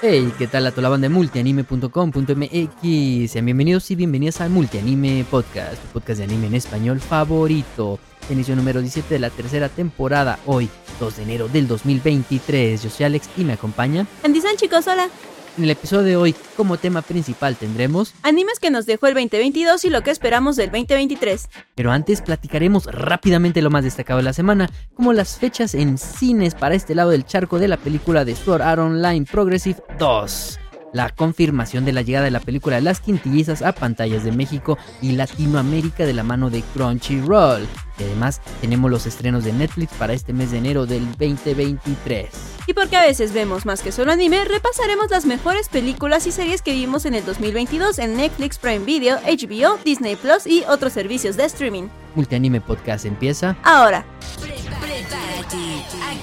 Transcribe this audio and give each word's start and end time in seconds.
Hey, 0.00 0.32
¿qué 0.38 0.46
tal 0.46 0.66
a 0.66 0.70
toda 0.70 0.84
la 0.84 0.88
banda 0.88 1.08
de 1.08 1.14
multianime.com.mx? 1.14 3.30
Sean 3.30 3.44
bienvenidos 3.44 3.90
y 3.90 3.96
bienvenidas 3.96 4.40
al 4.40 4.48
Multianime 4.50 5.26
Podcast, 5.30 5.82
tu 5.82 5.88
podcast 5.88 6.16
de 6.18 6.24
anime 6.24 6.46
en 6.46 6.54
español 6.54 7.00
favorito. 7.00 7.98
Inicio 8.30 8.56
número 8.56 8.80
17 8.80 9.12
de 9.12 9.20
la 9.20 9.28
tercera 9.28 9.68
temporada, 9.68 10.38
hoy, 10.46 10.70
2 10.98 11.16
de 11.16 11.22
enero 11.24 11.48
del 11.48 11.68
2023. 11.68 12.82
Yo 12.82 12.88
soy 12.88 13.04
Alex 13.04 13.28
y 13.36 13.44
me 13.44 13.52
acompaña. 13.52 14.06
Andy 14.24 14.40
San, 14.40 14.56
chicos, 14.56 14.86
hola. 14.86 15.10
En 15.56 15.64
el 15.64 15.70
episodio 15.70 16.02
de 16.02 16.16
hoy, 16.16 16.34
como 16.56 16.76
tema 16.76 17.00
principal 17.00 17.56
tendremos... 17.56 18.12
Animes 18.22 18.58
que 18.58 18.70
nos 18.70 18.84
dejó 18.84 19.06
el 19.06 19.14
2022 19.14 19.86
y 19.86 19.90
lo 19.90 20.02
que 20.02 20.10
esperamos 20.10 20.56
del 20.56 20.70
2023. 20.70 21.48
Pero 21.74 21.92
antes 21.92 22.20
platicaremos 22.20 22.84
rápidamente 22.86 23.62
lo 23.62 23.70
más 23.70 23.82
destacado 23.84 24.18
de 24.18 24.24
la 24.24 24.34
semana, 24.34 24.70
como 24.94 25.14
las 25.14 25.38
fechas 25.38 25.74
en 25.74 25.96
cines 25.96 26.54
para 26.54 26.74
este 26.74 26.94
lado 26.94 27.10
del 27.10 27.24
charco 27.24 27.58
de 27.58 27.68
la 27.68 27.78
película 27.78 28.26
de 28.26 28.36
Sword 28.36 28.62
Art 28.62 28.80
Online 28.80 29.24
Progressive 29.24 29.82
2 29.98 30.58
la 30.92 31.10
confirmación 31.10 31.84
de 31.84 31.92
la 31.92 32.00
llegada 32.00 32.24
de 32.24 32.30
la 32.30 32.40
película 32.40 32.80
Las 32.80 33.00
Quintillizas 33.00 33.60
a 33.60 33.72
pantallas 33.72 34.24
de 34.24 34.32
México 34.32 34.78
y 35.02 35.12
Latinoamérica 35.12 36.06
de 36.06 36.14
la 36.14 36.22
mano 36.22 36.48
de 36.48 36.62
Crunchyroll. 36.62 37.66
Y 37.98 38.04
además 38.04 38.40
tenemos 38.60 38.90
los 38.90 39.06
estrenos 39.06 39.44
de 39.44 39.52
Netflix 39.52 39.92
para 39.94 40.12
este 40.12 40.32
mes 40.32 40.50
de 40.50 40.58
enero 40.58 40.86
del 40.86 41.06
2023. 41.12 42.28
Y 42.66 42.74
porque 42.74 42.96
a 42.96 43.02
veces 43.02 43.32
vemos 43.32 43.64
más 43.64 43.80
que 43.80 43.92
solo 43.92 44.12
anime, 44.12 44.44
repasaremos 44.44 45.10
las 45.10 45.24
mejores 45.24 45.68
películas 45.68 46.26
y 46.26 46.32
series 46.32 46.62
que 46.62 46.72
vimos 46.72 47.06
en 47.06 47.14
el 47.14 47.24
2022 47.24 47.98
en 47.98 48.16
Netflix, 48.16 48.58
Prime 48.58 48.84
Video, 48.84 49.18
HBO, 49.20 49.78
Disney 49.84 50.16
Plus 50.16 50.46
y 50.46 50.64
otros 50.68 50.92
servicios 50.92 51.36
de 51.36 51.44
streaming. 51.44 51.88
Multianime 52.14 52.60
Podcast 52.60 53.04
empieza 53.04 53.56
ahora. 53.62 54.04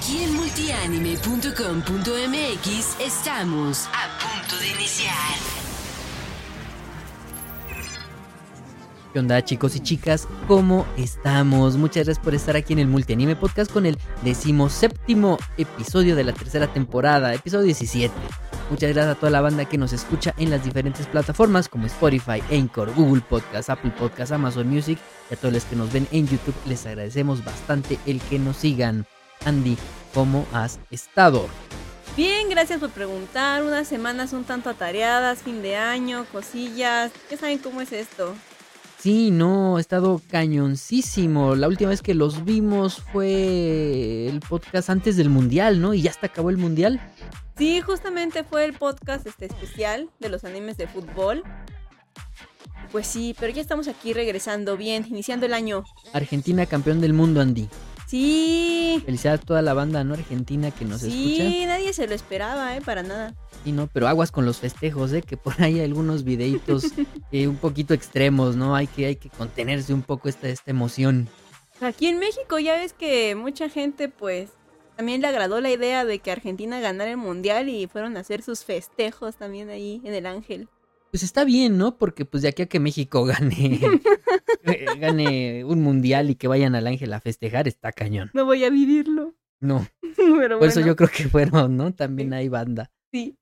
Aquí 0.04 0.24
en 0.24 0.36
multianime.com.mx 0.36 3.00
estamos 3.00 3.88
a 3.88 4.10
punto 4.20 4.58
de 4.58 4.68
iniciar. 4.68 5.63
¿Qué 9.14 9.20
onda 9.20 9.46
chicos 9.46 9.76
y 9.76 9.80
chicas? 9.80 10.28
¿Cómo 10.48 10.88
estamos? 10.98 11.78
Muchas 11.78 12.06
gracias 12.06 12.18
por 12.18 12.34
estar 12.34 12.56
aquí 12.56 12.74
en 12.74 12.80
el 12.80 12.88
Multianime 12.88 13.36
Podcast 13.36 13.72
con 13.72 13.86
el 13.86 13.96
decimoséptimo 14.24 15.38
episodio 15.56 16.16
de 16.16 16.24
la 16.24 16.34
tercera 16.34 16.66
temporada, 16.74 17.32
episodio 17.32 17.66
17. 17.66 18.12
Muchas 18.72 18.92
gracias 18.92 19.16
a 19.16 19.20
toda 19.20 19.32
la 19.32 19.42
banda 19.42 19.66
que 19.66 19.78
nos 19.78 19.94
escucha 19.94 20.34
en 20.40 20.50
las 20.50 20.64
diferentes 20.64 21.06
plataformas 21.06 21.70
como 21.70 21.86
Spotify, 21.86 22.42
Anchor, 22.52 22.92
Google 22.96 23.22
Podcast, 23.22 23.70
Apple 23.70 23.94
Podcast, 24.00 24.32
Amazon 24.32 24.68
Music 24.68 24.98
y 25.30 25.36
a 25.36 25.38
todos 25.38 25.54
los 25.54 25.66
que 25.66 25.76
nos 25.76 25.94
ven 25.94 26.08
en 26.12 26.28
YouTube 26.28 26.56
les 26.66 26.84
agradecemos 26.88 27.46
bastante 27.46 28.00
el 28.08 28.20
que 28.20 28.40
nos 28.40 28.58
sigan. 28.58 29.06
Andy, 29.46 29.78
¿cómo 30.16 30.48
has 30.54 30.80
estado? 30.90 31.48
Bien, 32.18 32.50
gracias 32.50 32.80
por 32.80 32.90
preguntar. 32.90 33.62
Unas 33.62 33.88
semanas 33.88 34.34
un 34.34 34.44
tanto 34.44 34.72
atareadas, 34.72 35.44
fin 35.44 35.62
de 35.62 35.76
año, 35.76 36.26
cosillas. 36.32 37.12
¿Qué 37.30 37.38
saben 37.38 37.60
cómo 37.60 37.80
es 37.80 37.94
esto? 37.94 38.34
Sí, 39.04 39.32
no, 39.32 39.76
ha 39.76 39.82
estado 39.82 40.22
cañoncísimo. 40.30 41.56
La 41.56 41.68
última 41.68 41.90
vez 41.90 42.02
que 42.02 42.14
los 42.14 42.46
vimos 42.46 43.02
fue 43.12 44.30
el 44.30 44.40
podcast 44.40 44.90
antes 44.90 45.18
del 45.18 45.30
Mundial, 45.30 45.82
¿no? 45.82 45.94
Y 45.94 46.04
ya 46.04 46.12
hasta 46.12 46.28
acabó 46.28 46.50
el 46.50 46.56
Mundial. 46.56 47.02
Sí, 47.58 47.82
justamente 47.82 48.46
fue 48.46 48.64
el 48.64 48.72
podcast 48.72 49.28
este 49.28 49.48
especial 49.48 50.10
de 50.22 50.30
los 50.30 50.46
animes 50.46 50.78
de 50.78 50.88
fútbol. 50.88 51.44
Pues 52.94 53.06
sí, 53.06 53.36
pero 53.38 53.52
ya 53.52 53.62
estamos 53.62 53.90
aquí 53.90 54.14
regresando 54.14 54.78
bien, 54.78 55.06
iniciando 55.06 55.48
el 55.48 55.54
año. 55.54 55.84
Argentina 56.14 56.66
campeón 56.66 57.02
del 57.02 57.12
mundo, 57.12 57.42
Andy. 57.42 57.68
Sí. 58.14 59.02
Felicidades 59.08 59.42
a 59.42 59.44
toda 59.44 59.62
la 59.64 59.74
banda 59.74 60.04
no 60.04 60.14
argentina 60.14 60.70
que 60.70 60.86
nos 60.86 61.02
escucha. 61.02 61.50
Sí, 61.50 61.64
nadie 61.66 61.94
se 61.94 62.06
lo 62.06 62.14
esperaba, 62.14 62.78
¿eh? 62.78 62.82
Para 62.82 63.02
nada. 63.02 63.34
Sí, 63.64 63.72
no, 63.72 63.88
pero 63.88 64.08
aguas 64.08 64.30
con 64.30 64.46
los 64.46 64.60
festejos, 64.60 65.12
¿eh? 65.14 65.24
Que 65.24 65.36
por 65.36 65.60
ahí 65.60 65.80
hay 65.80 65.86
algunos 65.86 66.24
videitos 66.24 66.86
eh, 67.32 67.48
un 67.48 67.56
poquito 67.58 67.96
extremos, 67.96 68.56
¿no? 68.56 68.76
Hay 68.76 68.86
que, 68.86 69.08
hay 69.08 69.16
que 69.16 69.32
contenerse 69.32 69.96
un 69.96 70.04
poco 70.04 70.30
esta, 70.30 70.48
esta 70.48 70.70
emoción. 70.70 71.28
Aquí 71.82 72.06
en 72.06 72.20
México 72.20 72.60
ya 72.60 72.76
ves 72.76 72.94
que 72.94 73.34
mucha 73.34 73.68
gente, 73.68 74.10
pues, 74.10 74.52
también 74.96 75.20
le 75.22 75.28
agradó 75.28 75.60
la 75.60 75.72
idea 75.72 76.06
de 76.06 76.20
que 76.20 76.30
Argentina 76.30 76.80
ganara 76.80 77.10
el 77.10 77.18
mundial 77.18 77.68
y 77.68 77.88
fueron 77.88 78.16
a 78.16 78.20
hacer 78.20 78.44
sus 78.44 78.64
festejos 78.64 79.38
también 79.38 79.72
ahí 79.72 80.02
en 80.04 80.14
el 80.14 80.28
Ángel. 80.28 80.70
Pues 81.14 81.22
está 81.22 81.46
bien, 81.46 81.78
¿no? 81.78 82.00
Porque 82.00 82.26
pues 82.26 82.42
de 82.42 82.50
aquí 82.50 82.64
a 82.64 82.66
que 82.66 82.80
México 82.80 83.24
gane, 83.26 83.80
gane 85.00 85.64
un 85.64 85.84
mundial 85.84 86.32
y 86.32 86.36
que 86.36 86.48
vayan 86.48 86.74
al 86.74 86.88
Ángel 86.88 87.14
a 87.14 87.20
festejar, 87.20 87.68
está 87.68 87.92
cañón. 87.92 88.32
No 88.34 88.46
voy 88.46 88.64
a 88.64 88.72
vivirlo. 88.72 89.36
No. 89.60 89.86
Pero 90.18 90.58
Por 90.58 90.68
eso 90.68 90.80
bueno, 90.80 90.88
yo 90.88 90.96
creo 90.96 91.10
que 91.16 91.30
fueron, 91.30 91.78
¿no? 91.78 91.94
También 91.94 92.34
hay 92.34 92.50
banda. 92.50 92.90
Sí. 93.12 93.38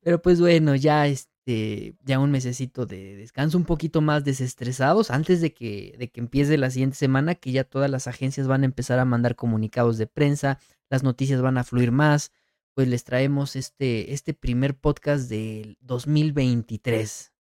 Pero 0.00 0.22
pues 0.22 0.40
bueno, 0.40 0.74
ya 0.74 1.08
este, 1.08 1.94
ya 2.06 2.18
un 2.18 2.30
mesecito 2.30 2.86
de 2.86 3.16
descanso, 3.16 3.58
un 3.58 3.66
poquito 3.66 4.00
más 4.00 4.24
desestresados 4.24 5.10
antes 5.10 5.42
de 5.42 5.52
que, 5.52 5.94
de 5.98 6.08
que 6.08 6.20
empiece 6.20 6.56
la 6.56 6.70
siguiente 6.70 6.96
semana, 6.96 7.34
que 7.34 7.52
ya 7.52 7.64
todas 7.64 7.90
las 7.90 8.06
agencias 8.06 8.48
van 8.48 8.62
a 8.62 8.64
empezar 8.64 8.98
a 8.98 9.04
mandar 9.04 9.36
comunicados 9.36 9.98
de 9.98 10.06
prensa, 10.06 10.58
las 10.88 11.02
noticias 11.02 11.42
van 11.42 11.58
a 11.58 11.64
fluir 11.64 11.92
más, 11.92 12.32
pues 12.74 12.88
les 12.88 13.04
traemos 13.04 13.56
este, 13.56 14.12
este 14.12 14.34
primer 14.34 14.76
podcast 14.78 15.28
del 15.28 15.76
2023. 15.80 17.32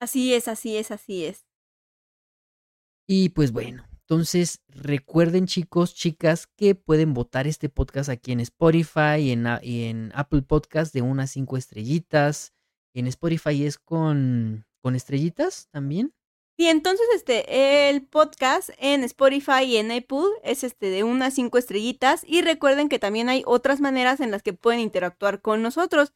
Así 0.00 0.34
es, 0.34 0.48
así 0.48 0.76
es, 0.76 0.90
así 0.90 1.24
es. 1.24 1.46
Y 3.06 3.30
pues 3.30 3.52
bueno, 3.52 3.88
entonces 3.92 4.60
recuerden 4.68 5.46
chicos, 5.46 5.94
chicas, 5.94 6.46
que 6.46 6.74
pueden 6.74 7.14
votar 7.14 7.46
este 7.46 7.68
podcast 7.68 8.08
aquí 8.08 8.32
en 8.32 8.40
Spotify 8.40 9.16
y 9.20 9.30
en, 9.32 9.46
y 9.62 9.84
en 9.84 10.12
Apple 10.14 10.42
Podcast 10.42 10.94
de 10.94 11.02
unas 11.02 11.30
cinco 11.30 11.56
estrellitas. 11.56 12.52
En 12.94 13.06
Spotify 13.06 13.64
es 13.64 13.78
con, 13.78 14.66
con 14.80 14.94
estrellitas 14.94 15.68
también. 15.70 16.14
Y 16.60 16.66
entonces 16.66 17.06
este 17.14 17.88
el 17.88 18.04
podcast 18.04 18.70
en 18.78 19.04
Spotify 19.04 19.62
y 19.64 19.76
en 19.76 19.92
Apple 19.92 20.26
es 20.42 20.64
este 20.64 20.90
de 20.90 21.04
unas 21.04 21.34
cinco 21.34 21.56
estrellitas 21.56 22.24
y 22.26 22.42
recuerden 22.42 22.88
que 22.88 22.98
también 22.98 23.28
hay 23.28 23.44
otras 23.46 23.80
maneras 23.80 24.18
en 24.18 24.32
las 24.32 24.42
que 24.42 24.54
pueden 24.54 24.80
interactuar 24.80 25.40
con 25.40 25.62
nosotros. 25.62 26.12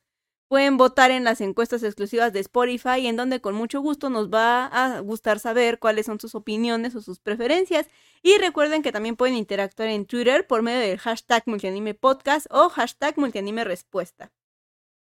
Pueden 0.49 0.79
votar 0.79 1.13
en 1.13 1.23
las 1.23 1.41
encuestas 1.41 1.85
exclusivas 1.85 2.33
de 2.33 2.41
Spotify 2.41 3.07
en 3.07 3.15
donde 3.15 3.41
con 3.41 3.55
mucho 3.55 3.81
gusto 3.81 4.11
nos 4.11 4.31
va 4.31 4.67
a 4.67 4.99
gustar 4.99 5.39
saber 5.39 5.79
cuáles 5.79 6.07
son 6.07 6.19
sus 6.19 6.35
opiniones 6.35 6.97
o 6.97 7.03
sus 7.03 7.21
preferencias. 7.21 7.87
Y 8.21 8.37
recuerden 8.39 8.83
que 8.83 8.91
también 8.91 9.15
pueden 9.15 9.37
interactuar 9.37 9.91
en 9.91 10.07
Twitter 10.07 10.45
por 10.49 10.63
medio 10.63 10.81
del 10.81 10.99
hashtag 10.99 11.45
multianime 11.47 11.95
podcast 11.95 12.47
o 12.51 12.69
hashtag 12.69 13.17
multianime 13.17 13.63
respuesta. 13.63 14.33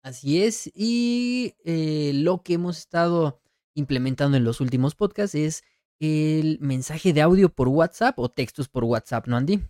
Así 0.02 0.44
es. 0.44 0.70
Y 0.76 1.56
eh, 1.64 2.12
lo 2.14 2.44
que 2.44 2.56
hemos 2.56 2.78
estado 2.78 3.40
implementando 3.76 4.38
en 4.38 4.44
los 4.44 4.62
últimos 4.62 4.96
podcasts 4.96 5.36
es 5.36 5.64
el 6.00 6.58
mensaje 6.60 7.14
de 7.14 7.22
audio 7.22 7.50
por 7.50 7.68
WhatsApp 7.70 8.18
o 8.20 8.30
textos 8.30 8.68
por 8.70 8.84
WhatsApp, 8.84 9.28
¿no, 9.28 9.38
Andy? 9.38 9.62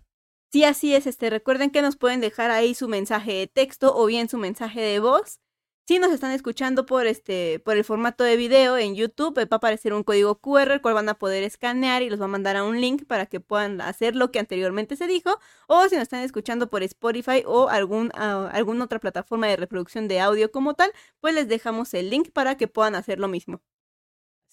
Sí, 0.52 0.64
así 0.64 0.94
es, 0.94 1.06
este, 1.06 1.30
recuerden 1.30 1.70
que 1.70 1.82
nos 1.82 1.96
pueden 1.96 2.20
dejar 2.20 2.50
ahí 2.50 2.74
su 2.74 2.88
mensaje 2.88 3.32
de 3.32 3.46
texto 3.46 3.94
o 3.96 4.06
bien 4.06 4.28
su 4.28 4.38
mensaje 4.38 4.80
de 4.80 5.00
voz. 5.00 5.40
Si 5.86 5.98
nos 5.98 6.12
están 6.12 6.30
escuchando 6.30 6.86
por 6.86 7.06
este, 7.06 7.58
por 7.58 7.76
el 7.76 7.84
formato 7.84 8.24
de 8.24 8.36
video 8.36 8.78
en 8.78 8.94
YouTube, 8.94 9.36
eh, 9.38 9.44
va 9.44 9.56
a 9.56 9.58
aparecer 9.58 9.92
un 9.92 10.02
código 10.02 10.40
QR, 10.40 10.72
el 10.72 10.80
cual 10.80 10.94
van 10.94 11.10
a 11.10 11.18
poder 11.18 11.42
escanear 11.42 12.02
y 12.02 12.08
los 12.08 12.18
va 12.20 12.24
a 12.24 12.28
mandar 12.28 12.56
a 12.56 12.64
un 12.64 12.80
link 12.80 13.04
para 13.06 13.26
que 13.26 13.38
puedan 13.38 13.82
hacer 13.82 14.16
lo 14.16 14.30
que 14.30 14.38
anteriormente 14.38 14.96
se 14.96 15.06
dijo. 15.06 15.38
O 15.66 15.86
si 15.88 15.96
nos 15.96 16.04
están 16.04 16.22
escuchando 16.22 16.70
por 16.70 16.82
Spotify 16.84 17.42
o 17.46 17.68
algún, 17.68 18.10
ah, 18.14 18.48
alguna 18.54 18.84
otra 18.84 18.98
plataforma 18.98 19.46
de 19.46 19.56
reproducción 19.56 20.08
de 20.08 20.20
audio 20.20 20.50
como 20.50 20.72
tal, 20.72 20.90
pues 21.20 21.34
les 21.34 21.48
dejamos 21.48 21.92
el 21.92 22.08
link 22.08 22.30
para 22.32 22.56
que 22.56 22.66
puedan 22.66 22.94
hacer 22.94 23.18
lo 23.18 23.28
mismo. 23.28 23.60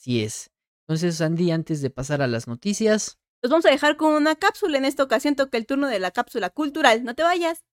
Así 0.01 0.23
es. 0.23 0.49
Entonces, 0.87 1.21
Andy, 1.21 1.51
antes 1.51 1.83
de 1.83 1.91
pasar 1.91 2.23
a 2.23 2.27
las 2.27 2.47
noticias, 2.47 3.19
Los 3.43 3.51
vamos 3.51 3.67
a 3.67 3.69
dejar 3.69 3.97
con 3.97 4.13
una 4.13 4.35
cápsula. 4.35 4.79
En 4.79 4.85
esta 4.85 5.03
ocasión 5.03 5.35
toca 5.35 5.59
el 5.59 5.67
turno 5.67 5.87
de 5.87 5.99
la 5.99 6.09
cápsula 6.09 6.49
cultural. 6.49 7.03
No 7.03 7.13
te 7.13 7.21
vayas. 7.21 7.63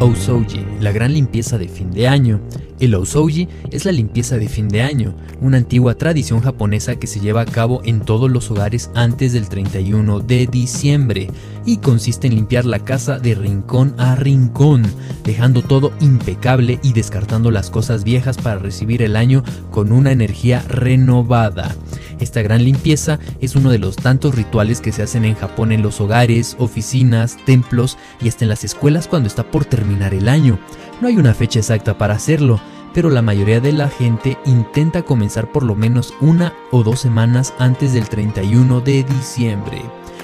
Osouji, 0.00 0.64
la 0.78 0.92
gran 0.92 1.12
limpieza 1.12 1.58
de 1.58 1.66
fin 1.68 1.90
de 1.90 2.06
año. 2.06 2.40
El 2.78 2.94
Osouji 2.94 3.48
es 3.70 3.86
la 3.86 3.92
limpieza 3.92 4.36
de 4.36 4.48
fin 4.48 4.68
de 4.68 4.82
año, 4.82 5.14
una 5.40 5.56
antigua 5.56 5.94
tradición 5.94 6.40
japonesa 6.40 6.96
que 6.96 7.06
se 7.06 7.20
lleva 7.20 7.40
a 7.40 7.46
cabo 7.46 7.80
en 7.84 8.00
todos 8.00 8.30
los 8.30 8.50
hogares 8.50 8.90
antes 8.94 9.32
del 9.32 9.48
31 9.48 10.20
de 10.20 10.46
diciembre 10.46 11.30
y 11.64 11.78
consiste 11.78 12.26
en 12.26 12.34
limpiar 12.34 12.66
la 12.66 12.80
casa 12.80 13.18
de 13.18 13.34
rincón 13.34 13.94
a 13.96 14.14
rincón, 14.14 14.82
dejando 15.24 15.62
todo 15.62 15.90
impecable 16.00 16.78
y 16.82 16.92
descartando 16.92 17.50
las 17.50 17.70
cosas 17.70 18.04
viejas 18.04 18.36
para 18.36 18.58
recibir 18.58 19.02
el 19.02 19.16
año 19.16 19.42
con 19.70 19.90
una 19.90 20.12
energía 20.12 20.62
renovada. 20.68 21.74
Esta 22.20 22.40
gran 22.42 22.64
limpieza 22.64 23.18
es 23.40 23.56
uno 23.56 23.70
de 23.70 23.78
los 23.78 23.96
tantos 23.96 24.34
rituales 24.34 24.80
que 24.80 24.92
se 24.92 25.02
hacen 25.02 25.24
en 25.24 25.34
Japón 25.34 25.72
en 25.72 25.82
los 25.82 26.00
hogares, 26.00 26.56
oficinas, 26.58 27.36
templos 27.44 27.98
y 28.22 28.28
hasta 28.28 28.44
en 28.44 28.48
las 28.48 28.64
escuelas 28.64 29.06
cuando 29.06 29.26
está 29.26 29.50
por 29.50 29.64
terminar 29.64 30.14
el 30.14 30.28
año. 30.28 30.58
No 31.00 31.08
hay 31.08 31.16
una 31.18 31.34
fecha 31.34 31.58
exacta 31.58 31.98
para 31.98 32.14
hacerlo, 32.14 32.58
pero 32.94 33.10
la 33.10 33.20
mayoría 33.20 33.60
de 33.60 33.72
la 33.72 33.90
gente 33.90 34.38
intenta 34.46 35.02
comenzar 35.02 35.52
por 35.52 35.62
lo 35.62 35.74
menos 35.74 36.14
una 36.22 36.54
o 36.70 36.82
dos 36.82 37.00
semanas 37.00 37.52
antes 37.58 37.92
del 37.92 38.08
31 38.08 38.80
de 38.80 39.02
diciembre. 39.02 39.82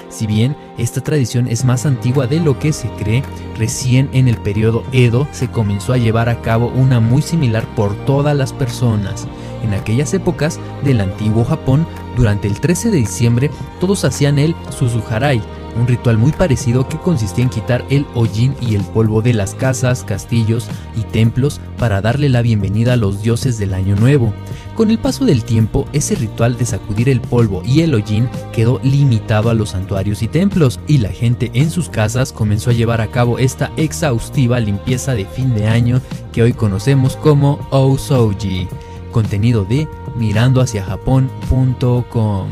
Si 0.09 0.25
bien 0.25 0.55
esta 0.79 1.01
tradición 1.01 1.47
es 1.47 1.63
más 1.63 1.85
antigua 1.85 2.25
de 2.25 2.39
lo 2.39 2.57
que 2.57 2.73
se 2.73 2.87
cree, 2.89 3.23
recién 3.55 4.09
en 4.13 4.27
el 4.27 4.37
periodo 4.37 4.83
Edo 4.91 5.27
se 5.31 5.49
comenzó 5.49 5.93
a 5.93 5.97
llevar 5.97 6.29
a 6.29 6.41
cabo 6.41 6.67
una 6.67 6.99
muy 6.99 7.21
similar 7.21 7.65
por 7.75 7.95
todas 8.05 8.35
las 8.35 8.51
personas. 8.51 9.27
En 9.63 9.73
aquellas 9.73 10.13
épocas 10.15 10.59
del 10.83 11.01
antiguo 11.01 11.45
Japón, 11.45 11.85
durante 12.17 12.47
el 12.47 12.59
13 12.59 12.89
de 12.89 12.97
diciembre, 12.97 13.51
todos 13.79 14.05
hacían 14.05 14.39
el 14.39 14.55
Suzuharai, 14.69 15.41
un 15.75 15.87
ritual 15.87 16.17
muy 16.17 16.31
parecido 16.31 16.87
que 16.87 16.97
consistía 16.97 17.43
en 17.43 17.49
quitar 17.49 17.85
el 17.89 18.05
hollín 18.13 18.55
y 18.61 18.75
el 18.75 18.83
polvo 18.83 19.21
de 19.21 19.33
las 19.33 19.55
casas, 19.55 20.03
castillos 20.03 20.67
y 20.95 21.01
templos 21.01 21.59
para 21.77 22.01
darle 22.01 22.29
la 22.29 22.41
bienvenida 22.41 22.93
a 22.93 22.97
los 22.97 23.21
dioses 23.21 23.57
del 23.57 23.73
año 23.73 23.95
nuevo. 23.95 24.33
Con 24.75 24.89
el 24.89 24.97
paso 24.97 25.25
del 25.25 25.43
tiempo, 25.43 25.87
ese 25.93 26.15
ritual 26.15 26.57
de 26.57 26.65
sacudir 26.65 27.09
el 27.09 27.21
polvo 27.21 27.61
y 27.63 27.81
el 27.81 27.93
hollín 27.93 28.27
quedó 28.51 28.79
limitado 28.83 29.49
a 29.49 29.53
los 29.53 29.69
santuarios 29.69 30.23
y 30.23 30.27
templos, 30.27 30.79
y 30.87 30.97
la 30.97 31.09
gente 31.09 31.51
en 31.53 31.69
sus 31.69 31.89
casas 31.89 32.31
comenzó 32.31 32.71
a 32.71 32.73
llevar 32.73 33.01
a 33.01 33.11
cabo 33.11 33.37
esta 33.37 33.71
exhaustiva 33.77 34.59
limpieza 34.59 35.13
de 35.13 35.25
fin 35.25 35.53
de 35.53 35.67
año 35.67 36.01
que 36.31 36.41
hoy 36.41 36.53
conocemos 36.53 37.15
como 37.17 37.59
Osouji. 37.69 38.67
Contenido 39.11 39.63
de 39.63 39.87
mirandohaciajapón.com. 40.17 42.47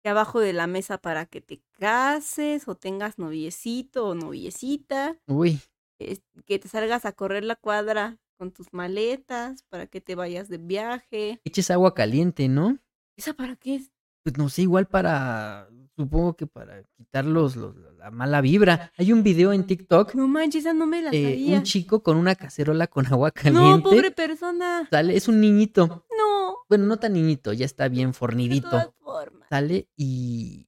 que 0.02 0.10
abajo 0.10 0.40
de 0.40 0.52
la 0.54 0.66
mesa 0.68 0.98
para 0.98 1.26
que 1.26 1.40
te 1.42 1.62
cases 1.72 2.68
o 2.68 2.76
tengas 2.76 3.18
noviecito 3.18 4.06
o 4.08 4.14
noviecita, 4.14 5.18
Uy, 5.28 5.60
es- 6.12 6.22
que 6.46 6.58
te 6.58 6.68
salgas 6.68 7.04
a 7.04 7.12
correr 7.12 7.44
la 7.44 7.56
cuadra 7.56 8.18
con 8.36 8.50
tus 8.50 8.72
maletas 8.72 9.62
para 9.68 9.86
que 9.86 10.00
te 10.00 10.14
vayas 10.14 10.48
de 10.48 10.58
viaje. 10.58 11.40
eches 11.44 11.70
agua 11.70 11.94
caliente, 11.94 12.48
¿no? 12.48 12.78
¿Esa 13.16 13.32
para 13.34 13.56
qué 13.56 13.76
es? 13.76 13.90
Pues 14.24 14.38
no 14.38 14.48
sé, 14.48 14.62
igual 14.62 14.86
para, 14.86 15.68
supongo 15.96 16.34
que 16.34 16.46
para 16.46 16.82
quitar 16.96 17.24
los, 17.26 17.56
los- 17.56 17.76
la 17.98 18.10
mala 18.10 18.40
vibra. 18.40 18.90
Hay 18.96 19.12
un 19.12 19.22
video 19.22 19.52
en 19.52 19.66
TikTok, 19.66 20.14
No 20.14 20.26
manches, 20.28 20.64
esa 20.64 20.72
no 20.72 20.86
me 20.86 21.02
la 21.02 21.10
eh, 21.10 21.22
sabía. 21.34 21.58
un 21.58 21.62
chico 21.62 22.02
con 22.02 22.16
una 22.16 22.34
cacerola 22.34 22.86
con 22.86 23.06
agua 23.06 23.28
No, 23.28 23.42
caliente. 23.42 23.82
pobre 23.82 24.10
persona. 24.10 24.88
Sale, 24.90 25.14
es 25.16 25.28
un 25.28 25.40
niñito. 25.40 26.06
No, 26.18 26.56
Bueno, 26.68 26.86
no 26.86 26.96
tan 26.98 27.12
niñito, 27.12 27.52
ya 27.52 27.66
está 27.66 27.88
bien 27.88 28.08
de 28.08 28.12
fornidito. 28.14 28.70
todas 28.70 28.90
formas. 28.98 29.46
Sale 29.50 29.88
y 29.96 30.66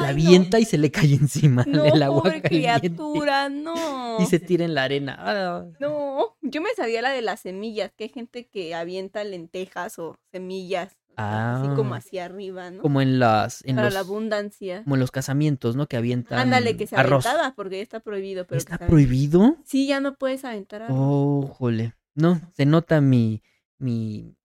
la 0.00 0.06
no. 0.06 0.12
avienta 0.12 0.58
y 0.60 0.64
se 0.64 0.78
le 0.78 0.90
cae 0.90 1.14
encima 1.20 1.64
No, 1.66 1.84
el 1.84 2.02
agua 2.02 2.22
pobre 2.22 2.42
caliente. 2.42 2.80
criatura, 2.80 3.48
no. 3.48 4.18
Y 4.20 4.26
se 4.26 4.38
tira 4.38 4.64
en 4.64 4.74
la 4.74 4.84
arena. 4.84 5.16
Ah, 5.18 5.64
No, 5.80 6.36
yo 6.42 6.60
me 6.62 6.70
sabía 6.76 7.02
la 7.02 7.10
de 7.10 7.22
las 7.22 7.40
semillas, 7.40 7.92
que 7.96 8.04
hay 8.04 8.10
gente 8.10 8.46
que 8.48 8.74
avienta 8.74 9.22
lentejas 9.24 9.98
o 9.98 10.16
semillas, 10.32 10.96
sea, 11.16 11.56
así 11.60 11.68
como 11.76 11.94
Ah. 11.94 11.98
hacia 11.98 12.24
arriba, 12.24 12.70
¿no? 12.70 12.80
como 12.80 13.00
en 13.02 13.18
las, 13.18 13.62
en 13.66 13.76
Para 13.76 13.86
los, 13.88 13.94
la 13.94 14.00
abundancia. 14.00 14.82
como 14.84 14.96
en 14.96 15.00
los 15.00 15.10
casamientos, 15.10 15.76
¿no? 15.76 15.86
Que 15.86 15.96
avientan 15.98 16.38
Ándale, 16.38 16.76
que 16.76 16.86
se 16.86 16.96
arroz. 16.96 17.26
aventaba, 17.26 17.54
porque 17.54 17.76
ya 17.76 17.82
está 17.82 18.00
prohibido, 18.00 18.46
pero 18.46 18.56
¿Está 18.58 18.78
prohibido? 18.78 19.56
Sí, 19.64 19.86
ya 19.86 20.00
no 20.00 20.14
puedes 20.14 20.44
aventar 20.44 20.82
arroz. 20.82 20.96
Oh, 20.98 21.46
jole. 21.58 21.94
No, 22.14 22.40
se 22.56 22.64
nota 22.66 23.00
mi, 23.02 23.42
mi, 23.78 24.36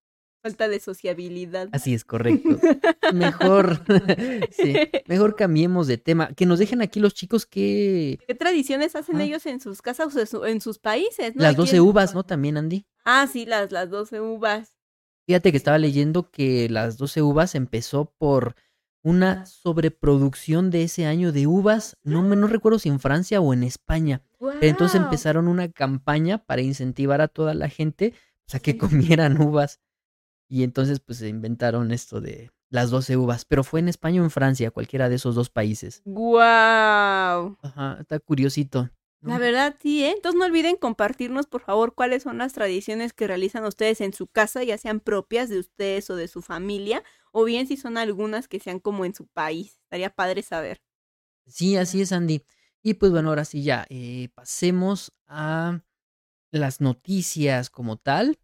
Falta 0.47 0.67
de 0.67 0.79
sociabilidad. 0.79 1.69
así 1.71 1.93
es 1.93 2.03
correcto. 2.05 2.57
Mejor, 3.13 3.79
sí, 4.51 4.73
mejor 5.07 5.35
cambiemos 5.35 5.87
de 5.87 5.97
tema. 5.97 6.29
Que 6.33 6.45
nos 6.45 6.59
dejen 6.59 6.81
aquí 6.81 6.99
los 6.99 7.13
chicos 7.13 7.45
que 7.45 8.19
¿Qué 8.27 8.35
tradiciones 8.35 8.95
hacen 8.95 9.17
Ah. 9.17 9.23
ellos 9.23 9.45
en 9.45 9.59
sus 9.59 9.81
casas 9.81 10.15
o 10.15 10.19
en 10.19 10.27
su- 10.27 10.45
en 10.45 10.61
sus 10.61 10.79
países? 10.79 11.35
¿no? 11.35 11.41
las 11.41 11.51
Aquí 11.51 11.57
12 11.61 11.75
en- 11.77 11.81
uvas, 11.83 12.13
¿no? 12.15 12.23
También, 12.23 12.57
Andy. 12.57 12.85
Ah, 13.05 13.27
sí, 13.31 13.45
las, 13.45 13.71
las 13.71 13.89
12 13.89 14.21
uvas. 14.21 14.75
Fíjate 15.25 15.51
que 15.51 15.57
estaba 15.57 15.77
leyendo 15.77 16.29
que 16.31 16.69
las 16.69 16.97
12 16.97 17.21
uvas 17.21 17.53
empezó 17.55 18.13
por 18.17 18.55
una 19.03 19.45
sobreproducción 19.45 20.69
de 20.69 20.83
ese 20.83 21.05
año 21.05 21.31
de 21.31 21.47
uvas, 21.47 21.97
no, 22.03 22.21
me- 22.23 22.35
no 22.35 22.47
recuerdo 22.47 22.79
si 22.79 22.89
en 22.89 22.99
Francia 22.99 23.39
o 23.41 23.53
en 23.53 23.63
España. 23.63 24.21
Pero 24.39 24.57
entonces 24.61 24.99
empezaron 25.01 25.47
una 25.47 25.69
campaña 25.71 26.39
para 26.45 26.61
incentivar 26.61 27.21
a 27.21 27.27
toda 27.27 27.53
la 27.53 27.69
gente 27.69 28.13
pues, 28.45 28.55
a 28.55 28.59
que 28.59 28.77
comieran 28.77 29.41
uvas. 29.41 29.79
Y 30.49 30.63
entonces 30.63 30.99
pues 30.99 31.19
se 31.19 31.27
inventaron 31.27 31.91
esto 31.91 32.21
de 32.21 32.51
las 32.69 32.89
12 32.89 33.17
uvas. 33.17 33.45
Pero 33.45 33.63
fue 33.63 33.79
en 33.79 33.89
España 33.89 34.21
o 34.21 34.23
en 34.23 34.31
Francia, 34.31 34.71
cualquiera 34.71 35.09
de 35.09 35.15
esos 35.15 35.35
dos 35.35 35.49
países. 35.49 36.01
¡Guau! 36.05 37.57
Ajá, 37.61 37.97
está 37.99 38.19
curiosito. 38.19 38.89
¿no? 39.21 39.31
La 39.31 39.39
verdad, 39.39 39.75
sí, 39.81 40.03
¿eh? 40.03 40.13
Entonces 40.15 40.37
no 40.39 40.45
olviden 40.45 40.77
compartirnos, 40.77 41.47
por 41.47 41.61
favor, 41.61 41.95
cuáles 41.95 42.23
son 42.23 42.37
las 42.37 42.53
tradiciones 42.53 43.13
que 43.13 43.27
realizan 43.27 43.65
ustedes 43.65 43.99
en 44.01 44.13
su 44.13 44.27
casa, 44.27 44.63
ya 44.63 44.77
sean 44.77 44.99
propias 44.99 45.49
de 45.49 45.59
ustedes 45.59 46.09
o 46.09 46.15
de 46.15 46.27
su 46.27 46.41
familia, 46.41 47.03
o 47.31 47.43
bien 47.43 47.67
si 47.67 47.77
son 47.77 47.97
algunas 47.97 48.47
que 48.47 48.59
sean 48.59 48.79
como 48.79 49.05
en 49.05 49.15
su 49.15 49.27
país. 49.27 49.79
Estaría 49.83 50.11
padre 50.11 50.43
saber. 50.43 50.81
Sí, 51.47 51.77
así 51.77 52.01
es, 52.01 52.11
Andy. 52.11 52.43
Y 52.83 52.95
pues 52.95 53.11
bueno, 53.11 53.29
ahora 53.29 53.45
sí 53.45 53.63
ya, 53.63 53.85
eh, 53.89 54.29
pasemos 54.35 55.11
a 55.25 55.81
las 56.51 56.79
noticias 56.79 57.69
como 57.69 57.97
tal. 57.97 58.39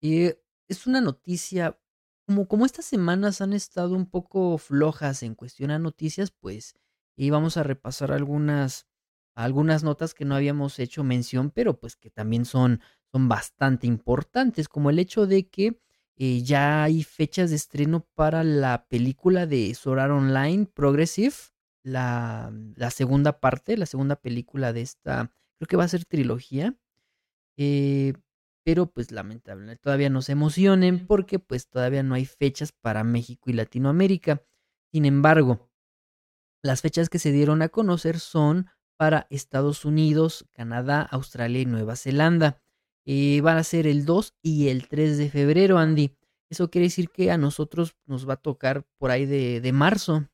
Eh, 0.00 0.40
es 0.68 0.86
una 0.86 1.00
noticia, 1.00 1.78
como, 2.26 2.48
como 2.48 2.66
estas 2.66 2.84
semanas 2.84 3.40
han 3.40 3.52
estado 3.52 3.94
un 3.94 4.06
poco 4.06 4.58
flojas 4.58 5.22
en 5.22 5.34
cuestión 5.34 5.82
noticias, 5.82 6.30
pues 6.30 6.74
y 7.16 7.30
vamos 7.30 7.56
a 7.56 7.62
repasar 7.62 8.12
algunas, 8.12 8.86
algunas 9.34 9.84
notas 9.84 10.14
que 10.14 10.24
no 10.24 10.34
habíamos 10.34 10.78
hecho 10.78 11.04
mención, 11.04 11.50
pero 11.50 11.78
pues 11.78 11.96
que 11.96 12.10
también 12.10 12.44
son, 12.44 12.80
son 13.12 13.28
bastante 13.28 13.86
importantes, 13.86 14.68
como 14.68 14.90
el 14.90 14.98
hecho 14.98 15.26
de 15.26 15.48
que 15.48 15.80
eh, 16.16 16.42
ya 16.42 16.84
hay 16.84 17.02
fechas 17.02 17.50
de 17.50 17.56
estreno 17.56 18.06
para 18.14 18.44
la 18.44 18.86
película 18.88 19.46
de 19.46 19.74
Sword 19.74 19.98
Art 20.00 20.12
Online 20.12 20.66
Progressive, 20.66 21.34
la, 21.82 22.52
la 22.76 22.90
segunda 22.90 23.40
parte, 23.40 23.76
la 23.76 23.86
segunda 23.86 24.16
película 24.16 24.72
de 24.72 24.82
esta, 24.82 25.30
creo 25.58 25.68
que 25.68 25.76
va 25.76 25.84
a 25.84 25.88
ser 25.88 26.04
trilogía. 26.04 26.76
Eh, 27.56 28.14
pero 28.64 28.86
pues 28.86 29.12
lamentablemente 29.12 29.80
todavía 29.80 30.10
no 30.10 30.22
se 30.22 30.32
emocionen 30.32 31.06
porque 31.06 31.38
pues 31.38 31.68
todavía 31.68 32.02
no 32.02 32.14
hay 32.14 32.24
fechas 32.24 32.72
para 32.72 33.04
México 33.04 33.50
y 33.50 33.52
Latinoamérica. 33.52 34.42
Sin 34.90 35.04
embargo, 35.04 35.70
las 36.62 36.80
fechas 36.80 37.08
que 37.08 37.18
se 37.18 37.30
dieron 37.30 37.62
a 37.62 37.68
conocer 37.68 38.18
son 38.18 38.66
para 38.96 39.26
Estados 39.30 39.84
Unidos, 39.84 40.46
Canadá, 40.52 41.02
Australia 41.02 41.60
y 41.60 41.66
Nueva 41.66 41.96
Zelanda. 41.96 42.62
Eh, 43.04 43.40
van 43.42 43.58
a 43.58 43.64
ser 43.64 43.86
el 43.86 44.06
2 44.06 44.34
y 44.42 44.68
el 44.68 44.88
3 44.88 45.18
de 45.18 45.30
febrero, 45.30 45.78
Andy. 45.78 46.16
Eso 46.48 46.70
quiere 46.70 46.86
decir 46.86 47.10
que 47.10 47.30
a 47.30 47.36
nosotros 47.36 47.96
nos 48.06 48.28
va 48.28 48.34
a 48.34 48.38
tocar 48.38 48.86
por 48.98 49.10
ahí 49.10 49.26
de, 49.26 49.60
de 49.60 49.72
marzo 49.72 50.26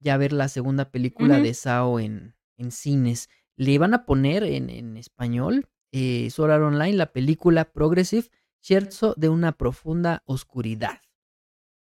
ya 0.00 0.16
ver 0.16 0.32
la 0.32 0.48
segunda 0.48 0.90
película 0.90 1.38
de 1.38 1.54
Sao 1.54 2.00
en, 2.00 2.34
en 2.56 2.70
cines. 2.70 3.28
Le 3.56 3.78
van 3.78 3.94
a 3.94 4.06
poner 4.06 4.42
en, 4.44 4.70
en 4.70 4.96
español, 4.96 5.68
eh, 5.92 6.30
Sword 6.30 6.52
Art 6.52 6.62
Online, 6.62 6.96
la 6.96 7.12
película 7.12 7.72
Progressive 7.72 8.28
Scherzo 8.62 9.14
de 9.16 9.28
una 9.28 9.52
profunda 9.52 10.22
oscuridad. 10.26 11.00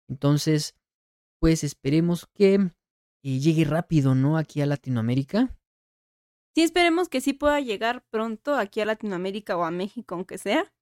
Entonces, 0.09 0.75
pues 1.41 1.65
esperemos 1.65 2.27
que 2.35 2.55
eh, 2.55 2.71
llegue 3.39 3.65
rápido, 3.65 4.15
¿no? 4.15 4.37
Aquí 4.37 4.61
a 4.61 4.67
Latinoamérica. 4.67 5.57
Sí, 6.55 6.63
esperemos 6.63 7.09
que 7.09 7.21
sí 7.21 7.33
pueda 7.33 7.61
llegar 7.61 8.05
pronto 8.11 8.55
aquí 8.55 8.81
a 8.81 8.85
Latinoamérica 8.85 9.57
o 9.57 9.65
a 9.65 9.71
México, 9.71 10.15
aunque 10.15 10.39
sea, 10.39 10.73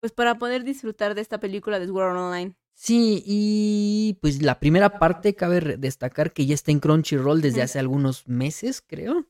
pues 0.00 0.12
para 0.12 0.38
poder 0.38 0.64
disfrutar 0.64 1.14
de 1.14 1.20
esta 1.20 1.40
película 1.40 1.78
de 1.78 1.86
Sword 1.86 2.10
Art 2.10 2.18
Online. 2.18 2.54
Sí, 2.74 3.22
y 3.26 4.18
pues 4.22 4.40
la 4.40 4.58
primera 4.58 4.98
parte 4.98 5.34
cabe 5.34 5.60
destacar 5.76 6.32
que 6.32 6.46
ya 6.46 6.54
está 6.54 6.70
en 6.70 6.80
Crunchyroll 6.80 7.42
desde 7.42 7.60
hace 7.60 7.78
algunos 7.78 8.26
meses, 8.26 8.80
creo. 8.80 9.26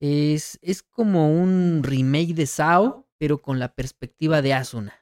Es, 0.00 0.58
es 0.62 0.82
como 0.82 1.30
un 1.30 1.82
remake 1.82 2.34
de 2.34 2.46
Sao, 2.46 3.06
pero 3.18 3.42
con 3.42 3.58
la 3.58 3.74
perspectiva 3.74 4.40
de 4.42 4.54
Asuna. 4.54 4.94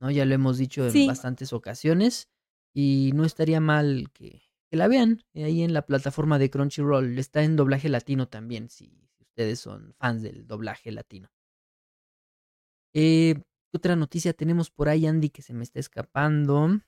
¿No? 0.00 0.10
Ya 0.10 0.24
lo 0.24 0.34
hemos 0.34 0.58
dicho 0.58 0.84
en 0.84 0.90
Sí. 0.90 1.06
bastantes 1.06 1.52
ocasiones. 1.52 2.28
Y 2.74 3.12
no 3.14 3.24
estaría 3.24 3.60
mal 3.60 4.10
que, 4.12 4.42
que 4.68 4.76
la 4.76 4.88
vean 4.88 5.22
eh, 5.32 5.44
ahí 5.44 5.62
en 5.62 5.72
la 5.72 5.86
plataforma 5.86 6.40
de 6.40 6.50
Crunchyroll. 6.50 7.16
Está 7.18 7.44
en 7.44 7.54
doblaje 7.54 7.88
latino 7.88 8.26
también, 8.26 8.68
si, 8.68 8.90
ustedes 9.20 9.60
son 9.60 9.94
fans 9.94 10.22
del 10.22 10.46
doblaje 10.46 10.90
latino. 10.90 11.28
Eh, 12.94 13.34
¿Qué 13.70 13.76
otra 13.76 13.96
noticia 13.96 14.32
tenemos 14.32 14.70
por 14.70 14.88
ahí, 14.88 15.06
Andy, 15.06 15.30
que 15.30 15.42
se 15.42 15.54
me 15.54 15.64
está 15.64 15.80
escapando? 15.80 16.80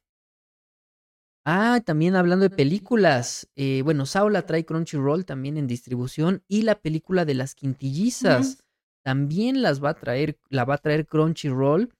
Ah, 1.48 1.80
también 1.84 2.16
hablando 2.16 2.42
de 2.48 2.56
películas. 2.56 3.48
eh, 3.54 3.82
bueno, 3.82 4.04
Saula 4.04 4.46
trae 4.46 4.66
Crunchyroll 4.66 5.24
también 5.24 5.56
en 5.56 5.68
distribución 5.68 6.42
y 6.48 6.62
la 6.62 6.80
película 6.80 7.24
de 7.24 7.34
las 7.34 7.54
quintillizas 7.54 8.64
también 9.04 9.62
las 9.62 9.82
va 9.82 9.90
a 9.90 9.94
traer, 9.94 10.40
la 10.48 10.64
va 10.64 10.74
a 10.74 10.78
traer 10.78 11.06
Crunchyroll 11.06 11.94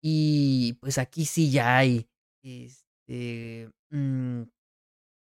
y 0.00 0.74
pues 0.74 0.98
aquí 0.98 1.24
sí 1.24 1.50
ya 1.50 1.76
hay 1.76 2.08
este, 2.44 3.68
mm, 3.90 4.42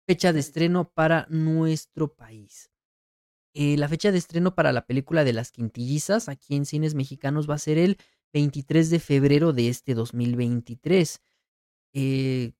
fecha 0.04 0.32
de 0.32 0.40
estreno 0.40 0.90
para 0.90 1.28
nuestro 1.30 2.12
país. 2.12 2.72
Eh, 3.54 3.76
la 3.76 3.88
fecha 3.88 4.10
de 4.10 4.18
estreno 4.18 4.56
para 4.56 4.72
la 4.72 4.84
película 4.84 5.22
de 5.22 5.32
las 5.32 5.52
quintillizas 5.52 6.28
aquí 6.28 6.56
en 6.56 6.66
cines 6.66 6.96
mexicanos 6.96 7.48
va 7.48 7.54
a 7.54 7.58
ser 7.58 7.78
el 7.78 7.98
23 8.32 8.90
de 8.90 8.98
febrero 8.98 9.52
de 9.52 9.68
este 9.68 9.94
2023. 9.94 11.20
Eh, 11.94 12.52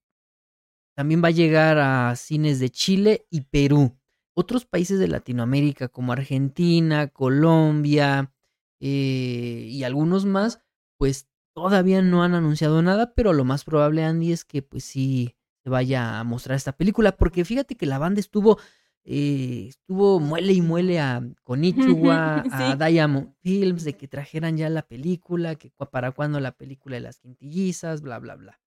también 1.00 1.25
va 1.25 1.28
a 1.28 1.30
llegar 1.30 1.78
a 1.78 2.14
cines 2.14 2.59
de 2.59 2.69
Chile 2.69 3.26
y 3.30 3.40
Perú. 3.40 3.97
Otros 4.35 4.66
países 4.66 4.99
de 4.99 5.09
Latinoamérica 5.09 5.88
como 5.88 6.12
Argentina, 6.12 7.09
Colombia 7.09 8.35
eh, 8.80 9.66
y 9.71 9.83
algunos 9.85 10.26
más, 10.26 10.61
pues 10.99 11.26
todavía 11.54 12.02
no 12.02 12.23
han 12.23 12.35
anunciado 12.35 12.83
nada, 12.83 13.14
pero 13.14 13.33
lo 13.33 13.47
más 13.47 13.64
probable, 13.64 14.04
Andy, 14.04 14.30
es 14.30 14.45
que 14.45 14.61
pues 14.61 14.85
sí 14.85 15.37
se 15.64 15.71
vaya 15.71 16.21
a 16.21 16.25
mostrar 16.25 16.57
esta 16.57 16.73
película, 16.73 17.16
porque 17.16 17.47
fíjate 17.47 17.76
que 17.76 17.87
la 17.87 17.97
banda 17.97 18.21
estuvo, 18.21 18.59
eh, 19.04 19.69
estuvo 19.71 20.21
muele 20.21 20.52
y 20.52 20.61
muele 20.61 21.00
a 21.00 21.26
Konichiwa, 21.45 22.45
a. 22.52 22.76
Diamond 22.76 23.33
Films, 23.40 23.85
de 23.85 23.97
que 23.97 24.07
trajeran 24.07 24.59
ya 24.59 24.69
la 24.69 24.83
película, 24.83 25.54
que 25.54 25.73
para 25.90 26.12
cuándo 26.12 26.40
la 26.40 26.52
película 26.52 26.97
de 26.97 27.00
las 27.00 27.21
quintillizas, 27.21 28.02
bla, 28.02 28.19
bla, 28.19 28.37
bla. 28.37 28.61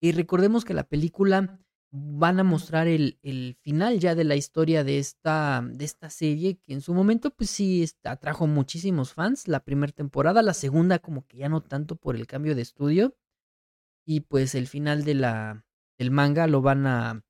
Y 0.00 0.12
recordemos 0.12 0.64
que 0.64 0.74
la 0.74 0.84
película 0.84 1.60
van 1.92 2.38
a 2.38 2.44
mostrar 2.44 2.86
el, 2.86 3.18
el 3.22 3.56
final 3.60 3.98
ya 3.98 4.14
de 4.14 4.24
la 4.24 4.36
historia 4.36 4.84
de 4.84 4.98
esta, 4.98 5.62
de 5.64 5.84
esta 5.84 6.08
serie, 6.08 6.58
que 6.58 6.72
en 6.72 6.80
su 6.80 6.94
momento 6.94 7.34
pues 7.34 7.50
sí 7.50 7.84
atrajo 8.04 8.46
muchísimos 8.46 9.12
fans, 9.12 9.48
la 9.48 9.64
primera 9.64 9.92
temporada, 9.92 10.42
la 10.42 10.54
segunda 10.54 11.00
como 11.00 11.26
que 11.26 11.38
ya 11.38 11.48
no 11.48 11.62
tanto 11.62 11.96
por 11.96 12.14
el 12.14 12.26
cambio 12.26 12.54
de 12.54 12.62
estudio, 12.62 13.16
y 14.06 14.20
pues 14.20 14.54
el 14.54 14.68
final 14.68 15.04
de 15.04 15.14
la, 15.14 15.64
del 15.98 16.10
manga 16.10 16.46
lo 16.46 16.62
van 16.62 16.86
a 16.86 17.24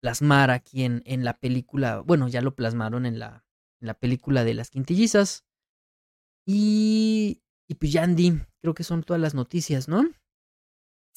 plasmar 0.00 0.50
aquí 0.50 0.84
en, 0.84 1.02
en 1.04 1.24
la 1.24 1.38
película, 1.38 2.00
bueno, 2.00 2.28
ya 2.28 2.40
lo 2.40 2.54
plasmaron 2.54 3.04
en 3.04 3.18
la, 3.18 3.44
en 3.80 3.88
la 3.88 3.94
película 3.94 4.44
de 4.44 4.54
las 4.54 4.70
quintillizas. 4.70 5.44
Y, 6.46 7.42
y 7.68 7.74
pues 7.74 7.92
ya 7.92 8.04
Andy, 8.04 8.40
creo 8.62 8.74
que 8.74 8.84
son 8.84 9.02
todas 9.02 9.20
las 9.20 9.34
noticias, 9.34 9.86
¿no? 9.86 10.08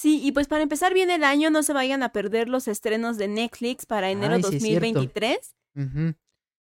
Sí, 0.02 0.20
y 0.24 0.32
pues 0.32 0.48
para 0.48 0.64
empezar 0.64 0.94
bien 0.96 1.12
el 1.12 1.24
año, 1.24 1.52
no 1.52 1.62
se 1.62 1.74
vayan 1.74 2.02
a 2.02 2.12
perder 2.12 2.50
los 2.50 2.68
estrenos 2.68 3.18
de 3.18 3.28
Netflix 3.28 3.86
para 3.86 4.10
enero 4.10 4.34
Ay, 4.36 4.42
sí 4.44 4.56
es 4.56 4.64
cierto. 4.64 4.88
2023. 4.88 5.56
Ujú. 5.76 5.90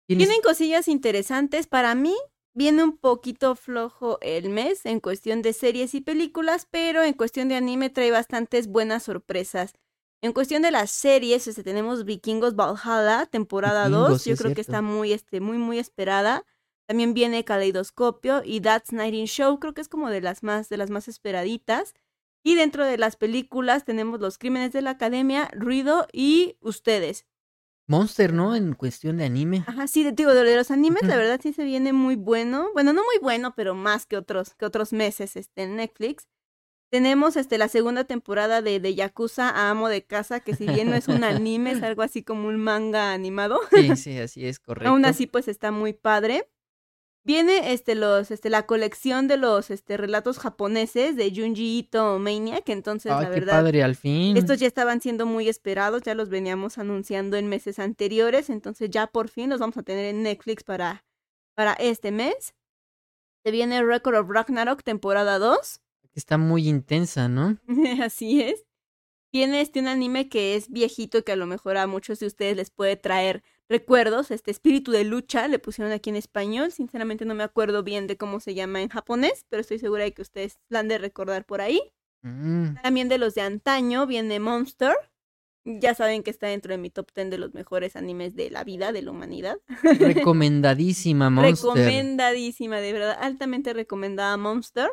Tienes- 0.09 0.27
Tienen 0.27 0.41
cosillas 0.43 0.89
interesantes. 0.89 1.69
Para 1.69 1.95
mí, 1.95 2.17
viene 2.55 2.83
un 2.83 2.97
poquito 2.97 3.55
flojo 3.55 4.19
el 4.21 4.49
mes 4.49 4.85
en 4.85 4.99
cuestión 4.99 5.43
de 5.43 5.53
series 5.53 5.95
y 5.95 6.01
películas, 6.01 6.67
pero 6.69 7.05
en 7.05 7.13
cuestión 7.15 7.47
de 7.49 7.55
anime 7.55 7.89
trae 7.91 8.11
bastantes 8.11 8.67
buenas 8.67 9.05
sorpresas. 9.05 9.75
En 10.23 10.33
cuestión 10.33 10.63
de 10.63 10.73
las 10.73 10.91
series, 10.91 11.47
este, 11.47 11.63
tenemos 11.63 12.05
Vikingos 12.05 12.57
Valhalla, 12.57 13.27
temporada 13.27 13.85
Vikingos, 13.85 14.09
2. 14.11 14.23
sí 14.23 14.31
Yo 14.31 14.37
creo 14.37 14.55
que 14.55 14.61
está 14.63 14.83
muy, 14.83 15.13
este, 15.13 15.41
muy, 15.41 15.57
muy 15.59 15.79
esperada. 15.79 16.45
También 16.89 17.15
viene 17.15 17.45
Caleidoscopio 17.45 18.43
y 18.45 18.61
That's 18.61 18.93
Night 18.93 19.15
in 19.15 19.27
Show. 19.27 19.61
Creo 19.61 19.73
que 19.73 19.81
es 19.83 19.89
como 19.89 20.11
de 20.11 20.21
las 20.21 20.43
más, 20.43 20.69
de 20.69 20.77
las 20.77 20.91
más 20.91 21.07
esperaditas. 21.07 21.95
Y 22.43 22.55
dentro 22.55 22.85
de 22.87 22.97
las 22.99 23.17
películas 23.17 23.85
tenemos 23.85 24.21
Los 24.21 24.39
Crímenes 24.39 24.73
de 24.73 24.83
la 24.83 24.91
Academia, 24.91 25.51
Ruido 25.53 26.07
y 26.13 26.57
Ustedes. 26.61 27.27
Monster, 27.87 28.33
¿no? 28.33 28.55
En 28.55 28.75
cuestión 28.75 29.17
de 29.17 29.25
anime. 29.25 29.65
Ajá, 29.67 29.87
sí, 29.89 30.05
de- 30.05 30.13
digo, 30.13 30.33
de 30.33 30.57
los 30.57 30.71
animes, 30.71 31.03
la 31.03 31.17
verdad 31.17 31.41
sí 31.43 31.53
se 31.53 31.65
viene 31.65 31.93
muy 31.93 32.15
bueno. 32.15 32.69
Bueno, 32.73 32.93
no 32.93 33.03
muy 33.03 33.19
bueno, 33.21 33.53
pero 33.57 33.75
más 33.75 34.07
que 34.07 34.17
otros, 34.17 34.55
que 34.55 34.65
otros 34.65 34.93
meses 34.93 35.35
este, 35.37 35.65
en 35.65 35.77
Netflix. 35.77 36.29
Tenemos 36.93 37.37
este, 37.37 37.59
la 37.59 37.69
segunda 37.69 38.05
temporada 38.05 38.63
de, 38.63 38.81
de 38.81 38.95
Yakuza 38.95 39.49
a 39.51 39.71
Amo 39.71 39.89
de 39.89 40.05
Casa, 40.05 40.41
que 40.41 40.55
si 40.57 40.67
bien 40.67 40.89
no 40.91 40.97
es 40.97 41.09
un 41.09 41.25
anime, 41.25 41.73
es 41.73 41.83
algo 41.83 42.03
así 42.03 42.23
como 42.23 42.49
un 42.49 42.57
manga 42.59 43.13
animado. 43.13 43.61
Sí, 43.73 43.97
sí, 43.97 44.19
así 44.19 44.47
es, 44.47 44.61
correcto. 44.61 44.91
Aún 44.91 45.05
así, 45.05 45.27
pues 45.27 45.49
está 45.49 45.71
muy 45.73 45.93
padre. 45.93 46.49
Viene 47.23 47.73
este, 47.75 47.95
los, 47.95 48.31
este, 48.31 48.49
la 48.49 48.65
colección 48.67 49.29
de 49.29 49.37
los 49.37 49.71
este, 49.71 49.99
relatos 49.99 50.39
japoneses 50.39 51.17
de 51.17 51.31
Junji 51.35 51.79
Ito 51.79 52.19
Mania, 52.19 52.63
que 52.63 52.73
entonces, 52.73 53.13
Ay, 53.13 53.25
la 53.25 53.31
qué 53.31 53.41
verdad, 53.41 53.61
padre, 53.61 53.83
al 53.83 53.95
fin. 53.95 54.37
estos 54.39 54.59
ya 54.59 54.67
estaban 54.67 55.03
siendo 55.03 55.27
muy 55.27 55.49
esperados, 55.49 56.03
ya 56.03 56.15
los 56.15 56.31
veníamos 56.31 56.79
anunciando 56.79 57.37
en 57.37 57.47
meses 57.49 57.79
anteriores, 57.79 58.49
entonces 58.49 58.89
ya 58.91 59.07
por 59.07 59.29
fin 59.29 59.51
los 59.51 59.61
vamos 59.61 59.77
a 59.77 59.83
tener 59.83 60.07
en 60.07 60.23
Netflix 60.23 60.65
para, 60.65 61.05
para 61.55 61.75
este 61.75 62.11
mes. 62.11 62.55
Se 63.45 63.51
viene 63.51 63.83
Record 63.83 64.17
of 64.17 64.29
Ragnarok, 64.31 64.83
temporada 64.83 65.39
2. 65.39 65.81
Está 66.15 66.39
muy 66.39 66.69
intensa, 66.69 67.29
¿no? 67.29 67.59
Así 68.03 68.43
es. 68.43 68.65
Viene 69.33 69.61
este 69.61 69.79
un 69.81 69.89
anime 69.89 70.29
que 70.29 70.57
es 70.57 70.71
viejito, 70.71 71.23
que 71.23 71.33
a 71.33 71.37
lo 71.37 71.47
mejor 71.47 71.77
a 71.77 71.87
muchos 71.87 72.19
de 72.19 72.27
ustedes 72.27 72.57
les 72.57 72.71
puede 72.71 72.97
traer 72.97 73.43
recuerdos. 73.71 74.31
Este 74.31 74.51
espíritu 74.51 74.91
de 74.91 75.05
lucha 75.05 75.49
le 75.49 75.59
pusieron 75.59 75.93
aquí 75.93 76.11
en 76.11 76.17
español. 76.17 76.73
Sinceramente 76.73 77.25
no 77.25 77.35
me 77.35 77.45
acuerdo 77.45 77.83
bien 77.83 78.07
de 78.07 78.19
cómo 78.19 78.41
se 78.41 78.55
llama 78.55 78.83
en 78.83 78.91
japonés, 78.91 79.47
pero 79.49 79.63
estoy 79.63 79.79
segura 79.79 80.05
de 80.05 80.13
que 80.13 80.23
ustedes 80.23 80.59
la 80.69 80.81
han 80.81 80.89
de 80.89 80.99
recordar 80.99 81.47
por 81.47 81.63
ahí. 81.63 81.81
Mm, 82.23 82.75
También 82.83 83.09
de 83.09 83.17
los 83.17 83.35
de 83.35 83.41
antaño 83.41 84.07
viene 84.07 84.41
Monster. 84.41 84.95
Ya 85.65 85.95
saben 85.95 86.23
que 86.23 86.31
está 86.31 86.49
dentro 86.49 86.73
de 86.73 86.79
mi 86.79 86.91
top 86.91 87.11
10 87.15 87.31
de 87.31 87.39
los 87.39 87.55
mejores 87.55 87.95
animes 87.95 88.35
de 88.35 88.51
la 88.51 88.65
vida, 88.65 88.93
de 88.93 89.03
la 89.03 89.11
humanidad. 89.11 89.59
recomendadísima, 90.25 91.31
Monster. 91.31 91.55
Recomendadísima, 91.55 92.81
de 92.81 92.93
verdad, 92.93 93.19
altamente 93.21 93.73
recomendada 93.73 94.37
Monster. 94.37 94.91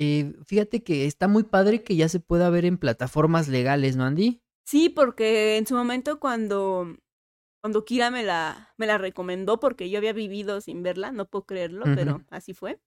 Eh, 0.00 0.34
fíjate 0.44 0.82
que 0.82 1.06
está 1.06 1.26
muy 1.26 1.42
padre 1.42 1.82
que 1.82 1.96
ya 1.96 2.08
se 2.08 2.20
pueda 2.20 2.50
ver 2.50 2.64
en 2.64 2.78
plataformas 2.78 3.48
legales, 3.48 3.96
¿no, 3.96 4.04
Andy? 4.04 4.40
Sí, 4.64 4.88
porque 4.88 5.56
en 5.56 5.66
su 5.66 5.74
momento 5.74 6.20
cuando, 6.20 6.96
cuando 7.60 7.84
Kira 7.84 8.10
me 8.10 8.22
la, 8.22 8.72
me 8.76 8.86
la 8.86 8.98
recomendó, 8.98 9.58
porque 9.60 9.90
yo 9.90 9.98
había 9.98 10.12
vivido 10.12 10.60
sin 10.60 10.82
verla, 10.82 11.12
no 11.12 11.28
puedo 11.28 11.44
creerlo, 11.46 11.84
pero 11.94 12.24
así 12.30 12.54
fue. 12.54 12.80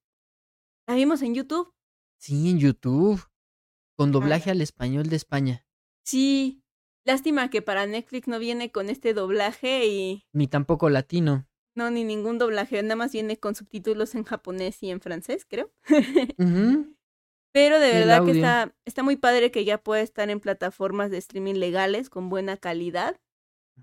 La 0.88 0.96
vimos 0.96 1.22
en 1.22 1.36
YouTube. 1.36 1.74
Sí, 2.18 2.50
en 2.50 2.60
YouTube. 2.60 3.22
Con 3.98 4.12
doblaje 4.12 4.50
al 4.52 4.62
español 4.62 5.10
de 5.10 5.16
España. 5.16 5.66
Sí, 6.04 6.64
lástima 7.06 7.50
que 7.50 7.62
para 7.62 7.86
Netflix 7.86 8.28
no 8.28 8.40
viene 8.40 8.72
con 8.72 8.90
este 8.90 9.14
doblaje 9.14 9.86
y 9.88 10.26
Ni 10.34 10.48
tampoco 10.48 10.90
latino. 10.90 11.48
no, 11.76 11.90
ni 11.92 12.04
ningún 12.04 12.38
doblaje, 12.38 12.82
nada 12.84 12.96
más 12.96 13.12
viene 13.12 13.38
con 13.38 13.56
subtítulos 13.56 14.16
en 14.16 14.24
japonés 14.24 14.82
y 14.84 14.90
en 14.90 15.02
francés, 15.02 15.46
creo. 15.48 15.72
Pero 17.54 17.80
de 17.80 17.92
verdad 17.92 18.24
que 18.26 18.32
está, 18.32 18.74
está 18.86 19.04
muy 19.04 19.18
padre 19.18 19.52
que 19.52 19.66
ya 19.66 19.78
pueda 19.78 20.02
estar 20.02 20.30
en 20.30 20.40
plataformas 20.40 21.12
de 21.12 21.18
streaming 21.18 21.56
legales 21.56 22.10
con 22.10 22.30
buena 22.30 22.56
calidad 22.58 23.20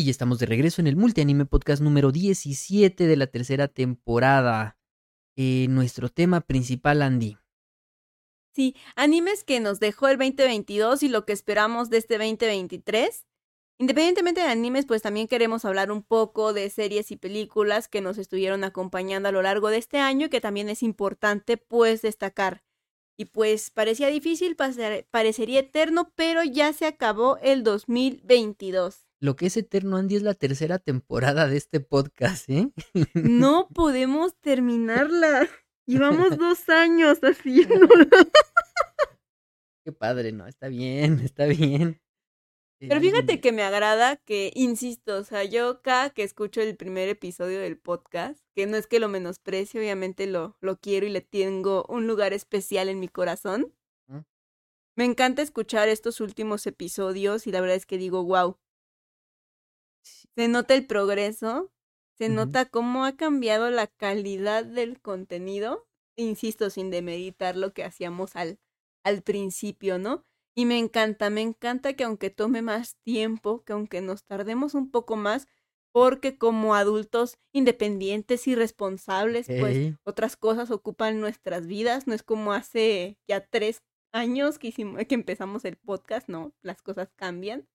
Y 0.00 0.08
estamos 0.08 0.38
de 0.38 0.46
regreso 0.46 0.80
en 0.80 0.86
el 0.86 0.96
Multianime 0.96 1.44
Podcast 1.44 1.82
número 1.82 2.10
17 2.10 3.06
de 3.06 3.16
la 3.16 3.26
tercera 3.26 3.68
temporada. 3.68 4.78
Eh, 5.36 5.66
nuestro 5.68 6.08
tema 6.08 6.40
principal, 6.40 7.02
Andy. 7.02 7.36
Sí, 8.54 8.74
animes 8.96 9.44
que 9.44 9.60
nos 9.60 9.78
dejó 9.78 10.08
el 10.08 10.16
2022 10.16 11.02
y 11.02 11.10
lo 11.10 11.26
que 11.26 11.34
esperamos 11.34 11.90
de 11.90 11.98
este 11.98 12.16
2023. 12.16 13.26
Independientemente 13.78 14.40
de 14.40 14.46
animes, 14.46 14.86
pues 14.86 15.02
también 15.02 15.28
queremos 15.28 15.66
hablar 15.66 15.92
un 15.92 16.02
poco 16.02 16.54
de 16.54 16.70
series 16.70 17.10
y 17.10 17.16
películas 17.16 17.86
que 17.86 18.00
nos 18.00 18.16
estuvieron 18.16 18.64
acompañando 18.64 19.28
a 19.28 19.32
lo 19.32 19.42
largo 19.42 19.68
de 19.68 19.76
este 19.76 19.98
año 19.98 20.28
y 20.28 20.30
que 20.30 20.40
también 20.40 20.70
es 20.70 20.82
importante 20.82 21.58
pues 21.58 22.00
destacar. 22.00 22.64
Y 23.18 23.26
pues 23.26 23.68
parecía 23.70 24.08
difícil, 24.08 24.56
parecería 25.10 25.60
eterno, 25.60 26.10
pero 26.16 26.42
ya 26.42 26.72
se 26.72 26.86
acabó 26.86 27.36
el 27.42 27.64
2022. 27.64 29.09
Lo 29.22 29.36
que 29.36 29.46
es 29.46 29.56
eterno, 29.58 29.98
Andy, 29.98 30.16
es 30.16 30.22
la 30.22 30.32
tercera 30.32 30.78
temporada 30.78 31.46
de 31.46 31.58
este 31.58 31.80
podcast, 31.80 32.48
¿eh? 32.48 32.72
No 33.12 33.68
podemos 33.74 34.34
terminarla. 34.40 35.46
Llevamos 35.86 36.38
dos 36.38 36.66
años 36.70 37.18
haciéndola. 37.20 38.08
Qué 39.84 39.92
padre, 39.92 40.32
¿no? 40.32 40.46
Está 40.46 40.68
bien, 40.68 41.20
está 41.20 41.44
bien. 41.44 42.00
Pero 42.78 42.98
fíjate 42.98 43.42
que 43.42 43.52
me 43.52 43.62
agrada 43.62 44.16
que, 44.16 44.52
insisto, 44.54 45.18
o 45.18 45.24
sea, 45.24 45.44
yo 45.44 45.82
cada 45.82 46.08
que 46.08 46.22
escucho 46.22 46.62
el 46.62 46.76
primer 46.76 47.10
episodio 47.10 47.60
del 47.60 47.76
podcast, 47.76 48.40
que 48.54 48.66
no 48.66 48.78
es 48.78 48.86
que 48.86 49.00
lo 49.00 49.08
menosprecie, 49.08 49.80
obviamente 49.80 50.26
lo, 50.26 50.56
lo 50.62 50.78
quiero 50.78 51.06
y 51.06 51.10
le 51.10 51.20
tengo 51.20 51.84
un 51.90 52.06
lugar 52.06 52.32
especial 52.32 52.88
en 52.88 52.98
mi 52.98 53.08
corazón. 53.08 53.74
Me 54.96 55.04
encanta 55.04 55.42
escuchar 55.42 55.88
estos 55.88 56.20
últimos 56.20 56.66
episodios 56.66 57.46
y 57.46 57.52
la 57.52 57.60
verdad 57.60 57.76
es 57.76 57.86
que 57.86 57.98
digo, 57.98 58.24
wow, 58.24 58.58
se 60.36 60.48
nota 60.48 60.74
el 60.74 60.86
progreso, 60.86 61.72
se 62.16 62.28
nota 62.28 62.66
cómo 62.66 63.04
ha 63.04 63.16
cambiado 63.16 63.70
la 63.70 63.86
calidad 63.86 64.64
del 64.64 65.00
contenido, 65.00 65.88
insisto, 66.16 66.70
sin 66.70 66.90
demeritar 66.90 67.56
lo 67.56 67.72
que 67.72 67.84
hacíamos 67.84 68.36
al, 68.36 68.58
al 69.04 69.22
principio, 69.22 69.98
¿no? 69.98 70.24
Y 70.54 70.66
me 70.66 70.78
encanta, 70.78 71.30
me 71.30 71.40
encanta 71.40 71.94
que 71.94 72.04
aunque 72.04 72.28
tome 72.30 72.60
más 72.60 72.96
tiempo, 73.04 73.64
que 73.64 73.72
aunque 73.72 74.00
nos 74.02 74.24
tardemos 74.24 74.74
un 74.74 74.90
poco 74.90 75.16
más, 75.16 75.46
porque 75.92 76.38
como 76.38 76.74
adultos 76.74 77.38
independientes 77.52 78.46
y 78.46 78.54
responsables, 78.54 79.46
pues 79.58 79.94
otras 80.04 80.36
cosas 80.36 80.70
ocupan 80.70 81.20
nuestras 81.20 81.66
vidas, 81.66 82.06
no 82.06 82.14
es 82.14 82.22
como 82.22 82.52
hace 82.52 83.18
ya 83.26 83.44
tres 83.44 83.82
años 84.12 84.58
que 84.58 84.68
hicimos, 84.68 85.04
que 85.06 85.14
empezamos 85.14 85.64
el 85.64 85.76
podcast, 85.76 86.28
no, 86.28 86.52
las 86.62 86.82
cosas 86.82 87.10
cambian. 87.16 87.66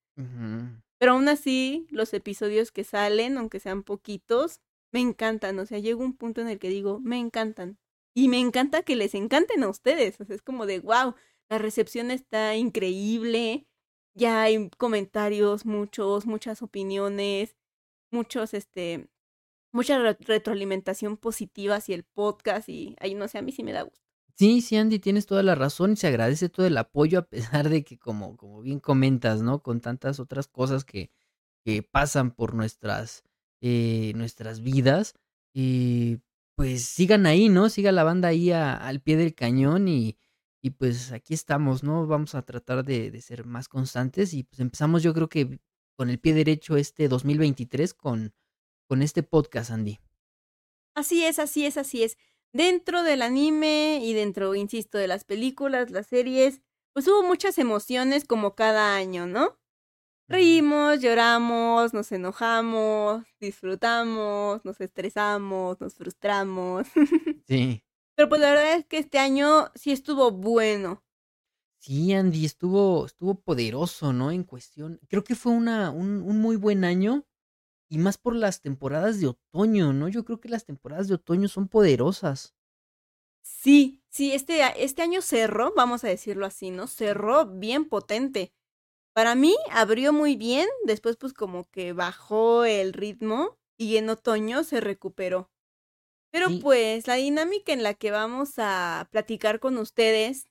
Pero 1.00 1.14
aún 1.14 1.28
así, 1.30 1.88
los 1.92 2.14
episodios 2.14 2.72
que 2.72 2.84
salen, 2.84 3.38
aunque 3.38 3.60
sean 3.60 3.84
poquitos, 3.84 4.62
me 4.92 5.02
encantan. 5.02 5.60
O 5.60 5.66
sea, 5.66 5.80
llega 5.80 5.98
un 6.04 6.16
punto 6.16 6.42
en 6.42 6.48
el 6.50 6.60
que 6.60 6.70
digo, 6.70 7.00
me 7.00 7.20
encantan. 7.20 7.78
Y 8.16 8.30
me 8.30 8.40
encanta 8.40 8.84
que 8.84 8.96
les 8.96 9.14
encanten 9.14 9.64
a 9.64 9.70
ustedes. 9.70 10.20
O 10.22 10.26
sea, 10.26 10.36
es 10.36 10.42
como 10.42 10.66
de, 10.66 10.80
wow, 10.80 11.16
la 11.50 11.58
recepción 11.58 12.12
está 12.12 12.56
increíble. 12.56 13.68
Ya 14.16 14.42
hay 14.44 14.70
comentarios, 14.78 15.66
muchos, 15.66 16.26
muchas 16.26 16.62
opiniones, 16.62 17.58
muchos, 18.12 18.54
este, 18.54 19.10
mucha 19.74 20.00
re- 20.00 20.18
retroalimentación 20.22 21.18
positiva 21.18 21.76
hacia 21.76 21.96
el 21.96 22.06
podcast. 22.06 22.70
Y 22.70 22.96
ahí 23.02 23.16
no 23.16 23.28
sé, 23.28 23.40
a 23.40 23.42
mí 23.42 23.52
sí 23.52 23.64
me 23.64 23.74
da 23.74 23.84
gusto. 23.84 24.05
Sí, 24.38 24.62
sí, 24.62 24.76
Andy, 24.76 25.00
tienes 25.00 25.26
toda 25.26 25.44
la 25.44 25.56
razón 25.56 25.94
y 25.94 25.96
se 25.96 26.08
agradece 26.08 26.50
todo 26.50 26.66
el 26.66 26.78
apoyo 26.78 27.20
a 27.20 27.22
pesar 27.30 27.70
de 27.70 27.84
que, 27.86 27.98
como, 27.98 28.36
como 28.36 28.62
bien 28.62 28.80
comentas, 28.80 29.42
¿no? 29.42 29.64
Con 29.64 29.80
tantas 29.80 30.20
otras 30.20 30.48
cosas 30.48 30.84
que, 30.84 31.10
que 31.64 31.84
pasan 31.84 32.32
por 32.32 32.54
nuestras, 32.54 33.24
eh, 33.62 34.12
nuestras 34.16 34.62
vidas, 34.62 35.16
y 35.54 36.20
pues 36.56 36.84
sigan 36.84 37.26
ahí, 37.26 37.48
¿no? 37.48 37.70
Siga 37.70 37.94
la 37.94 38.04
banda 38.04 38.28
ahí 38.28 38.52
al 38.52 39.02
pie 39.02 39.16
del 39.16 39.36
cañón 39.36 39.88
y, 39.88 40.18
y 40.62 40.72
pues 40.72 41.14
aquí 41.14 41.34
estamos, 41.34 41.84
¿no? 41.84 42.06
Vamos 42.08 42.36
a 42.36 42.42
tratar 42.42 42.84
de, 42.84 43.12
de 43.12 43.22
ser 43.22 43.46
más 43.46 43.70
constantes 43.70 44.34
y 44.34 44.44
pues 44.44 44.60
empezamos 44.60 45.02
yo 45.02 45.14
creo 45.14 45.30
que 45.30 45.60
con 45.96 46.10
el 46.10 46.20
pie 46.20 46.34
derecho 46.34 46.76
este 46.76 47.08
2023 47.08 47.94
con, 47.94 48.34
con 48.88 49.02
este 49.02 49.24
podcast, 49.24 49.72
Andy. 49.72 50.00
Así 50.94 51.24
es, 51.24 51.40
así 51.40 51.66
es, 51.66 51.78
así 51.78 52.04
es. 52.04 52.18
Dentro 52.56 53.04
del 53.04 53.22
anime 53.22 54.00
y 54.02 54.14
dentro, 54.14 54.56
insisto, 54.56 54.98
de 54.98 55.10
las 55.10 55.26
películas, 55.26 55.92
las 55.92 56.08
series, 56.08 56.62
pues 56.94 57.06
hubo 57.06 57.22
muchas 57.22 57.58
emociones 57.58 58.24
como 58.24 58.56
cada 58.56 58.96
año, 58.96 59.28
¿no? 59.28 59.60
Reímos, 60.30 61.02
lloramos, 61.02 61.94
nos 61.94 62.14
enojamos, 62.14 63.26
disfrutamos, 63.42 64.64
nos 64.64 64.80
estresamos, 64.80 65.82
nos 65.82 65.96
frustramos. 65.96 66.88
Sí. 67.46 67.84
Pero 68.16 68.30
pues 68.30 68.40
la 68.40 68.52
verdad 68.52 68.78
es 68.78 68.86
que 68.86 69.00
este 69.00 69.20
año 69.20 69.70
sí 69.76 69.92
estuvo 69.92 70.32
bueno. 70.32 71.04
Sí, 71.80 72.14
Andy, 72.14 72.46
estuvo, 72.46 73.06
estuvo 73.06 73.36
poderoso, 73.36 74.14
¿no? 74.14 74.32
En 74.32 74.46
cuestión. 74.46 75.02
Creo 75.10 75.26
que 75.26 75.36
fue 75.36 75.52
una, 75.52 75.92
un, 75.92 76.22
un 76.22 76.40
muy 76.40 76.56
buen 76.56 76.86
año. 76.86 77.28
Y 77.90 77.98
más 78.00 78.18
por 78.18 78.36
las 78.36 78.62
temporadas 78.62 79.20
de 79.20 79.28
otoño, 79.28 79.94
¿no? 79.94 80.08
Yo 80.08 80.24
creo 80.26 80.40
que 80.40 80.50
las 80.50 80.66
temporadas 80.66 81.08
de 81.08 81.16
otoño 81.16 81.48
son 81.48 81.68
poderosas. 81.68 82.54
Sí, 83.44 84.04
sí, 84.10 84.34
este, 84.34 84.62
este 84.84 85.02
año 85.04 85.22
cerró, 85.22 85.74
vamos 85.76 86.04
a 86.04 86.08
decirlo 86.08 86.46
así, 86.46 86.72
¿no? 86.72 86.88
Cerró 86.88 87.46
bien 87.46 87.86
potente. 87.88 88.54
Para 89.14 89.36
mí 89.36 89.56
abrió 89.72 90.14
muy 90.14 90.36
bien, 90.38 90.68
después 90.86 91.18
pues 91.18 91.34
como 91.34 91.70
que 91.72 91.94
bajó 91.94 92.66
el 92.66 92.94
ritmo 92.94 93.60
y 93.78 93.98
en 93.98 94.10
otoño 94.10 94.64
se 94.64 94.82
recuperó. 94.82 95.52
Pero 96.32 96.52
Sí. 96.52 96.60
pues 96.60 97.08
la 97.08 97.16
dinámica 97.16 97.74
en 97.74 97.84
la 97.84 97.94
que 97.96 98.12
vamos 98.12 98.56
a 98.58 99.08
platicar 99.12 99.60
con 99.60 99.78
ustedes, 99.78 100.48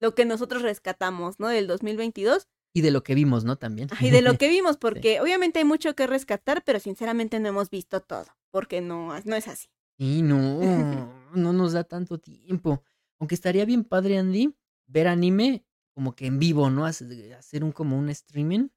lo 0.00 0.14
que 0.14 0.24
nosotros 0.24 0.62
rescatamos, 0.62 1.40
¿no? 1.40 1.48
Del 1.48 1.66
2022, 1.66 2.48
Y 2.74 2.80
de 2.80 2.90
lo 2.90 3.02
que 3.02 3.14
vimos, 3.14 3.44
¿no? 3.44 3.56
También. 3.56 3.88
y 4.00 4.10
de 4.10 4.22
lo 4.22 4.32
que 4.38 4.48
vimos, 4.48 4.76
porque 4.78 5.20
obviamente 5.20 5.58
hay 5.58 5.64
mucho 5.64 5.94
que 5.94 6.06
rescatar, 6.06 6.62
pero 6.64 6.80
sinceramente 6.80 7.38
no 7.40 7.48
hemos 7.48 7.68
visto 7.70 8.00
todo, 8.00 8.26
porque 8.50 8.80
no, 8.80 9.18
no 9.24 9.36
es 9.36 9.48
así. 9.48 9.68
Sí, 9.98 10.22
no, 10.22 10.58
no 11.34 11.52
nos 11.52 11.72
da 11.72 11.84
tanto 11.84 12.18
tiempo. 12.18 12.82
Aunque 13.20 13.34
estaría 13.34 13.64
bien 13.64 13.84
padre, 13.84 14.18
Andy, 14.18 14.54
ver 14.86 15.06
anime 15.08 15.64
como 15.94 16.14
que 16.16 16.26
en 16.26 16.38
vivo, 16.38 16.70
¿no? 16.70 16.86
Hace- 16.86 17.34
Hacer 17.34 17.62
un 17.62 17.72
como 17.72 17.98
un 17.98 18.08
streaming 18.08 18.68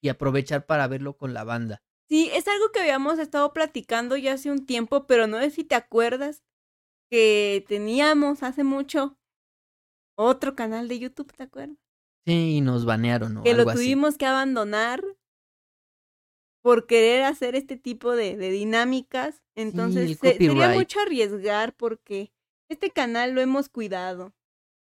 y 0.00 0.08
aprovechar 0.08 0.64
para 0.66 0.86
verlo 0.86 1.16
con 1.16 1.34
la 1.34 1.44
banda. 1.44 1.82
Sí, 2.08 2.30
es 2.32 2.46
algo 2.48 2.70
que 2.72 2.80
habíamos 2.80 3.18
estado 3.18 3.52
platicando 3.52 4.16
ya 4.16 4.34
hace 4.34 4.50
un 4.50 4.64
tiempo, 4.66 5.06
pero 5.06 5.26
no 5.26 5.38
sé 5.40 5.50
si 5.50 5.64
te 5.64 5.74
acuerdas 5.74 6.42
que 7.10 7.64
teníamos 7.68 8.42
hace 8.42 8.64
mucho 8.64 9.18
otro 10.16 10.54
canal 10.54 10.88
de 10.88 10.98
YouTube, 10.98 11.32
¿te 11.36 11.42
acuerdas? 11.42 11.76
Sí, 12.26 12.56
y 12.58 12.60
nos 12.60 12.84
banearon 12.84 13.36
o 13.38 13.42
que 13.42 13.54
lo 13.54 13.68
así. 13.68 13.78
tuvimos 13.78 14.18
que 14.18 14.26
abandonar 14.26 15.02
por 16.62 16.86
querer 16.86 17.22
hacer 17.24 17.54
este 17.54 17.76
tipo 17.76 18.12
de, 18.14 18.36
de 18.36 18.50
dinámicas. 18.50 19.42
Entonces 19.54 20.18
se- 20.18 20.36
sería 20.36 20.68
mucho 20.70 21.00
arriesgar 21.00 21.74
porque 21.74 22.32
este 22.68 22.90
canal 22.90 23.32
lo 23.32 23.40
hemos 23.40 23.68
cuidado 23.68 24.32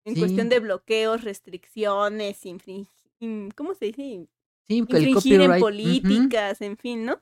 en 0.04 0.14
Sí. 0.14 0.20
cuestión 0.20 0.48
de 0.48 0.60
bloqueos, 0.60 1.22
restricciones, 1.22 2.44
infring- 2.44 2.88
in- 3.20 3.50
¿cómo 3.52 3.74
se 3.74 3.86
dice? 3.86 4.28
Sí, 4.68 4.78
Infringir 4.78 5.40
en 5.40 5.60
políticas, 5.60 6.60
en 6.60 6.76
fin, 6.76 7.04
¿no? 7.04 7.20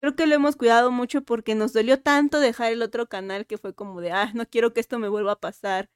Creo 0.00 0.14
que 0.14 0.26
lo 0.26 0.34
hemos 0.34 0.56
cuidado 0.56 0.90
mucho 0.90 1.22
porque 1.22 1.54
nos 1.54 1.72
dolió 1.72 2.00
tanto 2.00 2.38
dejar 2.40 2.72
el 2.72 2.82
otro 2.82 3.06
canal 3.08 3.46
que 3.46 3.58
fue 3.58 3.74
como 3.74 4.00
de, 4.00 4.12
ah, 4.12 4.30
no 4.34 4.46
quiero 4.46 4.72
que 4.72 4.80
esto 4.80 4.98
me 4.98 5.08
vuelva 5.08 5.32
a 5.32 5.40
pasar. 5.40 5.90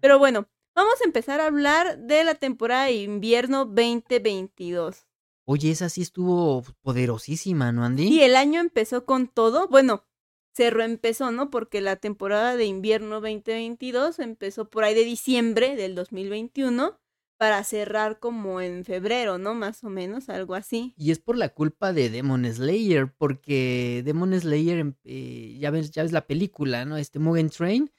Pero 0.00 0.18
bueno, 0.18 0.48
vamos 0.74 0.94
a 1.00 1.04
empezar 1.04 1.40
a 1.40 1.46
hablar 1.46 1.98
de 1.98 2.24
la 2.24 2.34
temporada 2.34 2.86
de 2.86 2.94
invierno 2.94 3.64
2022. 3.64 5.06
Oye, 5.46 5.70
esa 5.70 5.88
sí 5.88 6.02
estuvo 6.02 6.62
poderosísima, 6.82 7.72
¿no, 7.72 7.84
Andy? 7.84 8.08
Y 8.08 8.22
el 8.22 8.36
año 8.36 8.60
empezó 8.60 9.04
con 9.04 9.26
todo. 9.26 9.68
Bueno, 9.68 10.04
se 10.52 10.70
reempezó, 10.70 11.32
¿no? 11.32 11.50
Porque 11.50 11.80
la 11.80 11.96
temporada 11.96 12.56
de 12.56 12.66
invierno 12.66 13.20
2022 13.20 14.18
empezó 14.20 14.68
por 14.70 14.84
ahí 14.84 14.94
de 14.94 15.04
diciembre 15.04 15.76
del 15.76 15.94
2021 15.94 17.00
para 17.38 17.64
cerrar 17.64 18.20
como 18.20 18.60
en 18.60 18.84
febrero, 18.84 19.38
¿no? 19.38 19.54
Más 19.54 19.82
o 19.82 19.88
menos, 19.88 20.28
algo 20.28 20.54
así. 20.54 20.92
Y 20.96 21.10
es 21.10 21.18
por 21.18 21.36
la 21.38 21.48
culpa 21.48 21.92
de 21.92 22.10
Demon 22.10 22.44
Slayer, 22.44 23.12
porque 23.16 24.02
Demon 24.04 24.38
Slayer, 24.38 24.78
em- 24.78 24.94
eh, 25.04 25.56
ya 25.58 25.70
ves, 25.70 25.90
ya 25.90 26.02
ves 26.02 26.12
la 26.12 26.26
película, 26.26 26.84
¿no? 26.84 26.98
Este 26.98 27.18
Mugen 27.18 27.48
Train, 27.48 27.90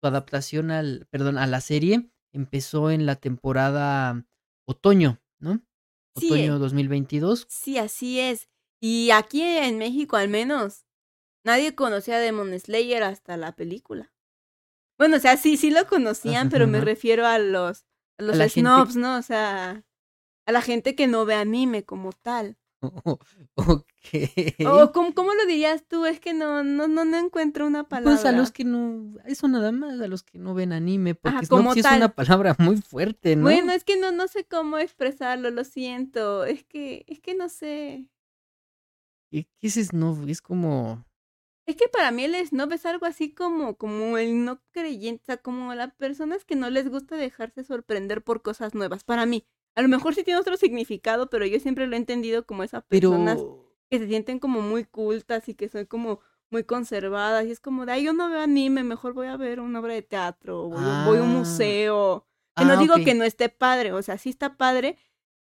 su 0.00 0.06
adaptación 0.06 0.70
al, 0.70 1.06
perdón, 1.10 1.38
a 1.38 1.46
la 1.46 1.60
serie 1.62 2.10
empezó 2.32 2.90
en 2.90 3.06
la 3.06 3.16
temporada 3.16 4.24
otoño, 4.66 5.20
¿no? 5.38 5.60
Sí, 6.16 6.26
Otoño 6.26 6.56
eh. 6.56 6.58
2022. 6.58 7.46
Sí, 7.48 7.78
así 7.78 8.20
es. 8.20 8.48
Y 8.80 9.10
aquí 9.10 9.42
en 9.42 9.78
México 9.78 10.16
al 10.16 10.28
menos, 10.28 10.86
nadie 11.44 11.74
conocía 11.74 12.16
a 12.16 12.20
Demon 12.20 12.58
Slayer 12.58 13.02
hasta 13.02 13.36
la 13.36 13.54
película. 13.54 14.12
Bueno, 14.98 15.16
o 15.16 15.20
sea, 15.20 15.36
sí, 15.36 15.56
sí 15.56 15.70
lo 15.70 15.86
conocían, 15.86 16.46
Ajá, 16.46 16.50
pero 16.50 16.66
me 16.66 16.80
refiero 16.80 17.26
a 17.26 17.38
los, 17.38 17.86
a 18.18 18.22
los 18.22 18.36
la 18.36 18.48
gente- 18.48 18.60
snobs, 18.70 18.96
¿no? 18.96 19.16
O 19.16 19.22
sea, 19.22 19.84
a 20.46 20.52
la 20.52 20.60
gente 20.62 20.94
que 20.94 21.06
no 21.06 21.24
ve 21.24 21.34
anime 21.34 21.84
como 21.84 22.12
tal. 22.12 22.58
ok. 23.56 23.84
O 24.66 24.92
¿cómo, 24.92 25.14
cómo 25.14 25.34
lo 25.34 25.46
dirías 25.46 25.86
tú? 25.86 26.06
Es 26.06 26.18
que 26.18 26.32
no, 26.32 26.64
no, 26.64 26.88
no, 26.88 27.04
no 27.04 27.18
encuentro 27.18 27.66
una 27.66 27.88
palabra. 27.88 28.14
Pues 28.14 28.24
a 28.24 28.32
los 28.32 28.52
que 28.52 28.64
no, 28.64 29.14
eso 29.26 29.48
nada 29.48 29.70
más, 29.70 30.00
a 30.00 30.06
los 30.06 30.22
que 30.22 30.38
no 30.38 30.54
ven 30.54 30.72
anime, 30.72 31.14
porque 31.14 31.38
Ajá, 31.38 31.46
como 31.48 31.74
sí 31.74 31.80
es 31.80 31.86
una 31.86 32.14
palabra 32.14 32.56
muy 32.58 32.76
fuerte, 32.80 33.36
¿no? 33.36 33.42
Bueno, 33.42 33.72
es 33.72 33.84
que 33.84 33.98
no, 33.98 34.12
no 34.12 34.28
sé 34.28 34.44
cómo 34.44 34.78
expresarlo, 34.78 35.50
lo 35.50 35.64
siento. 35.64 36.44
Es 36.44 36.64
que, 36.64 37.04
es 37.06 37.20
que 37.20 37.34
no 37.34 37.48
sé. 37.48 38.06
¿Qué, 39.30 39.46
qué 39.58 39.66
es 39.66 39.74
snob? 39.74 40.28
Es 40.28 40.40
como... 40.40 41.04
Es 41.66 41.76
que 41.76 41.86
para 41.86 42.10
mí 42.10 42.24
el 42.24 42.34
snob 42.46 42.72
es 42.72 42.84
algo 42.84 43.06
así 43.06 43.32
como, 43.32 43.76
como 43.76 44.18
el 44.18 44.44
no 44.44 44.60
creyente, 44.72 45.22
o 45.22 45.26
sea, 45.26 45.36
como 45.36 45.72
las 45.74 45.94
personas 45.94 46.44
que 46.44 46.56
no 46.56 46.68
les 46.68 46.88
gusta 46.88 47.14
dejarse 47.16 47.62
sorprender 47.62 48.24
por 48.24 48.42
cosas 48.42 48.74
nuevas. 48.74 49.04
Para 49.04 49.24
mí, 49.24 49.46
a 49.76 49.82
lo 49.82 49.88
mejor 49.88 50.14
sí 50.14 50.24
tiene 50.24 50.40
otro 50.40 50.56
significado, 50.56 51.30
pero 51.30 51.46
yo 51.46 51.58
siempre 51.60 51.86
lo 51.86 51.94
he 51.94 51.98
entendido 51.98 52.44
como 52.46 52.62
esas 52.64 52.82
personas 52.84 53.36
Pero... 53.38 53.74
que 53.90 53.98
se 53.98 54.06
sienten 54.08 54.38
como 54.38 54.60
muy 54.62 54.84
cultas 54.84 55.48
y 55.48 55.54
que 55.54 55.68
son 55.68 55.86
como 55.86 56.20
muy 56.50 56.64
conservadas. 56.64 57.46
Y 57.46 57.50
es 57.52 57.60
como 57.60 57.86
de, 57.86 57.92
ay, 57.92 58.04
yo 58.04 58.12
no 58.12 58.28
veo 58.28 58.40
anime, 58.40 58.82
mejor 58.82 59.12
voy 59.14 59.28
a 59.28 59.36
ver 59.36 59.60
una 59.60 59.80
obra 59.80 59.94
de 59.94 60.02
teatro, 60.02 60.68
voy, 60.68 60.82
a- 60.82 61.04
voy 61.06 61.18
a 61.18 61.22
un 61.22 61.30
Ah. 61.30 61.38
museo. 61.38 62.26
Que 62.56 62.64
no 62.64 62.72
Ah, 62.72 62.76
digo 62.76 62.94
que 63.04 63.14
no 63.14 63.24
esté 63.24 63.48
padre, 63.48 63.92
o 63.92 64.02
sea, 64.02 64.18
sí 64.18 64.28
está 64.28 64.56
padre, 64.56 64.96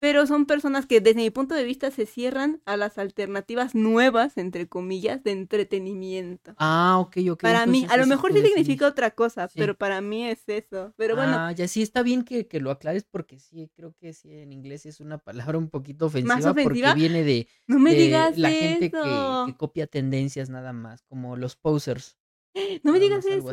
pero 0.02 0.26
son 0.26 0.48
personas 0.48 0.88
que 0.88 1.00
desde 1.00 1.22
mi 1.22 1.30
punto 1.30 1.54
de 1.54 1.64
vista 1.64 1.92
se 1.92 2.08
cierran 2.08 2.60
a 2.66 2.76
las 2.76 2.98
alternativas 2.98 3.76
nuevas, 3.76 4.36
entre 4.36 4.68
comillas, 4.68 5.24
de 5.24 5.30
entretenimiento. 5.32 6.56
Ah, 6.58 6.98
ok, 7.00 7.18
ok. 7.34 7.42
Para 7.44 7.68
mí, 7.68 7.86
a 7.88 7.98
lo 7.98 8.08
mejor 8.08 8.34
sí 8.34 8.42
significa 8.42 8.88
otra 8.88 9.12
cosa, 9.12 9.48
Sí. 9.48 9.60
pero 9.60 9.78
para 9.78 10.02
mí 10.02 10.28
es 10.28 10.42
eso. 10.48 10.92
Pero 10.98 11.16
bueno, 11.16 11.38
Ah, 11.38 11.52
ya 11.52 11.68
sí 11.68 11.84
está 11.84 12.02
bien 12.02 12.24
que, 12.24 12.48
que 12.48 12.60
lo 12.60 12.72
aclares 12.72 13.06
porque 13.10 13.38
sí, 13.40 13.70
creo 13.76 13.94
que 13.94 14.14
sí 14.14 14.34
en 14.34 14.52
inglés 14.52 14.88
es 14.88 15.02
una 15.02 15.20
palabra 15.20 15.60
un 15.60 15.70
poquito 15.70 16.08
ofensiva, 16.08 16.34
ofensiva? 16.52 16.64
porque 16.64 17.00
viene 17.00 17.24
de, 17.24 17.48
no 17.68 17.78
me 17.78 17.92
de 17.94 17.98
digas 18.02 18.38
la 18.40 18.50
gente 18.50 18.90
que, 18.90 19.56
copia 19.56 19.86
tendencias 19.86 20.50
nada 20.50 20.74
más, 20.74 21.04
como 21.04 21.38
los 21.38 21.56
posers. 21.56 22.18
No 22.84 22.92
me 22.92 23.00
digas 23.00 23.24
eso. 23.28 23.50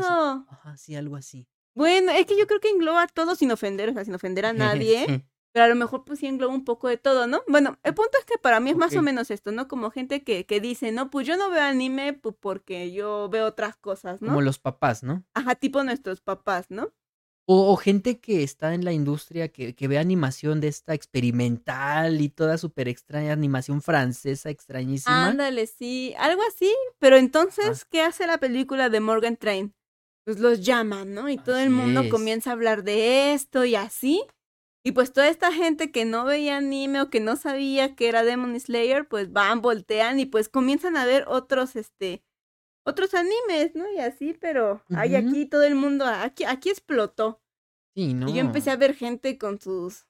Ajá, 0.49 0.79
sí, 0.79 0.97
algo 0.97 1.17
así. 1.17 1.47
Bueno, 1.75 2.11
es 2.13 2.25
que 2.25 2.39
yo 2.39 2.47
creo 2.47 2.59
que 2.59 2.71
engloba 2.71 3.07
todo 3.07 3.37
sin 3.37 3.53
ofender, 3.53 3.91
o 3.91 3.93
sea, 3.93 4.05
sin 4.07 4.15
ofender 4.15 4.47
a 4.47 4.53
nadie. 4.89 5.05
Sí. 5.07 5.25
Pero 5.53 5.65
a 5.65 5.69
lo 5.69 5.75
mejor 5.75 6.05
pues 6.05 6.19
sí 6.19 6.27
engloba 6.27 6.55
un 6.55 6.65
poco 6.65 6.89
de 6.89 6.99
todo, 6.99 7.27
¿no? 7.27 7.43
Bueno, 7.49 7.79
el 7.83 7.95
punto 7.95 8.19
es 8.19 8.25
que 8.25 8.39
para 8.39 8.61
mí 8.61 8.71
es 8.71 8.77
más 8.77 8.95
o 8.97 9.03
menos 9.03 9.31
esto, 9.31 9.51
¿no? 9.51 9.67
Como 9.67 9.91
gente 9.91 10.23
que, 10.23 10.45
que 10.47 10.61
dice, 10.61 10.93
no, 10.93 11.11
pues 11.11 11.27
yo 11.27 11.37
no 11.37 11.51
veo 11.51 11.63
anime 11.63 12.13
pues, 12.13 12.35
porque 12.39 12.93
yo 12.93 13.29
veo 13.31 13.47
otras 13.47 13.77
cosas, 13.77 14.21
¿no? 14.21 14.29
Como 14.29 14.43
los 14.43 14.59
papás, 14.59 15.03
¿no? 15.03 15.25
Ajá, 15.35 15.55
tipo 15.55 15.83
nuestros 15.83 16.21
papás, 16.21 16.67
¿no? 16.69 16.93
O, 17.51 17.73
o 17.73 17.77
gente 17.77 18.21
que 18.21 18.43
está 18.43 18.75
en 18.75 18.85
la 18.85 18.93
industria 18.93 19.49
que, 19.49 19.75
que 19.75 19.89
ve 19.89 19.97
animación 19.97 20.61
de 20.61 20.69
esta 20.69 20.93
experimental 20.93 22.21
y 22.21 22.29
toda 22.29 22.59
súper 22.59 22.89
extraña 22.89 23.33
animación 23.33 23.81
francesa 23.81 24.51
extrañísima. 24.51 25.29
Ándale, 25.29 25.67
sí, 25.67 26.15
algo 26.19 26.43
así. 26.47 26.71
Pero 26.99 27.17
entonces, 27.17 27.87
¿qué 27.87 28.03
hace 28.03 28.27
la 28.27 28.37
película 28.37 28.91
de 28.91 29.01
Morgan 29.01 29.39
Train? 29.39 29.75
Pues 30.27 30.41
los 30.41 30.61
llaman, 30.61 31.15
¿no? 31.15 31.31
Y 31.31 31.39
todo 31.39 31.57
el 31.57 31.71
mundo 31.71 32.03
es. 32.03 32.11
comienza 32.11 32.51
a 32.51 32.53
hablar 32.53 32.85
de 32.85 33.33
esto 33.33 33.65
y 33.65 33.77
así. 33.77 34.23
Y 34.89 34.93
pues 34.93 35.13
toda 35.13 35.29
esta 35.29 35.53
gente 35.53 35.91
que 35.91 36.07
no 36.07 36.25
veía 36.25 36.57
anime 36.57 37.03
o 37.03 37.11
que 37.11 37.21
no 37.21 37.37
sabía 37.37 37.95
que 37.95 38.09
era 38.09 38.25
Demon 38.25 38.59
Slayer, 38.59 39.07
pues 39.07 39.31
van, 39.31 39.61
voltean 39.61 40.19
y 40.19 40.25
pues 40.25 40.49
comienzan 40.49 40.97
a 40.97 41.05
ver 41.05 41.27
otros, 41.29 41.77
este, 41.77 42.25
otros 42.87 43.13
animes, 43.13 43.75
¿no? 43.75 43.85
Y 43.93 43.99
así, 43.99 44.33
pero 44.33 44.83
hay 44.97 45.15
aquí 45.15 45.45
todo 45.45 45.65
el 45.65 45.75
mundo, 45.75 46.07
aquí, 46.07 46.45
aquí 46.45 46.71
explotó. 46.71 47.43
Sí, 47.95 48.15
¿no? 48.15 48.31
Y 48.31 48.33
yo 48.33 48.41
empecé 48.41 48.71
a 48.71 48.77
ver 48.77 48.95
gente 48.95 49.37
con 49.37 49.61
sus, 49.61 50.07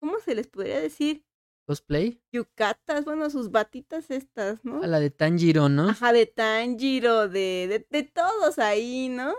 ¿cómo 0.00 0.18
se 0.20 0.34
les 0.34 0.46
podría 0.46 0.80
decir? 0.80 1.22
Cosplay. 1.66 2.18
Yucatas, 2.32 3.04
bueno, 3.04 3.28
sus 3.28 3.50
batitas 3.50 4.10
estas, 4.10 4.64
¿no? 4.64 4.82
A 4.82 4.86
la 4.86 5.00
de 5.00 5.10
Tanjiro, 5.10 5.68
¿no? 5.68 5.90
Ajá, 5.90 6.14
de 6.14 6.24
Tanjiro, 6.24 7.28
de, 7.28 7.66
de, 7.68 7.86
de 7.90 8.02
todos 8.04 8.58
ahí, 8.58 9.10
¿no? 9.10 9.34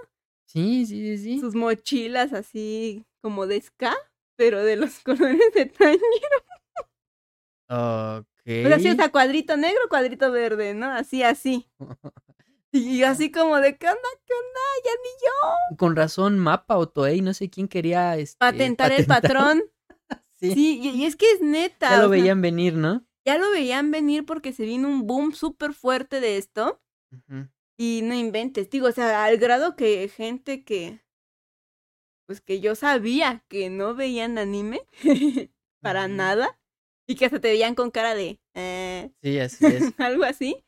Sí, 0.45 0.85
sí, 0.85 1.17
sí, 1.17 1.17
sí. 1.17 1.39
Sus 1.39 1.55
mochilas 1.55 2.33
así 2.33 3.03
como 3.19 3.47
de 3.47 3.59
ska, 3.61 3.95
pero 4.35 4.63
de 4.63 4.75
los 4.75 4.99
colores 5.03 5.53
de 5.53 5.65
Tanjiro. 5.65 6.37
Ok. 7.67 8.27
O 8.47 8.67
sea, 8.67 8.79
sí, 8.79 8.89
o 8.89 8.95
sea, 8.95 9.09
cuadrito 9.11 9.57
negro, 9.57 9.79
cuadrito 9.89 10.31
verde, 10.31 10.73
¿no? 10.75 10.91
Así, 10.91 11.23
así. 11.23 11.67
Y 12.71 13.03
así 13.03 13.31
como 13.31 13.57
de, 13.59 13.77
¿qué 13.77 13.87
onda? 13.87 14.09
¿Qué 14.25 14.33
onda? 14.33 14.59
Ya 14.83 14.91
ni 15.01 15.09
yo. 15.71 15.77
Con 15.77 15.95
razón, 15.95 16.37
Mapa 16.39 16.77
o 16.77 16.87
Toei, 16.89 17.21
no 17.21 17.33
sé 17.33 17.49
quién 17.49 17.67
quería 17.67 18.17
este, 18.17 18.37
Patentar 18.37 18.91
el 18.91 19.05
patrón. 19.05 19.63
Sí, 20.37 20.51
Sí, 20.53 20.79
y, 20.83 20.89
y 20.89 21.05
es 21.05 21.15
que 21.15 21.31
es 21.31 21.39
neta. 21.41 21.89
ya 21.89 21.95
lo 21.95 22.01
sea, 22.03 22.07
veían 22.09 22.41
venir, 22.41 22.73
¿no? 22.73 23.05
ya 23.25 23.37
lo 23.37 23.49
veían 23.51 23.89
venir 23.89 24.25
porque 24.25 24.51
se 24.51 24.65
vino 24.65 24.89
un 24.89 25.07
boom 25.07 25.31
súper 25.33 25.73
fuerte 25.73 26.19
de 26.19 26.37
esto. 26.37 26.81
Ujú. 27.09 27.47
Y 27.77 28.01
no 28.03 28.13
inventes, 28.13 28.69
digo, 28.69 28.87
o 28.87 28.91
sea, 28.91 29.23
al 29.23 29.37
grado 29.37 29.77
que 29.77 30.09
gente 30.09 30.65
que, 30.65 30.99
pues 32.25 32.41
que 32.41 32.59
yo 32.59 32.75
sabía 32.75 33.43
que 33.47 33.69
no 33.69 33.95
veían 33.95 34.37
anime 34.37 34.81
para 35.81 36.07
nada 36.07 36.59
y 37.07 37.15
que 37.15 37.25
hasta 37.25 37.39
te 37.39 37.49
veían 37.49 37.75
con 37.75 37.91
cara 37.91 38.15
de, 38.15 38.39
eh, 38.55 39.11
Sí, 39.21 39.39
así 39.39 39.65
es. 39.65 39.93
algo 39.99 40.23
así, 40.23 40.63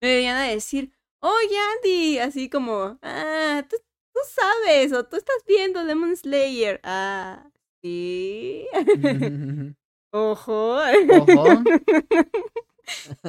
me 0.00 0.14
venían 0.14 0.36
a 0.36 0.48
decir, 0.48 0.92
oye 1.20 1.56
Andy, 1.76 2.18
así 2.18 2.48
como, 2.48 2.98
ah, 3.02 3.64
tú, 3.68 3.76
tú 4.14 4.20
sabes 4.28 4.92
o 4.92 5.04
tú 5.04 5.16
estás 5.16 5.36
viendo 5.46 5.84
Demon 5.84 6.16
Slayer, 6.16 6.80
ah, 6.84 7.50
sí, 7.82 8.66
ojo. 10.12 10.78
Ojo. 10.78 11.62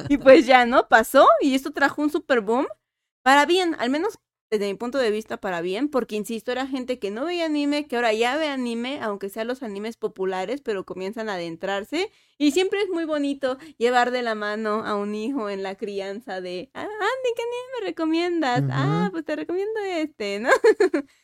Y 0.08 0.18
pues 0.18 0.46
ya, 0.46 0.66
¿no? 0.66 0.88
Pasó 0.88 1.26
y 1.40 1.54
esto 1.54 1.72
trajo 1.72 2.02
un 2.02 2.10
super 2.10 2.40
boom 2.42 2.66
para 3.22 3.46
bien, 3.46 3.74
al 3.78 3.90
menos 3.90 4.18
desde 4.50 4.66
mi 4.68 4.74
punto 4.74 4.98
de 4.98 5.10
vista 5.10 5.38
para 5.38 5.60
bien, 5.60 5.88
porque 5.88 6.16
insisto, 6.16 6.52
era 6.52 6.66
gente 6.66 6.98
que 6.98 7.10
no 7.10 7.24
veía 7.24 7.46
anime, 7.46 7.86
que 7.86 7.96
ahora 7.96 8.12
ya 8.12 8.36
ve 8.36 8.48
anime, 8.48 9.00
aunque 9.02 9.28
sean 9.28 9.48
los 9.48 9.62
animes 9.62 9.96
populares, 9.96 10.60
pero 10.60 10.84
comienzan 10.84 11.28
a 11.28 11.34
adentrarse. 11.34 12.10
Y 12.38 12.52
siempre 12.52 12.80
es 12.82 12.88
muy 12.90 13.04
bonito 13.04 13.58
llevar 13.78 14.10
de 14.10 14.22
la 14.22 14.34
mano 14.34 14.84
a 14.84 14.94
un 14.94 15.14
hijo 15.14 15.50
en 15.50 15.62
la 15.62 15.74
crianza 15.74 16.40
de, 16.40 16.70
ah, 16.74 16.82
Andy, 16.82 17.30
¿qué 17.34 17.42
anime 17.42 17.80
me 17.80 17.86
recomiendas? 17.86 18.64
Ah, 18.70 19.08
pues 19.10 19.24
te 19.24 19.36
recomiendo 19.36 19.80
este, 19.80 20.38
¿no? 20.40 20.50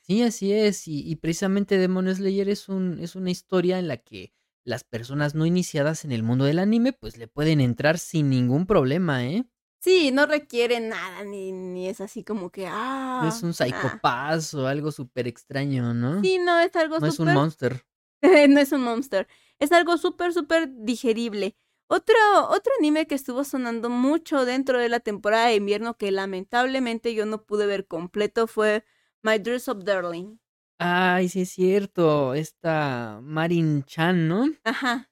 Sí, 0.01 0.23
así 0.23 0.53
es. 0.53 0.89
Y, 0.89 1.09
y 1.09 1.17
precisamente 1.17 1.79
Demon 1.79 2.13
Slayer 2.13 2.49
es, 2.49 2.69
un, 2.69 2.99
es 2.99 3.15
una 3.15 3.31
historia 3.31 3.79
en 3.79 3.89
la 3.89 3.99
que 3.99 4.33
las 4.65 4.85
personas 4.85 5.35
no 5.35 5.47
iniciadas 5.47 6.05
en 6.05 6.13
el 6.13 6.23
mundo 6.23 6.45
del 6.45 6.59
anime, 6.59 6.93
pues 6.93 7.17
le 7.17 7.29
pueden 7.29 7.61
entrar 7.61 7.99
sin 7.99 8.31
ningún 8.31 8.67
problema, 8.67 9.27
¿eh? 9.27 9.45
Sí, 9.83 10.13
no 10.13 10.27
requiere 10.27 10.79
nada, 10.79 11.25
ni, 11.25 11.51
ni 11.51 11.89
es 11.89 12.01
así 12.01 12.23
como 12.23 12.51
que, 12.51 12.69
ah. 12.69 13.25
Es 13.27 13.43
un 13.43 13.49
nah. 13.49 13.55
psicopazo 13.55 14.63
o 14.63 14.67
algo 14.67 14.93
súper 14.93 15.27
extraño, 15.27 15.93
¿no? 15.93 16.23
Sí, 16.23 16.39
no, 16.39 16.61
es 16.61 16.77
algo 16.77 17.01
no 17.01 17.07
es 17.09 17.19
un 17.19 17.27
súper 17.27 17.35
monster. 17.35 17.85
no 18.49 18.61
es 18.61 18.71
un 18.71 18.83
monster. 18.83 19.27
Es 19.59 19.73
algo 19.73 19.99
súper, 19.99 20.33
súper 20.33 20.71
digerible. 20.73 21.57
Otro, 21.89 22.15
otro 22.49 22.73
anime 22.79 23.09
que 23.09 23.17
estuvo 23.17 23.43
sonando 23.43 23.91
mucho 23.91 24.45
dentro 24.45 24.79
de 24.79 24.89
la 24.89 25.01
temporada 25.01 25.49
de 25.49 25.57
invierno 25.57 25.97
que 25.99 26.13
lamentablemente 26.13 27.13
yo 27.13 27.27
no 27.27 27.45
pude 27.45 27.67
ver 27.67 27.89
completo 27.89 28.47
fue 28.47 28.85
My 29.23 29.41
Dress 29.41 29.67
of 29.69 29.83
Darling. 29.83 30.39
Ay, 30.79 31.29
sí 31.29 31.41
es 31.41 31.51
cierto. 31.51 32.35
Esta 32.35 33.19
Marin 33.21 33.83
Chan, 33.83 34.29
¿no? 34.29 34.49
Ajá. 34.63 35.11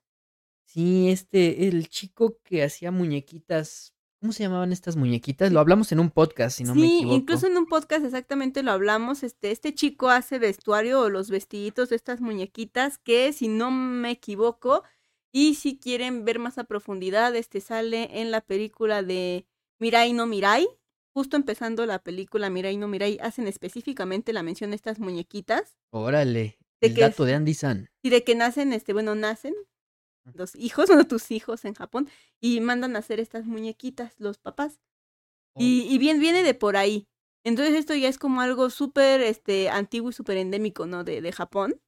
Sí, 0.65 1.11
este, 1.11 1.67
el 1.67 1.89
chico 1.89 2.39
que 2.45 2.63
hacía 2.63 2.93
muñequitas. 2.93 3.95
¿Cómo 4.21 4.33
se 4.35 4.43
llamaban 4.43 4.71
estas 4.73 4.97
muñequitas? 4.97 5.51
Lo 5.51 5.61
hablamos 5.61 5.93
en 5.93 6.01
un 6.01 6.11
podcast, 6.11 6.59
si 6.59 6.65
no 6.65 6.75
me 6.75 6.83
sí, 6.83 6.97
equivoco. 6.99 7.17
incluso 7.17 7.47
en 7.47 7.57
un 7.57 7.67
podcast 7.67 8.05
exactamente 8.05 8.63
lo 8.63 8.71
hablamos. 8.73 9.23
Este, 9.23 9.51
este 9.51 9.75
chico 9.75 10.11
hace 10.11 10.39
vestuario 10.39 11.01
o 11.01 11.09
los 11.09 11.31
vestiditos 11.31 11.89
de 11.89 11.97
estas 11.97 12.21
muñequitas 12.21 12.99
que, 12.99 13.33
si 13.33 13.49
no 13.49 13.71
me 13.71 14.11
equivoco, 14.11 14.85
y 15.33 15.55
si 15.55 15.79
quieren 15.79 16.25
ver 16.27 16.39
más 16.39 16.59
a 16.59 16.65
profundidad, 16.65 17.35
este 17.35 17.63
sale 17.63 18.21
en 18.21 18.31
la 18.31 18.43
película 18.43 19.03
de 19.03 19.47
Mirai 19.79 20.13
no 20.13 20.27
Mirai. 20.27 20.69
Justo 21.15 21.37
empezando 21.37 21.87
la 21.87 22.01
película 22.03 22.51
Mirai 22.51 22.77
no 22.77 22.89
Mirai, 22.89 23.19
hacen 23.23 23.47
específicamente 23.49 24.35
la 24.35 24.43
mención 24.43 24.71
de 24.71 24.77
estas 24.77 24.99
muñequitas. 24.99 25.79
Órale, 25.93 26.59
¿De 26.81 26.89
el 26.89 26.95
dato 26.95 27.23
es? 27.25 27.29
de 27.29 27.35
Andy 27.37 27.55
San. 27.55 27.89
Y 28.03 28.11
de 28.11 28.23
que 28.23 28.35
nacen, 28.35 28.73
este, 28.75 28.93
bueno, 28.93 29.15
nacen 29.15 29.55
los 30.35 30.55
hijos, 30.57 30.87
bueno, 30.89 31.07
tus 31.07 31.31
hijos 31.31 31.65
en 31.65 31.75
Japón, 31.75 32.09
y 32.41 32.61
mandan 32.61 32.97
a 32.97 33.01
hacer 33.01 33.21
estas 33.21 33.47
muñequitas, 33.47 34.15
los 34.19 34.39
papás. 34.39 34.81
Y, 35.57 35.83
y 35.93 35.99
bien, 35.99 36.21
viene 36.21 36.43
de 36.43 36.55
por 36.55 36.77
ahí. 36.77 37.09
Entonces 37.45 37.75
esto 37.75 37.95
ya 37.95 38.09
es 38.09 38.19
como 38.19 38.41
algo 38.41 38.71
súper 38.71 39.21
este, 39.21 39.69
antiguo 39.69 40.11
y 40.11 40.13
súper 40.13 40.37
endémico, 40.37 40.87
¿no? 40.87 41.05
De, 41.05 41.21
de 41.21 41.33
Japón. 41.33 41.81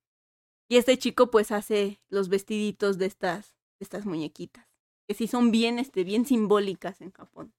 Y 0.68 0.76
este 0.76 0.98
chico 0.98 1.30
pues 1.30 1.52
hace 1.52 2.00
los 2.08 2.28
vestiditos 2.28 2.98
de 2.98 3.06
estas, 3.06 3.54
de 3.78 3.84
estas 3.84 4.06
muñequitas. 4.06 4.66
Que 5.06 5.14
sí 5.14 5.26
son 5.26 5.50
bien, 5.50 5.78
este, 5.78 6.04
bien 6.04 6.24
simbólicas 6.24 7.00
en 7.00 7.12
Japón. 7.12 7.52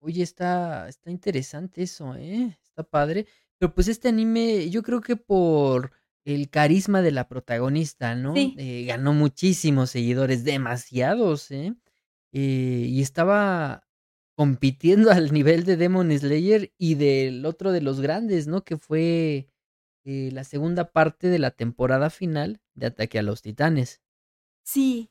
Oye, 0.00 0.22
está, 0.22 0.88
está 0.88 1.10
interesante 1.10 1.82
eso, 1.82 2.14
¿eh? 2.16 2.58
Está 2.62 2.82
padre. 2.82 3.26
Pero 3.58 3.74
pues 3.74 3.88
este 3.88 4.08
anime, 4.08 4.68
yo 4.68 4.82
creo 4.82 5.00
que 5.00 5.16
por 5.16 5.92
el 6.24 6.50
carisma 6.50 7.02
de 7.02 7.10
la 7.12 7.28
protagonista, 7.28 8.14
¿no? 8.14 8.34
Sí. 8.34 8.54
Eh, 8.58 8.84
ganó 8.86 9.12
muchísimos 9.12 9.90
seguidores, 9.90 10.44
demasiados, 10.44 11.50
¿eh? 11.50 11.74
Eh, 12.32 12.86
y 12.88 13.02
estaba 13.02 13.86
compitiendo 14.36 15.10
al 15.12 15.32
nivel 15.32 15.64
de 15.64 15.76
Demon 15.76 16.10
Slayer 16.16 16.72
y 16.78 16.94
del 16.94 17.44
otro 17.46 17.72
de 17.72 17.80
los 17.82 18.00
grandes, 18.00 18.46
¿no? 18.46 18.64
Que 18.64 18.76
fue 18.78 19.48
eh, 20.04 20.30
la 20.32 20.44
segunda 20.44 20.90
parte 20.92 21.28
de 21.28 21.38
la 21.38 21.50
temporada 21.50 22.08
final 22.10 22.60
de 22.74 22.86
Ataque 22.86 23.18
a 23.18 23.22
los 23.22 23.42
Titanes. 23.42 24.00
Sí. 24.64 25.10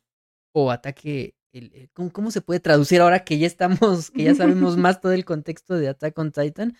O 0.54 0.72
Ataque... 0.72 1.36
el- 1.54 1.72
el- 1.74 1.90
¿cómo, 1.92 2.12
cómo 2.12 2.32
se 2.32 2.42
puede 2.42 2.60
traducir 2.62 3.02
ahora 3.02 3.24
que 3.26 3.38
ya 3.38 3.48
estamos, 3.48 4.10
que 4.12 4.24
ya 4.24 4.36
sabemos 4.36 4.78
más 4.78 5.02
todo 5.02 5.12
el 5.12 5.26
contexto 5.26 5.76
de 5.76 5.90
Attack 5.90 6.18
on 6.18 6.32
Titan? 6.32 6.76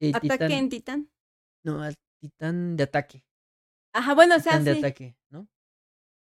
Eh, 0.00 0.12
Ataque 0.14 0.54
en 0.56 0.68
Titán. 0.68 1.10
No, 1.64 1.80
Titán 2.20 2.76
de 2.76 2.82
ataque. 2.84 3.24
Ajá, 3.92 4.14
bueno, 4.14 4.36
o 4.36 4.40
sea, 4.40 4.52
Titán 4.52 4.64
de 4.64 4.72
sí. 4.74 4.78
ataque, 4.78 5.16
¿no? 5.30 5.48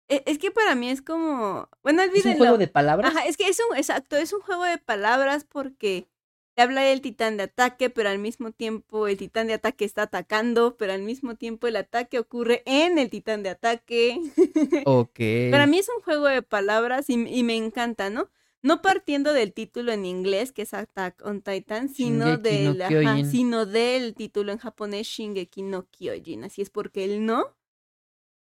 E- 0.08 0.24
Es 0.26 0.40
que 0.40 0.52
para 0.52 0.76
mí 0.76 0.90
es 0.90 1.02
como. 1.02 1.70
Bueno, 1.84 2.02
Es 2.02 2.08
un 2.08 2.14
olvídenlo. 2.14 2.38
juego 2.38 2.58
de 2.58 2.68
palabras. 2.68 3.12
Ajá, 3.16 3.26
es 3.28 3.38
que 3.38 3.48
es 3.48 3.60
un, 3.70 3.78
exacto, 3.78 4.16
es 4.18 4.34
un 4.34 4.42
juego 4.42 4.64
de 4.64 4.78
palabras 4.78 5.44
porque 5.46 6.08
te 6.56 6.64
habla 6.64 6.82
del 6.82 7.02
titán 7.02 7.38
de 7.38 7.44
ataque, 7.44 7.90
pero 7.90 8.10
al 8.10 8.20
mismo 8.20 8.52
tiempo 8.52 9.08
el 9.08 9.18
titán 9.18 9.48
de 9.48 9.54
ataque 9.54 9.86
está 9.86 10.04
atacando, 10.04 10.76
pero 10.78 10.94
al 10.94 11.02
mismo 11.04 11.36
tiempo 11.36 11.68
el 11.68 11.76
ataque 11.78 12.20
ocurre 12.20 12.64
en 12.66 12.98
el 12.98 13.10
titán 13.10 13.44
de 13.44 13.50
ataque. 13.50 14.20
Ok. 14.86 15.20
Para 15.52 15.68
mí 15.68 15.80
es 15.80 15.90
un 15.96 16.02
juego 16.04 16.26
de 16.28 16.42
palabras 16.42 17.10
y, 17.10 17.14
y 17.28 17.44
me 17.44 17.56
encanta, 17.56 18.10
¿no? 18.10 18.30
No 18.62 18.82
partiendo 18.82 19.32
del 19.32 19.54
título 19.54 19.94
en 19.94 20.06
inglés, 20.06 20.52
que 20.52 20.64
es 20.64 20.74
Attack 20.74 21.22
on 21.26 21.42
Titan, 21.42 21.88
sino, 21.88 22.26
no 22.26 22.38
del, 22.38 22.82
ajá, 22.82 23.24
sino 23.24 23.66
del 23.66 24.16
título 24.16 24.52
en 24.52 24.58
japonés 24.58 25.08
Shingeki 25.08 25.62
no 25.62 25.88
Kyojin. 25.90 26.44
Así 26.44 26.62
es 26.62 26.70
porque 26.70 27.06
el 27.06 27.26
no 27.26 27.56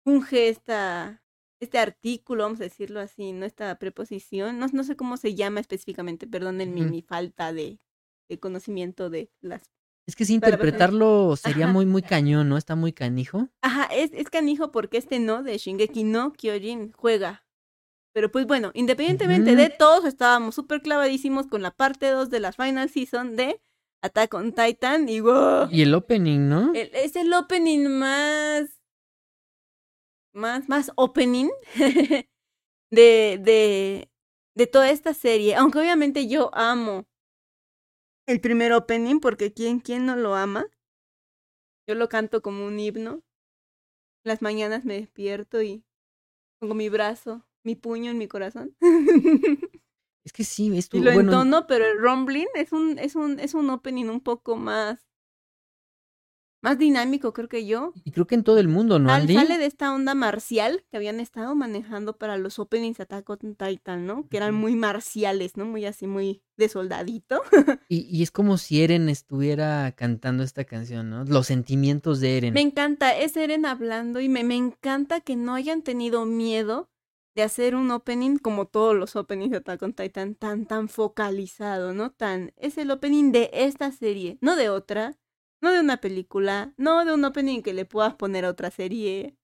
funge 0.03 0.49
esta, 0.49 1.23
este 1.61 1.77
artículo, 1.77 2.43
vamos 2.43 2.59
a 2.59 2.63
decirlo 2.63 2.99
así, 2.99 3.31
¿no? 3.31 3.45
Esta 3.45 3.77
preposición. 3.79 4.59
No, 4.59 4.67
no 4.73 4.83
sé 4.83 4.97
cómo 4.97 5.15
se 5.15 5.35
llama 5.35 5.61
específicamente, 5.61 6.27
perdonen 6.27 6.73
mi, 6.73 7.01
falta 7.01 7.53
de, 7.53 7.79
de 8.27 8.39
conocimiento 8.39 9.09
de 9.09 9.31
las... 9.39 9.71
Es 10.05 10.15
que 10.15 10.25
si 10.25 10.33
interpretarlo 10.33 11.35
sería 11.35 11.65
Ajá. 11.65 11.73
muy, 11.73 11.85
muy 11.85 12.01
cañón, 12.01 12.49
¿no? 12.49 12.57
Está 12.57 12.75
muy 12.75 12.91
canijo. 12.91 13.47
Ajá, 13.61 13.85
es, 13.85 14.11
es 14.13 14.29
canijo 14.29 14.71
porque 14.71 14.97
este 14.97 15.19
no 15.19 15.43
de 15.43 15.57
Shingeki 15.57 16.03
no 16.03 16.33
Kyojin 16.33 16.91
juega. 16.93 17.45
Pero 18.19 18.29
pues 18.33 18.45
bueno, 18.45 18.71
independientemente 18.73 19.55
de 19.55 19.69
todos, 19.69 20.03
estábamos 20.03 20.53
súper 20.53 20.81
clavadísimos 20.81 21.47
con 21.47 21.61
la 21.61 21.71
parte 21.71 22.07
2 22.09 22.29
de 22.29 22.41
la 22.41 22.51
final 22.51 22.89
season 22.89 23.37
de 23.37 23.61
Attack 24.01 24.33
on 24.33 24.51
Titan 24.51 25.07
y 25.07 25.21
wow, 25.21 25.69
Y 25.71 25.83
el 25.83 25.93
opening, 25.93 26.49
¿no? 26.49 26.73
el- 26.73 26.91
es 26.93 27.15
el 27.15 27.31
opening 27.33 27.87
más 27.87 28.77
más 30.33 30.67
más 30.67 30.91
opening 30.97 31.47
de 32.91 33.39
de 33.41 34.11
de 34.53 34.67
toda 34.67 34.89
esta 34.91 35.13
serie, 35.13 35.55
aunque 35.55 35.79
obviamente 35.79 36.27
yo 36.27 36.49
amo 36.53 37.05
el 38.27 38.41
primer 38.41 38.73
opening 38.73 39.21
porque 39.21 39.53
quién 39.53 39.79
quién 39.79 40.05
no 40.05 40.17
lo 40.17 40.35
ama. 40.35 40.65
Yo 41.87 41.95
lo 41.95 42.09
canto 42.09 42.41
como 42.41 42.65
un 42.65 42.77
himno. 42.81 43.23
Las 44.25 44.41
mañanas 44.41 44.83
me 44.83 44.95
despierto 44.95 45.61
y 45.61 45.85
pongo 46.59 46.73
mi 46.75 46.89
brazo, 46.89 47.45
mi 47.63 47.75
puño 47.75 48.11
en 48.11 48.17
mi 48.17 48.27
corazón. 48.27 48.75
Es 50.25 50.33
que 50.33 50.43
sí, 50.43 50.67
y 50.67 50.77
estuvo 50.77 51.01
lo 51.01 51.13
bueno. 51.13 51.31
entono, 51.31 51.65
pero 51.65 51.85
el 51.85 51.97
rumbling 51.97 52.49
es 52.53 52.71
un 52.71 52.99
es 52.99 53.15
un 53.15 53.39
es 53.39 53.55
un 53.55 53.69
opening 53.69 54.05
un 54.09 54.19
poco 54.19 54.57
más 54.57 55.09
más 56.61 56.77
dinámico, 56.77 57.33
creo 57.33 57.47
que 57.47 57.65
yo. 57.65 57.93
Y 58.03 58.11
creo 58.11 58.27
que 58.27 58.35
en 58.35 58.43
todo 58.43 58.59
el 58.59 58.67
mundo, 58.67 58.99
¿no, 58.99 59.11
Andy? 59.11 59.33
sale 59.33 59.57
de 59.57 59.65
esta 59.65 59.93
onda 59.93 60.13
marcial 60.13 60.83
que 60.91 60.97
habían 60.97 61.19
estado 61.19 61.55
manejando 61.55 62.17
para 62.17 62.37
los 62.37 62.59
openings 62.59 62.97
de 62.97 63.03
Attack 63.03 63.29
on 63.29 63.55
Titan, 63.55 64.05
¿no? 64.05 64.27
Que 64.27 64.37
eran 64.37 64.55
muy 64.55 64.75
marciales, 64.75 65.55
¿no? 65.55 65.65
Muy 65.65 65.85
así, 65.85 66.05
muy 66.05 66.43
de 66.57 66.69
soldadito. 66.69 67.41
Y, 67.87 68.01
y 68.15 68.21
es 68.21 68.29
como 68.29 68.57
si 68.57 68.83
Eren 68.83 69.09
estuviera 69.09 69.91
cantando 69.93 70.43
esta 70.43 70.63
canción, 70.63 71.09
¿no? 71.09 71.23
Los 71.23 71.47
sentimientos 71.47 72.19
de 72.19 72.37
Eren. 72.37 72.53
Me 72.53 72.61
encanta, 72.61 73.17
es 73.17 73.35
Eren 73.35 73.65
hablando 73.65 74.19
y 74.19 74.29
me, 74.29 74.43
me 74.43 74.55
encanta 74.55 75.21
que 75.21 75.35
no 75.35 75.55
hayan 75.55 75.81
tenido 75.81 76.25
miedo 76.25 76.91
de 77.39 77.43
hacer 77.45 77.73
un 77.75 77.89
opening 77.91 78.37
como 78.37 78.67
todos 78.67 78.95
los 78.95 79.15
openings 79.15 79.51
de 79.51 79.57
Attack 79.57 79.81
on 79.83 79.93
Titan, 79.93 80.35
tan, 80.35 80.65
tan 80.65 80.89
focalizado, 80.89 81.93
¿no? 81.93 82.11
Tan, 82.11 82.51
es 82.57 82.77
el 82.77 82.91
opening 82.91 83.31
de 83.31 83.49
esta 83.53 83.91
serie, 83.93 84.37
no 84.41 84.57
de 84.57 84.69
otra, 84.69 85.15
no 85.61 85.71
de 85.71 85.79
una 85.79 86.01
película, 86.01 86.73
no 86.77 87.05
de 87.05 87.13
un 87.13 87.23
opening 87.23 87.61
que 87.61 87.73
le 87.73 87.85
puedas 87.85 88.15
poner 88.15 88.43
a 88.43 88.49
otra 88.49 88.71
serie, 88.71 89.37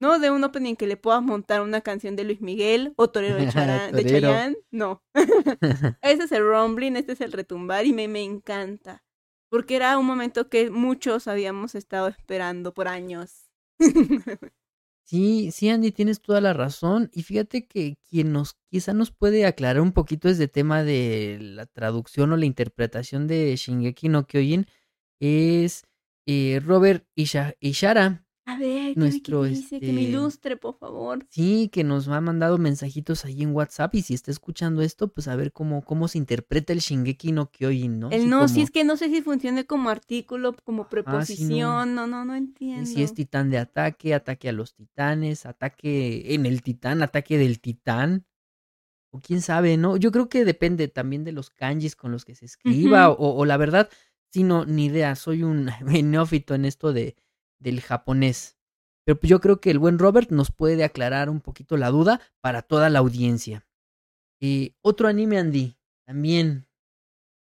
no 0.00 0.18
de 0.18 0.30
un 0.32 0.42
opening 0.42 0.74
que 0.74 0.88
le 0.88 0.96
puedas 0.96 1.22
montar 1.22 1.62
una 1.62 1.80
canción 1.82 2.16
de 2.16 2.24
Luis 2.24 2.40
Miguel 2.40 2.94
o 2.96 3.10
Torero 3.10 3.36
de, 3.36 3.46
Charan- 3.48 3.92
de. 3.92 4.04
Chayanne, 4.04 4.56
no. 4.72 5.04
Ese 6.02 6.24
es 6.24 6.32
el 6.32 6.42
rumbling, 6.44 6.96
este 6.96 7.12
es 7.12 7.20
el 7.20 7.30
retumbar 7.32 7.86
y 7.86 7.92
me, 7.92 8.08
me 8.08 8.22
encanta. 8.24 9.04
Porque 9.48 9.76
era 9.76 9.96
un 9.98 10.06
momento 10.06 10.48
que 10.48 10.70
muchos 10.70 11.28
habíamos 11.28 11.76
estado 11.76 12.08
esperando 12.08 12.74
por 12.74 12.88
años. 12.88 13.50
Sí, 15.08 15.52
sí, 15.52 15.68
Andy, 15.68 15.92
tienes 15.92 16.20
toda 16.20 16.40
la 16.40 16.52
razón. 16.52 17.10
Y 17.12 17.22
fíjate 17.22 17.66
que 17.68 17.96
quien 18.10 18.32
nos 18.32 18.54
quizá 18.70 18.92
nos 18.92 19.12
puede 19.12 19.46
aclarar 19.46 19.80
un 19.80 19.92
poquito 19.92 20.28
este 20.28 20.48
tema 20.48 20.82
de 20.82 21.38
la 21.40 21.66
traducción 21.66 22.32
o 22.32 22.36
la 22.36 22.44
interpretación 22.46 23.28
de 23.28 23.54
Shingeki 23.56 24.08
no 24.08 24.26
Kyojin 24.26 24.66
es 25.20 25.84
eh, 26.26 26.60
Robert 26.64 27.06
Isha- 27.14 27.54
Ishara. 27.60 28.25
A 28.48 28.56
ver, 28.56 28.94
¿qué, 28.94 29.00
Nuestro, 29.00 29.42
qué 29.42 29.48
dice? 29.48 29.80
Que 29.80 29.92
me 29.92 30.02
este, 30.02 30.10
ilustre, 30.12 30.56
por 30.56 30.78
favor. 30.78 31.26
Sí, 31.30 31.68
que 31.72 31.82
nos 31.82 32.06
ha 32.06 32.20
mandado 32.20 32.58
mensajitos 32.58 33.24
ahí 33.24 33.42
en 33.42 33.52
WhatsApp. 33.52 33.92
Y 33.96 34.02
si 34.02 34.14
está 34.14 34.30
escuchando 34.30 34.82
esto, 34.82 35.08
pues 35.08 35.26
a 35.26 35.34
ver 35.34 35.52
cómo, 35.52 35.84
cómo 35.84 36.06
se 36.06 36.18
interpreta 36.18 36.72
el 36.72 36.78
Shingeki 36.78 37.32
no 37.32 37.50
Kyojin, 37.50 37.98
¿no? 37.98 38.10
El 38.10 38.20
Así 38.20 38.26
no, 38.28 38.46
si 38.46 38.60
es 38.62 38.70
que 38.70 38.84
no 38.84 38.96
sé 38.96 39.10
si 39.10 39.20
funcione 39.20 39.66
como 39.66 39.90
artículo, 39.90 40.54
como 40.62 40.84
sí, 40.84 40.86
no. 40.86 40.88
preposición. 40.90 41.94
no. 41.96 42.06
no, 42.06 42.24
no, 42.24 42.34
Y 42.36 42.38
entiendo. 42.38 42.86
si 42.86 43.02
es 43.02 43.14
titán 43.14 43.50
de 43.50 43.58
ataque, 43.58 44.14
ataque 44.14 44.48
a 44.48 44.52
los 44.52 44.74
titanes, 44.74 45.44
ataque 45.44 46.32
en 46.32 46.46
el 46.46 46.62
titán, 46.62 47.02
ataque 47.02 47.38
del 47.38 47.60
titán. 47.60 48.26
O 49.10 49.18
quién 49.18 49.40
sabe, 49.40 49.76
¿no? 49.76 49.96
Yo 49.96 50.12
creo 50.12 50.28
que 50.28 50.44
depende 50.44 50.86
también 50.86 51.24
de 51.24 51.32
los 51.32 51.50
kanjis 51.50 51.96
con 51.96 52.12
los 52.12 52.24
que 52.24 52.36
se 52.36 52.44
escriba. 52.44 53.10
O, 53.10 53.34
o 53.36 53.44
la 53.44 53.56
verdad, 53.56 53.88
si 54.30 54.44
no, 54.44 54.64
ni 54.66 54.84
idea. 54.86 55.16
Soy 55.16 55.42
un 55.42 55.68
neófito 55.84 56.54
en 56.54 56.64
esto 56.64 56.92
de, 56.92 57.16
del 57.58 57.80
japonés. 57.80 58.56
Pero 59.04 59.20
pues 59.20 59.30
yo 59.30 59.40
creo 59.40 59.60
que 59.60 59.70
el 59.70 59.78
buen 59.78 59.98
Robert 59.98 60.30
nos 60.30 60.50
puede 60.50 60.82
aclarar 60.84 61.30
un 61.30 61.40
poquito 61.40 61.76
la 61.76 61.90
duda 61.90 62.20
para 62.40 62.62
toda 62.62 62.90
la 62.90 62.98
audiencia. 62.98 63.66
Eh, 64.40 64.74
otro 64.82 65.08
anime, 65.08 65.38
Andy, 65.38 65.78
también 66.06 66.66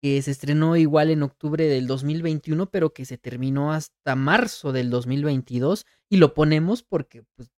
que 0.02 0.20
se 0.22 0.30
estrenó 0.30 0.76
igual 0.76 1.10
en 1.10 1.22
octubre 1.22 1.66
del 1.66 1.86
2021, 1.86 2.70
pero 2.70 2.94
que 2.94 3.04
se 3.04 3.18
terminó 3.18 3.72
hasta 3.72 4.16
marzo 4.16 4.72
del 4.72 4.88
2022 4.88 5.84
y 6.08 6.16
lo 6.16 6.32
ponemos 6.32 6.82
porque 6.82 7.22
pues 7.36 7.50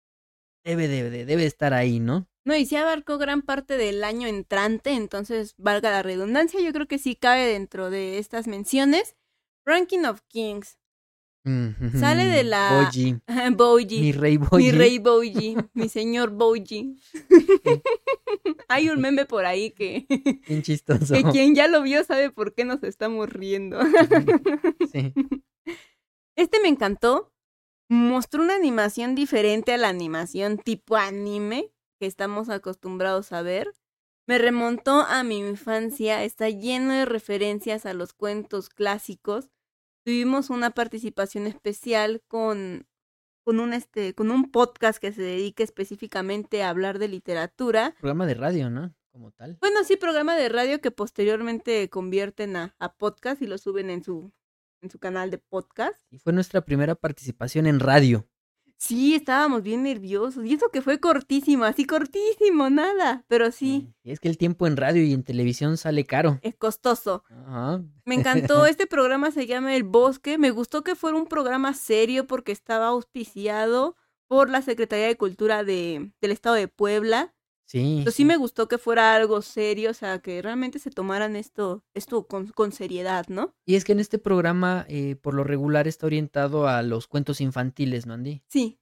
debe, 0.64 0.88
debe, 0.88 1.10
de- 1.10 1.26
debe 1.26 1.44
estar 1.44 1.74
ahí, 1.74 2.00
¿no? 2.00 2.26
No, 2.46 2.56
y 2.56 2.64
sí 2.64 2.76
abarcó 2.76 3.18
gran 3.18 3.42
parte 3.42 3.76
del 3.76 4.02
año 4.02 4.26
entrante, 4.26 4.92
entonces, 4.92 5.54
valga 5.58 5.90
la 5.90 6.02
redundancia, 6.02 6.60
yo 6.62 6.72
creo 6.72 6.88
que 6.88 6.98
sí 6.98 7.14
cabe 7.14 7.44
dentro 7.46 7.90
de 7.90 8.16
estas 8.18 8.46
menciones. 8.46 9.14
Ranking 9.66 10.06
of 10.06 10.22
Kings. 10.26 10.78
Sale 11.44 12.26
de 12.26 12.44
la- 12.44 12.83
Boji, 12.85 13.16
Boji. 13.57 14.00
mi 14.00 14.12
rey 14.12 14.37
Boji. 14.37 14.57
Mi 14.64 14.70
rey 14.72 14.98
Boji, 14.98 15.57
mi 15.74 15.88
señor 15.88 16.31
Boji. 16.31 16.96
Hay 18.68 18.88
un 18.90 19.00
meme 19.00 19.24
por 19.26 19.44
ahí 19.46 19.70
que, 19.72 20.07
Bien 20.48 20.62
chistoso. 20.62 21.14
que 21.14 21.24
quien 21.24 21.55
ya 21.55 21.66
lo 21.68 21.83
vio 21.83 22.05
sabe 22.05 22.31
por 22.31 22.55
qué 22.55 22.64
nos 22.64 22.83
estamos 22.83 23.29
riendo. 23.31 23.79
Sí. 24.92 25.12
Este 26.37 26.61
me 26.61 26.68
encantó. 26.68 27.33
Mostró 27.88 28.42
una 28.42 28.55
animación 28.55 29.16
diferente 29.16 29.72
a 29.72 29.76
la 29.79 29.88
animación 29.88 30.59
tipo 30.59 30.94
anime 30.96 31.72
que 31.98 32.07
estamos 32.07 32.48
acostumbrados 32.48 33.33
a 33.33 33.42
ver. 33.42 33.72
Me 34.29 34.38
remontó 34.38 35.00
a 35.00 35.24
mi 35.24 35.38
infancia, 35.38 36.22
está 36.22 36.48
lleno 36.50 36.92
de 36.92 37.05
referencias 37.05 37.87
a 37.87 37.94
los 37.94 38.12
cuentos 38.12 38.68
clásicos. 38.68 39.50
Tuvimos 40.04 40.50
una 40.50 40.70
participación 40.70 41.46
especial 41.46 42.22
con, 42.26 42.86
con, 43.44 43.60
un, 43.60 43.72
este, 43.74 44.14
con 44.14 44.30
un 44.30 44.50
podcast 44.50 44.98
que 44.98 45.12
se 45.12 45.22
dedica 45.22 45.62
específicamente 45.62 46.62
a 46.62 46.70
hablar 46.70 46.98
de 46.98 47.08
literatura. 47.08 47.94
Programa 48.00 48.26
de 48.26 48.34
radio, 48.34 48.70
¿no? 48.70 48.94
Como 49.12 49.30
tal. 49.32 49.58
Bueno, 49.60 49.84
sí, 49.84 49.96
programa 49.96 50.36
de 50.36 50.48
radio 50.48 50.80
que 50.80 50.90
posteriormente 50.90 51.90
convierten 51.90 52.56
a, 52.56 52.74
a 52.78 52.94
podcast 52.94 53.42
y 53.42 53.46
lo 53.46 53.58
suben 53.58 53.90
en 53.90 54.02
su, 54.02 54.32
en 54.80 54.90
su 54.90 54.98
canal 54.98 55.30
de 55.30 55.38
podcast. 55.38 56.00
Y 56.10 56.18
fue 56.18 56.32
nuestra 56.32 56.64
primera 56.64 56.94
participación 56.94 57.66
en 57.66 57.80
radio. 57.80 58.29
Sí, 58.82 59.14
estábamos 59.14 59.62
bien 59.62 59.82
nerviosos. 59.82 60.42
Y 60.46 60.54
eso 60.54 60.70
que 60.70 60.80
fue 60.80 60.98
cortísimo, 61.00 61.64
así 61.64 61.84
cortísimo, 61.84 62.70
nada. 62.70 63.24
Pero 63.28 63.52
sí, 63.52 63.92
Y 64.02 64.10
es 64.10 64.20
que 64.20 64.28
el 64.28 64.38
tiempo 64.38 64.66
en 64.66 64.78
radio 64.78 65.02
y 65.04 65.12
en 65.12 65.22
televisión 65.22 65.76
sale 65.76 66.06
caro. 66.06 66.38
es 66.40 66.56
costoso. 66.56 67.22
Ajá. 67.28 67.82
Me 68.06 68.14
encantó, 68.14 68.64
este 68.66 68.86
programa 68.86 69.32
se 69.32 69.46
llama 69.46 69.76
El 69.76 69.82
Bosque. 69.84 70.38
Me 70.38 70.50
gustó 70.50 70.82
que 70.82 70.94
fuera 70.94 71.18
un 71.18 71.26
programa 71.26 71.74
serio 71.74 72.26
porque 72.26 72.52
estaba 72.52 72.86
auspiciado 72.86 73.96
por 74.28 74.48
la 74.48 74.62
Secretaría 74.62 75.08
de 75.08 75.16
Cultura 75.18 75.62
de, 75.62 76.10
del 76.22 76.30
Estado 76.30 76.54
de 76.54 76.68
Puebla. 76.68 77.34
Sí. 77.70 77.98
Entonces 77.98 78.14
sí 78.16 78.24
me 78.24 78.37
gustó 78.37 78.66
que 78.66 78.78
fuera 78.78 79.14
algo 79.14 79.42
serio, 79.42 79.90
o 79.90 79.94
sea, 79.94 80.18
que 80.18 80.42
realmente 80.42 80.80
se 80.80 80.90
tomaran 80.90 81.37
esto, 81.37 81.85
esto 81.94 82.26
con, 82.26 82.48
con 82.48 82.72
seriedad, 82.72 83.26
¿no? 83.28 83.54
Y 83.64 83.76
es 83.76 83.85
que 83.85 83.92
en 83.92 84.00
este 84.00 84.18
programa, 84.18 84.85
eh, 84.88 85.14
por 85.14 85.35
lo 85.35 85.44
regular, 85.44 85.87
está 85.87 86.06
orientado 86.06 86.66
a 86.66 86.83
los 86.83 87.06
cuentos 87.06 87.40
infantiles, 87.40 88.06
¿no, 88.06 88.14
Andy? 88.14 88.42
Sí, 88.48 88.80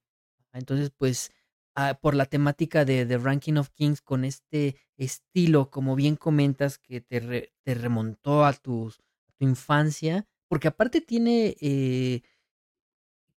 Entonces, 0.54 0.90
pues, 0.96 1.32
ah, 1.74 1.98
por 2.00 2.14
la 2.14 2.24
temática 2.24 2.86
de 2.86 3.04
The 3.04 3.18
Ranking 3.18 3.58
of 3.58 3.68
Kings, 3.74 4.00
con 4.00 4.24
este 4.24 4.76
estilo, 4.96 5.68
como 5.68 5.94
bien 5.94 6.16
comentas, 6.16 6.78
que 6.78 7.02
te, 7.02 7.20
re- 7.20 7.52
te 7.64 7.74
remontó 7.74 8.46
a, 8.46 8.54
tus, 8.54 9.00
a 9.28 9.32
tu 9.36 9.44
infancia, 9.44 10.26
porque 10.48 10.68
aparte 10.68 11.02
tiene, 11.02 11.54
eh, 11.60 12.22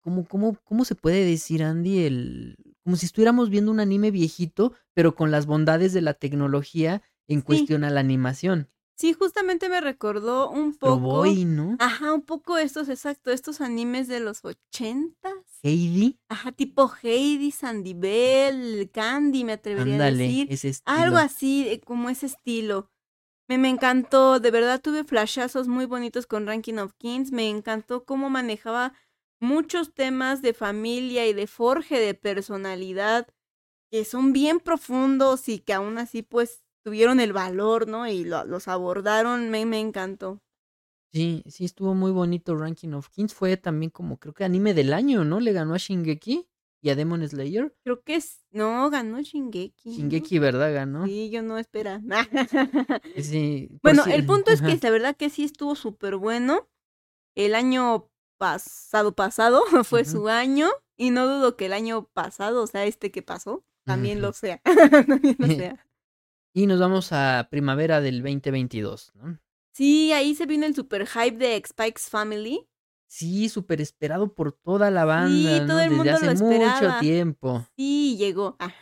¿cómo, 0.01 0.25
cómo, 0.27 0.55
¿cómo 0.63 0.85
se 0.85 0.93
puede 0.95 1.25
decir, 1.25 1.63
Andy? 1.63 2.05
El, 2.05 2.55
como 2.89 2.97
si 2.97 3.05
estuviéramos 3.05 3.51
viendo 3.51 3.69
un 3.71 3.79
anime 3.79 4.09
viejito, 4.09 4.73
pero 4.95 5.13
con 5.13 5.29
las 5.29 5.45
bondades 5.45 5.93
de 5.93 6.01
la 6.01 6.15
tecnología 6.15 7.03
en 7.27 7.41
Sí. 7.41 7.45
cuestión 7.45 7.83
a 7.83 7.91
la 7.91 7.99
animación. 7.99 8.67
sí, 8.95 9.13
justamente 9.13 9.69
me 9.69 9.79
recordó 9.79 10.49
un 10.49 10.73
poco... 10.75 10.99
Boy, 10.99 11.45
¿no? 11.45 11.75
Ajá, 11.79 12.11
un 12.13 12.23
poco 12.23 12.57
estos, 12.57 12.89
exacto, 12.89 13.29
estos 13.31 13.61
animes 13.61 14.07
de 14.07 14.19
los 14.21 14.43
ochentas. 14.43 15.33
Heidi, 15.61 16.19
Ajá, 16.29 16.51
tipo 16.51 16.91
Heidi, 17.03 17.51
Sandy 17.51 17.93
Bell, 17.93 18.89
Candy, 18.91 19.43
me 19.43 19.53
atrevería 19.53 20.03
a 20.03 20.11
decir. 20.11 20.47
ese 20.49 20.69
estilo. 20.69 20.97
Algo 20.97 21.17
así, 21.17 21.67
eh, 21.69 21.79
como 21.79 22.09
ese 22.09 22.25
estilo. 22.25 22.89
Me, 23.47 23.59
me 23.59 23.69
encantó, 23.69 24.39
de 24.39 24.49
verdad 24.49 24.81
tuve 24.81 25.03
flashazos 25.03 25.67
muy 25.67 25.85
bonitos 25.85 26.25
con 26.25 26.47
Ranking 26.47 26.79
of 26.79 26.93
Kings. 26.97 27.31
Me 27.31 27.47
encantó 27.49 28.03
cómo 28.03 28.31
manejaba 28.31 28.93
muchos 29.39 29.93
temas 29.93 30.41
de 30.41 30.53
familia 30.53 31.27
y 31.27 31.33
de 31.33 31.47
forje 31.47 31.99
de 31.99 32.13
personalidad 32.13 33.27
que 33.91 34.05
son 34.05 34.33
bien 34.33 34.59
profundos 34.59 35.49
y 35.49 35.59
que 35.59 35.73
aún 35.73 35.97
así 35.97 36.21
pues 36.21 36.63
tuvieron 36.83 37.19
el 37.19 37.33
valor, 37.33 37.87
¿no? 37.87 38.07
Y 38.07 38.23
lo- 38.23 38.45
los 38.45 38.67
abordaron, 38.67 39.49
me, 39.49 39.65
me 39.65 39.79
encantó. 39.79 40.41
Sí, 41.11 41.43
sí, 41.47 41.65
estuvo 41.65 41.95
muy 41.95 42.11
bonito 42.11 42.55
Ranking 42.55 42.89
of 42.93 43.09
Kings. 43.09 43.33
Fue 43.33 43.57
también 43.57 43.89
como, 43.89 44.17
creo 44.19 44.33
que 44.33 44.43
anime 44.43 44.75
del 44.75 44.93
año, 44.93 45.23
¿no? 45.25 45.39
Le 45.39 45.53
ganó 45.53 45.73
a 45.73 45.77
Shingeki 45.77 46.47
y 46.81 46.89
a 46.91 46.95
Demon 46.95 47.27
Slayer. 47.27 47.75
Creo 47.83 48.03
que 48.03 48.15
es, 48.15 48.45
no, 48.51 48.89
ganó 48.91 49.19
Shingeki. 49.19 49.89
¿no? 49.89 49.95
Shingeki, 49.95 50.37
¿verdad? 50.37 50.71
Ganó. 50.71 51.07
Sí, 51.07 51.31
yo 51.31 51.41
no 51.41 51.57
espera. 51.57 51.99
Sí, 53.15 53.69
Bueno, 53.83 54.03
si- 54.03 54.11
el 54.11 54.25
punto 54.25 54.51
es 54.51 54.61
que 54.61 54.77
la 54.81 54.89
verdad 54.91 55.15
que 55.15 55.29
sí 55.29 55.43
estuvo 55.43 55.75
súper 55.75 56.15
bueno. 56.17 56.69
El 57.35 57.55
año 57.55 58.09
pasado, 58.39 59.13
pasado, 59.13 59.61
fue 59.83 60.05
su 60.05 60.27
año. 60.27 60.69
Y 60.97 61.11
no 61.11 61.27
dudo 61.27 61.55
que 61.55 61.67
el 61.67 61.73
año 61.73 62.09
pasado, 62.13 62.63
o 62.63 62.67
sea, 62.67 62.85
este 62.85 63.11
que 63.11 63.21
pasó, 63.21 63.63
también 63.85 64.21
lo 64.21 64.33
sea. 64.33 64.59
también 65.07 65.35
lo 65.37 65.47
sea. 65.47 65.85
Y 66.53 66.65
nos 66.65 66.79
vamos 66.79 67.11
a 67.11 67.47
primavera 67.51 68.01
del 68.01 68.23
2022, 68.23 69.11
¿no? 69.15 69.39
Sí, 69.71 70.11
ahí 70.11 70.33
se 70.33 70.47
vino 70.47 70.65
el 70.65 70.73
super 70.75 71.05
hype 71.07 71.37
de 71.37 71.61
Spike's 71.65 72.09
Family. 72.09 72.67
Sí, 73.07 73.49
súper 73.49 73.81
esperado 73.81 74.33
por 74.33 74.51
toda 74.51 74.91
la 74.91 75.05
banda, 75.05 75.61
¿no? 75.61 75.67
todo 75.67 75.79
el 75.79 75.89
Desde 75.89 75.95
mundo 75.95 76.13
hace 76.13 76.25
lo 76.25 76.31
mucho 76.33 76.45
esperaba. 76.51 76.99
tiempo. 76.99 77.67
Sí, 77.77 78.17
llegó. 78.17 78.55
Ah, 78.59 78.73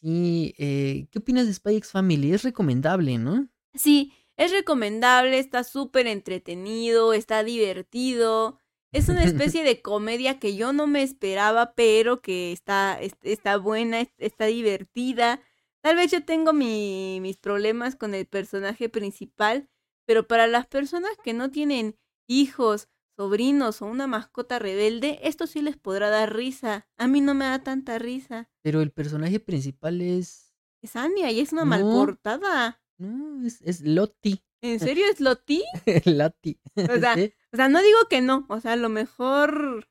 Sí, 0.00 0.54
eh, 0.58 1.06
¿qué 1.10 1.18
opinas 1.20 1.46
de 1.46 1.72
X 1.76 1.90
Family? 1.92 2.32
Es 2.32 2.42
recomendable, 2.42 3.18
¿no? 3.18 3.48
Sí, 3.74 4.12
es 4.36 4.50
recomendable, 4.50 5.38
está 5.38 5.62
súper 5.64 6.08
entretenido, 6.08 7.12
está 7.12 7.44
divertido. 7.44 8.58
Es 8.92 9.08
una 9.08 9.24
especie 9.52 9.64
de 9.64 9.80
comedia 9.82 10.38
que 10.38 10.54
yo 10.56 10.72
no 10.72 10.86
me 10.86 11.02
esperaba, 11.02 11.74
pero 11.74 12.20
que 12.20 12.52
está, 12.52 13.00
es- 13.00 13.16
está 13.22 13.56
buena, 13.56 14.00
es- 14.00 14.12
está 14.18 14.46
divertida. 14.46 15.40
Tal 15.82 15.96
vez 15.96 16.12
yo 16.12 16.24
tengo 16.24 16.52
mi- 16.52 17.18
mis 17.20 17.36
problemas 17.36 17.96
con 17.96 18.14
el 18.14 18.26
personaje 18.26 18.88
principal, 18.88 19.68
pero 20.06 20.26
para 20.28 20.46
las 20.46 20.66
personas 20.66 21.10
que 21.24 21.32
no 21.32 21.50
tienen 21.50 21.96
hijos, 22.28 22.88
sobrinos 23.16 23.82
o 23.82 23.86
una 23.86 24.06
mascota 24.06 24.58
rebelde, 24.58 25.18
esto 25.22 25.46
sí 25.46 25.60
les 25.62 25.76
podrá 25.76 26.08
dar 26.10 26.34
risa. 26.34 26.86
A 26.96 27.06
mí 27.08 27.20
no 27.20 27.34
me 27.34 27.44
da 27.46 27.62
tanta 27.62 27.98
risa. 27.98 28.48
Pero 28.62 28.80
el 28.80 28.90
personaje 28.90 29.38
principal 29.40 30.00
es... 30.00 30.54
Es 30.82 30.96
Anya 30.96 31.30
y 31.30 31.40
es 31.40 31.52
una 31.52 31.62
No. 31.64 31.70
malportada. 31.70 32.80
No, 32.98 33.44
es, 33.46 33.60
es 33.62 33.80
Lottie. 33.82 34.42
¿En 34.62 34.78
serio 34.80 35.04
es 35.10 35.20
Loti? 35.20 35.62
Lottie. 36.06 36.58
O 36.76 36.98
sea, 37.00 37.14
Sí. 37.16 37.32
O 37.52 37.56
sea, 37.56 37.68
no 37.68 37.82
digo 37.82 37.98
que 38.08 38.20
no, 38.22 38.46
o 38.48 38.60
sea, 38.60 38.72
a 38.72 38.76
lo 38.76 38.88
mejor 38.88 39.86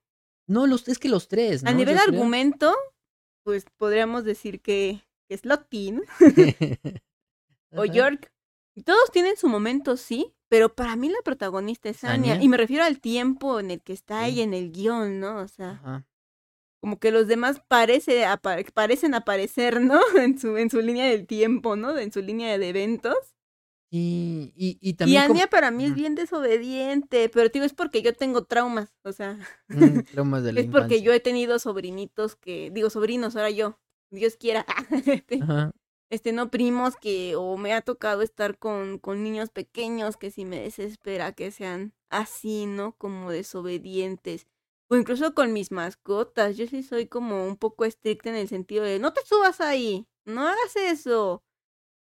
No, 0.48 0.66
los, 0.66 0.88
es 0.88 0.98
que 0.98 1.10
los 1.10 1.28
tres, 1.28 1.62
¿no? 1.64 1.70
a 1.70 1.74
nivel 1.74 1.96
Yo 1.98 2.02
creo. 2.04 2.16
argumento, 2.16 2.76
pues 3.44 3.66
podríamos 3.78 4.24
decir 4.24 4.62
que, 4.62 5.02
que 5.28 5.36
es 5.36 5.46
Lottie, 5.46 5.92
¿no? 5.92 6.02
O. 7.74 7.86
York. 7.86 8.32
Y 8.76 8.84
Todos 8.84 9.12
tienen 9.12 9.38
su 9.38 9.48
momento, 9.48 9.96
sí, 9.98 10.34
pero 10.50 10.74
para 10.76 10.96
mí 10.96 11.10
la 11.10 11.22
protagonista 11.24 11.90
es 11.90 12.04
Anya. 12.04 12.34
Anya. 12.34 12.44
Y 12.44 12.50
me 12.50 12.58
refiero 12.58 12.84
al 12.84 13.00
tiempo 13.00 13.60
en 13.60 13.72
el 13.72 13.82
que 13.82 13.94
está 13.94 14.24
Sí. 14.26 14.32
ella 14.32 14.44
en 14.44 14.54
el 14.54 14.72
guion, 14.72 15.20
¿no? 15.20 15.38
O 15.40 15.48
sea, 15.48 15.72
Ajá. 15.72 16.06
como 16.82 17.00
que 17.00 17.12
los 17.12 17.28
demás 17.28 17.62
parece, 17.68 18.26
parecen 18.74 19.14
aparecer, 19.14 19.82
¿no? 19.82 20.00
En 20.26 20.40
su, 20.40 20.58
en 20.58 20.70
su 20.70 20.82
línea 20.82 21.06
del 21.08 21.28
tiempo, 21.28 21.76
¿no? 21.76 21.98
En 21.98 22.12
su 22.12 22.22
línea 22.22 22.58
de 22.58 22.70
eventos. 22.70 23.16
Y, 23.94 24.54
y, 24.56 24.78
y 24.80 24.90
Y 24.92 24.94
también... 24.94 25.22
como- 25.28 25.34
Anya 25.40 25.48
para 25.50 25.70
mí 25.70 25.84
es 25.84 25.94
bien 25.94 26.16
desobediente, 26.16 27.28
pero 27.28 27.50
digo, 27.50 27.66
es 27.66 27.74
porque 27.74 28.02
yo 28.02 28.16
tengo 28.16 28.46
traumas, 28.46 28.94
o 29.04 29.12
sea... 29.12 29.38
Mm, 29.68 30.00
traumas 30.12 30.44
de 30.44 30.54
la 30.54 30.62
Es 30.62 30.68
porque 30.68 31.02
yo 31.02 31.12
he 31.12 31.20
tenido 31.20 31.60
sobrinitos 31.60 32.36
que, 32.38 32.72
digo 32.72 32.90
sobrinos, 32.90 33.36
ahora 33.36 33.50
yo, 33.50 33.78
Dios 34.10 34.38
quiera, 34.38 34.66
este, 35.06 35.40
Ajá. 35.44 35.72
este, 36.10 36.32
no 36.32 36.50
primos 36.50 36.96
que, 36.96 37.36
o 37.36 37.58
me 37.58 37.74
ha 37.74 37.82
tocado 37.82 38.22
estar 38.22 38.58
con, 38.58 38.98
con 38.98 39.24
niños 39.24 39.50
pequeños 39.50 40.16
que 40.16 40.32
sí 40.32 40.46
me 40.46 40.62
desespera 40.62 41.34
que 41.34 41.52
sean 41.52 41.94
así, 42.10 42.68
¿no? 42.68 42.96
Como 42.98 43.30
desobedientes. 43.30 44.48
O 44.90 44.96
incluso 44.96 45.34
con 45.34 45.52
mis 45.52 45.72
mascotas, 45.72 46.56
yo 46.56 46.66
sí 46.68 46.82
soy 46.84 47.08
como 47.08 47.46
un 47.46 47.58
poco 47.58 47.84
estricta 47.84 48.30
en 48.30 48.36
el 48.36 48.48
sentido 48.48 48.84
de, 48.86 49.00
no 49.00 49.12
te 49.14 49.22
subas 49.26 49.60
ahí, 49.62 50.08
no 50.26 50.48
hagas 50.48 50.76
eso. 50.78 51.44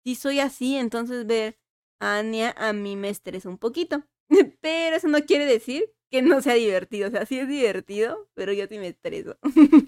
Sí 0.05 0.15
soy 0.15 0.39
así, 0.39 0.75
entonces 0.77 1.25
ver 1.25 1.57
Anya 1.99 2.53
a 2.57 2.73
mí 2.73 2.95
me 2.95 3.09
estresa 3.09 3.49
un 3.49 3.57
poquito. 3.57 4.03
Pero 4.61 4.95
eso 4.95 5.07
no 5.07 5.19
quiere 5.21 5.45
decir 5.45 5.85
que 6.09 6.21
no 6.21 6.41
sea 6.41 6.53
divertido. 6.53 7.07
O 7.09 7.11
sea, 7.11 7.25
sí 7.25 7.37
es 7.37 7.47
divertido, 7.49 8.29
pero 8.33 8.53
yo 8.53 8.65
sí 8.67 8.77
me 8.79 8.87
estreso. 8.87 9.37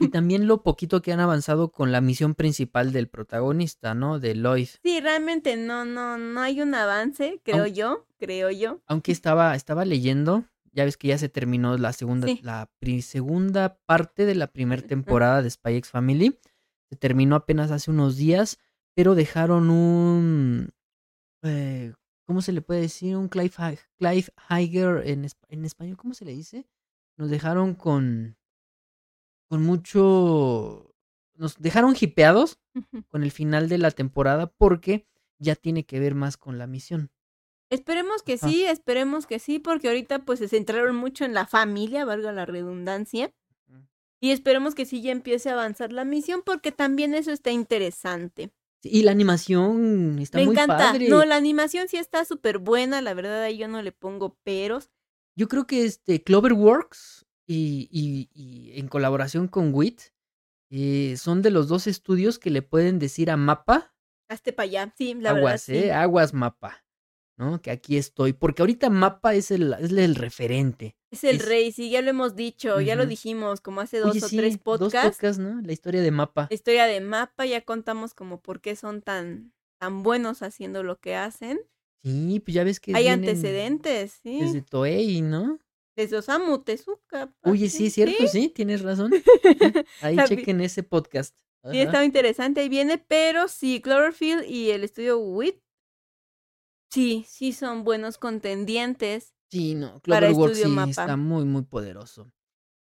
Y 0.02 0.10
también 0.10 0.48
lo 0.48 0.64
poquito 0.64 1.02
que 1.02 1.14
han 1.14 1.22
avanzado 1.22 1.72
con 1.72 1.92
la 1.94 2.02
misión 2.02 2.36
principal 2.36 2.92
del 2.92 3.08
protagonista, 3.08 3.94
¿no? 3.94 4.20
De 4.20 4.36
Lloyd. 4.36 4.68
Sí, 4.84 5.00
realmente 5.00 5.56
no, 5.56 5.86
no, 5.86 6.18
no 6.18 6.42
hay 6.42 6.60
un 6.62 6.76
avance, 6.76 7.40
creo 7.44 7.68
yo, 7.68 8.06
creo 8.18 8.50
yo. 8.52 8.82
Aunque 8.86 9.14
estaba, 9.14 9.56
estaba 9.56 9.86
leyendo, 9.86 10.44
ya 10.74 10.84
ves 10.84 10.98
que 10.98 11.08
ya 11.08 11.18
se 11.18 11.30
terminó 11.30 11.78
la 11.78 11.94
segunda, 11.94 12.28
Sí. 12.28 12.42
la 12.44 12.70
pri- 12.80 13.02
segunda 13.02 13.80
parte 13.86 14.26
de 14.26 14.36
la 14.36 14.48
primera 14.48 14.82
temporada 14.82 15.42
de 15.42 15.50
Spy 15.50 15.76
X 15.78 15.90
Family. 15.92 16.38
Se 16.90 16.98
terminó 16.98 17.38
apenas 17.38 17.72
hace 17.72 17.92
unos 17.92 18.18
días, 18.18 18.58
pero 18.94 19.16
dejaron 19.16 19.70
un... 19.70 20.72
eh, 21.44 21.94
¿Cómo 22.30 22.44
se 22.44 22.52
le 22.52 22.62
puede 22.62 22.82
decir? 22.82 23.18
Un 23.18 23.28
Clive, 23.28 23.80
Clive 23.98 24.28
Higer 24.52 25.02
en, 25.08 25.28
en 25.48 25.66
español, 25.66 25.98
¿cómo 25.98 26.14
se 26.14 26.26
le 26.26 26.32
dice? 26.32 26.68
Nos 27.18 27.32
dejaron 27.32 27.74
con... 27.74 28.38
Con 29.48 29.64
mucho... 29.64 30.94
Nos 31.34 31.58
dejaron 31.58 31.96
hipeados 32.00 32.60
con 33.08 33.24
el 33.24 33.32
final 33.32 33.68
de 33.68 33.80
la 33.80 33.90
temporada 33.90 34.46
porque 34.46 35.08
ya 35.40 35.56
tiene 35.56 35.88
que 35.88 36.00
ver 36.00 36.14
más 36.14 36.38
con 36.38 36.60
la 36.60 36.68
misión. 36.68 37.10
Esperemos 37.72 38.22
que 38.22 38.38
sí, 38.38 38.64
esperemos 38.64 39.26
que 39.26 39.40
sí, 39.40 39.58
porque 39.58 39.88
ahorita 39.88 40.20
pues 40.20 40.38
se 40.38 40.48
centraron 40.48 40.96
mucho 40.98 41.26
en 41.26 41.34
la 41.34 41.48
familia, 41.48 42.06
valga 42.06 42.32
la 42.32 42.46
redundancia. 42.46 43.34
Y 44.22 44.30
esperemos 44.30 44.76
que 44.76 44.86
sí 44.86 45.02
ya 45.02 45.12
empiece 45.12 45.50
a 45.50 45.54
avanzar 45.54 45.92
la 45.92 46.06
misión, 46.06 46.44
porque 46.46 46.72
también 46.72 47.16
eso 47.16 47.32
está 47.32 47.50
interesante. 47.50 48.52
Y 48.82 49.04
la 49.04 49.12
animación 49.12 50.20
está 50.20 50.38
Me 50.38 50.46
muy 50.46 50.54
encanta. 50.54 50.78
padre. 50.78 51.10
No, 51.10 51.26
la 51.26 51.36
animación 51.36 51.88
sí 51.90 51.98
está 51.98 52.24
súper 52.26 52.60
buena, 52.60 53.02
la 53.02 53.14
verdad 53.14 53.42
ahí 53.44 53.58
yo 53.58 53.68
no 53.68 53.82
le 53.82 53.92
pongo 53.92 54.36
peros. 54.44 54.90
Yo 55.36 55.48
creo 55.48 55.68
que 55.68 55.86
este 55.86 56.24
Cloverworks 56.24 57.26
y, 57.48 57.90
y- 57.92 58.30
y 58.34 58.80
en 58.80 58.88
colaboración 58.88 59.48
con 59.48 59.74
WIT 59.74 60.02
eh, 60.72 61.16
son 61.18 61.42
de 61.42 61.50
los 61.52 61.68
dos 61.68 61.88
estudios 61.88 62.40
que 62.40 62.52
le 62.52 62.62
pueden 62.62 63.00
decir 63.00 63.32
a 63.32 63.38
Mapa, 63.38 63.94
Hazte 64.30 64.54
para 64.54 64.66
allá, 64.66 64.94
sí, 64.96 65.14
la 65.16 65.34
verdad 65.34 65.38
aguas, 65.50 65.62
sí. 65.64 65.76
eh, 65.76 65.92
aguas 65.92 66.34
Mapa, 66.36 66.84
¿no? 67.40 67.62
Que 67.62 67.72
aquí 67.72 67.98
estoy, 67.98 68.34
porque 68.34 68.62
ahorita 68.62 68.90
Mapa 68.92 69.34
es 69.34 69.50
el, 69.50 69.74
es 69.80 69.92
el 69.92 70.14
referente. 70.16 70.96
Es 71.10 71.24
el 71.24 71.38
es- 71.38 71.46
rey, 71.48 71.72
sí, 71.72 71.90
ya 71.90 72.02
lo 72.04 72.10
hemos 72.12 72.36
dicho, 72.36 72.80
ya 72.82 72.96
lo 72.96 73.06
dijimos 73.08 73.62
como 73.62 73.82
hace 73.82 73.98
dos 73.98 74.12
Oye, 74.12 74.24
o 74.24 74.28
sí, 74.28 74.38
tres 74.38 74.54
dos 74.64 74.64
podcasts. 74.80 75.18
podcasts, 75.18 75.40
¿no? 75.42 75.60
La 75.62 75.72
historia 75.72 76.02
de 76.02 76.12
Mapa. 76.12 76.48
La 76.50 76.54
historia 76.54 76.86
de 76.86 77.02
mapa, 77.02 77.46
ya 77.48 77.62
contamos 77.62 78.14
como 78.14 78.42
por 78.42 78.62
qué 78.62 78.76
son 78.76 79.02
tan, 79.02 79.54
tan 79.80 80.04
buenos 80.04 80.44
haciendo 80.44 80.84
lo 80.84 81.00
que 81.00 81.16
hacen. 81.16 81.60
Sí, 82.04 82.40
pues 82.46 82.54
ya 82.54 82.64
ves 82.64 82.80
que 82.80 82.94
Hay 82.96 83.08
antecedentes, 83.08 84.20
sí. 84.22 84.40
Desde 84.42 84.62
Toei, 84.62 85.22
¿no? 85.22 85.60
Desde 85.96 86.18
Osamu 86.18 86.60
Tezuka. 86.60 87.34
Oye, 87.44 87.70
sí, 87.70 87.88
es 87.88 87.94
cierto, 87.94 88.28
sí, 88.28 88.50
tienes 88.50 88.82
razón. 88.84 89.12
Ahí 90.02 90.16
chequen 90.28 90.62
ese 90.62 90.84
podcast. 90.84 91.36
Sí, 91.64 91.72
Ajá. 91.80 91.82
estaba 91.84 92.06
interesante, 92.06 92.62
ahí 92.62 92.70
viene, 92.70 92.98
pero 93.00 93.50
sí, 93.50 93.82
Cloverfield 93.82 94.46
y 94.50 94.70
el 94.72 94.86
estudio 94.86 95.20
WIT, 95.20 95.62
sí, 96.90 97.26
sí 97.28 97.54
son 97.54 97.84
buenos 97.84 98.18
contendientes. 98.18 99.34
Sí, 99.50 99.76
no, 99.76 100.00
Cloverworks 100.02 100.58
sí 100.58 100.76
está 100.90 101.18
muy, 101.18 101.46
muy 101.46 101.64
poderoso. 101.64 102.32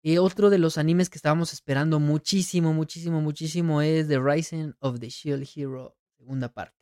Y 0.02 0.18
otro 0.18 0.50
de 0.50 0.58
los 0.58 0.78
animes 0.78 1.10
que 1.10 1.18
estábamos 1.18 1.54
esperando 1.54 2.00
muchísimo, 2.00 2.74
muchísimo, 2.74 3.22
muchísimo 3.22 3.82
es 3.82 4.08
The 4.08 4.20
Rising 4.20 4.74
of 4.80 5.00
the 5.00 5.10
Shield 5.10 5.48
Hero, 5.56 5.98
segunda 6.18 6.54
parte. 6.54 6.78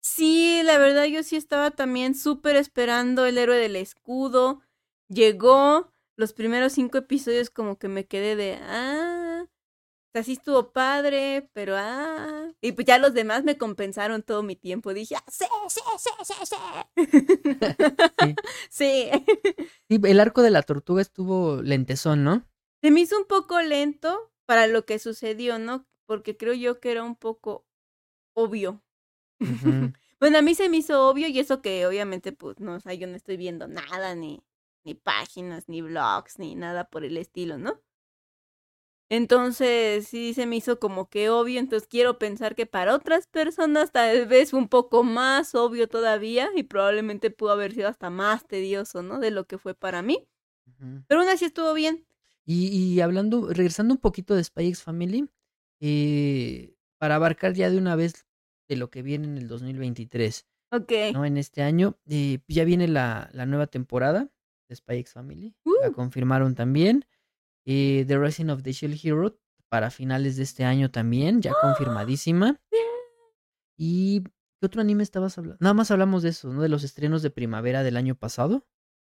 Sí, 0.00 0.62
la 0.64 0.78
verdad 0.78 1.04
yo 1.04 1.22
sí 1.22 1.36
estaba 1.36 1.70
también 1.70 2.14
súper 2.14 2.56
esperando 2.56 3.26
el 3.26 3.36
héroe 3.36 3.58
del 3.58 3.76
escudo. 3.76 4.62
Llegó 5.08 5.92
los 6.16 6.32
primeros 6.32 6.72
cinco 6.72 6.98
episodios 6.98 7.50
como 7.50 7.78
que 7.78 7.88
me 7.88 8.06
quedé 8.06 8.36
de, 8.36 8.54
ah, 8.62 9.29
o 10.10 10.12
sea, 10.12 10.24
sí 10.24 10.32
estuvo 10.32 10.72
padre, 10.72 11.48
pero 11.52 11.76
ah. 11.76 12.50
Y 12.60 12.72
pues 12.72 12.84
ya 12.84 12.98
los 12.98 13.14
demás 13.14 13.44
me 13.44 13.56
compensaron 13.56 14.24
todo 14.24 14.42
mi 14.42 14.56
tiempo. 14.56 14.92
Dije, 14.92 15.14
ah, 15.14 15.24
sí, 15.28 15.44
sí, 15.68 15.80
sí, 15.98 16.10
sí, 16.24 16.34
sí. 16.46 16.56
sí. 18.70 19.10
Sí, 19.88 20.00
el 20.02 20.18
arco 20.18 20.42
de 20.42 20.50
la 20.50 20.62
tortuga 20.62 21.00
estuvo 21.00 21.62
lentezón, 21.62 22.24
¿no? 22.24 22.44
Se 22.82 22.90
me 22.90 23.02
hizo 23.02 23.16
un 23.16 23.26
poco 23.26 23.62
lento 23.62 24.32
para 24.46 24.66
lo 24.66 24.84
que 24.84 24.98
sucedió, 24.98 25.60
¿no? 25.60 25.86
Porque 26.06 26.36
creo 26.36 26.54
yo 26.54 26.80
que 26.80 26.90
era 26.90 27.04
un 27.04 27.14
poco 27.14 27.64
obvio. 28.34 28.82
Bueno, 30.20 30.36
a 30.36 30.42
mí 30.42 30.54
se 30.54 30.68
me 30.68 30.76
hizo 30.76 31.08
obvio 31.08 31.28
y 31.28 31.38
eso 31.38 31.62
que 31.62 31.86
obviamente, 31.86 32.32
pues, 32.32 32.60
no, 32.60 32.74
o 32.74 32.80
sea, 32.80 32.92
yo 32.92 33.06
no 33.06 33.16
estoy 33.16 33.38
viendo 33.38 33.68
nada, 33.68 34.14
ni, 34.14 34.42
ni 34.84 34.92
páginas, 34.92 35.66
ni 35.66 35.80
blogs, 35.80 36.38
ni 36.38 36.54
nada 36.56 36.90
por 36.90 37.06
el 37.06 37.16
estilo, 37.16 37.56
¿no? 37.56 37.80
Entonces, 39.12 40.06
sí 40.06 40.34
se 40.34 40.46
me 40.46 40.56
hizo 40.56 40.78
como 40.78 41.10
que 41.10 41.30
obvio, 41.30 41.58
entonces 41.58 41.88
quiero 41.88 42.16
pensar 42.18 42.54
que 42.54 42.64
para 42.66 42.94
otras 42.94 43.26
personas 43.26 43.90
tal 43.90 44.26
vez 44.26 44.52
un 44.52 44.68
poco 44.68 45.02
más 45.02 45.54
obvio 45.56 45.88
todavía 45.88 46.48
y 46.54 46.62
probablemente 46.62 47.30
pudo 47.32 47.50
haber 47.50 47.72
sido 47.74 47.88
hasta 47.88 48.08
más 48.08 48.46
tedioso, 48.46 49.02
¿no? 49.02 49.18
De 49.18 49.32
lo 49.32 49.46
que 49.46 49.58
fue 49.58 49.74
para 49.74 50.00
mí. 50.02 50.28
Pero 51.08 51.20
aún 51.20 51.28
así 51.28 51.44
estuvo 51.44 51.74
bien. 51.74 52.06
Y, 52.46 52.68
y 52.68 53.00
hablando, 53.00 53.48
regresando 53.52 53.92
un 53.94 54.00
poquito 54.00 54.34
de 54.36 54.44
Spy 54.44 54.68
X 54.68 54.82
Family, 54.82 55.28
eh, 55.80 56.74
para 56.98 57.16
abarcar 57.16 57.54
ya 57.54 57.68
de 57.68 57.78
una 57.78 57.96
vez 57.96 58.26
de 58.68 58.76
lo 58.76 58.90
que 58.90 59.02
viene 59.02 59.26
en 59.26 59.36
el 59.38 59.48
2023, 59.48 60.46
Ok. 60.72 60.92
¿no? 61.12 61.24
En 61.24 61.36
este 61.36 61.62
año, 61.62 61.98
eh, 62.08 62.38
ya 62.46 62.64
viene 62.64 62.86
la, 62.86 63.28
la 63.32 63.44
nueva 63.46 63.66
temporada 63.66 64.30
de 64.68 64.76
Spy 64.76 64.98
X 64.98 65.14
Family, 65.14 65.54
la 65.82 65.88
Uh. 65.88 65.92
confirmaron 65.92 66.54
también. 66.54 67.04
Eh, 67.72 68.04
The 68.04 68.18
Rising 68.18 68.48
of 68.48 68.64
the 68.64 68.72
Shield 68.72 68.98
Hero 69.00 69.38
para 69.68 69.92
finales 69.92 70.36
de 70.36 70.42
este 70.42 70.64
año 70.64 70.90
también, 70.90 71.40
ya 71.40 71.52
confirmadísima. 71.60 72.60
¿Y 73.78 74.24
qué 74.58 74.66
otro 74.66 74.80
anime 74.80 75.04
estabas 75.04 75.38
hablando? 75.38 75.58
Nada 75.60 75.74
más 75.74 75.92
hablamos 75.92 76.24
de 76.24 76.30
eso, 76.30 76.52
¿no? 76.52 76.62
De 76.62 76.68
los 76.68 76.82
estrenos 76.82 77.22
de 77.22 77.30
primavera 77.30 77.84
del 77.84 77.96
año 77.96 78.16
pasado. 78.16 78.66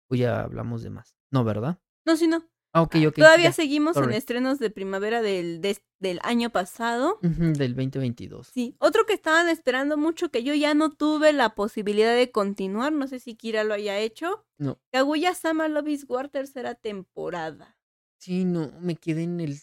O 0.09 0.15
ya 0.15 0.43
hablamos 0.43 0.85
de 0.85 0.91
más. 0.91 1.19
No, 1.33 1.43
¿verdad? 1.43 1.81
No, 2.07 2.17
sí, 2.17 2.29
no. 2.29 2.49
Ah, 2.73 2.83
ok, 2.83 2.97
ok. 3.09 3.17
Todavía 3.17 3.49
ya. 3.49 3.53
seguimos 3.53 3.97
en 3.97 4.13
estrenos 4.13 4.61
de 4.61 4.71
primavera 4.71 5.23
del, 5.23 5.61
del 5.99 6.21
año 6.23 6.51
pasado. 6.51 7.19
Del 7.21 7.75
2022. 7.75 8.47
Sí, 8.47 8.77
otro 8.79 9.07
que 9.07 9.13
estaban 9.13 9.49
esperando 9.49 9.97
mucho 9.97 10.31
que 10.31 10.45
yo 10.45 10.55
ya 10.55 10.73
no 10.75 10.93
tuve 10.93 11.33
la 11.33 11.57
posibilidad 11.57 12.15
de 12.15 12.31
continuar, 12.31 12.93
no 12.93 13.09
sé 13.09 13.19
si 13.19 13.35
Kira 13.35 13.65
lo 13.65 13.75
haya 13.75 13.99
hecho. 13.99 14.47
No. 14.57 14.81
Kaguya 14.93 15.35
Sama 15.35 15.67
Love 15.67 15.89
is 15.89 16.07
War 16.09 16.29
tercera 16.29 16.77
temporada. 16.77 17.77
Sí, 18.23 18.45
no, 18.45 18.71
me 18.79 18.95
quedé 18.95 19.25
en 19.25 19.41
el 19.41 19.59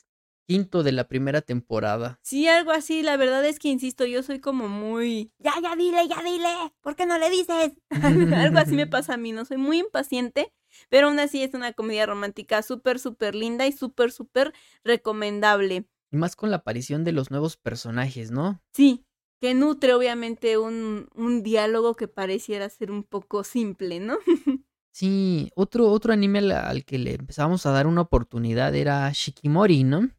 quinto 0.45 0.83
de 0.83 0.91
la 0.91 1.07
primera 1.07 1.41
temporada. 1.41 2.19
Sí, 2.23 2.45
algo 2.49 2.71
así, 2.71 3.03
la 3.03 3.15
verdad 3.15 3.45
es 3.45 3.57
que 3.57 3.69
insisto, 3.69 4.05
yo 4.05 4.21
soy 4.21 4.41
como 4.41 4.67
muy 4.67 5.31
ya, 5.39 5.53
ya 5.63 5.77
dile, 5.77 6.05
ya 6.09 6.21
dile, 6.21 6.49
¿por 6.81 6.97
qué 6.97 7.05
no 7.05 7.17
le 7.17 7.29
dices? 7.29 7.71
algo 8.35 8.59
así 8.59 8.75
me 8.75 8.85
pasa 8.87 9.13
a 9.13 9.17
mí, 9.17 9.31
no 9.31 9.45
soy 9.45 9.55
muy 9.55 9.79
impaciente, 9.79 10.51
pero 10.89 11.07
aún 11.07 11.19
así 11.19 11.41
es 11.41 11.53
una 11.53 11.71
comedia 11.71 12.05
romántica 12.05 12.61
súper, 12.61 12.99
súper 12.99 13.33
linda 13.33 13.65
y 13.65 13.71
súper, 13.71 14.11
súper 14.11 14.53
recomendable. 14.83 15.85
Y 16.11 16.17
más 16.17 16.35
con 16.35 16.51
la 16.51 16.57
aparición 16.57 17.05
de 17.05 17.13
los 17.13 17.31
nuevos 17.31 17.55
personajes, 17.55 18.29
¿no? 18.29 18.61
Sí, 18.73 19.05
que 19.39 19.53
nutre 19.53 19.93
obviamente 19.93 20.57
un, 20.57 21.07
un 21.15 21.43
diálogo 21.43 21.95
que 21.95 22.09
pareciera 22.09 22.67
ser 22.67 22.91
un 22.91 23.03
poco 23.05 23.45
simple, 23.45 24.01
¿no? 24.01 24.17
Sí, 24.99 25.49
otro, 25.55 25.89
otro 25.89 26.11
anime 26.11 26.39
al, 26.39 26.51
al 26.51 26.83
que 26.83 26.97
le 26.97 27.13
empezamos 27.13 27.65
a 27.65 27.71
dar 27.71 27.87
una 27.87 28.01
oportunidad 28.01 28.75
era 28.75 29.09
Shikimori, 29.13 29.85
¿no? 29.85 30.09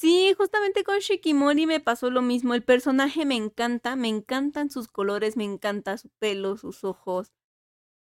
Sí, 0.00 0.32
justamente 0.38 0.84
con 0.84 1.00
Shikimori 1.00 1.66
me 1.66 1.80
pasó 1.80 2.08
lo 2.08 2.22
mismo. 2.22 2.54
El 2.54 2.62
personaje 2.62 3.26
me 3.26 3.34
encanta, 3.34 3.96
me 3.96 4.06
encantan 4.06 4.70
sus 4.70 4.86
colores, 4.86 5.36
me 5.36 5.42
encanta 5.42 5.98
su 5.98 6.08
pelo, 6.20 6.56
sus 6.56 6.84
ojos. 6.84 7.32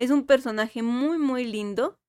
Es 0.01 0.11
un 0.11 0.27
personaje 0.27 0.83
muy, 0.83 1.19
muy 1.19 1.45
lindo 1.45 2.01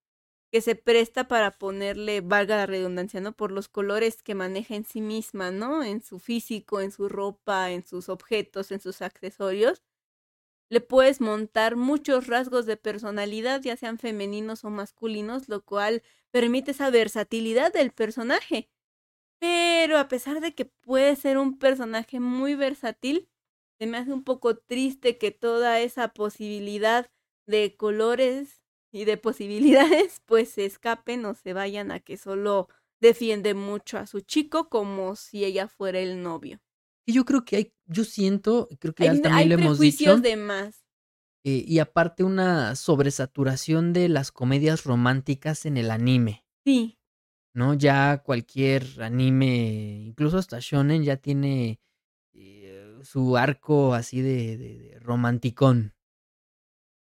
que 0.52 0.62
se 0.62 0.76
presta 0.76 1.28
para 1.28 1.52
ponerle, 1.52 2.22
valga 2.22 2.56
la 2.58 2.66
redundancia, 2.66 3.22
¿no? 3.22 3.34
Por 3.34 3.52
los 3.52 3.70
colores 3.70 4.24
que 4.24 4.34
maneja 4.34 4.76
en 4.76 4.86
sí 4.86 5.02
misma, 5.02 5.52
¿no? 5.52 5.84
En 5.84 6.02
su 6.02 6.18
físico, 6.18 6.82
en 6.82 6.92
su 6.92 7.10
ropa, 7.10 7.70
en 7.70 7.86
sus 7.86 8.10
objetos, 8.10 8.72
en 8.72 8.80
sus 8.82 9.04
accesorios. 9.04 9.84
Le 10.76 10.82
puedes 10.82 11.22
montar 11.22 11.78
muchos 11.78 12.28
rasgos 12.28 12.66
de 12.66 12.76
personalidad, 12.76 13.62
ya 13.62 13.78
sean 13.78 13.98
femeninos 13.98 14.66
o 14.66 14.70
masculinos, 14.70 15.48
lo 15.48 15.64
cual 15.64 16.04
permite 16.32 16.72
esa 16.72 16.90
versatilidad 16.90 17.72
del 17.72 17.94
personaje. 17.94 18.70
Pero 19.40 19.98
a 19.98 20.10
pesar 20.10 20.42
de 20.42 20.54
que 20.54 20.66
puede 20.66 21.16
ser 21.16 21.38
un 21.38 21.58
personaje 21.60 22.20
muy 22.20 22.56
versátil, 22.56 23.30
se 23.80 23.88
me 23.88 23.98
hace 23.98 24.12
un 24.12 24.26
poco 24.26 24.58
triste 24.58 25.18
que 25.18 25.32
toda 25.32 25.80
esa 25.80 26.10
posibilidad 26.10 27.10
de 27.48 27.78
colores 27.78 28.62
y 28.92 29.06
de 29.06 29.16
posibilidades 29.30 30.22
pues 30.26 30.50
se 30.50 30.66
escapen 30.66 31.24
o 31.26 31.36
se 31.36 31.54
vayan 31.54 31.90
a 31.92 32.02
que 32.02 32.18
solo 32.18 32.68
defiende 33.00 33.54
mucho 33.54 33.98
a 33.98 34.08
su 34.08 34.20
chico 34.20 34.68
como 34.68 35.16
si 35.16 35.46
ella 35.46 35.70
fuera 35.70 36.00
el 36.02 36.22
novio. 36.22 36.60
Y 37.08 37.14
yo 37.14 37.26
creo 37.26 37.46
que 37.46 37.56
hay, 37.58 37.74
yo 37.86 38.04
siento, 38.04 38.68
creo 38.80 38.94
que 38.96 39.04
Hay, 39.04 39.22
también 39.22 39.34
hay 39.36 39.50
lo 39.50 39.56
hemos 39.56 39.80
dicho, 39.80 40.18
de 40.18 40.36
más. 40.38 40.86
eh, 41.44 41.64
y 41.68 41.80
aparte 41.80 42.24
una 42.24 42.76
sobresaturación 42.76 43.94
de 43.94 44.10
las 44.10 44.32
comedias 44.32 44.84
románticas 44.84 45.66
en 45.66 45.78
el 45.78 45.92
anime, 45.92 46.44
Sí, 46.66 46.98
¿no? 47.54 47.74
Ya 47.74 48.22
cualquier 48.24 49.02
anime, 49.02 50.04
incluso 50.08 50.38
hasta 50.38 50.60
shonen, 50.60 51.04
ya 51.04 51.18
tiene 51.18 51.80
eh, 52.34 53.00
su 53.04 53.38
arco 53.38 53.94
así 53.94 54.22
de, 54.22 54.58
de, 54.58 54.78
de 54.78 55.00
romanticón. 55.00 55.94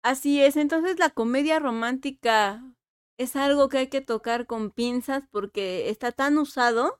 así 0.03 0.41
es. 0.41 0.57
Entonces 0.57 0.99
la 0.99 1.09
comedia 1.09 1.59
romántica 1.59 2.63
es 3.17 3.35
algo 3.35 3.69
que 3.69 3.77
hay 3.79 3.87
que 3.87 4.01
tocar 4.01 4.45
con 4.47 4.71
pinzas 4.71 5.23
porque 5.31 5.89
está 5.89 6.11
tan 6.11 6.37
usado 6.37 6.99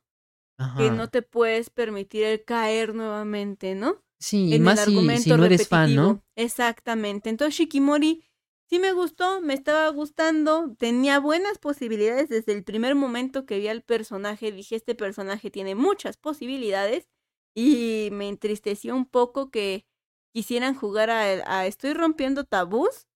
que 0.76 0.91
no 0.91 1.09
te 1.09 1.22
puedes 1.22 1.70
permitir 1.70 2.24
el 2.24 2.43
caer 2.45 2.93
nuevamente, 2.95 3.76
¿no? 3.76 4.03
Sí, 4.20 4.53
y 4.53 4.55
en 4.55 4.64
más 4.64 4.80
el 4.80 4.86
si, 4.86 4.91
argumento 4.91 5.24
si 5.24 5.34
no 5.34 5.45
eres 5.45 5.68
fan, 5.68 5.95
¿no? 5.95 6.22
repetitivo. 6.22 6.24
Exactamente. 6.36 7.30
Entonces 7.30 7.55
Shikimori 7.55 8.24
sí 8.70 8.80
me 8.80 8.93
gustó, 8.93 9.41
me 9.41 9.53
estaba 9.53 9.89
gustando, 9.89 10.76
tenía 10.78 11.20
buenas 11.20 11.57
posibilidades 11.57 12.30
desde 12.30 12.53
el 12.53 12.64
primer 12.64 12.95
momento 12.95 13.45
que 13.45 13.59
vi 13.59 13.68
al 13.68 13.82
personaje, 13.84 14.51
dije, 14.51 14.76
este 14.76 14.95
personaje 14.95 15.51
tiene 15.51 15.76
muchas 15.76 16.18
posibilidades 16.18 17.09
y 17.55 18.09
me 18.12 18.30
entristeció 18.30 18.95
un 18.95 19.05
poco 19.05 19.51
que 19.51 19.86
quisieran 20.34 20.76
jugar 20.76 21.09
a, 21.09 21.24
a 21.59 21.66
estoy 21.68 21.93
rompiendo 21.93 22.45
tabús, 22.45 23.07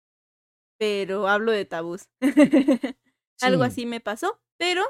pero 0.78 1.28
hablo 1.28 1.52
de 1.52 1.66
tabús. 1.66 2.10
Algo 3.42 3.64
Sí. 3.64 3.70
así 3.70 3.86
me 3.86 4.00
pasó, 4.00 4.42
pero 4.58 4.84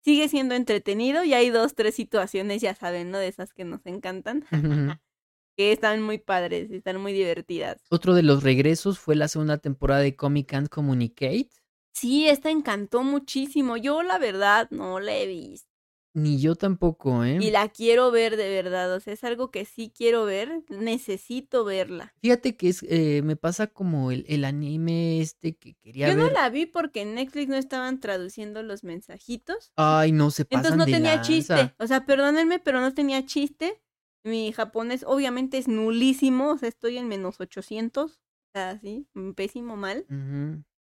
sigue 0.00 0.28
siendo 0.28 0.54
entretenido 0.54 1.24
y 1.24 1.34
hay 1.34 1.50
dos, 1.50 1.74
tres 1.74 1.94
situaciones, 1.94 2.62
ya 2.62 2.74
saben, 2.74 3.10
¿no? 3.10 3.18
De 3.18 3.28
esas 3.28 3.52
que 3.52 3.64
nos 3.64 3.84
encantan 3.86 4.44
que 5.56 5.72
están 5.72 6.02
muy 6.02 6.18
padres, 6.18 6.70
están 6.70 7.00
muy 7.00 7.12
divertidas. 7.12 7.82
Otro 7.90 8.14
de 8.14 8.22
los 8.22 8.44
regresos 8.44 9.00
fue 9.00 9.16
la 9.16 9.26
segunda 9.26 9.58
temporada 9.58 10.00
de 10.00 10.14
Comic 10.14 10.48
Can't 10.48 10.68
Communicate. 10.68 11.50
Sí, 11.92 12.28
esta 12.28 12.50
encantó 12.50 13.02
muchísimo. 13.02 13.76
Yo 13.76 14.04
la 14.04 14.18
verdad 14.18 14.68
no 14.70 15.00
la 15.00 15.16
he 15.16 15.26
visto. 15.26 15.67
Ni 16.18 16.40
yo 16.40 16.54
tampoco, 16.56 17.24
¿eh? 17.24 17.38
Y 17.40 17.50
la 17.50 17.68
quiero 17.68 18.10
ver 18.10 18.36
de 18.36 18.48
verdad. 18.48 18.92
O 18.94 19.00
sea, 19.00 19.12
es 19.14 19.24
algo 19.24 19.50
que 19.50 19.64
sí 19.64 19.92
quiero 19.96 20.24
ver. 20.24 20.62
Necesito 20.68 21.64
verla. 21.64 22.12
Fíjate 22.20 22.56
que 22.56 22.68
es, 22.68 22.82
eh, 22.88 23.22
me 23.24 23.36
pasa 23.36 23.66
como 23.68 24.10
el, 24.10 24.24
el 24.28 24.44
anime 24.44 25.20
este 25.20 25.56
que 25.56 25.74
quería 25.76 26.08
Yo 26.08 26.16
no 26.16 26.24
ver. 26.24 26.32
la 26.32 26.50
vi 26.50 26.66
porque 26.66 27.02
en 27.02 27.14
Netflix 27.14 27.48
no 27.48 27.56
estaban 27.56 28.00
traduciendo 28.00 28.62
los 28.62 28.84
mensajitos. 28.84 29.72
Ay, 29.76 30.12
no 30.12 30.30
se 30.30 30.44
pasan 30.44 30.58
Entonces 30.64 30.78
no 30.78 30.86
de 30.86 30.92
tenía 30.92 31.14
lanza. 31.16 31.26
chiste. 31.28 31.74
O 31.78 31.86
sea, 31.86 32.04
perdónenme, 32.04 32.58
pero 32.58 32.80
no 32.80 32.92
tenía 32.94 33.24
chiste. 33.24 33.80
Mi 34.24 34.52
japonés 34.52 35.04
obviamente 35.06 35.58
es 35.58 35.68
nulísimo. 35.68 36.50
O 36.50 36.58
sea, 36.58 36.68
estoy 36.68 36.98
en 36.98 37.08
menos 37.08 37.40
800. 37.40 38.12
O 38.12 38.18
sea, 38.52 38.78
sí, 38.80 39.06
pésimo 39.36 39.76
mal. 39.76 40.06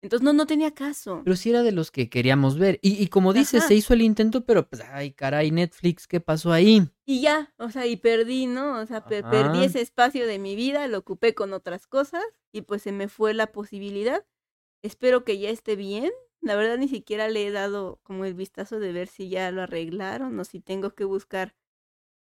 Entonces 0.02 0.24
no, 0.24 0.32
no 0.32 0.46
tenía 0.46 0.72
caso. 0.72 1.22
Pero 1.24 1.36
sí 1.36 1.50
era 1.50 1.62
de 1.62 1.72
los 1.72 1.90
que 1.90 2.10
queríamos 2.10 2.58
ver. 2.58 2.78
Y, 2.82 3.02
y 3.02 3.06
como 3.06 3.32
dices, 3.32 3.60
Ajá. 3.60 3.68
se 3.68 3.74
hizo 3.74 3.94
el 3.94 4.02
intento, 4.02 4.44
pero 4.44 4.68
pues, 4.68 4.82
ay, 4.90 5.12
caray, 5.12 5.50
Netflix, 5.52 6.06
¿qué 6.08 6.20
pasó 6.20 6.52
ahí? 6.52 6.88
Y 7.06 7.20
ya, 7.20 7.52
o 7.58 7.70
sea, 7.70 7.86
y 7.86 7.96
perdí, 7.96 8.46
¿no? 8.46 8.80
O 8.80 8.86
sea, 8.86 9.04
pe- 9.06 9.22
perdí 9.22 9.64
ese 9.64 9.80
espacio 9.80 10.26
de 10.26 10.38
mi 10.38 10.56
vida, 10.56 10.86
lo 10.88 10.98
ocupé 10.98 11.34
con 11.34 11.52
otras 11.52 11.86
cosas 11.86 12.22
y 12.52 12.62
pues 12.62 12.82
se 12.82 12.92
me 12.92 13.08
fue 13.08 13.34
la 13.34 13.52
posibilidad. 13.52 14.24
Espero 14.82 15.24
que 15.24 15.38
ya 15.38 15.50
esté 15.50 15.76
bien. 15.76 16.10
La 16.40 16.56
verdad 16.56 16.78
ni 16.78 16.88
siquiera 16.88 17.28
le 17.28 17.46
he 17.46 17.50
dado 17.52 18.00
como 18.02 18.24
el 18.24 18.34
vistazo 18.34 18.80
de 18.80 18.92
ver 18.92 19.06
si 19.08 19.28
ya 19.28 19.50
lo 19.52 19.62
arreglaron 19.62 20.38
o 20.40 20.44
si 20.44 20.60
tengo 20.60 20.90
que 20.94 21.04
buscar 21.04 21.54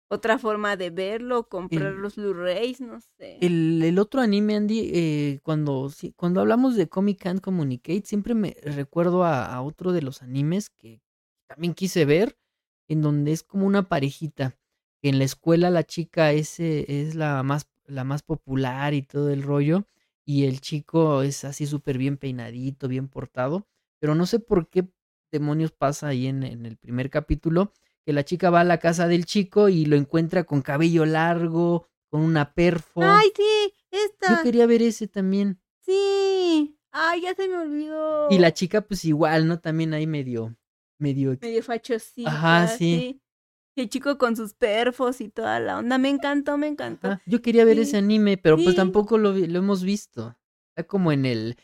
otra 0.09 0.39
forma 0.39 0.77
de 0.77 0.91
verlo, 0.91 1.49
comprar 1.49 1.93
El- 1.95 2.01
los 2.01 2.17
Blu-rays, 2.17 2.81
no 2.81 3.01
sé. 3.01 3.39
El, 3.41 3.83
el 3.83 3.99
otro 3.99 4.21
anime, 4.21 4.57
Andy, 4.57 4.91
eh, 4.95 5.41
cuando, 5.43 5.89
sí, 5.91 6.13
cuando 6.17 6.41
hablamos 6.41 6.77
de 6.77 6.89
Comic 6.89 7.21
Can't 7.23 7.41
Communicate, 7.41 8.03
siempre 8.05 8.35
me 8.35 8.57
recuerdo 8.63 9.25
a, 9.25 9.45
a 9.47 9.63
otro 9.63 9.93
de 9.93 10.03
los 10.03 10.23
animes 10.23 10.71
que 10.71 11.01
también 11.49 11.75
quise 11.75 12.05
ver, 12.05 12.39
en 12.89 13.03
donde 13.03 13.33
es 13.33 13.43
como 13.43 13.67
una 13.67 13.89
parejita. 13.89 14.57
Que 15.03 15.11
en 15.11 15.19
la 15.19 15.25
escuela 15.25 15.71
la 15.71 15.85
chica 15.85 16.33
es, 16.33 16.59
eh, 16.61 16.87
es 16.89 17.15
la 17.15 17.43
más, 17.43 17.69
la 17.85 18.05
más 18.05 18.23
popular 18.23 18.95
y 18.95 19.03
todo 19.03 19.31
el 19.31 19.43
rollo, 19.43 19.87
y 20.25 20.45
el 20.47 20.61
chico 20.61 21.23
es 21.23 21.45
así 21.45 21.67
súper 21.67 21.99
bien 21.99 22.17
peinadito, 22.17 22.89
bien 22.89 23.09
portado, 23.09 23.67
pero 24.01 24.15
no 24.15 24.27
sé 24.27 24.39
por 24.41 24.69
qué 24.71 24.89
demonios 25.31 25.73
pasa 25.73 26.09
ahí 26.09 26.27
en, 26.27 26.43
en 26.43 26.65
el 26.67 26.77
primer 26.79 27.11
capítulo, 27.11 27.73
que 28.07 28.13
la 28.13 28.25
chica 28.25 28.51
va 28.51 28.61
a 28.61 28.65
la 28.65 28.79
casa 28.79 29.09
del 29.09 29.27
chico 29.27 29.69
y 29.69 29.85
lo 29.85 29.97
encuentra 29.97 30.45
con 30.45 30.63
cabello 30.63 31.05
largo, 31.05 31.89
con 32.09 32.21
una 32.23 32.55
perfo. 32.55 33.03
Ay, 33.03 33.31
sí, 33.37 33.75
esta. 33.91 34.37
Yo 34.37 34.43
quería 34.45 34.67
ver 34.67 34.81
ese 34.83 35.09
también. 35.09 35.61
Sí. 35.81 36.79
Ay, 36.93 37.23
ya 37.23 37.35
se 37.35 37.49
me 37.49 37.59
olvidó. 37.59 38.29
Y 38.31 38.39
la 38.39 38.55
chica, 38.55 38.81
pues 38.83 39.05
igual, 39.05 39.49
¿no? 39.49 39.59
También 39.59 39.93
ahí 39.93 40.07
medio, 40.07 40.57
medio. 40.99 41.37
medio 41.41 41.63
fachosita. 41.65 42.31
Ajá, 42.31 42.69
sí. 42.69 43.21
Y 43.75 43.83
el 43.83 43.91
chico 43.91 44.17
con 44.17 44.37
sus 44.37 44.55
perfos 44.55 45.21
y 45.21 45.29
toda 45.29 45.59
la 45.61 45.79
onda. 45.79 45.99
Me 45.99 46.09
encantó, 46.09 46.57
me 46.57 46.69
encantó. 46.69 47.09
Ajá, 47.09 47.23
Yo 47.27 47.43
quería 47.43 47.65
ver 47.65 47.77
Sí, 47.77 47.83
ese 47.83 47.97
anime, 47.99 48.39
pero 48.39 48.57
pues 48.57 48.71
sí. 48.71 48.77
tampoco 48.77 49.19
lo, 49.19 49.33
lo 49.33 49.59
hemos 49.59 49.83
visto. 49.83 50.39
Está 50.71 50.87
como 50.87 51.11
en 51.13 51.27
el, 51.27 51.57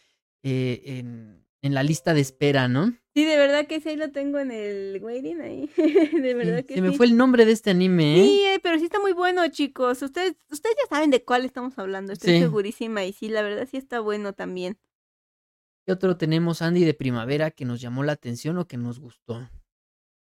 eh, 0.42 0.82
en, 0.84 1.46
en 1.62 1.72
la 1.74 1.82
lista 1.82 2.12
de 2.14 2.20
espera, 2.20 2.66
¿no? 2.68 2.92
Sí, 3.14 3.24
de 3.26 3.36
verdad 3.36 3.66
que 3.66 3.80
sí, 3.80 3.90
ahí 3.90 3.96
lo 3.96 4.10
tengo 4.10 4.38
en 4.38 4.50
el 4.50 4.98
waiting 5.02 5.40
ahí. 5.42 5.70
de 6.22 6.34
verdad 6.34 6.58
Sí, 6.60 6.64
que 6.66 6.74
se 6.76 6.80
sí. 6.80 6.80
me 6.80 6.92
fue 6.92 7.06
el 7.06 7.16
nombre 7.16 7.44
de 7.44 7.52
este 7.52 7.70
anime, 7.70 8.20
¿eh? 8.20 8.24
Sí, 8.24 8.60
pero 8.62 8.78
sí 8.78 8.84
está 8.84 9.00
muy 9.00 9.12
bueno, 9.12 9.46
chicos. 9.48 10.00
Ustedes, 10.00 10.34
ustedes 10.50 10.76
ya 10.82 10.88
saben 10.96 11.10
de 11.10 11.22
cuál 11.24 11.44
estamos 11.44 11.78
hablando, 11.78 12.12
estoy 12.12 12.32
Sí. 12.32 12.38
segurísima. 12.40 13.04
Y 13.04 13.12
sí, 13.12 13.28
la 13.28 13.42
verdad 13.42 13.68
sí 13.70 13.76
está 13.76 14.00
bueno 14.00 14.32
también. 14.32 14.78
¿Qué 15.84 15.92
otro 15.92 16.16
tenemos, 16.16 16.62
Andy, 16.62 16.84
de 16.84 16.94
primavera 16.94 17.50
que 17.50 17.64
nos 17.64 17.80
llamó 17.80 18.04
la 18.04 18.12
atención 18.12 18.56
o 18.56 18.66
que 18.66 18.76
nos 18.76 19.00
gustó? 19.00 19.48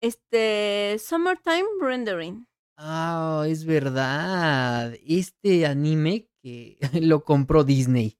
Este, 0.00 0.96
Summertime 0.98 1.64
Rendering. 1.80 2.46
Ah, 2.76 3.44
es 3.46 3.64
verdad. 3.64 4.94
Este 5.06 5.66
anime 5.66 6.28
que 6.42 6.78
lo 7.02 7.24
compró 7.24 7.62
Disney. 7.62 8.18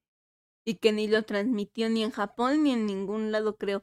Y 0.65 0.77
que 0.77 0.93
ni 0.93 1.09
lo 1.09 1.25
transmitió 1.25 1.89
ni 1.91 2.05
en 2.05 2.11
Japón 2.11 2.63
ni 2.63 2.73
en 2.73 2.87
ningún 2.87 3.33
lado, 3.33 3.57
creo. 3.57 3.83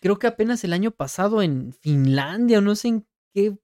Creo 0.00 0.18
que 0.18 0.26
apenas 0.26 0.64
el 0.64 0.72
año 0.72 0.90
pasado 0.90 1.42
en 1.42 1.72
Finlandia, 1.72 2.58
o 2.58 2.60
no 2.60 2.74
sé 2.74 2.88
en 2.88 3.06
qué, 3.34 3.56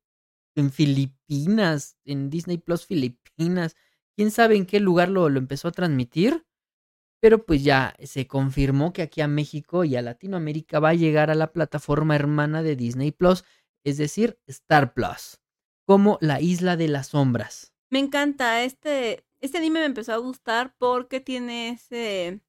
en 0.56 0.72
Filipinas, 0.72 1.96
en 2.04 2.30
Disney 2.30 2.58
Plus 2.58 2.86
Filipinas, 2.86 3.76
quién 4.16 4.30
sabe 4.30 4.56
en 4.56 4.66
qué 4.66 4.80
lugar 4.80 5.08
lo, 5.08 5.28
lo 5.28 5.38
empezó 5.38 5.68
a 5.68 5.72
transmitir, 5.72 6.44
pero 7.20 7.44
pues 7.44 7.64
ya 7.64 7.94
se 8.02 8.26
confirmó 8.26 8.92
que 8.92 9.02
aquí 9.02 9.20
a 9.20 9.28
México 9.28 9.84
y 9.84 9.96
a 9.96 10.02
Latinoamérica 10.02 10.80
va 10.80 10.90
a 10.90 10.94
llegar 10.94 11.30
a 11.30 11.34
la 11.34 11.52
plataforma 11.52 12.14
hermana 12.14 12.62
de 12.62 12.76
Disney 12.76 13.12
Plus, 13.12 13.44
es 13.84 13.96
decir, 13.98 14.38
Star 14.46 14.94
Plus, 14.94 15.40
como 15.86 16.18
La 16.20 16.40
Isla 16.40 16.76
de 16.76 16.88
las 16.88 17.08
Sombras. 17.08 17.72
Me 17.90 17.98
encanta. 17.98 18.62
Este, 18.64 19.24
este 19.40 19.58
anime 19.58 19.80
me 19.80 19.86
empezó 19.86 20.12
a 20.12 20.18
gustar 20.18 20.74
porque 20.78 21.20
tiene 21.20 21.70
ese, 21.70 22.40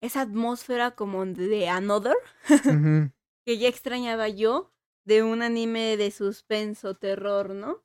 esa 0.00 0.22
atmósfera 0.22 0.92
como 0.92 1.24
de 1.26 1.68
Another. 1.68 2.16
Que 3.46 3.56
ya 3.56 3.68
extrañaba 3.68 4.28
yo 4.28 4.70
de 5.06 5.22
un 5.22 5.40
anime 5.40 5.96
de 5.96 6.10
suspenso, 6.10 6.94
terror, 6.94 7.54
¿no? 7.54 7.82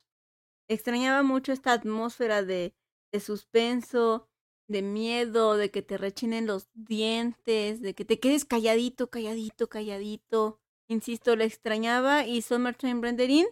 Extrañaba 0.68 1.22
mucho 1.22 1.52
esta 1.52 1.72
atmósfera 1.72 2.42
de, 2.42 2.74
de 3.10 3.20
suspenso, 3.20 4.28
de 4.68 4.82
miedo, 4.82 5.56
de 5.56 5.70
que 5.70 5.82
te 5.82 5.96
rechinen 5.96 6.46
los 6.46 6.68
dientes, 6.74 7.80
de 7.80 7.94
que 7.94 8.04
te 8.04 8.20
quedes 8.20 8.44
calladito, 8.44 9.08
calladito, 9.08 9.68
calladito. 9.68 10.60
Insisto, 10.88 11.34
la 11.36 11.44
extrañaba 11.44 12.26
y 12.26 12.42
Summertime 12.42 13.00
Rendering 13.00 13.46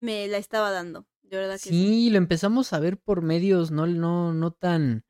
me 0.00 0.28
la 0.28 0.38
estaba 0.38 0.70
dando. 0.70 1.06
De 1.22 1.36
verdad 1.36 1.54
que 1.54 1.68
sí. 1.68 1.70
Sí, 1.70 2.10
lo 2.10 2.18
empezamos 2.18 2.72
a 2.72 2.78
ver 2.78 2.98
por 2.98 3.22
medios 3.22 3.70
no, 3.70 3.86
no, 3.86 4.32
no 4.32 4.52
tan... 4.52 5.04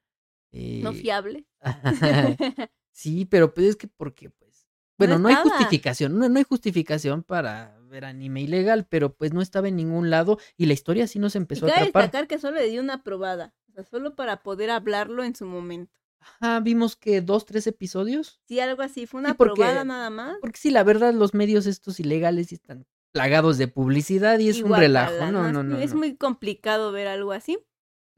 No 0.52 0.90
eh, 0.90 0.94
fiable. 0.94 1.46
Sí, 2.92 3.24
pero 3.24 3.54
pues 3.54 3.66
es 3.68 3.76
que 3.76 3.88
porque, 3.88 4.30
pues, 4.30 4.66
bueno, 4.98 5.18
no, 5.18 5.28
hay 5.28 5.36
justificación, 5.36 6.18
no, 6.18 6.28
no 6.28 6.38
hay 6.38 6.44
justificación 6.44 7.22
para 7.22 7.78
ver 7.88 8.04
anime 8.04 8.42
ilegal, 8.42 8.86
pero 8.88 9.14
pues 9.14 9.32
no 9.32 9.40
estaba 9.40 9.68
en 9.68 9.76
ningún 9.76 10.10
lado 10.10 10.38
y 10.56 10.66
la 10.66 10.74
historia 10.74 11.06
sí 11.06 11.18
nos 11.18 11.34
y 11.34 11.38
empezó 11.38 11.66
a 11.66 11.70
cabe 11.70 11.80
atrapar. 11.82 12.02
destacar 12.02 12.28
que 12.28 12.38
solo 12.38 12.58
le 12.58 12.68
di 12.68 12.78
una 12.78 13.02
probada. 13.02 13.54
O 13.68 13.72
sea, 13.72 13.84
solo 13.84 14.14
para 14.14 14.42
poder 14.42 14.70
hablarlo 14.70 15.24
en 15.24 15.34
su 15.34 15.46
momento. 15.46 15.92
Ajá, 16.20 16.60
vimos 16.60 16.96
que 16.96 17.22
dos, 17.22 17.46
tres 17.46 17.66
episodios. 17.66 18.40
Sí, 18.46 18.60
algo 18.60 18.82
así. 18.82 19.06
Fue 19.06 19.20
una 19.20 19.34
porque- 19.34 19.54
probada 19.62 19.84
nada 19.84 20.10
más. 20.10 20.36
Porque 20.40 20.58
sí, 20.58 20.70
la 20.70 20.84
verdad, 20.84 21.14
los 21.14 21.32
medios 21.32 21.66
estos 21.66 21.98
ilegales 21.98 22.48
sí 22.48 22.56
están 22.56 22.84
plagados 23.12 23.56
de 23.58 23.68
publicidad 23.68 24.38
y 24.38 24.50
es 24.50 24.58
Y 24.58 24.62
un 24.64 24.76
relajo. 24.76 25.32
No, 25.32 25.50
no, 25.50 25.62
no. 25.62 25.78
Es 25.78 25.92
no. 25.92 25.98
muy 26.00 26.16
complicado 26.16 26.92
ver 26.92 27.06
algo 27.08 27.32
así. 27.32 27.58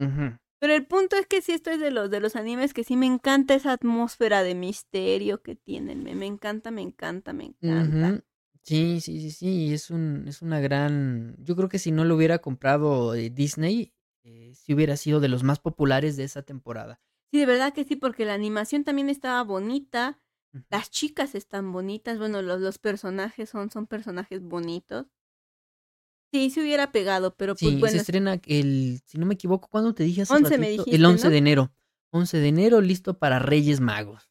Ujú. 0.01 0.37
Pero 0.63 0.75
el 0.75 0.87
punto 0.87 1.17
es 1.17 1.27
que 1.27 1.43
sí 1.43 1.51
esto 1.51 1.73
es 1.73 1.81
de 1.81 1.91
los 1.91 2.09
de 2.09 2.21
los 2.21 2.37
animes 2.37 2.73
que 2.73 2.85
sí 2.85 2.95
me 2.97 3.07
encanta 3.07 3.55
esa 3.55 3.73
atmósfera 3.73 4.45
de 4.45 4.55
misterio 4.55 5.43
que 5.43 5.57
tienen. 5.57 6.05
Me, 6.05 6.15
me 6.15 6.27
encanta, 6.27 6.71
me 6.71 6.83
encanta, 6.83 7.33
me 7.33 7.47
encanta. 7.47 8.11
Ujú. 8.11 8.23
Sí, 8.63 9.01
sí, 9.01 9.21
sí, 9.21 9.33
sí, 9.33 9.75
es 9.75 9.91
un, 9.91 10.29
es 10.29 10.41
una 10.41 10.61
gran, 10.61 11.35
yo 11.41 11.57
creo 11.57 11.69
que 11.69 11.81
si 11.81 11.91
no 11.91 12.05
lo 12.05 12.15
hubiera 12.15 12.39
comprado 12.39 13.17
eh, 13.17 13.29
Disney, 13.29 13.93
eh, 14.23 14.53
sí 14.55 14.73
hubiera 14.73 14.97
sido 14.97 15.19
de 15.19 15.27
los 15.27 15.43
más 15.43 15.59
populares 15.59 16.17
de 16.17 16.23
esa 16.23 16.43
temporada. 16.43 17.01
Sí, 17.33 17.41
de 17.41 17.47
verdad 17.47 17.73
que 17.73 17.83
sí, 17.83 17.97
porque 17.97 18.25
la 18.25 18.35
animación 18.35 18.85
también 18.85 19.09
estaba 19.09 19.43
bonita. 19.43 20.21
Las 20.71 20.93
chicas 20.93 21.35
están 21.35 21.73
bonitas. 21.73 22.21
Bueno, 22.21 22.41
los, 22.41 22.61
los 22.61 22.79
personajes 22.79 23.51
son, 23.51 23.73
son 23.73 23.89
personajes 23.89 24.41
bonitos. 24.43 25.07
Sí, 26.33 26.51
se 26.51 26.61
hubiera 26.63 26.93
pegado, 26.93 27.35
pero 27.37 27.55
pues 27.55 27.75
Sí, 27.75 27.81
bueno. 27.81 27.91
se 27.93 27.99
estrena 27.99 28.41
el, 28.47 29.01
si 29.05 29.19
no 29.19 29.27
me 29.27 29.35
equivoco, 29.35 29.69
¿cuándo 29.69 29.95
te 29.95 30.03
dije 30.05 30.23
hace 30.23 30.35
11 30.35 30.57
me 30.59 30.67
ratito? 30.69 30.83
dijiste, 30.85 30.97
El 30.97 31.05
11 31.05 31.27
¿no? 31.27 31.31
de 31.33 31.39
enero. 31.39 31.73
11 32.11 32.39
de 32.39 32.49
enero, 32.49 32.81
listo 32.81 33.19
para 33.19 33.39
Reyes 33.39 33.81
Magos. 33.81 34.31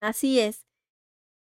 Así 0.00 0.40
es. 0.40 0.66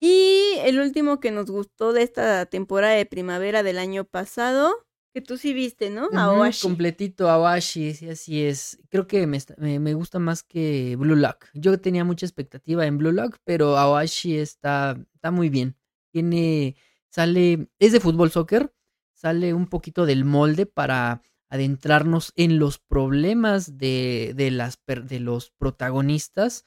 Y 0.01 0.55
el 0.59 0.79
último 0.79 1.19
que 1.19 1.31
nos 1.31 1.51
gustó 1.51 1.93
de 1.93 2.03
esta 2.03 2.45
temporada 2.47 2.95
de 2.95 3.05
primavera 3.05 3.63
del 3.63 3.79
año 3.79 4.05
pasado 4.05 4.73
Que 5.13 5.21
tú 5.21 5.37
sí 5.37 5.53
viste, 5.53 5.89
¿no? 5.89 6.07
Ujú, 6.07 6.19
Aoashi. 6.19 6.67
completito 6.67 7.29
Awashi, 7.29 7.93
sí, 7.93 8.09
así 8.09 8.43
es. 8.43 8.79
Creo 8.89 9.07
que 9.07 9.25
me, 9.27 9.37
está- 9.37 9.55
me, 9.57 9.79
me 9.79 9.93
gusta 9.93 10.19
más 10.19 10.43
que 10.43 10.95
Blue 10.97 11.15
Lock. 11.15 11.45
Yo 11.53 11.79
tenía 11.79 12.03
mucha 12.03 12.25
expectativa 12.25 12.85
en 12.85 12.97
Blue 12.97 13.11
Lock, 13.11 13.37
pero 13.43 13.77
Awashi 13.77 14.37
está, 14.37 14.97
está 15.15 15.31
muy 15.31 15.49
bien. 15.49 15.75
Tiene, 16.11 16.75
sale, 17.09 17.69
es 17.79 17.91
de 17.91 17.99
fútbol 17.99 18.31
soccer, 18.31 18.73
sale 19.19 19.53
un 19.53 19.67
poquito 19.67 20.05
del 20.05 20.23
molde 20.23 20.65
para 20.65 21.21
adentrarnos 21.49 22.31
en 22.37 22.57
los 22.57 22.79
problemas 22.79 23.77
de, 23.77 24.33
de, 24.35 24.49
las, 24.49 24.79
de 24.85 25.19
los 25.19 25.51
protagonistas 25.51 26.63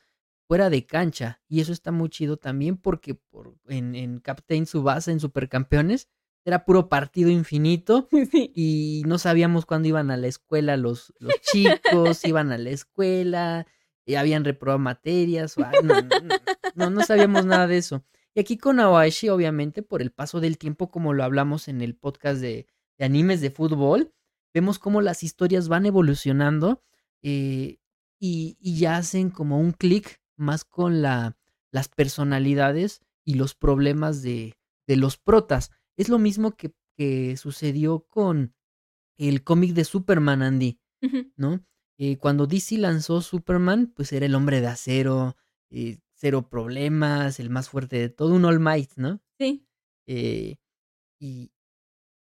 fuera 0.49 0.69
de 0.69 0.85
cancha. 0.85 1.41
Y 1.49 1.61
eso 1.61 1.73
está 1.73 1.93
muy 1.93 2.11
chido 2.11 2.37
también 2.37 2.77
porque 2.77 3.15
por, 3.15 3.55
en, 3.69 3.95
en 3.95 4.19
Captain 4.19 4.67
Subasa, 4.67 5.13
en 5.13 5.21
Supercampeones, 5.21 6.09
era 6.45 6.67
puro 6.67 6.91
partido 6.91 7.31
infinito 7.31 8.09
Sí. 8.31 8.53
y 8.55 9.03
no 9.07 9.17
sabíamos 9.17 9.65
cuándo 9.65 9.89
iban 9.89 10.11
a 10.11 10.19
la 10.19 10.27
escuela 10.27 10.77
los, 10.77 11.15
los 11.21 11.33
chicos, 11.53 12.23
iban 12.27 12.53
a 12.53 12.59
la 12.59 12.71
escuela, 12.71 13.67
y 14.05 14.17
habían 14.17 14.45
reprobado 14.45 14.79
materias, 14.79 15.57
o, 15.57 15.61
no, 15.61 16.03
no, 16.03 16.03
no, 16.03 16.37
no, 16.75 16.91
no 16.91 17.03
sabíamos 17.05 17.47
nada 17.47 17.67
de 17.67 17.79
eso. 17.79 18.05
Y 18.35 18.41
aquí 18.41 18.57
con 18.57 18.81
Awashi, 18.81 19.29
obviamente, 19.29 19.83
por 19.83 20.03
el 20.03 20.11
paso 20.11 20.41
del 20.41 20.59
tiempo, 20.59 20.91
como 20.91 21.13
lo 21.13 21.25
hablamos 21.25 21.69
en 21.69 21.83
el 21.83 21.95
podcast 21.95 22.41
de, 22.41 22.67
de 22.99 23.05
animes 23.05 23.41
de 23.41 23.51
fútbol, 23.51 24.13
vemos 24.55 24.79
cómo 24.79 25.01
las 25.01 25.23
historias 25.23 25.69
van 25.69 25.87
evolucionando 25.87 26.83
eh, 27.23 27.79
y, 28.19 28.57
y 28.61 28.79
ya 28.79 28.97
hacen 28.97 29.31
como 29.31 29.59
un 29.61 29.73
clic 29.73 30.21
más 30.37 30.65
con 30.65 31.03
la, 31.03 31.37
las 31.71 31.89
personalidades 31.89 33.01
y 33.25 33.35
los 33.35 33.55
problemas 33.55 34.23
de, 34.23 34.55
de 34.87 34.97
los 34.97 35.17
protas. 35.17 35.71
Es 35.97 36.09
lo 36.09 36.19
mismo 36.19 36.57
que, 36.57 36.73
que 36.97 37.37
sucedió 37.37 38.07
con 38.09 38.55
el 39.17 39.45
cómic 39.45 39.73
de 39.73 39.85
Superman, 39.85 40.43
Andy. 40.43 40.79
¿no? 41.37 41.65
Eh, 41.99 42.17
cuando 42.19 42.47
DC 42.47 42.79
lanzó 42.79 43.21
Superman, 43.21 43.93
pues 43.95 44.13
era 44.13 44.27
el 44.27 44.35
hombre 44.35 44.61
de 44.61 44.69
acero, 44.69 45.37
eh, 45.71 45.99
cero 46.23 46.49
problemas, 46.49 47.41
el 47.41 47.51
más 47.51 47.69
fuerte 47.69 47.99
de 47.99 48.09
todo, 48.09 48.33
un 48.33 48.45
All 48.45 48.61
Might, 48.61 48.93
¿no? 48.95 49.21
Sí. 49.41 49.67
Eh, 50.07 50.59
y, 51.19 51.51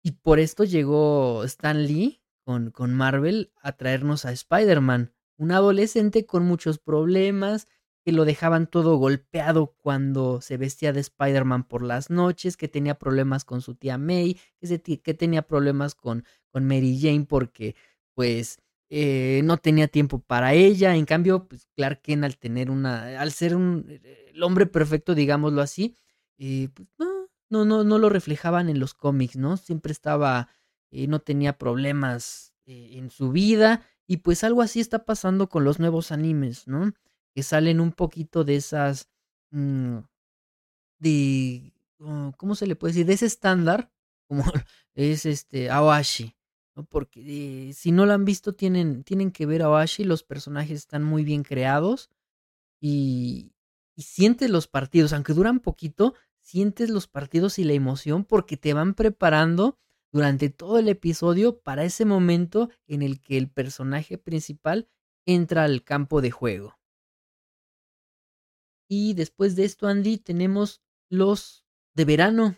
y 0.01 0.11
por 0.13 0.39
esto 0.39 0.63
llegó 0.63 1.43
Stan 1.43 1.85
Lee 1.85 2.23
con, 2.43 2.71
con 2.71 2.95
Marvel 2.95 3.53
a 3.61 3.73
traernos 3.73 4.25
a 4.25 4.31
Spider-Man, 4.31 5.13
un 5.37 5.51
adolescente 5.51 6.25
con 6.25 6.43
muchos 6.45 6.79
problemas, 6.79 7.67
que 8.03 8.11
lo 8.11 8.25
dejaban 8.25 8.65
todo 8.65 8.97
golpeado 8.97 9.75
cuando 9.77 10.41
se 10.41 10.57
vestía 10.57 10.93
de 10.93 11.01
Spider-Man 11.01 11.65
por 11.65 11.83
las 11.83 12.09
noches, 12.09 12.57
que 12.57 12.67
tenía 12.67 12.97
problemas 12.97 13.45
con 13.45 13.61
su 13.61 13.75
tía 13.75 13.99
May, 13.99 14.39
que, 14.59 14.65
se 14.65 14.81
que 14.81 15.13
tenía 15.13 15.43
problemas 15.43 15.93
con, 15.93 16.25
con 16.49 16.65
Mary 16.65 16.99
Jane 16.99 17.25
porque 17.25 17.75
pues 18.15 18.60
eh, 18.93 19.41
no 19.45 19.57
tenía 19.57 19.87
tiempo 19.87 20.19
para 20.19 20.53
ella. 20.53 20.95
En 20.95 21.05
cambio, 21.05 21.47
pues 21.47 21.65
Clark 21.75 22.01
Kent 22.01 22.25
al 22.25 22.37
tener 22.37 22.69
una, 22.69 23.21
al 23.21 23.31
ser 23.31 23.55
un, 23.55 23.85
eh, 23.87 24.31
el 24.33 24.43
hombre 24.43 24.65
perfecto, 24.67 25.15
digámoslo 25.15 25.61
así, 25.61 25.95
eh, 26.37 26.67
pues, 26.73 26.89
no, 26.99 27.07
no, 27.49 27.65
no, 27.65 27.83
no 27.85 27.97
lo 27.97 28.09
reflejaban 28.09 28.67
en 28.69 28.79
los 28.79 28.93
cómics, 28.93 29.37
¿no? 29.37 29.55
Siempre 29.55 29.93
estaba, 29.93 30.49
eh, 30.91 31.07
no 31.07 31.19
tenía 31.19 31.57
problemas 31.57 32.53
en 32.65 33.09
su 33.09 33.31
vida 33.31 33.85
y 34.07 34.17
pues 34.17 34.45
algo 34.45 34.61
así 34.61 34.79
está 34.79 35.03
pasando 35.03 35.49
con 35.49 35.65
los 35.65 35.79
nuevos 35.79 36.11
animes, 36.11 36.67
¿no? 36.67 36.93
Que 37.33 37.43
salen 37.43 37.81
un 37.81 37.91
poquito 37.91 38.43
de 38.45 38.55
esas, 38.55 39.09
mm, 39.51 39.97
de, 40.99 41.73
oh, 41.99 42.33
¿cómo 42.37 42.55
se 42.55 42.67
le 42.67 42.75
puede 42.75 42.93
decir? 42.93 43.05
De 43.07 43.13
ese 43.13 43.25
estándar, 43.25 43.91
como 44.27 44.43
es 44.95 45.25
este 45.25 45.69
Awashi, 45.69 46.35
Porque 46.83 47.69
eh, 47.69 47.73
si 47.73 47.91
no 47.91 48.05
lo 48.05 48.13
han 48.13 48.25
visto, 48.25 48.53
tienen, 48.53 49.03
tienen 49.03 49.31
que 49.31 49.45
ver 49.45 49.61
Awashi, 49.61 50.03
los 50.03 50.23
personajes 50.23 50.79
están 50.79 51.03
muy 51.03 51.23
bien 51.23 51.43
creados 51.43 52.09
y, 52.79 53.53
y 53.95 54.03
sientes 54.03 54.49
los 54.49 54.67
partidos, 54.67 55.13
aunque 55.13 55.33
duran 55.33 55.59
poquito, 55.59 56.15
sientes 56.39 56.89
los 56.89 57.07
partidos 57.07 57.59
y 57.59 57.63
la 57.63 57.73
emoción 57.73 58.25
porque 58.25 58.57
te 58.57 58.73
van 58.73 58.93
preparando 58.93 59.77
durante 60.11 60.49
todo 60.49 60.77
el 60.77 60.89
episodio 60.89 61.59
para 61.59 61.83
ese 61.83 62.05
momento 62.05 62.69
en 62.87 63.01
el 63.01 63.21
que 63.21 63.37
el 63.37 63.49
personaje 63.49 64.17
principal 64.17 64.89
entra 65.25 65.63
al 65.63 65.83
campo 65.83 66.21
de 66.21 66.31
juego. 66.31 66.77
Y 68.89 69.13
después 69.13 69.55
de 69.55 69.63
esto, 69.63 69.87
Andy, 69.87 70.17
tenemos 70.17 70.81
los 71.09 71.65
de 71.93 72.05
verano. 72.05 72.57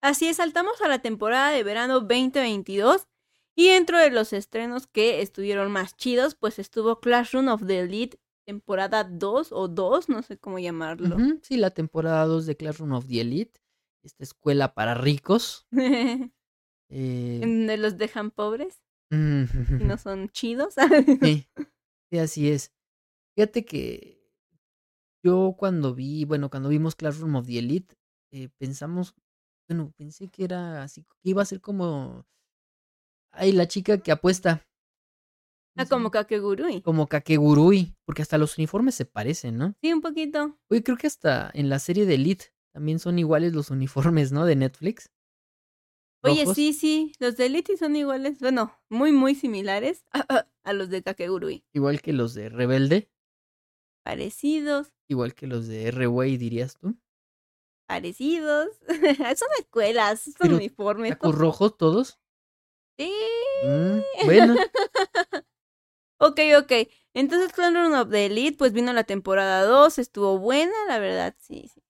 Así 0.00 0.28
es, 0.28 0.36
saltamos 0.36 0.80
a 0.82 0.88
la 0.88 1.00
temporada 1.00 1.50
de 1.50 1.62
verano 1.64 2.00
2022 2.00 3.08
y 3.54 3.68
dentro 3.68 3.98
de 3.98 4.10
los 4.10 4.32
estrenos 4.32 4.86
que 4.86 5.22
estuvieron 5.22 5.70
más 5.70 5.96
chidos, 5.96 6.34
pues 6.34 6.58
estuvo 6.58 7.00
Classroom 7.00 7.48
of 7.48 7.66
the 7.66 7.80
Elite 7.80 8.18
temporada 8.44 9.04
2 9.04 9.52
o 9.52 9.68
2, 9.68 10.08
no 10.08 10.22
sé 10.22 10.38
cómo 10.38 10.58
llamarlo. 10.58 11.16
Sí, 11.42 11.56
la 11.56 11.70
temporada 11.70 12.26
2 12.26 12.46
de 12.46 12.56
Classroom 12.56 12.92
of 12.92 13.06
the 13.06 13.20
Elite, 13.20 13.60
esta 14.02 14.24
escuela 14.24 14.74
para 14.74 14.94
ricos. 14.94 15.66
eh, 16.90 17.38
Donde 17.40 17.76
los 17.76 17.98
dejan 17.98 18.30
pobres 18.30 18.82
y 19.10 19.84
no 19.84 19.98
son 19.98 20.28
chidos. 20.30 20.74
Sí, 21.22 21.46
sí, 22.10 22.18
así 22.18 22.50
es. 22.50 22.72
Fíjate 23.34 23.64
que 23.64 24.22
yo 25.24 25.54
cuando 25.58 25.94
vi, 25.94 26.24
bueno, 26.24 26.50
cuando 26.50 26.68
vimos 26.68 26.96
Classroom 26.96 27.36
of 27.36 27.46
the 27.46 27.58
Elite, 27.58 27.94
eh, 28.32 28.48
pensamos, 28.58 29.14
bueno, 29.68 29.92
pensé 29.96 30.28
que 30.28 30.44
era 30.44 30.82
así, 30.82 31.02
que 31.02 31.30
iba 31.30 31.42
a 31.42 31.46
ser 31.46 31.60
como, 31.60 32.26
ay, 33.32 33.52
la 33.52 33.66
chica 33.68 33.98
que 33.98 34.12
apuesta. 34.12 34.62
ah, 35.76 35.86
como 35.86 36.10
Kakegurui. 36.10 36.82
Como 36.82 37.06
Kakegurui, 37.08 37.94
porque 38.04 38.22
hasta 38.22 38.38
los 38.38 38.58
uniformes 38.58 38.94
se 38.94 39.04
parecen, 39.06 39.56
¿no? 39.56 39.74
Sí, 39.82 39.92
un 39.92 40.00
poquito. 40.00 40.58
Oye, 40.70 40.82
creo 40.82 40.96
que 40.96 41.06
hasta 41.06 41.50
en 41.54 41.68
la 41.68 41.78
serie 41.78 42.06
de 42.06 42.14
Elite 42.14 42.46
también 42.72 42.98
son 42.98 43.18
iguales 43.18 43.52
los 43.54 43.70
uniformes, 43.70 44.32
¿no? 44.32 44.44
De 44.46 44.56
Netflix. 44.56 45.10
Oye, 46.24 46.46
sí, 46.46 46.72
sí, 46.72 47.12
los 47.18 47.36
de 47.36 47.46
Elite 47.46 47.76
son 47.76 47.96
iguales, 47.96 48.38
bueno, 48.38 48.72
muy, 48.88 49.10
muy 49.10 49.34
similares 49.34 50.04
a 50.64 50.72
los 50.72 50.88
de 50.88 51.02
Kakegurui. 51.02 51.64
Igual 51.74 52.00
que 52.00 52.12
los 52.12 52.34
de 52.34 52.48
Rebelde, 52.48 53.10
Parecidos, 54.04 54.92
igual 55.08 55.34
que 55.34 55.46
los 55.46 55.66
de 55.68 55.86
R-Way, 55.88 56.36
dirías 56.36 56.76
tú. 56.76 56.96
parecidos. 57.88 58.68
son 59.36 59.48
escuelas, 59.58 60.20
son 60.22 60.32
Pero, 60.38 60.56
uniformes. 60.56 61.10
¿Tacos 61.10 61.34
rojos 61.34 61.76
todos? 61.76 62.18
Sí. 62.98 63.12
Mm, 63.64 64.00
bueno. 64.24 64.56
Ok, 66.18 66.38
ok. 66.58 66.72
Entonces, 67.14 67.52
Classroom 67.52 67.94
of 67.94 68.10
the 68.10 68.26
Elite, 68.26 68.56
pues 68.56 68.72
vino 68.72 68.92
la 68.92 69.04
temporada 69.04 69.64
2, 69.64 69.98
estuvo 69.98 70.38
buena, 70.38 70.72
la 70.88 70.98
verdad, 70.98 71.34
sí. 71.38 71.68
sí. 71.74 71.82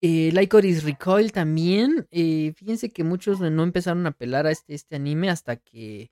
Eh, 0.00 0.32
Lycoris 0.32 0.82
Recoil 0.84 1.32
también. 1.32 2.08
eh, 2.10 2.52
fíjense 2.56 2.90
que 2.90 3.04
muchos 3.04 3.40
no 3.40 3.62
empezaron 3.62 4.06
a 4.06 4.12
pelar 4.12 4.46
a 4.46 4.50
este, 4.50 4.74
este 4.74 4.96
anime 4.96 5.30
hasta 5.30 5.56
que, 5.56 6.10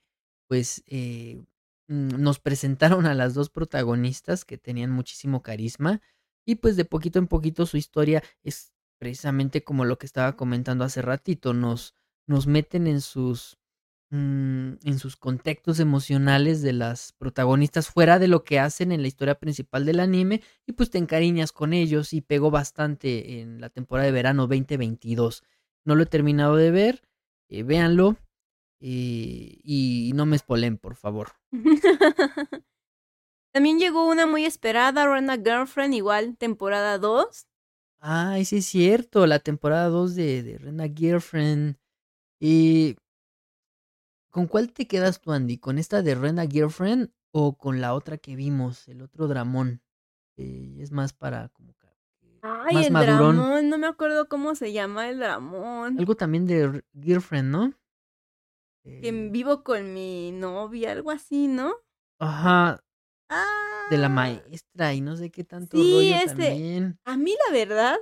pues, 0.49 0.83
eh, 0.87 1.43
mm, 1.89 2.23
nos 2.23 2.39
presentaron 2.41 3.07
a 3.07 3.15
las 3.15 3.35
dos 3.35 3.51
protagonistas 3.51 4.45
que 4.45 4.59
tenían 4.59 4.91
muchísimo 4.91 5.43
carisma. 5.43 6.01
Y 6.47 6.57
pues 6.57 6.77
de 6.77 6.85
poquito 6.85 7.19
en 7.19 7.27
poquito 7.27 7.67
su 7.67 7.77
historia 7.77 8.23
es 8.43 8.73
precisamente 8.99 9.65
como 9.65 9.85
lo 9.85 9.99
que 9.99 10.07
estaba 10.07 10.37
comentando 10.37 10.85
hace 10.85 11.03
ratito. 11.03 11.53
Nos, 11.55 11.95
nos 12.27 12.47
meten 12.47 12.87
en 12.87 13.01
sus, 13.01 13.59
mm, 14.11 14.73
en 14.85 14.99
sus 14.99 15.17
contextos 15.17 15.81
emocionales 15.81 16.63
de 16.63 16.73
las 16.73 17.13
protagonistas 17.13 17.89
fuera 17.89 18.19
de 18.19 18.29
lo 18.29 18.45
que 18.45 18.59
hacen 18.59 18.93
en 18.93 19.03
la 19.03 19.09
historia 19.09 19.37
principal 19.37 19.87
del 19.87 20.01
anime 20.01 20.43
y 20.67 20.73
pues 20.73 20.91
te 20.91 20.99
encariñas 20.99 21.53
con 21.53 21.73
ellos 21.73 22.13
y 22.13 22.21
pegó 22.21 22.51
bastante 22.51 23.41
en 23.41 23.61
la 23.61 23.71
temporada 23.71 24.07
de 24.07 24.13
verano 24.13 24.47
2022. 24.47 25.43
No 25.85 25.95
lo 25.95 26.03
he 26.03 26.07
terminado 26.07 26.57
de 26.57 26.71
ver, 26.71 27.03
eh, 27.49 27.63
véanlo 27.63 28.17
eh, 28.81 29.59
y 29.63 30.13
no 30.15 30.27
me 30.27 30.39
spoilen, 30.39 30.79
por 30.79 30.95
favor. 30.95 31.33
También 33.53 33.79
llegó 33.79 34.09
una 34.09 34.27
muy 34.27 34.45
esperada, 34.45 35.07
Rena 35.07 35.37
Girlfriend, 35.37 35.95
igual, 35.95 36.37
temporada 36.37 36.99
2. 36.99 37.47
Ay, 37.99 38.45
sí 38.45 38.59
es 38.59 38.67
cierto, 38.67 39.27
la 39.27 39.41
temporada 39.41 39.89
2 39.89 40.15
de, 40.15 40.43
de 40.43 40.59
Rena 40.59 40.89
Girlfriend. 40.89 41.77
Y 42.41 42.97
¿Con 44.31 44.47
cuál 44.47 44.73
te 44.73 44.87
quedas 44.87 45.21
tú, 45.21 45.33
Andy? 45.33 45.59
¿Con 45.59 45.79
esta 45.79 46.03
de 46.03 46.15
Rena 46.15 46.47
Girlfriend 46.47 47.11
o 47.33 47.57
con 47.57 47.81
la 47.81 47.95
otra 47.95 48.17
que 48.19 48.37
vimos, 48.37 48.87
el 48.89 49.03
otro 49.03 49.27
dramón? 49.29 49.83
Eh, 50.37 50.79
es 50.81 50.93
más 50.93 51.13
para 51.13 51.49
como 51.51 51.75
que 51.75 51.89
Ay, 52.43 52.75
más 52.75 52.87
el 52.87 52.93
madurón. 52.93 53.37
dramón, 53.37 53.69
no 53.69 53.79
me 53.79 53.87
acuerdo 53.87 54.29
cómo 54.29 54.55
se 54.55 54.73
llama 54.73 55.09
el 55.11 55.19
dramón. 55.19 55.99
Algo 55.99 56.15
también 56.17 56.47
de 56.47 56.83
Girlfriend, 56.95 57.51
¿no? 57.51 57.75
Que 59.03 59.11
Eh, 59.11 59.29
vivo 59.31 59.63
con 59.63 59.93
mi 59.93 60.31
novia, 60.33 60.93
algo 60.93 61.11
así, 61.11 61.49
¿no? 61.49 61.75
Ajá, 62.19 62.81
Ah, 63.29 63.89
de 63.91 63.99
la 63.99 64.09
maestra 64.09 64.95
y 64.95 65.01
no 65.03 65.17
sé 65.17 65.31
qué 65.31 65.45
tanto 65.45 65.77
Sí, 65.77 65.91
rollo 65.93 66.15
ese. 66.15 66.25
también. 66.25 66.99
A 67.05 67.17
mí 67.17 67.35
la 67.47 67.53
verdad, 67.53 67.99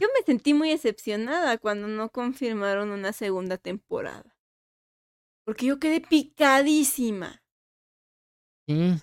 yo 0.00 0.08
me 0.18 0.24
sentí 0.26 0.54
muy 0.54 0.70
decepcionada 0.70 1.58
cuando 1.58 1.88
no 1.88 2.10
confirmaron 2.10 2.90
una 2.90 3.12
segunda 3.12 3.58
temporada. 3.58 4.33
Porque 5.44 5.66
yo 5.66 5.78
quedé 5.78 6.00
picadísima. 6.00 7.42
Sí. 8.66 8.94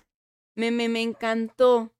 Me, 0.56 0.70
me, 0.70 0.88
me 0.88 1.02
encantó. 1.02 1.94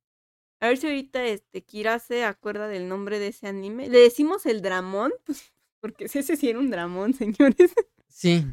A 0.61 0.69
ver 0.69 0.77
si 0.77 0.87
ahorita 0.87 1.25
este 1.25 1.63
Kira 1.63 1.99
se 1.99 2.25
acuerda 2.25 2.69
del 2.69 2.89
nombre 2.89 3.19
de 3.19 3.29
ese 3.29 3.49
anime. 3.49 3.89
¿Le 3.89 3.99
decimos 3.99 4.47
el 4.47 4.63
Dramón? 4.63 5.13
Pues, 5.25 5.53
porque 5.81 6.05
ese 6.05 6.37
sí 6.37 6.49
era 6.49 6.59
un 6.59 6.71
Dramón, 6.71 7.15
señores. 7.15 7.75
Sí. 8.09 8.45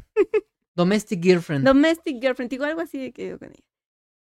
Domestic 0.74 1.22
Girlfriend. 1.22 1.64
Domestic 1.64 2.20
Girlfriend, 2.20 2.50
digo 2.50 2.64
algo 2.64 2.80
así 2.80 2.98
de 2.98 3.12
que 3.12 3.28
yo 3.28 3.38
con 3.38 3.50
ella. 3.50 3.64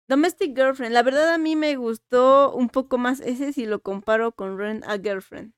Domestic 0.08 0.54
Girlfriend, 0.56 0.94
la 0.94 1.02
verdad 1.02 1.34
a 1.34 1.38
mí 1.38 1.54
me 1.54 1.76
gustó 1.76 2.54
un 2.54 2.70
poco 2.70 2.96
más 2.96 3.20
ese 3.20 3.52
si 3.52 3.66
lo 3.66 3.80
comparo 3.80 4.32
con 4.32 4.58
Rent 4.58 4.84
a 4.84 4.98
Girlfriend. 4.98 5.52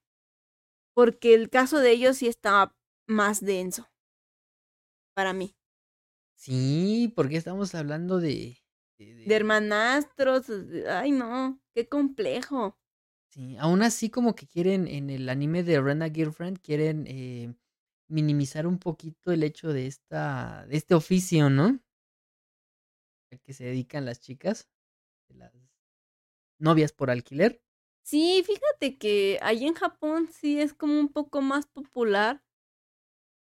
Porque 0.95 1.35
el 1.35 1.51
caso 1.51 1.79
de 1.79 1.93
ellos 1.93 2.17
sí 2.19 2.27
estaba 2.27 2.77
más 3.07 3.41
denso. 3.41 3.89
Para 5.15 5.33
mí. 5.33 5.57
Sí, 6.43 7.12
porque 7.14 7.36
estamos 7.36 7.74
hablando 7.74 8.18
de. 8.18 8.57
de- 8.99 9.14
de- 9.14 9.26
De 9.28 9.34
hermanastros. 9.36 10.47
Ay, 10.88 11.11
no. 11.12 11.61
Qué 11.74 11.86
complejo. 11.88 12.78
Sí, 13.32 13.57
aún 13.59 13.82
así 13.82 14.11
como 14.11 14.34
que 14.34 14.47
quieren, 14.47 14.88
en 14.88 15.09
el 15.11 15.28
anime 15.28 15.62
de 15.62 15.80
Rena 15.80 16.11
Girlfriend, 16.11 16.59
quieren 16.61 17.05
eh, 17.07 17.55
minimizar 18.09 18.66
un 18.66 18.78
poquito 18.78 19.30
el 19.32 19.45
hecho 19.45 19.72
de 19.72 19.86
esta, 19.86 20.66
de 20.66 20.76
este 20.76 20.95
oficio, 20.95 21.49
¿no? 21.49 21.80
Al 23.32 23.41
que 23.41 23.53
se 23.53 23.64
dedican 23.64 24.05
las 24.05 24.20
chicas, 24.20 24.68
de 25.28 25.36
las 25.36 25.53
novias 26.59 26.93
por 26.93 27.11
alquiler. 27.11 27.61
Sí, 28.03 28.43
fíjate 28.45 28.99
que 28.99 29.38
ahí 29.43 29.66
en 29.66 29.74
Japón 29.74 30.28
sí 30.32 30.61
es 30.61 30.74
como 30.74 30.99
un 30.99 31.09
poco 31.09 31.41
más 31.43 31.66
popular. 31.66 32.43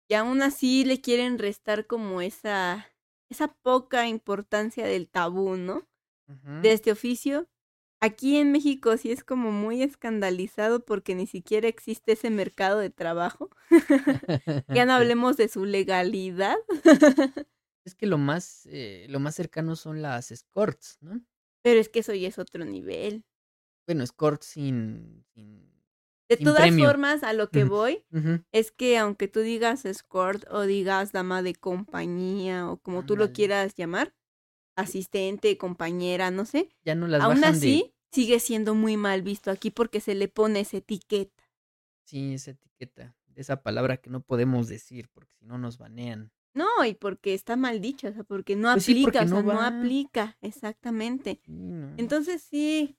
Y 0.10 0.14
aún 0.14 0.42
así 0.42 0.86
le 0.86 1.02
quieren 1.02 1.38
restar 1.38 1.86
como 1.86 2.22
esa, 2.22 2.88
esa 3.30 3.50
poca 3.62 4.08
importancia 4.08 4.86
del 4.86 5.10
tabú, 5.10 5.58
¿no? 5.58 5.88
De 6.62 6.74
este 6.74 6.92
oficio. 6.92 7.48
Aquí 8.00 8.38
en 8.38 8.52
México 8.52 8.96
sí 8.98 9.12
es 9.12 9.24
como 9.24 9.52
muy 9.52 9.82
escandalizado 9.82 10.86
porque 10.86 11.16
ni 11.16 11.26
siquiera 11.26 11.68
existe 11.68 12.12
ese 12.12 12.30
mercado 12.30 12.80
de 12.80 12.90
trabajo. 12.90 13.50
Ya 14.70 14.86
no 14.86 14.94
hablemos 14.94 15.38
de 15.38 15.48
su 15.48 15.66
legalidad. 15.66 16.58
Es 17.86 17.96
que 17.96 18.06
lo 18.06 18.18
más, 18.18 18.68
eh, 18.70 19.08
lo 19.10 19.20
más 19.20 19.36
cercano 19.36 19.76
son 19.76 20.02
las 20.02 20.32
escorts, 20.32 20.98
¿no? 21.02 21.22
Pero 21.64 21.80
es 21.80 21.90
que 21.90 22.00
eso 22.00 22.14
ya 22.14 22.28
es 22.28 22.38
otro 22.38 22.66
nivel. 22.66 23.24
Bueno, 23.88 24.04
escorts 24.04 24.46
sin, 24.46 25.26
sin... 25.34 25.72
De 26.30 26.38
todas 26.38 26.62
premio. 26.62 26.86
formas, 26.86 27.24
a 27.24 27.34
lo 27.34 27.50
que 27.50 27.64
voy 27.64 28.04
es 28.52 28.72
que 28.72 28.98
aunque 28.98 29.28
tú 29.28 29.40
digas 29.40 29.86
escort 29.86 30.44
o 30.52 30.64
digas 30.64 31.12
dama 31.12 31.42
de 31.42 31.56
compañía 31.56 32.70
o 32.70 32.78
como 32.78 33.06
tú 33.06 33.16
lo 33.16 33.32
quieras 33.32 33.76
llamar, 33.76 34.14
asistente, 34.76 35.58
compañera, 35.58 36.30
no 36.32 36.46
sé, 36.46 36.70
Ya 36.86 36.96
no 36.96 37.08
las 37.08 37.22
aún 37.22 37.42
de... 37.42 37.48
así 37.48 37.94
sigue 38.12 38.40
siendo 38.40 38.76
muy 38.76 38.98
mal 38.98 39.22
visto 39.22 39.52
aquí 39.52 39.72
porque 39.72 40.00
se 40.00 40.16
le 40.16 40.28
pone 40.28 40.62
esa 40.62 40.78
etiqueta. 40.78 41.44
Sí, 42.06 42.34
esa 42.34 42.52
etiqueta, 42.52 43.16
esa 43.36 43.62
palabra 43.64 43.98
que 43.98 44.10
no 44.10 44.22
podemos 44.22 44.68
decir 44.68 45.10
porque 45.14 45.34
si 45.40 45.46
no 45.46 45.58
nos 45.58 45.78
banean. 45.78 46.32
No, 46.54 46.84
y 46.86 46.94
porque 46.96 47.34
está 47.34 47.56
mal 47.56 47.82
dicho, 47.82 48.08
o 48.08 48.12
sea, 48.14 48.24
porque 48.24 48.56
no 48.56 48.72
Pues 48.74 48.86
sí, 48.86 48.92
aplica, 48.94 49.12
porque 49.20 49.26
o 49.26 49.28
sea, 49.28 49.42
no 49.44 49.62
aplica, 49.62 50.38
exactamente. 50.42 51.40
Sí, 51.46 51.52
no. 51.52 51.94
Entonces 51.98 52.42
sí, 52.42 52.98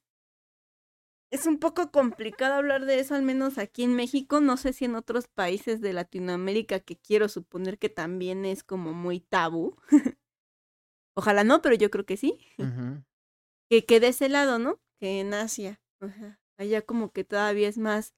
es 1.31 1.47
un 1.47 1.59
poco 1.59 1.91
complicado 1.91 2.55
hablar 2.55 2.87
de 2.87 3.01
eso, 3.01 3.15
al 3.15 3.23
menos 3.23 3.59
aquí 3.59 3.83
en 3.83 3.95
México, 3.95 4.41
no 4.41 4.57
sé 4.57 4.73
si 4.73 4.87
en 4.87 4.95
otros 4.95 5.29
países 5.29 5.81
de 5.81 5.93
Latinoamérica, 5.93 6.81
que 6.81 6.97
quiero 6.97 7.29
suponer 7.29 7.79
que 7.79 7.89
también 7.89 8.45
es 8.45 8.65
como 8.65 8.93
muy 8.93 9.21
tabú. 9.21 9.77
Ojalá 11.15 11.45
no, 11.45 11.61
pero 11.61 11.75
yo 11.75 11.91
creo 11.91 12.07
que 12.07 12.17
sí. 12.17 12.39
Que, 13.69 13.85
que 13.85 14.01
de 14.01 14.09
ese 14.09 14.29
lado, 14.29 14.59
¿no? 14.59 14.81
Que 15.01 15.21
en 15.21 15.35
Asia, 15.35 15.81
allá 16.57 16.83
como 16.83 17.13
que 17.13 17.25
todavía 17.25 17.69
es 17.69 17.77
más, 17.77 18.15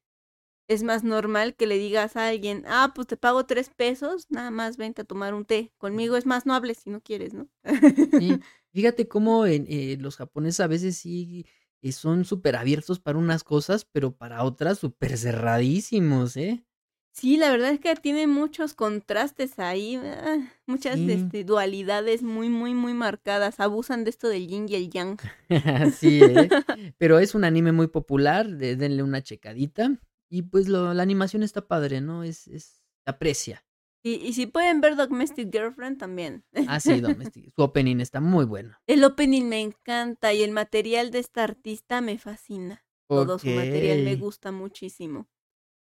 es 0.68 0.84
más 0.84 1.02
normal 1.02 1.56
que 1.56 1.66
le 1.66 1.78
digas 1.78 2.16
a 2.16 2.28
alguien, 2.28 2.64
ah, 2.68 2.92
pues 2.94 3.08
te 3.08 3.16
pago 3.16 3.46
tres 3.46 3.70
pesos, 3.70 4.26
nada 4.28 4.50
más 4.52 4.76
vente 4.76 5.02
a 5.02 5.04
tomar 5.04 5.34
un 5.34 5.44
té. 5.44 5.72
Conmigo 5.78 6.16
es 6.16 6.26
más, 6.26 6.46
no 6.46 6.54
hables 6.54 6.78
si 6.78 6.90
no 6.90 7.00
quieres, 7.00 7.34
¿no? 7.34 7.48
Sí, 7.64 7.70
fíjate 8.72 9.08
cómo 9.08 9.46
en, 9.46 9.66
eh, 9.68 9.96
los 9.98 10.16
japoneses 10.16 10.60
a 10.60 10.68
veces 10.68 10.96
sí 10.96 11.46
eh, 11.82 11.92
son 11.92 12.24
súper 12.24 12.56
abiertos 12.56 13.00
para 13.00 13.18
unas 13.18 13.44
cosas, 13.44 13.84
pero 13.84 14.12
para 14.16 14.44
otras 14.44 14.78
súper 14.78 15.16
cerradísimos, 15.18 16.36
¿eh? 16.36 16.64
Sí, 17.12 17.36
la 17.36 17.50
verdad 17.50 17.70
es 17.72 17.80
que 17.80 17.94
tiene 17.96 18.26
muchos 18.28 18.72
contrastes 18.74 19.58
ahí, 19.58 19.96
ah, 19.96 20.38
muchas 20.66 20.96
Sí. 20.96 21.10
este, 21.10 21.44
dualidades 21.44 22.22
muy, 22.22 22.48
muy, 22.48 22.72
muy 22.72 22.94
marcadas. 22.94 23.58
Abusan 23.60 24.04
de 24.04 24.10
esto 24.10 24.28
del 24.28 24.46
yin 24.46 24.66
y 24.68 24.76
el 24.76 24.90
yang. 24.90 25.18
Sí, 25.98 26.20
¿eh? 26.22 26.48
Pero 26.98 27.18
es 27.18 27.34
un 27.34 27.44
anime 27.44 27.72
muy 27.72 27.88
popular, 27.88 28.48
de- 28.48 28.76
denle 28.76 29.02
una 29.02 29.22
checadita. 29.22 29.98
Y 30.30 30.42
pues 30.42 30.68
lo- 30.68 30.94
la 30.94 31.02
animación 31.02 31.42
está 31.42 31.66
padre, 31.66 32.00
¿no? 32.00 32.22
Es, 32.22 32.46
es, 32.46 32.64
se 33.04 33.10
aprecia. 33.10 33.64
Y, 34.02 34.14
y 34.14 34.32
si 34.32 34.46
pueden 34.46 34.80
ver 34.80 34.96
Domestic 34.96 35.52
Girlfriend 35.52 35.98
también. 35.98 36.44
Ah, 36.66 36.80
sí, 36.80 37.00
Domestic. 37.00 37.52
Su 37.54 37.62
opening 37.62 38.00
está 38.00 38.20
muy 38.20 38.44
bueno. 38.44 38.76
El 38.86 39.04
opening 39.04 39.44
me 39.44 39.60
encanta 39.60 40.32
y 40.32 40.42
el 40.42 40.52
material 40.52 41.10
de 41.10 41.18
esta 41.18 41.44
artista 41.44 42.00
me 42.00 42.18
fascina. 42.18 42.84
Todo 43.08 43.38
su 43.38 43.48
material 43.48 44.04
me 44.04 44.14
gusta 44.16 44.52
muchísimo. 44.52 45.28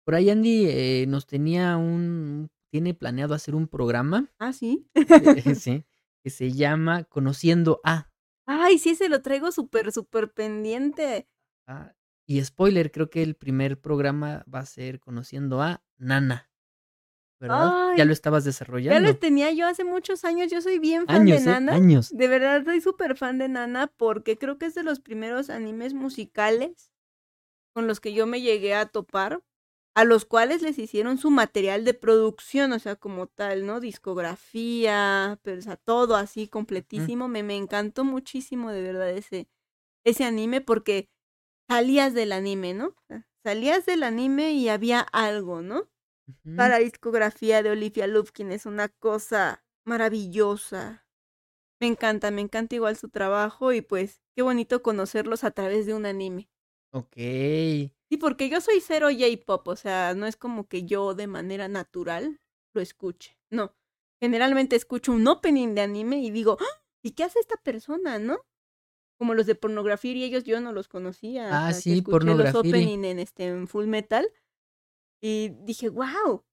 Por 0.06 0.16
ahí 0.16 0.30
Andy 0.30 0.68
eh, 0.70 1.06
nos 1.08 1.26
tenía 1.26 1.76
un, 1.76 2.50
tiene 2.70 2.94
planeado 2.94 3.34
hacer 3.34 3.56
un 3.56 3.68
programa, 3.68 4.32
Ah, 4.40 4.54
sí. 4.54 4.88
eh, 4.94 5.04
sí, 5.56 5.84
que 6.24 6.30
se 6.30 6.52
llama 6.54 7.04
Conociendo 7.06 7.82
a. 7.84 8.10
Ay, 8.46 8.78
sí, 8.78 8.96
se 8.96 9.10
lo 9.10 9.22
traigo 9.22 9.52
súper, 9.52 9.92
súper 9.92 10.32
pendiente. 10.32 11.28
Ah, 11.68 11.94
y 12.26 12.42
spoiler, 12.46 12.92
creo 12.92 13.10
que 13.10 13.24
el 13.24 13.36
primer 13.36 13.82
programa 13.82 14.46
va 14.54 14.60
a 14.60 14.66
ser 14.66 15.00
Conociendo 15.02 15.62
a 15.62 15.84
Nana. 15.98 16.50
¿Verdad? 17.40 17.96
ya 17.96 18.06
lo 18.06 18.14
estabas 18.14 18.44
Ya 18.44 18.50
desarrollando. 18.50 19.08
lo 19.10 19.18
tenía 19.18 19.52
yo 19.52 19.68
hace 19.68 19.84
muchos 19.84 20.26
años. 20.26 20.52
Yo 20.52 20.62
soy 20.62 20.80
bien 20.80 21.06
fan 21.06 21.22
Años, 21.22 21.44
de 21.44 21.52
¿eh? 21.52 21.54
Nana. 21.54 21.74
Años. 21.74 22.10
De 22.16 22.28
verdad, 22.28 22.64
soy 22.66 22.82
súper 22.82 23.16
fan 23.16 23.38
de 23.38 23.48
Nana 23.48 23.88
porque 23.96 24.38
creo 24.38 24.58
que 24.58 24.66
es 24.66 24.76
de 24.76 24.84
los 24.84 25.00
primeros 25.00 25.50
animes 25.50 25.94
musicales 25.94 26.92
con 27.74 27.86
los 27.88 28.00
que 28.00 28.14
yo 28.14 28.26
me 28.26 28.42
llegué 28.42 28.74
a 28.74 28.88
topar, 28.88 29.44
a 29.96 30.04
los 30.04 30.26
cuales 30.26 30.64
les 30.64 30.80
hicieron 30.80 31.20
su 31.20 31.30
material 31.30 31.86
de 31.86 31.94
producción, 31.94 32.72
o 32.74 32.80
sea, 32.80 32.96
como 32.96 33.28
tal, 33.28 33.68
¿no? 33.68 33.80
Discografía, 33.80 35.40
pero, 35.44 35.60
o 35.60 35.62
sea, 35.62 35.76
todo 35.78 36.16
así 36.16 36.48
completísimo. 36.48 37.28
Me, 37.28 37.44
me 37.44 37.56
encantó 37.56 38.04
muchísimo, 38.04 38.72
de 38.72 38.82
verdad, 38.82 39.12
ese, 39.12 39.48
ese 40.04 40.24
anime 40.24 40.62
porque 40.62 41.10
salías 41.70 42.14
del 42.14 42.32
anime, 42.32 42.74
¿no? 42.74 42.96
Salías 43.44 43.86
del 43.86 44.04
anime 44.04 44.54
y 44.54 44.70
había 44.70 45.02
algo, 45.02 45.62
¿no? 45.62 45.88
Ujú. 46.28 46.70
La 46.70 46.80
discografía 46.80 47.64
de 47.64 47.70
Olivia 47.72 48.08
Lufkin 48.08 48.52
es 48.52 48.66
una 48.66 48.90
cosa 48.90 49.64
maravillosa. 49.86 51.08
Me 51.82 51.88
encanta, 51.88 52.32
me 52.32 52.42
encanta 52.42 52.76
igual 52.76 52.98
su 52.98 53.10
trabajo 53.10 53.74
y 53.74 53.82
pues 53.82 54.24
qué 54.36 54.44
bonito 54.44 54.84
conocerlos 54.84 55.44
a 55.44 55.52
través 55.52 55.86
de 55.88 55.94
un 55.96 56.06
anime. 56.06 56.50
Ok. 56.94 57.18
Sí, 58.10 58.16
porque 58.18 58.50
yo 58.50 58.62
soy 58.62 58.80
cero 58.80 59.08
J-pop, 59.12 59.68
o 59.68 59.76
sea, 59.76 60.14
no 60.16 60.28
es 60.28 60.38
como 60.38 60.68
que 60.70 60.84
yo 60.86 61.14
de 61.14 61.28
manera 61.28 61.68
natural 61.68 62.40
lo 62.74 62.82
escuche. 62.82 63.38
No, 63.52 63.76
generalmente 64.22 64.78
escucho 64.78 65.12
un 65.12 65.28
opening 65.28 65.76
de 65.76 65.82
anime 65.82 66.20
y 66.22 66.32
digo, 66.32 66.58
"¡Ah! 66.62 66.82
¿y 67.04 67.12
qué 67.12 67.26
hace 67.26 67.40
esta 67.40 67.58
persona, 67.58 68.18
no? 68.18 68.46
Como 69.20 69.36
los 69.36 69.48
de 69.48 69.56
pornografía 69.56 70.14
y 70.14 70.24
ellos 70.26 70.44
yo 70.46 70.62
no 70.62 70.74
los 70.74 70.88
conocía. 70.90 71.56
Ah, 71.68 71.82
sí, 71.82 71.94
escuché 71.94 72.36
los 72.36 72.56
opening 72.56 73.06
en 73.06 73.20
este 73.20 73.46
en 73.48 73.68
Full 73.68 73.88
Metal 73.88 74.30
y 75.22 75.50
dije, 75.64 75.90
wow, 75.90 76.44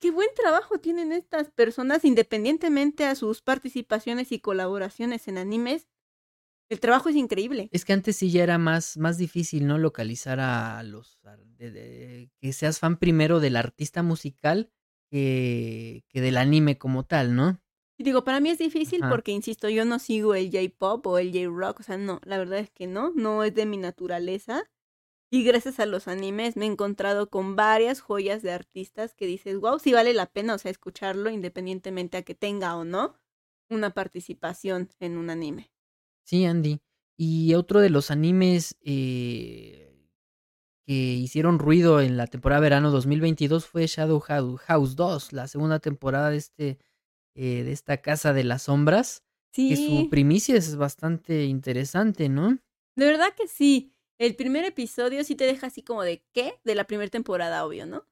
qué 0.00 0.10
buen 0.10 0.28
trabajo 0.34 0.78
tienen 0.78 1.12
estas 1.12 1.50
personas 1.50 2.04
independientemente 2.04 3.04
a 3.06 3.14
sus 3.14 3.42
participaciones 3.42 4.32
y 4.32 4.40
colaboraciones 4.40 5.28
en 5.28 5.38
animes. 5.38 5.88
El 6.70 6.80
trabajo 6.80 7.08
es 7.08 7.16
increíble. 7.16 7.68
Es 7.72 7.84
que 7.84 7.92
antes 7.92 8.16
sí 8.16 8.30
ya 8.30 8.42
era 8.42 8.58
más, 8.58 8.96
más 8.96 9.18
difícil, 9.18 9.66
¿no? 9.66 9.78
Localizar 9.78 10.40
a 10.40 10.82
los... 10.82 11.18
de- 11.58 11.70
de- 11.70 12.30
que 12.40 12.52
seas 12.52 12.78
fan 12.78 12.96
primero 12.98 13.38
del 13.40 13.56
artista 13.56 14.02
musical 14.02 14.70
que, 15.10 16.04
que 16.08 16.20
del 16.20 16.36
anime 16.38 16.78
como 16.78 17.04
tal, 17.04 17.34
¿no? 17.36 17.60
Y 17.96 18.02
digo, 18.02 18.24
para 18.24 18.40
mí 18.40 18.50
es 18.50 18.58
difícil 18.58 19.02
Ajá. 19.04 19.10
porque, 19.12 19.30
insisto, 19.30 19.68
yo 19.68 19.84
no 19.84 19.98
sigo 20.00 20.34
el 20.34 20.50
J-pop 20.50 21.06
o 21.06 21.18
el 21.18 21.30
J-rock, 21.32 21.80
o 21.80 21.82
sea, 21.84 21.96
no, 21.96 22.20
la 22.24 22.38
verdad 22.38 22.58
es 22.58 22.70
que 22.70 22.88
no, 22.88 23.12
no 23.14 23.44
es 23.44 23.54
de 23.54 23.66
mi 23.66 23.76
naturaleza. 23.76 24.64
Y 25.34 25.42
gracias 25.42 25.80
a 25.80 25.86
los 25.86 26.06
animes 26.06 26.56
me 26.56 26.64
he 26.64 26.68
encontrado 26.68 27.28
con 27.28 27.56
varias 27.56 28.00
joyas 28.00 28.40
de 28.42 28.52
artistas 28.52 29.14
que 29.16 29.26
dices, 29.26 29.58
wow, 29.58 29.80
sí 29.80 29.92
vale 29.92 30.14
la 30.14 30.26
pena, 30.26 30.54
o 30.54 30.58
sea, 30.58 30.70
escucharlo 30.70 31.28
independientemente 31.28 32.16
a 32.16 32.22
que 32.22 32.36
tenga 32.36 32.76
o 32.76 32.84
no 32.84 33.16
una 33.68 33.90
participación 33.90 34.90
en 35.00 35.18
un 35.18 35.30
anime. 35.30 35.72
Sí, 36.24 36.44
Andy. 36.44 36.80
Y 37.16 37.54
otro 37.54 37.80
de 37.80 37.90
los 37.90 38.12
animes 38.12 38.76
eh, 38.82 40.06
que 40.86 40.92
hicieron 40.92 41.58
ruido 41.58 42.00
en 42.00 42.16
la 42.16 42.28
temporada 42.28 42.60
verano 42.60 42.92
2022 42.92 43.66
fue 43.66 43.88
Shadow 43.88 44.20
Hou- 44.20 44.56
House 44.58 44.94
2, 44.94 45.32
la 45.32 45.48
segunda 45.48 45.80
temporada 45.80 46.30
de 46.30 46.36
este 46.36 46.78
eh, 47.34 47.64
de 47.64 47.72
esta 47.72 47.96
Casa 48.02 48.32
de 48.32 48.44
las 48.44 48.62
Sombras, 48.62 49.24
que 49.66 49.74
Sí, 49.74 49.84
su 49.86 50.08
primicia 50.10 50.56
es 50.56 50.76
bastante 50.76 51.46
interesante, 51.46 52.28
¿no? 52.28 52.58
de 52.96 53.06
verdad 53.06 53.34
que 53.36 53.48
sí. 53.48 53.93
El 54.18 54.36
primer 54.36 54.64
episodio 54.64 55.24
sí 55.24 55.34
te 55.34 55.44
deja 55.44 55.66
así 55.68 55.82
como 55.82 56.02
de 56.02 56.24
¿qué? 56.32 56.60
De 56.64 56.74
la 56.74 56.84
primera 56.84 57.10
temporada, 57.10 57.64
obvio, 57.64 57.86
¿no? 57.86 58.06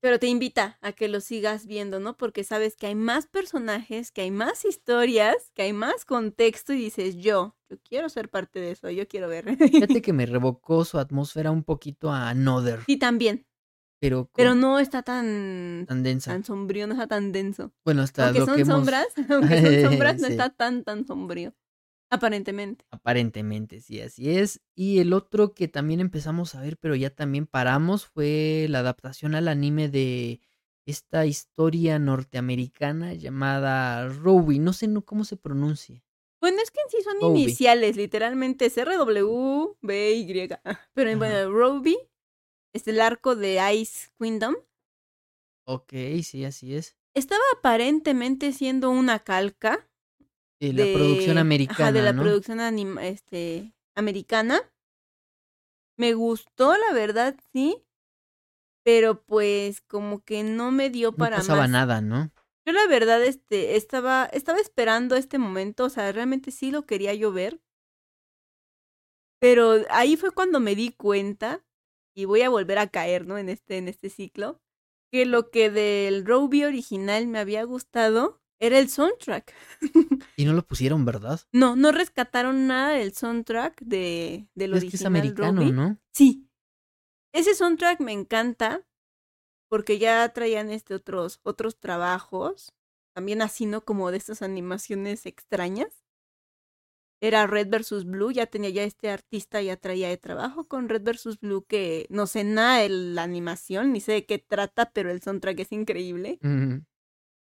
Pero 0.00 0.20
te 0.20 0.28
invita 0.28 0.78
a 0.82 0.92
que 0.92 1.08
lo 1.08 1.20
sigas 1.20 1.66
viendo, 1.66 1.98
¿no? 1.98 2.16
Porque 2.16 2.44
sabes 2.44 2.76
que 2.76 2.86
hay 2.86 2.94
más 2.94 3.26
personajes, 3.26 4.12
que 4.12 4.20
hay 4.20 4.30
más 4.30 4.64
historias, 4.64 5.50
que 5.54 5.62
hay 5.62 5.72
más 5.72 6.04
contexto 6.04 6.72
y 6.72 6.76
dices, 6.78 7.16
yo, 7.16 7.56
yo 7.68 7.76
quiero 7.82 8.08
ser 8.08 8.28
parte 8.28 8.60
de 8.60 8.70
eso, 8.70 8.88
yo 8.90 9.08
quiero 9.08 9.26
ver. 9.26 9.56
Fíjate 9.56 10.00
que 10.00 10.12
me 10.12 10.26
revocó 10.26 10.84
su 10.84 10.98
atmósfera 11.00 11.50
un 11.50 11.64
poquito 11.64 12.12
a 12.12 12.28
Another, 12.30 12.84
Sí, 12.86 12.98
también. 12.98 13.48
pero, 14.00 14.26
con- 14.26 14.30
Pero 14.36 14.54
no 14.54 14.78
está 14.78 15.02
tan, 15.02 15.86
tan 15.88 16.04
densa. 16.04 16.30
tan 16.30 16.44
sombrío, 16.44 16.86
no 16.86 16.92
está 16.94 17.08
tan 17.08 17.32
denso. 17.32 17.72
Bueno, 17.84 18.02
hasta 18.02 18.26
Aunque 18.26 18.38
lo 18.38 18.46
son 18.46 18.54
que 18.54 18.62
hemos... 18.62 18.76
sombras, 18.76 19.06
aunque 19.28 19.60
son 19.82 19.90
sombras, 19.90 20.20
no 20.20 20.26
Sí. 20.28 20.32
está 20.34 20.50
tan, 20.50 20.84
tan 20.84 21.04
sombrío. 21.04 21.52
Aparentemente. 22.10 22.86
Aparentemente, 22.90 23.80
sí, 23.80 24.00
así 24.00 24.30
es. 24.30 24.60
Y 24.74 24.98
el 25.00 25.12
otro 25.12 25.52
que 25.54 25.68
también 25.68 26.00
empezamos 26.00 26.54
a 26.54 26.60
ver, 26.62 26.78
pero 26.78 26.94
ya 26.94 27.10
también 27.10 27.46
paramos, 27.46 28.06
fue 28.06 28.66
la 28.70 28.78
adaptación 28.78 29.34
al 29.34 29.48
anime 29.48 29.88
de 29.88 30.40
esta 30.86 31.26
historia 31.26 31.98
norteamericana 31.98 33.12
llamada 33.12 34.08
Rowie. 34.08 34.58
No 34.58 34.72
sé 34.72 34.88
no- 34.88 35.04
cómo 35.04 35.24
se 35.24 35.36
pronuncia. 35.36 36.02
Bueno, 36.40 36.58
es 36.62 36.70
que 36.70 36.80
en 36.82 36.90
sí 36.90 37.02
son 37.02 37.16
Roby. 37.20 37.40
iniciales, 37.42 37.96
literalmente 37.96 38.66
es 38.66 38.78
RW, 38.78 39.76
B, 39.82 40.12
Y. 40.12 40.48
Pero 40.94 41.10
Ajá. 41.10 41.18
bueno, 41.18 41.50
Roby 41.50 41.98
es 42.72 42.88
el 42.88 43.00
arco 43.00 43.36
de 43.36 43.60
Ice 43.74 44.08
Kingdom. 44.18 44.54
Ok, 45.66 45.92
sí, 46.22 46.44
así 46.44 46.74
es. 46.74 46.96
Estaba 47.14 47.42
aparentemente 47.58 48.52
siendo 48.52 48.90
una 48.90 49.18
calca 49.18 49.87
De 50.60 50.72
la 50.72 50.84
de- 50.84 50.92
producción 50.94 51.32
ajá, 51.32 51.40
americana, 51.40 51.92
de 51.92 52.02
la 52.02 52.12
¿no? 52.12 52.22
producción 52.22 52.60
anima- 52.60 53.06
este, 53.06 53.72
americana. 53.94 54.60
Me 55.96 56.14
gustó, 56.14 56.76
la 56.76 56.92
verdad, 56.92 57.36
sí. 57.52 57.84
Pero 58.84 59.22
pues 59.22 59.80
como 59.82 60.24
que 60.24 60.42
no 60.42 60.70
me 60.70 60.90
dio 60.90 61.10
No 61.12 61.16
para 61.18 61.36
pasaba 61.36 61.60
más. 61.62 61.70
nada, 61.70 62.00
¿no? 62.00 62.30
Yo 62.66 62.72
la 62.72 62.86
verdad, 62.86 63.22
este, 63.22 63.76
estaba, 63.76 64.26
estaba 64.32 64.58
esperando 64.58 65.16
este 65.16 65.38
momento, 65.38 65.84
o 65.84 65.88
sea, 65.90 66.10
realmente 66.12 66.50
sí 66.50 66.70
lo 66.70 66.86
quería 66.86 67.14
yo 67.14 67.32
ver. 67.32 67.60
Pero 69.40 69.84
ahí 69.90 70.16
fue 70.16 70.32
cuando 70.32 70.60
me 70.60 70.74
di 70.74 70.90
cuenta, 70.90 71.64
y 72.14 72.24
voy 72.24 72.42
a 72.42 72.48
volver 72.50 72.78
a 72.78 72.88
caer, 72.88 73.26
¿no? 73.26 73.38
En 73.38 73.48
este, 73.48 73.78
en 73.78 73.88
este 73.88 74.10
ciclo, 74.10 74.60
que 75.12 75.24
lo 75.26 75.50
que 75.50 75.70
del 75.70 76.26
Roby 76.26 76.64
original 76.64 77.26
me 77.28 77.38
había 77.38 77.62
gustado 77.64 78.40
era 78.60 78.78
el 78.78 78.88
soundtrack. 78.88 79.54
Y 80.36 80.44
no 80.44 80.52
lo 80.52 80.64
pusieron, 80.64 81.04
¿verdad? 81.04 81.40
No, 81.52 81.74
no 81.74 81.90
rescataron 81.90 82.68
nada 82.68 82.92
del 82.92 83.12
soundtrack 83.12 83.80
de, 83.80 84.48
del 84.54 84.74
Es 84.74 84.82
que 84.82 84.86
es 84.88 85.04
original 85.04 85.06
americano. 85.06 85.72
¿no? 85.72 85.98
Sí. 86.12 86.48
Ese 87.32 87.54
soundtrack 87.54 88.00
me 88.00 88.12
encanta 88.12 88.86
porque 89.68 89.98
ya 89.98 90.28
traían 90.32 90.70
este 90.70 90.94
otros 90.94 91.40
otros 91.42 91.78
trabajos, 91.78 92.72
también 93.14 93.42
así 93.42 93.66
no 93.66 93.84
como 93.84 94.10
de 94.10 94.16
estas 94.16 94.42
animaciones 94.42 95.26
extrañas. 95.26 96.04
Era 97.20 97.48
Red 97.48 97.68
vs 97.68 98.04
Blue, 98.04 98.30
ya 98.30 98.46
tenía 98.46 98.70
ya 98.70 98.84
este 98.84 99.10
artista 99.10 99.60
ya 99.60 99.76
traía 99.76 100.08
de 100.08 100.18
trabajo 100.18 100.68
con 100.68 100.88
Red 100.88 101.02
vs 101.02 101.40
Blue 101.40 101.64
que 101.66 102.06
no 102.10 102.28
sé 102.28 102.44
nada 102.44 102.78
de 102.78 102.88
la 102.90 103.24
animación 103.24 103.92
ni 103.92 104.00
sé 104.00 104.12
de 104.12 104.24
qué 104.24 104.38
trata, 104.38 104.92
pero 104.92 105.10
el 105.10 105.20
soundtrack 105.20 105.58
es 105.58 105.72
increíble. 105.72 106.38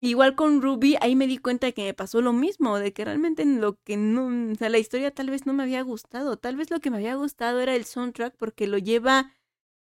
Igual 0.00 0.34
con 0.36 0.60
Ruby, 0.60 0.96
ahí 1.00 1.16
me 1.16 1.26
di 1.26 1.38
cuenta 1.38 1.66
de 1.66 1.74
que 1.74 1.84
me 1.84 1.94
pasó 1.94 2.20
lo 2.20 2.32
mismo, 2.32 2.78
de 2.78 2.92
que 2.92 3.04
realmente 3.04 3.42
en 3.42 3.60
lo 3.60 3.80
que 3.82 3.96
no, 3.96 4.52
o 4.52 4.54
sea, 4.54 4.68
la 4.68 4.78
historia 4.78 5.10
tal 5.10 5.30
vez 5.30 5.46
no 5.46 5.54
me 5.54 5.62
había 5.62 5.82
gustado, 5.82 6.36
tal 6.36 6.56
vez 6.56 6.70
lo 6.70 6.80
que 6.80 6.90
me 6.90 6.98
había 6.98 7.14
gustado 7.14 7.60
era 7.60 7.74
el 7.74 7.86
soundtrack 7.86 8.36
porque 8.36 8.66
lo 8.66 8.76
lleva 8.76 9.32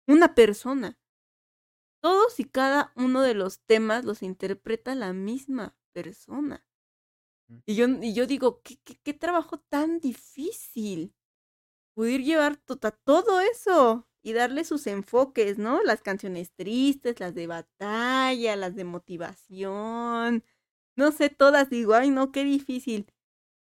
una 0.07 0.35
persona. 0.35 0.99
Todos 2.01 2.39
y 2.39 2.45
cada 2.45 2.93
uno 2.97 3.23
de 3.23 3.35
los 3.35 3.61
temas 3.61 4.05
los 4.05 4.23
interpreta 4.23 4.95
la 4.95 5.13
misma 5.13 5.77
persona. 5.93 6.65
Mm. 7.49 7.59
Y 7.67 7.75
yo, 7.75 7.89
y 7.89 8.15
yo 8.15 8.27
digo, 8.27 8.63
¿qué, 8.63 8.79
qué, 8.85 8.97
qué 9.03 9.15
trabajo 9.15 9.59
tan 9.59 9.99
difícil? 9.99 11.15
Poder 11.95 12.23
llevar 12.23 12.57
todo 12.57 13.41
eso 13.41 14.07
y 14.25 14.33
darle 14.33 14.65
sus 14.65 14.87
enfoques, 14.87 15.59
¿no? 15.59 15.83
Las 15.83 16.01
canciones 16.01 16.51
tristes, 16.57 17.21
las 17.21 17.35
de 17.35 17.47
batalla, 17.47 18.57
las 18.57 18.75
de 18.75 18.85
motivación. 18.85 20.43
No 20.97 21.13
sé, 21.13 21.29
todas 21.29 21.69
digo, 21.71 21.95
ay 21.95 22.11
no, 22.11 22.33
qué 22.33 22.43
difícil. 22.43 23.07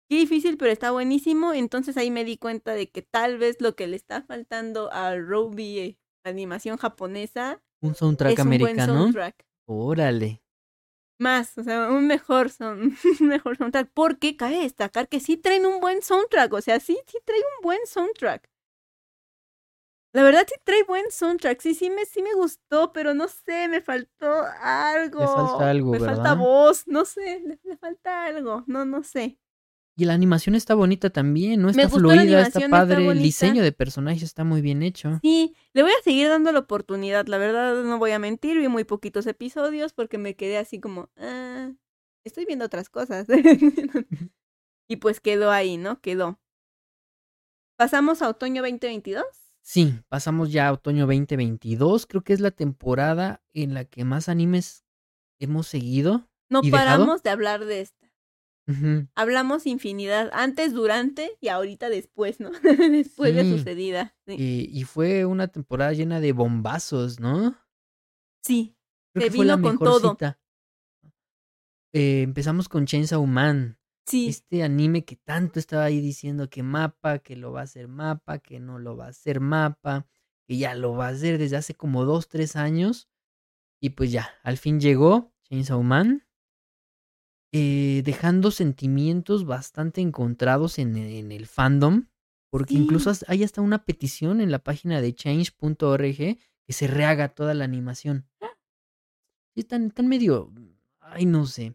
Qué 0.08 0.16
difícil, 0.16 0.56
pero 0.56 0.72
está 0.72 0.90
buenísimo. 0.90 1.52
Entonces 1.52 1.98
ahí 1.98 2.10
me 2.10 2.24
di 2.24 2.38
cuenta 2.38 2.72
de 2.72 2.90
que 2.90 3.02
tal 3.02 3.36
vez 3.36 3.60
lo 3.60 3.76
que 3.76 3.86
le 3.86 3.96
está 3.96 4.22
faltando 4.22 4.90
a 4.90 5.14
Ruby 5.16 5.78
eh, 5.78 5.98
animación 6.24 6.78
japonesa 6.78 7.62
Un 7.82 7.94
soundtrack 7.94 8.38
es 8.38 8.38
un 8.38 8.58
buen 8.58 8.80
americano. 8.80 8.94
soundtrack. 8.94 9.46
Órale. 9.66 10.42
Más, 11.20 11.58
o 11.58 11.64
sea, 11.64 11.90
un 11.90 12.06
mejor, 12.06 12.48
son, 12.48 12.96
un 13.20 13.26
mejor 13.26 13.58
soundtrack. 13.58 13.90
Porque 13.92 14.34
cabe 14.36 14.60
destacar 14.60 15.08
que 15.10 15.20
sí 15.20 15.36
traen 15.36 15.66
un 15.66 15.80
buen 15.80 16.00
soundtrack. 16.00 16.54
O 16.54 16.62
sea, 16.62 16.80
sí, 16.80 16.98
sí 17.06 17.18
trae 17.26 17.38
un 17.38 17.62
buen 17.62 17.80
soundtrack. 17.86 18.48
La 20.12 20.22
verdad 20.22 20.46
sí 20.48 20.54
trae 20.64 20.82
buen 20.84 21.10
soundtrack. 21.10 21.60
Sí, 21.60 21.74
sí 21.74 21.90
me, 21.90 22.04
sí 22.06 22.22
me 22.22 22.34
gustó, 22.34 22.92
pero 22.92 23.14
no 23.14 23.28
sé, 23.28 23.68
me 23.68 23.80
faltó 23.82 24.42
algo. 24.60 25.26
falta 25.26 25.70
algo, 25.70 25.90
Me 25.92 26.00
falta 26.00 26.34
voz, 26.34 26.86
no 26.86 27.04
sé, 27.04 27.40
le, 27.46 27.60
le 27.62 27.76
falta 27.76 28.24
algo. 28.24 28.64
No, 28.66 28.84
no 28.84 29.02
sé. 29.02 29.38
Y 29.98 30.04
la 30.04 30.14
animación 30.14 30.54
está 30.54 30.76
bonita 30.76 31.10
también, 31.10 31.60
¿no? 31.60 31.66
Me 31.72 31.82
Está 31.82 31.82
la 31.82 31.88
fluida, 31.88 32.42
está 32.42 32.68
padre. 32.68 33.04
el 33.04 33.18
diseño 33.20 33.64
de 33.64 33.72
personajes 33.72 34.22
está 34.22 34.44
muy 34.44 34.60
bien 34.60 34.84
hecho. 34.84 35.18
Sí, 35.22 35.56
le 35.72 35.82
voy 35.82 35.90
a 35.90 36.02
seguir 36.04 36.28
dando 36.28 36.52
la 36.52 36.60
oportunidad. 36.60 37.26
La 37.26 37.36
verdad, 37.36 37.82
no 37.82 37.98
voy 37.98 38.12
a 38.12 38.20
mentir, 38.20 38.58
vi 38.58 38.68
muy 38.68 38.84
poquitos 38.84 39.26
episodios 39.26 39.92
porque 39.92 40.16
me 40.16 40.36
quedé 40.36 40.56
así 40.56 40.78
como, 40.78 41.10
ah, 41.16 41.72
estoy 42.24 42.44
viendo 42.44 42.64
otras 42.64 42.88
cosas. 42.90 43.26
y 44.88 44.96
pues 44.98 45.18
quedó 45.20 45.50
ahí, 45.50 45.78
¿no? 45.78 46.00
Quedó. 46.00 46.38
Pasamos 47.76 48.22
a 48.22 48.28
otoño 48.28 48.62
2022. 48.62 49.24
Sí, 49.68 50.00
pasamos 50.08 50.50
ya 50.50 50.68
a 50.68 50.72
otoño 50.72 51.06
2022. 51.06 52.06
Creo 52.06 52.24
que 52.24 52.32
es 52.32 52.40
la 52.40 52.52
temporada 52.52 53.42
en 53.52 53.74
la 53.74 53.84
que 53.84 54.02
más 54.02 54.30
animes 54.30 54.86
hemos 55.38 55.66
seguido. 55.66 56.26
No 56.48 56.60
¿Y 56.62 56.70
dejado? 56.70 56.86
paramos 56.86 57.22
de 57.22 57.28
hablar 57.28 57.66
de 57.66 57.82
esta. 57.82 58.10
Hablamos 59.14 59.66
infinidad, 59.66 60.30
antes, 60.32 60.72
durante 60.72 61.36
y 61.42 61.48
ahorita 61.48 61.90
después, 61.90 62.40
¿no? 62.40 62.50
después 62.62 63.34
de 63.34 63.44
sucedida. 63.44 64.16
Sí. 64.26 64.36
Y, 64.38 64.70
y 64.80 64.84
fue 64.84 65.26
una 65.26 65.48
temporada 65.48 65.92
llena 65.92 66.20
de 66.20 66.32
bombazos, 66.32 67.20
¿no? 67.20 67.54
sí. 68.42 68.74
Creo 69.12 69.26
Se 69.26 69.30
que 69.30 69.36
fue 69.36 69.44
la 69.44 69.56
vino 69.56 69.68
con 69.68 69.72
mejor 69.74 70.00
todo. 70.00 70.10
cita. 70.12 70.40
Eh, 71.92 72.22
empezamos 72.22 72.70
con 72.70 72.86
Chainsaw 72.86 73.26
Man. 73.26 73.77
Sí. 74.08 74.28
Este 74.28 74.62
anime 74.62 75.04
que 75.04 75.16
tanto 75.16 75.58
estaba 75.58 75.84
ahí 75.84 76.00
diciendo 76.00 76.48
que 76.48 76.62
mapa, 76.62 77.18
que 77.18 77.36
lo 77.36 77.52
va 77.52 77.60
a 77.60 77.64
hacer 77.64 77.88
mapa, 77.88 78.38
que 78.38 78.58
no 78.58 78.78
lo 78.78 78.96
va 78.96 79.06
a 79.06 79.10
hacer 79.10 79.40
mapa, 79.40 80.06
que 80.46 80.56
ya 80.56 80.74
lo 80.74 80.92
va 80.94 81.08
a 81.08 81.10
hacer 81.10 81.36
desde 81.36 81.56
hace 81.56 81.74
como 81.74 82.04
dos, 82.06 82.28
tres 82.28 82.56
años. 82.56 83.08
Y 83.80 83.90
pues 83.90 84.10
ya, 84.10 84.30
al 84.42 84.56
fin 84.56 84.80
llegó 84.80 85.32
Chainsaw 85.44 85.82
Man. 85.82 86.24
eh, 87.52 88.02
dejando 88.04 88.50
sentimientos 88.50 89.46
bastante 89.46 90.00
encontrados 90.02 90.78
en, 90.78 90.96
en 90.96 91.32
el 91.32 91.46
fandom. 91.46 92.06
Porque 92.50 92.74
Sí. 92.74 92.80
incluso 92.80 93.10
hay 93.26 93.42
hasta 93.44 93.60
una 93.62 93.84
petición 93.84 94.40
en 94.40 94.50
la 94.50 94.58
página 94.58 95.00
de 95.00 95.14
change.org 95.14 96.16
que 96.16 96.72
se 96.72 96.86
rehaga 96.86 97.28
toda 97.30 97.54
la 97.54 97.64
animación. 97.64 98.26
Sí, 99.54 99.60
están, 99.60 99.86
están 99.86 100.08
medio. 100.08 100.52
Ay, 101.00 101.24
no 101.26 101.46
sé. 101.46 101.74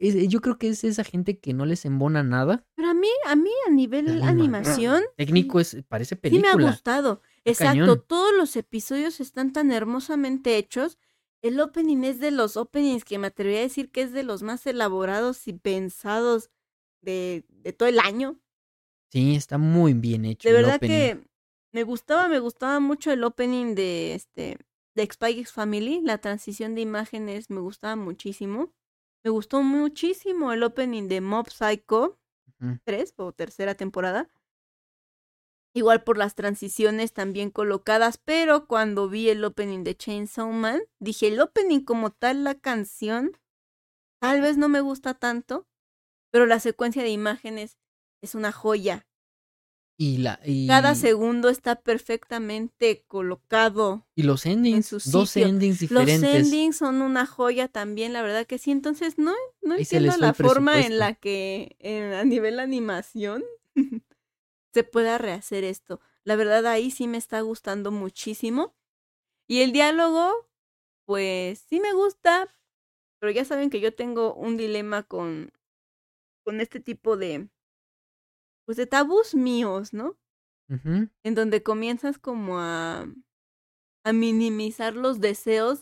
Es- 0.00 0.28
yo 0.28 0.40
creo 0.40 0.58
que 0.58 0.68
es 0.68 0.82
esa 0.82 1.04
gente 1.04 1.38
que 1.38 1.52
no 1.52 1.66
les 1.66 1.84
embona 1.84 2.22
nada. 2.24 2.64
Pero 2.74 2.88
a 2.88 2.94
mí, 2.94 3.06
a 3.26 3.36
mí 3.36 3.50
a 3.68 3.70
nivel 3.70 4.22
animación, 4.22 5.02
Técnico 5.16 5.60
es, 5.60 5.76
parece 5.86 6.16
sí 6.16 6.20
me 6.32 6.38
ha 6.38 6.52
película. 6.52 6.70
gustado. 6.72 7.22
Exacto, 7.44 7.80
cañón. 7.80 8.04
todos 8.08 8.32
los 8.36 8.56
episodios 8.56 9.20
están 9.20 9.52
tan 9.52 9.70
hermosamente 9.70 10.56
hechos. 10.56 10.98
El 11.42 11.60
opening 11.60 12.02
es 12.04 12.18
de 12.18 12.30
los 12.32 12.56
openings 12.56 13.04
que 13.04 13.18
me 13.18 13.28
atrevería 13.28 13.60
a 13.60 13.62
decir 13.64 13.90
que 13.90 14.02
es 14.02 14.12
de 14.12 14.22
los 14.24 14.42
más 14.42 14.66
elaborados 14.66 15.46
y 15.48 15.52
pensados 15.54 16.50
de, 17.02 17.44
de 17.48 17.72
todo 17.72 17.88
el 17.88 17.98
año. 17.98 18.38
Sí, 19.12 19.34
está 19.36 19.58
muy 19.58 19.92
bien 19.94 20.24
hecho. 20.24 20.48
De 20.48 20.54
verdad 20.54 20.78
que 20.80 21.20
me 21.72 21.82
gustaba, 21.82 22.28
me 22.28 22.38
gustaba 22.40 22.80
mucho 22.80 23.10
el 23.12 23.24
opening 23.24 23.74
de 23.74 24.14
este 24.14 24.58
de 24.94 25.02
Spy 25.10 25.32
X 25.40 25.52
Family, 25.52 26.00
la 26.02 26.18
transición 26.18 26.74
de 26.74 26.80
imágenes 26.82 27.48
me 27.48 27.60
gustaba 27.60 27.96
muchísimo. 27.96 28.72
Me 29.22 29.30
gustó 29.30 29.62
muchísimo 29.62 30.52
el 30.52 30.62
opening 30.62 31.08
de 31.08 31.20
Mob 31.20 31.50
Psycho 31.50 32.18
Ujú. 32.60 32.78
3 32.84 33.14
o 33.18 33.32
tercera 33.32 33.74
temporada. 33.74 34.30
Igual 35.74 36.02
por 36.02 36.18
las 36.18 36.34
transiciones 36.34 37.12
también 37.12 37.50
colocadas, 37.50 38.18
pero 38.18 38.66
cuando 38.66 39.08
vi 39.08 39.28
el 39.28 39.44
opening 39.44 39.84
de 39.84 39.96
Chainsaw 39.96 40.50
Man, 40.50 40.80
dije 40.98 41.28
el 41.28 41.40
opening 41.40 41.80
como 41.84 42.10
tal, 42.10 42.42
la 42.42 42.56
canción, 42.56 43.38
tal 44.20 44.40
vez 44.40 44.56
no 44.56 44.68
me 44.68 44.80
gusta 44.80 45.14
tanto, 45.14 45.68
pero 46.32 46.46
la 46.46 46.58
secuencia 46.60 47.02
de 47.02 47.10
imágenes 47.10 47.78
es 48.20 48.34
una 48.34 48.52
joya. 48.52 49.06
Y 50.02 50.16
la 50.16 50.40
y, 50.46 50.66
Cada 50.66 50.94
segundo 50.94 51.50
está 51.50 51.76
perfectamente 51.76 53.04
colocado. 53.06 54.06
y 54.16 54.22
los 54.22 54.46
endings, 54.46 54.88
dos 55.12 55.36
endings 55.36 55.78
Los 55.90 56.06
diferentes. 56.06 56.46
endings 56.46 56.76
son 56.78 57.02
una 57.02 57.26
joya 57.26 57.68
también, 57.68 58.14
la 58.14 58.22
verdad 58.22 58.46
que 58.46 58.56
sí. 58.56 58.70
Entonces, 58.70 59.18
no, 59.18 59.34
no 59.60 59.74
Ahí 59.74 59.82
entiendo 59.82 60.16
la 60.16 60.32
forma 60.32 60.80
en 60.86 60.98
la 60.98 61.14
que 61.16 61.76
en- 61.80 62.14
a 62.14 62.24
nivel 62.24 62.60
animación 62.60 63.44
se 64.72 64.84
pueda 64.84 65.18
rehacer 65.18 65.64
esto. 65.64 66.00
La 66.24 66.34
verdad, 66.34 66.66
ahí 66.66 66.90
sí 66.90 67.06
me 67.06 67.18
está 67.18 67.42
gustando 67.42 67.90
muchísimo. 67.90 68.74
Y 69.46 69.60
el 69.60 69.72
diálogo, 69.72 70.48
pues 71.04 71.58
sí 71.68 71.78
me 71.78 71.92
gusta, 71.92 72.48
pero 73.20 73.32
ya 73.32 73.44
saben 73.44 73.68
que 73.68 73.80
yo 73.80 73.94
tengo 73.94 74.32
un 74.34 74.56
dilema 74.56 75.02
con, 75.02 75.52
con 76.44 76.62
este 76.62 76.80
tipo 76.80 77.18
de, 77.18 77.50
pues 78.70 78.76
de 78.76 78.86
tabús 78.86 79.34
míos, 79.34 79.92
¿no? 79.92 80.16
En 80.68 81.34
donde 81.34 81.60
comienzas 81.64 82.18
como 82.18 82.60
a, 82.60 83.04
a 84.04 84.12
minimizar 84.12 84.94
los 84.94 85.18
deseos 85.18 85.80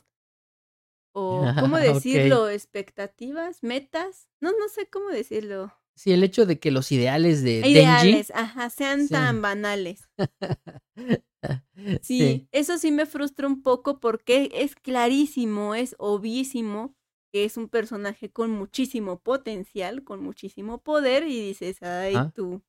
o, 1.14 1.44
¿cómo 1.60 1.76
decirlo? 1.78 2.48
Expectativas, 2.48 3.62
metas, 3.62 4.26
no, 4.40 4.52
no 4.52 4.68
sé 4.70 4.88
cómo 4.88 5.10
decirlo. 5.10 5.70
Sí, 5.96 6.12
el 6.12 6.24
hecho 6.24 6.46
de 6.46 6.58
que 6.58 6.70
los 6.70 6.90
ideales 6.90 7.42
de 7.42 7.60
Denji 7.60 7.72
Ideales, 7.72 8.32
ajá, 8.34 8.70
sean 8.70 9.02
Sí. 9.02 9.12
tan 9.12 9.42
banales. 9.42 10.08
Sí, 12.02 12.48
eso 12.52 12.78
sí 12.78 12.90
me 12.90 13.04
frustra 13.04 13.46
un 13.46 13.62
poco 13.62 14.00
porque 14.00 14.50
es 14.54 14.74
clarísimo, 14.76 15.74
es 15.74 15.94
obvísimo 15.98 16.96
que 17.30 17.44
es 17.44 17.56
un 17.58 17.68
personaje 17.68 18.30
con 18.30 18.50
muchísimo 18.50 19.20
potencial, 19.20 20.02
con 20.02 20.22
muchísimo 20.22 20.82
poder 20.82 21.24
y 21.28 21.40
dices, 21.48 21.82
ay, 21.82 22.14
Ah. 22.16 22.32
tú. 22.34 22.62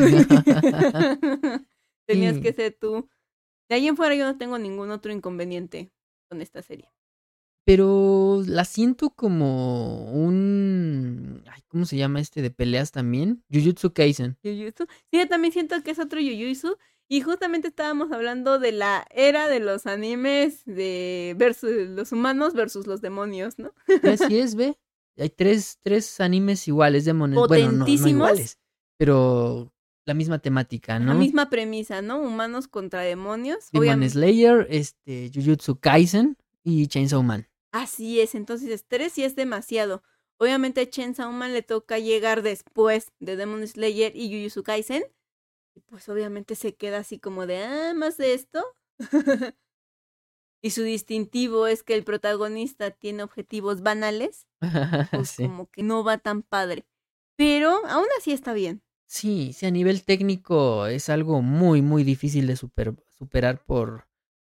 Tenías 2.06 2.36
Sí. 2.36 2.40
que 2.42 2.52
ser 2.52 2.76
tú. 2.80 3.08
De 3.68 3.76
ahí 3.76 3.86
en 3.86 3.96
fuera 3.96 4.14
yo 4.14 4.24
no 4.24 4.36
tengo 4.36 4.58
ningún 4.58 4.90
otro 4.90 5.12
inconveniente 5.12 5.92
con 6.28 6.40
esta 6.42 6.62
serie. 6.62 6.90
Pero 7.64 8.42
la 8.46 8.64
siento 8.64 9.10
como 9.10 10.10
un... 10.10 11.42
ay, 11.46 11.60
¿Cómo 11.68 11.84
se 11.84 11.96
llama 11.96 12.20
este 12.20 12.42
de 12.42 12.50
peleas 12.50 12.90
también? 12.90 13.44
Jujutsu 13.52 13.92
Kaisen. 13.92 14.36
Jujutsu. 14.42 14.86
Sí, 15.10 15.18
yo 15.18 15.28
también 15.28 15.52
siento 15.52 15.80
que 15.82 15.92
es 15.92 15.98
otro 16.00 16.18
Jujutsu. 16.20 16.76
Y 17.08 17.20
justamente 17.22 17.68
estábamos 17.68 18.12
hablando 18.12 18.58
de 18.60 18.72
la 18.72 19.04
era 19.10 19.48
de 19.48 19.58
los 19.60 19.86
animes 19.86 20.64
de 20.64 21.34
versus 21.36 21.70
los 21.88 22.12
humanos 22.12 22.54
versus 22.54 22.86
los 22.86 23.00
demonios, 23.00 23.58
¿no? 23.58 23.72
Así 24.04 24.38
es, 24.38 24.54
ve. 24.54 24.76
Hay 25.18 25.28
tres, 25.30 25.78
tres 25.82 26.20
animes 26.20 26.66
iguales, 26.68 27.04
demonios. 27.04 27.46
Bueno, 27.48 27.66
no, 27.66 27.72
no 27.72 27.78
Potentísimos. 27.80 28.10
iguales, 28.30 28.58
pero 28.96 29.72
la 30.10 30.14
misma 30.14 30.40
temática, 30.40 30.98
¿no? 30.98 31.12
La 31.12 31.14
misma 31.14 31.50
premisa, 31.50 32.02
¿no? 32.02 32.20
Humanos 32.20 32.66
contra 32.66 33.02
demonios. 33.02 33.70
Demon 33.70 34.10
Slayer, 34.10 34.66
este, 34.68 35.30
Jujutsu 35.32 35.78
Kaisen 35.78 36.36
y 36.64 36.88
Chainsaw 36.88 37.22
Man. 37.22 37.46
Así 37.70 38.18
es, 38.18 38.34
entonces 38.34 38.70
estrés 38.70 39.12
sí 39.12 39.22
es 39.22 39.36
demasiado. 39.36 40.02
Obviamente 40.38 40.80
a 40.80 40.90
Chainsaw 40.90 41.30
Man 41.30 41.52
le 41.52 41.62
toca 41.62 42.00
llegar 42.00 42.42
después 42.42 43.12
de 43.20 43.36
Demon 43.36 43.64
Slayer 43.68 44.10
y 44.16 44.34
Jujutsu 44.34 44.64
Kaisen. 44.64 45.04
Y 45.76 45.80
pues 45.82 46.08
obviamente 46.08 46.56
se 46.56 46.74
queda 46.74 46.98
así 46.98 47.20
como 47.20 47.46
de, 47.46 47.62
ah, 47.62 47.92
más 47.94 48.16
de 48.16 48.34
esto. 48.34 48.64
y 50.60 50.70
su 50.70 50.82
distintivo 50.82 51.68
es 51.68 51.84
que 51.84 51.94
el 51.94 52.02
protagonista 52.02 52.90
tiene 52.90 53.22
objetivos 53.22 53.82
banales. 53.82 54.48
Pues 55.12 55.30
sí. 55.30 55.44
como 55.44 55.70
que 55.70 55.84
no 55.84 56.02
va 56.02 56.18
tan 56.18 56.42
padre. 56.42 56.84
Pero 57.36 57.86
aún 57.86 58.06
así 58.18 58.32
está 58.32 58.52
bien. 58.54 58.82
Sí, 59.10 59.52
sí, 59.52 59.66
a 59.66 59.70
nivel 59.72 60.04
técnico 60.04 60.86
es 60.86 61.08
algo 61.08 61.42
muy, 61.42 61.82
muy 61.82 62.04
difícil 62.04 62.46
de 62.46 62.54
super- 62.56 62.94
superar 63.08 63.64
por, 63.64 64.06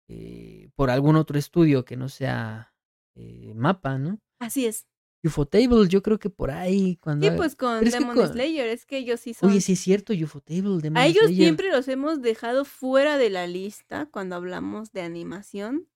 eh, 0.10 0.70
por 0.76 0.90
algún 0.90 1.16
otro 1.16 1.40
estudio 1.40 1.86
que 1.86 1.96
no 1.96 2.10
sea 2.10 2.74
eh, 3.16 3.54
mapa, 3.56 3.98
¿no? 3.98 4.20
Así 4.40 4.66
es. 4.66 4.86
Ufotable, 5.24 5.88
yo 5.90 6.02
creo 6.02 6.18
que 6.20 6.30
por 6.30 6.50
ahí 6.52 6.98
cuando... 6.98 7.28
Sí, 7.28 7.34
pues 7.36 7.56
con 7.56 7.84
Demon 7.84 8.16
con- 8.16 8.28
Slayer, 8.30 8.68
es 8.68 8.86
que 8.86 8.98
ellos 8.98 9.20
sí 9.20 9.34
son 9.34 9.50
Oye, 9.50 9.60
sí 9.62 9.74
es 9.74 9.80
cierto, 9.80 10.14
Ufotable, 10.14 10.80
Demon 10.82 10.98
A 10.98 11.08
ellos 11.08 11.24
Slayer. 11.26 11.36
siempre 11.44 11.72
los 11.72 11.88
hemos 11.88 12.22
dejado 12.22 12.64
fuera 12.66 13.18
de 13.18 13.30
la 13.30 13.48
lista 13.48 14.06
cuando 14.12 14.36
hablamos 14.38 14.92
de 14.94 15.02
animación, 15.02 15.88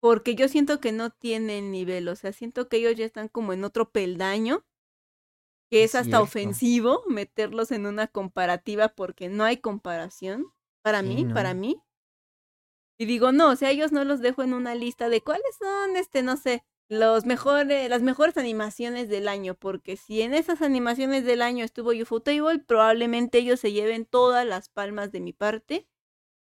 porque 0.00 0.36
yo 0.36 0.46
siento 0.48 0.80
que 0.80 0.92
no 0.92 1.10
tienen 1.10 1.72
nivel, 1.72 2.08
o 2.08 2.14
sea, 2.14 2.32
siento 2.32 2.68
que 2.68 2.76
ellos 2.78 2.94
ya 2.96 3.04
están 3.04 3.26
como 3.28 3.52
en 3.52 3.64
otro 3.64 3.90
peldaño, 3.90 4.64
que 5.70 5.84
es 5.84 5.94
hasta 5.94 6.20
cierto. 6.20 6.22
ofensivo 6.22 7.02
meterlos 7.08 7.70
en 7.72 7.86
una 7.86 8.06
comparativa 8.08 8.88
porque 8.90 9.28
no 9.28 9.44
hay 9.44 9.58
comparación, 9.58 10.52
para 10.82 11.02
Sí, 11.02 11.04
mí, 11.04 11.26
para 11.26 11.54
mí. 11.54 11.82
Y 12.98 13.06
digo, 13.06 13.30
no, 13.32 13.50
o 13.50 13.56
sea, 13.56 13.70
ellos 13.70 13.92
no 13.92 14.04
los 14.04 14.20
dejo 14.20 14.42
en 14.42 14.52
una 14.54 14.74
lista 14.74 15.08
de 15.08 15.22
cuáles 15.22 15.56
son, 15.58 15.96
este, 15.96 16.22
no 16.22 16.36
sé, 16.36 16.64
los 16.88 17.26
mejores, 17.26 17.88
las 17.88 18.02
mejores 18.02 18.36
animaciones 18.36 19.08
del 19.08 19.28
año, 19.28 19.54
porque 19.54 19.96
si 19.96 20.22
en 20.22 20.34
esas 20.34 20.62
animaciones 20.62 21.24
del 21.24 21.42
año 21.42 21.64
estuvo 21.64 21.90
Ufotable, 21.92 22.58
probablemente 22.58 23.38
ellos 23.38 23.60
se 23.60 23.72
lleven 23.72 24.04
todas 24.04 24.44
las 24.46 24.68
palmas 24.68 25.12
de 25.12 25.20
mi 25.20 25.32
parte, 25.32 25.86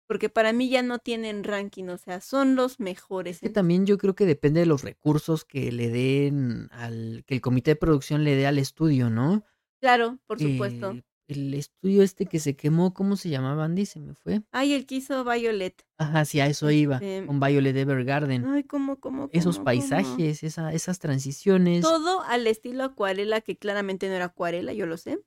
porque 0.06 0.28
para 0.28 0.52
mí 0.52 0.68
ya 0.68 0.82
no 0.82 0.98
tienen 0.98 1.44
ranking, 1.44 1.84
o 1.88 1.98
sea, 1.98 2.20
son 2.20 2.54
los 2.54 2.80
mejores. 2.80 3.36
Es 3.36 3.40
que 3.40 3.50
también 3.50 3.86
yo 3.86 3.98
creo 3.98 4.14
que 4.14 4.26
depende 4.26 4.60
de 4.60 4.66
los 4.66 4.82
recursos 4.82 5.44
que 5.44 5.72
le 5.72 5.90
den 5.90 6.68
al, 6.70 7.24
que 7.26 7.34
el 7.34 7.40
comité 7.40 7.72
de 7.72 7.76
producción 7.76 8.24
le 8.24 8.36
dé 8.36 8.46
al 8.46 8.58
estudio, 8.58 9.10
¿no? 9.10 9.44
Claro, 9.80 10.18
por 10.26 10.40
supuesto. 10.40 10.92
Eh, 10.92 11.02
el 11.28 11.54
estudio 11.54 12.02
este 12.02 12.26
que 12.26 12.38
se 12.38 12.54
quemó, 12.54 12.94
¿cómo 12.94 13.16
se 13.16 13.28
llamaba 13.30 13.64
Andy? 13.64 13.84
Se 13.84 13.98
me 13.98 14.14
fue. 14.14 14.42
Ay, 14.52 14.74
el 14.74 14.86
que 14.86 14.96
hizo 14.96 15.24
Violet. 15.24 15.84
Ajá, 15.98 16.24
sí, 16.24 16.38
a 16.38 16.46
eso 16.46 16.70
iba, 16.70 16.96
Este, 16.96 17.26
con 17.26 17.40
Violet 17.40 17.76
Evergarden. 17.76 18.46
Ay, 18.46 18.62
cómo, 18.62 19.00
cómo, 19.00 19.28
Esos 19.32 19.56
cómo, 19.56 19.64
cómo. 19.64 19.64
paisajes, 19.64 20.44
esa, 20.44 20.72
esas 20.72 21.00
transiciones. 21.00 21.82
Todo 21.82 22.22
al 22.22 22.46
estilo 22.46 22.84
acuarela, 22.84 23.40
que 23.40 23.56
claramente 23.56 24.08
no 24.08 24.14
era 24.14 24.26
acuarela, 24.26 24.72
yo 24.72 24.86
lo 24.86 24.96
sé. 24.96 25.18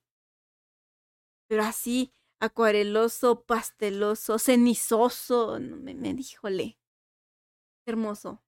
Pero 1.50 1.64
así, 1.64 2.14
acuareloso, 2.40 3.44
pasteloso, 3.46 4.40
cenizoso. 4.40 5.60
No, 5.60 5.78
me, 5.78 5.94
me 5.96 6.14
díjole. 6.14 6.78
Hermoso. 7.86 8.44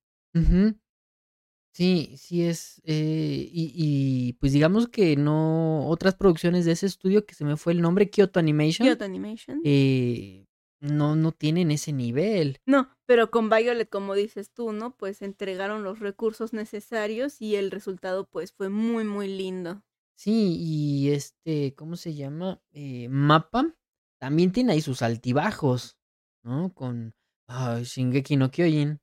Sí, 1.74 2.14
sí 2.18 2.44
es. 2.44 2.82
eh, 2.86 3.48
y, 3.52 3.72
y, 3.74 4.34
pues 4.34 4.52
digamos 4.52 4.88
que 4.90 5.16
no. 5.16 5.88
Otras 5.88 6.16
producciones 6.16 6.66
de 6.66 6.74
ese 6.74 6.86
estudio, 6.86 7.26
que 7.26 7.34
se 7.34 7.46
me 7.46 7.56
fue 7.58 7.74
el 7.74 7.82
nombre, 7.82 8.10
Kyoto 8.10 8.40
Animation, 8.40 8.88
Kyoto 8.88 9.06
Animation. 9.06 9.62
eh, 9.64 10.46
no, 10.82 11.16
no 11.16 11.32
tienen 11.32 11.72
ese 11.72 11.94
nivel. 11.94 12.60
No, 12.66 12.90
pero 13.06 13.32
con 13.32 13.50
Violet, 13.50 13.88
como 13.90 14.16
dices 14.16 14.52
tú, 14.52 14.74
¿no? 14.74 14.98
Pues 14.98 15.22
entregaron 15.22 15.84
los 15.84 16.00
recursos 16.00 16.54
necesarios 16.54 17.42
y 17.42 17.56
el 17.56 17.72
resultado, 17.72 18.28
pues, 18.28 18.52
fue 18.52 18.70
muy, 18.70 19.04
muy 19.04 19.28
lindo. 19.28 19.84
Sí, 20.16 20.58
y 20.60 21.10
este, 21.12 21.74
¿cómo 21.76 21.96
se 21.96 22.16
llama? 22.16 22.62
Eh, 22.74 23.08
Mapa 23.10 23.76
también 24.22 24.52
tiene 24.52 24.74
ahí 24.74 24.82
sus 24.82 25.02
altibajos, 25.02 25.98
¿no? 26.44 26.72
Con 26.76 27.16
Shingeki 27.50 28.38
no 28.38 28.52
Kyojin. 28.52 29.02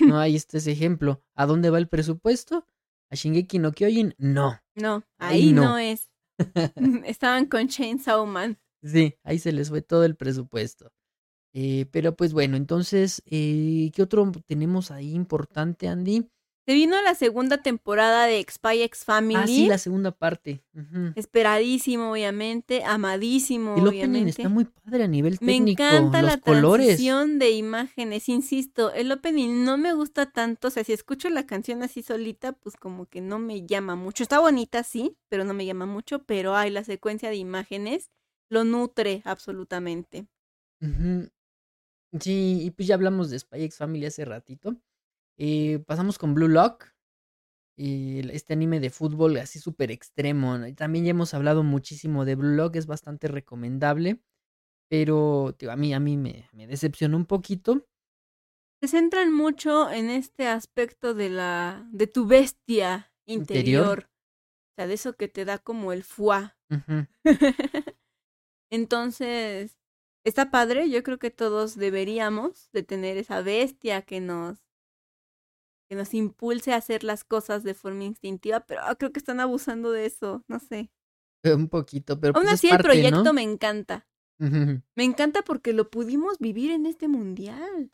No, 0.00 0.18
ahí 0.20 0.34
está 0.34 0.58
ese 0.58 0.72
ejemplo. 0.72 1.22
¿A 1.36 1.46
dónde 1.46 1.70
va 1.70 1.78
el 1.78 1.88
presupuesto? 1.88 2.66
¿A 3.10 3.14
Shingeki 3.14 3.60
no 3.60 3.70
Kyojin? 3.70 4.14
No. 4.18 4.60
No, 4.74 5.04
Ahí 5.18 5.42
ahí 5.42 5.52
no. 5.52 5.62
no 5.62 5.78
es. 5.78 6.10
Estaban 7.06 7.46
con 7.46 7.68
Chainsaw 7.68 8.26
Man. 8.26 8.58
Sí, 8.82 9.14
ahí 9.22 9.38
se 9.38 9.52
les 9.52 9.68
fue 9.68 9.82
todo 9.82 10.04
el 10.04 10.16
presupuesto. 10.16 10.90
Eh, 11.52 11.86
pero 11.92 12.16
pues 12.16 12.32
bueno, 12.32 12.56
entonces, 12.56 13.22
eh, 13.26 13.92
¿qué 13.94 14.02
otro 14.02 14.32
tenemos 14.46 14.90
ahí 14.90 15.12
importante, 15.12 15.86
Andy? 15.86 16.28
Se 16.66 16.74
vino 16.74 17.00
la 17.02 17.14
segunda 17.16 17.62
temporada 17.62 18.26
de 18.26 18.46
Spy 18.48 18.82
X 18.82 19.04
Family. 19.04 19.40
Ah, 19.42 19.46
sí, 19.46 19.66
la 19.66 19.78
segunda 19.78 20.12
parte. 20.12 20.62
Esperadísimo, 21.16 22.12
obviamente. 22.12 22.84
Amadísimo, 22.84 23.74
El 23.76 23.88
opening 23.88 24.02
obviamente. 24.04 24.30
está 24.30 24.48
muy 24.48 24.66
padre 24.66 25.04
a 25.04 25.08
nivel 25.08 25.36
Me 25.40 25.52
técnico. 25.54 25.82
encanta 25.82 26.22
los 26.22 26.30
la 26.32 26.36
colores. 26.40 26.86
transición 26.86 27.38
de 27.40 27.50
imágenes, 27.50 28.28
insisto, 28.28 28.92
el 28.92 29.10
opening 29.10 29.64
no 29.64 29.78
me 29.78 29.94
gusta 29.94 30.30
tanto, 30.30 30.68
o 30.68 30.70
sea, 30.70 30.84
si 30.84 30.92
escucho 30.92 31.28
la 31.30 31.44
canción 31.46 31.82
así 31.82 32.02
solita, 32.02 32.52
pues 32.52 32.76
como 32.76 33.06
que 33.06 33.20
no 33.20 33.38
me 33.40 33.66
llama 33.66 33.96
mucho. 33.96 34.22
Está 34.22 34.38
bonita, 34.38 34.84
sí, 34.84 35.16
pero 35.28 35.44
no 35.44 35.54
me 35.54 35.66
llama 35.66 35.86
mucho, 35.86 36.22
pero 36.24 36.54
hay 36.54 36.70
la 36.70 36.84
secuencia 36.84 37.30
de 37.30 37.36
imágenes 37.36 38.10
lo 38.48 38.64
nutre 38.64 39.22
absolutamente. 39.24 40.26
Sí, 42.20 42.58
y 42.62 42.70
pues 42.72 42.88
ya 42.88 42.94
hablamos 42.96 43.30
de 43.30 43.38
Spy 43.38 43.62
X 43.64 43.76
Family 43.78 44.06
hace 44.06 44.24
ratito. 44.24 44.76
Pasamos 45.86 46.18
con 46.18 46.34
Blue 46.34 46.48
Lock, 46.48 46.86
el- 47.78 48.30
este 48.30 48.52
anime 48.52 48.78
de 48.80 48.90
fútbol 48.90 49.36
así 49.38 49.58
súper 49.58 49.90
extremo. 49.90 50.66
Y 50.66 50.74
También 50.74 51.04
ya 51.06 51.10
hemos 51.12 51.32
hablado 51.34 51.62
muchísimo 51.62 52.24
de 52.24 52.34
Blue 52.34 52.54
Lock, 52.56 52.76
es 52.76 52.86
bastante 52.86 53.26
recomendable, 53.28 54.20
pero 54.90 55.54
tío, 55.56 55.70
a 55.72 55.76
mí, 55.76 55.94
a 55.94 56.00
mí 56.00 56.16
me, 56.16 56.48
me 56.52 56.66
decepcionó 56.66 57.16
un 57.16 57.26
poquito. 57.26 57.86
Se 58.82 58.88
centran 58.88 59.32
mucho 59.32 59.90
en 59.90 60.08
este 60.10 60.46
aspecto 60.46 61.14
de 61.14 61.28
la 61.30 61.86
de 61.92 62.06
tu 62.06 62.26
bestia 62.26 63.12
Interior. 63.26 64.08
interior, 64.08 64.10
realista, 64.76 64.86
de 64.88 64.94
eso 64.94 65.12
que 65.16 65.28
te 65.28 65.44
da 65.44 65.58
como 65.58 65.92
el 65.92 66.02
fuá. 66.02 66.56
Entonces, 68.72 69.78
está 70.24 70.50
padre, 70.50 70.88
yo 70.90 71.02
creo 71.02 71.18
que 71.18 71.30
todos 71.30 71.76
deberíamos 71.76 72.70
de 72.72 72.82
tener 72.82 73.16
esa 73.16 73.42
bestia 73.42 74.02
que 74.02 74.20
nos 74.20 74.58
que 75.90 75.96
nos 75.96 76.14
impulse 76.14 76.72
a 76.72 76.76
hacer 76.76 77.02
las 77.02 77.24
cosas 77.24 77.64
de 77.64 77.74
forma 77.74 78.04
instintiva, 78.04 78.60
pero 78.60 78.82
ah, 78.84 78.94
creo 78.94 79.10
que 79.10 79.18
están 79.18 79.40
abusando 79.40 79.90
de 79.90 80.06
eso, 80.06 80.44
no 80.46 80.60
sé. 80.60 80.88
Un 81.42 81.68
poquito, 81.68 82.20
pero 82.20 82.32
Aún 82.36 82.44
pues 82.44 82.54
es 82.54 82.60
así 82.60 82.66
el 82.68 82.76
parte, 82.76 82.84
proyecto 82.84 83.24
¿no? 83.24 83.32
me 83.32 83.42
encanta. 83.42 84.06
Me 84.38 85.04
encanta 85.04 85.42
porque 85.42 85.72
lo 85.72 85.90
pudimos 85.90 86.38
vivir 86.38 86.70
en 86.70 86.86
este 86.86 87.08
mundial. 87.08 87.90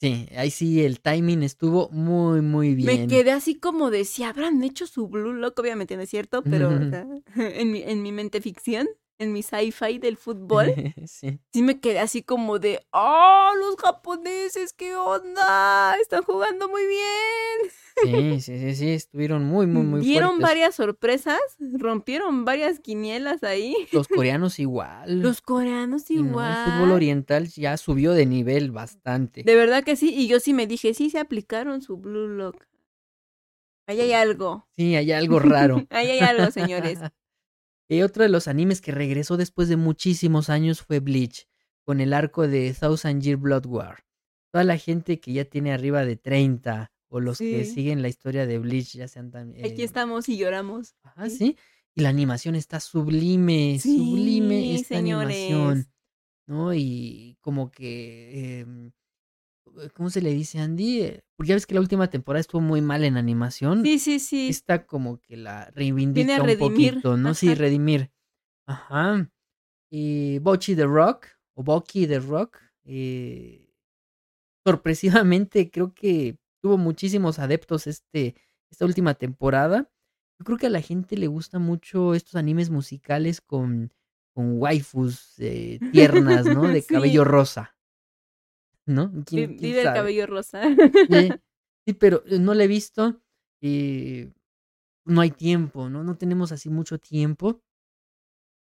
Sí, 0.00 0.28
ahí 0.36 0.50
sí 0.50 0.84
el 0.84 1.00
timing 1.00 1.42
estuvo 1.42 1.88
muy, 1.90 2.40
muy 2.40 2.74
bien. 2.74 3.02
Me 3.02 3.06
quedé 3.06 3.30
así 3.30 3.54
como 3.54 3.90
de 3.90 4.04
si 4.04 4.24
habrán 4.24 4.62
hecho 4.64 4.86
su 4.88 5.06
Blue 5.08 5.32
Lock, 5.32 5.58
obviamente 5.60 5.96
no 5.96 6.02
es 6.02 6.10
cierto, 6.10 6.42
pero 6.42 6.68
o 6.68 6.90
sea, 6.90 7.06
en, 7.36 7.70
mi, 7.70 7.82
en 7.82 8.02
mi 8.02 8.10
mente 8.10 8.40
ficción, 8.40 8.88
en 9.18 9.32
mi 9.32 9.42
sci-fi 9.42 9.98
del 9.98 10.16
fútbol, 10.16 10.66
sí. 11.06 11.40
sí 11.52 11.62
me 11.62 11.80
quedé 11.80 11.98
así 11.98 12.22
como 12.22 12.58
de, 12.58 12.80
¡oh, 12.92 13.50
los 13.58 13.76
japoneses, 13.76 14.72
qué 14.72 14.94
onda! 14.96 15.96
Están 16.00 16.22
jugando 16.22 16.68
muy 16.68 16.82
bien. 16.86 17.72
Sí, 18.04 18.40
sí, 18.40 18.58
sí, 18.60 18.74
sí, 18.76 18.90
estuvieron 18.90 19.44
muy, 19.44 19.66
muy, 19.66 19.82
muy 19.82 20.00
Dieron 20.00 20.30
fuertes. 20.36 20.48
varias 20.48 20.74
sorpresas, 20.76 21.40
rompieron 21.58 22.44
varias 22.44 22.78
quinielas 22.78 23.42
ahí. 23.42 23.74
Los 23.92 24.06
coreanos 24.08 24.60
igual. 24.60 25.20
Los 25.20 25.40
coreanos 25.40 26.08
igual. 26.10 26.56
El 26.66 26.72
fútbol 26.72 26.92
oriental 26.92 27.48
ya 27.48 27.76
subió 27.76 28.12
de 28.12 28.24
nivel 28.26 28.70
bastante. 28.70 29.42
De 29.42 29.54
verdad 29.56 29.82
que 29.82 29.96
sí, 29.96 30.14
y 30.14 30.28
yo 30.28 30.38
sí 30.38 30.54
me 30.54 30.68
dije, 30.68 30.94
sí 30.94 31.10
se 31.10 31.18
aplicaron 31.18 31.82
su 31.82 31.96
Blue 31.96 32.28
Lock. 32.28 32.64
Ahí 33.88 34.00
hay 34.00 34.12
algo. 34.12 34.68
Sí, 34.76 34.94
hay 34.94 35.10
algo 35.12 35.38
raro. 35.40 35.84
Ahí 35.90 36.10
hay 36.10 36.20
algo, 36.20 36.50
señores. 36.52 37.00
Y 37.88 38.02
otro 38.02 38.22
de 38.22 38.28
los 38.28 38.48
animes 38.48 38.80
que 38.80 38.92
regresó 38.92 39.36
después 39.36 39.68
de 39.68 39.76
muchísimos 39.76 40.50
años 40.50 40.82
fue 40.82 41.00
Bleach, 41.00 41.46
con 41.84 42.00
el 42.00 42.12
arco 42.12 42.46
de 42.46 42.74
Thousand 42.74 43.22
Year 43.22 43.38
Blood 43.38 43.66
War. 43.66 44.04
Toda 44.52 44.64
la 44.64 44.76
gente 44.76 45.20
que 45.20 45.32
ya 45.32 45.44
tiene 45.44 45.72
arriba 45.72 46.04
de 46.04 46.16
30 46.16 46.92
o 47.08 47.20
los 47.20 47.38
que 47.38 47.64
siguen 47.64 48.02
la 48.02 48.08
historia 48.08 48.46
de 48.46 48.58
Bleach 48.58 48.92
ya 48.92 49.08
sean 49.08 49.30
también... 49.30 49.64
Aquí 49.64 49.82
estamos 49.82 50.28
y 50.28 50.36
lloramos. 50.36 50.94
Ah, 51.02 51.30
sí. 51.30 51.56
Y 51.94 52.02
la 52.02 52.10
animación 52.10 52.54
está 52.54 52.80
sublime, 52.80 53.78
sublime 53.80 54.74
esta 54.74 54.96
señores. 54.96 55.36
animación. 55.36 55.90
¿No? 56.46 56.74
Y 56.74 57.36
como 57.40 57.70
que... 57.70 58.60
em, 58.60 58.92
¿Cómo 59.94 60.10
se 60.10 60.20
le 60.20 60.32
dice, 60.32 60.58
Andy? 60.58 61.20
Porque 61.38 61.50
ya 61.50 61.54
ves 61.54 61.66
que 61.66 61.74
la 61.74 61.80
última 61.80 62.10
temporada 62.10 62.40
estuvo 62.40 62.60
muy 62.60 62.80
mal 62.82 63.04
en 63.04 63.16
animación. 63.16 63.84
Sí, 63.84 64.00
sí, 64.00 64.18
sí. 64.18 64.48
Esta 64.48 64.84
como 64.86 65.20
que 65.20 65.36
la 65.36 65.70
reivindica 65.70 66.36
a 66.36 66.40
un 66.40 66.46
redimir, 66.46 66.94
poquito, 66.94 67.16
¿no? 67.16 67.32
Sí, 67.32 67.54
redimir. 67.54 68.10
Ajá. 68.66 69.30
Y 69.88 70.40
Bochi 70.40 70.74
the 70.74 70.84
Rock, 70.84 71.28
o 71.54 71.62
Boki 71.62 72.08
the 72.08 72.18
Rock, 72.18 72.58
eh, 72.84 73.72
sorpresivamente 74.66 75.70
creo 75.70 75.94
que 75.94 76.38
tuvo 76.60 76.76
muchísimos 76.76 77.38
adeptos 77.38 77.86
este, 77.86 78.34
esta 78.70 78.84
última 78.84 79.14
temporada. 79.14 79.90
Yo 80.40 80.44
creo 80.44 80.58
que 80.58 80.66
a 80.66 80.70
la 80.70 80.80
gente 80.82 81.16
le 81.16 81.28
gusta 81.28 81.58
mucho 81.58 82.14
estos 82.14 82.34
animes 82.34 82.68
musicales 82.70 83.40
con, 83.40 83.92
con 84.34 84.58
waifus 84.60 85.34
eh, 85.38 85.78
tiernas, 85.92 86.46
¿no? 86.46 86.62
De 86.68 86.82
Sí. 86.82 86.94
cabello 86.94 87.24
rosa. 87.24 87.76
¿No? 88.88 89.10
¿Quién- 89.10 89.24
quién 89.56 89.56
Vive 89.58 89.82
el 89.82 89.86
cabello 89.94 90.26
rosa. 90.26 90.62
Sí, 90.62 90.66
sí, 91.86 91.92
pero 91.92 92.22
eh, 92.26 92.38
no 92.38 92.54
la 92.54 92.64
he 92.64 92.68
visto. 92.68 93.20
eh, 93.60 94.32
no 95.04 95.20
hay 95.20 95.30
tiempo, 95.30 95.88
¿no? 95.88 96.02
No 96.04 96.16
tenemos 96.16 96.52
así 96.52 96.68
mucho 96.70 96.98
tiempo. 96.98 97.62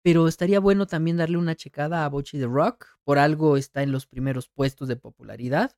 Pero 0.03 0.29
estaría 0.29 0.61
bueno 0.61 0.87
también 0.87 1.17
darle 1.17 1.39
una 1.39 1.55
checada 1.57 2.05
a 2.05 2.09
Bochi 2.09 2.39
the 2.39 2.47
Rock. 2.47 2.87
Por 3.05 3.19
algo 3.19 3.57
está 3.57 3.83
en 3.83 3.93
los 3.93 4.07
primeros 4.07 4.49
puestos 4.49 4.89
de 4.89 4.97
popularidad. 4.97 5.77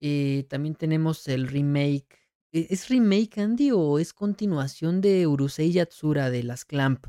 Eh, 0.00 0.46
también 0.48 0.74
tenemos 0.76 1.26
el 1.28 1.48
remake. 1.48 2.18
¿e- 2.52 2.66
¿Es 2.70 2.88
remake, 2.88 3.38
Andy, 3.38 3.70
o 3.72 3.98
es 3.98 4.12
continuación 4.12 5.00
de 5.00 5.26
Urusei 5.26 5.72
Yatsura 5.72 6.30
de 6.30 6.42
las 6.44 6.64
Clamp? 6.64 7.06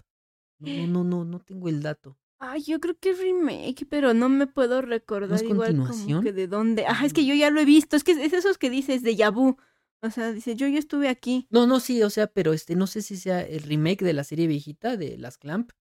No, 0.60 0.88
no, 0.88 1.04
no, 1.04 1.26
no 1.26 1.40
tengo 1.40 1.70
el 1.70 1.82
dato. 1.82 2.18
Ay, 2.44 2.64
yo 2.64 2.80
creo 2.80 2.98
que 3.00 3.12
es 3.12 3.20
remake, 3.20 3.86
pero 3.88 4.16
no 4.16 4.28
me 4.28 4.48
puedo 4.48 4.82
recordar 4.82 5.36
es 5.36 5.44
igual 5.44 5.74
como 5.76 5.86
continuación? 5.86 6.24
que 6.24 6.34
de 6.34 6.48
dónde. 6.48 6.88
Ajá, 6.88 7.06
es 7.06 7.14
que 7.14 7.24
yo 7.24 7.36
ya 7.36 7.52
lo 7.52 7.62
he 7.62 7.66
visto. 7.66 7.96
Es 7.96 8.04
que 8.04 8.14
es 8.14 8.34
esos 8.34 8.58
que 8.58 8.72
dices 8.72 9.04
de 9.04 9.16
Yabu. 9.16 9.58
O 10.02 10.10
sea, 10.10 10.32
dice, 10.32 10.56
yo 10.56 10.68
ya 10.68 10.80
estuve 10.80 11.08
aquí. 11.08 11.46
No, 11.52 11.68
no, 11.68 11.80
sí, 11.80 12.02
o 12.02 12.10
sea, 12.10 12.26
pero 12.26 12.54
este, 12.54 12.76
no 12.76 12.88
sé 12.88 13.04
si 13.04 13.16
sea 13.16 13.42
el 13.42 13.62
remake 13.62 14.04
de 14.04 14.14
la 14.14 14.24
serie 14.24 14.48
viejita 14.48 14.98
de 14.98 15.20
las 15.20 15.38
Clamp. 15.38 15.72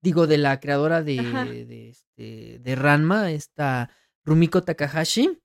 Digo, 0.00 0.28
de 0.28 0.38
la 0.38 0.60
creadora 0.60 1.02
de, 1.02 1.88
este, 1.90 2.60
de 2.60 2.74
Ranma, 2.76 3.32
esta 3.32 3.90
Rumiko 4.24 4.62
Takahashi, 4.62 5.40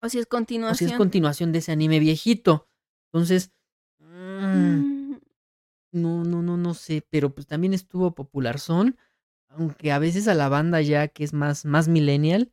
O 0.00 0.08
si 0.08 0.18
es 0.18 0.22
o 0.22 0.24
si 0.24 0.28
continuación. 0.30 0.90
es 0.90 0.96
continuación 0.96 1.52
de 1.52 1.58
ese 1.58 1.72
anime 1.72 1.98
viejito. 2.00 2.70
Entonces, 3.12 3.52
mm, 3.98 5.12
Mm, 5.12 5.20
no, 5.92 6.24
no, 6.24 6.42
no, 6.42 6.56
no 6.56 6.72
sé, 6.72 7.06
pero 7.10 7.34
pues 7.34 7.46
también 7.46 7.74
estuvo 7.74 8.14
popular 8.14 8.58
son, 8.58 8.96
aunque 9.52 9.92
a 9.92 9.98
veces 9.98 10.28
a 10.28 10.34
la 10.34 10.48
banda 10.48 10.80
ya 10.80 11.08
que 11.08 11.24
es 11.24 11.32
más, 11.32 11.64
más 11.64 11.88
millennial, 11.88 12.52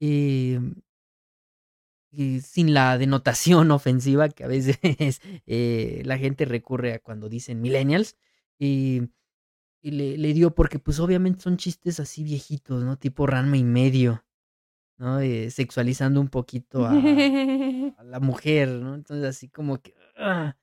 eh, 0.00 0.60
eh, 2.12 2.40
sin 2.40 2.74
la 2.74 2.98
denotación 2.98 3.70
ofensiva 3.70 4.28
que 4.28 4.44
a 4.44 4.48
veces 4.48 4.78
eh, 5.46 6.02
la 6.04 6.18
gente 6.18 6.44
recurre 6.44 6.94
a 6.94 6.98
cuando 6.98 7.28
dicen 7.28 7.60
millennials, 7.60 8.16
y, 8.58 9.02
y 9.82 9.92
le, 9.92 10.18
le 10.18 10.34
dio 10.34 10.54
porque 10.54 10.78
pues 10.78 11.00
obviamente 11.00 11.40
son 11.40 11.56
chistes 11.56 12.00
así 12.00 12.24
viejitos, 12.24 12.84
¿no? 12.84 12.98
Tipo 12.98 13.26
Ranma 13.26 13.56
y 13.56 13.64
medio, 13.64 14.24
¿no? 14.98 15.20
Eh, 15.20 15.50
sexualizando 15.50 16.20
un 16.20 16.28
poquito 16.28 16.84
a, 16.86 16.90
a 17.98 18.04
la 18.04 18.20
mujer, 18.20 18.68
¿no? 18.68 18.94
Entonces 18.94 19.24
así 19.26 19.48
como 19.48 19.78
que... 19.80 19.94
ah, 20.16 20.56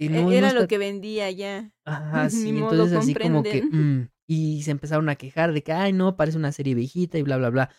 no 0.00 0.32
E, 0.32 0.38
Era 0.38 0.48
está- 0.48 0.60
lo 0.62 0.68
que 0.68 0.78
vendía 0.78 1.30
ya. 1.30 1.72
Ajá, 1.84 2.28
sí, 2.30 2.50
Ni 2.50 2.60
modo, 2.60 2.72
entonces 2.72 2.98
así 2.98 3.14
como 3.14 3.42
que... 3.42 3.62
mm, 3.62 4.08
y 4.32 4.62
se 4.62 4.70
empezaron 4.70 5.10
a 5.10 5.16
quejar 5.16 5.52
de 5.52 5.62
que, 5.62 5.72
ay, 5.72 5.92
no, 5.92 6.16
parece 6.16 6.38
una 6.38 6.52
serie 6.52 6.74
viejita 6.74 7.18
y 7.18 7.22
bla, 7.22 7.36
bla, 7.36 7.50
bla. 7.50 7.70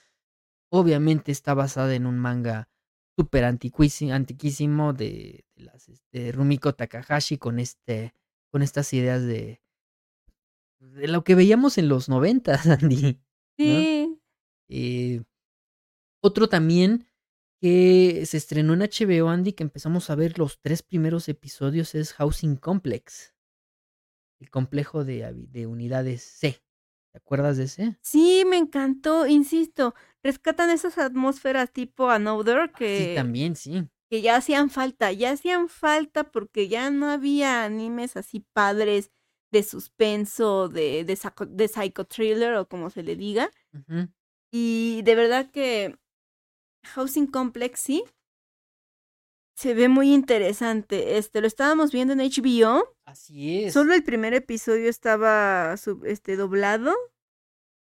Obviamente 0.71 1.31
está 1.31 1.55
basada 1.55 1.95
en 1.95 2.05
un 2.05 2.19
manga 2.19 2.69
súper 3.17 3.43
antiquísimo, 3.43 4.93
de, 4.93 5.45
de 5.55 5.63
las 5.63 5.89
este, 5.89 6.31
Rumiko 6.31 6.75
Takahashi 6.75 7.39
con 7.39 7.59
este 7.59 8.13
con 8.51 8.61
estas 8.61 8.93
ideas 8.93 9.23
de 9.23 9.63
de 10.79 11.07
lo 11.07 11.23
que 11.23 11.33
veíamos 11.33 11.79
en 11.79 11.89
los 11.89 12.07
noventas, 12.07 12.67
Andy. 12.67 13.19
Sí. 13.57 14.19
Eh, 14.69 15.23
otro 16.21 16.49
también 16.49 17.07
que 17.59 18.27
se 18.27 18.37
estrenó 18.37 18.75
en 18.75 18.81
HBO, 18.81 19.29
Andy, 19.29 19.53
que 19.53 19.63
empezamos 19.63 20.11
a 20.11 20.15
ver 20.15 20.37
los 20.37 20.59
tres 20.59 20.83
primeros 20.83 21.29
episodios 21.29 21.95
es 21.95 22.13
Housing 22.13 22.57
Complex. 22.57 23.32
El 24.43 24.49
complejo 24.49 25.05
de, 25.05 25.31
de 25.33 25.67
unidades 25.67 26.21
C. 26.21 26.61
¿Te 27.13 27.17
acuerdas 27.17 27.55
de 27.55 27.63
ese? 27.63 27.97
Sí, 28.01 28.43
me 28.45 28.57
encantó, 28.57 29.25
insisto. 29.25 29.95
Rescatan 30.21 30.69
esas 30.69 30.97
atmósferas 30.97 31.71
tipo 31.71 32.09
Another 32.09 32.69
que, 32.73 33.07
Sí, 33.11 33.15
también, 33.15 33.55
sí. 33.55 33.87
que 34.09 34.21
ya 34.21 34.35
hacían 34.35 34.69
falta, 34.69 35.13
ya 35.13 35.31
hacían 35.31 35.69
falta 35.69 36.29
porque 36.29 36.67
ya 36.67 36.89
no 36.89 37.09
había 37.09 37.63
animes 37.63 38.17
así 38.17 38.41
padres 38.51 39.11
de 39.49 39.63
suspenso, 39.63 40.67
de, 40.67 41.05
de, 41.05 41.15
saco- 41.15 41.45
de 41.45 41.69
psychothriller 41.69 42.55
o 42.55 42.67
como 42.67 42.89
se 42.89 43.01
le 43.03 43.15
diga. 43.15 43.49
Y 44.51 45.03
de 45.03 45.15
verdad 45.15 45.51
que 45.51 45.97
Housing 46.83 47.27
Complex 47.27 47.79
sí 47.79 48.03
se 49.55 49.73
ve 49.73 49.87
muy 49.87 50.13
interesante. 50.13 51.17
Este, 51.17 51.41
lo 51.41 51.47
estábamos 51.47 51.91
viendo 51.91 52.13
en 52.13 52.19
HBO. 52.21 52.95
Así 53.05 53.63
es. 53.63 53.73
Solo 53.73 53.93
el 53.93 54.03
primer 54.03 54.33
episodio 54.33 54.89
estaba 54.89 55.75
sub- 55.77 56.05
este, 56.05 56.35
doblado. 56.35 56.93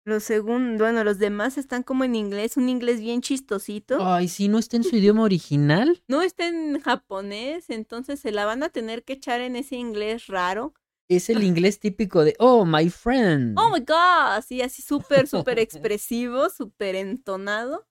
Los 0.07 0.23
segundos, 0.25 0.79
bueno, 0.81 1.03
los 1.03 1.19
demás 1.19 1.57
están 1.57 1.83
como 1.83 2.05
en 2.05 2.15
inglés, 2.15 2.59
un 2.59 2.69
inglés 2.69 3.01
bien 3.01 3.23
chistosito. 3.23 3.97
Ay, 4.07 4.29
sí, 4.29 4.49
no 4.49 4.59
está 4.59 4.77
en 4.77 4.85
su 4.85 4.97
idioma 4.97 5.23
original. 5.23 6.03
No 6.09 6.21
está 6.21 6.47
en 6.47 6.79
japonés, 6.81 7.71
entonces 7.71 8.21
se 8.21 8.31
la 8.31 8.45
van 8.45 8.63
a 8.63 8.69
tener 8.69 9.03
que 9.05 9.15
echar 9.15 9.41
en 9.41 9.57
ese 9.57 9.77
inglés 9.77 10.27
raro. 10.27 10.75
Es 11.09 11.31
el 11.31 11.43
inglés 11.43 11.81
típico 11.81 12.23
de, 12.25 12.35
oh, 12.39 12.65
my 12.67 12.89
friend. 12.91 13.59
Oh 13.59 13.71
my 13.71 13.81
god, 13.81 14.37
así, 14.37 14.61
así 14.61 14.83
súper, 14.83 15.27
súper 15.27 15.59
expresivo, 15.59 16.51
súper 16.51 16.97
entonado. 16.97 17.87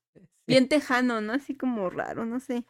Bien 0.46 0.68
tejano, 0.68 1.22
¿no? 1.22 1.34
Así 1.34 1.56
como 1.56 1.90
raro, 1.90 2.26
no 2.26 2.40
sé. 2.40 2.66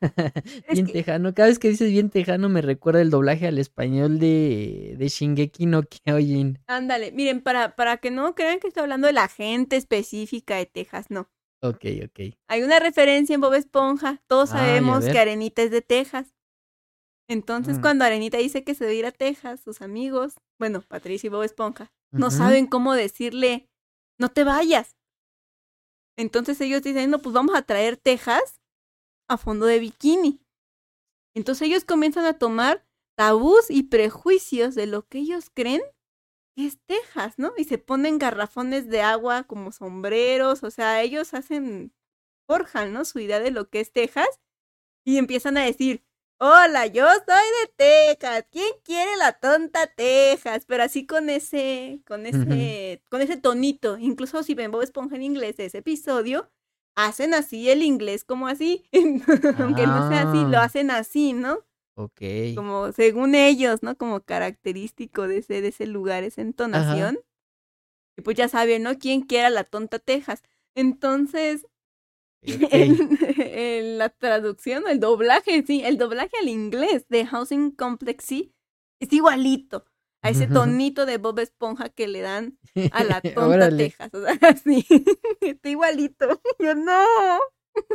bien 0.70 0.86
que- 0.86 0.92
tejano. 0.92 1.34
Cada 1.34 1.48
vez 1.48 1.58
que 1.58 1.68
dices 1.68 1.90
bien 1.90 2.10
tejano 2.10 2.48
me 2.48 2.62
recuerda 2.62 3.00
el 3.00 3.10
doblaje 3.10 3.46
al 3.46 3.58
español 3.58 4.18
de, 4.18 4.94
de 4.98 5.08
Shingeki 5.08 5.66
no 5.66 5.82
Kyojin. 5.82 6.58
Ándale, 6.66 7.12
miren, 7.12 7.40
para, 7.42 7.74
para 7.76 7.96
que 7.98 8.10
no 8.10 8.34
crean 8.34 8.60
que 8.60 8.68
estoy 8.68 8.82
hablando 8.82 9.06
de 9.06 9.12
la 9.12 9.28
gente 9.28 9.76
específica 9.76 10.56
de 10.56 10.66
Texas, 10.66 11.06
no. 11.10 11.28
Ok, 11.62 11.84
ok. 12.04 12.34
Hay 12.48 12.62
una 12.62 12.78
referencia 12.78 13.34
en 13.34 13.40
Bob 13.40 13.54
Esponja. 13.54 14.22
Todos 14.26 14.52
Ay, 14.52 14.56
a 14.56 14.60
sabemos 14.66 15.04
que 15.06 15.18
Arenita 15.18 15.62
es 15.62 15.70
de 15.70 15.80
Texas. 15.80 16.34
Entonces, 17.26 17.78
Mm. 17.78 17.80
cuando 17.80 18.04
Arenita 18.04 18.36
dice 18.36 18.64
que 18.64 18.74
se 18.74 18.84
va 18.84 18.90
a 18.90 18.94
ir 18.94 19.06
a 19.06 19.12
Texas, 19.12 19.60
sus 19.64 19.80
amigos, 19.80 20.34
bueno, 20.58 20.82
Patricia 20.82 21.28
y 21.28 21.30
Bob 21.30 21.42
Esponja, 21.42 21.90
no 22.12 22.30
saben 22.30 22.66
cómo 22.66 22.92
decirle, 22.94 23.66
no 24.20 24.28
te 24.28 24.44
vayas. 24.44 24.96
Entonces 26.18 26.60
ellos 26.60 26.82
dicen, 26.82 27.10
no, 27.10 27.18
pues 27.20 27.32
vamos 27.32 27.56
a 27.56 27.62
traer 27.62 27.96
Texas 27.96 28.60
a 29.28 29.36
fondo 29.36 29.66
de 29.66 29.78
bikini. 29.78 30.40
Entonces 31.34 31.68
ellos 31.68 31.84
comienzan 31.84 32.26
a 32.26 32.38
tomar 32.38 32.86
tabús 33.16 33.70
y 33.70 33.84
prejuicios 33.84 34.74
de 34.74 34.86
lo 34.86 35.06
que 35.06 35.18
ellos 35.18 35.50
creen 35.52 35.82
que 36.56 36.66
es 36.66 36.78
Texas, 36.86 37.34
¿no? 37.38 37.52
Y 37.56 37.64
se 37.64 37.78
ponen 37.78 38.18
garrafones 38.18 38.88
de 38.88 39.02
agua 39.02 39.44
como 39.44 39.72
sombreros, 39.72 40.62
o 40.62 40.70
sea, 40.70 41.02
ellos 41.02 41.34
hacen, 41.34 41.92
forjan, 42.46 42.92
¿no? 42.92 43.04
Su 43.04 43.18
idea 43.18 43.40
de 43.40 43.50
lo 43.50 43.68
que 43.68 43.80
es 43.80 43.92
Texas 43.92 44.28
y 45.04 45.18
empiezan 45.18 45.56
a 45.58 45.64
decir, 45.64 46.04
hola, 46.38 46.86
yo 46.86 47.06
soy 47.08 47.46
de 47.62 47.74
Texas, 47.76 48.46
¿quién 48.50 48.72
quiere 48.84 49.16
la 49.16 49.32
tonta 49.32 49.86
Texas? 49.86 50.64
Pero 50.66 50.82
así 50.84 51.06
con 51.06 51.30
ese, 51.30 52.00
con 52.06 52.26
ese, 52.26 53.02
con 53.10 53.20
ese 53.20 53.36
tonito, 53.36 53.98
incluso 53.98 54.42
si 54.42 54.54
ven 54.54 54.70
Bob 54.70 54.82
Esponja 54.82 55.16
en 55.16 55.22
inglés 55.22 55.56
de 55.56 55.66
ese 55.66 55.78
episodio, 55.78 56.50
hacen 56.96 57.34
así 57.34 57.70
el 57.70 57.82
inglés 57.82 58.24
como 58.24 58.48
así, 58.48 58.84
aunque 59.58 59.86
no 59.86 60.08
sea 60.08 60.30
así, 60.30 60.44
lo 60.44 60.58
Ah. 60.58 60.64
hacen 60.64 60.90
así, 60.90 61.32
¿no? 61.32 61.60
Ok. 61.96 62.22
como 62.56 62.90
según 62.92 63.34
ellos, 63.36 63.82
¿no? 63.82 63.96
Como 63.96 64.20
característico 64.22 65.28
de 65.28 65.38
ese, 65.38 65.60
de 65.62 65.68
ese 65.68 65.86
lugar, 65.86 66.24
esa 66.24 66.42
entonación. 66.42 67.18
Y 68.16 68.22
pues 68.22 68.36
ya 68.36 68.48
saben, 68.48 68.82
¿no? 68.82 68.98
¿Quién 68.98 69.22
quiera 69.22 69.50
la 69.50 69.64
tonta 69.64 69.98
Texas? 69.98 70.42
Entonces, 70.76 71.66
ok. 72.46 72.68
en, 72.72 73.18
en 73.38 73.98
la 73.98 74.08
traducción, 74.10 74.84
el 74.88 75.00
doblaje, 75.00 75.64
sí, 75.66 75.82
el 75.84 75.98
doblaje 75.98 76.36
al 76.40 76.48
inglés 76.48 77.06
de 77.08 77.26
Housing 77.26 77.70
Complex 77.72 78.24
sí, 78.24 78.54
es 79.00 79.12
igualito 79.12 79.86
a 80.24 80.30
ese 80.30 80.46
tonito 80.46 81.06
de 81.06 81.18
Bob 81.18 81.38
Esponja 81.38 81.90
que 81.90 82.08
le 82.08 82.20
dan 82.20 82.58
a 82.92 83.04
la 83.04 83.20
tonta. 83.20 83.76
Texas. 83.76 84.10
O 84.12 84.22
sea, 84.22 84.56
sí, 84.64 84.86
está 85.40 85.68
igualito. 85.68 86.40
Yo 86.58 86.74
no, 86.74 87.04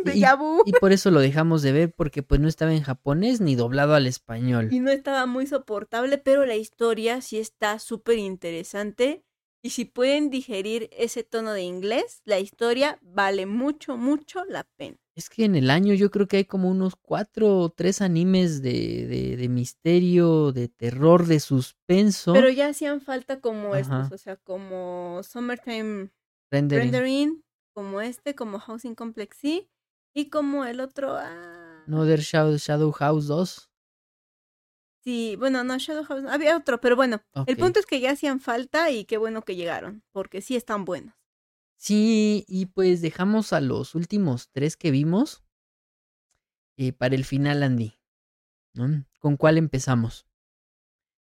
de 0.03 0.15
Y-. 0.15 0.23
Y 0.65 0.71
por 0.73 0.91
eso 0.91 1.11
lo 1.11 1.19
dejamos 1.19 1.61
de 1.61 1.71
ver 1.71 1.93
porque 1.95 2.23
pues 2.23 2.39
no 2.39 2.47
estaba 2.47 2.73
en 2.73 2.83
japonés 2.83 3.41
ni 3.41 3.55
doblado 3.55 3.95
al 3.95 4.07
español. 4.07 4.69
y 4.71 4.79
no 4.79 4.91
estaba 4.91 5.25
muy 5.25 5.47
soportable, 5.47 6.17
pero 6.17 6.45
la 6.45 6.55
historia 6.55 7.21
sí 7.21 7.39
está 7.39 7.79
súper 7.79 8.17
interesante. 8.17 9.23
Y 9.61 9.71
si 9.71 9.83
pueden 9.85 10.29
digerir 10.29 10.89
ese 10.93 11.23
tono 11.23 11.51
de 11.51 11.63
inglés, 11.63 12.21
la 12.23 12.39
historia 12.39 12.97
vale 13.01 13.45
mucho, 13.45 13.97
mucho 13.97 14.45
la 14.45 14.63
pena. 14.77 14.97
Es 15.15 15.29
que 15.29 15.43
en 15.43 15.55
el 15.55 15.69
año 15.69 15.93
yo 15.93 16.09
creo 16.11 16.27
que 16.29 16.37
hay 16.37 16.45
como 16.45 16.69
unos 16.69 16.95
cuatro 16.95 17.57
o 17.59 17.69
tres 17.69 18.01
animes 18.01 18.61
de, 18.61 19.05
de, 19.05 19.35
de 19.35 19.49
misterio, 19.49 20.53
de 20.53 20.69
terror, 20.69 21.25
de 21.25 21.41
suspenso. 21.41 22.31
Pero 22.31 22.49
ya 22.49 22.67
hacían 22.69 23.01
falta 23.01 23.41
como 23.41 23.73
Ajá. 23.73 23.79
estos, 24.03 24.11
o 24.13 24.17
sea, 24.17 24.37
como 24.37 25.19
Summertime 25.23 26.09
rendering. 26.49 26.91
Rendering, 26.93 27.43
como 27.73 27.99
este, 27.99 28.33
como 28.35 28.59
Housing 28.59 28.95
Complex 28.95 29.37
sí, 29.37 29.69
y 30.13 30.29
como 30.29 30.63
el 30.63 30.79
otro. 30.79 31.17
ah, 31.17 31.83
Another 31.85 32.21
Shadow, 32.21 32.55
Shadow 32.55 32.91
House 32.93 33.27
2. 33.27 33.68
Sí, 35.01 35.35
bueno, 35.37 35.63
no, 35.63 35.77
Shadow 35.77 36.03
House, 36.03 36.25
había 36.29 36.57
otro, 36.57 36.81
pero 36.81 36.95
bueno, 36.95 37.21
el 37.47 37.55
punto 37.57 37.79
es 37.79 37.85
que 37.85 37.99
ya 37.99 38.11
hacían 38.11 38.39
falta 38.39 38.91
y 38.91 39.05
qué 39.05 39.17
bueno 39.17 39.43
que 39.43 39.55
llegaron, 39.55 40.03
porque 40.11 40.41
sí 40.41 40.55
están 40.55 40.83
buenos. 40.83 41.15
Sí, 41.77 42.43
y 42.47 42.65
pues 42.65 43.01
dejamos 43.01 43.53
a 43.53 43.61
los 43.61 43.95
últimos 43.95 44.49
tres 44.51 44.75
que 44.75 44.91
vimos 44.91 45.43
eh, 46.77 46.91
para 46.91 47.15
el 47.15 47.23
final, 47.23 47.63
Andy. 47.63 47.99
¿no? 48.73 49.05
¿Con 49.19 49.37
cuál 49.37 49.57
empezamos? 49.57 50.27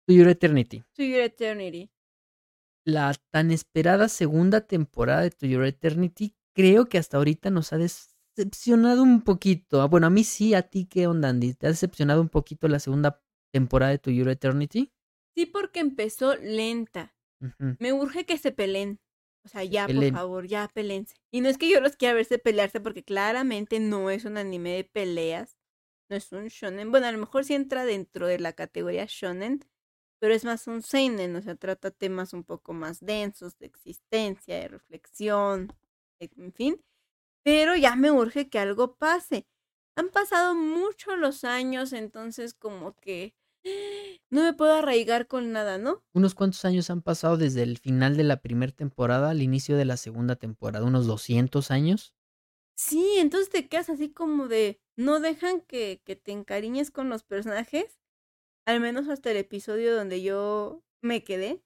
To 0.06 0.12
Your 0.12 0.28
Eternity. 0.28 0.84
To 0.94 1.02
Your 1.02 1.20
Eternity. 1.20 1.90
La 2.84 3.14
tan 3.30 3.50
esperada 3.50 4.08
segunda 4.08 4.60
temporada 4.60 5.22
de 5.22 5.30
To 5.30 5.46
Your 5.46 5.64
Eternity 5.64 6.36
creo 6.54 6.86
que 6.86 6.98
hasta 6.98 7.16
ahorita 7.16 7.50
nos 7.50 7.72
ha 7.72 7.78
decepcionado 7.78 9.02
un 9.02 9.22
poquito. 9.22 9.80
Ah, 9.80 9.86
Bueno, 9.86 10.06
a 10.06 10.10
mí 10.10 10.24
sí, 10.24 10.54
a 10.54 10.62
ti 10.62 10.84
qué 10.86 11.06
onda, 11.06 11.30
Andy. 11.30 11.54
¿Te 11.54 11.66
ha 11.66 11.70
decepcionado 11.70 12.20
un 12.20 12.28
poquito 12.28 12.68
la 12.68 12.78
segunda 12.78 13.22
temporada 13.54 13.92
de 13.92 13.98
To 13.98 14.10
Your 14.10 14.28
Eternity? 14.28 14.92
Sí, 15.34 15.46
porque 15.46 15.80
empezó 15.80 16.36
lenta. 16.36 17.14
Me 17.78 17.92
urge 17.92 18.24
que 18.26 18.38
se 18.38 18.52
peleen. 18.52 19.00
O 19.44 19.48
sea, 19.48 19.62
ya, 19.64 19.86
por 19.86 19.94
favor, 20.12 20.46
ya 20.46 20.68
pelense. 20.68 21.14
Y 21.30 21.40
no 21.40 21.48
es 21.48 21.58
que 21.58 21.68
yo 21.70 21.80
los 21.80 21.96
quiera 21.96 22.14
verse 22.14 22.38
pelearse, 22.38 22.80
porque 22.80 23.04
claramente 23.04 23.78
no 23.80 24.08
es 24.10 24.24
un 24.24 24.38
anime 24.38 24.70
de 24.74 24.84
peleas. 24.84 25.58
No 26.08 26.16
es 26.16 26.32
un 26.32 26.48
shonen. 26.48 26.90
Bueno, 26.90 27.06
a 27.06 27.12
lo 27.12 27.18
mejor 27.18 27.44
sí 27.44 27.54
entra 27.54 27.84
dentro 27.84 28.26
de 28.26 28.38
la 28.38 28.54
categoría 28.54 29.06
shonen, 29.08 29.60
pero 30.20 30.34
es 30.34 30.44
más 30.44 30.66
un 30.66 30.82
seinen. 30.82 31.36
O 31.36 31.42
sea, 31.42 31.56
trata 31.56 31.90
temas 31.90 32.32
un 32.32 32.44
poco 32.44 32.72
más 32.72 33.00
densos 33.00 33.58
de 33.58 33.66
existencia, 33.66 34.56
de 34.60 34.68
reflexión, 34.68 35.68
de- 36.20 36.30
en 36.36 36.52
fin. 36.52 36.80
Pero 37.44 37.76
ya 37.76 37.96
me 37.96 38.10
urge 38.10 38.48
que 38.48 38.58
algo 38.58 38.96
pase. 38.96 39.46
Han 39.96 40.08
pasado 40.10 40.54
mucho 40.54 41.16
los 41.16 41.44
años, 41.44 41.92
entonces 41.92 42.54
como 42.54 42.94
que 42.96 43.34
no 44.30 44.42
me 44.42 44.52
puedo 44.52 44.74
arraigar 44.74 45.26
con 45.26 45.52
nada, 45.52 45.78
¿no? 45.78 46.02
Unos 46.12 46.34
cuantos 46.34 46.64
años 46.64 46.90
han 46.90 47.02
pasado 47.02 47.36
desde 47.36 47.62
el 47.62 47.78
final 47.78 48.16
de 48.16 48.24
la 48.24 48.40
primera 48.40 48.72
temporada 48.72 49.30
al 49.30 49.42
inicio 49.42 49.76
de 49.76 49.84
la 49.84 49.96
segunda 49.96 50.36
temporada. 50.36 50.84
Unos 50.84 51.06
200 51.06 51.70
años. 51.70 52.14
Sí, 52.76 53.16
entonces 53.18 53.50
te 53.50 53.68
quedas 53.68 53.88
así 53.88 54.10
como 54.10 54.48
de, 54.48 54.80
no 54.96 55.20
dejan 55.20 55.60
que, 55.60 56.02
que 56.04 56.16
te 56.16 56.32
encariñes 56.32 56.90
con 56.90 57.08
los 57.08 57.22
personajes, 57.22 58.00
al 58.66 58.80
menos 58.80 59.08
hasta 59.08 59.30
el 59.30 59.36
episodio 59.36 59.94
donde 59.96 60.22
yo 60.22 60.82
me 61.00 61.22
quedé, 61.22 61.62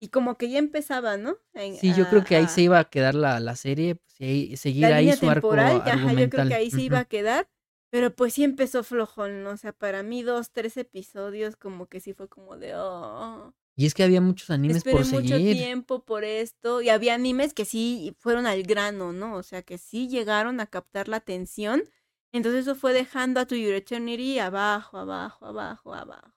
y 0.00 0.08
como 0.08 0.36
que 0.36 0.50
ya 0.50 0.58
empezaba, 0.58 1.16
¿no? 1.16 1.38
En- 1.54 1.76
Sí, 1.76 1.94
yo 1.94 2.04
creo 2.08 2.22
que 2.24 2.36
ahí 2.36 2.44
a- 2.44 2.48
se 2.48 2.62
iba 2.62 2.78
a 2.78 2.84
quedar 2.90 3.14
la, 3.14 3.40
la 3.40 3.56
serie, 3.56 3.96
pues, 3.96 4.20
y 4.20 4.24
ahí- 4.24 4.56
seguir 4.56 4.82
la 4.82 4.96
ahí 4.96 5.04
línea 5.06 5.16
su 5.16 5.28
arco 5.28 5.48
temporal, 5.48 5.80
ajá, 5.82 6.12
yo 6.12 6.30
creo 6.30 6.48
que 6.48 6.54
ahí 6.54 6.70
se 6.70 6.82
iba 6.82 6.98
a 7.00 7.04
quedar, 7.06 7.48
pero 7.94 8.12
pues 8.12 8.34
sí 8.34 8.42
empezó 8.42 8.82
flojón, 8.82 9.44
¿no? 9.44 9.50
O 9.50 9.56
sea, 9.56 9.72
para 9.72 10.02
mí 10.02 10.24
dos, 10.24 10.50
tres 10.50 10.76
episodios 10.76 11.54
como 11.54 11.86
que 11.86 12.00
sí 12.00 12.12
fue 12.12 12.28
como 12.28 12.56
de, 12.56 12.72
oh, 12.74 13.54
Y 13.76 13.86
es 13.86 13.94
que 13.94 14.02
había 14.02 14.20
muchos 14.20 14.50
animes 14.50 14.78
esperé 14.78 14.96
por 14.96 15.06
mucho 15.06 15.28
seguir. 15.36 15.56
tiempo 15.56 16.04
por 16.04 16.24
esto, 16.24 16.82
y 16.82 16.88
había 16.88 17.14
animes 17.14 17.54
que 17.54 17.64
sí 17.64 18.12
fueron 18.18 18.46
al 18.46 18.64
grano, 18.64 19.12
¿no? 19.12 19.36
O 19.36 19.44
sea, 19.44 19.62
que 19.62 19.78
sí 19.78 20.08
llegaron 20.08 20.58
a 20.58 20.66
captar 20.66 21.06
la 21.06 21.18
atención, 21.18 21.84
entonces 22.32 22.62
eso 22.62 22.74
fue 22.74 22.92
dejando 22.92 23.38
a 23.38 23.46
tu 23.46 23.54
Your 23.54 23.74
Eternity 23.74 24.40
abajo, 24.40 24.98
abajo, 24.98 25.46
abajo, 25.46 25.94
abajo. 25.94 26.32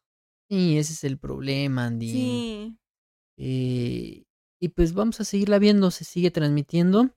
Sí, 0.52 0.78
ese 0.78 0.94
es 0.94 1.04
el 1.06 1.18
problema, 1.18 1.88
Andy. 1.88 2.12
Sí, 2.12 2.78
Eh, 3.40 4.26
y 4.60 4.70
pues 4.70 4.94
vamos 4.94 5.20
a 5.22 5.24
seguirla 5.26 5.58
viendo, 5.58 5.90
se 5.90 6.04
sigue 6.04 6.30
transmitiendo. 6.30 7.10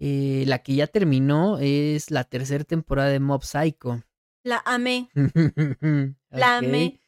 Eh, 0.00 0.44
la 0.46 0.62
que 0.62 0.74
ya 0.74 0.86
terminó 0.86 1.58
es 1.58 2.10
la 2.10 2.24
tercera 2.24 2.64
temporada 2.64 3.10
de 3.10 3.20
Mob 3.20 3.42
Psycho. 3.42 4.02
la 4.42 4.62
amé, 4.64 5.08
la 6.30 6.58
amé. 6.58 7.00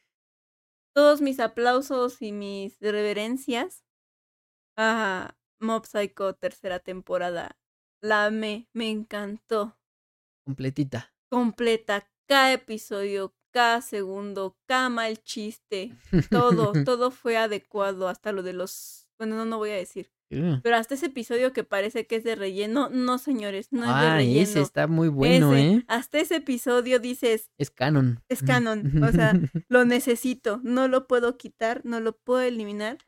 Todos 0.95 1.21
mis 1.21 1.41
aplausos 1.41 2.23
y 2.23 2.33
mis 2.33 2.81
reverencias 2.81 3.85
a 4.77 5.37
Mob 5.61 5.85
Psycho 5.87 6.35
tercera 6.35 6.79
temporada. 6.79 7.59
La 8.01 8.27
amé, 8.27 8.69
me 8.73 8.91
encantó. 8.91 9.79
Completita. 10.45 11.13
Completa, 11.29 12.09
cada 12.27 12.53
episodio, 12.53 13.35
cada 13.51 13.81
segundo, 13.83 14.57
cada 14.67 14.89
mal 14.89 15.23
chiste, 15.23 15.93
todo, 16.31 16.73
todo 16.85 17.11
fue 17.11 17.37
adecuado, 17.37 18.09
hasta 18.09 18.33
lo 18.33 18.43
de 18.43 18.53
los... 18.53 19.09
Bueno, 19.19 19.37
no, 19.37 19.45
no 19.45 19.59
voy 19.59 19.71
a 19.71 19.77
decir. 19.77 20.13
Pero 20.29 20.77
hasta 20.77 20.95
ese 20.95 21.07
episodio 21.07 21.53
que 21.53 21.63
parece 21.65 22.07
que 22.07 22.17
es 22.17 22.25
de 22.25 22.35
relleno, 22.35 22.89
no 22.89 23.19
señores, 23.19 23.69
no 23.71 23.83
es 23.83 23.89
de 23.89 23.95
Ah, 23.95 24.17
relleno. 24.17 24.41
ese 24.43 24.61
está 24.61 24.87
muy 24.87 25.09
bueno, 25.09 25.55
Ese, 25.55 25.67
¿eh? 25.73 25.85
Hasta 25.89 26.19
ese 26.19 26.37
episodio 26.37 26.99
dices, 26.99 27.51
Es 27.59 27.71
canon. 27.71 28.21
Es 28.29 28.43
canon, 28.43 28.83
o 29.05 29.13
sea, 29.13 29.35
lo 29.69 29.85
necesito, 29.85 30.61
no 30.65 30.89
lo 30.89 31.07
puedo 31.07 31.37
quitar, 31.37 31.83
no 31.85 32.01
lo 32.01 32.17
puedo 32.17 32.41
eliminar. 32.41 32.99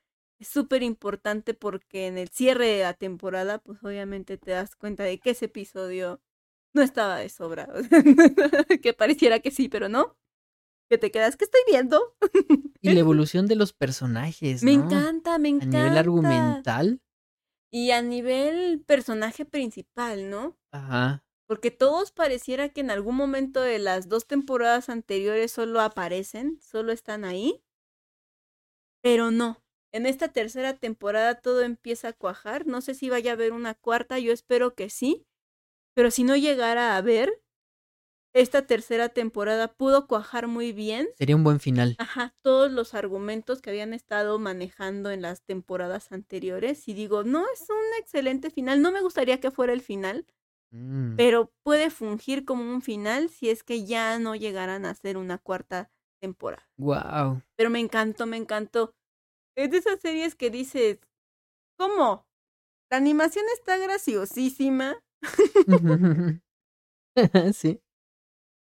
Es 0.41 0.47
súper 0.49 0.85
importante 0.85 1.55
porque 1.55 2.07
en 2.07 2.17
el 2.19 2.29
cierre 2.29 2.67
de 2.69 2.83
la 2.85 2.95
temporada, 2.95 3.59
pues 3.59 3.83
obviamente 3.83 4.39
te 4.39 4.53
das 4.53 4.77
cuenta 4.77 5.03
de 5.03 5.19
que 5.19 5.31
ese 5.31 5.47
episodio 5.47 6.21
no 6.73 6.83
estaba 6.83 7.17
de 7.19 7.29
sobra. 7.29 7.69
que 8.83 8.93
pareciera 8.93 9.41
que 9.41 9.51
sí, 9.51 9.69
pero 9.69 9.89
no. 9.89 10.17
Que 10.89 10.97
te 10.97 11.11
quedas, 11.11 11.37
¿qué 11.37 11.45
estoy 11.45 11.61
viendo? 11.69 12.01
y 12.81 12.93
la 12.95 13.01
evolución 13.01 13.47
de 13.47 13.57
los 13.57 13.73
personajes, 13.73 14.63
Me 14.63 14.73
encanta, 14.73 15.39
me 15.39 15.49
A 15.49 15.53
encanta. 15.53 15.79
nivel 15.83 15.99
argumental. 15.99 17.01
Y 17.71 17.91
a 17.91 18.01
nivel 18.01 18.83
personaje 18.87 19.45
principal, 19.45 20.31
¿no? 20.31 20.57
Ajá. 20.73 21.23
Porque 21.47 21.71
todos 21.71 22.13
pareciera 22.13 22.71
que 22.71 22.81
en 22.81 22.91
algún 22.91 23.17
momento 23.17 23.61
de 23.61 23.79
las 23.79 24.09
dos 24.09 24.27
temporadas 24.27 24.89
anteriores 24.89 25.53
solo 25.53 25.81
aparecen, 25.81 26.61
solo 26.61 26.93
están 26.93 27.25
ahí. 27.25 27.63
Pero 29.03 29.31
no. 29.31 29.63
En 29.93 30.07
esta 30.07 30.29
tercera 30.29 30.75
temporada 30.75 31.37
todo 31.37 31.63
empieza 31.63 32.09
a 32.09 32.13
cuajar. 32.13 32.67
No 32.67 32.81
sé 32.81 32.95
si 32.95 33.09
vaya 33.09 33.33
a 33.33 33.35
haber 33.35 33.53
una 33.53 33.75
cuarta, 33.75 34.19
yo 34.19 34.33
espero 34.33 34.75
que 34.75 34.91
sí. 34.91 35.27
Pero 35.95 36.11
si 36.11 36.25
no 36.25 36.37
llegara 36.37 36.93
a 36.95 36.97
haber, 36.99 37.43
esta 38.35 38.67
tercera 38.67 39.09
temporada 39.09 39.73
pudo 39.75 40.07
cuajar 40.07 40.47
muy 40.47 40.73
bien. 40.73 41.09
Sería 41.17 41.37
un 41.37 41.45
buen 41.45 41.61
final. 41.61 41.97
Ajá, 41.99 42.35
todos 42.43 42.71
los 42.71 42.95
argumentos 42.95 43.61
que 43.63 43.71
habían 43.71 43.95
estado 43.95 44.39
manejando 44.39 45.11
en 45.11 45.23
las 45.23 45.43
temporadas 45.43 46.13
anteriores. 46.13 46.87
Y 46.89 46.95
digo, 46.95 47.25
no, 47.25 47.45
es 47.53 47.61
un 47.69 48.01
excelente 48.01 48.51
final. 48.51 48.83
No 48.83 48.93
me 48.93 49.01
gustaría 49.01 49.41
que 49.41 49.51
fuera 49.51 49.73
el 49.73 49.81
final, 49.83 50.27
Mm. 50.71 51.17
pero 51.17 51.53
puede 51.65 51.91
fungir 51.91 52.45
como 52.45 52.63
un 52.63 52.83
final 52.83 53.31
si 53.31 53.49
es 53.51 53.65
que 53.65 53.87
ya 53.87 54.19
no 54.19 54.37
llegaran 54.37 54.85
a 54.85 54.95
ser 54.95 55.17
una 55.17 55.39
cuarta 55.39 55.91
temporada. 56.21 56.69
Wow. 56.79 57.43
Pero 57.57 57.71
me 57.71 57.81
encantó, 57.81 58.27
me 58.27 58.37
encantó. 58.37 58.95
Es 59.57 59.71
de 59.71 59.79
esas 59.79 60.01
series 60.01 60.35
que 60.37 60.51
dices, 60.51 61.01
¿cómo? 61.79 62.27
La 62.91 62.99
animación 62.99 63.45
está 63.55 63.79
graciosísima. 63.79 64.97
sí. 67.53 67.81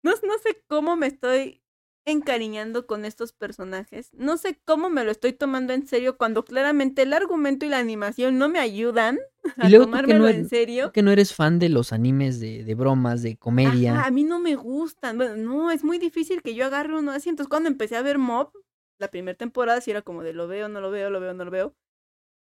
No, 0.03 0.11
no 0.11 0.38
sé 0.43 0.63
cómo 0.67 0.95
me 0.95 1.07
estoy 1.07 1.61
encariñando 2.05 2.88
con 2.88 3.05
estos 3.05 3.34
personajes. 3.34 4.11
No 4.13 4.38
sé 4.38 4.59
cómo 4.65 4.89
me 4.89 5.03
lo 5.03 5.11
estoy 5.11 5.34
tomando 5.34 5.73
en 5.73 5.88
serio 5.88 6.17
cuando 6.17 6.43
claramente 6.43 7.03
el 7.03 7.13
argumento 7.13 7.65
y 7.65 7.69
la 7.69 7.80
animación 7.80 8.38
no 8.38 8.49
me 8.49 8.59
ayudan 8.59 9.19
a 9.57 9.67
Y 9.67 9.69
luego 9.69 9.85
tú 9.85 9.91
que 9.91 9.97
tomármelo 9.97 10.23
no 10.23 10.30
en 10.30 10.49
serio. 10.49 10.91
Que 10.91 11.01
no 11.01 11.11
eres 11.11 11.34
fan 11.34 11.59
de 11.59 11.69
los 11.69 11.93
animes 11.93 12.39
de, 12.39 12.63
de 12.63 12.76
bromas, 12.76 13.21
de 13.21 13.38
comedia. 13.38 13.93
Ajá, 13.93 14.07
a 14.07 14.11
mí 14.11 14.23
no 14.23 14.39
me 14.39 14.55
gustan. 14.55 15.17
Bueno, 15.17 15.35
no, 15.38 15.71
es 15.71 15.84
muy 15.84 15.99
difícil 15.99 16.41
que 16.41 16.55
yo 16.55 16.65
agarre 16.65 16.97
uno 16.97 17.11
así. 17.11 17.30
Entonces, 17.30 17.49
cuando 17.49 17.69
empecé 17.69 17.95
a 17.95 18.01
ver 18.01 18.17
Mob, 18.17 18.51
la 18.97 19.09
primera 19.09 19.38
temporada, 19.38 19.80
sí 19.81 19.91
era 19.91 20.01
como 20.01 20.23
de 20.23 20.34
lo 20.34 20.47
veo, 20.47 20.67
no 20.69 20.81
lo 20.81 20.91
veo, 20.91 21.09
lo 21.09 21.19
veo, 21.19 21.34
no 21.34 21.45
lo 21.45 21.51
veo. 21.51 21.76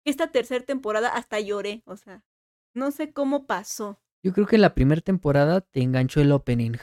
Esta 0.04 0.30
tercera 0.30 0.64
temporada 0.64 1.08
hasta 1.08 1.40
lloré. 1.40 1.82
O 1.86 1.96
sea, 1.96 2.24
no 2.74 2.90
sé 2.90 3.12
cómo 3.12 3.46
pasó. 3.46 4.00
Yo 4.22 4.32
creo 4.32 4.46
que 4.46 4.58
la 4.58 4.74
primera 4.74 5.00
temporada 5.00 5.60
te 5.62 5.80
enganchó 5.80 6.20
el 6.20 6.32
opening. 6.32 6.76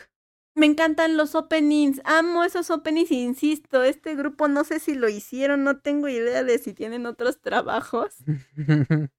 Me 0.57 0.65
encantan 0.65 1.17
los 1.17 1.35
openings, 1.35 2.01
amo 2.03 2.43
esos 2.43 2.71
openings, 2.71 3.11
insisto, 3.11 3.83
este 3.83 4.15
grupo 4.15 4.47
no 4.47 4.63
sé 4.63 4.79
si 4.79 4.95
lo 4.95 5.07
hicieron, 5.07 5.63
no 5.63 5.79
tengo 5.81 6.07
idea 6.07 6.43
de 6.43 6.57
si 6.57 6.73
tienen 6.73 7.05
otros 7.05 7.39
trabajos, 7.41 8.15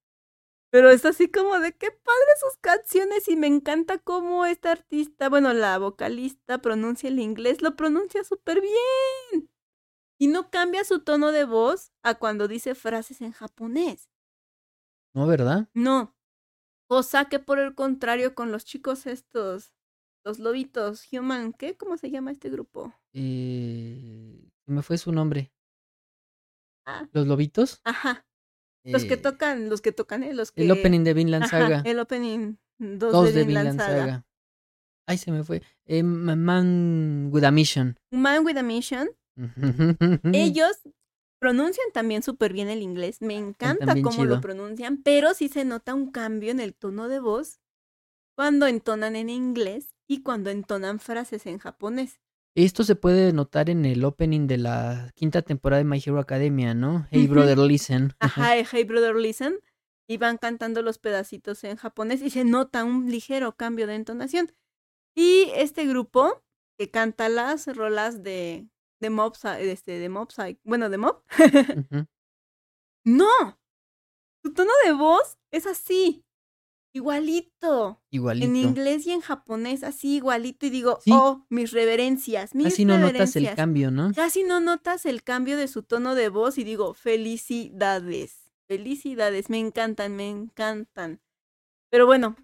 pero 0.70 0.90
es 0.90 1.04
así 1.04 1.30
como 1.30 1.60
de 1.60 1.72
qué 1.76 1.92
padre 1.92 2.32
sus 2.40 2.56
canciones 2.60 3.28
y 3.28 3.36
me 3.36 3.46
encanta 3.46 3.98
cómo 3.98 4.46
esta 4.46 4.72
artista, 4.72 5.28
bueno, 5.28 5.52
la 5.54 5.78
vocalista 5.78 6.58
pronuncia 6.58 7.08
el 7.08 7.20
inglés, 7.20 7.62
lo 7.62 7.76
pronuncia 7.76 8.24
súper 8.24 8.60
bien. 8.60 9.50
Y 10.20 10.28
no 10.28 10.50
cambia 10.50 10.84
su 10.84 11.00
tono 11.00 11.30
de 11.32 11.44
voz 11.44 11.92
a 12.02 12.16
cuando 12.16 12.48
dice 12.48 12.74
frases 12.74 13.20
en 13.20 13.32
japonés, 13.32 14.10
¿No, 15.14 15.26
verdad? 15.26 15.68
no, 15.74 16.16
cosa 16.88 17.26
que 17.28 17.38
por 17.38 17.58
el 17.58 17.74
contrario 17.74 18.34
con 18.34 18.52
los 18.52 18.64
chicos 18.64 19.06
estos, 19.06 19.74
los 20.28 20.38
lobitos, 20.38 21.08
human, 21.10 21.54
¿qué? 21.54 21.74
¿Cómo 21.76 21.96
se 21.96 22.10
llama 22.10 22.30
este 22.32 22.50
grupo? 22.50 22.92
Eh, 23.14 24.46
me 24.66 24.82
fue 24.82 24.98
su 24.98 25.10
nombre. 25.10 25.52
Ah. 26.86 27.08
¿Los 27.12 27.26
lobitos? 27.26 27.80
Ajá. 27.84 28.26
Los 28.84 29.04
que 29.04 29.14
Eh, 29.14 29.18
tocan, 29.18 29.70
los 29.70 29.80
que 29.80 29.92
tocan, 29.92 30.22
¿eh? 30.22 30.34
Los 30.34 30.52
que... 30.52 30.64
El 30.64 30.70
opening 30.70 31.02
de 31.02 31.14
Vinland 31.14 31.44
Ajá, 31.44 31.60
Saga. 31.60 31.82
el 31.86 31.98
opening 31.98 32.56
2 32.78 33.12
Dos 33.12 33.26
de, 33.26 33.32
de 33.40 33.44
Vinland 33.44 33.78
Saga. 33.80 33.98
Saga. 33.98 34.26
Ay, 35.06 35.16
se 35.16 35.32
me 35.32 35.42
fue. 35.44 35.62
Eh, 35.86 36.02
Ma- 36.02 36.36
Man 36.36 37.30
with 37.32 37.44
a 37.44 37.50
Mission. 37.50 37.98
Man 38.10 38.44
with 38.44 38.56
a 38.58 38.62
Mission. 38.62 39.08
Ellos 40.34 40.72
pronuncian 41.40 41.86
también 41.94 42.22
súper 42.22 42.52
bien 42.52 42.68
el 42.68 42.82
inglés. 42.82 43.22
Me 43.22 43.36
encanta 43.36 43.94
cómo 44.02 44.26
lo 44.26 44.40
pronuncian, 44.42 45.02
pero 45.02 45.32
sí 45.32 45.48
se 45.48 45.64
nota 45.64 45.94
un 45.94 46.10
cambio 46.10 46.50
en 46.50 46.60
el 46.60 46.74
tono 46.74 47.08
de 47.08 47.20
voz 47.20 47.60
cuando 48.36 48.66
entonan 48.66 49.16
en 49.16 49.30
inglés 49.30 49.94
y 50.08 50.22
cuando 50.22 50.50
entonan 50.50 50.98
frases 50.98 51.46
en 51.46 51.58
japonés. 51.58 52.20
Esto 52.56 52.82
se 52.82 52.96
puede 52.96 53.32
notar 53.32 53.70
en 53.70 53.84
el 53.84 54.04
opening 54.04 54.48
de 54.48 54.58
la 54.58 55.12
quinta 55.14 55.42
temporada 55.42 55.78
de 55.78 55.88
My 55.88 56.02
Hero 56.04 56.18
Academia, 56.18 56.74
¿no? 56.74 57.06
Hey 57.12 57.28
brother, 57.28 57.58
listen. 57.58 58.14
Ajá, 58.18 58.54
Hey 58.56 58.84
Brother 58.84 59.14
Listen. 59.14 59.60
Y 60.10 60.16
van 60.16 60.38
cantando 60.38 60.80
los 60.80 60.98
pedacitos 60.98 61.62
en 61.64 61.76
japonés 61.76 62.22
y 62.22 62.30
se 62.30 62.44
nota 62.44 62.82
un 62.82 63.10
ligero 63.10 63.54
cambio 63.56 63.86
de 63.86 63.94
entonación. 63.94 64.50
Y 65.14 65.50
este 65.54 65.86
grupo 65.86 66.42
que 66.78 66.90
canta 66.90 67.28
las 67.28 67.66
rolas 67.76 68.22
de, 68.22 68.68
de 69.00 69.10
Mob, 69.10 69.34
este, 69.58 69.98
de 69.98 70.08
Mob 70.08 70.30
bueno, 70.64 70.88
de 70.88 70.96
Mob. 70.96 71.22
¡No! 73.04 73.60
Su 74.42 74.54
tono 74.54 74.72
de 74.86 74.92
voz 74.92 75.38
es 75.50 75.66
así, 75.66 76.24
igualito. 76.98 78.02
Igualito. 78.10 78.46
En 78.46 78.56
inglés 78.56 79.06
y 79.06 79.12
en 79.12 79.20
japonés, 79.20 79.82
así 79.82 80.16
igualito. 80.16 80.66
Y 80.66 80.70
digo, 80.70 80.98
Sí. 81.02 81.10
oh, 81.14 81.46
mis 81.48 81.72
reverencias, 81.72 82.54
mis 82.54 82.66
Así 82.66 82.84
no 82.84 82.98
notas 82.98 83.34
el 83.36 83.54
cambio, 83.54 83.90
¿no? 83.90 84.12
Casi 84.14 84.44
no 84.44 84.60
notas 84.60 85.06
el 85.06 85.22
cambio 85.22 85.56
de 85.56 85.68
su 85.68 85.82
tono 85.82 86.14
de 86.14 86.28
voz 86.28 86.58
y 86.58 86.64
digo, 86.64 86.94
felicidades, 86.94 88.52
felicidades, 88.66 89.48
me 89.50 89.58
encantan, 89.58 90.14
me 90.16 90.28
encantan. 90.28 91.20
Pero 91.90 92.04
bueno, 92.06 92.36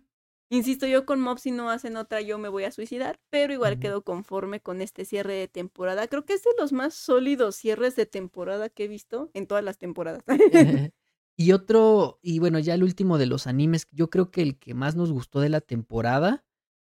insisto 0.50 0.86
yo 0.86 1.04
con 1.04 1.20
Mob, 1.20 1.38
si 1.38 1.50
no 1.50 1.70
hacen 1.70 1.96
otra 1.96 2.20
yo 2.22 2.38
me 2.38 2.48
voy 2.48 2.64
a 2.64 2.72
suicidar, 2.72 3.20
pero 3.30 3.52
igual 3.52 3.78
quedo 3.78 4.02
conforme 4.04 4.60
con 4.60 4.80
este 4.80 5.04
cierre 5.04 5.34
de 5.34 5.48
temporada. 5.48 6.08
Creo 6.08 6.24
que 6.24 6.32
es 6.34 6.42
de 6.42 6.50
los 6.58 6.72
más 6.72 6.94
sólidos 6.94 7.56
cierres 7.56 7.94
de 7.96 8.06
temporada 8.06 8.70
que 8.70 8.84
he 8.84 8.88
visto 8.88 9.30
en 9.34 9.46
todas 9.46 9.62
las 9.64 9.78
temporadas. 9.78 10.22
y 11.36 11.52
otro, 11.52 12.18
y 12.22 12.38
bueno, 12.38 12.58
ya 12.58 12.74
el 12.74 12.82
último 12.82 13.18
de 13.18 13.26
los 13.26 13.46
animes, 13.46 13.86
yo 13.90 14.10
creo 14.10 14.30
que 14.30 14.42
el 14.42 14.58
que 14.58 14.74
más 14.74 14.96
nos 14.96 15.12
gustó 15.12 15.40
de 15.40 15.48
la 15.48 15.60
temporada, 15.60 16.44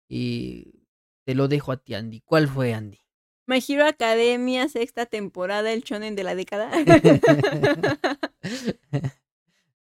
y 0.08 0.86
te 1.26 1.36
lo 1.36 1.48
dejo 1.48 1.72
a 1.72 1.78
ti, 1.78 1.94
Andy. 1.94 2.22
¿Cuál 2.22 2.48
fue, 2.48 2.74
Andy? 2.74 3.00
My 3.46 3.64
Hero 3.66 3.86
Academia, 3.86 4.68
sexta 4.70 5.06
temporada, 5.06 5.72
el 5.72 5.82
shonen 5.82 6.16
de 6.16 6.24
la 6.24 6.36
década. 6.36 6.72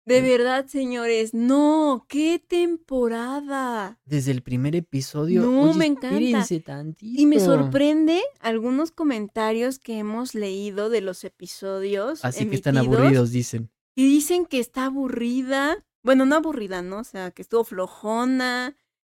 De 0.08 0.22
verdad, 0.22 0.66
señores, 0.66 1.34
no, 1.34 2.06
qué 2.08 2.38
temporada. 2.38 4.00
Desde 4.06 4.30
el 4.30 4.40
primer 4.40 4.74
episodio. 4.74 5.42
No, 5.42 5.64
oye, 5.64 5.78
me 5.78 5.84
encanta. 5.84 6.46
tantito. 6.64 7.20
Y 7.20 7.26
me 7.26 7.38
sorprende 7.38 8.22
algunos 8.40 8.90
comentarios 8.90 9.78
que 9.78 9.98
hemos 9.98 10.34
leído 10.34 10.88
de 10.88 11.02
los 11.02 11.24
episodios. 11.24 12.24
Así 12.24 12.48
que 12.48 12.56
están 12.56 12.78
aburridos, 12.78 13.32
dicen. 13.32 13.68
Y 13.98 14.06
dicen 14.06 14.46
que 14.46 14.60
está 14.60 14.84
aburrida. 14.84 15.84
Bueno, 16.04 16.24
no 16.24 16.36
aburrida, 16.36 16.82
¿no? 16.82 17.00
O 17.00 17.04
sea, 17.04 17.32
que 17.32 17.42
estuvo 17.42 17.64
flojona, 17.64 18.76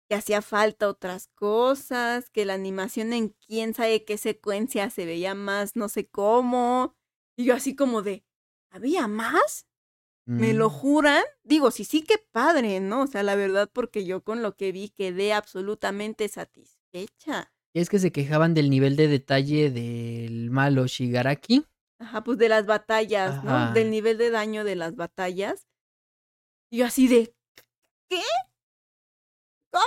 que 0.08 0.16
hacía 0.16 0.42
falta 0.42 0.88
otras 0.88 1.28
cosas, 1.36 2.30
que 2.30 2.46
la 2.46 2.54
animación 2.54 3.12
en 3.12 3.36
quién 3.46 3.74
sabe 3.74 4.06
qué 4.06 4.18
secuencia 4.18 4.90
se 4.90 5.06
veía 5.06 5.36
más, 5.36 5.76
no 5.76 5.90
sé 5.90 6.08
cómo. 6.08 6.96
Y 7.38 7.44
yo 7.44 7.56
así 7.56 7.76
como 7.76 8.04
de, 8.04 8.24
¿había 8.72 9.10
más? 9.10 9.68
¿Me 10.26 10.54
lo 10.54 10.70
Mm. 10.70 10.74
juran? 10.74 11.24
Digo, 11.44 11.72
sí, 11.72 11.84
sí, 11.84 12.04
qué 12.04 12.16
padre, 12.32 12.80
¿no? 12.80 13.02
O 13.04 13.08
sea, 13.08 13.22
la 13.24 13.36
verdad, 13.36 13.70
porque 13.74 14.06
yo 14.06 14.24
con 14.24 14.42
lo 14.42 14.56
que 14.56 14.72
vi 14.72 14.90
quedé 14.90 15.34
absolutamente 15.34 16.30
satisfecha. 16.30 17.52
Y 17.74 17.82
es 17.82 17.90
que 17.90 18.00
se 18.00 18.12
quejaban 18.12 18.54
del 18.54 18.70
nivel 18.70 18.96
de 18.96 19.08
detalle 19.10 19.72
del 19.72 20.52
malo 20.52 20.88
Shigaraki. 20.88 21.66
Ajá, 22.00 22.24
pues 22.24 22.38
de 22.38 22.50
las 22.50 22.66
batallas, 22.66 23.44
¿no? 23.44 23.74
Del 23.74 23.92
nivel 23.92 24.18
de 24.18 24.30
daño 24.30 24.64
de 24.64 24.76
las 24.76 24.96
batallas. 24.96 25.68
Y 26.72 26.78
yo 26.78 26.86
así 26.86 27.08
de, 27.08 27.36
¿qué? 28.10 28.22
¿Cómo? 29.72 29.86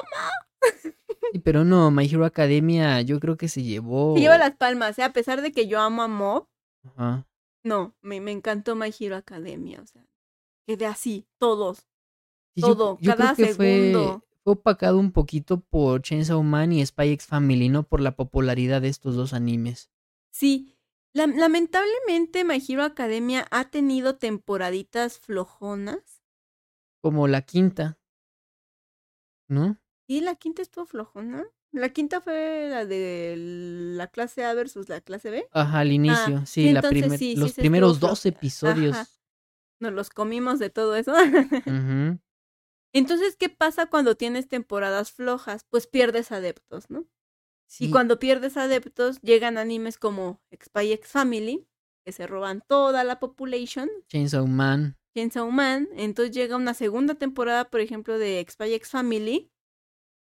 Sí, 1.32 1.38
pero 1.40 1.64
no, 1.64 1.90
My 1.90 2.04
Hero 2.04 2.24
Academia 2.24 3.00
yo 3.02 3.18
creo 3.18 3.36
que 3.36 3.48
se 3.48 3.62
llevó... 3.62 4.14
Se 4.14 4.20
lleva 4.20 4.38
las 4.38 4.54
palmas, 4.56 4.98
¿eh? 4.98 5.02
A 5.02 5.12
pesar 5.12 5.40
de 5.42 5.52
que 5.52 5.66
yo 5.66 5.80
amo 5.80 6.02
a 6.02 6.08
Mob, 6.08 6.48
Ajá. 6.84 7.26
no, 7.64 7.94
me, 8.00 8.20
me 8.20 8.30
encantó 8.32 8.76
My 8.76 8.92
Hero 8.98 9.16
Academia, 9.16 9.80
o 9.80 9.86
sea, 9.86 10.04
quedé 10.66 10.86
así, 10.86 11.26
todos. 11.38 11.86
Sí, 12.54 12.60
Todo, 12.60 12.98
yo, 13.00 13.16
cada 13.16 13.34
creo 13.34 13.46
que 13.48 13.54
fue, 13.54 13.66
segundo. 13.66 14.24
fue 14.44 14.52
opacado 14.52 14.98
un 14.98 15.10
poquito 15.12 15.60
por 15.60 16.02
Chainsaw 16.02 16.42
Man 16.42 16.72
y 16.72 16.84
Spy 16.84 17.08
X 17.12 17.26
Family, 17.26 17.70
¿no? 17.70 17.84
Por 17.84 18.00
la 18.02 18.14
popularidad 18.14 18.82
de 18.82 18.88
estos 18.88 19.16
dos 19.16 19.32
animes. 19.32 19.90
Sí, 20.30 20.71
la- 21.14 21.26
lamentablemente 21.26 22.44
My 22.44 22.62
Hero 22.66 22.84
Academia 22.84 23.46
ha 23.50 23.70
tenido 23.70 24.16
temporaditas 24.16 25.18
flojonas. 25.18 26.22
Como 27.02 27.28
la 27.28 27.42
quinta. 27.42 27.98
¿No? 29.48 29.76
Sí, 30.08 30.20
la 30.20 30.34
quinta 30.36 30.62
estuvo 30.62 30.86
flojona. 30.86 31.44
La 31.72 31.88
quinta 31.90 32.20
fue 32.20 32.68
la 32.70 32.84
de 32.84 33.34
la 33.36 34.06
clase 34.08 34.44
A 34.44 34.52
versus 34.54 34.88
la 34.88 35.00
clase 35.00 35.30
B. 35.30 35.48
Ajá, 35.52 35.80
al 35.80 35.92
inicio. 35.92 36.38
Ah, 36.42 36.46
sí, 36.46 36.64
sí, 36.68 36.72
la 36.72 36.82
primer- 36.82 37.18
sí, 37.18 37.34
los 37.36 37.52
primeros 37.54 37.98
dos 38.00 38.26
episodios. 38.26 38.94
Ajá. 38.96 39.08
Nos 39.80 39.92
los 39.92 40.10
comimos 40.10 40.58
de 40.58 40.70
todo 40.70 40.94
eso. 40.96 41.14
Entonces, 42.94 43.36
¿qué 43.36 43.48
pasa 43.48 43.86
cuando 43.86 44.16
tienes 44.16 44.48
temporadas 44.48 45.12
flojas? 45.12 45.64
Pues 45.70 45.86
pierdes 45.86 46.30
adeptos, 46.30 46.90
¿no? 46.90 47.06
Sí, 47.72 47.86
Y 47.86 47.90
cuando 47.90 48.18
pierdes 48.18 48.58
adeptos, 48.58 49.18
llegan 49.22 49.56
animes 49.56 49.96
como 49.96 50.42
Spy 50.62 50.92
X 50.92 51.08
Family, 51.10 51.66
que 52.04 52.12
se 52.12 52.26
roban 52.26 52.62
toda 52.68 53.02
la 53.02 53.18
population, 53.18 53.88
Chainsaw 54.08 54.46
Man. 54.46 54.98
Chainsaw 55.14 55.50
Man. 55.50 55.88
Entonces 55.96 56.34
llega 56.34 56.56
una 56.56 56.74
segunda 56.74 57.14
temporada, 57.14 57.70
por 57.70 57.80
ejemplo, 57.80 58.18
de 58.18 58.44
Spy 58.46 58.74
X 58.74 58.90
Family, 58.90 59.50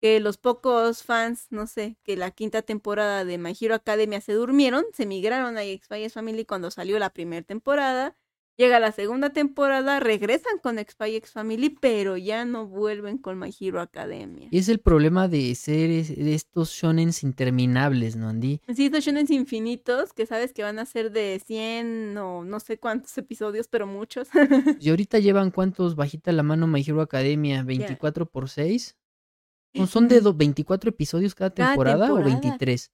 que 0.02 0.20
los 0.20 0.38
pocos 0.38 1.04
fans, 1.04 1.46
no 1.52 1.68
sé, 1.68 1.98
que 2.02 2.18
la 2.18 2.32
quinta 2.32 2.64
temporada 2.64 3.24
de 3.26 3.38
My 3.38 3.56
Hero 3.60 3.76
Academia 3.76 4.22
se 4.22 4.34
durmieron, 4.34 4.84
se 4.94 5.06
migraron 5.06 5.56
a 5.58 5.64
X-Files 5.64 6.14
Family 6.14 6.46
cuando 6.46 6.72
salió 6.72 6.98
la 6.98 7.12
primera 7.12 7.44
temporada. 7.44 8.18
Llega 8.58 8.80
la 8.80 8.94
segunda 8.94 9.32
temporada, 9.32 10.00
regresan 10.00 10.60
con 10.64 10.80
X-Files 10.80 11.30
Family, 11.30 11.70
pero 11.70 12.16
ya 12.16 12.46
no 12.46 12.66
vuelven 12.68 13.18
con 13.18 13.38
My 13.38 13.54
Hero 13.60 13.82
Academia. 13.82 14.48
Y 14.50 14.58
es 14.58 14.70
el 14.70 14.80
problema 14.80 15.28
de 15.28 15.54
ser 15.56 15.90
es- 15.92 16.16
de 16.16 16.34
estos 16.34 16.70
shonens 16.72 17.22
interminables, 17.24 18.16
¿no, 18.16 18.30
Andy? 18.30 18.62
Sí, 18.74 18.86
estos 18.86 19.04
shonen 19.04 19.26
infinitos 19.30 20.14
que 20.14 20.26
sabes 20.26 20.54
que 20.54 20.64
van 20.64 20.80
a 20.80 20.86
ser 20.86 21.12
de 21.12 21.42
100 21.46 22.18
o 22.18 22.46
no 22.46 22.60
sé 22.62 22.78
cuántos 22.78 23.18
episodios, 23.18 23.68
pero 23.68 23.88
muchos. 23.88 24.30
Y 24.82 24.90
ahorita 24.90 25.20
llevan 25.20 25.52
cuántos 25.52 25.96
bajita 25.96 26.32
la 26.32 26.44
mano 26.44 26.66
My 26.66 26.82
Hero 26.82 27.02
Academia, 27.02 27.62
24 27.64 28.26
por 28.26 28.50
6. 28.50 28.96
¿O 29.78 29.86
son 29.88 30.08
de 30.08 30.22
do- 30.22 30.34
24 30.34 30.90
episodios 30.92 31.36
cada 31.36 31.54
Cada 31.54 31.72
temporada, 31.72 32.06
o 32.06 32.16
temporada. 32.16 32.40
23? 32.42 32.92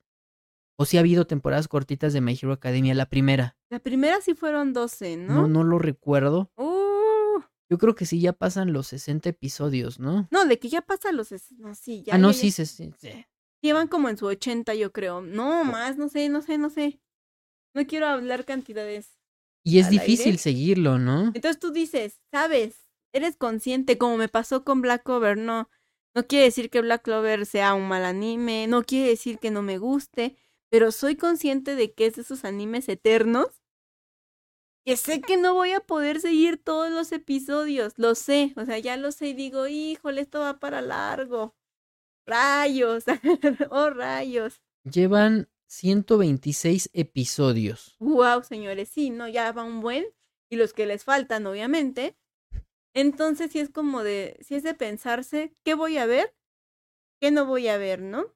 O 0.81 0.85
si 0.85 0.97
ha 0.97 1.01
habido 1.01 1.25
temporadas 1.27 1.67
cortitas 1.67 2.11
de 2.13 2.21
My 2.21 2.33
Hero 2.33 2.53
Academia, 2.53 2.93
la 2.95 3.07
primera. 3.07 3.55
La 3.69 3.79
primera 3.79 4.19
sí 4.21 4.33
fueron 4.33 4.73
12, 4.73 5.15
No, 5.17 5.41
¿no? 5.43 5.47
no 5.47 5.63
lo 5.63 5.77
recuerdo. 5.79 6.51
Uh, 6.57 7.41
Yo 7.69 7.77
creo 7.77 7.95
que 7.95 8.05
sí 8.05 8.19
ya 8.19 8.33
pasan 8.33 8.73
los 8.73 8.87
60 8.87 9.29
episodios, 9.29 9.99
¿no? 9.99 10.27
no, 10.31 10.45
de 10.45 10.59
que 10.59 10.69
ya 10.69 10.81
pasa 10.81 11.11
los... 11.11 11.29
No, 11.57 11.75
sí, 11.75 12.03
ya. 12.03 12.15
ah, 12.15 12.17
no, 12.17 12.31
ya- 12.31 12.37
sí, 12.37 12.51
sí, 12.51 12.65
sí, 12.65 12.91
sí. 12.99 13.25
Llevan 13.61 13.87
como 13.87 14.09
en 14.09 14.17
su 14.17 14.25
80, 14.25 14.73
yo 14.73 14.91
creo. 14.91 15.21
No, 15.21 15.63
más, 15.63 15.97
no 15.97 16.09
sé, 16.09 16.27
no 16.29 16.41
sé, 16.41 16.57
no 16.57 16.69
sé. 16.71 16.99
No 17.75 17.85
quiero 17.85 18.07
hablar 18.07 18.43
cantidades. 18.45 19.19
Y 19.63 19.77
es 19.79 19.85
¿Al 19.85 19.91
difícil 19.91 20.25
aire? 20.27 20.37
seguirlo, 20.39 20.97
¿no? 20.97 21.31
Entonces 21.35 21.59
tú 21.59 21.71
dices, 21.71 22.19
sabes, 22.31 22.89
eres 23.13 23.37
consciente, 23.37 23.99
como 23.99 24.17
me 24.17 24.27
pasó 24.29 24.63
con 24.63 24.81
Black 24.81 25.03
Clover, 25.03 25.37
no. 25.37 25.69
No 26.15 26.25
quiere 26.27 26.45
decir 26.45 26.69
que 26.71 26.81
Black 26.81 27.03
Clover 27.03 27.45
sea 27.45 27.73
un 27.75 27.87
mal 27.87 28.03
anime, 28.03 28.65
no 28.67 28.83
quiere 28.83 29.09
decir 29.09 29.37
que 29.37 29.51
no 29.51 29.61
me 29.61 29.77
guste, 29.77 30.35
pero 30.71 30.91
soy 30.91 31.17
consciente 31.17 31.75
de 31.75 31.93
que 31.93 32.05
es 32.05 32.15
de 32.15 32.21
esos 32.21 32.45
animes 32.45 32.87
eternos. 32.87 33.61
Que 34.85 34.97
sé 34.97 35.21
que 35.21 35.37
no 35.37 35.53
voy 35.53 35.73
a 35.73 35.81
poder 35.81 36.21
seguir 36.21 36.57
todos 36.57 36.89
los 36.89 37.11
episodios, 37.11 37.93
lo 37.97 38.15
sé, 38.15 38.53
o 38.55 38.65
sea, 38.65 38.79
ya 38.79 38.97
lo 38.97 39.11
sé 39.11 39.27
y 39.27 39.33
digo, 39.33 39.67
híjole, 39.67 40.21
esto 40.21 40.39
va 40.39 40.59
para 40.59 40.81
largo. 40.81 41.55
Rayos, 42.25 43.03
oh 43.69 43.89
rayos. 43.91 44.63
Llevan 44.83 45.49
126 45.67 46.89
episodios. 46.93 47.95
Wow, 47.99 48.43
señores, 48.43 48.89
sí, 48.89 49.09
no, 49.09 49.27
ya 49.27 49.51
va 49.51 49.63
un 49.63 49.81
buen. 49.81 50.05
Y 50.49 50.55
los 50.55 50.73
que 50.73 50.85
les 50.85 51.03
faltan, 51.03 51.45
obviamente. 51.45 52.17
Entonces, 52.93 53.51
sí 53.51 53.59
es 53.59 53.69
como 53.69 54.03
de, 54.03 54.37
si 54.41 54.55
es 54.55 54.63
de 54.63 54.73
pensarse, 54.73 55.55
¿qué 55.63 55.75
voy 55.75 55.97
a 55.97 56.05
ver? 56.05 56.35
¿Qué 57.21 57.31
no 57.31 57.45
voy 57.45 57.67
a 57.67 57.77
ver, 57.77 58.01
no? 58.01 58.33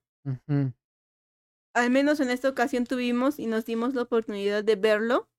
Al 1.75 1.91
menos 1.91 2.21
en 2.21 2.31
esta 2.31 2.47
ocasión 2.47 2.85
tuvimos 2.85 3.37
y 3.37 3.47
nos 3.47 3.65
dimos 3.65 3.93
la 3.93 4.03
oportunidad 4.03 4.63
de 4.63 4.77
verlo. 4.77 5.29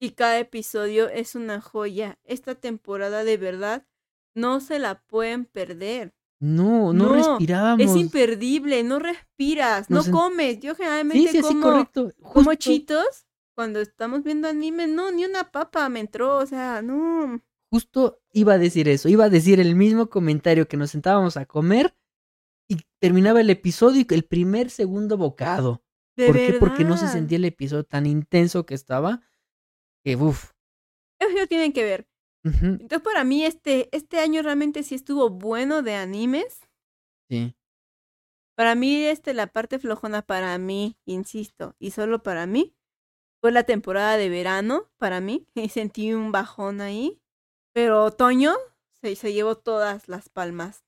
Y 0.00 0.10
cada 0.10 0.40
episodio 0.40 1.08
es 1.08 1.36
una 1.36 1.60
joya. 1.60 2.18
Esta 2.24 2.56
temporada 2.56 3.22
de 3.22 3.36
verdad 3.36 3.86
no 4.34 4.58
se 4.60 4.80
la 4.80 5.00
pueden 5.02 5.44
perder. 5.44 6.14
No, 6.40 6.92
no, 6.92 7.06
No, 7.06 7.12
respirábamos. 7.12 7.86
Es 7.86 7.96
imperdible, 7.96 8.82
no 8.82 8.98
respiras, 8.98 9.88
no 9.88 9.98
Nos 9.98 10.08
comes. 10.08 10.58
Yo 10.58 10.74
generalmente 10.74 11.30
Sí, 11.30 11.36
sí, 11.36 11.42
como, 11.42 11.62
correcto. 11.62 12.12
como 12.20 12.52
chitos 12.54 13.28
cuando 13.54 13.80
estamos 13.80 14.24
viendo 14.24 14.48
anime. 14.48 14.88
No, 14.88 15.12
ni 15.12 15.24
una 15.24 15.52
papa 15.52 15.88
me 15.88 16.00
entró, 16.00 16.38
o 16.38 16.46
sea, 16.46 16.82
no. 16.82 17.40
Justo 17.70 18.20
iba 18.32 18.54
a 18.54 18.58
decir 18.58 18.88
eso, 18.88 19.08
iba 19.08 19.26
a 19.26 19.30
decir 19.30 19.60
el 19.60 19.76
mismo 19.76 20.10
comentario 20.10 20.66
que 20.66 20.76
nos 20.76 20.90
sentábamos 20.90 21.36
a 21.36 21.46
comer 21.46 21.94
y 22.72 22.86
terminaba 22.98 23.40
el 23.40 23.50
episodio 23.50 24.00
y 24.00 24.14
el 24.14 24.24
primer 24.24 24.70
segundo 24.70 25.18
bocado. 25.18 25.84
De 26.16 26.26
¿Por 26.26 26.36
qué? 26.36 26.52
Porque 26.58 26.84
no 26.84 26.96
se 26.96 27.08
sentía 27.08 27.36
el 27.36 27.44
episodio 27.44 27.84
tan 27.84 28.06
intenso 28.06 28.64
que 28.64 28.74
estaba. 28.74 29.20
Que 30.02 30.16
uff. 30.16 30.52
Eso 31.20 31.38
lo 31.38 31.46
tienen 31.46 31.72
que 31.72 31.84
ver. 31.84 32.08
Entonces, 32.44 33.00
para 33.02 33.24
mí, 33.24 33.44
este, 33.44 33.88
este 33.96 34.18
año 34.18 34.42
realmente 34.42 34.82
sí 34.82 34.94
estuvo 34.94 35.30
bueno 35.30 35.82
de 35.82 35.94
animes. 35.94 36.60
Sí. 37.28 37.54
Para 38.56 38.74
mí, 38.74 39.04
este, 39.04 39.32
la 39.32 39.46
parte 39.46 39.78
flojona 39.78 40.22
para 40.22 40.56
mí, 40.58 40.96
insisto, 41.04 41.76
y 41.78 41.92
solo 41.92 42.22
para 42.22 42.46
mí, 42.46 42.74
fue 43.40 43.52
la 43.52 43.62
temporada 43.64 44.16
de 44.16 44.28
verano, 44.28 44.90
para 44.96 45.20
mí. 45.20 45.46
Y 45.54 45.68
sentí 45.68 46.12
un 46.14 46.32
bajón 46.32 46.80
ahí. 46.80 47.20
Pero 47.74 48.04
otoño 48.04 48.54
se, 49.00 49.14
se 49.14 49.32
llevó 49.32 49.56
todas 49.56 50.08
las 50.08 50.28
palmas. 50.28 50.84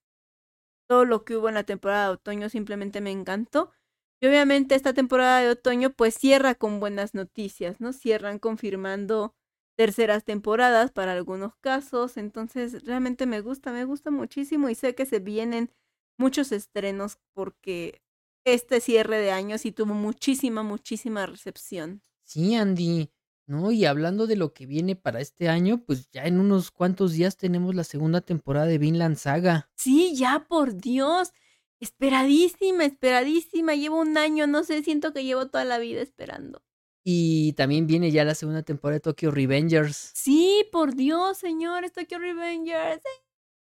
Lo 1.02 1.24
que 1.24 1.36
hubo 1.36 1.48
en 1.48 1.56
la 1.56 1.64
temporada 1.64 2.06
de 2.06 2.12
otoño 2.14 2.48
simplemente 2.48 3.00
me 3.00 3.10
encantó. 3.10 3.72
Y 4.20 4.28
obviamente 4.28 4.76
esta 4.76 4.94
temporada 4.94 5.40
de 5.40 5.50
otoño 5.50 5.90
pues 5.90 6.14
cierra 6.14 6.54
con 6.54 6.78
buenas 6.78 7.14
noticias, 7.14 7.80
¿no? 7.80 7.92
Cierran 7.92 8.38
confirmando 8.38 9.34
terceras 9.76 10.24
temporadas 10.24 10.92
para 10.92 11.12
algunos 11.12 11.56
casos. 11.56 12.16
Entonces 12.16 12.84
realmente 12.84 13.26
me 13.26 13.40
gusta, 13.40 13.72
me 13.72 13.84
gusta 13.84 14.12
muchísimo 14.12 14.68
y 14.68 14.76
sé 14.76 14.94
que 14.94 15.06
se 15.06 15.18
vienen 15.18 15.72
muchos 16.16 16.52
estrenos 16.52 17.18
porque 17.34 18.00
este 18.44 18.80
cierre 18.80 19.18
de 19.18 19.32
año 19.32 19.58
sí 19.58 19.72
tuvo 19.72 19.94
muchísima, 19.94 20.62
muchísima 20.62 21.26
recepción. 21.26 22.02
Sí, 22.22 22.54
Andy. 22.54 23.10
No, 23.46 23.70
y 23.72 23.84
hablando 23.84 24.26
de 24.26 24.36
lo 24.36 24.54
que 24.54 24.64
viene 24.64 24.96
para 24.96 25.20
este 25.20 25.48
año, 25.48 25.84
pues 25.84 26.10
ya 26.10 26.24
en 26.24 26.40
unos 26.40 26.70
cuantos 26.70 27.12
días 27.12 27.36
tenemos 27.36 27.74
la 27.74 27.84
segunda 27.84 28.22
temporada 28.22 28.66
de 28.66 28.78
Vinland 28.78 29.16
Saga. 29.16 29.70
Sí, 29.76 30.14
ya 30.16 30.46
por 30.48 30.74
Dios. 30.76 31.32
Esperadísima, 31.78 32.86
esperadísima. 32.86 33.74
Llevo 33.74 34.00
un 34.00 34.16
año, 34.16 34.46
no 34.46 34.64
sé, 34.64 34.82
siento 34.82 35.12
que 35.12 35.24
llevo 35.24 35.48
toda 35.48 35.64
la 35.64 35.78
vida 35.78 36.00
esperando. 36.00 36.62
Y 37.04 37.52
también 37.52 37.86
viene 37.86 38.10
ya 38.10 38.24
la 38.24 38.34
segunda 38.34 38.62
temporada 38.62 38.94
de 38.94 39.00
Tokyo 39.00 39.30
Revengers. 39.30 40.12
Sí, 40.14 40.66
por 40.72 40.94
Dios, 40.94 41.36
señor, 41.36 41.90
Tokyo 41.90 42.18
Revengers. 42.18 43.02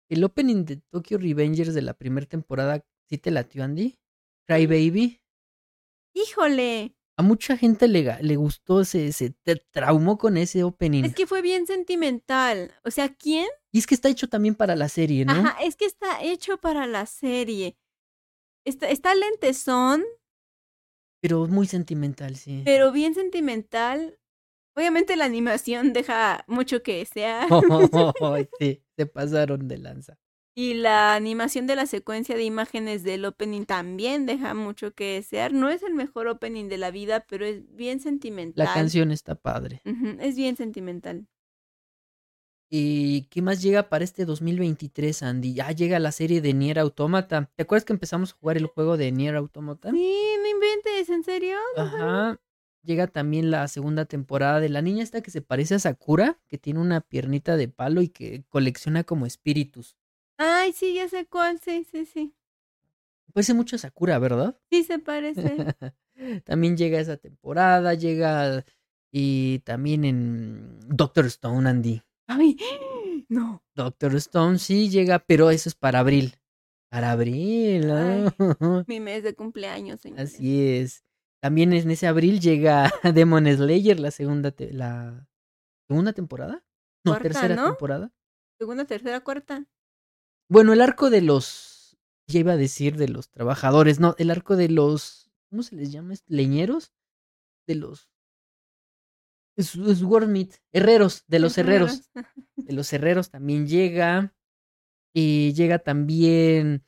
El 0.07 0.23
opening 0.23 0.65
de 0.65 0.77
Tokyo 0.77 1.17
Revengers 1.17 1.73
de 1.73 1.81
la 1.81 1.95
primera 1.95 2.27
temporada, 2.27 2.85
¿sí 3.09 3.17
te 3.17 3.31
latió, 3.31 3.63
Andy? 3.63 3.97
Cry 4.45 4.67
Baby. 4.67 5.19
Híjole, 6.13 6.95
A 7.15 7.21
mucha 7.21 7.57
gente 7.57 7.87
le, 7.87 8.35
gustó, 8.35 8.83
se, 8.85 9.11
se 9.11 9.29
te 9.29 9.57
traumó 9.57 10.17
con 10.17 10.35
ese 10.35 10.63
opening. 10.63 11.03
es 11.03 11.13
que 11.13 11.27
fue 11.27 11.41
bien 11.41 11.67
sentimental. 11.67 12.71
O 12.83 12.89
sea, 12.89 13.13
¿quién? 13.13 13.47
Y 13.71 13.79
es 13.79 13.87
que 13.87 13.93
está 13.93 14.09
hecho 14.09 14.27
también 14.27 14.55
para 14.55 14.75
la 14.75 14.89
serie, 14.89 15.23
¿no? 15.25 15.33
Ajá, 15.33 15.57
es 15.61 15.75
que 15.75 15.85
está 15.85 16.23
hecho 16.23 16.57
para 16.57 16.87
la 16.87 17.05
serie. 17.05 17.77
Está, 18.65 18.89
está 18.89 19.13
lentezón, 19.13 20.03
Pero 21.21 21.47
muy 21.47 21.67
sentimental, 21.67 22.35
sí. 22.35 22.61
pero 22.65 22.91
bien 22.91 23.13
sentimental. 23.13 24.19
Obviamente 24.75 25.15
la 25.15 25.25
animación 25.25 25.93
deja 25.93 26.43
mucho 26.47 26.81
que. 26.81 27.07
Ay, 28.21 28.49
sí, 28.59 28.83
se 28.97 29.05
pasaron 29.05 29.67
de 29.67 29.77
lanza. 29.77 30.17
Y 30.55 30.75
la 30.75 31.15
animación 31.15 31.65
de 31.65 31.75
la 31.75 31.87
secuencia 31.87 32.35
de 32.35 32.43
imágenes 32.43 33.03
del 33.03 33.25
opening 33.25 33.65
también 33.65 34.27
deja 34.27 34.53
mucho 34.53 34.93
que 34.93 35.15
desear. 35.15 35.51
No 35.51 35.69
es 35.69 35.81
el 35.81 35.95
mejor 35.95 36.27
opening 36.27 36.69
de 36.69 36.77
la 36.77 36.91
vida, 36.91 37.25
pero 37.27 37.45
es 37.45 37.63
bien 37.75 37.99
sentimental. 37.99 38.65
La 38.65 38.73
canción 38.73 39.11
está 39.11 39.33
padre. 39.33 39.81
Es 40.19 40.35
bien 40.35 40.55
sentimental. 40.55 41.27
¿Y 42.69 43.27
qué 43.29 43.41
más 43.41 43.61
llega 43.61 43.87
para 43.89 44.03
este 44.03 44.25
2023, 44.25 45.23
Andy? 45.23 45.53
Ya 45.53 45.71
llega 45.71 45.99
la 45.99 46.11
serie 46.11 46.41
de 46.41 46.53
Nier 46.53 46.79
Automata. 46.79 47.51
¿Te 47.55 47.63
acuerdas 47.63 47.85
que 47.85 47.93
empezamos 47.93 48.31
a 48.31 48.35
jugar 48.35 48.57
el 48.57 48.65
juego 48.65 48.97
de 48.97 49.11
Nier 49.11 49.35
Automata? 49.35 49.91
Sí, 49.91 50.35
no 50.41 50.47
inventes, 50.47 51.09
¿en 51.09 51.23
serio? 51.23 51.57
Ajá. 51.77 52.39
Llega 52.83 53.07
también 53.07 53.51
la 53.51 53.67
segunda 53.67 54.05
temporada 54.05 54.59
de 54.59 54.69
la 54.69 54.81
niña 54.81 55.03
esta 55.03 55.21
que 55.21 55.31
se 55.31 55.41
parece 55.41 55.75
a 55.75 55.79
Sakura, 55.79 56.39
que 56.47 56.57
tiene 56.57 56.79
una 56.79 57.01
piernita 57.01 57.57
de 57.57 57.67
palo 57.67 58.01
y 58.01 58.09
que 58.09 58.43
colecciona 58.49 59.03
como 59.03 59.25
espíritus. 59.25 59.95
Ay, 60.45 60.73
sí, 60.73 60.93
ya 60.95 61.07
sé 61.07 61.25
cuál, 61.25 61.59
sí, 61.59 61.85
sí, 61.89 62.05
sí. 62.05 62.35
Parece 63.33 63.53
mucho 63.53 63.77
a 63.77 63.79
Sakura, 63.79 64.19
¿verdad? 64.19 64.59
Sí 64.69 64.83
se 64.83 64.99
parece. 64.99 65.55
también 66.45 66.75
llega 66.75 66.99
esa 66.99 67.15
temporada, 67.17 67.93
llega 67.93 68.65
y 69.11 69.59
también 69.59 70.03
en 70.03 70.79
Doctor 70.87 71.25
Stone, 71.27 71.67
Andy. 71.69 72.01
Ay, 72.27 72.57
no. 73.29 73.63
Doctor 73.73 74.15
Stone 74.15 74.59
sí 74.59 74.89
llega, 74.89 75.19
pero 75.19 75.49
eso 75.49 75.69
es 75.69 75.75
para 75.75 75.99
abril. 75.99 76.35
Para 76.89 77.11
abril, 77.11 77.87
¿no? 77.87 78.83
Mi 78.87 78.99
mes 78.99 79.23
de 79.23 79.33
cumpleaños, 79.35 80.01
señores. 80.01 80.33
Así 80.35 80.67
es. 80.67 81.03
También 81.41 81.71
en 81.73 81.89
ese 81.89 82.05
abril 82.07 82.39
llega 82.39 82.91
Demon 83.15 83.47
Slayer, 83.47 83.99
la 83.99 84.11
segunda, 84.11 84.51
te- 84.51 84.73
la 84.73 85.27
segunda 85.87 86.11
temporada. 86.13 86.63
No, 87.05 87.13
Cuarta, 87.13 87.23
tercera 87.23 87.55
¿no? 87.55 87.65
temporada. 87.69 88.11
Segunda, 88.59 88.85
tercera, 88.85 89.21
cuarta. 89.21 89.65
Bueno, 90.49 90.73
el 90.73 90.81
arco 90.81 91.09
de 91.09 91.21
los, 91.21 91.97
ya 92.27 92.39
iba 92.39 92.53
a 92.53 92.57
decir 92.57 92.97
de 92.97 93.07
los 93.07 93.29
trabajadores, 93.29 93.99
no, 93.99 94.15
el 94.17 94.29
arco 94.31 94.55
de 94.55 94.69
los, 94.69 95.31
¿cómo 95.49 95.63
se 95.63 95.75
les 95.75 95.91
llama? 95.91 96.13
¿Leñeros? 96.27 96.91
De 97.67 97.75
los, 97.75 98.09
es, 99.57 99.75
es 99.75 100.03
Wormit, 100.03 100.55
herreros, 100.71 101.23
de 101.27 101.39
los 101.39 101.57
herreros. 101.57 102.09
de 102.57 102.73
los 102.73 102.91
herreros 102.93 103.29
también 103.29 103.67
llega. 103.67 104.33
Y 105.15 105.53
llega 105.53 105.77
también 105.79 106.83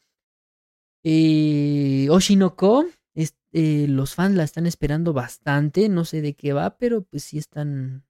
Eh, 1.03 2.07
Oshinoko, 2.09 2.85
es- 3.13 3.35
eh, 3.53 3.85
los 3.87 4.15
fans 4.15 4.35
la 4.35 4.43
están 4.43 4.65
esperando 4.65 5.13
bastante, 5.13 5.87
no 5.89 6.03
sé 6.05 6.21
de 6.21 6.33
qué 6.33 6.53
va, 6.53 6.77
pero 6.77 7.03
pues 7.03 7.23
sí 7.23 7.37
están 7.37 8.04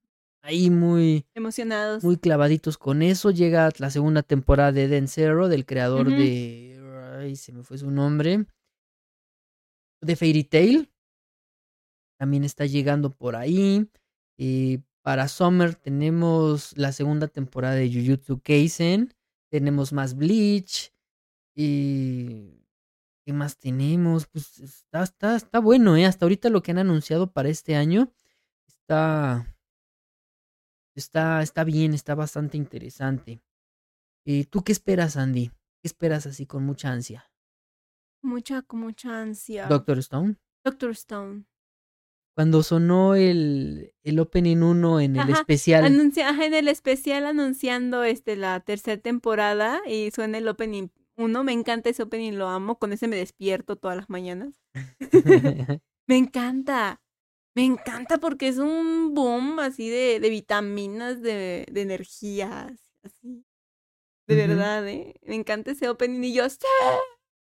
ahí 0.46 0.70
muy, 0.70 1.26
Emocionados. 1.34 2.04
muy 2.04 2.16
clavaditos 2.16 2.78
con 2.78 3.02
eso. 3.02 3.30
Llega 3.30 3.70
la 3.78 3.90
segunda 3.90 4.22
temporada 4.22 4.72
de 4.72 4.88
Den 4.88 5.08
Zero, 5.08 5.48
del 5.48 5.66
creador 5.66 6.08
de... 6.08 6.80
Ay, 7.18 7.36
se 7.36 7.52
me 7.52 7.62
fue 7.62 7.78
su 7.78 7.90
nombre. 7.90 8.46
De 10.00 10.16
Fairy 10.16 10.44
Tail. 10.44 10.90
También 12.18 12.44
está 12.44 12.64
llegando 12.64 13.10
por 13.10 13.36
ahí. 13.36 13.90
Eh, 14.38 14.80
para 15.02 15.28
Summer 15.28 15.74
tenemos 15.74 16.76
la 16.76 16.92
segunda 16.92 17.26
temporada 17.28 17.74
de 17.74 17.92
Jujutsu 17.92 18.40
Kaisen. 18.40 19.14
Tenemos 19.50 19.92
más 19.92 20.16
Bleach. 20.16 20.92
Y... 21.54 22.62
¿Qué 23.24 23.32
más 23.32 23.58
tenemos? 23.58 24.26
Pues 24.26 24.60
está, 24.60 25.02
está, 25.02 25.34
está 25.34 25.58
bueno, 25.58 25.96
¿eh? 25.96 26.06
Hasta 26.06 26.24
ahorita 26.24 26.48
lo 26.48 26.62
que 26.62 26.70
han 26.70 26.78
anunciado 26.78 27.32
para 27.32 27.48
este 27.48 27.74
año 27.74 28.12
está... 28.68 29.55
Está, 30.96 31.42
está 31.42 31.62
bien, 31.62 31.92
está 31.92 32.14
bastante 32.14 32.56
interesante. 32.56 33.42
Eh, 34.24 34.46
¿Tú 34.46 34.64
qué 34.64 34.72
esperas, 34.72 35.18
Andy? 35.18 35.48
¿Qué 35.48 35.84
esperas 35.84 36.26
así 36.26 36.46
con 36.46 36.64
mucha 36.64 36.90
ansia? 36.90 37.30
Mucha, 38.22 38.62
con 38.62 38.80
mucha 38.80 39.20
ansia. 39.20 39.66
Doctor 39.66 39.98
Stone. 39.98 40.36
Doctor 40.64 40.90
Stone. 40.92 41.44
Cuando 42.34 42.62
sonó 42.62 43.14
el, 43.14 43.94
el 44.02 44.18
Opening 44.18 44.62
1 44.62 45.00
en 45.00 45.16
el 45.16 45.30
especial. 45.30 45.84
Anuncia, 45.84 46.30
ajá, 46.30 46.46
en 46.46 46.54
el 46.54 46.68
especial 46.68 47.26
anunciando 47.26 48.02
este 48.02 48.36
la 48.36 48.60
tercera 48.60 49.00
temporada 49.00 49.80
y 49.86 50.10
suena 50.10 50.38
el 50.38 50.48
opening 50.48 50.88
1. 51.16 51.44
Me 51.44 51.52
encanta 51.52 51.90
ese 51.90 52.02
opening, 52.02 52.32
lo 52.32 52.48
amo. 52.48 52.78
Con 52.78 52.92
ese 52.92 53.06
me 53.06 53.16
despierto 53.16 53.76
todas 53.76 53.96
las 53.96 54.10
mañanas. 54.10 54.60
Me 56.08 56.16
encanta. 56.16 57.00
Me 57.56 57.64
encanta 57.64 58.18
porque 58.18 58.48
es 58.48 58.58
un 58.58 59.14
boom 59.14 59.58
así 59.60 59.88
de, 59.88 60.20
de 60.20 60.28
vitaminas, 60.28 61.22
de, 61.22 61.66
de 61.72 61.80
energías, 61.80 62.92
así. 63.02 63.46
De 64.28 64.34
verdad, 64.34 64.86
¿eh? 64.86 65.14
Me 65.22 65.36
encanta 65.36 65.70
ese 65.70 65.88
opening 65.88 66.22
y 66.22 66.34
yo, 66.34 66.46
¡sí! 66.50 66.58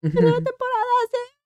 ¡Primera 0.02 0.36
temporada, 0.36 0.84
sí! 1.12 1.38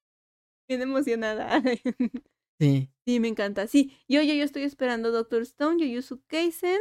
Bien 0.69 0.83
emocionada. 0.83 1.63
sí. 2.61 2.91
Sí, 3.07 3.21
me 3.21 3.29
encanta. 3.29 3.67
Sí, 3.67 3.97
yo, 4.07 4.21
yo, 4.21 4.35
yo 4.35 4.45
estoy 4.45 4.65
esperando 4.65 5.13
Doctor 5.13 5.41
Stone, 5.43 5.83
Jujutsu 5.83 6.23
Kaisen. 6.27 6.81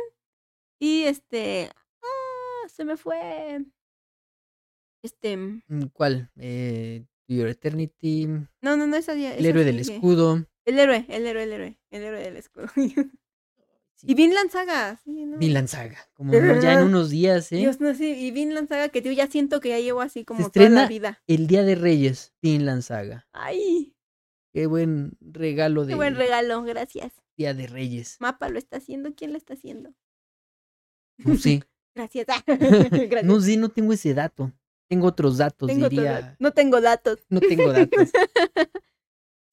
Y 0.77 1.03
este. 1.03 1.69
Ah, 2.01 2.67
se 2.67 2.83
me 2.83 2.97
fue. 2.97 3.63
Este. 5.03 5.37
Mm, 5.37 5.87
¿Cuál? 5.93 6.31
Eh, 6.35 7.05
Your 7.29 7.47
Eternity. 7.47 8.27
No, 8.61 8.75
no, 8.75 8.87
no, 8.87 8.97
esa 8.97 9.15
ya. 9.15 9.35
El 9.35 9.45
héroe 9.45 9.63
del 9.63 9.79
escudo. 9.79 10.45
El 10.65 10.79
héroe, 10.79 11.05
el 11.09 11.25
héroe, 11.25 11.43
el 11.43 11.53
héroe. 11.53 11.79
El 11.89 12.03
héroe 12.03 12.19
del 12.21 12.37
escudo. 12.37 12.67
Sí. 13.95 14.07
y 14.09 14.15
Vinland 14.15 14.49
Saga. 14.49 14.99
Sí, 15.05 15.25
¿no? 15.25 15.37
Vinland 15.37 15.67
Saga. 15.67 16.09
Como 16.15 16.33
ya 16.33 16.73
en 16.73 16.79
unos 16.87 17.11
días, 17.11 17.51
¿eh? 17.51 17.57
Dios, 17.57 17.79
no 17.79 17.93
sé. 17.93 18.05
Y 18.09 18.31
Vinland 18.31 18.67
Saga 18.67 18.89
que 18.89 19.03
yo 19.03 19.11
ya 19.11 19.27
siento 19.27 19.59
que 19.59 19.69
ya 19.69 19.79
llevo 19.79 20.01
así 20.01 20.25
como 20.25 20.49
toda 20.49 20.69
la 20.69 20.87
vida. 20.87 21.21
El 21.27 21.45
Día 21.45 21.61
de 21.61 21.75
Reyes. 21.75 22.33
Vinland 22.41 22.81
Saga. 22.81 23.27
Ay, 23.31 23.95
Qué 24.53 24.65
buen 24.65 25.15
regalo 25.21 25.85
de 25.85 25.89
qué 25.89 25.95
buen 25.95 26.15
regalo, 26.15 26.63
gracias. 26.63 27.13
Día 27.37 27.53
de 27.53 27.67
Reyes. 27.67 28.17
Mapa 28.19 28.49
lo 28.49 28.57
está 28.57 28.77
haciendo. 28.77 29.13
¿Quién 29.13 29.33
lo 29.33 29.37
está 29.37 29.53
haciendo? 29.53 29.93
No 31.19 31.37
sé. 31.37 31.61
Gracias. 31.93 32.25
gracias. 32.47 33.23
no 33.23 33.39
sé, 33.39 33.57
no 33.57 33.69
tengo 33.69 33.93
ese 33.93 34.15
dato. 34.15 34.51
Tengo 34.89 35.05
otros 35.07 35.37
datos, 35.37 35.67
Tengo 35.67 35.87
diría. 35.89 36.19
todo- 36.21 36.35
No 36.39 36.51
tengo 36.53 36.81
datos. 36.81 37.19
No 37.29 37.39
tengo 37.39 37.71
datos. 37.71 38.09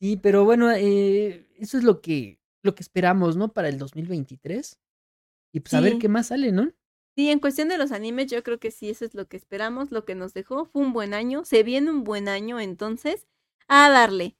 Sí, 0.00 0.16
pero 0.16 0.44
bueno, 0.44 0.70
eh, 0.72 1.48
eso 1.58 1.78
es 1.78 1.84
lo 1.84 2.00
que, 2.00 2.40
lo 2.62 2.74
que 2.74 2.82
esperamos, 2.82 3.36
¿no? 3.36 3.52
Para 3.52 3.68
el 3.68 3.78
2023. 3.78 4.78
Y 5.52 5.60
pues 5.60 5.74
a 5.74 5.80
ver 5.80 5.98
qué 5.98 6.08
más 6.08 6.28
sale, 6.28 6.52
¿no? 6.52 6.70
Sí, 7.16 7.30
en 7.30 7.40
cuestión 7.40 7.68
de 7.68 7.78
los 7.78 7.90
animes, 7.90 8.30
yo 8.30 8.42
creo 8.44 8.60
que 8.60 8.70
sí, 8.70 8.90
eso 8.90 9.04
es 9.04 9.14
lo 9.14 9.26
que 9.26 9.36
esperamos, 9.36 9.90
lo 9.90 10.04
que 10.04 10.14
nos 10.14 10.34
dejó. 10.34 10.66
Fue 10.66 10.82
un 10.82 10.92
buen 10.92 11.14
año, 11.14 11.44
se 11.44 11.64
viene 11.64 11.90
un 11.90 12.04
buen 12.04 12.28
año, 12.28 12.60
entonces, 12.60 13.26
a 13.66 13.90
darle. 13.90 14.36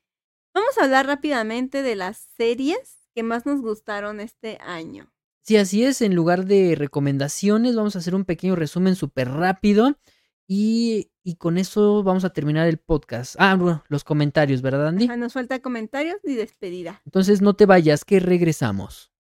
Vamos 0.55 0.79
a 0.79 0.85
hablar 0.85 1.07
rápidamente 1.07 1.83
de 1.83 1.97
las 1.97 2.19
series 2.37 2.99
que 3.15 3.23
más 3.25 3.47
nos 3.47 3.63
gustaron 3.63 4.21
este 4.21 4.59
año. 4.61 5.13
Sí, 5.43 5.57
así 5.57 5.83
es. 5.83 6.03
En 6.03 6.15
lugar 6.15 6.45
de 6.45 6.75
recomendaciones, 6.77 7.75
vamos 7.75 7.97
a 7.97 8.01
hacer 8.01 8.15
un 8.15 8.25
pequeño 8.25 8.55
resumen 8.55 8.95
súper 8.95 9.31
rápido. 9.31 9.99
Y, 10.47 11.11
y 11.29 11.35
con 11.35 11.59
eso 11.59 12.03
vamos 12.03 12.25
a 12.25 12.31
terminar 12.31 12.67
el 12.69 12.79
podcast. 12.79 13.37
Ah, 13.39 13.55
bueno, 13.55 13.85
los 13.89 14.03
comentarios, 14.03 14.63
¿verdad, 14.63 14.89
Andy? 14.89 15.05
Ajá, 15.05 15.19
nos 15.19 15.35
falta 15.35 15.61
comentarios 15.61 16.17
y 16.25 16.37
despedida. 16.37 17.03
Entonces 17.05 17.43
no 17.43 17.53
te 17.53 17.67
vayas, 17.67 18.07
que 18.07 18.19
regresamos. 18.19 19.13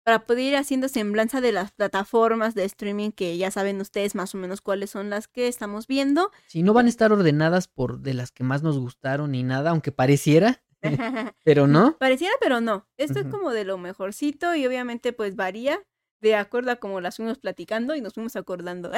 para 0.05 0.26
poder 0.26 0.44
ir 0.44 0.56
haciendo 0.56 0.89
semblanza 0.89 1.40
de 1.40 1.52
las 1.52 1.72
plataformas 1.72 2.55
de 2.55 2.64
streaming 2.64 3.10
que 3.10 3.36
ya 3.36 3.51
saben 3.51 3.81
ustedes 3.81 4.14
más 4.14 4.35
o 4.35 4.39
menos 4.39 4.60
cuáles 4.60 4.90
son 4.90 5.10
las 5.10 5.28
que 5.28 5.48
estamos 5.48 5.86
viendo. 5.86 6.31
Si 6.47 6.62
no 6.62 6.72
van 6.72 6.86
a 6.86 6.89
estar 6.89 7.12
ordenadas 7.12 7.68
por 7.68 8.01
de 8.01 8.14
las 8.14 8.32
que 8.32 8.44
más 8.44 8.62
nos 8.62 8.78
gustaron 8.78 9.32
ni 9.32 9.43
nada, 9.43 9.70
aunque 9.70 9.93
pareciera, 9.93 10.62
pero 11.44 11.66
no. 11.66 11.97
Pareciera, 11.98 12.35
pero 12.40 12.60
no. 12.60 12.86
Esto 12.97 13.20
es 13.20 13.26
como 13.26 13.51
de 13.51 13.64
lo 13.64 13.78
mejorcito 13.78 14.55
y 14.55 14.66
obviamente 14.66 15.12
pues 15.12 15.36
varía 15.36 15.85
de 16.24 16.34
acuerdo 16.36 16.70
a 16.70 16.76
como 16.76 17.01
las 17.02 17.16
fuimos 17.16 17.38
platicando 17.38 17.94
y 17.94 18.01
nos 18.01 18.14
fuimos 18.14 18.34
acordando. 18.34 18.90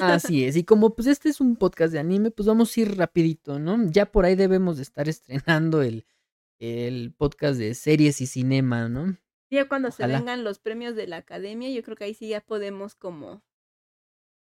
Así 0.00 0.44
es. 0.44 0.56
Y 0.56 0.64
como 0.64 0.94
pues 0.94 1.08
este 1.08 1.28
es 1.28 1.40
un 1.40 1.56
podcast 1.56 1.92
de 1.92 1.98
anime, 1.98 2.30
pues 2.30 2.46
vamos 2.46 2.76
a 2.76 2.80
ir 2.80 2.96
rapidito, 2.96 3.58
¿no? 3.58 3.76
Ya 3.90 4.06
por 4.06 4.24
ahí 4.24 4.36
debemos 4.36 4.76
de 4.76 4.84
estar 4.84 5.08
estrenando 5.08 5.82
el, 5.82 6.06
el 6.60 7.12
podcast 7.12 7.58
de 7.58 7.74
series 7.74 8.20
y 8.20 8.26
cinema, 8.26 8.88
¿no? 8.88 9.16
ya 9.50 9.68
cuando 9.68 9.92
se 9.92 10.04
vengan 10.08 10.42
los 10.42 10.58
premios 10.58 10.96
de 10.96 11.06
la 11.06 11.18
academia, 11.18 11.70
yo 11.70 11.80
creo 11.84 11.96
que 11.96 12.02
ahí 12.04 12.14
sí 12.14 12.28
ya 12.28 12.40
podemos 12.40 12.96
como 12.96 13.44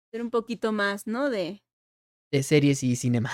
hacer 0.08 0.22
un 0.22 0.30
poquito 0.30 0.70
más, 0.70 1.08
¿no? 1.08 1.30
De 1.30 1.64
De 2.30 2.44
series 2.44 2.84
y 2.84 2.94
cinema. 2.94 3.30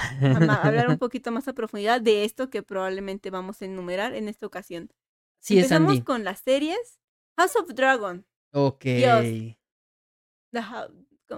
hablar 0.63 0.89
un 0.89 0.97
poquito 0.99 1.31
más 1.33 1.49
a 1.49 1.53
profundidad 1.53 2.01
de 2.01 2.25
esto 2.25 2.49
que 2.49 2.63
probablemente 2.63 3.29
vamos 3.31 3.61
a 3.61 3.67
enumerar 3.67 4.15
en 4.15 4.29
esta 4.29 4.47
ocasión. 4.47 4.91
Sí, 5.39 5.59
es 5.59 5.65
Empezamos 5.65 5.91
Andy. 5.93 6.03
con 6.03 6.25
las 6.25 6.41
series. 6.41 6.99
House 7.37 7.57
of 7.57 7.75
Dragon. 7.75 8.25
Ok. 8.53 8.85
Dios. 8.85 9.57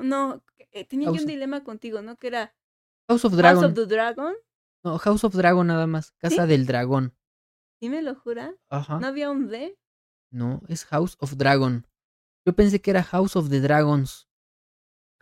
No, 0.02 0.42
eh, 0.72 0.84
tenía 0.86 1.06
yo 1.06 1.12
House 1.12 1.22
un 1.22 1.28
of- 1.28 1.30
dilema 1.32 1.64
contigo, 1.64 2.00
¿no? 2.02 2.16
Que 2.16 2.28
era 2.28 2.54
House 3.08 3.24
of 3.24 3.34
Dragon. 3.34 3.62
House 3.62 3.70
of 3.72 3.76
the 3.76 3.86
Dragon. 3.94 4.34
No, 4.84 4.98
House 4.98 5.24
of 5.24 5.34
Dragon 5.34 5.66
nada 5.66 5.86
más. 5.86 6.12
Casa 6.12 6.42
¿Sí? 6.44 6.48
del 6.48 6.66
Dragón. 6.66 7.14
¿Sí 7.80 7.88
me 7.88 8.00
lo 8.02 8.14
jura? 8.14 8.54
Ajá. 8.70 8.98
¿No 9.00 9.06
había 9.06 9.30
un 9.30 9.48
D? 9.48 9.76
No, 10.32 10.62
es 10.68 10.84
House 10.86 11.16
of 11.20 11.34
Dragon. 11.36 11.86
Yo 12.46 12.54
pensé 12.54 12.80
que 12.80 12.90
era 12.90 13.02
House 13.02 13.36
of 13.36 13.50
the 13.50 13.60
Dragons. 13.60 14.28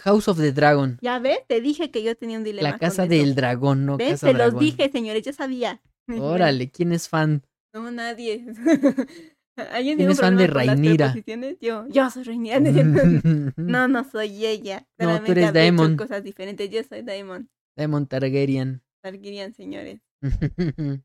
House 0.00 0.28
of 0.28 0.38
the 0.38 0.52
Dragon. 0.52 0.98
Ya 1.02 1.18
ves, 1.18 1.40
te 1.46 1.60
dije 1.60 1.90
que 1.90 2.02
yo 2.02 2.16
tenía 2.16 2.38
un 2.38 2.44
dilema. 2.44 2.70
La 2.70 2.78
casa 2.78 3.02
eso. 3.04 3.10
del 3.10 3.34
dragón, 3.34 3.84
no 3.84 3.96
¿Ves? 3.98 4.12
casa 4.12 4.28
Se 4.28 4.32
los 4.32 4.38
dragón. 4.52 4.60
dije, 4.60 4.90
señores, 4.90 5.22
yo 5.24 5.32
sabía. 5.32 5.82
Órale, 6.08 6.70
¿quién 6.70 6.92
es 6.92 7.08
fan? 7.08 7.44
No, 7.74 7.90
nadie. 7.90 8.46
¿Alguien 9.72 9.96
¿Quién 9.96 9.98
tiene 9.98 10.04
un 10.06 10.12
es 10.12 10.20
fan 10.20 10.36
de 10.36 10.48
preposiciones? 10.48 11.58
Yo, 11.60 11.86
yo 11.88 12.10
soy 12.10 12.22
Rhaenyra. 12.24 12.60
No, 13.56 13.88
no 13.88 14.04
soy 14.04 14.46
ella. 14.46 14.86
No, 14.98 15.22
tú 15.22 15.32
eres 15.32 15.52
Daemon. 15.52 15.96
cosas 15.96 16.22
diferentes. 16.22 16.70
Yo 16.70 16.82
soy 16.84 17.02
Daemon. 17.02 17.48
Daemon 17.76 18.06
Targaryen. 18.06 18.82
Targaryen, 19.02 19.54
señores. 19.54 20.00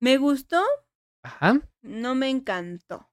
Me 0.00 0.18
gustó, 0.18 0.60
Ajá. 1.22 1.60
no 1.82 2.14
me 2.14 2.28
encantó. 2.28 3.08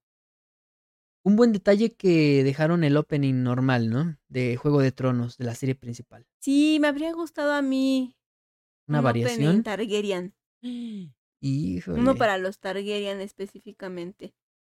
Un 1.24 1.36
buen 1.36 1.54
detalle 1.54 1.96
que 1.96 2.44
dejaron 2.44 2.84
el 2.84 2.98
opening 2.98 3.44
normal, 3.44 3.90
¿no? 3.90 4.18
De 4.28 4.58
Juego 4.58 4.82
de 4.82 4.92
Tronos, 4.92 5.38
de 5.38 5.46
la 5.46 5.54
serie 5.56 5.76
principal. 5.76 6.26
Sí, 6.42 6.80
me 6.82 6.88
habría 6.88 7.14
gustado 7.14 7.54
a 7.54 7.62
mí 7.62 8.18
Una 8.88 8.98
un 9.00 9.04
variación. 9.04 9.64
Targaryen. 9.64 10.34
Híjole. 11.42 12.00
Uno 12.00 12.16
para 12.16 12.38
los 12.38 12.60
Targaryen 12.60 13.20
específicamente. 13.20 14.34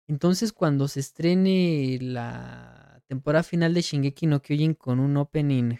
Entonces, 0.08 0.52
cuando 0.52 0.88
se 0.88 1.00
estrene 1.00 1.98
la 2.00 3.02
temporada 3.06 3.42
final 3.42 3.74
de 3.74 3.82
Shingeki 3.82 4.26
no 4.26 4.40
Kyojin 4.42 4.74
con 4.74 4.98
un 4.98 5.16
opening. 5.16 5.76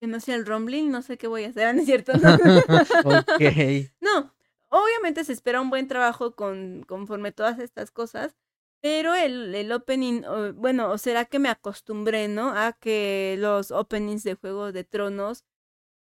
Que 0.00 0.06
no 0.06 0.20
sea 0.20 0.36
el 0.36 0.46
rumbling, 0.46 0.90
no 0.90 1.02
sé 1.02 1.18
qué 1.18 1.26
voy 1.26 1.44
a 1.44 1.48
hacer, 1.48 1.74
¿no 1.74 1.80
es 1.80 1.86
cierto? 1.86 2.12
No. 2.14 2.34
ok. 3.04 3.90
No, 4.00 4.34
obviamente 4.68 5.24
se 5.24 5.32
espera 5.32 5.60
un 5.60 5.70
buen 5.70 5.88
trabajo 5.88 6.34
con, 6.34 6.84
conforme 6.86 7.32
todas 7.32 7.58
estas 7.58 7.90
cosas, 7.90 8.36
pero 8.82 9.14
el, 9.14 9.54
el 9.54 9.72
opening, 9.72 10.22
bueno, 10.54 10.90
o 10.90 10.96
será 10.96 11.26
que 11.26 11.38
me 11.38 11.50
acostumbré, 11.50 12.28
¿no? 12.28 12.50
A 12.50 12.72
que 12.72 13.36
los 13.38 13.70
openings 13.70 14.22
de 14.22 14.36
Juego 14.36 14.72
de 14.72 14.84
Tronos, 14.84 15.44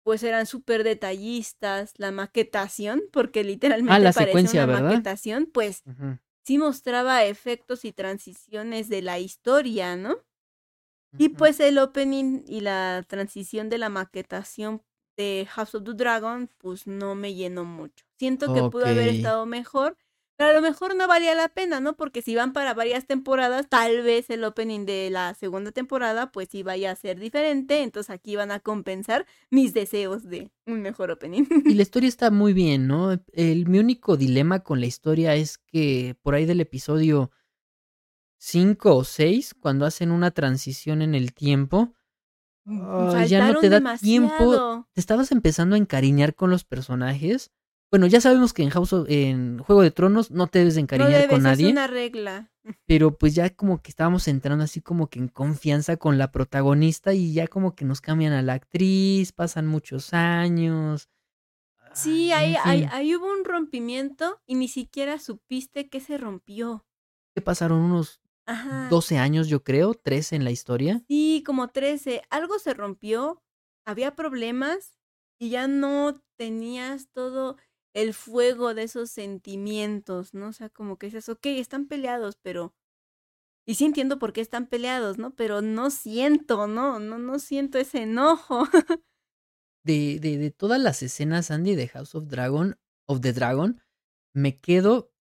pues 0.07 0.23
eran 0.23 0.47
súper 0.47 0.85
detallistas, 0.85 1.93
la 1.97 2.13
maquetación, 2.13 3.03
porque 3.13 3.43
literalmente 3.43 3.93
Ah, 3.93 3.99
la 3.99 4.13
secuencia, 4.13 4.65
una 4.65 4.75
¿verdad? 4.75 4.91
maquetación, 4.93 5.51
pues 5.53 5.83
sí 6.45 6.59
mostraba 6.59 7.25
efectos 7.25 7.85
y 7.85 7.91
transiciones 7.91 8.89
de 8.89 9.03
la 9.03 9.19
historia, 9.19 9.97
¿no? 9.97 10.19
Y 11.19 11.31
pues 11.31 11.59
el 11.59 11.79
opening 11.79 12.45
y 12.47 12.61
la 12.61 13.05
transición 13.09 13.69
de 13.69 13.79
la 13.79 13.89
maquetación 13.89 14.81
de 15.17 15.49
House 15.51 15.75
of 15.75 15.83
the 15.83 15.95
Dragon, 15.95 16.49
pues 16.59 16.87
no 16.87 17.17
me 17.17 17.35
llenó 17.35 17.65
mucho. 17.65 18.05
Siento 18.17 18.53
que 18.53 18.63
pudo 18.63 18.87
haber 18.87 19.09
estado 19.09 19.45
mejor, 19.45 19.99
pero 20.37 20.51
a 20.51 20.53
lo 20.53 20.61
mejor 20.61 20.95
no 20.95 21.09
valía 21.09 21.35
la 21.35 21.49
pena, 21.49 21.81
¿no? 21.81 21.97
Porque 21.97 22.21
si 22.21 22.35
van 22.35 22.53
para 22.53 22.75
varias 22.75 23.07
temporadas, 23.07 23.69
tal 23.69 24.03
vez 24.03 24.29
el 24.29 24.45
opening 24.45 24.85
de 24.85 25.09
la 25.11 25.33
segunda 25.35 25.73
temporada, 25.73 26.31
pues 26.31 26.49
sí 26.51 26.63
vaya 26.63 26.91
a 26.91 26.97
ser 26.97 27.19
diferente. 27.19 27.83
Entonces 27.83 28.11
aquí 28.11 28.37
van 28.37 28.51
a 28.51 28.61
compensar 28.61 29.27
mis 29.51 29.73
deseos 29.73 30.25
de 30.25 30.51
un 30.67 30.83
mejor 30.83 31.11
opening. 31.11 31.45
Y 31.65 31.75
la 31.75 31.83
historia 31.83 32.09
está 32.09 32.31
muy 32.31 32.53
bien, 32.53 32.87
¿no? 32.87 33.19
El, 33.33 33.67
mi 33.67 33.79
único 33.79 34.19
dilema 34.19 34.61
con 34.61 34.81
la 34.81 34.87
historia 34.87 35.35
es 35.35 35.57
que 35.57 36.17
por 36.23 36.35
ahí 36.35 36.45
del 36.45 36.61
episodio 36.61 37.31
5 38.39 38.95
o 38.95 39.05
6, 39.05 39.55
cuando 39.55 39.87
hacen 39.87 40.11
una 40.11 40.33
transición 40.33 41.01
en 41.01 41.15
el 41.15 41.33
tiempo, 41.33 41.95
ay, 42.67 43.29
ya 43.29 43.51
no 43.51 43.59
te 43.59 43.71
da 43.71 43.97
tiempo. 43.97 44.87
Te 44.93 45.01
estabas 45.01 45.33
empezando 45.33 45.77
a 45.77 45.79
encariñar 45.79 46.35
con 46.35 46.51
los 46.51 46.65
personajes. 46.65 47.53
Bueno, 47.91 48.07
ya 48.07 48.21
sabemos 48.21 48.53
que 48.53 48.63
en 48.63 48.71
House 48.71 48.93
of- 48.93 49.07
en 49.09 49.59
Juego 49.59 49.83
de 49.83 49.91
Tronos 49.91 50.31
no 50.31 50.49
te 50.49 50.59
debes 50.59 50.75
de 50.75 50.81
No 50.81 50.85
encariñar 50.85 51.13
debes, 51.13 51.29
con 51.29 51.37
es 51.39 51.43
nadie, 51.45 51.71
una 51.71 51.87
regla. 51.87 52.53
pero 52.87 53.17
pues 53.17 53.35
ya 53.35 53.51
como 53.51 53.81
que 53.81 53.91
estábamos 53.91 54.27
entrando 54.29 54.65
así 54.65 54.81
como 54.81 55.09
que 55.09 55.19
en 55.21 55.29
confianza 55.29 55.97
con 55.97 56.19
la 56.19 56.33
protagonista 56.33 57.15
y 57.15 57.33
ya 57.33 57.47
como 57.47 57.75
que 57.75 57.85
nos 57.85 58.01
cambian 58.01 58.33
a 58.33 58.43
la 58.43 58.55
actriz, 58.55 59.33
pasan 59.33 59.67
muchos 59.67 60.13
años. 60.13 61.09
Sí, 61.95 62.33
ahí, 62.33 62.55
en 62.57 62.61
ahí, 62.65 62.81
fin. 62.81 62.89
ahí 62.93 63.17
hubo 63.17 63.33
un 63.33 63.45
rompimiento 63.45 64.41
y 64.47 64.57
ni 64.57 64.69
siquiera 64.69 65.19
supiste 65.19 65.89
que 65.89 66.01
se 66.01 66.19
rompió. 66.19 66.85
que 67.35 67.43
pasaron 67.43 67.81
unos 67.81 68.21
Ajá. 68.47 68.89
12 68.91 69.19
años, 69.19 69.49
yo 69.49 69.63
creo, 69.63 69.95
13 69.95 70.37
en 70.37 70.45
la 70.45 70.51
historia. 70.51 71.03
Sí, 71.09 71.43
como 71.47 71.69
13. 71.69 72.23
Algo 72.31 72.59
se 72.59 72.75
rompió, 72.75 73.43
había 73.87 74.15
problemas 74.17 74.99
y 75.39 75.51
ya 75.51 75.69
no 75.69 76.23
tenías 76.39 77.09
todo 77.13 77.57
el 77.97 78.13
fuego 78.13 78.75
de 78.75 78.83
esos 78.83 79.11
sentimientos, 79.11 80.35
¿no? 80.35 80.49
O 80.49 80.53
sea, 80.53 80.69
como 80.69 80.99
que 80.99 81.07
dices, 81.07 81.31
ok, 81.31 81.47
están 81.47 81.87
peleados, 81.87 82.37
pero... 82.37 82.75
Y 83.67 83.77
sí 83.77 83.87
entiendo 83.87 84.19
por 84.19 84.35
qué 84.35 84.43
están 84.43 84.67
peleados, 84.67 85.17
¿no? 85.17 85.35
Pero 85.35 85.63
no 85.63 85.89
siento, 85.89 86.67
¿no? 86.67 86.99
No, 86.99 87.19
no 87.19 87.39
siento 87.39 87.79
ese 87.79 88.03
enojo. 88.03 88.65
De, 89.83 90.19
de, 90.21 90.37
de 90.37 90.51
todas 90.51 90.81
las 90.81 91.01
escenas, 91.01 91.53
Andy, 91.53 91.77
de 91.77 91.87
House 91.87 92.17
of 92.17 92.27
Dragon, 92.27 92.77
of 93.07 93.21
the 93.21 93.33
Dragon, 93.33 93.81
me 94.35 94.57
quedo 94.57 95.13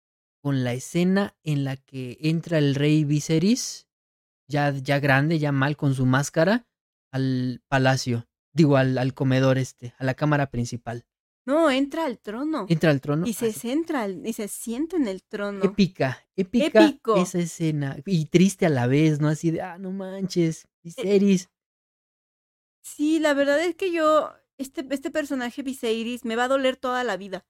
con 0.41 0.63
la 0.63 0.73
escena 0.73 1.37
en 1.43 1.63
la 1.65 1.77
que 1.77 2.17
entra 2.19 2.57
el 2.57 2.73
rey 2.73 3.03
Viserys, 3.03 3.87
ya, 4.49 4.71
ya 4.71 4.99
grande, 4.99 5.37
ya 5.37 5.51
mal, 5.51 5.77
con 5.77 5.93
su 5.93 6.07
máscara, 6.07 6.67
al 7.11 7.61
palacio. 7.67 8.27
Digo, 8.55 8.75
al, 8.75 8.97
al 8.97 9.13
comedor 9.13 9.59
este, 9.59 9.93
a 9.99 10.03
la 10.03 10.15
cámara 10.15 10.49
principal. 10.49 11.05
No, 11.45 11.69
entra 11.69 12.05
al 12.05 12.17
trono. 12.17 12.65
Entra 12.67 12.89
al 12.89 13.01
trono. 13.01 13.27
Y 13.27 13.33
se 13.33 13.47
así, 13.47 13.59
centra, 13.59 14.09
y 14.09 14.33
se 14.33 14.47
sienta 14.47 14.95
en 14.97 15.07
el 15.07 15.23
trono. 15.23 15.63
Épica, 15.63 16.25
épica 16.35 16.87
Épico. 16.87 17.17
esa 17.17 17.39
escena. 17.39 17.97
Y 18.05 18.25
triste 18.25 18.65
a 18.65 18.69
la 18.69 18.87
vez, 18.87 19.19
¿no? 19.19 19.27
Así 19.27 19.51
de, 19.51 19.61
ah, 19.61 19.77
no 19.77 19.91
manches, 19.91 20.67
Viserys. 20.83 21.49
Sí, 22.81 23.19
la 23.19 23.33
verdad 23.33 23.59
es 23.59 23.75
que 23.75 23.91
yo, 23.91 24.31
este, 24.57 24.85
este 24.89 25.11
personaje 25.11 25.61
Viserys 25.61 26.25
me 26.25 26.35
va 26.35 26.45
a 26.45 26.49
doler 26.49 26.77
toda 26.77 27.03
la 27.03 27.15
vida. 27.15 27.45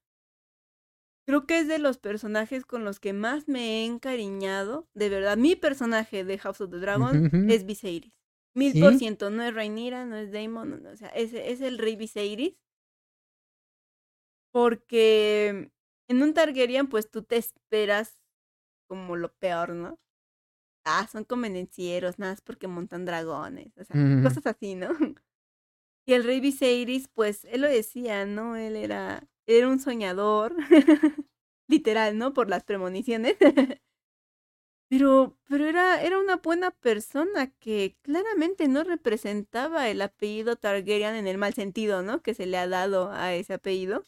Creo 1.25 1.47
que 1.47 1.59
es 1.59 1.67
de 1.67 1.79
los 1.79 1.97
personajes 1.97 2.65
con 2.65 2.83
los 2.83 2.99
que 2.99 3.13
más 3.13 3.47
me 3.47 3.81
he 3.81 3.85
encariñado. 3.85 4.87
De 4.93 5.09
verdad, 5.09 5.37
mi 5.37 5.55
personaje 5.55 6.23
de 6.23 6.37
House 6.37 6.61
of 6.61 6.69
the 6.69 6.77
Dragon 6.77 7.49
es 7.49 7.65
Viserys. 7.65 8.13
Mil 8.53 8.79
por 8.79 8.97
ciento, 8.97 9.29
no 9.29 9.43
es 9.43 9.53
Rhaenyra, 9.53 10.05
no 10.05 10.15
es 10.15 10.31
Daemon, 10.31 10.69
no, 10.69 10.77
no, 10.77 10.89
o 10.91 10.95
sea, 10.95 11.09
es, 11.09 11.33
es 11.33 11.59
el 11.61 11.77
rey 11.77 11.95
Viserys. 11.95 12.55
Porque 14.55 15.69
en 16.07 16.23
un 16.23 16.33
Targaryen, 16.33 16.87
pues 16.87 17.11
tú 17.11 17.23
te 17.23 17.35
esperas 17.35 18.21
como 18.87 19.17
lo 19.17 19.33
peor, 19.33 19.71
¿no? 19.71 19.99
Ah, 20.85 21.07
son 21.11 21.25
convenencieros, 21.25 22.19
nada, 22.19 22.33
es 22.33 22.41
porque 22.41 22.67
montan 22.69 23.05
dragones, 23.05 23.77
o 23.77 23.83
sea, 23.83 23.95
cosas 24.23 24.45
así, 24.45 24.75
¿no? 24.75 24.89
Y 26.07 26.13
el 26.13 26.23
rey 26.23 26.39
Viserys, 26.39 27.09
pues 27.09 27.45
él 27.45 27.61
lo 27.61 27.67
decía, 27.67 28.25
¿no? 28.25 28.55
Él 28.55 28.77
era, 28.77 29.27
era 29.45 29.67
un 29.67 29.79
soñador, 29.79 30.55
literal, 31.67 32.17
¿no? 32.17 32.33
Por 32.33 32.49
las 32.49 32.63
premoniciones. 32.63 33.37
Pero, 34.89 35.37
pero 35.49 35.65
era, 35.65 36.01
era 36.03 36.19
una 36.19 36.37
buena 36.37 36.71
persona 36.71 37.51
que 37.59 37.97
claramente 38.03 38.67
no 38.67 38.83
representaba 38.83 39.89
el 39.89 40.01
apellido 40.01 40.55
Targaryen 40.55 41.15
en 41.15 41.27
el 41.27 41.37
mal 41.37 41.53
sentido, 41.53 42.03
¿no? 42.03 42.21
Que 42.21 42.33
se 42.35 42.45
le 42.45 42.57
ha 42.57 42.67
dado 42.67 43.11
a 43.11 43.33
ese 43.33 43.55
apellido, 43.55 44.03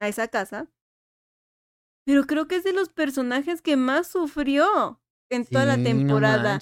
a 0.00 0.08
esa 0.08 0.28
casa. 0.28 0.68
Pero 2.06 2.24
creo 2.26 2.46
que 2.48 2.56
es 2.56 2.64
de 2.64 2.72
los 2.72 2.88
personajes 2.90 3.62
que 3.62 3.76
más 3.76 4.06
sufrió 4.08 5.00
en 5.30 5.46
toda 5.46 5.64
la 5.66 5.76
Sí, 5.76 5.82
temporada 5.82 6.60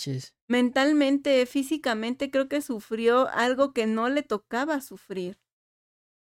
mentalmente, 0.49 1.47
físicamente, 1.47 2.31
creo 2.31 2.49
que 2.49 2.61
sufrió 2.63 3.29
algo 3.29 3.73
que 3.73 3.87
no 3.87 4.09
le 4.09 4.23
tocaba 4.23 4.81
sufrir. 4.81 5.39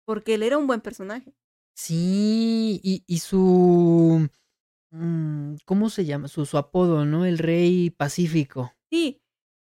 Porque 0.06 0.34
él 0.34 0.44
era 0.44 0.58
un 0.58 0.68
buen 0.68 0.82
personaje. 0.82 1.34
Sí, 1.76 2.80
y, 2.84 3.04
y 3.08 3.20
su... 3.20 4.30
mm, 4.92 5.56
¿Cómo 5.66 5.90
se 5.90 6.06
llama? 6.06 6.28
Su, 6.28 6.46
su 6.46 6.58
apodo, 6.58 7.06
¿no? 7.06 7.26
El 7.26 7.38
rey 7.40 7.90
pacífico. 7.92 8.74
Sí, 8.92 9.22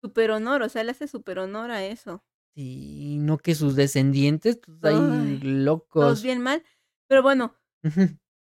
super 0.02 0.31
honor, 0.31 0.61
o 0.64 0.69
sea, 0.69 0.81
él 0.81 0.89
hace 0.89 1.07
super 1.07 1.39
honor 1.39 1.72
a 1.72 1.85
eso. 1.85 2.23
Sí, 2.56 3.18
no 3.19 3.38
que 3.38 3.53
sus 3.53 3.76
descendientes, 3.76 4.57
pues, 4.57 4.81
ahí 4.84 4.95
Ay, 4.97 5.39
Todos 5.39 5.43
locos. 5.65 6.23
bien 6.23 6.41
mal. 6.41 6.64
Pero 7.07 7.22
bueno, 7.22 7.56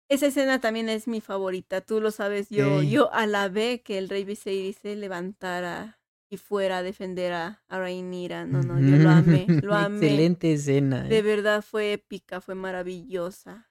esa 0.10 0.28
escena 0.28 0.60
también 0.62 0.90
es 0.90 1.08
mi 1.08 1.22
favorita, 1.22 1.82
tú 1.82 2.00
lo 2.02 2.12
sabes. 2.12 2.50
Yo, 2.50 2.78
Ok. 2.78 2.84
yo 2.84 3.14
alabé 3.14 3.82
que 3.82 3.98
el 3.98 4.10
rey 4.10 4.24
Viserys 4.24 4.78
se 4.78 4.96
levantara 4.96 6.00
y 6.30 6.38
fuera 6.38 6.80
a 6.80 6.84
defender 6.84 7.34
a, 7.34 7.64
a 7.68 7.80
Rhaenyra. 7.80 8.46
No, 8.46 8.62
no, 8.62 8.80
yo 8.80 8.98
lo 8.98 9.10
amé, 9.10 9.46
lo 9.62 9.74
amé. 9.76 10.06
Excelente 10.08 10.54
escena. 10.54 11.04
De 11.04 11.18
¿eh? 11.20 11.22
verdad 11.22 11.62
fue 11.64 11.94
épica, 11.94 12.42
fue 12.42 12.56
maravillosa, 12.56 13.70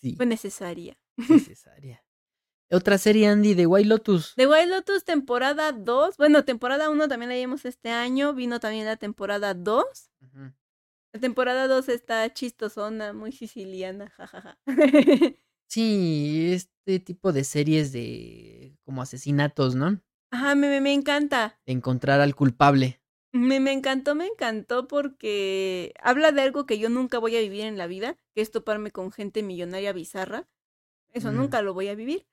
Sí, 0.00 0.16
fue 0.16 0.26
necesaria. 0.26 0.98
necesaria. 1.16 2.02
Otra 2.70 2.96
serie, 2.98 3.28
Andy, 3.28 3.54
de 3.54 3.66
White 3.66 3.88
Lotus. 3.88 4.34
The 4.36 4.46
Wild 4.48 4.70
Lotus 4.70 5.04
temporada 5.04 5.70
2, 5.72 6.16
bueno, 6.16 6.44
temporada 6.44 6.88
1 6.90 7.08
también 7.08 7.28
la 7.28 7.36
vimos 7.36 7.64
este 7.66 7.90
año, 7.90 8.32
vino 8.34 8.58
también 8.58 8.86
la 8.86 8.96
temporada 8.96 9.52
2. 9.54 9.84
Ujú. 10.22 10.50
La 11.14 11.20
temporada 11.20 11.68
2 11.68 11.88
está 11.90 12.28
chistosona, 12.34 13.12
muy 13.12 13.30
siciliana, 13.30 14.10
jajaja. 14.10 14.58
Sí, 15.66 16.52
este 16.52 17.00
tipo 17.00 17.32
de 17.32 17.42
series 17.42 17.90
de 17.92 18.76
como 18.84 19.00
asesinatos, 19.00 19.74
¿no? 19.74 20.00
Ajá, 20.30 20.54
me, 20.54 20.68
me, 20.68 20.80
me 20.80 20.92
encanta. 20.92 21.58
De 21.66 21.72
encontrar 21.72 22.20
al 22.20 22.34
culpable. 22.34 23.00
Me, 23.32 23.60
me 23.60 23.72
encantó, 23.72 24.14
me 24.14 24.26
encantó 24.26 24.86
porque 24.86 25.94
habla 26.00 26.32
de 26.32 26.42
algo 26.42 26.66
que 26.66 26.78
yo 26.78 26.88
nunca 26.90 27.18
voy 27.18 27.36
a 27.36 27.40
vivir 27.40 27.62
en 27.62 27.78
la 27.78 27.86
vida, 27.86 28.16
que 28.34 28.42
es 28.42 28.50
toparme 28.50 28.90
con 28.90 29.10
gente 29.10 29.42
millonaria 29.42 29.92
bizarra. 29.92 30.48
Eso 31.14 31.30
nunca 31.30 31.62
lo 31.62 31.74
voy 31.74 31.88
a 31.88 31.94
vivir. 31.94 32.26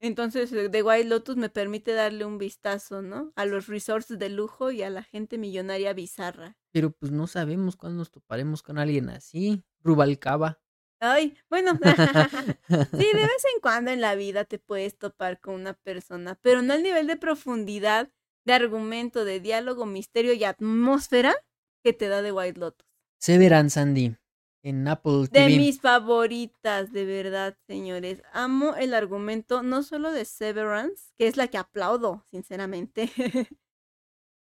Entonces, 0.00 0.52
eh, 0.52 0.68
The 0.68 0.82
Wild 0.82 1.08
Lotus 1.08 1.36
me 1.36 1.48
permite 1.48 1.92
darle 1.92 2.24
un 2.24 2.38
vistazo, 2.38 3.02
¿no? 3.02 3.32
A 3.34 3.44
los 3.44 3.66
resorts 3.66 4.18
de 4.18 4.28
lujo 4.28 4.70
y 4.70 4.82
a 4.82 4.88
la 4.88 5.02
gente 5.02 5.36
millonaria 5.36 5.92
bizarra. 5.92 6.56
Pero 6.70 6.92
pues 6.92 7.10
no 7.10 7.26
sabemos 7.26 7.76
cuándo 7.76 7.98
nos 7.98 8.12
toparemos 8.12 8.62
con 8.62 8.78
alguien 8.78 9.10
así. 9.10 9.64
Rubalcaba. 9.82 10.60
Ay, 11.00 11.36
bueno, 11.50 11.72
sí, 12.92 13.06
de 13.12 13.20
vez 13.20 13.44
en 13.54 13.60
cuando 13.60 13.90
en 13.90 14.00
la 14.00 14.14
vida 14.14 14.44
te 14.44 14.60
puedes 14.60 14.96
topar 14.96 15.40
con 15.40 15.56
una 15.56 15.74
persona, 15.74 16.38
pero 16.40 16.62
no 16.62 16.72
al 16.72 16.84
nivel 16.84 17.08
de 17.08 17.16
profundidad, 17.16 18.12
de 18.46 18.52
argumento, 18.52 19.24
de 19.24 19.40
diálogo, 19.40 19.86
misterio 19.86 20.34
y 20.34 20.44
atmósfera 20.44 21.34
que 21.82 21.92
te 21.92 22.08
da 22.08 22.22
de 22.22 22.30
White 22.30 22.60
Lotus. 22.60 22.86
Severance, 23.18 23.78
Andy, 23.78 24.16
en 24.64 24.88
Apple 24.88 25.28
De 25.30 25.46
TV. 25.46 25.58
mis 25.58 25.80
favoritas, 25.80 26.92
de 26.92 27.04
verdad, 27.04 27.56
señores. 27.68 28.22
Amo 28.32 28.74
el 28.76 28.94
argumento 28.94 29.62
no 29.62 29.82
solo 29.82 30.10
de 30.10 30.24
Severance, 30.24 31.12
que 31.18 31.26
es 31.28 31.36
la 31.36 31.48
que 31.48 31.58
aplaudo, 31.58 32.24
sinceramente, 32.30 33.10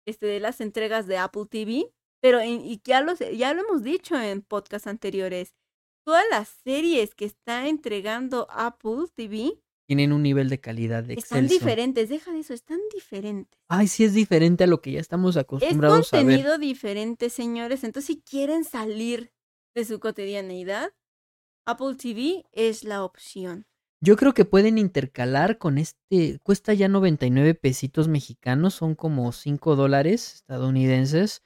este, 0.07 0.25
de 0.27 0.39
las 0.39 0.61
entregas 0.61 1.07
de 1.07 1.17
Apple 1.17 1.45
TV, 1.49 1.91
pero 2.21 2.39
en- 2.39 2.61
y 2.65 2.81
ya, 2.83 3.01
lo, 3.01 3.13
ya 3.15 3.53
lo 3.53 3.61
hemos 3.61 3.83
dicho 3.83 4.19
en 4.19 4.41
podcasts 4.41 4.87
anteriores, 4.87 5.55
todas 6.05 6.23
las 6.29 6.49
series 6.63 7.15
que 7.15 7.25
está 7.25 7.67
entregando 7.67 8.47
Apple 8.49 9.05
TV 9.15 9.59
Tienen 9.87 10.13
un 10.13 10.23
nivel 10.23 10.49
de 10.49 10.59
calidad 10.59 11.09
están 11.11 11.45
excelso. 11.45 11.53
diferentes, 11.55 12.09
deja 12.09 12.31
de 12.31 12.39
eso, 12.39 12.53
están 12.53 12.79
diferentes. 12.93 13.59
Ay, 13.69 13.87
sí 13.87 14.03
es 14.05 14.13
diferente 14.13 14.63
a 14.63 14.67
lo 14.67 14.81
que 14.81 14.91
ya 14.93 14.99
estamos 14.99 15.35
Es 15.35 15.41
acostumbrados 15.41 16.13
a 16.13 16.17
ver. 16.17 16.25
contenido 16.25 16.57
diferente, 16.57 17.29
señores. 17.29 17.83
Entonces, 17.83 18.07
si 18.07 18.21
quieren 18.21 18.63
salir 18.63 19.31
de 19.75 19.85
su 19.85 19.99
cotidianeidad, 19.99 20.91
Apple 21.65 21.95
TV 21.95 22.45
es 22.51 22.83
la 22.83 23.03
opción. 23.03 23.65
Yo 24.01 24.17
creo 24.17 24.33
que 24.33 24.43
pueden 24.43 24.77
intercalar 24.77 25.57
con 25.57 25.77
este, 25.77 26.39
cuesta 26.43 26.73
ya 26.73 26.89
99 26.89 27.55
pesitos 27.55 28.07
mexicanos, 28.09 28.73
son 28.73 28.95
como 28.95 29.31
5 29.31 29.75
dólares 29.77 30.33
estadounidenses, 30.35 31.41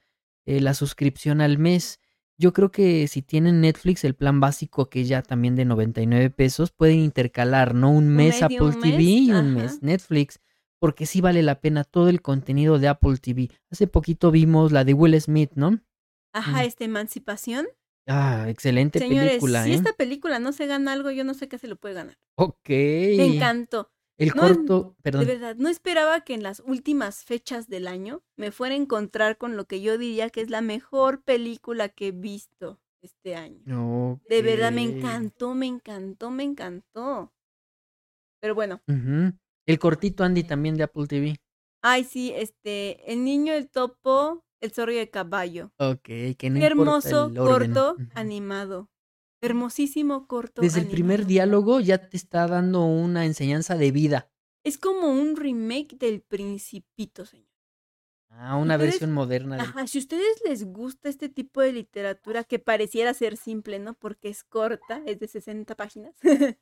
eh, 0.48 0.60
la 0.60 0.74
suscripción 0.74 1.40
al 1.42 1.60
mes. 1.60 2.00
Yo 2.40 2.54
creo 2.54 2.72
que 2.72 3.08
si 3.08 3.22
tienen 3.22 3.62
Netflix, 3.62 4.04
el 4.04 4.16
plan 4.16 4.40
básico 4.40 4.90
que 4.90 5.02
es 5.02 5.08
ya 5.08 5.22
también 5.22 5.56
de 5.56 5.66
99 5.66 6.30
pesos, 6.32 6.72
pueden 6.72 6.98
intercalar, 7.00 7.76
¿no? 7.76 7.92
Un 7.92 8.10
mes 8.10 8.38
un 8.40 8.46
Apple 8.46 8.72
TV 8.82 8.98
mes, 8.98 9.02
y 9.02 9.30
un 9.32 9.36
ajá. 9.38 9.44
mes 9.50 9.84
Netflix, 9.84 10.40
porque 10.80 11.06
sí 11.06 11.22
vale 11.22 11.44
la 11.44 11.62
pena 11.62 11.84
todo 11.84 12.10
el 12.10 12.22
contenido 12.24 12.80
de 12.80 12.88
Apple 12.88 13.18
TV. 13.18 13.50
Hace 13.70 13.86
poquito 13.88 14.32
vimos 14.32 14.72
la 14.72 14.84
de 14.84 14.94
Will 14.96 15.20
Smith, 15.22 15.52
¿no? 15.56 15.80
Ajá, 16.34 16.64
Mm. 16.64 16.66
esta 16.66 16.86
emancipación. 16.86 17.68
Ah, 18.08 18.46
excelente 18.50 19.00
Señores, 19.00 19.32
película, 19.32 19.64
si 19.64 19.72
¿eh? 19.72 19.76
esta 19.76 19.94
película 19.94 20.40
no 20.40 20.54
se 20.54 20.66
gana 20.66 20.94
algo, 20.94 21.12
yo 21.12 21.24
no 21.24 21.34
sé 21.34 21.48
qué 21.50 21.58
se 21.58 21.68
lo 21.68 21.76
puede 21.76 21.96
ganar. 21.96 22.18
Ok. 22.38 22.70
Me 22.70 23.26
encantó. 23.36 23.92
El 24.20 24.30
No, 24.30 24.42
corto, 24.42 24.96
De 24.98 25.04
perdón. 25.04 25.28
verdad, 25.28 25.56
no 25.58 25.70
esperaba 25.70 26.22
que 26.22 26.34
en 26.34 26.42
las 26.42 26.62
últimas 26.62 27.24
fechas 27.24 27.68
del 27.68 27.88
año 27.88 28.24
me 28.36 28.52
fuera 28.52 28.74
a 28.74 28.78
encontrar 28.78 29.38
con 29.38 29.56
lo 29.58 29.66
que 29.66 29.82
yo 29.82 29.98
diría 29.98 30.30
que 30.30 30.42
es 30.42 30.50
la 30.50 30.62
mejor 30.62 31.22
película 31.24 31.90
que 31.90 32.08
he 32.08 32.12
visto 32.12 32.80
este 33.04 33.36
año. 33.36 34.20
De 34.28 34.42
verdad, 34.42 34.72
me 34.72 34.82
encantó, 34.84 35.54
me 35.54 35.68
encantó, 35.68 36.32
me 36.32 36.44
encantó. 36.44 37.32
Pero 38.42 38.56
bueno. 38.56 38.82
El 38.88 39.80
cortito 39.80 40.24
Andy 40.24 40.44
también 40.44 40.76
de 40.76 40.84
Apple 40.84 41.08
TV. 41.08 41.36
ay 41.84 42.04
sí, 42.04 42.32
este, 42.36 43.12
El 43.12 43.24
niño, 43.24 43.54
el 43.54 43.70
topo, 43.70 44.44
el 44.62 44.72
zorro 44.72 44.92
y 44.92 44.98
el 44.98 45.10
caballo. 45.10 45.72
Ok, 45.78 46.02
que 46.38 46.50
no 46.50 46.64
hermoso 46.64 47.28
el 47.28 47.38
orden. 47.40 47.74
corto 47.74 47.96
animado. 48.16 48.90
Hermosísimo 49.42 50.28
corto 50.28 50.62
Desde 50.62 50.80
el 50.82 50.88
primer 50.88 51.26
diálogo 51.28 51.80
ya 51.80 52.10
te 52.10 52.18
está 52.18 52.48
dando 52.48 52.86
una 52.86 53.26
enseñanza 53.26 53.76
de 53.76 53.92
vida. 53.92 54.32
Es 54.64 54.78
como 54.78 55.12
un 55.12 55.36
remake 55.36 55.96
del 55.98 56.22
Principito, 56.22 57.26
señor. 57.26 57.46
Ah, 58.30 58.56
una 58.58 58.76
ustedes- 58.76 58.92
versión 58.92 59.14
moderna. 59.14 59.58
Ajá, 59.62 59.88
si 59.88 60.00
a 60.00 60.02
ustedes 60.02 60.42
les 60.44 60.66
gusta 60.66 61.08
este 61.10 61.30
tipo 61.30 61.62
de 61.62 61.72
literatura 61.72 62.44
que 62.44 62.60
pareciera 62.60 63.14
ser 63.14 63.38
simple, 63.38 63.80
¿no? 63.80 63.94
Porque 63.94 64.30
es 64.30 64.44
corta, 64.44 65.02
es 65.06 65.20
de 65.20 65.28
60 65.28 65.76
páginas. 65.76 66.16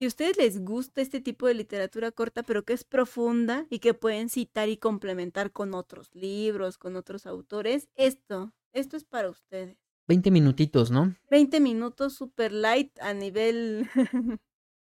si 0.00 0.06
a 0.06 0.08
ustedes 0.08 0.38
les 0.38 0.64
gusta 0.64 1.02
este 1.02 1.20
tipo 1.20 1.46
de 1.46 1.52
literatura 1.52 2.10
corta, 2.10 2.42
pero 2.42 2.64
que 2.64 2.72
es 2.72 2.84
profunda 2.84 3.66
y 3.68 3.80
que 3.80 3.92
pueden 3.92 4.30
citar 4.30 4.70
y 4.70 4.78
complementar 4.78 5.52
con 5.52 5.74
otros 5.74 6.08
libros, 6.14 6.78
con 6.78 6.96
otros 6.96 7.26
autores, 7.26 7.90
esto, 7.96 8.54
esto 8.72 8.96
es 8.96 9.04
para 9.04 9.28
ustedes. 9.28 9.76
20 10.08 10.30
minutitos, 10.30 10.90
¿no? 10.90 11.14
20 11.30 11.60
minutos 11.60 12.14
super 12.14 12.50
light 12.50 12.98
a 13.00 13.12
nivel 13.12 13.86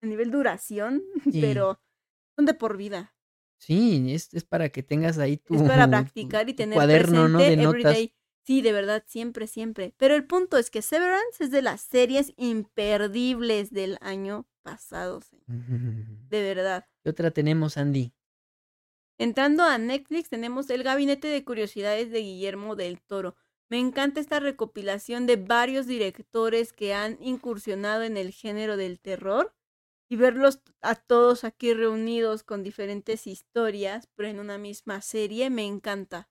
a 0.03 0.07
nivel 0.07 0.31
duración, 0.31 1.03
Sí. 1.33 1.41
pero 1.41 1.81
son 2.37 2.45
de 2.45 2.53
por 2.53 2.77
vida. 2.77 3.15
Sí, 3.59 4.13
es, 4.13 4.35
es 4.35 4.45
para 4.45 4.69
que 4.69 4.83
tengas 4.83 5.17
ahí 5.17 5.39
tu, 5.39 5.55
es 5.55 5.63
para 5.63 5.89
practicar 5.89 6.51
y 6.51 6.55
tener 6.55 6.75
cuaderno, 6.77 7.29
¿no? 7.29 7.39
De 7.39 7.57
notas. 7.57 7.81
everyday. 7.81 8.15
Sí, 8.45 8.61
de 8.61 8.73
verdad, 8.73 9.05
siempre, 9.07 9.47
siempre. 9.47 9.95
Pero 9.97 10.15
el 10.15 10.27
punto 10.27 10.59
es 10.59 10.71
que 10.71 10.83
Severance 10.83 11.45
es 11.45 11.51
de 11.51 11.63
las 11.63 11.81
series 11.81 12.35
imperdibles 12.37 13.71
del 13.73 13.97
año 14.03 14.47
pasado, 14.63 15.21
señor. 15.21 15.45
de 16.29 16.43
verdad. 16.43 16.87
¿Qué 17.03 17.11
otra 17.11 17.31
tenemos, 17.31 17.77
Andy? 17.77 18.13
Entrando 19.19 19.65
a 19.65 19.79
Netflix 19.79 20.29
tenemos 20.29 20.71
El 20.71 20.85
Gabinete 20.85 21.29
de 21.29 21.45
Curiosidades 21.45 22.11
de 22.11 22.21
Guillermo 22.21 22.77
del 22.77 23.01
Toro. 23.01 23.35
Me 23.69 23.79
encanta 23.79 24.21
esta 24.21 24.41
recopilación 24.41 25.27
de 25.27 25.37
varios 25.37 25.87
directores 25.87 26.73
que 26.73 26.95
han 26.95 27.19
incursionado 27.21 28.05
en 28.05 28.17
el 28.17 28.33
género 28.33 28.77
del 28.77 29.01
terror 29.01 29.55
y 30.09 30.17
verlos 30.17 30.61
a 30.81 30.95
todos 30.95 31.45
aquí 31.45 31.75
reunidos 31.75 32.43
con 32.43 32.63
diferentes 32.63 33.27
historias, 33.27 34.09
pero 34.15 34.29
en 34.29 34.41
una 34.41 34.57
misma 34.57 35.03
serie, 35.03 35.51
me 35.51 35.67
encanta. 35.67 36.31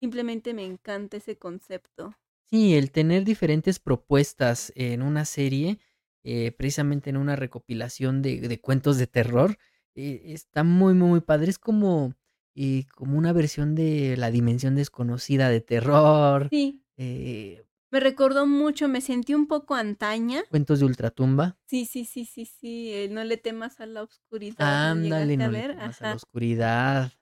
Simplemente 0.00 0.52
me 0.52 0.64
encanta 0.64 1.16
ese 1.16 1.38
concepto. 1.38 2.14
Sí, 2.50 2.74
el 2.74 2.90
tener 2.90 3.24
diferentes 3.24 3.78
propuestas 3.78 4.72
en 4.76 5.00
una 5.00 5.24
serie, 5.24 5.78
eh, 6.24 6.52
precisamente 6.52 7.10
en 7.10 7.16
una 7.16 7.36
recopilación 7.36 8.22
de, 8.22 8.40
de 8.40 8.60
cuentos 8.60 8.98
de 8.98 9.06
terror, 9.06 9.56
eh, 9.94 10.22
está 10.26 10.64
muy, 10.64 10.94
muy, 10.94 11.08
muy 11.08 11.20
padre. 11.20 11.50
Es 11.50 11.58
como, 11.58 12.14
eh, 12.54 12.84
como 12.94 13.18
una 13.18 13.32
versión 13.32 13.74
de 13.74 14.16
La 14.16 14.30
Dimensión 14.30 14.74
Desconocida 14.74 15.48
de 15.48 15.60
terror, 15.60 16.48
Sí, 16.50 16.84
eh, 16.96 17.64
me 17.90 18.00
recordó 18.00 18.46
mucho, 18.46 18.88
me 18.88 19.00
sentí 19.00 19.34
un 19.34 19.46
poco 19.46 19.74
antaña. 19.74 20.44
cuentos 20.48 20.80
de 20.80 20.86
ultratumba. 20.86 21.58
Sí, 21.66 21.84
sí, 21.86 22.04
sí, 22.04 22.24
sí, 22.24 22.46
sí, 22.46 23.08
no 23.10 23.24
le 23.24 23.36
temas 23.36 23.80
a 23.80 23.86
la 23.86 24.02
oscuridad. 24.02 24.56
¿lo 24.58 24.64
Ándale, 24.66 25.34
a 25.34 25.36
no 25.36 25.50
le 25.52 25.62
temas 25.62 26.00
a 26.02 26.08
la 26.08 26.14
oscuridad. 26.14 27.12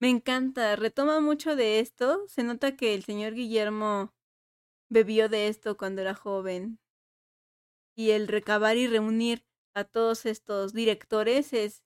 Me 0.00 0.10
encanta, 0.10 0.76
retoma 0.76 1.20
mucho 1.20 1.56
de 1.56 1.80
esto. 1.80 2.24
Se 2.28 2.42
nota 2.42 2.76
que 2.76 2.94
el 2.94 3.04
señor 3.04 3.34
Guillermo 3.34 4.14
bebió 4.90 5.28
de 5.28 5.48
esto 5.48 5.76
cuando 5.76 6.02
era 6.02 6.14
joven. 6.14 6.78
Y 7.96 8.10
el 8.10 8.28
recabar 8.28 8.76
y 8.76 8.86
reunir 8.86 9.44
a 9.74 9.84
todos 9.84 10.26
estos 10.26 10.72
directores 10.74 11.52
es, 11.52 11.82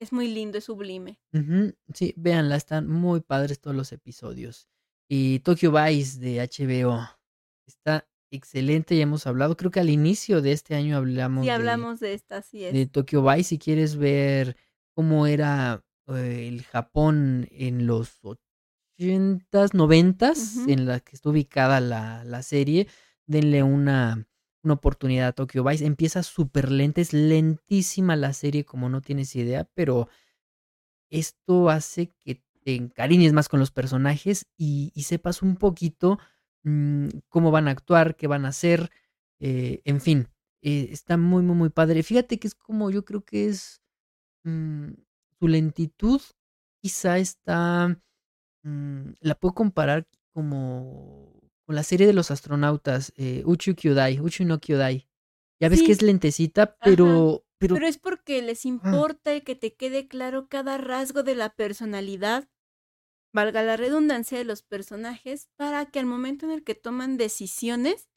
es 0.00 0.12
muy 0.12 0.28
lindo, 0.28 0.58
es 0.58 0.64
sublime. 0.64 1.18
Ujú, 1.32 1.74
Sí, 1.92 2.12
véanla, 2.16 2.56
están 2.56 2.88
muy 2.88 3.20
padres 3.20 3.60
todos 3.60 3.76
los 3.76 3.90
episodios. 3.92 4.68
Y 5.08 5.40
Tokyo 5.40 5.72
Vice 5.72 6.18
de 6.20 6.40
HBO 6.40 7.00
está 7.66 8.06
excelente, 8.30 8.96
ya 8.96 9.02
hemos 9.04 9.26
hablado. 9.26 9.56
Creo 9.56 9.70
que 9.70 9.80
al 9.80 9.90
inicio 9.90 10.42
de 10.42 10.52
este 10.52 10.74
año 10.74 10.96
hablamos 10.96 11.44
de- 11.44 11.50
hablamos 11.52 12.00
de 12.00 12.14
esta, 12.14 12.38
así 12.38 12.64
es. 12.64 12.72
de 12.72 12.86
Tokyo 12.86 13.22
Vice 13.22 13.44
si 13.50 13.58
quieres 13.58 13.96
ver 13.96 14.56
cómo 14.94 15.26
era 15.26 15.84
eh, 16.08 16.48
el 16.48 16.62
Japón 16.64 17.48
en 17.50 17.86
los 17.86 18.20
80s, 18.98 19.72
90s, 19.74 20.56
Ujú. 20.62 20.70
en 20.70 20.86
la 20.86 21.00
que 21.00 21.16
está 21.16 21.30
ubicada 21.30 21.80
la, 21.80 22.24
la 22.24 22.42
serie, 22.42 22.86
denle 23.26 23.62
una, 23.62 24.26
una 24.64 24.74
oportunidad 24.74 25.28
a 25.28 25.32
Tokyo 25.32 25.64
Vice. 25.64 25.86
Empieza 25.86 26.22
súper 26.22 26.70
lenta, 26.70 27.00
es 27.00 27.12
lentísima 27.12 28.16
la 28.16 28.32
serie 28.32 28.64
como 28.64 28.88
no 28.88 29.00
tienes 29.00 29.34
idea, 29.36 29.68
pero 29.74 30.08
esto 31.10 31.70
hace 31.70 32.12
que 32.24 32.42
te 32.64 32.74
encariñes 32.74 33.32
más 33.32 33.48
con 33.48 33.60
los 33.60 33.70
personajes 33.70 34.46
y, 34.56 34.90
sepas 35.02 35.42
un 35.42 35.56
poquito 35.56 36.18
mm, 36.64 37.08
cómo 37.28 37.50
van 37.50 37.68
a 37.68 37.72
actuar, 37.72 38.16
qué 38.16 38.26
van 38.26 38.46
a 38.46 38.48
hacer, 38.48 38.90
eh, 39.38 39.82
en 39.84 40.00
fin, 40.00 40.28
eh, 40.62 40.88
está 40.90 41.16
muy, 41.16 41.42
muy, 41.42 41.56
muy 41.56 41.68
padre. 41.70 42.02
Fíjate 42.02 42.38
que 42.38 42.48
es 42.48 42.54
como, 42.54 42.90
yo 42.90 43.04
creo 43.04 43.22
que 43.24 43.48
es 43.48 43.82
mm, 44.44 44.92
su 45.38 45.48
lentitud, 45.48 46.20
quizá 46.80 47.18
está, 47.18 48.00
mm, 48.62 49.10
la 49.20 49.34
puedo 49.34 49.54
comparar 49.54 50.08
como 50.32 51.33
con 51.66 51.74
la 51.76 51.82
serie 51.82 52.06
de 52.06 52.12
los 52.12 52.30
astronautas, 52.30 53.12
eh, 53.16 53.42
Uchu 53.46 53.74
Kyodai, 53.74 54.20
Uchu 54.20 54.44
no 54.44 54.60
Kyodai. 54.60 55.08
Ya 55.60 55.68
ves 55.68 55.80
Sí. 55.80 55.86
que 55.86 55.92
es 55.92 56.02
lentecita, 56.02 56.76
pero, 56.82 57.44
pero, 57.58 57.74
Pero 57.76 57.86
es 57.86 57.98
porque 57.98 58.42
les 58.42 58.66
importa 58.66 59.40
que 59.40 59.54
te 59.56 59.74
quede 59.74 60.08
claro 60.08 60.48
cada 60.48 60.78
rasgo 60.78 61.22
de 61.22 61.34
la 61.34 61.50
personalidad, 61.54 62.48
valga 63.34 63.62
la 63.62 63.76
redundancia 63.76 64.38
de 64.38 64.44
los 64.44 64.62
personajes, 64.62 65.48
para 65.56 65.86
que 65.86 65.98
al 66.00 66.06
momento 66.06 66.46
en 66.46 66.52
el 66.52 66.64
que 66.64 66.74
toman 66.74 67.16
decisiones, 67.16 68.08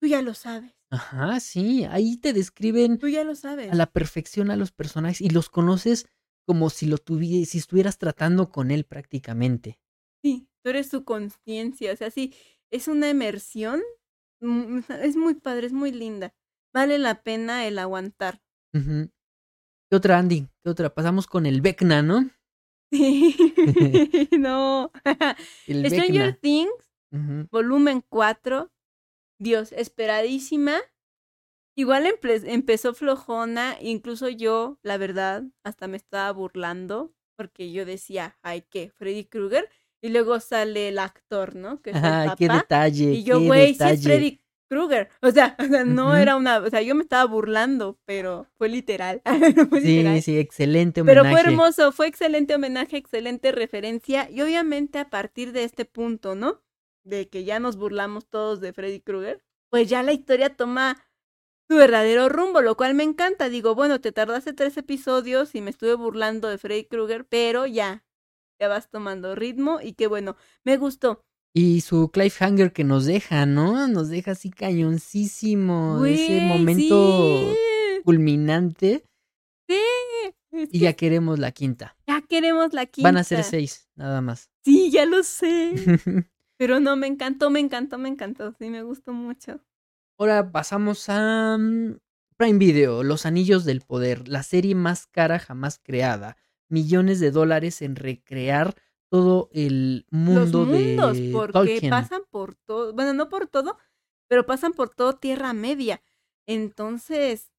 tú 0.00 0.08
ya 0.08 0.22
lo 0.22 0.34
sabes. 0.34 0.72
ajá, 0.90 1.40
sí, 1.40 1.84
ahí 1.84 2.16
te 2.18 2.32
describen 2.32 2.98
Tú 2.98 3.08
ya 3.08 3.24
lo 3.24 3.34
sabes. 3.34 3.72
a 3.72 3.74
la 3.74 3.86
perfección 3.90 4.50
a 4.50 4.56
los 4.56 4.72
personajes 4.72 5.20
y 5.20 5.30
los 5.30 5.48
conoces 5.50 6.06
como 6.46 6.70
si 6.70 6.86
lo 6.86 6.98
tuvieras, 6.98 7.48
si 7.50 7.58
estuvieras 7.58 7.98
tratando 7.98 8.50
con 8.50 8.70
él 8.70 8.84
prácticamente. 8.84 9.78
Sí, 10.22 10.48
tú 10.62 10.70
eres 10.70 10.88
su 10.88 11.04
conciencia. 11.04 11.92
O 11.92 11.96
sea, 11.96 12.10
sí, 12.10 12.34
es 12.70 12.88
una 12.88 13.08
emersión 13.10 13.82
mm, 14.40 14.78
es 15.02 15.16
muy 15.16 15.34
padre, 15.34 15.66
es 15.66 15.72
muy 15.72 15.92
linda. 15.92 16.34
Vale 16.74 16.98
la 16.98 17.22
pena 17.22 17.66
el 17.66 17.78
aguantar. 17.78 18.42
¿Qué 18.72 19.96
otra, 19.96 20.18
Andy? 20.18 20.48
¿Qué 20.62 20.70
otra? 20.70 20.92
Pasamos 20.92 21.26
con 21.26 21.46
el 21.46 21.60
Vecna, 21.60 22.02
¿no? 22.02 22.30
Sí. 22.92 23.34
no. 24.38 24.92
El 25.66 25.86
Stranger 25.90 26.26
Vecna. 26.26 26.38
Things, 26.40 26.92
volumen 27.50 28.04
4. 28.08 28.70
Dios, 29.40 29.72
esperadísima. 29.72 30.80
Igual 31.76 32.06
empe- 32.06 32.42
empezó 32.46 32.94
flojona, 32.94 33.76
incluso 33.80 34.28
yo, 34.28 34.78
la 34.82 34.96
verdad, 34.96 35.42
hasta 35.64 35.88
me 35.88 35.96
estaba 35.96 36.30
burlando, 36.30 37.12
porque 37.36 37.72
yo 37.72 37.84
decía, 37.84 38.38
ay, 38.42 38.62
¿qué? 38.62 38.90
Freddy 38.90 39.24
Krueger. 39.24 39.68
Y 40.04 40.10
luego 40.10 40.38
sale 40.38 40.88
el 40.88 40.98
actor, 40.98 41.54
¿no? 41.56 41.80
Que 41.80 41.92
qué 42.36 42.48
detalle. 42.48 43.12
Y 43.12 43.24
yo, 43.24 43.40
güey, 43.40 43.74
sí 43.74 43.88
es 43.88 44.02
Freddy 44.02 44.42
Krueger. 44.68 45.08
O 45.22 45.30
sea, 45.30 45.56
o 45.58 45.64
sea, 45.64 45.84
no 45.84 46.14
era 46.16 46.36
una, 46.36 46.58
o 46.58 46.68
sea, 46.68 46.82
yo 46.82 46.94
me 46.94 47.02
estaba 47.02 47.24
burlando, 47.24 47.98
pero 48.04 48.46
fue 48.58 48.68
literal. 48.68 49.22
fue 49.70 49.80
Sí, 49.80 49.86
literal. 49.86 50.20
sí, 50.20 50.38
excelente 50.38 51.02
Pero 51.02 51.22
homenaje. 51.22 51.30
fue 51.30 51.40
hermoso, 51.40 51.92
fue 51.92 52.06
excelente 52.08 52.54
homenaje, 52.54 52.96
excelente 52.98 53.50
referencia. 53.52 54.28
Y 54.30 54.42
obviamente 54.42 54.98
a 54.98 55.08
partir 55.10 55.52
de 55.52 55.64
este 55.64 55.86
punto, 55.86 56.34
¿no? 56.34 56.62
De 57.04 57.28
que 57.28 57.44
ya 57.44 57.58
nos 57.58 57.76
burlamos 57.76 58.26
todos 58.28 58.60
de 58.60 58.72
Freddy 58.74 59.00
Krueger, 59.00 59.42
pues 59.70 59.88
ya 59.88 60.02
la 60.02 60.12
historia 60.12 60.54
toma 60.54 61.02
su 61.68 61.76
verdadero 61.76 62.28
rumbo, 62.28 62.60
lo 62.62 62.76
cual 62.76 62.94
me 62.94 63.04
encanta. 63.04 63.48
Digo, 63.48 63.74
bueno, 63.74 64.00
te 64.00 64.12
tardaste 64.12 64.52
tres 64.52 64.76
episodios 64.76 65.54
y 65.54 65.60
me 65.62 65.70
estuve 65.70 65.94
burlando 65.94 66.48
de 66.48 66.58
Freddy 66.58 66.84
Krueger, 66.84 67.26
pero 67.26 67.66
ya, 67.66 68.04
ya 68.64 68.68
vas 68.68 68.88
tomando 68.88 69.34
ritmo 69.34 69.78
y 69.82 69.92
qué 69.92 70.06
bueno, 70.06 70.36
me 70.64 70.76
gustó. 70.78 71.20
Y 71.54 71.82
su 71.82 72.10
cliffhanger 72.10 72.72
que 72.72 72.82
nos 72.82 73.04
deja, 73.04 73.46
¿no? 73.46 73.86
Nos 73.88 74.08
deja 74.08 74.32
así 74.32 74.50
cañoncísimo. 74.50 76.04
ese 76.04 76.40
momento 76.40 77.52
sí, 77.52 78.02
culminante. 78.04 79.04
sí, 79.68 79.76
es 80.52 80.68
Y 80.72 80.72
que 80.72 80.78
ya 80.78 80.92
queremos 80.94 81.38
la 81.38 81.52
quinta. 81.52 81.96
ya 82.08 82.22
queremos 82.22 82.72
la 82.72 82.86
quinta. 82.86 83.08
Van 83.08 83.16
a 83.18 83.24
ser 83.24 83.44
seis, 83.44 83.88
nada 83.96 84.20
más. 84.20 84.50
Sí, 84.64 84.90
ya 84.90 85.04
lo 85.06 85.22
sé. 85.22 85.74
Pero 86.58 86.80
no, 86.80 86.96
me 86.96 87.06
encantó, 87.06 87.50
me 87.50 87.60
encantó, 87.60 87.98
me 87.98 88.08
encantó. 88.08 88.52
Sí, 88.58 88.70
me 88.70 88.82
gustó 88.82 89.12
mucho. 89.12 89.60
Ahora 90.18 90.50
pasamos 90.50 91.08
a 91.08 91.56
mm, 91.58 91.98
Prime 92.36 92.58
Video, 92.58 93.02
Los 93.02 93.26
Anillos 93.26 93.64
del 93.64 93.80
Poder, 93.82 94.26
la 94.28 94.42
serie 94.42 94.74
más 94.74 95.06
cara 95.06 95.38
jamás 95.38 95.78
creada. 95.82 96.36
Millones 96.68 97.20
de 97.20 97.30
dólares 97.30 97.82
en 97.82 97.96
recrear 97.96 98.74
todo 99.10 99.48
el 99.52 100.06
mundo 100.10 100.64
Los 100.64 100.68
mundos, 100.68 101.16
de 101.18 101.30
porque 101.32 101.52
Tolkien. 101.52 101.90
pasan 101.90 102.22
por 102.30 102.54
todo, 102.56 102.92
bueno, 102.94 103.12
no 103.12 103.28
por 103.28 103.46
todo, 103.46 103.78
pero 104.28 104.46
pasan 104.46 104.72
por 104.72 104.90
todo 104.90 105.16
Tierra 105.16 105.52
Media. 105.52 106.02
Entonces, 106.46 107.52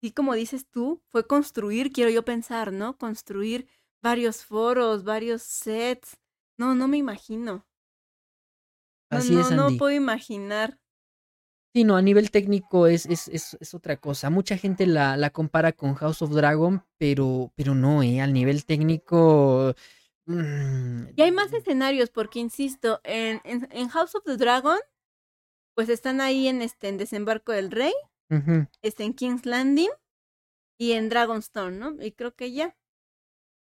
sí, 0.00 0.12
como 0.12 0.34
dices 0.34 0.68
tú, 0.70 1.02
fue 1.08 1.26
construir, 1.26 1.92
quiero 1.92 2.10
yo 2.10 2.24
pensar, 2.24 2.72
¿no? 2.72 2.96
Construir 2.98 3.66
varios 4.02 4.44
foros, 4.44 5.02
varios 5.04 5.42
sets. 5.42 6.18
No, 6.56 6.74
no 6.74 6.88
me 6.88 6.98
imagino. 6.98 7.66
No, 9.10 9.18
Así 9.18 9.34
no, 9.34 9.40
es, 9.40 9.50
no 9.50 9.76
puedo 9.76 9.94
imaginar. 9.94 10.78
Sí, 11.74 11.82
no, 11.82 11.96
a 11.96 12.02
nivel 12.02 12.30
técnico 12.30 12.86
es, 12.86 13.04
es, 13.06 13.26
es, 13.28 13.56
es 13.60 13.74
otra 13.74 13.96
cosa. 13.96 14.30
Mucha 14.30 14.56
gente 14.56 14.86
la, 14.86 15.16
la 15.16 15.30
compara 15.30 15.72
con 15.72 15.94
House 15.96 16.22
of 16.22 16.30
Dragon, 16.30 16.84
pero, 16.98 17.52
pero 17.56 17.74
no, 17.74 18.02
¿eh? 18.04 18.20
Al 18.20 18.32
nivel 18.32 18.64
técnico... 18.64 19.74
mm, 20.26 21.08
Y 21.16 21.22
hay 21.22 21.32
más 21.32 21.52
escenarios, 21.52 22.10
porque 22.10 22.38
insisto, 22.38 23.00
en, 23.02 23.40
en, 23.42 23.66
en 23.72 23.88
House 23.88 24.14
of 24.14 24.22
the 24.24 24.36
Dragon, 24.36 24.78
pues 25.74 25.88
están 25.88 26.20
ahí 26.20 26.46
en 26.46 26.62
este 26.62 26.86
en 26.86 26.96
Desembarco 26.96 27.50
del 27.50 27.72
Rey, 27.72 27.92
este 28.82 29.02
en 29.02 29.12
King's 29.12 29.44
Landing 29.44 29.90
y 30.78 30.92
en 30.92 31.08
Dragonstone, 31.08 31.76
¿no? 31.76 31.96
Y 32.00 32.12
creo 32.12 32.36
que 32.36 32.52
ya. 32.52 32.76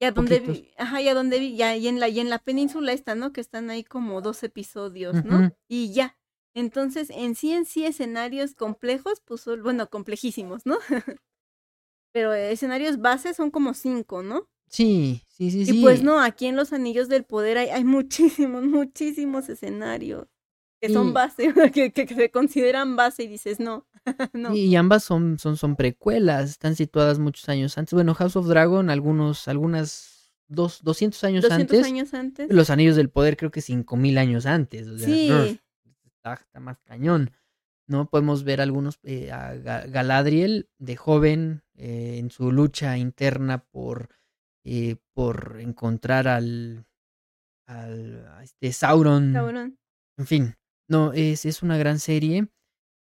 Y 0.01 0.05
a 0.05 0.11
donde 0.11 0.39
vi, 0.41 0.71
ajá, 0.77 1.01
y 1.01 1.07
a 1.07 1.13
donde 1.13 1.39
vi, 1.39 1.55
ya, 1.55 1.77
y 1.77 1.87
en 1.87 1.99
la, 2.01 2.09
y 2.09 2.19
en 2.19 2.29
la 2.29 2.39
península 2.39 2.91
está, 2.91 3.15
¿no? 3.15 3.31
Que 3.31 3.39
están 3.39 3.69
ahí 3.69 3.83
como 3.85 4.19
dos 4.21 4.43
episodios, 4.43 5.23
¿no? 5.23 5.55
Y 5.69 5.93
ya. 5.93 6.17
Entonces, 6.53 7.09
en 7.11 7.35
sí, 7.35 7.51
en 7.53 7.65
sí, 7.65 7.85
escenarios 7.85 8.55
complejos, 8.55 9.21
pues, 9.25 9.45
bueno, 9.61 9.89
complejísimos, 9.89 10.65
¿no? 10.65 10.77
Pero 12.13 12.33
escenarios 12.33 12.99
bases 12.99 13.37
son 13.37 13.51
como 13.51 13.73
cinco, 13.73 14.21
¿no? 14.21 14.49
Sí, 14.67 15.23
sí, 15.27 15.51
sí, 15.51 15.65
sí. 15.65 15.77
Y 15.77 15.81
pues 15.81 16.03
no, 16.03 16.19
aquí 16.21 16.47
en 16.47 16.55
los 16.55 16.73
Anillos 16.73 17.09
del 17.09 17.23
Poder 17.23 17.57
hay, 17.57 17.69
hay 17.69 17.83
muchísimos, 17.83 18.63
muchísimos 18.65 19.49
escenarios 19.49 20.27
que 20.81 20.87
Sí. 20.87 20.93
son 20.95 21.13
base, 21.13 21.53
que, 21.73 21.91
que, 21.91 22.05
que 22.05 22.15
se 22.15 22.31
consideran 22.31 22.95
base 22.95 23.23
y 23.23 23.27
dices, 23.27 23.59
no, 23.59 23.85
no. 24.33 24.53
Y 24.55 24.75
ambas 24.75 25.03
son, 25.03 25.37
son, 25.39 25.55
son 25.55 25.75
precuelas, 25.75 26.49
están 26.49 26.75
situadas 26.75 27.19
muchos 27.19 27.47
años 27.49 27.77
antes. 27.77 27.93
Bueno, 27.93 28.13
House 28.15 28.35
of 28.35 28.47
Dragon, 28.47 28.89
algunos, 28.89 29.47
algunas, 29.47 30.33
dos, 30.47 30.81
200 30.83 31.23
años 31.23 31.43
200 31.43 31.77
antes. 31.77 31.85
años 31.85 32.13
antes. 32.13 32.51
Los 32.51 32.69
Anillos 32.71 32.95
del 32.95 33.09
Poder 33.09 33.37
creo 33.37 33.51
que 33.51 33.61
5000 33.61 34.17
años 34.17 34.45
antes. 34.45 34.87
O 34.87 34.97
sea, 34.97 35.07
Sí, 35.07 35.59
está, 36.21 36.33
está 36.35 36.59
más 36.59 36.79
cañón. 36.81 37.31
¿No? 37.87 38.09
Podemos 38.09 38.43
ver 38.45 38.61
algunos, 38.61 38.99
eh, 39.03 39.31
a 39.31 39.53
Ga- 39.55 39.89
Galadriel 39.91 40.69
de 40.77 40.95
joven 40.95 41.63
eh, 41.75 42.19
en 42.19 42.29
su 42.29 42.51
lucha 42.51 42.97
interna 42.97 43.65
por, 43.65 44.09
eh, 44.63 44.95
por 45.13 45.57
encontrar 45.59 46.27
al, 46.29 46.85
al 47.67 48.25
a 48.27 48.43
este 48.43 48.71
Sauron. 48.71 49.33
cabrón. 49.33 49.77
En 50.17 50.25
fin, 50.25 50.55
no, 50.87 51.11
es, 51.11 51.45
es 51.45 51.63
una 51.63 51.77
gran 51.77 51.99
serie. 51.99 52.47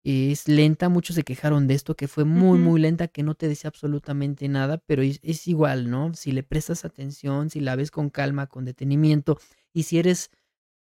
Es 0.06 0.48
lenta, 0.48 0.88
muchos 0.88 1.18
se 1.18 1.24
quejaron 1.24 1.68
de 1.68 1.74
esto, 1.74 1.96
que 1.98 2.08
fue 2.08 2.24
muy, 2.24 2.58
muy 2.60 2.80
lenta, 2.80 3.10
que 3.10 3.24
no 3.24 3.36
te 3.36 3.50
decía 3.50 3.68
absolutamente 3.70 4.48
nada, 4.48 4.78
pero 4.78 5.02
es, 5.02 5.20
es 5.22 5.48
igual, 5.50 5.90
¿no? 5.90 6.14
Si 6.14 6.32
le 6.32 6.44
prestas 6.44 6.86
atención, 6.86 7.50
si 7.50 7.60
la 7.60 7.76
ves 7.76 7.92
con 7.92 8.10
calma, 8.10 8.48
con 8.48 8.64
detenimiento, 8.64 9.38
y 9.74 9.84
si 9.84 10.00
eres 10.00 10.30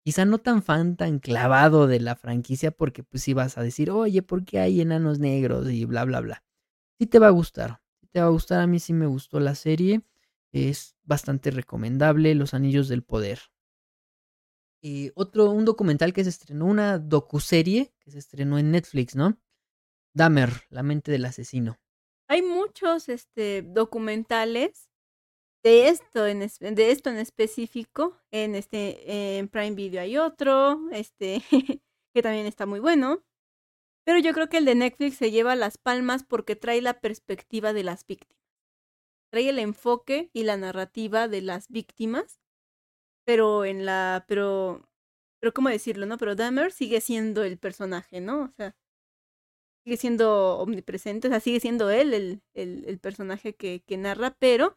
quizá 0.06 0.24
no 0.24 0.38
tan 0.38 0.62
fan, 0.62 0.96
tan 0.96 1.18
clavado 1.18 1.88
de 1.88 1.98
la 1.98 2.14
franquicia, 2.14 2.70
porque 2.70 3.02
pues 3.02 3.24
sí 3.24 3.34
vas 3.34 3.58
a 3.58 3.62
decir, 3.64 3.90
oye, 3.90 4.22
¿por 4.22 4.44
qué 4.44 4.60
hay 4.60 4.80
enanos 4.80 5.18
negros? 5.18 5.68
y 5.68 5.84
bla, 5.84 6.04
bla, 6.04 6.20
bla. 6.20 6.44
Sí 7.00 7.08
te 7.08 7.18
va 7.18 7.26
a 7.26 7.30
gustar, 7.30 7.82
te 8.12 8.20
va 8.20 8.26
a 8.26 8.30
gustar, 8.30 8.60
a 8.60 8.68
mí 8.68 8.78
sí 8.78 8.92
me 8.92 9.06
gustó 9.06 9.40
la 9.40 9.56
serie, 9.56 10.02
es 10.52 10.94
bastante 11.02 11.50
recomendable, 11.50 12.36
Los 12.36 12.54
Anillos 12.54 12.86
del 12.86 13.02
Poder. 13.02 13.40
Eh, 14.80 15.10
otro, 15.16 15.50
un 15.50 15.64
documental 15.64 16.12
que 16.12 16.22
se 16.22 16.30
estrenó, 16.30 16.66
una 16.66 17.00
docuserie 17.00 17.92
que 17.98 18.12
se 18.12 18.20
estrenó 18.20 18.60
en 18.60 18.70
Netflix, 18.70 19.16
¿no? 19.16 19.40
Dahmer, 20.14 20.50
la 20.70 20.84
mente 20.84 21.10
del 21.10 21.24
asesino. 21.24 21.80
Hay 22.28 22.42
muchos 22.42 23.08
este, 23.08 23.62
documentales 23.62 24.85
de 25.66 25.88
esto 25.88 26.28
en, 26.28 26.38
de 26.60 26.90
esto 26.92 27.10
en 27.10 27.16
específico. 27.16 28.16
En 28.30 28.54
este 28.54 29.38
en 29.38 29.48
Prime 29.48 29.72
Video 29.72 30.00
hay 30.00 30.16
otro, 30.16 30.88
este, 30.92 31.42
que 32.14 32.22
también 32.22 32.46
está 32.46 32.66
muy 32.66 32.78
bueno. 32.78 33.24
Pero 34.04 34.20
yo 34.20 34.32
creo 34.32 34.48
que 34.48 34.58
el 34.58 34.64
de 34.64 34.76
Netflix 34.76 35.16
se 35.16 35.32
lleva 35.32 35.56
las 35.56 35.76
palmas 35.76 36.22
porque 36.22 36.54
trae 36.54 36.80
la 36.80 37.00
perspectiva 37.00 37.72
de 37.72 37.82
las 37.82 38.06
víctimas. 38.06 38.38
Trae 39.32 39.48
el 39.48 39.58
enfoque 39.58 40.30
y 40.32 40.44
la 40.44 40.56
narrativa 40.56 41.26
de 41.26 41.42
las 41.42 41.68
víctimas. 41.68 42.40
Pero 43.24 43.64
en 43.64 43.84
la. 43.84 44.24
Pero. 44.28 44.88
Pero 45.40 45.52
cómo 45.52 45.68
decirlo, 45.68 46.06
¿no? 46.06 46.16
Pero 46.16 46.36
Dahmer 46.36 46.70
sigue 46.70 47.00
siendo 47.00 47.42
el 47.42 47.58
personaje, 47.58 48.20
¿no? 48.20 48.42
O 48.42 48.52
sea. 48.56 48.76
Sigue 49.84 49.96
siendo 49.96 50.58
omnipresente. 50.58 51.26
O 51.26 51.30
sea, 51.32 51.40
sigue 51.40 51.58
siendo 51.58 51.90
él 51.90 52.14
el, 52.14 52.42
el, 52.54 52.84
el 52.86 53.00
personaje 53.00 53.56
que, 53.56 53.82
que 53.84 53.96
narra. 53.96 54.36
Pero 54.38 54.76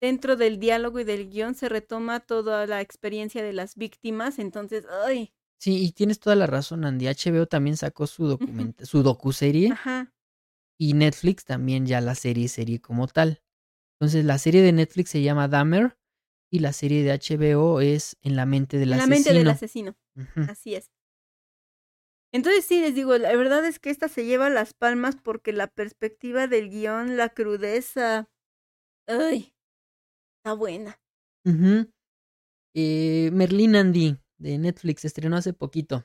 dentro 0.00 0.36
del 0.36 0.58
diálogo 0.58 1.00
y 1.00 1.04
del 1.04 1.30
guion 1.30 1.54
se 1.54 1.68
retoma 1.68 2.20
toda 2.20 2.66
la 2.66 2.80
experiencia 2.80 3.42
de 3.42 3.52
las 3.52 3.76
víctimas. 3.76 4.38
Entonces, 4.38 4.86
¡ay! 5.06 5.32
Sí, 5.60 5.82
y 5.84 5.92
tienes 5.92 6.20
toda 6.20 6.36
la 6.36 6.46
razón, 6.46 6.84
Andy. 6.84 7.06
HBO 7.06 7.46
también 7.46 7.76
sacó 7.76 8.06
su 8.06 8.26
documenta, 8.26 8.84
su 8.84 9.02
docuserie 9.02 9.72
Ajá. 9.72 10.12
y 10.78 10.92
Netflix 10.94 11.44
también 11.44 11.86
ya 11.86 12.00
la 12.00 12.14
serie 12.14 12.48
serie 12.48 12.80
como 12.80 13.06
tal. 13.08 13.42
Entonces 13.98 14.24
la 14.24 14.38
serie 14.38 14.60
de 14.62 14.72
Netflix 14.72 15.10
se 15.10 15.22
llama 15.22 15.48
Dahmer 15.48 15.96
y 16.50 16.58
la 16.58 16.72
serie 16.72 17.02
de 17.04 17.12
HBO 17.12 17.80
es 17.80 18.16
En 18.22 18.36
la 18.36 18.44
mente 18.44 18.76
del 18.78 18.92
En 18.92 18.98
la 18.98 19.04
asesino. 19.04 19.16
mente 19.16 19.32
del 19.38 19.48
asesino. 19.48 19.96
Así 20.50 20.74
es. 20.74 20.90
Entonces 22.32 22.64
sí, 22.64 22.80
les 22.80 22.94
digo, 22.94 23.16
la 23.16 23.34
verdad 23.36 23.64
es 23.64 23.78
que 23.78 23.90
esta 23.90 24.08
se 24.08 24.24
lleva 24.24 24.50
las 24.50 24.74
palmas 24.74 25.16
porque 25.16 25.52
la 25.52 25.68
perspectiva 25.68 26.48
del 26.48 26.68
guion, 26.68 27.16
la 27.16 27.28
crudeza, 27.28 28.28
ay, 29.06 29.53
está 30.44 30.52
buena. 30.52 31.00
Ujú. 31.46 31.90
Eh, 32.74 33.30
Merlin 33.32 33.76
Andy 33.76 34.18
de 34.36 34.58
Netflix 34.58 35.06
estrenó 35.06 35.36
hace 35.36 35.54
poquito. 35.54 36.04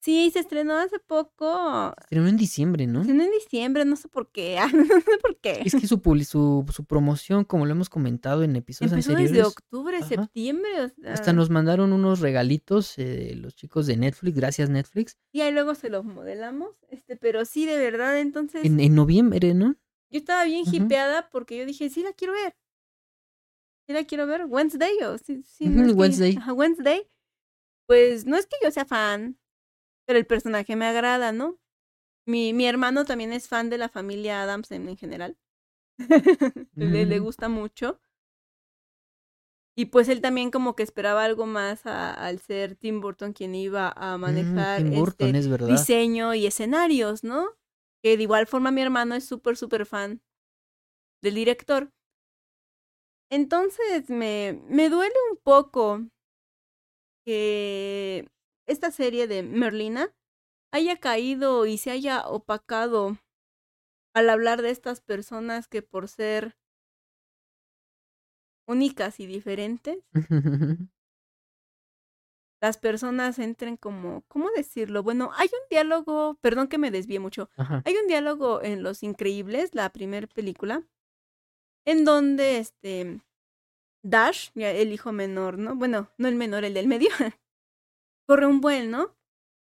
Sí, 0.00 0.30
se 0.32 0.40
estrenó 0.40 0.76
hace 0.76 0.98
poco. 1.00 1.92
Se 1.98 2.02
estrenó 2.04 2.28
en 2.28 2.36
diciembre, 2.36 2.86
¿no? 2.86 3.00
Se 3.00 3.10
estrenó 3.10 3.24
en 3.24 3.30
diciembre, 3.32 3.84
no 3.84 3.96
sé 3.96 4.08
por 4.08 4.30
qué. 4.30 4.58
ah, 4.60 4.70
no 4.72 4.84
sé 4.84 5.18
por 5.20 5.36
qué. 5.40 5.62
Es 5.64 5.72
que 5.74 5.86
su, 5.88 6.00
su, 6.24 6.64
su 6.72 6.84
promoción, 6.84 7.44
como 7.44 7.66
lo 7.66 7.72
hemos 7.72 7.88
comentado 7.88 8.44
en 8.44 8.54
episodios 8.54 8.92
Empezó 8.92 9.10
anteriores, 9.10 9.32
desde 9.36 9.48
octubre, 9.48 9.96
Ajá. 9.96 10.06
septiembre. 10.06 10.70
o 10.82 10.88
sea, 10.88 11.12
hasta 11.12 11.32
nos 11.32 11.50
mandaron 11.50 11.92
unos 11.92 12.20
regalitos 12.20 12.96
eh, 12.98 13.34
los 13.36 13.56
chicos 13.56 13.86
de 13.88 13.96
Netflix, 13.96 14.36
gracias 14.36 14.70
Netflix, 14.70 15.18
Y 15.32 15.40
ahí 15.40 15.52
luego 15.52 15.74
se 15.74 15.90
los 15.90 16.04
modelamos. 16.04 16.70
Este, 16.88 17.16
pero 17.16 17.44
sí, 17.44 17.66
de 17.66 17.78
verdad, 17.78 18.20
entonces. 18.20 18.64
en, 18.64 18.78
en 18.78 18.94
noviembre, 18.94 19.54
¿no? 19.54 19.74
Yo 20.10 20.18
estaba 20.18 20.44
bien 20.44 20.64
hipeada 20.70 21.30
porque 21.30 21.56
yo 21.58 21.66
dije, 21.66 21.88
sí 21.90 22.02
la 22.02 22.12
quiero 22.12 22.34
ver. 22.34 22.54
Sí 23.92 23.98
la 23.98 24.04
quiero 24.06 24.26
ver. 24.26 24.46
Wednesday 24.48 24.96
o 25.04 25.18
sí, 25.18 25.42
sí, 25.42 25.68
Ujú, 25.68 25.74
no 25.76 25.82
es 25.82 25.88
que- 25.88 25.98
Wednesday. 25.98 26.36
ajá, 26.38 26.52
Wednesday. 26.54 27.06
Pues 27.86 28.24
no 28.24 28.36
es 28.38 28.46
que 28.46 28.56
yo 28.62 28.70
sea 28.70 28.86
fan, 28.86 29.38
pero 30.06 30.18
el 30.18 30.26
personaje 30.26 30.76
me 30.76 30.86
agrada, 30.86 31.32
¿no? 31.32 31.58
Mi, 32.26 32.52
mi 32.54 32.66
hermano 32.66 33.04
también 33.04 33.32
es 33.32 33.48
fan 33.48 33.68
de 33.70 33.78
la 33.78 33.88
familia 33.90 34.42
Adams 34.42 34.70
en, 34.70 34.88
en 34.88 34.96
general. 34.96 35.36
le, 36.76 37.18
gusta 37.18 37.48
mucho. 37.48 38.00
Y 39.76 39.86
pues 39.86 40.08
él 40.08 40.20
también 40.20 40.50
como 40.50 40.76
que 40.76 40.82
esperaba 40.82 41.24
algo 41.24 41.46
más 41.46 41.86
a- 41.86 42.12
al 42.14 42.38
ser 42.38 42.76
Tim 42.76 43.00
Burton 43.00 43.32
quien 43.32 43.54
iba 43.54 43.92
a 43.96 44.16
manejar 44.18 44.84
Mm, 44.84 44.98
Burton, 44.98 45.34
este, 45.34 45.64
es 45.64 45.68
diseño 45.68 46.34
y 46.34 46.46
escenarios, 46.46 47.24
¿no? 47.24 47.46
Que 48.02 48.16
de 48.16 48.22
igual 48.22 48.46
forma 48.46 48.70
mi 48.70 48.82
hermano 48.82 49.14
es 49.14 49.24
súper, 49.26 49.56
súper 49.56 49.86
fan 49.86 50.22
del 51.22 51.34
director. 51.34 51.90
Entonces 53.32 54.10
me, 54.10 54.60
me 54.68 54.90
duele 54.90 55.14
un 55.30 55.38
poco 55.38 56.02
que 57.24 58.28
esta 58.66 58.90
serie 58.90 59.26
de 59.26 59.42
Merlina 59.42 60.14
haya 60.70 60.98
caído 60.98 61.64
y 61.64 61.78
se 61.78 61.90
haya 61.90 62.28
opacado 62.28 63.16
al 64.14 64.28
hablar 64.28 64.60
de 64.60 64.68
estas 64.68 65.00
personas 65.00 65.66
que 65.66 65.80
por 65.80 66.08
ser 66.08 66.58
únicas 68.68 69.18
y 69.18 69.26
diferentes, 69.26 69.98
las 72.60 72.76
personas 72.76 73.38
entren 73.38 73.78
como, 73.78 74.24
¿cómo 74.28 74.50
decirlo? 74.54 75.02
Bueno, 75.02 75.30
hay 75.36 75.48
un 75.48 75.68
diálogo, 75.70 76.38
perdón 76.42 76.68
que 76.68 76.76
me 76.76 76.90
desvíe 76.90 77.18
mucho, 77.18 77.48
Ajá. 77.56 77.82
hay 77.86 77.96
un 77.96 78.08
diálogo 78.08 78.62
en 78.62 78.82
Los 78.82 79.02
Increíbles, 79.02 79.74
la 79.74 79.90
primera 79.90 80.26
película, 80.26 80.86
en 81.84 82.04
donde 82.04 82.58
este 82.58 83.20
Dash, 84.04 84.50
ya 84.54 84.70
el 84.70 84.92
hijo 84.92 85.12
menor, 85.12 85.58
¿no? 85.58 85.76
Bueno, 85.76 86.10
no 86.18 86.28
el 86.28 86.34
menor, 86.34 86.64
el 86.64 86.74
del 86.74 86.88
medio, 86.88 87.10
corre 88.26 88.46
un 88.46 88.60
buen, 88.60 88.90
¿no? 88.90 89.16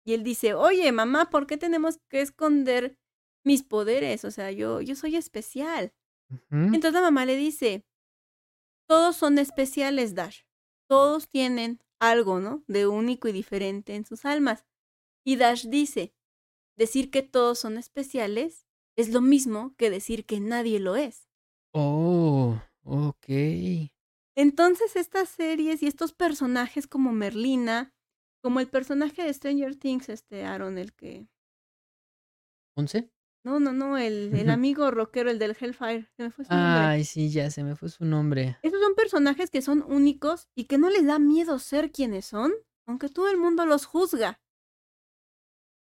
Y 0.06 0.14
él 0.14 0.24
dice, 0.24 0.54
oye, 0.54 0.92
mamá, 0.92 1.30
¿por 1.30 1.48
qué 1.48 1.58
tenemos 1.58 2.00
que 2.10 2.22
esconder 2.22 2.98
mis 3.44 3.64
poderes? 3.64 4.26
O 4.26 4.32
sea, 4.32 4.52
yo, 4.52 4.82
yo 4.82 4.96
soy 4.96 5.16
especial. 5.16 5.94
Entonces 6.50 6.94
la 6.94 7.02
mamá 7.02 7.26
le 7.26 7.36
dice, 7.36 7.86
todos 8.88 9.16
son 9.16 9.38
especiales, 9.40 10.16
Dash. 10.16 10.42
Todos 10.88 11.30
tienen 11.30 11.80
algo, 12.00 12.40
¿no? 12.40 12.64
De 12.68 12.88
único 12.88 13.28
y 13.28 13.32
diferente 13.32 13.96
en 13.96 14.06
sus 14.06 14.26
almas. 14.26 14.66
Y 15.24 15.38
Dash 15.38 15.68
dice, 15.68 16.14
decir 16.78 17.10
que 17.10 17.24
todos 17.24 17.60
son 17.60 17.78
especiales 17.78 18.68
es 18.96 19.10
lo 19.10 19.22
mismo 19.22 19.76
que 19.78 19.90
decir 19.90 20.26
que 20.26 20.40
nadie 20.40 20.80
lo 20.80 20.96
es. 20.96 21.25
Oh, 21.78 22.58
ok. 22.86 23.26
Entonces 24.38 24.96
estas 24.96 25.28
series 25.28 25.84
y 25.84 25.88
estos 25.88 26.14
personajes 26.14 26.88
como 26.88 27.12
Merlina, 27.12 27.94
como 28.42 28.62
el 28.62 28.70
personaje 28.70 29.24
de 29.24 29.34
Stranger 29.34 29.76
Things, 29.76 30.08
este 30.08 30.46
Aaron, 30.46 30.78
el 30.78 30.94
que... 30.94 31.28
¿Once? 32.78 33.12
No, 33.44 33.60
no, 33.60 33.74
no, 33.74 33.98
el, 33.98 34.34
el 34.34 34.50
amigo 34.50 34.90
rockero, 34.90 35.30
el 35.30 35.38
del 35.38 35.56
Hellfire. 35.60 36.08
Se 36.16 36.24
me 36.24 36.32
fue 36.32 36.46
su 36.46 36.54
nombre. 36.54 36.82
Ay, 36.82 37.04
sí, 37.04 37.30
ya 37.30 37.52
se 37.52 37.64
me 37.64 37.76
fue 37.76 37.90
su 37.90 38.06
nombre. 38.06 38.58
Esos 38.64 38.82
son 38.82 38.96
personajes 38.96 39.52
que 39.52 39.62
son 39.62 39.84
únicos 39.84 40.48
y 40.56 40.66
que 40.66 40.78
no 40.78 40.90
les 40.90 41.06
da 41.06 41.20
miedo 41.20 41.60
ser 41.60 41.92
quienes 41.92 42.26
son, 42.26 42.54
aunque 42.88 43.10
todo 43.10 43.30
el 43.30 43.38
mundo 43.38 43.66
los 43.66 43.86
juzga. 43.86 44.40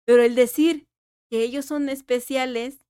Pero 0.06 0.22
el 0.22 0.34
decir 0.34 0.88
que 1.30 1.42
ellos 1.42 1.66
son 1.66 1.88
especiales 1.88 2.85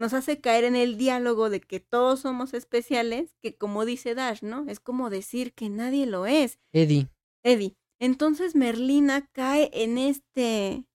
nos 0.00 0.14
hace 0.14 0.40
caer 0.40 0.64
en 0.64 0.74
el 0.74 0.96
diálogo 0.96 1.50
de 1.50 1.60
que 1.60 1.78
todos 1.78 2.20
somos 2.20 2.54
especiales, 2.54 3.36
que 3.42 3.56
como 3.56 3.84
dice 3.84 4.14
Dash, 4.14 4.42
¿no? 4.42 4.64
Es 4.68 4.80
como 4.80 5.10
decir 5.10 5.52
que 5.52 5.68
nadie 5.68 6.06
lo 6.06 6.26
es. 6.26 6.58
Eddie. 6.72 7.08
Eddie. 7.44 7.76
Entonces 8.00 8.56
Merlina 8.56 9.26
cae 9.32 9.70
en 9.72 9.98
este 9.98 10.86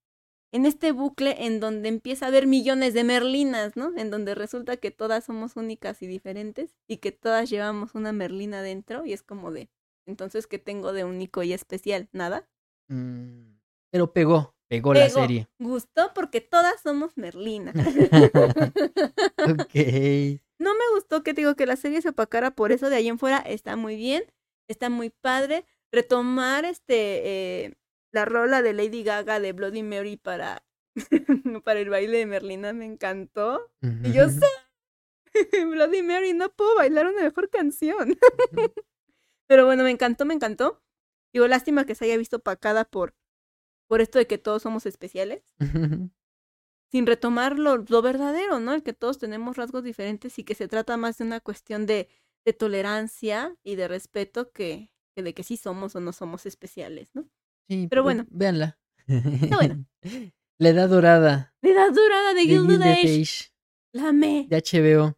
en 0.52 0.66
este 0.66 0.94
bucle 0.94 1.46
en 1.46 1.60
donde 1.60 1.90
empieza 1.90 2.26
a 2.26 2.28
haber 2.30 2.48
millones 2.48 2.94
de 2.94 3.04
Merlinas, 3.04 3.76
¿no? 3.76 3.92
En 3.98 4.10
donde 4.10 4.36
resulta 4.36 4.78
que 4.78 4.90
todas 4.90 5.26
somos 5.26 5.58
únicas 5.58 6.02
y 6.02 6.08
diferentes 6.08 6.78
y 6.88 6.98
que 6.98 7.12
todas 7.12 7.50
llevamos 7.50 7.94
una 7.94 8.14
Merlina 8.14 8.62
dentro 8.62 9.06
y 9.06 9.12
es 9.12 9.22
como 9.22 9.52
de, 9.52 9.70
entonces, 10.08 10.48
¿qué 10.48 10.58
tengo 10.58 10.94
de 10.94 11.04
único 11.04 11.44
y 11.44 11.52
especial? 11.52 12.08
¿Nada? 12.14 12.48
Mm, 12.88 13.58
Pero 13.92 14.14
pegó, 14.14 14.55
pegó 14.68 14.94
la 14.94 15.10
serie. 15.10 15.48
Gustó 15.60 16.12
porque 16.14 16.42
todas 16.42 16.82
somos 16.82 17.18
Merlina. 17.18 17.72
ok. 19.38 19.76
No 20.58 20.74
me 20.74 20.86
gustó 20.94 21.24
que 21.24 21.34
te 21.34 21.42
digo 21.42 21.56
que 21.56 21.66
la 21.66 21.76
serie 21.76 22.02
se 22.02 22.10
opacara 22.10 22.52
por 22.52 22.72
eso 22.72 22.90
de 22.90 22.96
ahí 22.96 23.08
en 23.08 23.20
fuera 23.20 23.40
está 23.40 23.76
muy 23.76 23.96
bien, 23.96 24.24
está 24.68 24.90
muy 24.90 25.10
padre. 25.10 25.66
Retomar 25.92 26.66
este 26.66 27.66
eh, 27.66 27.74
la 28.12 28.26
rola 28.26 28.62
de 28.62 28.74
Lady 28.74 29.04
Gaga 29.04 29.40
de 29.40 29.52
Bloody 29.52 29.84
Mary 29.84 30.18
para, 30.18 30.66
para 31.64 31.80
el 31.80 31.90
baile 31.90 32.20
de 32.20 32.26
Merlina 32.26 32.74
me 32.74 32.86
encantó. 32.86 33.72
Y 34.04 34.14
yo 34.14 34.30
sé, 34.30 34.48
Bloody 35.70 36.02
Mary, 36.02 36.34
no 36.34 36.50
puedo 36.50 36.76
bailar 36.76 37.08
una 37.08 37.24
mejor 37.24 37.50
canción. 37.50 38.18
Pero 39.48 39.66
bueno, 39.66 39.84
me 39.84 39.92
encantó, 39.92 40.26
me 40.26 40.34
encantó. 40.34 40.82
Digo, 41.34 41.48
lástima 41.48 41.86
que 41.86 41.96
se 41.96 42.06
haya 42.06 42.18
visto 42.18 42.38
opacada 42.38 42.86
por, 42.86 43.14
por 43.88 44.02
esto 44.02 44.18
de 44.20 44.28
que 44.28 44.38
todos 44.38 44.62
somos 44.64 44.86
especiales 44.86 45.44
sin 46.92 47.06
retomar 47.06 47.58
lo, 47.60 47.78
lo 47.78 48.02
verdadero, 48.02 48.60
¿no? 48.60 48.74
El 48.74 48.84
que 48.84 48.94
todos 48.94 49.18
tenemos 49.18 49.58
rasgos 49.58 49.84
diferentes 49.84 50.40
y 50.40 50.44
que 50.44 50.56
se 50.56 50.68
trata 50.68 50.98
más 50.98 51.18
de 51.18 51.26
una 51.26 51.40
cuestión 51.40 51.86
de, 51.86 52.08
de 52.46 52.54
tolerancia 52.54 53.56
y 53.64 53.76
de 53.76 53.88
respeto 53.88 54.52
que, 54.52 54.92
que 55.16 55.24
de 55.24 55.34
que 55.34 55.44
sí 55.44 55.58
somos 55.58 55.96
o 55.96 56.00
no 56.00 56.14
somos 56.14 56.46
especiales, 56.46 57.10
¿no? 57.14 57.28
Sí, 57.68 57.88
Pero 57.90 58.04
bueno. 58.04 58.26
Véanla. 58.30 58.80
buena. 59.08 59.86
La 60.58 60.70
edad 60.70 60.88
dorada 60.88 61.54
La 61.62 61.70
edad 61.72 61.92
dorada 61.92 62.34
de 62.34 62.42
de 62.42 62.46
Gilded 62.48 62.76
Gilded 62.78 62.82
Age, 62.88 63.22
Age, 63.22 63.52
la 63.92 64.10
amé. 64.10 64.48
de 64.50 64.58
HBO, 64.58 65.18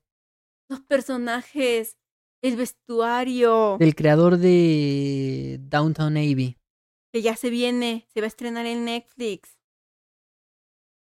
Los 0.70 0.82
personajes, 0.82 1.98
el 2.42 2.56
vestuario, 2.56 3.78
del 3.80 3.94
creador 3.94 4.38
de 4.38 5.60
Downtown 5.62 6.18
Abbey. 6.18 6.58
Que 7.18 7.24
ya 7.24 7.36
se 7.36 7.50
viene, 7.50 8.06
se 8.14 8.22
va 8.22 8.26
a 8.26 8.28
estrenar 8.28 8.68
en 8.68 8.86
Netflix. 8.86 9.58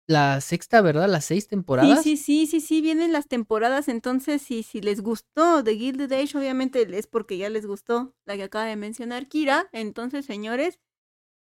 La 0.09 0.41
sexta, 0.41 0.81
¿verdad? 0.83 1.09
Las 1.09 1.27
seis 1.27 1.47
temporadas. 1.47 1.99
Sí, 1.99 2.17
sí, 2.17 2.17
sí, 2.17 2.47
sí, 2.47 2.61
sí, 2.61 2.81
vienen 2.81 3.13
las 3.13 3.29
temporadas, 3.29 3.89
entonces 3.89 4.41
si, 4.41 4.63
si 4.63 4.81
les 4.81 5.03
gustó 5.03 5.63
The 5.63 5.77
Gilded 5.77 6.11
Age, 6.13 6.39
obviamente 6.39 6.87
es 6.97 7.07
porque 7.07 7.37
ya 7.37 7.51
les 7.51 7.67
gustó 7.67 8.15
la 8.25 8.35
que 8.37 8.45
acaba 8.45 8.65
de 8.65 8.77
mencionar 8.77 9.29
Kira, 9.29 9.69
entonces 9.73 10.25
señores, 10.25 10.81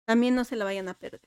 también 0.06 0.34
no 0.36 0.44
se 0.44 0.56
la 0.56 0.64
vayan 0.64 0.88
a 0.88 0.94
perder. 0.98 1.22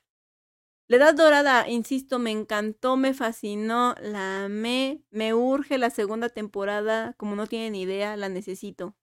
La 0.88 0.98
Edad 0.98 1.16
Dorada, 1.16 1.70
insisto, 1.70 2.20
me 2.20 2.32
encantó, 2.32 2.98
me 2.98 3.14
fascinó, 3.14 3.96
la 4.02 4.46
amé, 4.46 5.04
me 5.12 5.34
urge 5.34 5.78
la 5.78 5.90
segunda 5.92 6.30
temporada, 6.30 7.14
como 7.18 7.36
no 7.36 7.48
tienen 7.48 7.76
idea, 7.76 8.18
la 8.18 8.30
necesito. 8.30 8.96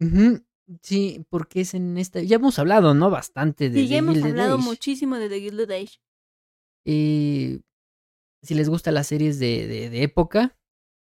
Ujú, 0.00 0.42
Sí, 0.82 1.24
porque 1.30 1.62
es 1.62 1.74
en 1.74 1.96
esta. 1.98 2.20
Ya 2.22 2.36
hemos 2.36 2.58
hablado, 2.58 2.94
¿no? 2.94 3.10
Bastante 3.10 3.70
de 3.70 3.80
Sí, 3.80 3.88
ya 3.88 3.94
The 3.94 3.98
hemos 3.98 4.14
Gilded 4.16 4.30
hablado 4.30 4.54
Age. 4.56 4.64
muchísimo 4.64 5.16
de 5.16 5.28
The 5.28 5.40
Gilded 5.40 5.70
Age. 5.70 5.98
Eh, 6.84 7.60
si 8.42 8.54
les 8.54 8.68
gustan 8.68 8.94
las 8.94 9.06
series 9.06 9.38
de, 9.38 9.66
de, 9.66 9.90
de 9.90 10.02
época, 10.02 10.56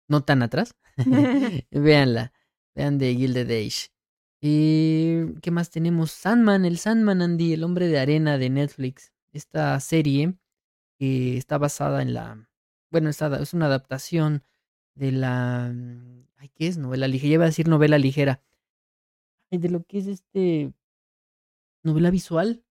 no 0.09 0.25
tan 0.25 0.43
atrás, 0.43 0.75
véanla. 1.71 2.33
Vean 2.75 2.99
The 2.99 3.15
Gilded 3.15 3.51
Age. 3.51 3.89
Eh, 4.43 5.35
¿Qué 5.41 5.51
más 5.51 5.71
tenemos? 5.71 6.11
Sandman, 6.11 6.65
el 6.67 6.79
Sandman 6.79 7.23
Andy, 7.23 7.55
el 7.55 7.65
hombre 7.65 7.89
de 7.89 7.99
arena 7.99 8.37
de 8.39 8.51
Netflix. 8.51 9.13
Esta 9.33 9.79
serie 9.81 10.35
que 10.99 11.37
está 11.39 11.59
basada 11.59 12.03
en 12.03 12.13
la. 12.15 12.49
Bueno, 12.91 13.09
está- 13.11 13.41
es 13.43 13.55
una 13.55 13.67
adaptación 13.67 14.45
de 14.95 15.13
la. 15.13 15.73
mm, 15.75 16.27
Ay, 16.37 16.51
¿qué 16.55 16.67
es? 16.69 16.77
Novela 16.77 17.09
ligera. 17.09 17.29
Ya 17.31 17.35
iba 17.35 17.45
a 17.45 17.49
decir 17.49 17.67
novela 17.69 17.97
ligera. 17.99 18.43
De 19.51 19.69
lo 19.69 19.83
que 19.85 19.99
es 19.99 20.07
este. 20.07 20.73
Novela 21.85 22.11
visual. 22.11 22.65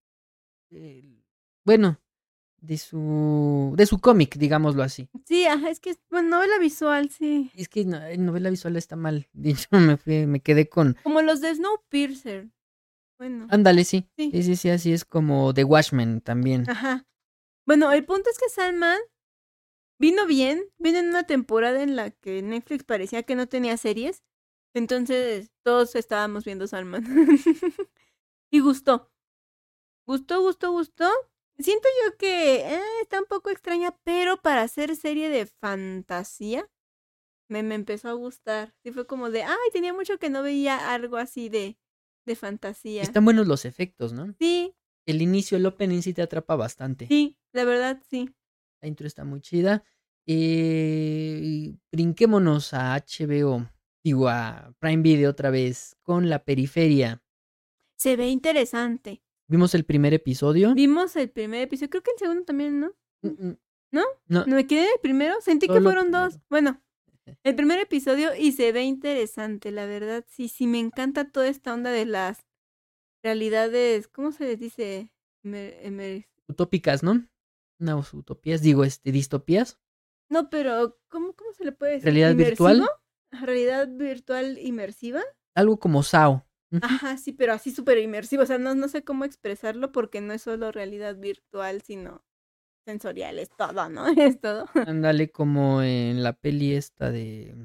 Bueno, 1.66 2.00
de 2.62 2.78
su. 2.78 3.74
de 3.78 3.86
su 3.86 4.00
cómic, 4.00 4.36
digámoslo 4.38 4.84
así. 4.84 5.10
Sí, 5.26 5.46
ajá, 5.46 5.70
es 5.70 5.80
que 5.80 5.92
es 5.92 6.00
bueno, 6.10 6.30
novela 6.30 6.60
visual, 6.60 7.10
sí. 7.10 7.52
Es 7.56 7.70
que 7.70 7.86
no- 7.86 8.04
en 8.06 8.26
novela 8.26 8.50
visual 8.50 8.76
está 8.76 8.96
mal. 8.96 9.28
Dicho, 9.34 9.68
me, 9.94 9.98
fui- 9.98 10.26
me 10.28 10.42
quedé 10.42 10.68
con. 10.70 10.96
Como 11.04 11.22
los 11.22 11.42
de 11.42 11.56
Snowpiercer. 11.56 12.50
Bueno. 13.18 13.48
Ándale, 13.50 13.86
sí. 13.86 14.10
Sí. 14.18 14.30
Sí, 14.32 14.44
sí, 14.44 14.56
sí, 14.58 14.70
así 14.70 14.92
es 14.92 15.06
como 15.06 15.54
The 15.54 15.64
Watchmen 15.64 16.20
también. 16.22 16.70
Ajá. 16.70 17.08
Bueno, 17.66 17.92
el 17.94 18.06
punto 18.06 18.30
es 18.30 18.38
que 18.38 18.50
Sandman 18.50 19.00
vino 19.98 20.28
bien, 20.28 20.66
vino 20.78 21.00
en 21.00 21.08
una 21.08 21.24
temporada 21.24 21.82
en 21.82 21.96
la 21.96 22.12
que 22.12 22.42
Netflix 22.42 22.84
parecía 22.84 23.24
que 23.24 23.36
no 23.36 23.48
tenía 23.48 23.78
series, 23.78 24.24
entonces 24.76 25.52
todos 25.64 25.96
estábamos 25.96 26.46
viendo 26.46 26.68
Sandman. 26.68 27.04
y 28.52 28.60
gustó. 28.60 29.12
Gustó, 30.08 30.42
gustó, 30.42 30.72
gustó. 30.72 31.10
Siento 31.58 31.88
yo 32.04 32.18
que 32.18 32.58
eh, 32.76 32.82
está 33.02 33.20
un 33.20 33.26
poco 33.26 33.50
extraña, 33.50 33.98
pero 34.04 34.42
para 34.42 34.62
hacer 34.62 34.96
serie 34.96 35.30
de 35.30 35.46
fantasía 35.46 36.70
me, 37.50 37.64
me 37.64 37.76
empezó 37.76 38.10
a 38.10 38.14
gustar. 38.14 38.76
Sí 38.84 38.92
fue 38.92 39.08
como 39.08 39.32
de, 39.32 39.44
ay, 39.44 39.56
tenía 39.72 39.94
mucho 39.94 40.20
que 40.20 40.30
no 40.30 40.44
veía 40.44 40.94
algo 40.94 41.18
así 41.18 41.50
de, 41.50 41.78
de 42.26 42.36
fantasía. 42.36 43.02
Están 43.04 43.26
buenos 43.26 43.48
los 43.48 43.66
efectos, 43.66 44.14
¿no? 44.14 44.36
Sí, 44.40 44.76
El 45.08 45.22
inicio, 45.22 45.58
el 45.58 45.66
opening 45.66 46.02
sí 46.02 46.14
te 46.14 46.22
atrapa 46.22 46.56
bastante. 46.56 47.08
sí, 47.08 47.38
la 47.54 47.64
verdad 47.64 48.02
sí. 48.10 48.30
La 48.82 48.88
intro 48.90 49.08
está 49.08 49.24
muy 49.24 49.40
chida. 49.42 49.84
Eh, 50.28 51.40
y 51.42 51.80
brinquémonos 51.92 52.74
a 52.74 52.96
HBO, 52.96 53.70
digo 54.06 54.30
a 54.30 54.72
Prime 54.78 55.02
Video 55.02 55.32
otra 55.32 55.50
vez, 55.50 55.98
con 56.04 56.30
la 56.30 56.44
periferia. 56.46 57.24
Se 57.98 58.16
ve 58.16 58.30
interesante. 58.30 59.24
Vimos 59.48 59.74
el 59.74 59.84
primer 59.84 60.14
episodio. 60.14 60.76
Vimos 60.76 61.16
el 61.16 61.32
primer 61.32 61.64
episodio, 61.64 61.90
creo 61.90 62.04
que 62.04 62.12
el 62.12 62.20
segundo 62.20 62.44
también, 62.46 62.80
¿no? 62.80 62.94
Mm, 63.24 63.48
mm. 63.48 63.58
¿No? 63.92 64.04
No, 64.28 64.46
¿No 64.46 64.56
me 64.58 64.68
quedé 64.68 64.82
en 64.84 64.92
el 64.94 65.00
primero? 65.02 65.42
Sentí 65.42 65.68
que 65.68 65.82
fueron 65.82 66.12
dos. 66.12 66.38
Bueno, 66.52 66.80
el 67.44 67.56
primer 67.56 67.80
episodio 67.80 68.36
y 68.38 68.52
se 68.52 68.72
ve 68.72 68.84
interesante, 68.84 69.72
la 69.72 69.88
verdad. 69.88 70.24
Sí, 70.30 70.50
sí, 70.50 70.68
me 70.68 70.78
encanta 70.80 71.32
toda 71.32 71.48
esta 71.48 71.74
onda 71.74 71.90
de 71.90 72.06
las 72.06 72.46
realidades, 73.24 74.08
¿cómo 74.08 74.32
se 74.32 74.44
les 74.46 74.60
dice? 74.60 75.10
Emer- 75.44 75.80
emer- 75.82 76.28
utópicas, 76.48 77.02
¿no? 77.02 77.28
No, 77.80 78.04
utopías, 78.14 78.62
digo, 78.62 78.84
este, 78.84 79.12
distopías. 79.12 79.80
No, 80.30 80.52
pero 80.52 81.00
¿cómo, 81.08 81.34
¿cómo 81.34 81.52
se 81.54 81.66
le 81.66 81.72
puede 81.72 81.94
decir? 81.94 82.06
¿Realidad 82.06 82.36
virtual? 82.36 82.88
Realidad 83.42 83.88
virtual 83.90 84.58
inmersiva. 84.60 85.22
Algo 85.56 85.80
como 85.80 86.04
Sao. 86.04 86.46
Ajá, 86.82 87.18
sí, 87.18 87.32
pero 87.32 87.54
así 87.54 87.72
súper 87.72 87.98
inmersivo. 88.00 88.44
O 88.44 88.46
sea, 88.46 88.58
no, 88.58 88.76
no 88.76 88.88
sé 88.88 89.04
cómo 89.04 89.26
expresarlo 89.26 89.92
porque 89.92 90.22
no 90.22 90.34
es 90.34 90.42
solo 90.42 90.72
realidad 90.72 91.16
virtual, 91.18 91.82
sino 91.82 92.24
sensorial, 92.86 93.40
es 93.40 93.50
todo, 93.50 93.90
¿no? 93.90 94.06
Es 94.18 94.40
todo. 94.40 94.66
Ándale 94.86 95.32
como 95.32 95.82
en 95.82 96.24
la 96.24 96.34
peli 96.34 96.74
esta 96.74 97.12
de... 97.12 97.56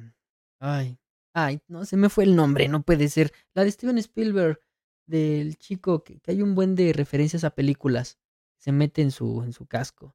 Ay, 0.59 0.99
ay, 1.35 1.61
no, 1.69 1.85
se 1.85 1.97
me 1.97 2.09
fue 2.09 2.25
el 2.25 2.37
nombre, 2.37 2.69
no 2.69 2.83
puede 2.83 3.09
ser. 3.09 3.33
La 3.55 3.65
de 3.65 3.71
Steven 3.71 3.99
Spielberg, 3.99 4.61
del 5.07 5.57
chico, 5.57 6.05
que, 6.05 6.21
que 6.21 6.33
hay 6.33 6.43
un 6.43 6.55
buen 6.55 6.75
de 6.75 6.93
referencias 6.93 7.45
a 7.45 7.51
películas. 7.51 8.19
Se 8.59 8.73
mete 8.73 9.03
en 9.03 9.11
su, 9.11 9.43
en 9.43 9.53
su 9.53 9.67
casco. 9.67 10.15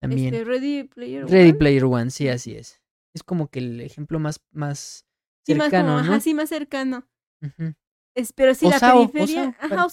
También. 0.00 0.34
Este, 0.34 0.44
Ready 0.44 0.84
Player 0.84 1.26
Ready 1.26 1.50
One. 1.50 1.58
Player 1.58 1.84
One, 1.84 2.10
sí, 2.10 2.28
así 2.28 2.54
es. 2.54 2.82
Es 3.16 3.22
como 3.22 3.48
que 3.48 3.60
el 3.60 3.80
ejemplo 3.80 4.18
más, 4.18 4.44
más 4.52 5.06
Sí, 5.46 5.54
más 5.54 5.70
cercano, 5.70 5.94
como, 5.94 6.02
¿no? 6.02 6.12
ajá, 6.12 6.20
sí, 6.20 6.34
más 6.34 6.50
cercano. 6.50 7.08
Es, 8.14 8.34
pero 8.34 8.54
sí, 8.54 8.68
la 8.68 8.78
periferia. 8.78 9.56
Ajá. 9.58 9.86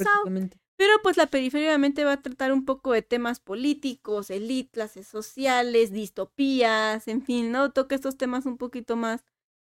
Pero 0.76 0.92
pues 1.02 1.16
la 1.16 1.28
periferia 1.28 1.70
obviamente 1.70 2.04
va 2.04 2.14
a 2.14 2.22
tratar 2.22 2.52
un 2.52 2.66
poco 2.66 2.92
de 2.92 3.02
temas 3.02 3.40
políticos, 3.40 4.30
elite, 4.30 4.72
clases 4.72 5.08
sociales, 5.08 5.94
distopías, 5.94 7.08
en 7.08 7.24
fin, 7.24 7.54
¿no? 7.54 7.72
Toca 7.72 7.96
estos 7.96 8.18
temas 8.18 8.46
un 8.46 8.58
poquito 8.58 8.98
más, 8.98 9.24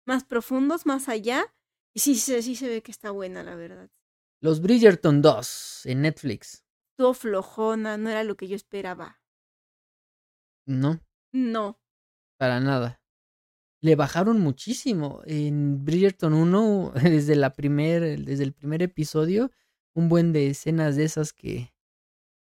más 0.06 0.22
profundos, 0.22 0.86
más 0.86 1.08
allá. 1.08 1.52
Y 1.92 1.98
sí, 2.00 2.14
se- 2.14 2.42
sí 2.42 2.54
se 2.54 2.68
ve 2.68 2.82
que 2.84 2.92
está 2.92 3.10
buena, 3.10 3.42
la 3.42 3.56
verdad. 3.56 3.90
Los 4.40 4.60
Bridgerton 4.60 5.22
2 5.22 5.84
en 5.86 6.02
Netflix. 6.02 6.64
Estuvo 6.92 7.14
flojona, 7.14 7.96
no 7.96 8.10
era 8.10 8.22
lo 8.22 8.36
que 8.36 8.46
yo 8.46 8.54
esperaba. 8.54 9.20
No, 10.66 11.00
No. 11.32 11.80
para 12.38 12.60
nada. 12.60 12.99
Le 13.82 13.96
bajaron 13.96 14.40
muchísimo. 14.40 15.22
En 15.24 15.84
Bridgerton 15.84 16.34
1, 16.34 16.92
desde, 17.02 17.36
la 17.36 17.52
primer, 17.52 18.24
desde 18.24 18.44
el 18.44 18.52
primer 18.52 18.82
episodio, 18.82 19.50
un 19.94 20.08
buen 20.08 20.32
de 20.32 20.48
escenas 20.48 20.96
de 20.96 21.04
esas 21.04 21.32
que, 21.32 21.72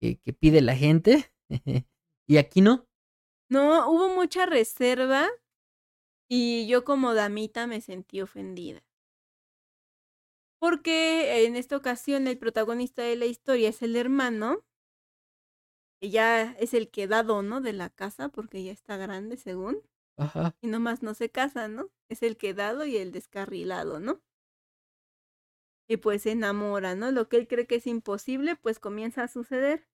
que, 0.02 0.20
que 0.20 0.34
pide 0.34 0.62
la 0.62 0.76
gente. 0.76 1.32
y 2.28 2.38
aquí 2.38 2.62
no. 2.62 2.88
No, 3.50 3.90
hubo 3.90 4.10
mucha 4.16 4.46
reserva 4.46 5.30
y 6.28 6.68
yo 6.68 6.84
como 6.84 7.14
damita 7.14 7.68
me 7.68 7.82
sentí 7.82 8.22
ofendida. 8.22 8.84
Porque 10.60 11.46
en 11.46 11.56
esta 11.56 11.76
ocasión 11.78 12.26
el 12.28 12.38
protagonista 12.38 13.04
de 13.04 13.16
la 13.18 13.26
historia 13.26 13.70
es 13.70 13.82
el 13.82 13.96
hermano, 13.96 14.66
que 16.00 16.10
ya 16.10 16.54
es 16.54 16.74
el 16.74 16.90
quedado, 16.90 17.44
¿no? 17.44 17.62
De 17.62 17.74
la 17.74 17.90
casa, 17.90 18.30
porque 18.30 18.64
ya 18.64 18.72
está 18.72 18.98
grande, 18.98 19.38
según. 19.38 19.84
Ajá. 20.18 20.56
Y 20.62 20.68
nomás 20.68 21.04
no 21.04 21.14
se 21.14 21.30
casa, 21.30 21.68
¿no? 21.68 21.90
Es 22.10 22.24
el 22.24 22.38
quedado 22.38 22.86
y 22.86 22.98
el 22.98 23.12
descarrilado, 23.12 24.00
¿no? 24.00 24.22
Y 25.88 25.98
pues 25.98 26.24
se 26.24 26.32
enamora, 26.32 26.96
¿no? 26.96 27.12
Lo 27.12 27.28
que 27.28 27.38
él 27.38 27.48
cree 27.48 27.68
que 27.68 27.76
es 27.76 27.88
imposible, 27.88 28.56
pues 28.56 28.80
comienza 28.80 29.24
a 29.24 29.28
suceder. 29.28 29.88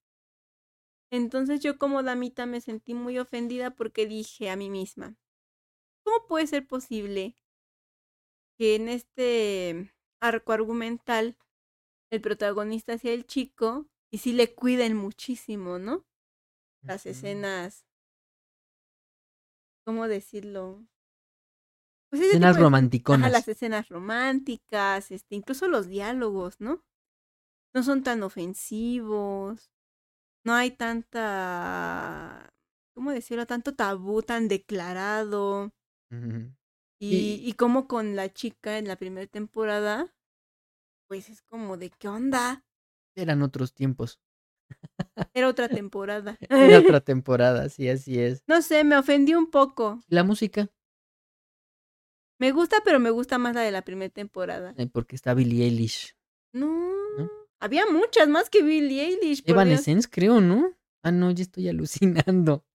Entonces 1.12 1.60
yo 1.62 1.78
como 1.80 2.04
damita 2.04 2.46
me 2.46 2.62
sentí 2.62 2.94
muy 2.94 3.18
ofendida 3.18 3.72
porque 3.72 4.06
dije 4.06 4.50
a 4.50 4.56
mí 4.56 4.70
misma, 4.70 5.18
¿cómo 6.04 6.28
puede 6.28 6.48
ser 6.48 6.68
posible 6.68 7.36
que 8.58 8.76
en 8.76 8.90
este 8.90 9.94
arco 10.20 10.52
argumental 10.52 11.38
el 12.12 12.22
protagonista 12.22 12.98
sea 12.98 13.14
el 13.14 13.26
chico 13.26 13.88
y 14.12 14.20
sí 14.20 14.34
le 14.34 14.54
cuiden 14.54 14.96
muchísimo, 14.96 15.80
¿no? 15.80 16.06
Las 16.84 17.06
escenas, 17.06 17.86
¿cómo 19.90 20.08
decirlo? 20.08 20.86
Pues 22.12 22.22
Escenas 22.22 22.56
de- 22.58 22.62
romanticonas. 22.62 23.22
Ajá, 23.24 23.32
las 23.32 23.48
escenas 23.48 23.90
románticas, 23.90 25.10
este, 25.10 25.34
incluso 25.36 25.68
los 25.68 25.88
diálogos, 25.88 26.60
¿no? 26.62 26.84
No 27.74 27.82
son 27.82 28.04
tan 28.04 28.22
ofensivos, 28.22 29.72
no 30.46 30.54
hay 30.54 30.70
tanta, 30.70 32.54
¿cómo 32.96 33.12
decirlo? 33.12 33.48
Tanto 33.48 33.74
tabú 33.74 34.22
tan 34.22 34.48
declarado. 34.48 35.72
Y, 36.12 37.16
Y- 37.16 37.50
y 37.50 37.54
como 37.54 37.88
con 37.88 38.16
la 38.16 38.32
chica 38.32 38.78
en 38.78 38.88
la 38.88 38.96
primera 38.96 39.26
temporada, 39.26 40.14
pues 41.08 41.30
es 41.30 41.42
como 41.42 41.78
de 41.78 41.90
qué 41.90 42.10
onda. 42.10 42.64
Eran 43.18 43.42
otros 43.42 43.74
tiempos. 43.74 44.20
Era 45.34 45.48
otra 45.50 45.68
temporada. 45.70 46.38
Era 46.50 46.80
otra 46.80 47.00
temporada, 47.02 47.70
sí, 47.70 47.90
así 47.90 48.20
es. 48.20 48.44
No 48.48 48.62
sé, 48.62 48.84
me 48.84 48.98
ofendí 48.98 49.34
un 49.34 49.50
poco. 49.50 50.00
La 50.08 50.24
música, 50.24 50.70
Me 52.40 52.52
gusta, 52.52 52.78
pero 52.86 53.00
me 53.00 53.10
gusta 53.10 53.38
más 53.38 53.54
la 53.54 53.62
de 53.62 53.72
la 53.72 53.82
primera 53.84 54.10
temporada. 54.14 54.74
eh, 54.78 54.88
porque 54.88 55.16
está 55.16 55.34
Billie 55.34 55.66
Eilish. 55.66 56.16
No, 56.54 56.68
¿No? 57.18 57.30
había 57.60 57.86
muchas 57.92 58.28
más 58.28 58.50
que 58.50 58.64
Billie 58.64 59.04
Eilish. 59.06 59.44
Evanescence, 59.46 60.08
creo, 60.10 60.40
¿no? 60.42 60.74
Ah, 61.04 61.12
no, 61.12 61.32
ya 61.32 61.44
estoy 61.44 61.68
alucinando. 61.70 62.66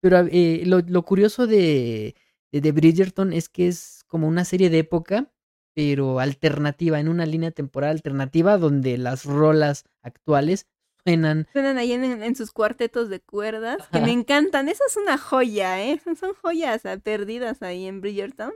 Pero 0.00 0.18
eh, 0.30 0.62
lo, 0.64 0.80
lo 0.80 1.02
curioso 1.04 1.46
de, 1.46 2.14
de, 2.52 2.60
de 2.60 2.72
Bridgerton 2.72 3.32
es 3.32 3.48
que 3.48 3.66
es 3.68 4.04
como 4.06 4.28
una 4.28 4.44
serie 4.44 4.70
de 4.70 4.78
época, 4.78 5.32
pero 5.74 6.20
alternativa, 6.20 7.00
en 7.00 7.08
una 7.08 7.26
línea 7.26 7.50
temporal 7.50 7.90
alternativa 7.90 8.58
donde 8.58 8.96
las 8.96 9.24
rolas 9.24 9.84
actuales 10.02 10.66
suenan. 11.04 11.46
Suenan 11.52 11.78
ahí 11.78 11.92
en, 11.92 12.04
en 12.04 12.34
sus 12.36 12.50
cuartetos 12.52 13.08
de 13.08 13.20
cuerdas, 13.20 13.78
que 13.92 14.00
me 14.00 14.12
encantan. 14.12 14.68
Eso 14.68 14.82
es 14.88 14.96
una 14.96 15.18
joya, 15.18 15.82
¿eh? 15.82 16.00
Son- 16.18 16.34
joyas 16.42 16.84
ah, 16.86 16.96
perdidas 16.98 17.62
ahí 17.62 17.86
en 17.86 18.00
Bridgerton. 18.00 18.52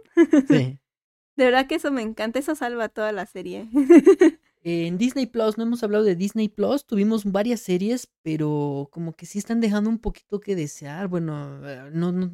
Sí. 0.48 0.78
De 1.36 1.44
verdad 1.46 1.66
que 1.66 1.76
eso 1.76 1.90
me 1.90 2.02
encanta, 2.02 2.38
eso 2.38 2.54
salva 2.54 2.88
toda 2.90 3.12
la 3.12 3.26
serie. 3.26 3.68
En 4.64 4.96
Disney 4.96 5.26
Plus, 5.26 5.58
no 5.58 5.64
hemos 5.64 5.82
hablado 5.82 6.04
de 6.04 6.14
Disney 6.14 6.48
Plus, 6.48 6.86
tuvimos 6.86 7.24
varias 7.24 7.58
series, 7.58 8.08
pero 8.22 8.88
como 8.92 9.12
que 9.16 9.26
sí 9.26 9.40
están 9.40 9.60
dejando 9.60 9.90
un 9.90 9.98
poquito 9.98 10.38
que 10.38 10.54
desear. 10.54 11.08
Bueno, 11.08 11.68
eh, 11.68 11.90
no, 11.92 12.12
no. 12.12 12.30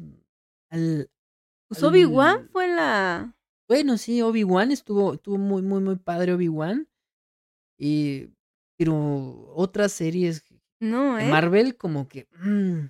al- 0.69 1.09
Pues 1.67 1.81
Obi-Wan 1.81 2.47
fue 2.51 2.67
la... 2.67 3.35
Bueno, 3.67 3.97
sí, 3.97 4.21
Obi-Wan 4.21 4.69
estuvo, 4.69 5.15
estuvo 5.15 5.39
muy, 5.39 5.63
muy, 5.63 5.81
muy 5.81 5.95
padre 5.95 6.33
Obi-Wan. 6.33 6.87
Y, 7.79 8.27
pero 8.79 9.51
otras 9.55 9.91
series 9.91 10.41
No, 10.79 11.17
de 11.17 11.25
¿eh? 11.25 11.29
Marvel 11.29 11.75
como 11.75 12.07
que... 12.07 12.27
mm, 12.41 12.85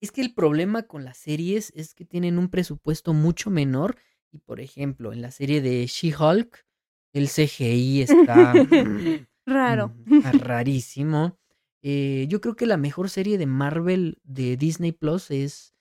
es 0.00 0.12
que 0.12 0.20
el 0.20 0.32
problema 0.34 0.84
con 0.84 1.04
las 1.04 1.18
series 1.18 1.72
es 1.74 1.94
que 1.94 2.04
tienen 2.04 2.38
un 2.38 2.48
presupuesto 2.48 3.12
mucho 3.12 3.50
menor. 3.50 3.96
Y 4.30 4.38
por 4.38 4.60
ejemplo, 4.60 5.12
en 5.12 5.20
la 5.20 5.30
serie 5.32 5.60
de 5.60 5.84
She-Hulk, 5.86 6.64
el 7.12 7.28
CGI 7.28 8.02
está... 8.02 8.54
mm, 8.54 9.26
Raro. 9.46 9.92
mm, 10.06 10.14
está 10.18 10.32
rarísimo. 10.32 11.38
Eh, 11.82 12.26
yo 12.28 12.40
creo 12.40 12.54
que 12.54 12.66
la 12.66 12.76
mejor 12.76 13.10
serie 13.10 13.36
de 13.38 13.46
Marvel 13.46 14.18
de 14.22 14.56
Disney 14.56 14.92
Plus 14.92 15.30
es... 15.32 15.74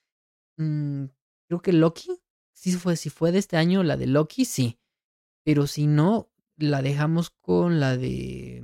mm, 0.57 1.05
creo 1.47 1.61
que 1.61 1.73
Loki. 1.73 2.09
Si 2.53 2.71
fue, 2.73 2.95
si 2.95 3.09
fue 3.09 3.31
de 3.31 3.37
este 3.39 3.57
año 3.57 3.83
la 3.83 3.97
de 3.97 4.07
Loki, 4.07 4.45
sí. 4.45 4.79
Pero 5.43 5.65
si 5.67 5.85
no, 5.87 6.31
la 6.57 6.81
dejamos 6.81 7.29
con 7.29 7.79
la 7.79 7.97
de 7.97 8.63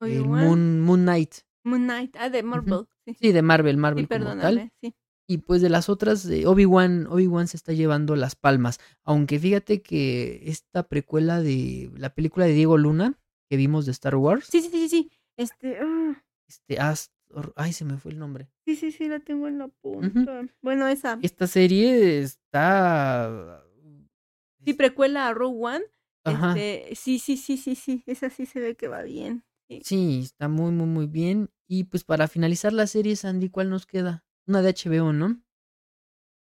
el. 0.00 0.24
Moon, 0.24 0.80
Moon 0.80 1.02
Knight. 1.02 1.34
Moon 1.64 1.84
Knight, 1.84 2.16
ah, 2.18 2.30
de 2.30 2.42
Marvel. 2.42 2.86
Sí, 3.06 3.14
Sí, 3.20 3.32
de 3.32 3.42
Marvel, 3.42 3.76
Marvel 3.76 4.04
sí, 4.10 4.18
como 4.18 4.36
tal. 4.36 4.70
sí. 4.82 4.94
Y 5.30 5.38
pues 5.38 5.60
de 5.60 5.68
las 5.68 5.88
otras, 5.90 6.24
eh, 6.26 6.46
Obi-Wan, 6.46 7.06
Obi-Wan 7.08 7.48
se 7.48 7.58
está 7.58 7.72
llevando 7.74 8.16
las 8.16 8.34
palmas. 8.34 8.80
Aunque 9.04 9.38
fíjate 9.38 9.82
que 9.82 10.40
esta 10.46 10.88
precuela 10.88 11.42
de 11.42 11.90
la 11.96 12.14
película 12.14 12.46
de 12.46 12.52
Diego 12.54 12.78
Luna 12.78 13.18
que 13.50 13.56
vimos 13.58 13.84
de 13.86 13.92
Star 13.92 14.14
Wars, 14.16 14.46
Sí, 14.50 14.60
sí, 14.62 14.68
sí, 14.70 14.88
sí. 14.88 15.10
Este, 15.36 15.78
ah, 15.80 16.22
este, 16.48 16.78
Astor- 16.78 17.52
ay, 17.56 17.72
se 17.74 17.84
me 17.84 17.98
fue 17.98 18.12
el 18.12 18.18
nombre. 18.18 18.48
sí, 18.64 18.74
sí, 18.76 18.90
sí, 18.90 19.06
la 19.08 19.20
tengo 19.20 19.48
en 19.48 19.58
la 19.58 19.68
punta. 19.68 20.46
Bueno, 20.62 20.86
esa. 20.88 21.18
Esta 21.22 21.46
serie 21.46 22.20
está... 22.20 23.62
Sí, 24.64 24.72
precuela 24.74 25.28
a 25.28 25.34
Rogue 25.34 25.58
One. 25.60 25.84
Este, 26.24 26.94
sí, 26.94 27.18
sí, 27.18 27.36
sí, 27.36 27.56
sí, 27.56 27.74
sí. 27.74 28.02
Esa 28.06 28.28
sí 28.30 28.44
se 28.46 28.60
ve 28.60 28.74
que 28.76 28.88
va 28.88 29.02
bien. 29.02 29.44
Sí. 29.68 29.80
Sí, 29.84 30.20
está 30.24 30.48
muy, 30.48 30.70
muy, 30.72 30.86
muy 30.86 31.06
bien. 31.06 31.50
Y 31.66 31.84
pues 31.84 32.04
para 32.04 32.26
finalizar 32.28 32.72
la 32.72 32.86
serie, 32.86 33.16
Sandy, 33.16 33.50
¿cuál 33.50 33.68
nos 33.70 33.84
queda? 33.86 34.24
Una 34.46 34.62
de 34.62 34.70
HBO, 34.74 35.12
¿no? 35.12 35.42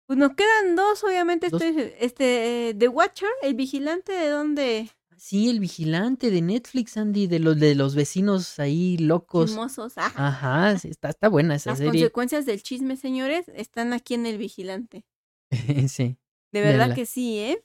Pues 0.07 0.19
nos 0.19 0.35
quedan 0.35 0.77
dos, 0.77 1.05
obviamente. 1.05 1.49
Dos. 1.49 1.61
Este, 1.63 2.05
este, 2.05 2.69
eh, 2.71 2.75
The 2.75 2.89
Watcher, 2.89 3.29
el 3.43 3.55
vigilante, 3.55 4.13
¿de 4.13 4.29
dónde? 4.29 4.91
Sí, 5.17 5.49
el 5.51 5.61
vigilante 5.61 6.31
de 6.31 6.43
Netflix, 6.43 6.97
Andy, 6.97 7.27
de 7.29 7.39
los 7.39 7.59
de 7.59 7.75
los 7.75 7.95
vecinos 7.95 8.59
ahí 8.59 8.97
locos. 8.99 9.51
Chismosos. 9.51 9.93
Ah, 9.97 10.13
Ajá, 10.17 10.79
sí, 10.79 10.89
está, 10.89 11.11
está 11.11 11.29
buena 11.29 11.55
esa 11.55 11.71
Las 11.71 11.79
serie. 11.79 11.93
consecuencias 11.93 12.45
del 12.47 12.63
chisme, 12.63 12.97
señores, 12.97 13.47
están 13.55 13.93
aquí 13.93 14.15
en 14.15 14.27
el 14.27 14.39
vigilante. 14.39 15.05
sí, 15.89 16.19
De 16.51 16.61
verdad 16.61 16.79
Véanla. 16.79 16.95
que 16.95 17.07
sí, 17.07 17.39
¿eh? 17.39 17.65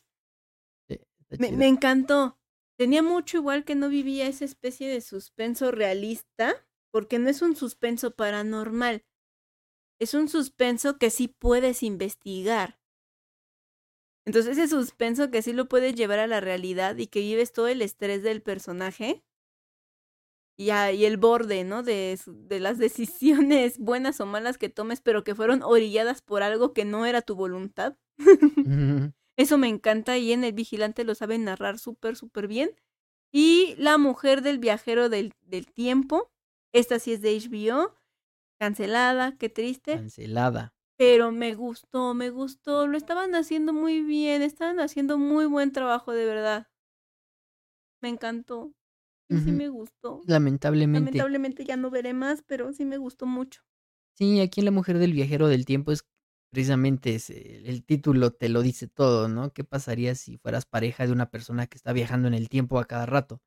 Me, 1.39 1.47
chida. 1.47 1.57
me 1.57 1.67
encantó. 1.67 2.36
Tenía 2.77 3.01
mucho 3.03 3.37
igual 3.37 3.65
que 3.65 3.75
no 3.75 3.89
vivía 3.89 4.27
esa 4.27 4.45
especie 4.45 4.87
de 4.87 5.01
suspenso 5.01 5.71
realista, 5.71 6.55
porque 6.91 7.19
no 7.19 7.29
es 7.29 7.41
un 7.41 7.55
suspenso 7.55 8.11
paranormal. 8.15 9.05
Es 9.99 10.13
un 10.15 10.29
suspenso 10.29 10.97
que 10.97 11.09
sí 11.11 11.27
puedes 11.27 11.83
investigar. 11.83 12.79
Entonces 14.25 14.57
ese 14.59 14.67
suspenso 14.67 15.31
que 15.31 15.41
sí 15.41 15.53
lo 15.53 15.67
puedes 15.67 15.95
llevar 15.95 16.19
a 16.19 16.27
la 16.27 16.39
realidad 16.39 16.97
y 16.97 17.07
que 17.07 17.21
vives 17.21 17.51
todo 17.51 17.67
el 17.67 17.81
estrés 17.81 18.21
del 18.21 18.43
personaje 18.43 19.23
y, 20.57 20.71
a- 20.71 20.89
el 20.91 21.17
borde, 21.17 21.63
¿no? 21.63 21.83
De, 21.83 22.19
de 22.25 22.59
las 22.59 22.77
decisiones 22.79 23.77
buenas 23.79 24.19
o 24.21 24.25
malas 24.25 24.57
que 24.57 24.69
tomes, 24.69 25.01
pero 25.01 25.23
que 25.23 25.35
fueron 25.35 25.63
orilladas 25.63 26.21
por 26.21 26.43
algo 26.43 26.73
que 26.73 26.85
no 26.85 27.05
era 27.05 27.21
tu 27.21 27.35
voluntad. 27.35 27.95
Eso 29.37 29.57
me 29.57 29.67
encanta 29.67 30.17
y 30.17 30.31
en 30.33 30.43
El 30.43 30.53
Vigilante 30.53 31.03
lo 31.03 31.13
saben 31.15 31.45
narrar 31.45 31.77
súper, 31.77 32.15
súper 32.15 32.47
bien. 32.47 32.71
Y 33.31 33.75
La 33.77 33.97
Mujer 33.97 34.41
del 34.41 34.57
Viajero 34.57 35.09
del, 35.09 35.33
del 35.41 35.71
Tiempo. 35.71 36.31
Esta 36.73 36.99
sí 36.99 37.13
es 37.13 37.21
de 37.21 37.37
HBO. 37.37 37.95
Cancelada, 38.59 39.37
qué 39.37 39.49
triste. 39.49 39.93
Cancelada. 39.93 40.73
Pero 40.97 41.31
me 41.31 41.53
gustó, 41.53 42.15
me 42.15 42.31
gustó. 42.31 42.87
Lo 42.87 42.97
estaban 42.97 43.35
haciendo 43.35 43.73
muy 43.73 44.01
bien. 44.01 44.41
Estaban 44.41 44.79
haciendo 44.79 45.19
muy 45.19 45.45
buen 45.45 45.71
trabajo, 45.71 46.11
de 46.11 46.25
verdad. 46.25 46.67
Me 48.01 48.09
encantó. 48.09 48.73
Y 49.29 49.37
sí 49.37 49.51
me 49.51 49.69
gustó. 49.69 50.21
Lamentablemente. 50.25 51.11
Lamentablemente 51.11 51.65
ya 51.65 51.75
no 51.75 51.91
veré 51.91 52.13
más, 52.13 52.43
pero 52.43 52.71
sí 52.73 52.85
me 52.85 52.97
gustó 52.97 53.25
mucho. 53.25 53.61
Sí, 54.13 54.39
aquí 54.39 54.61
en 54.61 54.65
La 54.65 54.71
Mujer 54.71 54.97
del 54.97 55.13
Viajero 55.13 55.47
del 55.47 55.65
Tiempo 55.65 55.91
es 55.91 56.03
precisamente 56.49 57.15
es, 57.15 57.29
el 57.29 57.83
título 57.85 58.31
te 58.33 58.49
lo 58.49 58.61
dice 58.61 58.87
todo, 58.87 59.27
¿no? 59.27 59.53
¿Qué 59.53 59.63
pasaría 59.63 60.15
si 60.15 60.37
fueras 60.37 60.65
pareja 60.65 61.05
de 61.05 61.13
una 61.13 61.29
persona 61.31 61.67
que 61.67 61.77
está 61.77 61.93
viajando 61.93 62.27
en 62.27 62.33
el 62.33 62.49
tiempo 62.49 62.79
a 62.79 62.85
cada 62.85 63.05
rato? 63.05 63.41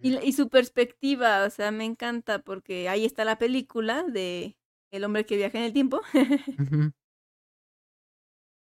Y, 0.00 0.10
la- 0.10 0.24
y 0.24 0.32
su 0.32 0.48
perspectiva, 0.48 1.44
o 1.46 1.50
sea, 1.50 1.70
me 1.70 1.84
encanta 1.84 2.40
porque 2.40 2.88
ahí 2.88 3.04
está 3.04 3.24
la 3.24 3.38
película 3.38 4.02
de 4.04 4.56
El 4.90 5.04
hombre 5.04 5.24
que 5.26 5.36
viaja 5.36 5.58
en 5.58 5.64
el 5.64 5.72
tiempo. 5.72 6.00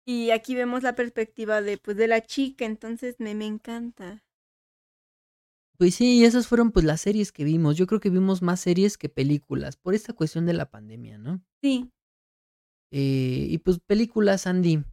Y 0.06 0.30
aquí 0.30 0.54
vemos 0.54 0.84
la 0.84 0.94
perspectiva 0.94 1.60
de, 1.64 1.80
pues, 1.80 1.98
de 1.98 2.08
la 2.08 2.22
chica, 2.22 2.66
entonces 2.66 3.16
me, 3.18 3.34
me 3.34 3.48
encanta. 3.48 4.24
Pues 5.78 5.96
sí, 5.96 6.24
esas 6.24 6.48
fueron 6.48 6.72
pues 6.72 6.86
las 6.86 7.02
series 7.02 7.34
que 7.34 7.44
vimos. 7.44 7.76
Yo 7.76 7.86
creo 7.86 8.00
que 8.00 8.10
vimos 8.10 8.42
más 8.42 8.62
series 8.62 8.98
que 8.98 9.10
películas 9.10 9.76
por 9.76 9.94
esta 9.94 10.14
cuestión 10.14 10.46
de 10.46 10.54
la 10.54 10.70
pandemia, 10.70 11.18
¿no? 11.18 11.44
Sí, 11.62 11.92
Eh, 12.92 13.48
y 13.50 13.58
pues 13.60 13.80
películas, 13.80 14.48
Andy. 14.48 14.84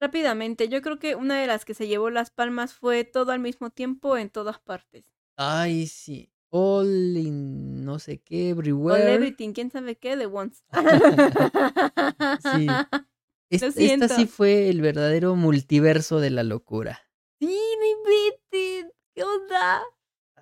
rápidamente, 0.00 0.68
yo 0.68 0.82
creo 0.82 0.98
que 0.98 1.14
una 1.14 1.40
de 1.40 1.46
las 1.46 1.64
que 1.64 1.74
se 1.74 1.86
llevó 1.88 2.10
las 2.10 2.30
palmas 2.30 2.74
fue 2.74 3.04
todo 3.04 3.32
al 3.32 3.40
mismo 3.40 3.70
tiempo 3.70 4.16
en 4.16 4.30
todas 4.30 4.58
partes. 4.58 5.06
Ay, 5.36 5.86
sí. 5.86 6.30
All 6.50 7.16
in 7.16 7.84
no 7.84 7.98
sé 7.98 8.18
qué, 8.18 8.50
All 8.50 8.58
everywhere. 8.58 9.14
everything, 9.14 9.52
quién 9.52 9.70
sabe 9.70 9.96
qué, 9.96 10.16
de 10.16 10.26
once. 10.26 10.62
Sí. 12.40 12.66
Esta 13.50 14.08
sí 14.08 14.26
fue 14.26 14.68
el 14.68 14.80
verdadero 14.80 15.36
multiverso 15.36 16.20
de 16.20 16.30
la 16.30 16.42
locura. 16.42 17.00
Sí, 17.40 17.46
inviten. 17.46 18.92
¿Qué 19.14 19.22
onda? 19.22 19.82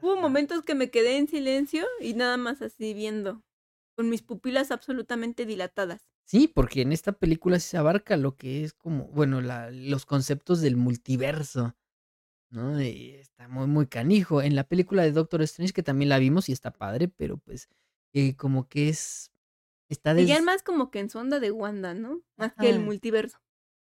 Hubo 0.00 0.16
momentos 0.16 0.62
que 0.62 0.74
me 0.74 0.90
quedé 0.90 1.16
en 1.18 1.28
silencio 1.28 1.86
y 2.00 2.14
nada 2.14 2.36
más 2.36 2.62
así 2.62 2.94
viendo, 2.94 3.42
con 3.96 4.08
mis 4.08 4.22
pupilas 4.22 4.70
absolutamente 4.70 5.46
dilatadas. 5.46 6.13
Sí, 6.24 6.48
porque 6.48 6.82
en 6.82 6.92
esta 6.92 7.12
película 7.12 7.60
se 7.60 7.76
abarca 7.76 8.16
lo 8.16 8.36
que 8.36 8.64
es 8.64 8.72
como, 8.72 9.08
bueno, 9.08 9.40
la, 9.40 9.70
los 9.70 10.06
conceptos 10.06 10.62
del 10.62 10.76
multiverso, 10.76 11.76
¿no? 12.50 12.80
Y 12.80 13.10
está 13.10 13.46
muy, 13.46 13.66
muy 13.66 13.86
canijo. 13.86 14.40
En 14.40 14.56
la 14.56 14.64
película 14.64 15.02
de 15.02 15.12
Doctor 15.12 15.42
Strange, 15.42 15.74
que 15.74 15.82
también 15.82 16.08
la 16.08 16.18
vimos 16.18 16.48
y 16.48 16.52
está 16.52 16.72
padre, 16.72 17.08
pero 17.08 17.36
pues 17.36 17.68
eh, 18.14 18.34
como 18.36 18.68
que 18.68 18.88
es... 18.88 19.30
Está 19.90 20.14
des... 20.14 20.26
Seguían 20.26 20.44
más 20.44 20.62
como 20.62 20.90
que 20.90 21.00
en 21.00 21.10
su 21.10 21.18
onda 21.18 21.40
de 21.40 21.50
Wanda, 21.50 21.92
¿no? 21.92 22.22
Más 22.36 22.54
que 22.54 22.70
el 22.70 22.80
multiverso. 22.80 23.38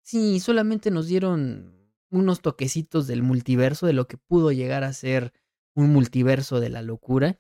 Sí, 0.02 0.40
solamente 0.40 0.90
nos 0.90 1.08
dieron 1.08 1.92
unos 2.10 2.42
toquecitos 2.42 3.08
del 3.08 3.24
multiverso, 3.24 3.88
de 3.88 3.94
lo 3.94 4.08
que 4.08 4.18
pudo 4.18 4.52
llegar 4.52 4.86
a 4.86 4.94
ser 4.94 5.34
un 5.74 5.92
multiverso 5.92 6.60
de 6.60 6.70
la 6.70 6.82
locura, 6.82 7.40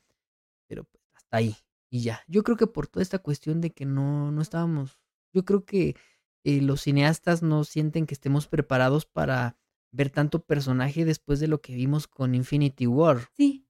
pero 0.67 0.83
pues 0.83 1.03
hasta 1.13 1.37
ahí 1.37 1.55
y 1.91 2.01
ya. 2.01 2.23
Yo 2.27 2.43
creo 2.43 2.57
que 2.57 2.67
por 2.67 2.87
toda 2.87 3.03
esta 3.03 3.19
cuestión 3.19 3.61
de 3.61 3.71
que 3.71 3.85
no, 3.85 4.31
no 4.31 4.41
estábamos, 4.41 4.97
yo 5.33 5.43
creo 5.45 5.65
que 5.65 5.95
eh, 6.43 6.61
los 6.61 6.81
cineastas 6.81 7.43
no 7.43 7.65
sienten 7.65 8.07
que 8.07 8.13
estemos 8.13 8.47
preparados 8.47 9.05
para 9.05 9.57
ver 9.91 10.09
tanto 10.09 10.43
personaje 10.43 11.03
después 11.03 11.41
de 11.41 11.47
lo 11.47 11.61
que 11.61 11.75
vimos 11.75 12.07
con 12.07 12.33
Infinity 12.33 12.87
War, 12.87 13.27
Sí, 13.35 13.67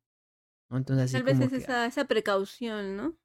¿no? 0.69 0.77
Entonces 0.77 1.05
así 1.05 1.13
tal 1.13 1.23
vez 1.23 1.33
como 1.33 1.45
es 1.45 1.51
que, 1.51 1.57
esa, 1.57 1.85
esa 1.87 2.05
precaución, 2.05 2.95
¿no? 2.95 3.17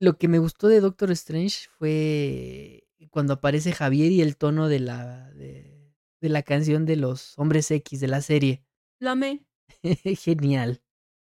Lo 0.00 0.18
que 0.18 0.28
me 0.28 0.38
gustó 0.38 0.68
de 0.68 0.80
Doctor 0.80 1.10
Strange 1.12 1.68
fue 1.78 2.86
cuando 3.10 3.32
aparece 3.32 3.72
Javier 3.72 4.12
y 4.12 4.20
el 4.20 4.36
tono 4.36 4.68
de 4.68 4.80
la 4.80 5.30
de, 5.32 5.94
de 6.20 6.28
la 6.28 6.42
canción 6.42 6.84
de 6.84 6.96
los 6.96 7.38
hombres 7.38 7.70
X 7.70 8.00
de 8.00 8.08
la 8.08 8.20
serie. 8.20 8.66
Lo 9.00 9.10
amé. 9.10 9.46
Genial. 10.18 10.83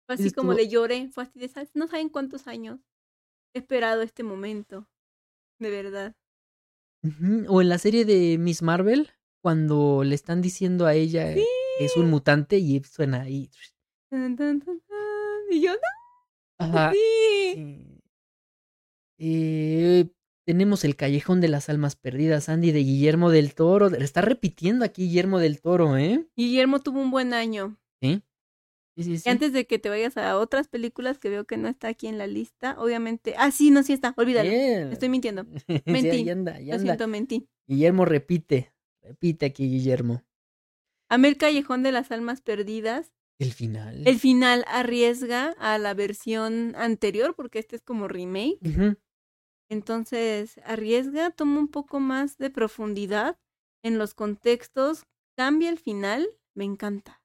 Fue 0.05 0.15
así 0.15 0.31
como 0.31 0.53
le 0.53 0.67
lloré. 0.67 1.09
Fue 1.09 1.23
así 1.23 1.39
de, 1.39 1.47
"¿Sabes? 1.47 1.69
no 1.73 1.87
saben 1.87 2.09
cuántos 2.09 2.47
años 2.47 2.79
he 3.53 3.59
esperado 3.59 4.01
este 4.01 4.23
momento. 4.23 4.87
De 5.59 5.69
verdad. 5.69 6.15
O 7.47 7.61
en 7.61 7.69
la 7.69 7.77
serie 7.77 8.03
de 8.05 8.37
Miss 8.37 8.61
Marvel, 8.61 9.11
cuando 9.41 10.03
le 10.03 10.15
están 10.15 10.41
diciendo 10.41 10.85
a 10.85 10.95
ella 10.95 11.33
Sí. 11.33 11.43
que 11.77 11.85
es 11.85 11.95
un 11.97 12.09
mutante 12.09 12.57
y 12.57 12.81
suena 12.83 13.21
ahí. 13.21 13.49
Y 15.51 15.61
yo, 15.61 15.71
no, 15.73 15.79
Ajá. 16.57 16.91
sí. 16.91 17.53
sí. 17.53 18.01
Eh, 19.17 20.09
tenemos 20.45 20.83
el 20.83 20.95
Callejón 20.95 21.41
de 21.41 21.47
las 21.47 21.69
Almas 21.69 21.95
Perdidas, 21.95 22.49
Andy, 22.49 22.71
de 22.71 22.79
Guillermo 22.79 23.29
del 23.29 23.53
Toro. 23.55 23.87
Está 23.87 24.21
repitiendo 24.21 24.83
aquí 24.85 25.03
Guillermo 25.03 25.39
del 25.39 25.61
Toro, 25.61 25.97
¿eh? 25.97 26.27
Guillermo 26.35 26.79
tuvo 26.81 26.99
un 27.01 27.11
buen 27.11 27.33
año. 27.33 27.77
Sí. 28.01 28.21
Sí, 28.95 29.03
sí, 29.03 29.11
Y 29.13 29.17
sí. 29.19 29.29
antes 29.29 29.51
de 29.53 29.67
que 29.67 29.77
te 29.79 29.89
vayas 29.89 30.15
a 30.17 30.37
otras 30.37 30.67
películas 30.69 31.19
que 31.19 31.29
veo 31.29 31.45
que 31.45 31.57
no 31.57 31.67
está 31.67 31.89
aquí 31.89 32.07
en 32.07 32.17
la 32.17 32.27
lista, 32.27 32.75
obviamente. 32.79 33.35
Ah, 33.37 33.51
sí, 33.51 33.69
no, 33.71 33.83
sí 33.83 33.91
está. 33.93 34.13
Olvídalo. 34.17 34.49
Estoy 34.49 35.09
mintiendo. 35.09 35.43
Mentí. 35.85 36.09
ahí 36.09 36.29
anda, 36.29 36.53
Lo 36.59 36.73
anda. 36.73 36.79
siento, 36.79 37.07
mentí. 37.07 37.47
Guillermo 37.67 38.05
repite, 38.05 38.73
repite 39.01 39.45
aquí 39.47 39.67
Guillermo. 39.69 40.23
Amé 41.09 41.27
el 41.27 41.37
Callejón 41.37 41.83
de 41.83 41.91
las 41.91 42.11
Almas 42.11 42.41
Perdidas. 42.41 43.11
El 43.37 43.51
final. 43.51 44.07
El 44.07 44.17
final 44.17 44.63
arriesga 44.67 45.55
a 45.59 45.77
la 45.77 45.93
versión 45.93 46.73
anterior, 46.77 47.35
porque 47.35 47.59
este 47.59 47.75
es 47.75 47.81
como 47.81 48.07
remake. 48.07 48.59
Entonces, 49.69 50.59
arriesga, 50.63 51.31
toma 51.31 51.59
un 51.59 51.67
poco 51.67 51.99
más 51.99 52.37
de 52.37 52.49
profundidad 52.49 53.37
en 53.83 53.97
los 53.97 54.13
contextos, 54.13 55.03
cambia 55.35 55.69
el 55.69 55.79
final. 55.79 56.27
Me 56.53 56.63
encanta. 56.63 57.21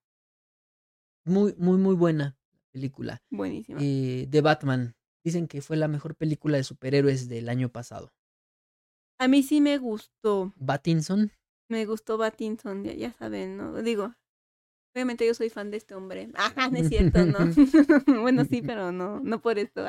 Muy, 1.24 1.54
muy, 1.58 1.78
muy 1.78 1.94
buena 1.94 2.36
película. 2.70 3.22
Buenísima. 3.30 3.78
Eh, 3.82 4.26
de 4.28 4.40
Batman. 4.40 4.94
Dicen 5.22 5.48
que 5.48 5.60
fue 5.60 5.76
la 5.76 5.88
mejor 5.88 6.14
película 6.14 6.56
de 6.56 6.64
superhéroes 6.64 7.28
del 7.28 7.48
año 7.48 7.68
pasado. 7.68 8.12
A 9.18 9.28
mí 9.28 9.42
sí 9.42 9.60
me 9.60 9.76
gustó. 9.78 10.54
Batinson. 10.56 11.30
Me 11.68 11.84
gustó 11.84 12.16
Batinson, 12.16 12.84
ya, 12.84 12.94
ya 12.94 13.12
saben, 13.12 13.56
¿no? 13.58 13.82
Digo, 13.82 14.14
Obviamente 14.94 15.24
yo 15.24 15.34
soy 15.34 15.50
fan 15.50 15.70
de 15.70 15.76
este 15.76 15.94
hombre. 15.94 16.30
Ajá, 16.34 16.68
no 16.70 16.78
es 16.78 16.88
cierto, 16.88 17.24
no. 17.24 17.38
bueno, 18.22 18.44
sí, 18.44 18.62
pero 18.62 18.92
no, 18.92 19.20
no 19.20 19.40
por 19.40 19.58
esto. 19.58 19.84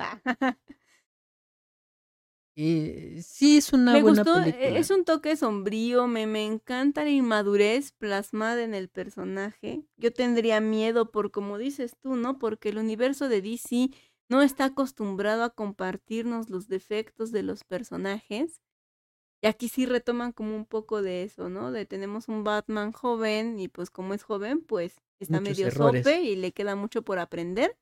Eh, 2.58 3.22
sí, 3.24 3.58
es 3.58 3.72
una 3.74 3.96
me 3.96 4.02
buena 4.02 4.24
gustó, 4.24 4.40
eh, 4.42 4.44
película. 4.54 4.80
es 4.80 4.90
un 4.92 5.06
toque 5.06 5.36
sombrío, 5.38 6.08
me, 6.08 6.28
me 6.28 6.46
encanta 6.46 7.04
la 7.04 7.10
inmadurez 7.10 7.94
plasmada 7.94 8.62
en 8.64 8.74
el 8.74 8.90
personaje. 8.90 9.86
Yo 9.98 10.12
tendría 10.14 10.60
miedo 10.60 11.12
por, 11.12 11.32
como 11.32 11.58
dices 11.58 11.96
tú, 12.02 12.16
¿no? 12.16 12.40
Porque 12.40 12.70
el 12.70 12.78
universo 12.78 13.30
de 13.30 13.42
DC 13.42 13.90
no 14.30 14.42
está 14.42 14.66
acostumbrado 14.66 15.44
a 15.44 15.50
compartirnos 15.52 16.50
los 16.50 16.68
defectos 16.68 17.32
de 17.32 17.44
los 17.44 17.64
personajes. 17.64 18.62
Y 19.44 19.48
aquí 19.48 19.70
sí 19.70 19.86
retoman 19.86 20.32
como 20.34 20.56
un 20.56 20.66
poco 20.66 21.02
de 21.02 21.24
eso, 21.24 21.50
¿no? 21.50 21.72
De 21.72 21.86
tenemos 21.86 22.28
un 22.28 22.44
Batman 22.44 22.92
joven 22.92 23.60
y 23.60 23.68
pues 23.70 23.90
como 23.90 24.14
es 24.14 24.24
joven, 24.24 24.62
pues 24.62 24.98
está 25.20 25.40
Muchos 25.40 25.42
medio 25.42 25.68
errores. 25.68 26.06
sope 26.06 26.22
y 26.24 26.36
le 26.36 26.52
queda 26.54 26.76
mucho 26.76 27.04
por 27.04 27.20
aprender. 27.20 27.78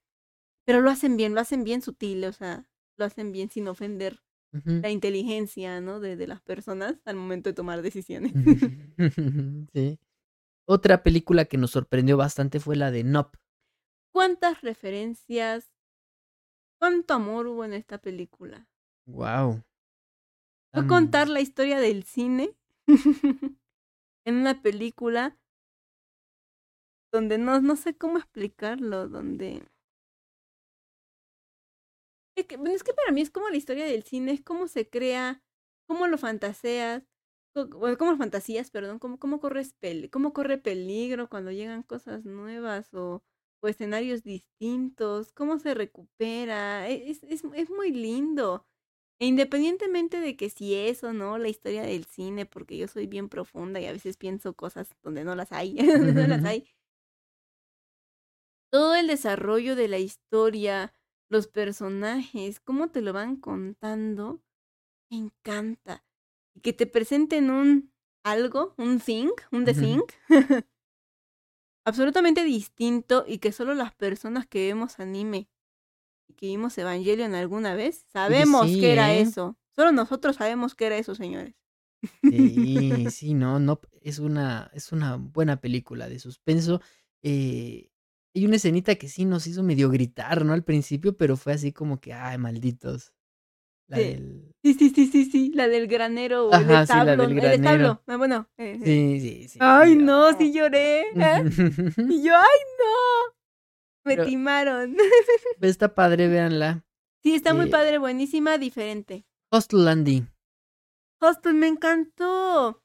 Pero 0.66 0.82
lo 0.82 0.92
hacen 0.92 1.18
bien, 1.18 1.36
lo 1.36 1.42
hacen 1.42 1.64
bien 1.64 1.82
sutil, 1.82 2.26
o 2.26 2.34
sea, 2.34 2.70
lo 2.98 3.06
hacen 3.06 3.32
bien 3.32 3.50
sin 3.50 3.68
ofender 3.68 4.22
La 4.52 4.90
inteligencia, 4.90 5.80
¿no? 5.80 6.00
De, 6.00 6.16
de 6.16 6.28
las 6.28 6.42
personas 6.42 6.96
al 7.06 7.16
momento 7.16 7.50
de 7.50 7.54
tomar 7.54 7.82
decisiones. 7.82 8.34
sí. 9.74 10.00
Otra 10.68 11.04
película 11.04 11.46
que 11.46 11.58
nos 11.58 11.72
sorprendió 11.72 12.18
bastante 12.18 12.60
fue 12.60 12.76
la 12.76 12.92
de 12.92 13.04
Nope. 13.04 13.38
¿Cuántas 14.12 14.62
referencias, 14.62 15.72
cuánto 16.80 17.14
amor 17.14 17.48
hubo 17.48 17.64
en 17.64 17.74
esta 17.74 18.00
película? 18.00 18.68
Wow. 19.06 19.64
Fue 20.74 20.88
contar 20.88 21.30
la 21.30 21.42
historia 21.42 21.80
del 21.80 22.04
cine 22.04 22.56
en 24.26 24.36
una 24.36 24.62
película 24.62 25.38
donde 27.12 27.38
no, 27.38 27.62
no 27.62 27.76
sé 27.76 27.96
cómo 27.96 28.18
explicarlo, 28.18 29.08
donde... 29.08 29.64
Es 32.40 32.46
que, 32.48 32.58
bueno, 32.58 32.76
es 32.76 32.84
que 32.84 32.94
para 32.94 33.12
mí 33.12 33.22
es 33.22 33.30
como 33.32 33.50
la 33.50 33.58
historia 33.58 33.86
del 33.86 34.04
cine, 34.04 34.32
es 34.34 34.42
cómo 34.42 34.68
se 34.68 34.90
crea, 34.90 35.44
cómo 35.88 36.08
lo 36.08 36.18
fantaseas, 36.18 37.04
co- 37.54 37.68
bueno, 37.68 37.98
cómo 37.98 38.12
lo 38.12 38.18
fantasías, 38.18 38.72
perdón, 38.72 39.00
cómo, 39.00 39.20
cómo, 39.20 39.40
corres 39.40 39.76
pel- 39.80 40.10
cómo 40.10 40.34
corre 40.34 40.58
peligro 40.58 41.30
cuando 41.30 41.52
llegan 41.52 41.84
cosas 41.84 42.26
nuevas 42.26 42.94
o, 42.94 43.24
o 43.62 43.68
escenarios 43.68 44.24
distintos, 44.24 45.32
cómo 45.34 45.60
se 45.60 45.74
recupera, 45.74 46.88
e- 46.90 47.10
es, 47.12 47.24
es, 47.24 47.44
es 47.54 47.70
muy 47.70 47.92
lindo. 47.92 48.66
E 49.20 49.26
independientemente 49.28 50.20
de 50.22 50.38
que 50.38 50.50
si 50.50 50.76
es 50.76 51.04
o 51.04 51.14
no 51.14 51.38
la 51.38 51.50
historia 51.50 51.84
del 51.84 52.06
cine, 52.06 52.46
porque 52.46 52.78
yo 52.78 52.88
soy 52.88 53.08
bien 53.08 53.30
profunda 53.30 53.80
y 53.82 53.86
a 53.86 53.92
veces 53.94 54.18
pienso 54.18 54.56
cosas 54.56 54.96
donde 55.04 55.24
no 55.26 55.36
las 55.36 55.52
hay, 55.52 55.76
donde 55.98 56.14
no 56.14 56.28
las 56.28 56.44
hay. 56.46 56.66
Todo 58.72 58.96
el 58.96 59.08
desarrollo 59.08 59.76
de 59.76 59.88
la 59.88 59.98
historia, 59.98 60.94
los 61.30 61.48
personajes, 61.48 62.60
cómo 62.60 62.90
te 62.90 63.02
lo 63.02 63.14
van 63.14 63.36
contando, 63.38 64.42
me 65.10 65.18
encanta. 65.18 66.04
Y 66.54 66.62
que 66.62 66.74
te 66.74 66.88
presenten 66.88 67.50
un 67.50 67.94
algo, 68.24 68.74
un 68.78 69.00
thing, 69.00 69.30
un 69.52 69.66
the 69.66 69.74
thing, 69.74 70.02
absolutamente 71.86 72.44
distinto 72.44 73.24
y 73.28 73.38
que 73.38 73.52
solo 73.52 73.74
las 73.74 73.94
personas 73.94 74.46
que 74.48 74.68
vemos 74.68 75.00
anime 75.00 75.50
y 76.28 76.34
que 76.34 76.48
vimos 76.48 76.78
Evangelion 76.78 77.34
alguna 77.36 77.76
vez 77.76 78.06
sabemos 78.12 78.68
sí, 78.68 78.80
que 78.80 78.92
era 78.94 79.14
¿eh? 79.14 79.22
eso. 79.22 79.58
Solo 79.76 79.92
nosotros 79.92 80.36
sabemos 80.36 80.76
que 80.76 80.88
era 80.88 80.98
eso, 80.98 81.16
señores. 81.16 81.56
Sí, 82.22 83.10
sí, 83.12 83.34
no, 83.34 83.60
no, 83.60 83.80
es 84.02 84.20
una, 84.20 84.70
es 84.74 84.92
una 84.92 85.16
buena 85.16 85.62
película 85.62 86.10
de 86.10 86.20
suspenso. 86.20 86.82
Eh, 87.24 87.92
hay 88.36 88.46
una 88.46 88.56
escenita 88.58 88.96
que 88.96 89.08
sí 89.10 89.26
nos 89.26 89.48
hizo 89.48 89.64
medio 89.64 89.90
gritar, 89.90 90.46
¿no? 90.46 90.54
Al 90.54 90.64
principio, 90.64 91.18
pero 91.18 91.36
fue 91.38 91.54
así 91.54 91.72
como 91.74 92.00
que, 92.00 92.14
ay, 92.14 92.38
malditos. 92.38 93.14
La 93.88 93.98
Sí. 93.98 94.04
del... 94.04 94.52
Sí, 94.64 94.74
sí, 94.76 94.90
sí, 94.92 95.08
sí, 95.08 95.26
sí, 95.26 95.52
la 95.56 95.68
del 95.68 95.88
granero 95.88 96.48
o 96.50 96.54
Ajá, 96.54 96.82
el 96.82 96.88
sí, 96.88 96.94
la 96.94 97.06
del 97.16 97.22
el 97.22 97.38
establo. 97.40 97.62
granero. 97.62 98.04
Ah, 98.06 98.18
bueno. 98.18 98.50
eh, 98.58 98.78
eh. 98.80 98.86
Sí, 98.86 99.20
sí, 99.20 99.48
sí. 99.50 99.60
Ay, 99.62 99.94
sí, 99.94 99.96
no, 99.98 100.38
sí 100.38 100.54
lloré. 100.54 101.02
¿eh? 101.02 101.10
Y 102.10 102.24
yo, 102.24 102.36
ay, 102.36 102.60
no. 102.78 103.36
Me 104.06 104.16
Pero- 104.16 104.26
timaron. 104.26 104.96
Está 105.62 105.96
padre, 105.96 106.28
véanla. 106.30 106.86
Sí, 107.24 107.34
está 107.36 107.54
muy 107.54 107.70
padre, 107.70 107.98
buenísima, 107.98 108.58
diferente. 108.58 109.26
Hostel 109.52 109.88
Andy. 109.88 110.24
Hostel 111.20 111.56
me 111.56 111.68
encantó. 111.68 112.84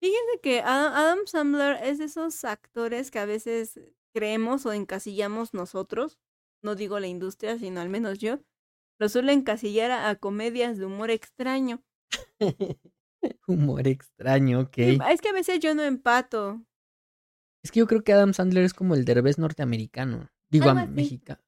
Fíjense 0.00 0.40
que 0.42 0.60
Adam, 0.60 0.92
Adam 0.94 1.18
Sandler 1.26 1.78
es 1.84 1.98
de 1.98 2.06
esos 2.06 2.44
actores 2.44 3.10
que 3.10 3.18
a 3.18 3.26
veces 3.26 3.78
creemos 4.16 4.64
o 4.64 4.72
encasillamos 4.72 5.52
nosotros, 5.52 6.18
no 6.62 6.74
digo 6.74 6.98
la 7.00 7.06
industria, 7.06 7.58
sino 7.58 7.82
al 7.82 7.90
menos 7.90 8.18
yo, 8.18 8.40
lo 8.98 9.10
suelo 9.10 9.30
encasillar 9.30 9.90
a, 9.90 10.08
a 10.08 10.16
comedias 10.16 10.78
de 10.78 10.86
humor 10.86 11.10
extraño. 11.10 11.82
Humor 13.46 13.88
extraño, 13.88 14.60
ok. 14.60 14.74
Sí, 14.74 14.98
Es 15.10 15.20
que 15.20 15.28
a 15.28 15.32
veces 15.32 15.60
yo 15.60 15.74
no 15.74 15.82
empato. 15.82 16.64
Es 17.62 17.70
que 17.70 17.80
yo 17.80 17.86
creo 17.86 18.02
que 18.02 18.12
Adam 18.12 18.32
Sandler 18.32 18.64
es 18.64 18.72
como 18.72 18.94
el 18.94 19.04
derbez 19.04 19.38
norteamericano. 19.38 20.30
Digo, 20.48 20.70
así. 20.70 20.90
mexicano. 20.90 21.40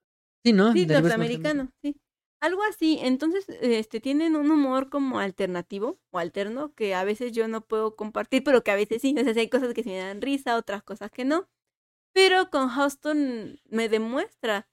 Sí, 0.45 0.53
¿no? 0.53 0.73
Sí, 0.73 0.85
Derbez 0.85 1.05
norteamericano, 1.05 1.71
sí. 1.83 1.97
Algo 2.41 2.63
así. 2.65 2.99
Entonces, 3.01 3.47
este, 3.61 4.01
tienen 4.01 4.37
un 4.37 4.51
humor 4.51 4.91
como 4.91 5.21
alternativo 5.21 6.01
o 6.11 6.19
alterno 6.19 6.75
que 6.75 6.95
a 6.95 7.05
veces 7.05 7.33
yo 7.33 7.49
no 7.49 7.63
puedo 7.63 7.97
compartir, 7.97 8.45
pero 8.45 8.63
que 8.63 8.73
a 8.73 8.77
veces 8.77 9.01
sí. 9.01 9.15
O 9.19 9.25
sea, 9.25 9.33
hay 9.41 9.49
cosas 9.49 9.73
que 9.73 9.83
sí 9.83 9.91
me 9.91 9.99
dan 9.99 10.21
risa, 10.21 10.57
otras 10.57 10.83
cosas 10.83 11.11
que 11.11 11.25
no. 11.25 11.49
Pero 12.13 12.51
con 12.51 12.69
Houston 12.69 13.61
me 13.69 13.89
demuestra 13.89 14.69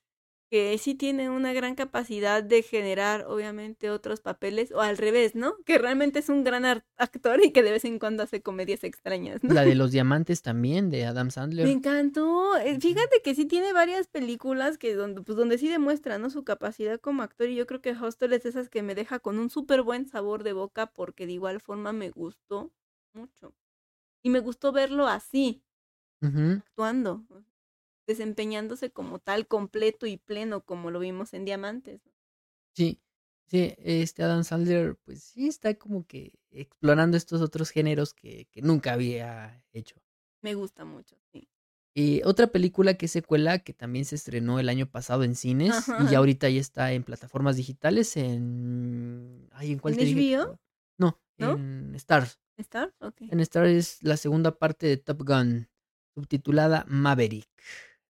que 0.49 0.77
sí 0.77 0.93
tiene 0.93 1.29
una 1.29 1.53
gran 1.53 1.75
capacidad 1.75 2.43
de 2.43 2.61
generar, 2.61 3.25
obviamente, 3.27 3.89
otros 3.89 4.21
papeles, 4.21 4.71
o 4.71 4.81
al 4.81 4.97
revés, 4.97 5.35
¿no? 5.35 5.55
Que 5.65 5.77
realmente 5.79 6.19
es 6.19 6.29
un 6.29 6.43
gran 6.43 6.65
actor 6.97 7.43
y 7.43 7.51
que 7.51 7.63
de 7.63 7.71
vez 7.71 7.83
en 7.85 7.97
cuando 7.97 8.23
hace 8.23 8.41
comedias 8.41 8.83
extrañas, 8.83 9.43
¿no? 9.43 9.53
La 9.53 9.65
de 9.65 9.75
los 9.75 9.91
diamantes 9.91 10.43
también, 10.43 10.91
de 10.91 11.05
Adam 11.05 11.31
Sandler. 11.31 11.65
Me 11.65 11.71
encantó. 11.73 12.55
Eh, 12.57 12.79
Fíjate 12.79 13.21
que 13.23 13.33
sí 13.33 13.45
tiene 13.45 13.73
varias 13.73 14.07
películas 14.07 14.77
que 14.77 14.93
donde, 14.93 15.23
pues, 15.23 15.35
donde 15.35 15.57
sí 15.57 15.67
demuestra, 15.67 16.19
¿no? 16.19 16.29
Su 16.29 16.43
capacidad 16.43 16.99
como 16.99 17.23
actor. 17.23 17.49
Y 17.49 17.55
yo 17.55 17.65
creo 17.65 17.81
que 17.81 17.91
Hostel 17.91 18.33
es 18.33 18.43
de 18.43 18.49
esas 18.49 18.69
que 18.69 18.83
me 18.83 18.93
deja 18.93 19.19
con 19.19 19.39
un 19.39 19.49
súper 19.49 19.81
buen 19.81 20.07
sabor 20.07 20.43
de 20.43 20.53
boca 20.53 20.87
porque 20.87 21.25
de 21.25 21.33
igual 21.33 21.59
forma 21.59 21.91
me 21.91 22.11
gustó 22.11 22.71
mucho. 23.13 23.53
Y 24.21 24.29
me 24.29 24.39
gustó 24.39 24.71
verlo 24.71 25.07
así, 25.07 25.63
Actuando, 26.21 27.25
desempeñándose 28.07 28.91
como 28.91 29.19
tal, 29.19 29.47
completo 29.47 30.05
y 30.05 30.17
pleno, 30.17 30.61
como 30.61 30.91
lo 30.91 30.99
vimos 30.99 31.33
en 31.33 31.45
Diamantes. 31.45 32.01
Sí, 32.75 33.01
sí, 33.47 33.73
este 33.77 34.23
Adam 34.23 34.43
Sandler, 34.43 34.97
pues 35.05 35.23
sí 35.23 35.47
está 35.47 35.73
como 35.75 36.05
que 36.05 36.33
explorando 36.49 37.17
estos 37.17 37.41
otros 37.41 37.69
géneros 37.69 38.13
que, 38.13 38.47
que 38.51 38.61
nunca 38.61 38.93
había 38.93 39.63
hecho. 39.71 40.01
Me 40.41 40.55
gusta 40.55 40.85
mucho, 40.85 41.15
sí. 41.31 41.49
Y 41.97 42.21
otra 42.25 42.47
película 42.47 42.95
que 42.95 43.05
es 43.05 43.13
secuela 43.13 43.59
que 43.59 43.73
también 43.73 44.03
se 44.03 44.15
estrenó 44.15 44.59
el 44.59 44.67
año 44.67 44.85
pasado 44.85 45.23
en 45.23 45.33
cines 45.33 45.87
y 46.01 46.11
ya 46.11 46.17
ahorita 46.17 46.49
ya 46.49 46.59
está 46.59 46.91
en 46.91 47.03
plataformas 47.03 47.55
digitales 47.55 48.17
en... 48.17 49.47
Ay, 49.53 49.71
¿en 49.71 49.79
cuál 49.79 49.93
¿En 49.97 49.99
te 49.99 50.13
HBO? 50.13 50.59
No, 50.97 51.21
¿No? 51.37 51.53
en 51.53 51.95
Stars. 51.95 52.37
¿Está? 52.57 52.93
Ok. 52.99 53.21
En 53.21 53.39
Stars 53.39 53.69
es 53.69 54.03
la 54.03 54.17
segunda 54.17 54.57
parte 54.57 54.87
de 54.87 54.97
Top 54.97 55.23
Gun, 55.25 55.69
subtitulada 56.15 56.85
Maverick. 56.87 57.47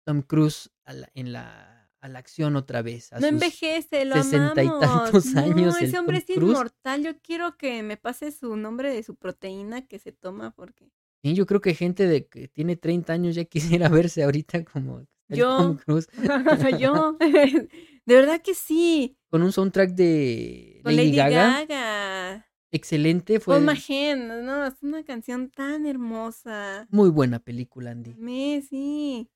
Tom 0.04 0.22
Cruise 0.22 0.70
a 0.84 0.92
la- 0.94 1.10
en 1.14 1.32
la, 1.32 1.88
a 2.00 2.08
la 2.08 2.18
acción 2.18 2.56
otra 2.56 2.82
vez. 2.82 3.12
a 3.12 3.16
No 3.16 3.20
sus- 3.22 3.28
envejece, 3.30 4.04
lo 4.06 4.16
sesenta 4.16 4.64
y 4.64 4.68
tantos 4.80 5.26
años 5.36 5.74
No, 5.74 5.78
ese 5.78 5.98
hombre 5.98 6.18
es 6.18 6.24
Cruise. 6.24 6.42
inmortal. 6.42 7.02
Yo 7.04 7.18
quiero 7.20 7.56
que 7.56 7.82
me 7.82 7.96
pase 7.96 8.32
su 8.32 8.56
nombre 8.56 8.92
de 8.92 9.02
su 9.02 9.14
proteína 9.16 9.86
que 9.86 9.98
se 9.98 10.12
toma 10.12 10.50
porque 10.52 10.90
Sí, 11.22 11.34
yo 11.34 11.44
creo 11.44 11.60
que 11.60 11.74
gente 11.74 12.06
de 12.08 12.26
que 12.26 12.48
tiene 12.48 12.76
30 12.76 13.12
años 13.12 13.34
ya 13.34 13.44
quisiera 13.84 13.88
verse 13.90 14.22
ahorita 14.24 14.64
como 14.64 15.00
el 15.00 15.08
Yo. 15.28 15.56
Tom 15.58 15.76
Cruise. 15.76 16.08
yo 16.80 17.16
de 17.20 18.14
verdad 18.14 18.40
que 18.42 18.54
sí. 18.54 19.18
Con 19.28 19.42
un 19.42 19.52
soundtrack 19.52 19.90
de 19.90 20.80
Con 20.82 20.96
Lady, 20.96 21.14
Gaga, 21.16 21.64
Gaga. 21.66 22.49
Excelente, 22.72 23.40
fue 23.40 23.54
Paul 23.56 23.64
Mahen, 23.64 24.44
no, 24.44 24.66
es 24.66 24.82
una 24.82 25.04
canción 25.04 25.50
tan 25.50 25.86
hermosa. 25.86 26.86
muy 26.90 27.10
buena 27.10 27.38
película, 27.40 27.90
Andy. 27.90 28.14
Me, 28.14 28.62
sí. 28.62 29.30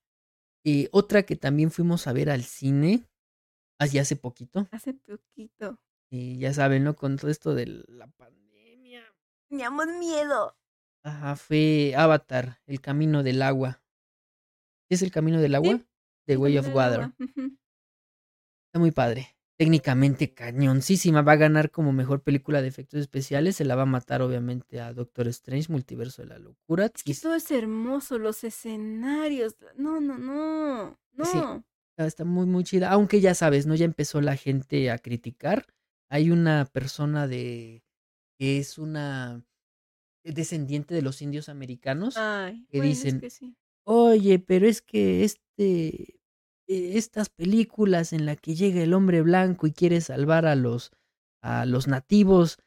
Y 0.63 0.87
otra 0.91 1.23
que 1.23 1.35
también 1.35 1.69
fuimos 1.71 2.07
a 2.07 2.13
ver 2.13 2.29
al 2.29 2.43
cine, 2.43 3.05
así 3.79 3.99
hace 3.99 4.15
poquito, 4.15 4.67
Hace 4.71 4.93
poquito. 4.93 5.79
y 6.09 6.39
ya 6.39 6.53
saben, 6.53 6.83
¿no? 6.83 6.95
Con 6.95 7.17
todo 7.17 7.29
esto 7.29 7.53
de 7.53 7.83
la 7.87 8.07
pandemia. 8.07 9.03
Teníamos 9.49 9.87
miedo. 9.99 10.57
Ajá, 11.03 11.35
fue 11.35 11.93
Avatar, 11.95 12.59
El 12.65 12.81
Camino 12.81 13.21
del 13.21 13.41
Agua. 13.43 13.83
¿Sí 14.87 14.95
¿Es 14.95 15.01
El 15.03 15.11
Camino 15.11 15.39
del 15.39 15.53
Agua? 15.55 15.79
The 16.25 16.37
Way 16.37 16.57
of 16.57 16.73
Water. 16.73 17.11
Está 17.19 18.79
muy 18.79 18.89
padre. 18.91 19.34
Técnicamente 19.57 20.33
cañoncísima. 20.33 21.21
Va 21.21 21.33
a 21.33 21.37
ganar 21.37 21.71
como 21.71 21.93
mejor 21.93 22.21
película 22.21 22.61
de 22.61 22.67
efectos 22.67 22.99
especiales. 22.99 23.55
Se 23.55 23.65
la 23.65 23.75
va 23.75 23.83
a 23.83 23.87
matar, 23.87 24.21
obviamente, 24.21 24.79
a 24.79 24.93
Doctor 24.93 25.27
Strange, 25.27 25.71
Multiverso 25.71 26.21
de 26.21 26.29
la 26.29 26.39
Locura. 26.39 26.91
Es 26.93 27.03
que 27.03 27.13
todo 27.15 27.35
es 27.35 27.49
hermoso, 27.51 28.17
los 28.17 28.43
escenarios. 28.43 29.55
No, 29.77 29.99
no, 30.01 30.17
no. 30.17 30.99
No. 31.13 31.25
Sí. 31.25 31.39
Está 31.97 32.25
muy, 32.25 32.45
muy 32.45 32.63
chida. 32.63 32.91
Aunque 32.91 33.21
ya 33.21 33.33
sabes, 33.33 33.65
¿no? 33.65 33.75
Ya 33.75 33.85
empezó 33.85 34.19
la 34.21 34.35
gente 34.35 34.91
a 34.91 34.97
criticar. 34.97 35.65
Hay 36.09 36.31
una 36.31 36.65
persona 36.65 37.27
de. 37.27 37.83
que 38.37 38.59
es 38.59 38.77
una 38.77 39.43
descendiente 40.23 40.93
de 40.93 41.01
los 41.01 41.21
indios 41.21 41.49
americanos. 41.49 42.17
Ay, 42.17 42.65
que 42.69 42.77
bueno, 42.77 42.91
es 42.91 43.03
dicen, 43.03 43.19
que 43.21 43.29
sí. 43.29 43.55
Oye, 43.85 44.39
pero 44.39 44.67
es 44.67 44.81
que 44.81 45.23
este. 45.23 46.19
Eh, 46.67 46.97
Estas 46.97 47.29
películas 47.29 48.13
en 48.13 48.25
la 48.25 48.35
que 48.35 48.55
llega 48.55 48.81
el 48.81 48.93
hombre 48.93 49.21
blanco 49.21 49.67
y 49.67 49.71
quiere 49.73 50.01
salvar 50.01 50.45
a 50.45 50.55
los. 50.55 50.91
a 51.41 51.65
los 51.65 51.87
nativos. 51.87 52.57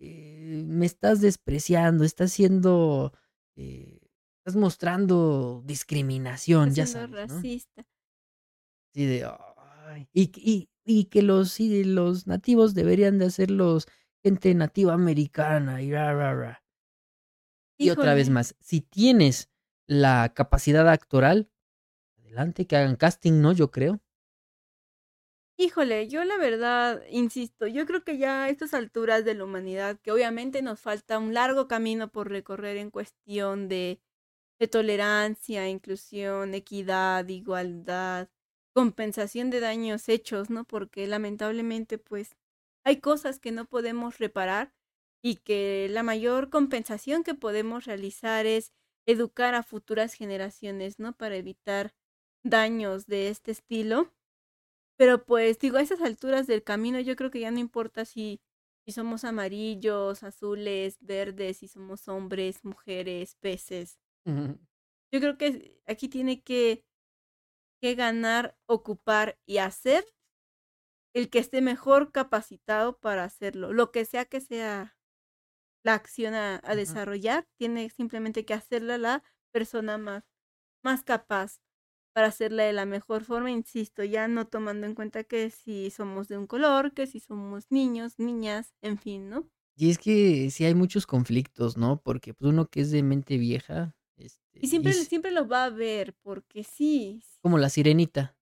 eh, 0.00 0.62
me 0.66 0.86
estás 0.86 1.20
despreciando, 1.20 2.04
estás 2.04 2.32
siendo. 2.32 3.12
eh, 3.56 4.00
estás 4.40 4.56
mostrando 4.56 5.62
discriminación, 5.64 6.74
ya 6.74 6.86
sabes, 6.86 7.10
¿no? 7.10 7.16
racista. 7.16 7.86
Sí, 8.94 9.06
de, 9.06 9.26
y, 10.12 10.30
y, 10.36 10.68
y 10.84 11.04
que 11.06 11.22
los, 11.22 11.50
sí, 11.52 11.82
los 11.84 12.26
nativos 12.26 12.74
deberían 12.74 13.18
de 13.18 13.26
hacerlos 13.26 13.86
gente 14.22 14.54
nativa 14.54 14.94
americana 14.94 15.82
y 15.82 15.92
ra, 15.92 16.12
ra, 16.14 16.34
ra. 16.34 16.64
Y 17.78 17.90
otra 17.90 18.14
vez 18.14 18.30
más, 18.30 18.54
si 18.60 18.80
tienes 18.80 19.50
la 19.88 20.32
capacidad 20.34 20.88
actoral, 20.88 21.50
que 22.66 22.76
hagan 22.76 22.96
casting, 22.96 23.40
¿no? 23.40 23.52
Yo 23.52 23.70
creo. 23.70 24.00
Híjole, 25.56 26.08
yo 26.08 26.24
la 26.24 26.36
verdad, 26.36 27.02
insisto, 27.10 27.68
yo 27.68 27.86
creo 27.86 28.02
que 28.02 28.18
ya 28.18 28.44
a 28.44 28.48
estas 28.48 28.74
alturas 28.74 29.24
de 29.24 29.34
la 29.34 29.44
humanidad, 29.44 30.00
que 30.00 30.10
obviamente 30.10 30.62
nos 30.62 30.80
falta 30.80 31.18
un 31.18 31.32
largo 31.32 31.68
camino 31.68 32.10
por 32.10 32.28
recorrer 32.28 32.76
en 32.76 32.90
cuestión 32.90 33.68
de, 33.68 34.00
de 34.58 34.68
tolerancia, 34.68 35.68
inclusión, 35.68 36.54
equidad, 36.54 37.28
igualdad, 37.28 38.30
compensación 38.74 39.50
de 39.50 39.60
daños 39.60 40.08
hechos, 40.08 40.50
¿no? 40.50 40.64
Porque 40.64 41.06
lamentablemente, 41.06 41.98
pues, 41.98 42.36
hay 42.84 43.00
cosas 43.00 43.38
que 43.38 43.52
no 43.52 43.66
podemos 43.66 44.18
reparar 44.18 44.74
y 45.22 45.36
que 45.36 45.88
la 45.90 46.02
mayor 46.02 46.50
compensación 46.50 47.22
que 47.24 47.34
podemos 47.34 47.84
realizar 47.84 48.46
es 48.46 48.72
educar 49.06 49.54
a 49.54 49.62
futuras 49.62 50.14
generaciones, 50.14 50.98
¿no? 50.98 51.16
Para 51.16 51.36
evitar 51.36 51.94
daños 52.44 53.06
de 53.06 53.28
este 53.28 53.50
estilo. 53.50 54.12
Pero 54.96 55.24
pues 55.24 55.58
digo, 55.58 55.78
a 55.78 55.82
esas 55.82 56.00
alturas 56.00 56.46
del 56.46 56.62
camino 56.62 57.00
yo 57.00 57.16
creo 57.16 57.30
que 57.30 57.40
ya 57.40 57.50
no 57.50 57.58
importa 57.58 58.04
si, 58.04 58.40
si 58.86 58.92
somos 58.92 59.24
amarillos, 59.24 60.22
azules, 60.22 60.98
verdes, 61.00 61.58
si 61.58 61.68
somos 61.68 62.06
hombres, 62.06 62.64
mujeres, 62.64 63.34
peces. 63.40 63.98
Yo 64.24 65.20
creo 65.20 65.36
que 65.36 65.80
aquí 65.86 66.08
tiene 66.08 66.42
que, 66.42 66.84
que 67.80 67.94
ganar, 67.94 68.56
ocupar 68.66 69.38
y 69.46 69.58
hacer 69.58 70.04
el 71.14 71.30
que 71.30 71.38
esté 71.38 71.60
mejor 71.60 72.12
capacitado 72.12 72.98
para 72.98 73.24
hacerlo. 73.24 73.72
Lo 73.72 73.90
que 73.90 74.04
sea 74.04 74.24
que 74.24 74.40
sea 74.40 74.96
la 75.84 75.94
acción 75.94 76.34
a, 76.34 76.60
desarrollar, 76.74 77.46
tiene 77.58 77.90
simplemente 77.90 78.44
que 78.44 78.54
hacerla 78.54 78.96
la 78.96 79.22
persona 79.52 79.98
más, 79.98 80.24
más 80.82 81.04
capaz 81.04 81.60
para 82.14 82.28
hacerla 82.28 82.62
de 82.62 82.72
la 82.72 82.86
mejor 82.86 83.24
forma, 83.24 83.50
insisto, 83.50 84.04
ya 84.04 84.28
no 84.28 84.46
tomando 84.46 84.86
en 84.86 84.94
cuenta 84.94 85.24
que 85.24 85.50
si 85.50 85.90
somos 85.90 86.28
de 86.28 86.38
un 86.38 86.46
color, 86.46 86.94
que 86.94 87.08
si 87.08 87.18
somos 87.18 87.66
niños, 87.70 88.18
niñas, 88.18 88.72
en 88.82 88.98
fin, 88.98 89.28
¿no? 89.28 89.50
Y 89.76 89.90
es 89.90 89.98
que 89.98 90.48
sí 90.50 90.64
hay 90.64 90.74
muchos 90.74 91.06
conflictos, 91.06 91.76
¿no? 91.76 92.00
Porque 92.00 92.32
pues, 92.32 92.50
uno 92.50 92.66
que 92.68 92.80
es 92.80 92.92
de 92.92 93.02
mente 93.02 93.36
vieja, 93.36 93.96
este, 94.16 94.60
Y 94.62 94.68
siempre, 94.68 94.92
siempre 94.92 95.32
lo 95.32 95.48
va 95.48 95.64
a 95.64 95.70
ver, 95.70 96.14
porque 96.22 96.62
sí, 96.62 97.20
como 97.42 97.58
la 97.58 97.68
sirenita 97.68 98.36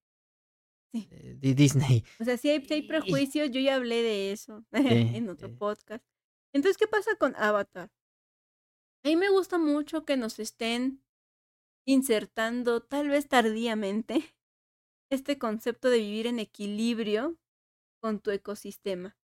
Sí. 0.93 1.09
de, 1.11 1.55
Disney. 1.55 2.05
O 2.21 2.25
sea, 2.25 2.37
si 2.37 2.51
hay, 2.51 2.61
prejuicios, 2.61 3.51
yo 3.51 3.59
ya 3.61 3.77
hablé 3.77 4.03
de 4.03 4.33
eso 4.33 4.63
Sí, 4.73 5.17
en 5.17 5.31
otro 5.31 5.49
sí. 5.49 5.55
podcast. 5.59 6.05
Entonces, 6.53 6.77
¿qué 6.77 6.87
pasa 6.87 7.17
con 7.19 7.35
Avatar? 7.37 7.91
A 9.03 9.09
mí 9.09 9.17
me 9.17 9.31
gusta 9.31 9.57
mucho 9.57 10.05
que 10.05 10.19
nos 10.19 10.39
estén 10.39 11.03
insertando, 11.87 12.83
tal 12.83 13.09
vez 13.09 13.29
tardíamente, 13.29 14.37
este 15.11 15.39
concepto 15.39 15.91
de 15.91 15.99
vivir 15.99 16.27
en 16.29 16.39
equilibrio 16.41 17.39
con 18.01 18.21
tu 18.21 18.31
ecosistema. 18.33 19.19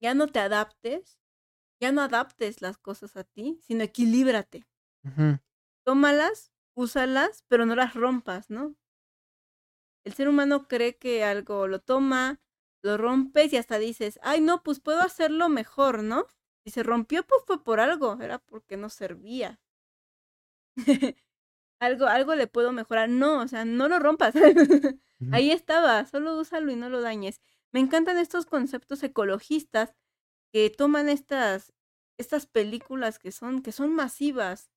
Ya 0.00 0.14
no 0.14 0.28
te 0.28 0.38
adaptes, 0.38 1.18
ya 1.80 1.92
no 1.92 2.02
adaptes 2.02 2.62
las 2.62 2.78
cosas 2.78 3.16
a 3.16 3.24
ti, 3.24 3.58
sino 3.62 3.84
equilíbrate. 3.84 4.66
Tómalas, 5.86 6.52
úsalas, 6.74 7.42
pero 7.48 7.64
no 7.64 7.74
las 7.74 7.94
rompas, 7.94 8.50
¿no? 8.50 8.76
El 10.04 10.14
ser 10.14 10.28
humano 10.28 10.66
cree 10.68 10.96
que 10.96 11.24
algo 11.24 11.66
lo 11.68 11.78
toma, 11.80 12.40
lo 12.82 12.96
rompes 12.96 13.52
y 13.52 13.56
hasta 13.58 13.78
dices, 13.78 14.18
ay, 14.22 14.40
no, 14.40 14.62
pues 14.62 14.80
puedo 14.80 15.00
hacerlo 15.00 15.48
mejor, 15.50 16.02
¿no? 16.02 16.26
Si 16.64 16.70
se 16.70 16.82
rompió, 16.82 17.22
pues 17.26 17.42
fue 17.46 17.62
por 17.62 17.80
algo, 17.80 18.18
era 18.20 18.38
porque 18.38 18.76
no 18.78 18.88
servía. 18.88 19.60
algo, 21.80 22.06
algo 22.06 22.34
le 22.34 22.46
puedo 22.46 22.72
mejorar. 22.72 23.08
No, 23.08 23.40
o 23.40 23.48
sea, 23.48 23.64
no 23.64 23.88
lo 23.88 23.98
rompas. 23.98 24.34
Ahí 25.32 25.50
estaba, 25.50 26.04
solo 26.06 26.38
úsalo 26.38 26.70
y 26.70 26.76
no 26.76 26.88
lo 26.88 27.00
dañes. 27.00 27.40
Me 27.72 27.80
encantan 27.80 28.18
estos 28.18 28.46
conceptos 28.46 29.02
ecologistas 29.02 29.94
que 30.52 30.70
toman 30.70 31.08
estas, 31.08 31.72
estas 32.18 32.46
películas 32.46 33.18
que 33.18 33.32
son, 33.32 33.62
que 33.62 33.72
son 33.72 33.94
masivas. 33.94 34.70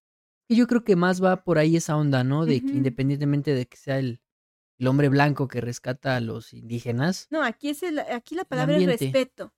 Y 0.47 0.55
yo 0.55 0.67
creo 0.67 0.83
que 0.83 0.95
más 0.95 1.23
va 1.23 1.43
por 1.43 1.57
ahí 1.57 1.75
esa 1.75 1.97
onda, 1.97 2.23
¿no? 2.23 2.45
De 2.45 2.61
que 2.61 2.71
independientemente 2.71 3.53
de 3.53 3.67
que 3.67 3.77
sea 3.77 3.99
el, 3.99 4.21
el 4.79 4.87
hombre 4.87 5.09
blanco 5.09 5.47
que 5.47 5.61
rescata 5.61 6.15
a 6.15 6.21
los 6.21 6.53
indígenas, 6.53 7.27
No, 7.29 7.43
aquí 7.43 7.69
es 7.69 7.83
el, 7.83 7.99
aquí 7.99 8.35
la 8.35 8.45
palabra 8.45 8.77
es 8.77 8.85
respeto. 8.85 9.53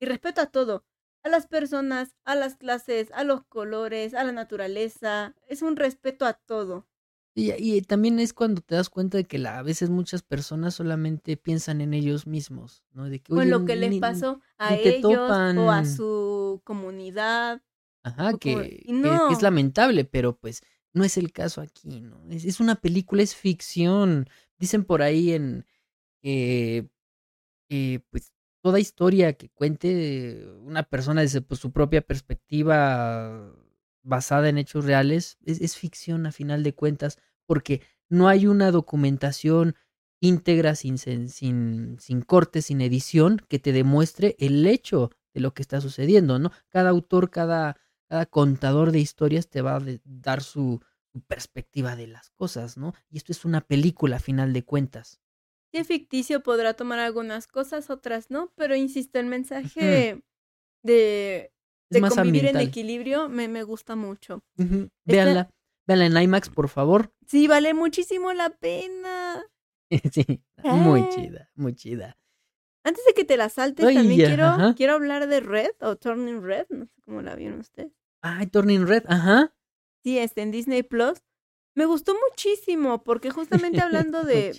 Y 0.00 0.06
respeto 0.06 0.40
a 0.40 0.46
todo. 0.46 0.84
A 1.28 1.30
las 1.30 1.46
personas, 1.46 2.16
a 2.24 2.34
las 2.36 2.56
clases, 2.56 3.10
a 3.12 3.22
los 3.22 3.44
colores, 3.44 4.14
a 4.14 4.24
la 4.24 4.32
naturaleza. 4.32 5.34
Es 5.46 5.60
un 5.60 5.76
respeto 5.76 6.24
a 6.24 6.32
todo. 6.32 6.86
y, 7.34 7.52
y 7.52 7.82
también 7.82 8.18
es 8.18 8.32
cuando 8.32 8.62
te 8.62 8.74
das 8.76 8.88
cuenta 8.88 9.18
de 9.18 9.24
que 9.24 9.36
la- 9.38 9.58
a 9.58 9.62
veces 9.62 9.90
muchas 9.90 10.22
personas 10.22 10.72
solamente 10.74 11.36
piensan 11.36 11.82
en 11.82 11.92
ellos 11.92 12.26
mismos, 12.26 12.82
¿no? 12.92 13.10
De 13.10 13.20
que, 13.20 13.34
Con 13.34 13.50
lo 13.50 13.66
que 13.66 13.76
les 13.76 13.98
pasó 14.00 14.40
a 14.56 14.74
ellos 14.74 15.30
o 15.58 15.70
a 15.70 15.84
su 15.84 16.62
comunidad. 16.64 17.60
Ajá, 18.02 18.38
que, 18.38 18.82
como- 18.86 19.30
es 19.30 19.42
lamentable, 19.42 20.06
pero 20.06 20.34
pues 20.38 20.62
no 20.94 21.04
es 21.04 21.18
el 21.18 21.30
caso 21.30 21.60
aquí, 21.60 22.00
¿no? 22.00 22.24
Es, 22.30 22.46
es 22.46 22.58
una 22.58 22.76
película, 22.76 23.22
es 23.22 23.36
ficción. 23.36 24.30
Dicen 24.58 24.82
por 24.84 25.02
ahí 25.02 25.32
en 25.32 25.66
que 26.22 26.88
eh, 27.70 28.00
pues 28.10 28.32
toda 28.60 28.80
historia 28.80 29.34
que 29.34 29.50
cuente 29.50 30.46
una 30.62 30.82
persona 30.82 31.22
desde 31.22 31.40
pues, 31.40 31.60
su 31.60 31.72
propia 31.72 32.02
perspectiva 32.02 33.52
basada 34.02 34.48
en 34.48 34.58
hechos 34.58 34.84
reales 34.84 35.38
es, 35.44 35.76
ficción 35.76 36.26
a 36.26 36.32
final 36.32 36.62
de 36.62 36.74
cuentas, 36.74 37.18
porque 37.46 37.82
no 38.08 38.28
hay 38.28 38.46
una 38.46 38.70
documentación 38.70 39.76
íntegra, 40.20 40.74
sin, 40.74 40.98
sin, 40.98 41.28
sin, 41.28 42.22
corte, 42.22 42.62
sin 42.62 42.80
edición, 42.80 43.40
que 43.48 43.58
te 43.58 43.72
demuestre 43.72 44.34
el 44.38 44.66
hecho 44.66 45.10
de 45.34 45.40
lo 45.40 45.54
que 45.54 45.62
está 45.62 45.80
sucediendo, 45.80 46.38
¿no? 46.38 46.50
Cada 46.68 46.90
autor, 46.90 47.30
cada, 47.30 47.76
cada 48.08 48.26
contador 48.26 48.90
de 48.90 48.98
historias 48.98 49.48
te 49.48 49.62
va 49.62 49.76
a 49.76 49.82
dar 50.04 50.42
su 50.42 50.80
perspectiva 51.26 51.96
de 51.96 52.08
las 52.08 52.30
cosas, 52.30 52.76
¿no? 52.76 52.94
Y 53.10 53.18
esto 53.18 53.32
es 53.32 53.44
una 53.44 53.60
película 53.60 54.16
a 54.16 54.20
final 54.20 54.52
de 54.52 54.64
cuentas. 54.64 55.20
Sí, 55.72 55.84
ficticio 55.84 56.42
podrá 56.42 56.74
tomar 56.74 56.98
algunas 56.98 57.46
cosas, 57.46 57.90
otras 57.90 58.30
no, 58.30 58.52
pero 58.56 58.74
insisto, 58.74 59.18
el 59.18 59.26
mensaje 59.26 60.22
de, 60.82 61.52
Es 61.90 61.94
de 61.94 62.00
más 62.00 62.14
convivir 62.14 62.46
en 62.46 62.56
equilibrio 62.58 63.28
me, 63.28 63.48
me 63.48 63.62
gusta 63.64 63.94
mucho. 63.96 64.42
Ujú. 64.58 64.74
Esta- 64.84 64.90
Véanla, 65.04 65.50
véanla 65.86 66.06
en 66.06 66.22
IMAX, 66.24 66.48
por 66.50 66.68
favor. 66.68 67.12
Sí, 67.26 67.46
vale 67.48 67.74
muchísimo 67.74 68.32
la 68.32 68.50
pena. 68.50 69.44
sí, 70.12 70.42
muy 70.64 71.00
Ah. 71.02 71.08
chida, 71.14 71.50
muy 71.54 71.74
chida. 71.74 72.18
Antes 72.84 73.04
de 73.04 73.12
que 73.12 73.24
te 73.24 73.36
la 73.36 73.50
saltes, 73.50 73.84
también 73.84 74.28
quiero, 74.28 74.44
ajá. 74.44 74.74
quiero 74.74 74.94
hablar 74.94 75.26
de 75.26 75.40
Red 75.40 75.72
o 75.80 75.96
Turning 75.96 76.42
Red, 76.42 76.66
no 76.70 76.86
sé 76.86 77.02
cómo 77.04 77.20
la 77.20 77.34
vieron 77.34 77.60
ustedes. 77.60 77.92
Ay, 78.22 78.46
Turning 78.46 78.86
Red, 78.86 79.04
ajá. 79.08 79.54
Sí, 80.02 80.18
este 80.18 80.40
en 80.42 80.50
Disney 80.50 80.82
Plus. 80.82 81.18
Me 81.74 81.84
gustó 81.84 82.14
muchísimo 82.30 83.02
porque 83.04 83.30
justamente 83.30 83.80
hablando 83.82 84.24
de. 84.24 84.54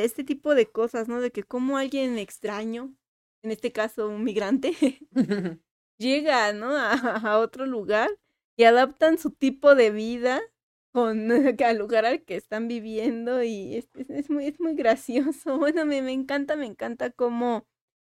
De 0.00 0.04
este 0.06 0.24
tipo 0.24 0.54
de 0.54 0.70
cosas, 0.70 1.08
¿no? 1.08 1.20
De 1.20 1.30
que 1.32 1.44
como 1.44 1.78
alguien 1.78 2.18
extraño, 2.18 2.94
en 3.42 3.50
este 3.52 3.72
caso 3.72 4.08
un 4.08 4.24
migrante, 4.24 4.72
llega, 5.98 6.52
¿no? 6.52 6.76
A, 6.76 6.92
a 6.94 7.38
otro 7.38 7.66
lugar 7.66 8.10
y 8.56 8.64
adaptan 8.64 9.18
su 9.18 9.30
tipo 9.30 9.74
de 9.74 9.90
vida 9.90 10.40
con 10.92 11.30
al 11.64 11.78
lugar 11.78 12.04
al 12.06 12.24
que 12.24 12.36
están 12.36 12.68
viviendo 12.68 13.42
y 13.42 13.76
es, 13.76 13.88
es- 13.94 14.10
es 14.10 14.30
muy, 14.30 14.46
es 14.46 14.60
muy 14.60 14.74
gracioso. 14.74 15.58
Bueno, 15.58 15.86
me, 15.86 16.02
me 16.02 16.12
encanta, 16.12 16.56
me 16.56 16.66
encanta 16.66 17.10
cómo 17.10 17.66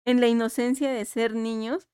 en 0.06 0.20
la 0.20 0.28
inocencia 0.28 0.92
de 0.92 1.04
ser 1.06 1.34
niños 1.36 1.88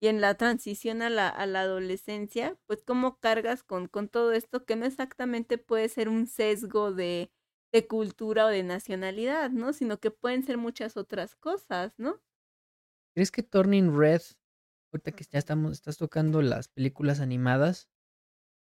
y 0.00 0.08
en 0.08 0.20
la 0.20 0.34
transición 0.36 1.02
a 1.02 1.10
la, 1.10 1.28
a 1.28 1.46
la 1.46 1.62
adolescencia, 1.62 2.56
pues 2.66 2.82
cómo 2.84 3.18
cargas 3.18 3.64
con, 3.64 3.88
con 3.88 4.08
todo 4.08 4.32
esto 4.32 4.64
que 4.64 4.76
no 4.76 4.86
exactamente 4.86 5.58
puede 5.58 5.88
ser 5.88 6.08
un 6.08 6.26
sesgo 6.26 6.92
de, 6.92 7.32
de 7.72 7.86
cultura 7.86 8.46
o 8.46 8.48
de 8.48 8.62
nacionalidad, 8.62 9.50
¿no? 9.50 9.72
Sino 9.72 9.98
que 10.00 10.10
pueden 10.10 10.42
ser 10.44 10.58
muchas 10.58 10.96
otras 10.98 11.34
cosas, 11.36 11.94
¿no? 11.98 12.20
¿Crees 13.14 13.30
que 13.30 13.42
Turning 13.42 13.96
Red, 13.98 14.22
ahorita 14.92 15.12
que 15.12 15.24
ya 15.24 15.38
estamos, 15.38 15.72
estás 15.72 15.98
tocando 15.98 16.40
las 16.42 16.68
películas 16.68 17.20
animadas, 17.20 17.88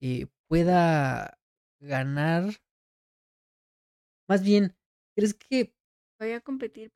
eh, 0.01 0.29
pueda 0.49 1.39
ganar? 1.81 2.55
Más 4.29 4.43
bien, 4.43 4.77
¿crees 5.17 5.35
que 5.35 5.75
Vaya 6.19 6.37
a 6.37 6.41
competir. 6.49 6.93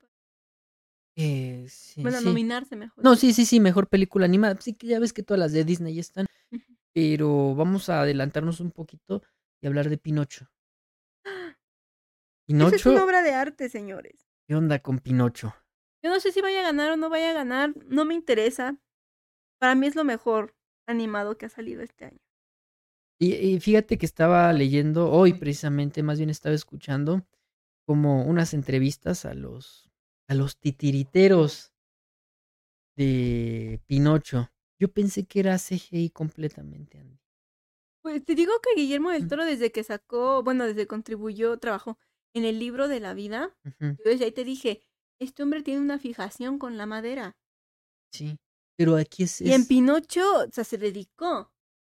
eh, 1.15 1.65
sí, 1.69 2.03
Bueno, 2.03 2.21
sí. 2.21 2.21
nominarse 2.21 2.75
mejor. 2.75 3.03
No, 3.03 3.15
sí, 3.15 3.33
sí, 3.33 3.45
sí, 3.45 3.59
mejor 3.61 3.89
película 3.89 4.25
animada. 4.25 4.57
Sí 4.61 4.75
que 4.75 4.87
ya 4.87 4.99
ves 4.99 5.13
que 5.13 5.23
todas 5.23 5.39
las 5.39 5.53
de 5.53 5.65
Disney 5.65 5.99
están, 5.99 6.27
pero 6.93 7.55
vamos 7.55 7.89
a 7.89 8.01
adelantarnos 8.03 8.61
un 8.61 8.71
poquito 8.71 9.23
y 9.61 9.67
hablar 9.67 9.89
de 9.89 9.99
Pinocho. 9.99 10.50
Esa 12.51 12.75
es 12.75 12.85
una 12.85 13.03
obra 13.03 13.21
de 13.21 13.33
arte, 13.33 13.69
señores. 13.69 14.27
¿qué 14.47 14.55
onda 14.55 14.79
con 14.79 14.99
Pinocho? 14.99 15.55
Yo 16.03 16.09
no 16.09 16.19
sé 16.19 16.31
si 16.31 16.41
vaya 16.41 16.59
a 16.59 16.63
ganar 16.63 16.91
o 16.91 16.97
no 16.97 17.09
vaya 17.09 17.31
a 17.31 17.33
ganar, 17.33 17.73
no 17.87 18.05
me 18.05 18.13
interesa. 18.13 18.77
Para 19.59 19.75
mí 19.75 19.87
es 19.87 19.95
lo 19.95 20.03
mejor 20.03 20.55
animado 20.87 21.37
que 21.37 21.45
ha 21.45 21.49
salido 21.49 21.81
este 21.81 22.05
año. 22.05 22.19
Y, 23.19 23.35
y 23.35 23.59
fíjate 23.59 23.97
que 23.97 24.05
estaba 24.05 24.51
leyendo 24.51 25.11
hoy 25.11 25.33
precisamente, 25.33 26.01
más 26.01 26.17
bien 26.17 26.29
estaba 26.31 26.55
escuchando 26.55 27.25
como 27.85 28.25
unas 28.25 28.53
entrevistas 28.53 29.25
a 29.25 29.33
los 29.33 29.91
a 30.27 30.33
los 30.33 30.57
titiriteros 30.57 31.73
de 32.95 33.81
Pinocho. 33.85 34.49
Yo 34.79 34.91
pensé 34.91 35.25
que 35.25 35.41
era 35.41 35.57
CGI 35.57 36.09
completamente, 36.09 36.99
Andy. 36.99 37.19
Pues 38.01 38.25
te 38.25 38.33
digo 38.33 38.53
que 38.63 38.79
Guillermo 38.79 39.11
del 39.11 39.25
Mm. 39.25 39.27
Toro 39.27 39.45
desde 39.45 39.71
que 39.71 39.83
sacó, 39.83 40.41
bueno, 40.41 40.65
desde 40.65 40.81
que 40.81 40.87
contribuyó, 40.87 41.57
trabajó 41.57 41.99
en 42.33 42.45
el 42.45 42.59
libro 42.59 42.87
de 42.87 42.99
la 42.99 43.13
vida, 43.13 43.55
Ujú, 43.65 43.97
yo 43.97 44.03
desde 44.11 44.25
ahí 44.25 44.31
te 44.31 44.43
dije, 44.43 44.81
este 45.19 45.43
hombre 45.43 45.61
tiene 45.63 45.81
una 45.81 45.99
fijación 45.99 46.57
con 46.59 46.77
la 46.77 46.85
madera. 46.85 47.35
Sí, 48.13 48.37
pero 48.77 48.95
aquí 48.95 49.23
es, 49.23 49.41
Y 49.41 49.51
en 49.53 49.65
Pinocho, 49.65 50.21
o 50.47 50.51
sea, 50.51 50.63
se 50.63 50.77
dedicó, 50.77 51.51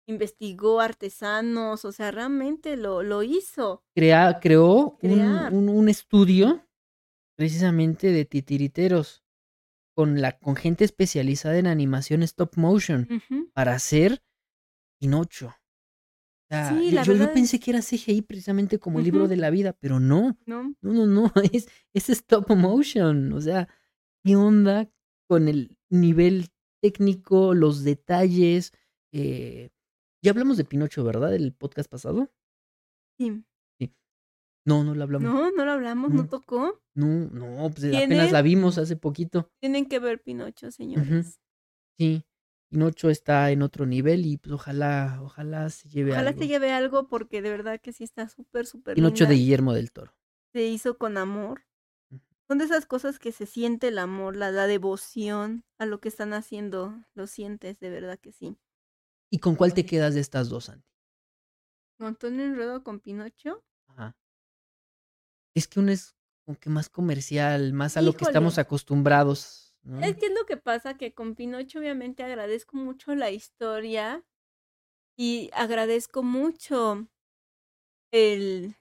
investigó 0.07 0.81
artesanos, 0.81 1.85
o 1.85 1.93
sea, 1.93 2.11
realmente 2.11 2.77
lo, 2.77 3.03
lo 3.03 3.23
hizo. 3.23 3.83
crea- 3.97 4.39
creó 4.41 4.99
un, 5.03 5.21
Crear. 5.21 5.53
un- 5.53 5.69
un 5.69 5.89
estudio 5.89 6.67
precisamente 7.37 8.13
de 8.13 8.25
titiriteros 8.25 9.23
con 9.97 10.21
la 10.21 10.39
con 10.39 10.57
gente 10.57 10.85
especializada 10.85 11.57
en 11.59 11.67
animación 11.69 12.23
stop 12.25 12.57
motion 12.57 13.09
para 13.55 13.75
hacer 13.75 14.23
Pinocho. 15.01 15.55
Sí, 16.51 16.91
yo, 16.91 16.95
la 16.95 17.03
yo- 17.03 17.15
yo 17.15 17.33
pensé 17.33 17.59
que 17.59 17.71
era 17.73 17.81
CGI 17.83 18.23
precisamente 18.23 18.79
como 18.79 18.99
el 18.99 19.05
libro 19.07 19.27
de 19.29 19.37
la 19.37 19.51
vida, 19.51 19.73
pero 19.73 19.99
no, 19.99 20.39
¿No? 20.47 20.75
no, 20.83 20.93
no, 20.93 21.07
no, 21.07 21.33
es, 21.53 21.69
es 21.95 22.11
stop 22.11 22.51
motion. 22.55 23.33
O 23.33 23.41
sea, 23.41 23.69
¿qué 24.25 24.37
onda 24.37 24.89
con 25.29 25.49
el 25.49 25.77
nivel 25.91 26.49
técnico, 26.83 27.55
los 27.55 27.83
detalles? 27.83 28.73
Eh, 29.13 29.71
ya 30.23 30.31
hablamos 30.31 30.57
de 30.57 30.65
Pinocho, 30.65 31.03
¿verdad? 31.03 31.35
El 31.35 31.53
podcast 31.53 31.91
pasado. 31.91 32.31
Sí. 33.19 33.45
No, 34.67 34.83
no 34.83 34.95
lo 34.95 35.03
hablamos. 35.03 35.31
No, 35.31 35.51
no 35.51 35.65
lo 35.67 35.73
hablamos, 35.73 36.11
no 36.11 36.23
No. 36.23 36.29
tocó. 36.29 36.81
No, 36.95 37.07
no, 37.31 37.71
pues 37.71 37.85
apenas 37.95 38.33
la 38.33 38.41
vimos 38.41 38.79
hace 38.79 38.97
poquito. 38.97 39.51
Tienen 39.61 39.87
que 39.87 39.99
ver 39.99 40.23
Pinocho, 40.23 40.71
señores. 40.71 41.39
Sí. 41.99 42.25
Pinocho 42.69 43.09
está 43.11 43.51
en 43.51 43.63
otro 43.63 43.87
nivel 43.87 44.27
y 44.27 44.37
pues 44.37 44.53
ojalá, 44.53 45.21
ojalá 45.23 45.69
se 45.71 45.89
lleve 45.89 46.13
Ojalá 46.13 46.31
algo. 46.31 46.41
se 46.41 46.49
lleve 46.49 46.73
algo 46.73 47.09
porque 47.09 47.41
de 47.43 47.51
verdad 47.51 47.81
que 47.81 47.93
sí 47.93 48.05
está 48.05 48.29
súper, 48.29 48.67
súper 48.67 48.95
Pinocho 48.97 49.25
linda. 49.25 49.29
de 49.31 49.35
Guillermo 49.37 49.73
del 49.75 49.93
Toro. 49.93 50.13
Se 50.53 50.65
hizo 50.65 50.99
con 50.99 51.17
amor. 51.17 51.63
Son 52.49 52.59
de 52.59 52.65
esas 52.65 52.85
cosas 52.85 53.19
que 53.19 53.33
se 53.33 53.47
siente 53.47 53.89
el 53.89 53.99
amor, 53.99 54.37
la, 54.37 54.51
la 54.51 54.67
devoción 54.67 55.65
a 55.79 55.87
lo 55.87 56.01
que 56.01 56.09
están 56.09 56.33
haciendo. 56.35 56.95
Lo 57.15 57.27
sientes, 57.27 57.79
de 57.81 57.91
verdad 57.91 58.19
que 58.19 58.33
sí. 58.33 58.59
¿Y 59.31 59.39
con 59.39 59.55
cuál 59.57 59.73
te 59.73 59.87
quedas 59.87 60.15
de 60.15 60.21
estas 60.21 60.49
dos, 60.49 60.67
Santi? 60.67 60.87
Con 61.97 62.09
Antonio 62.09 62.45
Enredo 62.45 62.83
con 62.85 63.01
Pinocho. 63.01 63.65
Ajá. 63.89 64.17
Es 65.55 65.69
que 65.69 65.81
uno 65.81 65.93
es 65.93 66.15
como 66.45 66.59
que 66.59 66.69
más 66.69 66.89
comercial, 66.91 67.73
más 67.73 67.97
a 67.97 68.03
lo 68.03 68.13
que 68.13 68.25
estamos 68.25 68.59
acostumbrados, 68.59 69.74
Es 70.01 70.17
que 70.17 70.27
es 70.27 70.33
lo 70.33 70.47
que 70.47 70.57
pasa, 70.57 70.97
que 70.97 71.13
con 71.13 71.35
Pinocho 71.35 71.79
obviamente 71.79 72.23
agradezco 72.23 72.77
mucho 72.77 73.15
la 73.15 73.31
historia 73.31 74.25
y 75.17 75.51
agradezco 75.53 76.23
mucho 76.23 77.07
el, 78.11 78.77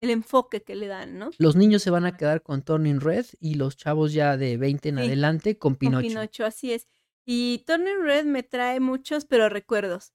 el 0.00 0.10
enfoque 0.10 0.62
que 0.62 0.74
le 0.74 0.86
dan, 0.86 1.18
¿no? 1.18 1.30
Los 1.38 1.54
niños 1.56 1.82
se 1.82 1.90
van 1.90 2.06
a 2.06 2.16
quedar 2.16 2.42
con 2.42 2.62
Turning 2.62 3.00
Red 3.00 3.26
y 3.40 3.54
los 3.54 3.76
chavos 3.76 4.12
ya 4.12 4.36
de 4.36 4.56
20 4.56 4.88
en 4.88 4.96
Sí, 4.96 5.02
adelante 5.02 5.58
con 5.58 5.72
Con 5.72 5.78
Pinocho. 5.78 6.08
Pinocho, 6.08 6.44
así 6.46 6.72
es. 6.72 6.88
Y 7.26 7.62
Turning 7.66 8.02
Red 8.02 8.24
me 8.24 8.42
trae 8.42 8.80
muchos, 8.80 9.24
pero 9.24 9.48
recuerdos. 9.48 10.12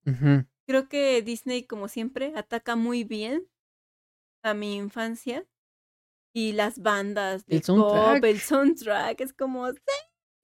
Creo 0.68 0.90
que 0.90 1.22
Disney, 1.22 1.64
como 1.66 1.88
siempre, 1.88 2.34
ataca 2.36 2.76
muy 2.76 3.04
bien 3.04 3.48
a 4.44 4.54
mi 4.54 4.76
infancia. 4.76 5.46
Y 6.34 6.52
las 6.52 6.80
bandas 6.80 7.46
de 7.48 7.56
El 7.56 7.64
soundtrack. 7.64 8.16
pop, 8.16 8.26
el 8.26 8.40
soundtrack, 8.40 9.22
es 9.22 9.34
como... 9.34 9.72
sí, 9.72 9.80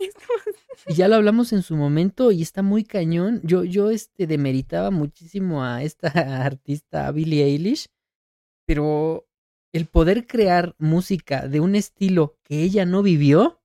Y 0.88 0.96
ya 0.96 1.08
lo 1.08 1.16
hablamos 1.16 1.54
en 1.54 1.62
su 1.62 1.76
momento 1.76 2.32
y 2.32 2.42
está 2.42 2.62
muy 2.62 2.84
cañón. 2.84 3.42
Yo, 3.44 3.64
yo 3.64 3.90
este, 3.90 4.28
demeritaba 4.28 4.92
muchísimo 4.92 5.64
a 5.64 5.84
esta 5.84 6.10
artista 6.46 7.10
Billie 7.12 7.44
Eilish, 7.46 7.88
pero 8.66 9.28
el 9.74 9.88
poder 9.88 10.28
crear 10.28 10.76
música 10.80 11.48
de 11.48 11.60
un 11.62 11.76
estilo 11.76 12.38
que 12.44 12.64
ella 12.64 12.86
no 12.86 13.04
vivió, 13.04 13.62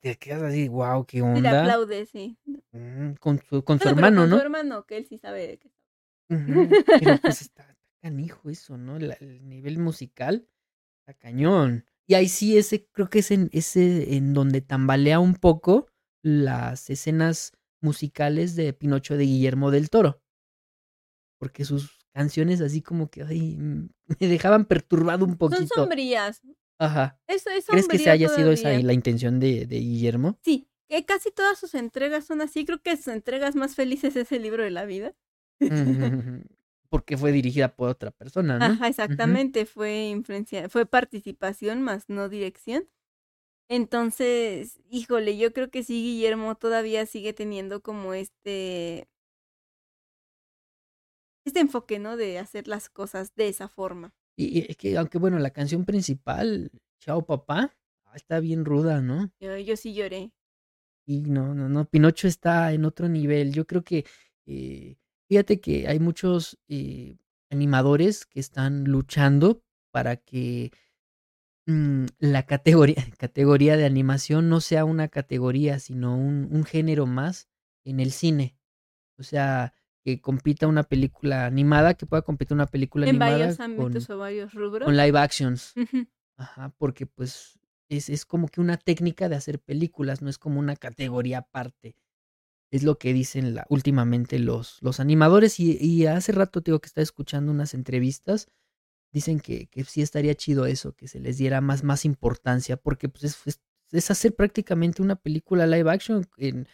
te 0.00 0.16
quedas 0.16 0.42
así, 0.42 0.68
wow, 0.68 1.04
qué 1.06 1.20
sí, 1.32 1.40
le 1.40 1.48
onda. 1.48 1.48
aplaude, 1.48 2.06
sí. 2.06 2.38
Mm, 2.72 3.14
Con 3.20 3.40
su, 3.42 3.64
con 3.64 3.80
su 3.80 3.88
Bueno, 3.88 3.90
hermano, 3.90 4.26
con 4.26 4.28
¿no? 4.28 4.38
su 4.38 4.38
hermano, 4.38 4.86
que 4.86 4.96
él 4.96 5.06
sí 5.06 5.18
sabe 5.18 5.46
de 5.48 5.58
qué. 5.58 5.72
Ujú, 6.30 6.76
Pero 6.96 7.18
pues 7.18 7.42
está, 7.42 7.62
está 7.62 7.76
canijo 8.02 8.48
eso, 8.50 8.76
¿no? 8.78 8.98
La- 8.98 9.14
el 9.20 9.46
nivel 9.48 9.78
musical 9.78 10.48
está 11.00 11.14
cañón. 11.14 11.86
Y 12.10 12.14
ahí 12.14 12.28
sí, 12.28 12.58
ese 12.58 12.88
creo 12.90 13.08
que 13.08 13.20
es 13.20 13.30
en, 13.30 13.50
ese 13.52 14.16
en 14.16 14.34
donde 14.34 14.60
tambalea 14.62 15.20
un 15.20 15.36
poco 15.36 15.86
las 16.24 16.90
escenas 16.90 17.52
musicales 17.80 18.56
de 18.56 18.72
Pinocho 18.72 19.16
de 19.16 19.26
Guillermo 19.26 19.70
del 19.70 19.90
Toro. 19.90 20.20
Porque 21.38 21.64
sus 21.64 22.04
canciones 22.12 22.60
así 22.62 22.82
como 22.82 23.08
que 23.10 23.22
ay, 23.22 23.56
mm, 23.56 23.90
me 24.20 24.26
dejaban 24.26 24.64
perturbado 24.64 25.24
un 25.24 25.30
Son 25.30 25.38
poquito. 25.38 25.72
sombrías. 25.72 26.42
Ajá. 26.80 27.16
Es 27.28 27.44
¿Crees 27.68 27.86
que 27.86 27.98
se 27.98 28.10
haya 28.10 28.28
sido 28.28 28.50
esa 28.50 28.70
la 28.72 28.92
intención 28.92 29.38
de, 29.38 29.66
de 29.66 29.78
Guillermo? 29.78 30.36
Sí, 30.42 30.66
que 30.88 31.04
casi 31.04 31.30
todas 31.30 31.60
sus 31.60 31.76
entregas 31.76 32.24
son 32.26 32.40
así. 32.40 32.64
Creo 32.64 32.82
que 32.82 32.96
sus 32.96 33.06
entregas 33.06 33.54
más 33.54 33.76
felices 33.76 34.16
es 34.16 34.32
el 34.32 34.42
libro 34.42 34.64
de 34.64 34.72
la 34.72 34.84
vida. 34.84 35.14
Porque 36.90 37.16
fue 37.16 37.32
dirigida 37.32 37.74
por 37.74 37.88
otra 37.88 38.10
persona, 38.10 38.58
¿no? 38.58 38.64
Ajá, 38.64 38.88
exactamente. 38.88 39.64
Fue 39.64 40.08
influencia, 40.08 40.68
fue 40.68 40.86
participación 40.86 41.82
más 41.82 42.08
no 42.08 42.28
dirección. 42.28 42.88
Entonces, 43.68 44.80
híjole, 44.90 45.38
yo 45.38 45.52
creo 45.52 45.70
que 45.70 45.84
sí, 45.84 46.02
Guillermo 46.02 46.56
todavía 46.56 47.06
sigue 47.06 47.32
teniendo 47.32 47.80
como 47.80 48.14
este 48.14 49.08
este 51.44 51.60
enfoque, 51.60 51.98
¿no? 51.98 52.16
De 52.16 52.38
hacer 52.38 52.66
las 52.66 52.88
cosas 52.88 53.34
de 53.36 53.48
esa 53.48 53.68
forma. 53.68 54.12
Y, 54.36 54.58
y 54.58 54.66
es 54.68 54.76
que, 54.76 54.96
aunque 54.98 55.18
bueno, 55.18 55.38
la 55.38 55.50
canción 55.50 55.84
principal, 55.84 56.70
Chao 57.00 57.24
Papá, 57.24 57.76
ah, 58.06 58.12
está 58.14 58.40
bien 58.40 58.64
ruda, 58.64 59.00
¿no? 59.00 59.30
Yo, 59.40 59.56
yo 59.56 59.76
sí 59.76 59.94
lloré. 59.94 60.32
Y 61.06 61.20
no, 61.22 61.54
no, 61.54 61.68
no, 61.68 61.84
Pinocho 61.86 62.28
está 62.28 62.72
en 62.72 62.84
otro 62.84 63.08
nivel. 63.08 63.52
Yo 63.52 63.66
creo 63.66 63.82
que, 63.82 64.04
eh, 64.46 64.96
fíjate 65.30 65.60
que 65.60 65.86
hay 65.86 66.00
muchos 66.00 66.58
eh, 66.66 67.16
animadores 67.50 68.26
que 68.26 68.40
están 68.40 68.82
luchando 68.82 69.62
para 69.92 70.16
que 70.16 70.72
mm, 71.66 72.06
la 72.18 72.46
categoría, 72.46 72.96
categoría 73.16 73.76
de 73.76 73.84
animación 73.84 74.48
no 74.48 74.60
sea 74.60 74.84
una 74.84 75.06
categoría, 75.06 75.78
sino 75.78 76.16
un, 76.16 76.48
un 76.50 76.64
género 76.64 77.06
más 77.06 77.48
en 77.84 78.00
el 78.00 78.10
cine. 78.10 78.56
O 79.18 79.22
sea, 79.22 79.72
que 80.02 80.20
compita 80.20 80.66
una 80.66 80.82
película 80.82 81.46
animada, 81.46 81.94
que 81.94 82.06
pueda 82.06 82.22
competir 82.22 82.56
una 82.56 82.66
película 82.66 83.06
En 83.06 83.10
animada 83.10 83.38
varios 83.38 83.56
con, 83.56 83.64
ámbitos 83.66 84.10
o 84.10 84.18
varios 84.18 84.52
rubros. 84.52 84.86
con 84.86 84.96
live 84.96 85.16
actions. 85.16 85.74
Ajá, 86.38 86.74
porque 86.76 87.06
pues 87.06 87.60
es, 87.88 88.08
es 88.08 88.24
como 88.24 88.48
que 88.48 88.60
una 88.60 88.78
técnica 88.78 89.28
de 89.28 89.36
hacer 89.36 89.60
películas, 89.60 90.22
no 90.22 90.28
es 90.28 90.38
como 90.38 90.58
una 90.58 90.74
categoría 90.74 91.38
aparte. 91.38 91.94
Es 92.70 92.82
lo 92.84 92.98
que 92.98 93.12
dicen 93.12 93.56
últimamente 93.68 94.38
los, 94.38 94.78
los 94.80 95.00
animadores. 95.00 95.58
Y, 95.58 95.76
y 95.80 96.06
hace 96.06 96.32
rato 96.32 96.60
digo 96.60 96.80
que 96.80 96.86
estaba 96.86 97.02
escuchando 97.02 97.50
unas 97.52 97.74
entrevistas. 97.74 98.48
Dicen 99.12 99.40
que, 99.40 99.66
que 99.66 99.84
sí 99.84 100.02
estaría 100.02 100.34
chido 100.36 100.66
eso, 100.66 100.92
que 100.94 101.08
se 101.08 101.18
les 101.18 101.36
diera 101.38 101.60
más, 101.60 101.82
más 101.82 102.04
importancia, 102.04 102.76
porque 102.76 103.08
pues 103.08 103.36
es, 103.44 104.10
hacer 104.10 104.36
prácticamente 104.36 105.02
una 105.02 105.16
película 105.16 105.66
live 105.66 105.90
action 105.90 106.28
en, 106.36 106.68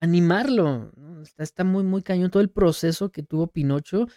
animarlo. 0.00 0.92
Está, 1.22 1.44
está 1.44 1.64
muy, 1.64 1.84
muy 1.84 2.02
cañón 2.02 2.30
todo 2.30 2.42
el 2.42 2.50
proceso 2.50 3.12
que 3.12 3.22
tuvo 3.22 3.46
Pinocho. 3.46 4.08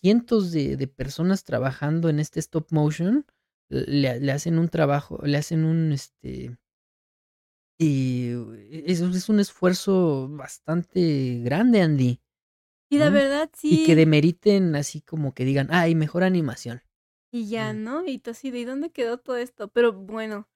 Cientos 0.00 0.52
de, 0.52 0.76
de 0.76 0.86
personas 0.88 1.44
trabajando 1.44 2.08
en 2.08 2.18
este 2.18 2.40
stop 2.40 2.66
motion 2.70 3.26
le, 3.68 4.20
le 4.20 4.32
hacen 4.32 4.58
un 4.58 4.68
trabajo, 4.68 5.20
le 5.24 5.36
hacen 5.38 5.64
un 5.64 5.92
este 5.92 6.56
y 7.78 8.30
es, 8.70 9.00
es 9.00 9.28
un 9.28 9.40
esfuerzo 9.40 10.28
bastante 10.30 11.40
grande, 11.42 11.80
Andy. 11.82 12.20
Y 12.90 12.98
la 12.98 13.06
¿no? 13.10 13.12
verdad, 13.16 13.50
sí. 13.54 13.82
Y 13.82 13.86
que 13.86 13.96
demeriten 13.96 14.76
así 14.76 15.00
como 15.00 15.34
que 15.34 15.44
digan, 15.44 15.68
ay, 15.70 15.94
mejor 15.94 16.22
animación. 16.24 16.82
Y 17.32 17.48
ya, 17.48 17.72
Mm. 17.72 17.82
¿no? 17.82 18.06
Y 18.06 18.18
tú 18.18 18.30
así, 18.30 18.50
¿de 18.50 18.64
dónde 18.64 18.90
quedó 18.90 19.18
todo 19.18 19.36
esto? 19.36 19.68
Pero 19.68 19.92
bueno, 19.92 20.48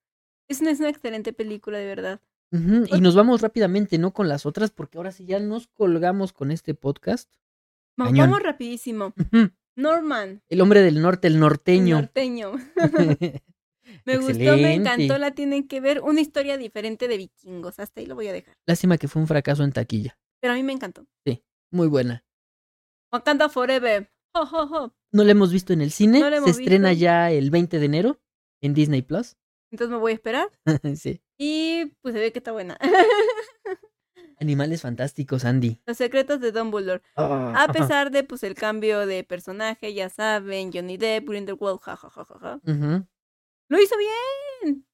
es 0.49 0.61
una, 0.61 0.71
es 0.71 0.79
una 0.79 0.91
excelente 0.91 1.33
película, 1.33 1.79
de 1.79 1.87
verdad. 1.87 2.21
Y 2.51 3.01
nos 3.03 3.15
vamos 3.15 3.43
rápidamente, 3.43 3.99
¿no? 3.99 4.13
Con 4.15 4.29
las 4.29 4.47
otras, 4.47 4.71
porque 4.71 4.97
ahora 4.97 5.13
sí 5.13 5.27
ya 5.27 5.39
nos 5.39 5.67
colgamos 5.67 6.33
con 6.33 6.51
este 6.51 6.73
podcast. 6.75 7.29
Va- 8.01 8.07
Cañón. 8.07 8.31
Vamos 8.31 8.43
rapidísimo. 8.43 9.13
Norman, 9.77 10.43
El 10.49 10.61
hombre 10.61 10.83
del 10.83 11.03
norte, 11.03 11.29
el 11.29 11.35
el 11.35 11.41
norteño. 11.41 11.99
Me 14.05 14.17
gustó, 14.19 14.57
me 14.57 14.75
encantó, 14.75 15.19
la 15.19 15.31
tienen 15.33 15.67
que 15.69 15.81
ver. 15.81 16.01
Una 16.03 16.21
historia 16.21 16.57
diferente 16.57 17.09
de 17.09 17.17
vikingos. 17.17 17.79
Hasta 17.79 18.01
ahí 18.01 18.07
lo 18.07 18.15
voy 18.15 18.29
a 18.29 18.33
dejar. 18.33 18.55
Lástima 18.67 18.99
que 18.99 19.09
fue 19.09 19.21
un 19.23 19.29
fracaso 19.29 19.65
en 19.65 19.73
taquilla. 19.73 20.19
Pero 20.41 20.53
a 20.53 20.57
mí 20.57 20.63
me 20.63 20.73
encantó. 20.73 21.07
Muy 21.71 21.87
buena. 21.89 22.25
Wakanda 23.13 23.49
Forever. 23.51 24.11
Ho, 24.35 24.41
ho, 24.43 24.63
ho. 24.65 24.95
No 25.13 25.25
la 25.25 25.33
hemos 25.33 25.53
visto 25.53 25.73
en 25.73 25.83
el 25.83 25.91
cine. 25.91 26.21
No 26.21 26.31
la 26.31 26.41
Se 26.41 26.51
estrena 26.51 26.91
visto. 26.91 27.03
ya 27.03 27.31
el 27.31 27.51
20 27.51 27.79
de 27.79 27.85
enero 27.85 28.21
en 28.63 28.73
Disney 28.73 29.03
Plus. 29.03 29.37
Entonces 29.71 29.93
me 29.93 29.99
voy 29.99 30.13
a 30.13 30.15
esperar. 30.15 30.49
sí. 30.97 31.21
Y 31.39 31.87
pues 32.01 32.15
se 32.15 32.21
ve 32.21 32.33
que 32.33 32.39
está 32.39 32.53
buena. 32.53 32.79
Animales 34.41 34.83
fantásticos, 34.83 35.45
Andy. 35.45 35.81
Los 35.85 35.97
secretos 35.97 36.41
de 36.41 36.53
Dumbledore. 36.53 37.03
Ah, 37.17 37.65
A 37.69 37.73
pesar 37.73 38.11
de 38.13 38.23
pues 38.23 38.45
el 38.45 38.55
cambio 38.55 39.05
de 39.05 39.25
personaje, 39.25 39.93
ya 39.95 40.09
saben, 40.11 40.71
Johnny 40.73 40.97
Depp, 40.97 41.29
Grindelwald, 41.29 41.81
ja, 41.81 41.97
ja, 41.97 42.09
ja, 42.09 42.25
ja, 42.25 42.39
ja. 42.41 42.61
Ujú. 42.73 43.05
Lo 43.69 43.81
hizo 43.81 43.95
bien. 43.99 44.87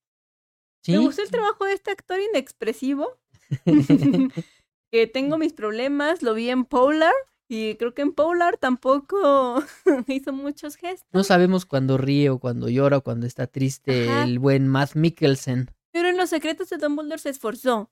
Sí. 0.83 0.93
Me 0.93 0.99
gustó 0.99 1.23
el 1.23 1.31
trabajo 1.31 1.65
de 1.65 1.73
este 1.73 1.91
actor 1.91 2.19
inexpresivo. 2.21 3.19
que 4.91 5.07
tengo 5.07 5.39
mis 5.39 5.53
problemas, 5.53 6.23
lo 6.23 6.35
vi 6.35 6.51
en 6.51 6.65
Polar 6.65 7.15
y 7.49 7.75
creo 7.77 7.95
que 7.95 8.03
en 8.03 8.13
Polar 8.13 8.57
tampoco 8.59 9.63
hizo 10.09 10.33
muchos 10.33 10.77
gestos. 10.77 11.09
no 11.13 11.25
sabemos 11.25 11.67
cuándo 11.67 11.99
ríe 11.99 12.31
o 12.31 12.39
cuando 12.39 12.69
llora 12.69 12.99
o 12.99 13.03
cuando 13.03 13.27
está 13.27 13.47
triste 13.47 14.09
Ajá. 14.09 14.25
el 14.25 14.39
buen 14.39 14.69
Matt 14.69 14.95
Mikkelsen. 14.95 15.71
Pero 15.93 16.09
en 16.09 16.17
los 16.17 16.31
secretos 16.31 16.69
de 16.71 16.79
Dumbledore 16.79 17.19
se 17.19 17.31
esforzó. 17.31 17.91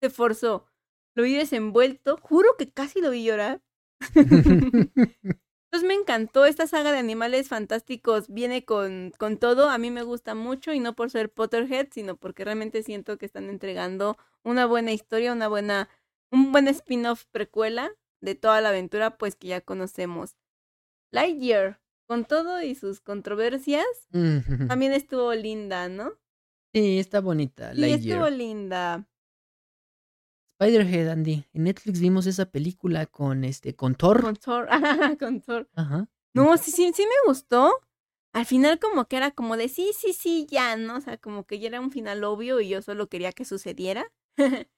Se 0.00 0.08
esforzó. 0.08 0.66
Lo 1.14 1.22
vi 1.22 1.34
desenvuelto. 1.34 2.18
Juro 2.22 2.48
que 2.58 2.70
casi 2.70 3.00
lo 3.00 3.10
vi 3.10 3.24
llorar. 3.24 3.62
Entonces 5.74 5.88
me 5.88 6.00
encantó 6.00 6.46
esta 6.46 6.68
saga 6.68 6.92
de 6.92 6.98
animales 6.98 7.48
fantásticos. 7.48 8.28
Viene 8.28 8.64
con, 8.64 9.12
con 9.18 9.38
todo. 9.38 9.68
A 9.68 9.76
mí 9.76 9.90
me 9.90 10.04
gusta 10.04 10.36
mucho 10.36 10.72
y 10.72 10.78
no 10.78 10.94
por 10.94 11.10
ser 11.10 11.32
Potterhead, 11.32 11.88
sino 11.90 12.14
porque 12.16 12.44
realmente 12.44 12.84
siento 12.84 13.18
que 13.18 13.26
están 13.26 13.48
entregando 13.48 14.16
una 14.44 14.66
buena 14.66 14.92
historia, 14.92 15.32
una 15.32 15.48
buena, 15.48 15.88
un 16.30 16.52
buen 16.52 16.68
spin-off 16.68 17.24
precuela 17.32 17.90
de 18.20 18.36
toda 18.36 18.60
la 18.60 18.68
aventura, 18.68 19.18
pues 19.18 19.34
que 19.34 19.48
ya 19.48 19.62
conocemos. 19.62 20.36
Lightyear, 21.10 21.80
con 22.06 22.24
todo 22.24 22.62
y 22.62 22.76
sus 22.76 23.00
controversias, 23.00 23.84
Ujú. 24.12 24.68
también 24.68 24.92
estuvo 24.92 25.34
linda, 25.34 25.88
¿no? 25.88 26.12
sí, 26.72 27.00
está 27.00 27.20
bonita. 27.20 27.74
Sí, 27.74 27.82
estuvo 27.90 28.30
Lightyear. 28.30 28.32
linda. 28.32 29.08
Spiderhead, 30.54 31.08
Andy. 31.08 31.44
En 31.52 31.64
Netflix 31.64 32.00
vimos 32.00 32.26
esa 32.26 32.46
película 32.46 33.06
con 33.06 33.44
este 33.44 33.74
con 33.74 33.94
Thor. 33.94 34.22
Con 34.22 34.36
Thor. 34.36 34.68
con 35.18 35.40
Thor. 35.40 35.68
Ajá. 35.74 36.08
No, 36.32 36.56
sí, 36.56 36.70
sí, 36.70 36.92
sí 36.94 37.02
me 37.02 37.28
gustó. 37.28 37.72
Al 38.32 38.46
final 38.46 38.80
como 38.80 39.06
que 39.06 39.16
era 39.16 39.30
como 39.30 39.56
de 39.56 39.68
sí, 39.68 39.92
sí, 39.96 40.12
sí, 40.12 40.46
ya, 40.50 40.76
¿no? 40.76 40.96
O 40.96 41.00
sea, 41.00 41.18
como 41.18 41.44
que 41.44 41.60
ya 41.60 41.68
era 41.68 41.80
un 41.80 41.92
final 41.92 42.24
obvio 42.24 42.60
y 42.60 42.68
yo 42.68 42.82
solo 42.82 43.08
quería 43.08 43.32
que 43.32 43.44
sucediera. 43.44 44.12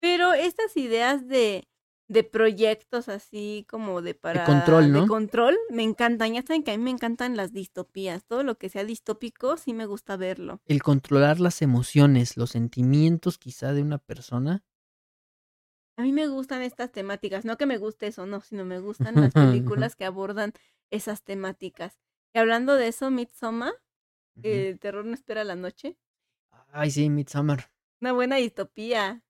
Pero 0.00 0.32
estas 0.32 0.76
ideas 0.76 1.26
de, 1.26 1.68
de 2.08 2.24
proyectos 2.24 3.08
así 3.08 3.66
como 3.68 4.00
de 4.00 4.14
para... 4.14 4.44
control, 4.44 4.92
¿no? 4.92 5.02
De 5.02 5.08
control, 5.08 5.58
me 5.70 5.82
encantan. 5.82 6.34
Ya 6.34 6.42
saben 6.42 6.62
que 6.62 6.70
a 6.70 6.76
mí 6.76 6.82
me 6.82 6.90
encantan 6.90 7.36
las 7.36 7.52
distopías. 7.52 8.24
Todo 8.24 8.44
lo 8.44 8.58
que 8.58 8.68
sea 8.68 8.84
distópico, 8.84 9.56
sí 9.56 9.74
me 9.74 9.86
gusta 9.86 10.16
verlo. 10.16 10.60
El 10.66 10.82
controlar 10.82 11.40
las 11.40 11.62
emociones, 11.62 12.36
los 12.36 12.50
sentimientos 12.50 13.38
quizá 13.38 13.72
de 13.72 13.82
una 13.82 13.98
persona. 13.98 14.62
A 16.00 16.02
mí 16.02 16.12
me 16.12 16.26
gustan 16.28 16.62
estas 16.62 16.90
temáticas. 16.90 17.44
No 17.44 17.56
que 17.58 17.66
me 17.66 17.76
guste 17.78 18.06
eso, 18.06 18.24
no, 18.26 18.40
sino 18.40 18.64
me 18.64 18.78
gustan 18.80 19.14
las 19.14 19.32
películas 19.84 19.96
que 19.96 20.04
abordan 20.06 20.52
esas 20.90 21.22
temáticas. 21.22 21.98
Y 22.34 22.38
hablando 22.38 22.74
de 22.76 22.88
eso, 22.88 23.10
Midsommar. 23.10 23.74
El 24.42 24.78
terror 24.80 25.04
no 25.04 25.12
espera 25.12 25.44
la 25.44 25.54
noche. 25.56 25.98
Ay, 26.72 26.90
sí, 26.90 27.10
Midsommar. 27.10 27.70
Una 28.00 28.12
buena 28.12 28.36
distopía 28.36 29.22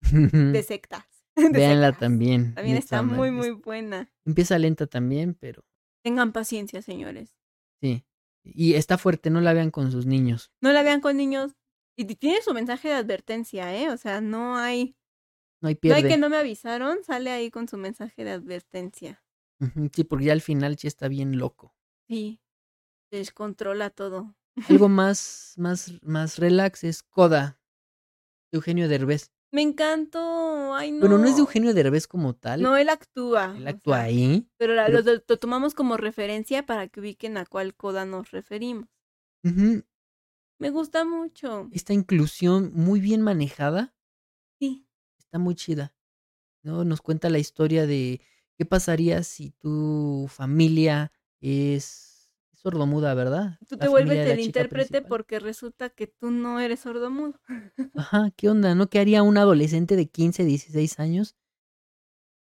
de 0.00 0.62
sectas. 0.66 1.04
de 1.36 1.48
Véanla 1.48 1.88
sectas. 1.88 2.00
también. 2.00 2.54
También 2.54 2.76
está 2.76 3.02
muy, 3.02 3.30
muy 3.30 3.50
buena. 3.50 4.12
Empieza 4.24 4.58
lenta 4.58 4.86
también, 4.86 5.34
pero 5.34 5.64
Tengan 6.04 6.32
paciencia, 6.32 6.82
señores. 6.82 7.36
sí. 7.80 8.04
Y 8.44 8.74
está 8.74 8.98
fuerte, 8.98 9.30
no 9.30 9.40
la 9.40 9.52
vean 9.52 9.70
con 9.70 9.92
sus 9.92 10.04
niños. 10.04 10.50
No 10.60 10.72
la 10.72 10.82
vean 10.82 11.00
con 11.00 11.16
niños. 11.16 11.52
Y 11.96 12.06
tiene 12.16 12.42
su 12.42 12.52
mensaje 12.52 12.88
de 12.88 12.94
advertencia, 12.94 13.72
¿eh? 13.76 13.88
O 13.90 13.96
sea, 13.96 14.20
no 14.20 14.56
hay. 14.56 14.96
No 15.62 15.68
hay 15.68 15.74
No 15.74 15.80
pierde. 15.80 15.96
hay 15.98 16.08
que 16.08 16.18
no 16.18 16.28
me 16.28 16.36
avisaron. 16.36 17.02
Sale 17.04 17.30
ahí 17.30 17.50
con 17.50 17.68
su 17.68 17.76
mensaje 17.78 18.24
de 18.24 18.32
advertencia. 18.32 19.22
Sí, 19.92 20.04
porque 20.04 20.24
ya 20.26 20.32
al 20.32 20.40
final 20.40 20.76
sí 20.76 20.88
está 20.88 21.08
bien 21.08 21.38
loco. 21.38 21.74
Sí. 22.08 22.40
Descontrola 23.12 23.90
todo. 23.90 24.34
Algo 24.68 24.88
más, 24.88 25.54
más, 25.56 25.92
más 26.02 26.38
relax 26.38 26.84
es 26.84 27.02
Coda. 27.02 27.60
de 28.50 28.56
Eugenio 28.58 28.88
Derbez. 28.88 29.30
Me 29.52 29.62
encantó. 29.62 30.74
Ay, 30.74 30.92
no. 30.92 31.00
Bueno, 31.00 31.18
no 31.18 31.26
es 31.26 31.34
de 31.36 31.40
Eugenio 31.42 31.74
Derbez 31.74 32.06
como 32.08 32.34
tal. 32.34 32.60
No, 32.62 32.76
él 32.76 32.88
actúa. 32.88 33.54
él 33.56 33.66
o 33.66 33.70
actúa 33.70 33.96
sea, 33.98 34.04
ahí. 34.06 34.48
Pero, 34.56 34.74
la- 34.74 34.86
pero- 34.86 35.02
lo, 35.02 35.20
tomamos 35.38 35.74
como 35.74 35.96
referencia 35.96 36.64
para 36.66 36.88
que 36.88 37.00
ubiquen 37.00 37.36
a 37.36 37.44
cuál 37.46 37.74
coda 37.76 38.04
nos 38.06 38.30
referimos. 38.30 38.88
Me 39.44 40.70
gusta 40.70 41.04
mucho. 41.04 41.68
Esta 41.72 41.92
inclusión 41.92 42.72
muy 42.74 43.00
bien 43.00 43.20
manejada 43.22 43.94
Sí. 44.60 44.86
Está 45.32 45.38
muy 45.38 45.54
chida. 45.54 45.94
¿no? 46.62 46.84
Nos 46.84 47.00
cuenta 47.00 47.30
la 47.30 47.38
historia 47.38 47.86
de 47.86 48.20
qué 48.58 48.66
pasaría 48.66 49.22
si 49.22 49.50
tu 49.52 50.26
familia 50.28 51.10
es 51.40 52.30
sordomuda, 52.52 53.14
¿verdad? 53.14 53.58
Tú 53.66 53.78
te 53.78 53.88
vuelves 53.88 54.28
el 54.28 54.40
intérprete 54.40 54.88
principal. 54.88 55.08
porque 55.08 55.40
resulta 55.40 55.88
que 55.88 56.06
tú 56.06 56.30
no 56.30 56.60
eres 56.60 56.80
sordomudo. 56.80 57.40
Ajá, 57.96 58.30
¿qué 58.36 58.50
onda? 58.50 58.74
¿No? 58.74 58.88
¿Qué 58.90 58.98
haría 59.00 59.22
un 59.22 59.38
adolescente 59.38 59.96
de 59.96 60.06
15, 60.10 60.44
16 60.44 61.00
años 61.00 61.34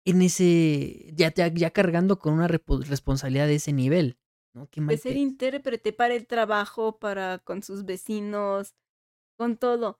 en 0.05 0.21
ese. 0.21 1.11
ya, 1.13 1.33
ya, 1.33 1.49
ya 1.49 1.71
cargando 1.71 2.17
con 2.19 2.33
una 2.33 2.47
responsabilidad 2.47 3.47
de 3.47 3.55
ese 3.55 3.73
nivel? 3.73 4.17
¿No? 4.53 4.69
Qué 4.71 4.79
De 4.81 4.97
ser 4.97 5.17
intérprete 5.17 5.91
para 5.91 6.15
el 6.15 6.25
trabajo, 6.25 6.97
para 6.99 7.39
con 7.39 7.61
sus 7.61 7.83
vecinos, 7.85 8.73
con 9.37 9.57
todo. 9.57 9.99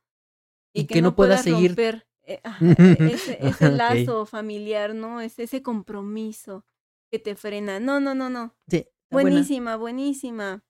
Y 0.73 0.85
que 0.85 1.01
no 1.01 1.15
pueda 1.15 1.37
seguir- 1.37 1.71
romper 1.71 2.06
ese, 2.27 3.37
ese 3.47 3.65
Ok. 3.67 3.77
lazo 3.77 4.25
familiar, 4.25 4.93
¿no? 4.93 5.21
Es 5.21 5.39
ese 5.39 5.61
compromiso 5.61 6.65
que 7.11 7.19
te 7.19 7.35
frena. 7.35 7.79
No, 7.79 7.99
no, 7.99 8.13
no, 8.15 8.29
no. 8.29 8.55
Sí, 8.69 8.85
buena. 9.09 9.29
Buenísima, 9.29 9.75
buenísima. 9.77 10.63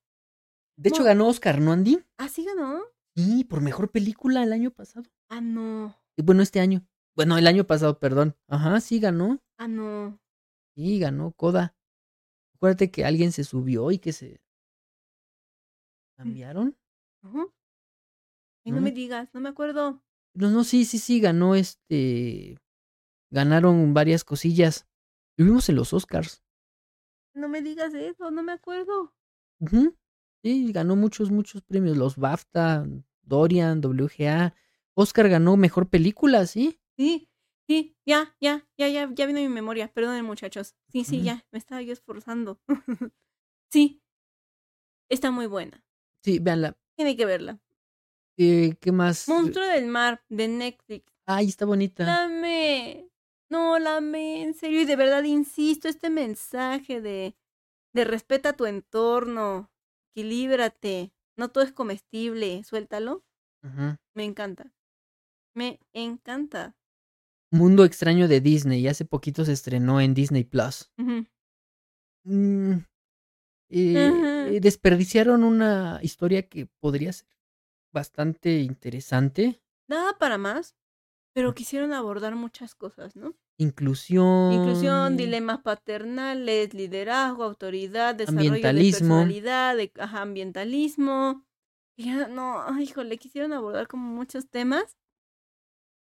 De 0.77 0.90
hecho, 0.90 1.02
No. 1.02 1.08
ganó 1.08 1.27
Oscar, 1.27 1.60
¿no, 1.60 1.72
Andy? 1.72 2.00
¿Ah, 2.18 2.30
sí 2.30 2.45
ganó? 2.45 2.82
Sí, 3.16 3.44
por 3.44 3.61
mejor 3.61 3.92
película 3.92 4.44
el 4.44 4.53
año 4.53 4.69
pasado. 4.72 5.10
Ah, 5.30 5.42
no. 5.42 5.95
Y 6.16 6.22
bueno, 6.22 6.44
este 6.44 6.60
año. 6.60 6.86
Bueno, 7.16 7.38
el 7.38 7.48
año 7.48 7.66
pasado, 7.66 8.00
perdón. 8.00 8.36
Ajá, 8.48 8.80
sí 8.80 9.00
ganó. 9.00 9.42
Ah, 9.58 9.68
no. 9.68 10.19
Sí, 10.76 11.00
ganó 11.00 11.32
Coda. 11.32 11.76
Acuérdate 12.56 12.92
que 12.92 13.06
alguien 13.06 13.32
se 13.32 13.44
subió 13.44 13.90
y 13.92 13.98
que 13.98 14.14
se. 14.14 14.40
¿Cambiaron? 16.16 16.77
Ajá. 17.24 17.45
No 18.66 18.76
¿No? 18.76 18.82
me 18.82 18.92
digas, 18.92 19.34
no 19.34 19.40
me 19.42 19.50
acuerdo. 19.50 20.03
No, 20.38 20.51
no, 20.51 20.64
sí, 20.64 20.85
sí, 20.85 20.99
sí, 20.99 21.19
ganó 21.19 21.56
este. 21.56 22.59
Ganaron 23.32 23.95
varias 23.95 24.24
cosillas. 24.24 24.85
Lo 25.35 25.45
vimos 25.45 25.67
en 25.69 25.75
los 25.75 25.93
Oscars. 25.93 26.43
No 27.33 27.49
me 27.49 27.64
digas 27.64 27.93
eso, 27.95 28.30
no 28.30 28.43
me 28.43 28.51
acuerdo. 28.51 29.16
Sí, 30.43 30.72
ganó 30.72 30.95
muchos, 30.95 31.32
muchos 31.32 31.64
premios. 31.64 31.98
Los 31.98 32.17
BAFTA, 32.17 32.88
Dorian, 33.24 33.82
WGA, 33.82 34.53
Oscar 34.93 35.27
ganó 35.27 35.57
mejor 35.57 35.90
película, 35.90 36.45
¿sí? 36.45 36.80
Sí, 36.95 37.30
sí, 37.67 37.98
ya, 38.06 38.35
ya, 38.40 38.67
ya, 38.77 38.90
ya, 38.90 39.09
ya 39.11 39.25
vino 39.25 39.40
mi 39.40 39.49
memoria. 39.49 39.91
Perdonen, 39.91 40.24
muchachos. 40.24 40.75
Sí, 40.90 41.03
sí, 41.03 41.24
ya, 41.24 41.48
me 41.51 41.57
estaba 41.57 41.82
yo 41.82 41.93
esforzando. 41.93 42.61
sí, 43.72 44.03
está 45.09 45.32
muy 45.32 45.48
buena. 45.48 45.83
Sí, 46.24 46.38
véanla. 46.38 46.77
Tiene 46.95 47.17
que 47.17 47.25
verla. 47.25 47.59
Eh, 48.38 48.75
¿Qué 48.80 48.91
más? 48.91 49.27
Monstruo 49.27 49.66
del 49.66 49.88
mar 49.88 50.24
de 50.30 50.48
Netflix. 50.48 51.11
Ay, 51.25 51.48
está 51.48 51.66
bonita. 51.66 52.06
La 52.06 52.25
amé. 52.25 53.09
No, 53.49 53.80
la 53.80 53.98
amé, 53.98 54.43
en 54.43 54.53
serio. 54.53 54.82
Y 54.82 54.85
de 54.85 54.95
verdad 54.95 55.24
insisto, 55.24 55.88
este 55.88 56.09
mensaje 56.09 57.01
de, 57.01 57.35
de 57.93 58.03
respeta 58.06 58.53
tu 58.53 58.66
entorno, 58.66 59.72
equilíbrate, 60.11 61.14
no 61.38 61.49
todo 61.49 61.64
es 61.64 61.72
comestible, 61.72 62.64
suéltalo. 62.64 63.24
Ujú. 63.64 63.98
Me 64.16 64.24
encanta. 64.24 64.74
Me 65.56 65.80
encanta. 65.93 66.75
Mundo 67.51 67.85
extraño 67.85 68.27
de 68.27 68.41
Disney. 68.41 68.88
Hace 68.88 69.06
poquito 69.06 69.45
se 69.45 69.53
estrenó 69.53 70.01
en 70.01 70.14
Disney 70.14 70.43
Plus. 70.43 70.91
Mm, 70.98 72.74
eh, 73.69 74.49
eh, 74.49 74.59
desperdiciaron 74.61 75.43
una 75.43 75.99
historia 76.03 76.48
que 76.48 76.67
podría 76.80 77.14
ser 77.14 77.27
bastante 77.93 78.59
interesante. 78.59 79.61
Nada 79.88 80.17
para 80.17 80.38
más, 80.38 80.75
pero 81.33 81.53
quisieron 81.53 81.93
abordar 81.93 82.35
muchas 82.35 82.75
cosas, 82.75 83.16
¿no? 83.16 83.35
Inclusión. 83.59 84.51
Inclusión, 84.53 85.17
dilemas 85.17 85.61
paternales, 85.61 86.74
liderazgo, 86.74 87.43
autoridad, 87.43 88.16
desarrollo 88.16 88.49
Ambientalismo. 88.53 88.98
de 88.98 88.99
personalidad, 88.99 89.75
de, 89.75 89.91
ajá, 89.99 90.22
ambientalismo. 90.22 91.45
Y 91.98 92.06
ya, 92.06 92.27
no, 92.27 92.80
híjole, 92.80 93.17
quisieron 93.17 93.53
abordar 93.53 93.88
como 93.88 94.07
muchos 94.09 94.48
temas. 94.49 94.98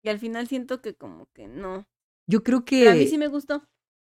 Y 0.04 0.10
al 0.10 0.20
final 0.20 0.48
siento 0.48 0.82
que 0.82 0.96
como 0.96 1.28
que 1.34 1.48
no. 1.48 1.88
Yo 2.28 2.44
creo 2.44 2.64
Pero 2.66 2.92
a 2.92 2.94
mí 2.94 3.02
que 3.02 3.08
sí 3.08 3.18
me 3.18 3.28
gustó. 3.28 3.68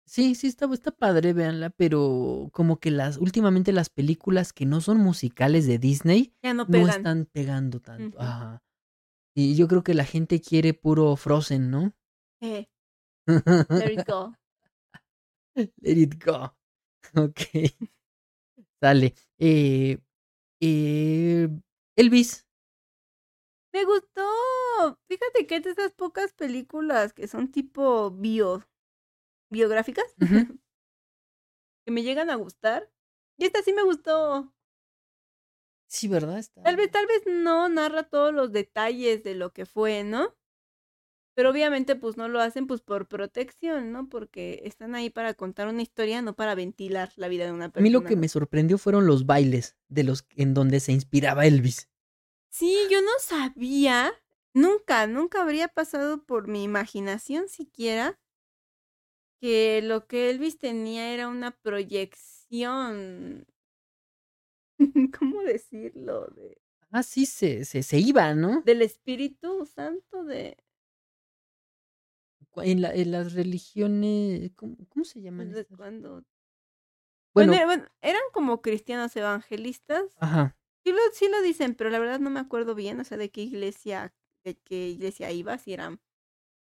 Sí, 0.09 0.35
sí 0.35 0.47
está, 0.47 0.65
está 0.73 0.91
padre, 0.91 1.33
véanla, 1.33 1.69
pero 1.69 2.49
como 2.51 2.79
que 2.79 2.91
las 2.91 3.17
últimamente 3.17 3.71
las 3.71 3.89
películas 3.89 4.53
que 4.53 4.65
no 4.65 4.81
son 4.81 4.97
musicales 4.97 5.67
de 5.67 5.77
Disney 5.77 6.33
Ya 6.41 6.53
no 6.53 6.65
están 6.87 7.25
pegando 7.25 7.79
tanto. 7.79 8.19
Ajá. 8.19 8.63
Y 9.35 9.55
yo 9.55 9.67
creo 9.67 9.83
que 9.83 9.93
la 9.93 10.05
gente 10.05 10.41
quiere 10.41 10.73
puro 10.73 11.15
Frozen, 11.15 11.69
¿no? 11.69 11.93
Eh, 12.41 12.67
let 13.27 13.93
it 13.93 14.07
go. 14.07 14.35
Let 15.55 15.97
it 15.97 16.23
go. 16.23 16.55
Ok. 17.15 17.39
Sale. 18.81 19.15
Eh, 19.39 19.97
eh, 20.61 21.49
Elvis. 21.95 22.45
Me 23.73 23.85
gustó. 23.85 24.21
Fíjate 25.07 25.47
que 25.47 25.55
es 25.57 25.63
de 25.63 25.71
esas 25.71 25.93
pocas 25.93 26.33
películas 26.33 27.13
que 27.13 27.27
son 27.27 27.51
tipo 27.51 28.11
bio, 28.11 28.63
biográficas 29.49 30.05
que 31.85 31.91
me 31.91 32.03
llegan 32.03 32.29
a 32.29 32.35
gustar. 32.35 32.91
Y 33.37 33.45
esta 33.45 33.61
sí 33.61 33.73
me 33.73 33.83
gustó. 33.83 34.53
Sí, 35.87 36.07
¿verdad? 36.07 36.37
Está... 36.37 36.61
Tal 36.61 36.75
vez, 36.75 36.91
tal 36.91 37.07
vez 37.07 37.23
no 37.25 37.67
narra 37.69 38.03
todos 38.03 38.33
los 38.33 38.51
detalles 38.51 39.23
de 39.23 39.33
lo 39.35 39.51
que 39.53 39.65
fue, 39.65 40.03
¿no? 40.03 40.35
Pero 41.35 41.51
obviamente 41.51 41.95
pues 41.95 42.17
no 42.17 42.27
lo 42.27 42.41
hacen 42.41 42.67
pues 42.67 42.81
por 42.81 43.07
protección, 43.07 43.91
¿no? 43.91 44.09
Porque 44.09 44.61
están 44.65 44.93
ahí 44.93 45.09
para 45.09 45.33
contar 45.33 45.67
una 45.67 45.81
historia, 45.81 46.21
no 46.21 46.35
para 46.35 46.53
ventilar 46.53 47.11
la 47.15 47.27
vida 47.29 47.45
de 47.45 47.53
una 47.53 47.65
A 47.65 47.69
persona. 47.69 47.83
mí 47.83 47.89
lo 47.89 48.03
que 48.03 48.15
me 48.15 48.27
sorprendió 48.27 48.77
fueron 48.77 49.07
los 49.07 49.25
bailes 49.25 49.77
de 49.87 50.03
los 50.03 50.25
en 50.35 50.53
donde 50.53 50.79
se 50.81 50.91
inspiraba 50.91 51.45
Elvis. 51.45 51.89
Sí, 52.51 52.75
yo 52.89 53.01
no 53.01 53.11
sabía, 53.19 54.11
nunca, 54.53 55.07
nunca 55.07 55.41
habría 55.41 55.67
pasado 55.67 56.25
por 56.25 56.47
mi 56.47 56.63
imaginación 56.63 57.47
siquiera 57.47 58.19
que 59.39 59.81
lo 59.81 60.07
que 60.07 60.29
Elvis 60.29 60.57
tenía 60.57 61.13
era 61.13 61.27
una 61.27 61.51
proyección, 61.51 63.45
¿cómo 65.17 65.41
decirlo? 65.43 66.27
De, 66.27 66.61
Ah, 66.91 67.03
sí, 67.03 67.25
se, 67.25 67.65
se, 67.65 67.83
se 67.83 67.99
iba, 67.99 68.33
¿no? 68.33 68.63
del 68.63 68.81
Espíritu 68.83 69.65
Santo 69.65 70.23
de, 70.23 70.55
En, 72.57 72.81
la- 72.81 72.93
en 72.93 73.11
las 73.11 73.33
religiones, 73.33 74.51
¿cómo, 74.55 74.75
cómo 74.89 75.05
se 75.05 75.21
llaman? 75.21 75.51
de 75.53 75.61
estas? 75.61 75.67
cuando 75.75 76.23
Bueno, 77.33 77.53
Bueno, 77.53 77.53
era- 77.53 77.65
bueno, 77.65 77.87
eran 78.01 78.21
como 78.33 78.61
cristianos 78.61 79.15
evangelistas. 79.15 80.19
ajá. 80.19 80.55
Sí 80.85 80.91
lo, 80.93 80.99
sí 81.13 81.29
lo 81.29 81.41
dicen, 81.41 81.75
pero 81.75 81.89
la 81.89 81.99
verdad 81.99 82.19
no 82.19 82.29
me 82.31 82.39
acuerdo 82.41 82.75
bien, 82.75 82.99
o 82.99 83.03
sea, 83.05 83.17
de 83.17 83.31
qué 83.31 83.41
iglesia, 83.43 84.15
de 84.43 84.57
qué 84.59 84.89
iglesia 84.89 85.31
iba, 85.31 85.57
si 85.57 85.73
eran, 85.73 86.01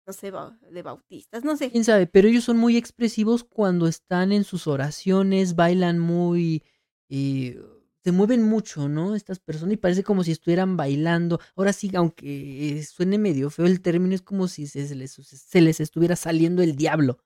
no 0.06 0.12
sé, 0.12 0.32
de 0.70 0.82
bautistas, 0.82 1.44
no 1.44 1.56
sé. 1.56 1.70
quién 1.70 1.84
sabe, 1.84 2.06
pero 2.06 2.28
ellos 2.28 2.44
son 2.44 2.58
muy 2.58 2.76
expresivos 2.76 3.44
cuando 3.44 3.88
están 3.88 4.32
en 4.32 4.44
sus 4.44 4.66
oraciones, 4.66 5.56
bailan 5.56 5.98
muy, 5.98 6.62
eh, 7.08 7.60
se 8.04 8.12
mueven 8.12 8.42
mucho, 8.42 8.88
¿no? 8.88 9.16
Estas 9.16 9.40
personas 9.40 9.74
y 9.74 9.78
parece 9.78 10.04
como 10.04 10.22
si 10.22 10.30
estuvieran 10.30 10.76
bailando. 10.76 11.40
Ahora 11.56 11.72
sí, 11.72 11.90
aunque 11.94 12.84
suene 12.88 13.18
medio 13.18 13.50
feo 13.50 13.66
el 13.66 13.80
término, 13.80 14.14
es 14.14 14.22
como 14.22 14.46
si 14.46 14.68
se, 14.68 14.94
les, 14.94 15.12
se 15.12 15.60
les 15.60 15.80
estuviera 15.80 16.14
saliendo 16.14 16.62
el 16.62 16.76
diablo. 16.76 17.18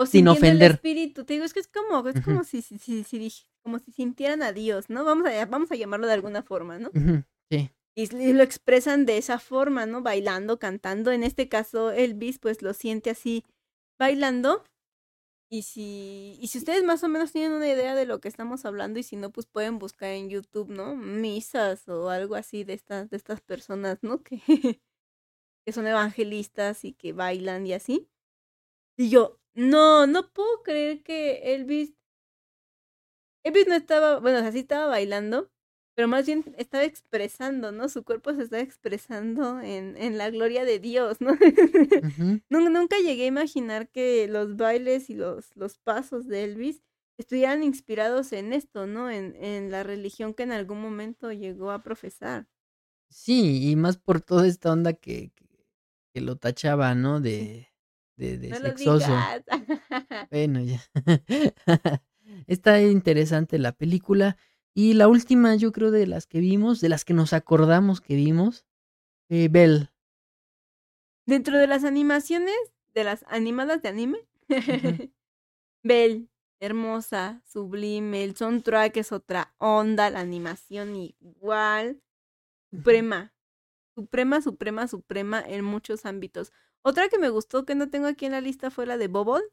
O 0.00 0.06
sin 0.06 0.28
ofender. 0.28 0.70
el 0.70 0.74
espíritu, 0.76 1.24
te 1.24 1.34
digo, 1.34 1.44
es 1.44 1.52
que 1.52 1.60
es 1.60 1.68
como, 1.68 2.08
es 2.08 2.22
como 2.22 2.42
si, 2.42 2.62
si, 2.62 2.78
si, 2.78 3.32
como 3.62 3.78
si 3.78 3.92
sintieran 3.92 4.42
a 4.42 4.50
Dios, 4.50 4.88
¿no? 4.88 5.04
Vamos 5.04 5.28
a, 5.28 5.44
vamos 5.44 5.70
a 5.70 5.74
llamarlo 5.74 6.06
de 6.06 6.14
alguna 6.14 6.42
forma, 6.42 6.78
¿no? 6.78 6.90
Sí. 7.50 7.70
Y 7.96 8.32
lo 8.32 8.42
expresan 8.42 9.04
de 9.04 9.18
esa 9.18 9.38
forma, 9.38 9.84
¿no? 9.86 10.02
Bailando, 10.02 10.58
cantando. 10.58 11.10
En 11.10 11.22
este 11.24 11.48
caso, 11.48 11.90
Elvis, 11.90 12.38
pues 12.38 12.62
lo 12.62 12.72
siente 12.72 13.10
así, 13.10 13.44
bailando. 13.98 14.64
Y 15.52 15.62
si, 15.62 16.38
y 16.40 16.46
si 16.46 16.58
ustedes 16.58 16.84
más 16.84 17.02
o 17.02 17.08
menos 17.08 17.32
tienen 17.32 17.52
una 17.52 17.68
idea 17.68 17.96
de 17.96 18.06
lo 18.06 18.20
que 18.20 18.28
estamos 18.28 18.64
hablando, 18.64 19.00
y 19.00 19.02
si 19.02 19.16
no, 19.16 19.30
pues 19.32 19.46
pueden 19.46 19.80
buscar 19.80 20.10
en 20.10 20.30
YouTube, 20.30 20.70
¿no? 20.70 20.94
Misas 20.94 21.88
o 21.88 22.08
algo 22.10 22.36
así 22.36 22.62
de 22.62 22.74
estas, 22.74 23.10
de 23.10 23.16
estas 23.16 23.40
personas, 23.40 23.98
¿no? 24.02 24.22
Que, 24.24 24.80
que 25.66 25.72
son 25.72 25.86
evangelistas 25.86 26.84
y 26.84 26.92
que 26.94 27.12
bailan 27.12 27.66
y 27.66 27.72
así. 27.72 28.08
Y 28.96 29.10
yo, 29.10 29.40
no, 29.54 30.06
no 30.06 30.30
puedo 30.32 30.62
creer 30.62 31.02
que 31.02 31.54
Elvis. 31.54 31.94
Elvis 33.44 33.66
no 33.66 33.74
estaba, 33.74 34.20
bueno, 34.20 34.38
así 34.38 34.60
estaba 34.60 34.86
bailando, 34.86 35.50
pero 36.00 36.08
más 36.08 36.24
bien 36.26 36.54
estaba 36.56 36.84
expresando, 36.84 37.72
¿no? 37.72 37.88
Su 37.90 38.04
cuerpo 38.04 38.32
se 38.34 38.42
estaba 38.44 38.62
expresando 38.62 39.60
en, 39.60 39.96
en 39.98 40.16
la 40.16 40.30
gloria 40.30 40.64
de 40.64 40.78
Dios, 40.78 41.20
¿no? 41.20 41.36
Nunca 42.48 42.96
llegué 42.98 43.24
a 43.24 43.26
imaginar 43.26 43.90
que 43.90 44.26
los 44.28 44.56
bailes 44.56 45.10
y 45.10 45.14
los, 45.14 45.54
los 45.56 45.78
pasos 45.78 46.26
de 46.26 46.44
Elvis 46.44 46.82
estuvieran 47.18 47.62
inspirados 47.62 48.32
en 48.32 48.52
esto, 48.54 48.86
¿no? 48.86 49.10
En, 49.10 49.36
en 49.36 49.70
la 49.70 49.82
religión 49.82 50.32
que 50.34 50.44
en 50.44 50.52
algún 50.52 50.80
momento 50.80 51.32
llegó 51.32 51.70
a 51.70 51.82
profesar. 51.82 52.48
Sí, 53.08 53.70
y 53.70 53.76
más 53.76 53.96
por 53.98 54.20
toda 54.20 54.46
esta 54.46 54.72
onda 54.72 54.92
que, 54.92 55.30
que, 55.34 55.66
que 56.14 56.20
lo 56.20 56.36
tachaba, 56.36 56.94
¿no? 56.94 57.20
De, 57.20 57.68
de, 58.16 58.38
de 58.38 58.48
No 58.50 58.58
lo 58.58 58.68
sexoso. 58.68 59.06
digas. 59.06 59.44
Bueno, 60.30 60.60
ya. 60.62 60.80
Está 62.46 62.80
interesante 62.82 63.58
la 63.58 63.72
película. 63.72 64.36
Y 64.74 64.94
la 64.94 65.08
última, 65.08 65.54
yo 65.56 65.72
creo, 65.72 65.90
de 65.90 66.06
las 66.06 66.26
que 66.26 66.40
vimos, 66.40 66.80
de 66.80 66.88
las 66.88 67.04
que 67.04 67.14
nos 67.14 67.32
acordamos 67.32 68.00
que 68.00 68.14
vimos, 68.14 68.64
eh, 69.28 69.48
Belle. 69.50 69.90
Dentro 71.26 71.58
de 71.58 71.66
las 71.66 71.84
animaciones, 71.84 72.56
de 72.94 73.04
las 73.04 73.24
animadas 73.28 73.82
de 73.82 73.88
anime, 73.88 74.18
Ujú. 74.48 74.58
Belle, 75.82 76.28
hermosa, 76.60 77.42
sublime, 77.46 78.24
el 78.24 78.36
soundtrack 78.36 78.96
es 78.98 79.12
otra 79.12 79.54
onda, 79.58 80.10
la 80.10 80.20
animación 80.20 80.94
igual, 80.96 82.02
suprema, 82.70 83.32
suprema, 83.94 84.42
suprema, 84.42 84.88
suprema 84.88 85.40
en 85.40 85.64
muchos 85.64 86.04
ámbitos. 86.04 86.52
Otra 86.82 87.08
que 87.08 87.18
me 87.18 87.28
gustó 87.28 87.64
que 87.64 87.74
no 87.74 87.90
tengo 87.90 88.06
aquí 88.06 88.26
en 88.26 88.32
la 88.32 88.40
lista 88.40 88.70
fue 88.70 88.86
la 88.86 88.96
de 88.96 89.08
Bubbles. 89.08 89.50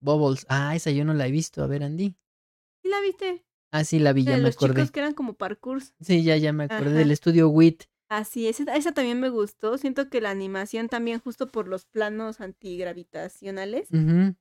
Bubbles. 0.00 0.46
Ah, 0.48 0.74
esa 0.74 0.90
yo 0.90 1.04
no 1.04 1.14
la 1.14 1.26
he 1.26 1.30
visto. 1.30 1.62
A 1.62 1.66
ver, 1.66 1.82
Andy. 1.82 2.14
¿Sí 2.82 2.88
la 2.88 3.00
viste? 3.00 3.44
Ah, 3.76 3.82
sí, 3.82 3.98
la 3.98 4.12
vi, 4.12 4.22
ya 4.22 4.32
de 4.32 4.36
me 4.36 4.42
los 4.44 4.54
acordé. 4.56 4.74
chicos 4.74 4.90
que 4.92 5.00
eran 5.00 5.14
como 5.14 5.34
parkours. 5.34 5.94
Sí, 6.00 6.22
ya, 6.22 6.36
ya 6.36 6.52
me 6.52 6.64
acordé 6.64 6.90
Ajá. 6.90 6.98
del 6.98 7.10
estudio 7.10 7.48
WIT. 7.48 7.82
Así, 8.08 8.46
esa, 8.46 8.62
esa 8.76 8.92
también 8.92 9.18
me 9.18 9.30
gustó. 9.30 9.78
Siento 9.78 10.08
que 10.08 10.20
la 10.20 10.30
animación 10.30 10.88
también, 10.88 11.18
justo 11.18 11.50
por 11.50 11.66
los 11.66 11.84
planos 11.84 12.40
antigravitacionales, 12.40 13.88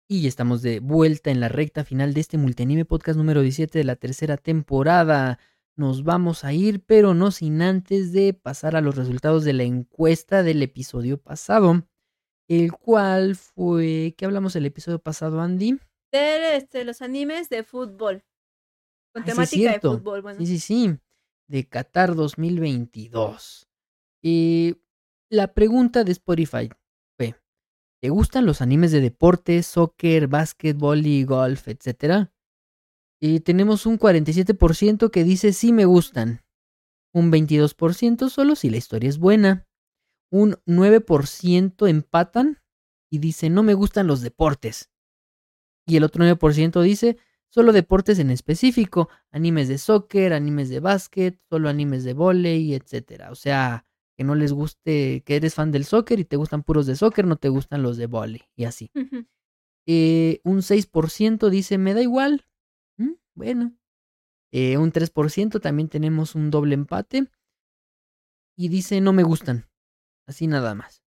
Y 0.07 0.27
estamos 0.27 0.61
de 0.61 0.79
vuelta 0.79 1.29
en 1.29 1.41
la 1.41 1.49
recta 1.49 1.83
final 1.83 2.13
de 2.13 2.21
este 2.21 2.37
Multianime 2.37 2.85
Podcast 2.85 3.17
número 3.17 3.41
17 3.41 3.77
de 3.77 3.83
la 3.83 3.97
tercera 3.97 4.37
temporada. 4.37 5.39
Nos 5.75 6.05
vamos 6.05 6.45
a 6.45 6.53
ir, 6.53 6.85
pero 6.85 7.13
no 7.13 7.31
sin 7.31 7.61
antes 7.61 8.13
de 8.13 8.33
pasar 8.33 8.77
a 8.77 8.81
los 8.81 8.95
resultados 8.95 9.43
de 9.43 9.51
la 9.51 9.63
encuesta 9.63 10.41
del 10.41 10.63
episodio 10.63 11.21
pasado. 11.21 11.85
El 12.47 12.71
cual 12.71 13.35
fue... 13.35 14.15
¿Qué 14.17 14.23
hablamos 14.23 14.53
del 14.53 14.67
episodio 14.67 14.99
pasado, 14.99 15.41
Andy? 15.41 15.79
De 16.11 16.55
este, 16.55 16.85
los 16.85 17.01
animes 17.01 17.49
de 17.49 17.63
fútbol. 17.63 18.23
Con 19.13 19.23
Ay, 19.23 19.25
sí 19.25 19.29
es 19.29 19.35
temática 19.35 19.71
de 19.73 19.79
fútbol, 19.79 20.21
bueno. 20.21 20.39
Sí, 20.39 20.45
sí, 20.45 20.59
sí. 20.59 20.97
De 21.47 21.67
Qatar 21.67 22.15
2022. 22.15 23.67
Y 24.23 24.77
la 25.31 25.53
pregunta 25.53 26.03
de 26.03 26.11
Spotify 26.11 26.69
fue: 27.17 27.35
¿Te 28.01 28.09
gustan 28.09 28.45
los 28.45 28.61
animes 28.61 28.91
de 28.91 29.01
deporte, 29.01 29.61
soccer, 29.63 30.27
básquetbol 30.27 31.05
y 31.05 31.23
golf, 31.23 31.67
etcétera? 31.67 32.33
Y 33.21 33.41
tenemos 33.41 33.85
un 33.85 33.99
47% 33.99 35.11
que 35.11 35.23
dice 35.23 35.53
sí 35.53 35.73
me 35.73 35.85
gustan. 35.85 36.41
Un 37.13 37.31
22% 37.31 38.29
solo 38.29 38.55
si 38.55 38.69
la 38.69 38.77
historia 38.77 39.09
es 39.09 39.17
buena. 39.17 39.67
Un 40.31 40.57
9% 40.65 41.89
empatan 41.89 42.59
y 43.11 43.17
dice 43.17 43.49
no 43.49 43.63
me 43.63 43.73
gustan 43.73 44.07
los 44.07 44.21
deportes. 44.21 44.88
Y 45.89 45.97
el 45.97 46.03
otro 46.03 46.19
9% 46.23 46.81
dice 46.83 47.17
solo 47.49 47.73
deportes 47.73 48.19
en 48.19 48.29
específico, 48.29 49.09
animes 49.31 49.67
de 49.67 49.79
soccer, 49.79 50.33
animes 50.33 50.69
de 50.69 50.79
básquet, 50.79 51.39
solo 51.49 51.67
animes 51.67 52.03
de 52.03 52.13
volei, 52.13 52.75
etcétera. 52.75 53.31
O 53.31 53.35
sea, 53.35 53.85
que 54.15 54.23
no 54.23 54.35
les 54.35 54.53
guste, 54.53 55.23
que 55.25 55.35
eres 55.35 55.55
fan 55.55 55.71
del 55.71 55.85
soccer 55.85 56.19
y 56.19 56.25
te 56.25 56.35
gustan 56.37 56.61
puros 56.61 56.85
de 56.85 56.95
soccer, 56.95 57.25
no 57.25 57.37
te 57.37 57.49
gustan 57.49 57.81
los 57.81 57.97
de 57.97 58.05
volei 58.05 58.43
y 58.55 58.65
así. 58.65 58.91
Ujú. 58.93 59.25
Eh, 59.87 60.41
un 60.43 60.61
6% 60.61 61.49
dice 61.49 61.77
me 61.79 61.93
da 61.95 62.01
igual. 62.01 62.45
Mm, 62.97 63.13
Bueno. 63.33 63.75
Eh, 64.51 64.77
un 64.77 64.91
3% 64.91 65.59
también 65.59 65.89
tenemos 65.89 66.35
un 66.35 66.51
doble 66.51 66.75
empate. 66.75 67.29
Y 68.55 68.67
dice 68.69 69.01
no 69.01 69.13
me 69.13 69.23
gustan. 69.23 69.67
Así 70.27 70.45
nada 70.45 70.75
más. 70.75 71.03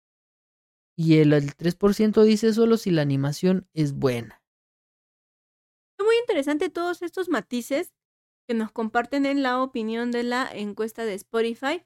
Y 0.95 1.17
el, 1.17 1.33
el 1.33 1.55
3% 1.55 2.23
dice 2.23 2.53
solo 2.53 2.77
si 2.77 2.91
la 2.91 3.03
animación 3.03 3.67
es 3.73 3.93
buena. 3.93 4.36
Interesante 6.27 6.69
todos 6.69 7.01
estos 7.03 7.29
matices 7.29 7.93
que 8.49 8.53
nos 8.53 8.69
comparten 8.69 9.25
en 9.25 9.43
la 9.43 9.63
opinión 9.63 10.11
de 10.11 10.23
la 10.23 10.49
encuesta 10.53 11.05
de 11.05 11.13
Spotify, 11.13 11.85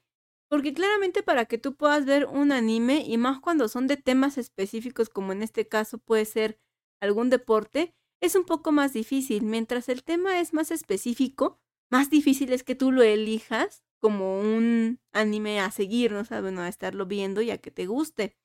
porque 0.50 0.74
claramente 0.74 1.22
para 1.22 1.44
que 1.44 1.58
tú 1.58 1.76
puedas 1.76 2.04
ver 2.06 2.26
un 2.26 2.50
anime, 2.50 3.04
y 3.06 3.18
más 3.18 3.38
cuando 3.38 3.68
son 3.68 3.86
de 3.86 3.96
temas 3.96 4.38
específicos, 4.38 5.08
como 5.10 5.30
en 5.30 5.44
este 5.44 5.68
caso 5.68 5.98
puede 5.98 6.24
ser 6.24 6.58
algún 7.00 7.30
deporte, 7.30 7.94
es 8.20 8.34
un 8.34 8.44
poco 8.44 8.72
más 8.72 8.92
difícil. 8.92 9.44
Mientras 9.44 9.88
el 9.88 10.02
tema 10.02 10.40
es 10.40 10.52
más 10.52 10.72
específico, 10.72 11.60
más 11.88 12.10
difícil 12.10 12.52
es 12.52 12.64
que 12.64 12.74
tú 12.74 12.90
lo 12.90 13.02
elijas 13.02 13.84
como 14.00 14.40
un 14.40 14.98
anime 15.12 15.60
a 15.60 15.70
seguir, 15.70 16.10
¿no? 16.10 16.24
Sea, 16.24 16.40
bueno, 16.40 16.62
a 16.62 16.68
estarlo 16.68 17.06
viendo 17.06 17.42
y 17.42 17.52
a 17.52 17.58
que 17.58 17.70
te 17.70 17.86
guste. 17.86 18.36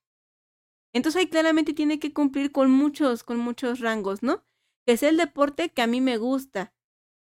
Entonces 0.93 1.19
ahí 1.21 1.27
claramente 1.27 1.73
tiene 1.73 1.99
que 1.99 2.13
cumplir 2.13 2.51
con 2.51 2.69
muchos, 2.71 3.23
con 3.23 3.39
muchos 3.39 3.79
rangos, 3.79 4.21
¿no? 4.21 4.46
Que 4.87 4.93
es 4.93 5.03
el 5.03 5.17
deporte 5.17 5.71
que 5.71 5.83
a 5.83 5.87
mí 5.87 6.01
me 6.01 6.17
gusta. 6.17 6.73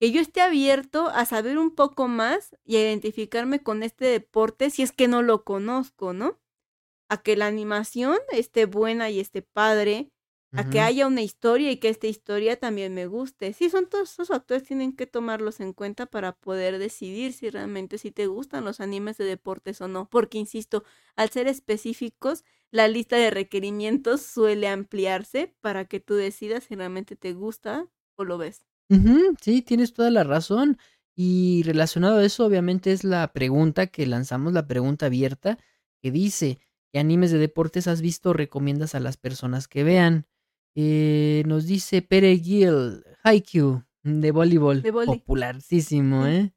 Que 0.01 0.11
yo 0.11 0.21
esté 0.21 0.41
abierto 0.41 1.09
a 1.09 1.25
saber 1.25 1.59
un 1.59 1.75
poco 1.75 2.09
más 2.09 2.57
y 2.65 2.77
a 2.77 2.81
identificarme 2.81 3.63
con 3.63 3.83
este 3.83 4.05
deporte 4.05 4.71
si 4.71 4.83
es 4.83 4.93
que 4.93 5.09
no 5.09 5.23
lo 5.23 5.45
conozco, 5.45 6.13
¿no? 6.13 6.41
A 7.09 7.23
que 7.23 7.37
la 7.37 7.47
animación 7.47 8.19
esté 8.31 8.67
buena 8.67 9.11
y 9.11 9.21
esté 9.21 9.43
padre, 9.43 10.12
a 10.55 10.65
que 10.65 10.79
haya 10.81 11.07
una 11.07 11.21
historia 11.23 11.71
y 11.71 11.77
que 11.77 11.89
esta 11.89 12.07
historia 12.07 12.59
también 12.59 12.93
me 12.93 13.07
guste. 13.07 13.53
Sí, 13.53 13.69
son 13.69 13.87
todos 13.89 14.11
esos 14.13 14.27
factores 14.29 14.63
tienen 14.63 14.95
que 14.95 15.07
tomarlos 15.07 15.59
en 15.59 15.73
cuenta 15.73 16.05
para 16.05 16.33
poder 16.33 16.77
decidir 16.77 17.33
si 17.33 17.49
realmente 17.49 17.97
si 17.97 18.11
te 18.11 18.27
gustan 18.27 18.63
los 18.63 18.79
animes 18.79 19.17
de 19.17 19.25
deportes 19.25 19.81
o 19.81 19.87
no, 19.87 20.09
porque 20.09 20.37
insisto, 20.37 20.83
al 21.15 21.29
ser 21.31 21.47
específicos, 21.47 22.43
la 22.71 22.87
lista 22.87 23.17
de 23.17 23.31
requerimientos 23.31 24.21
suele 24.21 24.67
ampliarse 24.67 25.55
para 25.61 25.85
que 25.85 25.99
tú 25.99 26.15
decidas 26.15 26.65
si 26.65 26.75
realmente 26.75 27.15
te 27.15 27.33
gusta 27.33 27.87
o 28.15 28.23
lo 28.23 28.37
ves. 28.37 28.65
Sí, 29.41 29.61
tienes 29.61 29.93
toda 29.93 30.09
la 30.11 30.23
razón. 30.23 30.77
Y 31.15 31.63
relacionado 31.63 32.17
a 32.17 32.25
eso, 32.25 32.45
obviamente, 32.45 32.91
es 32.91 33.03
la 33.03 33.31
pregunta 33.33 33.87
que 33.87 34.05
lanzamos, 34.07 34.53
la 34.53 34.67
pregunta 34.67 35.07
abierta, 35.07 35.59
que 36.01 36.11
dice, 36.11 36.59
¿qué 36.91 36.99
animes 36.99 37.31
de 37.31 37.37
deportes 37.37 37.87
has 37.87 38.01
visto 38.01 38.31
o 38.31 38.33
recomiendas 38.33 38.95
a 38.95 38.99
las 38.99 39.17
personas 39.17 39.67
que 39.67 39.83
vean? 39.83 40.27
Eh, 40.75 41.43
nos 41.45 41.65
dice 41.67 42.01
Pere 42.01 42.37
Gil, 42.37 43.03
Haikyuu, 43.23 43.83
de 44.03 44.31
voleibol, 44.31 44.81
De 44.81 44.91
popularísimo. 44.91 46.25
¿eh? 46.25 46.53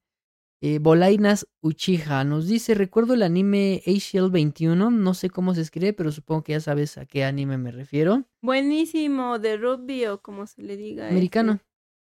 Eh, 0.63 0.79
Bolainas 0.79 1.47
Uchiha 1.61 2.25
nos 2.25 2.47
dice, 2.49 2.75
recuerdo 2.75 3.13
el 3.13 3.23
anime 3.23 3.83
ACL 3.87 4.31
21, 4.31 4.91
no 4.91 5.13
sé 5.15 5.29
cómo 5.29 5.55
se 5.55 5.61
escribe, 5.61 5.93
pero 5.93 6.11
supongo 6.13 6.45
que 6.45 6.53
ya 6.53 6.61
sabes 6.61 6.97
a 6.97 7.05
qué 7.05 7.25
anime 7.25 7.59
me 7.59 7.71
refiero. 7.73 8.27
Buenísimo, 8.41 9.39
de 9.39 9.59
rugby 9.59 10.07
o 10.07 10.23
como 10.23 10.47
se 10.47 10.63
le 10.63 10.77
diga. 10.79 11.05
este, 11.05 11.13
Americano. 11.15 11.61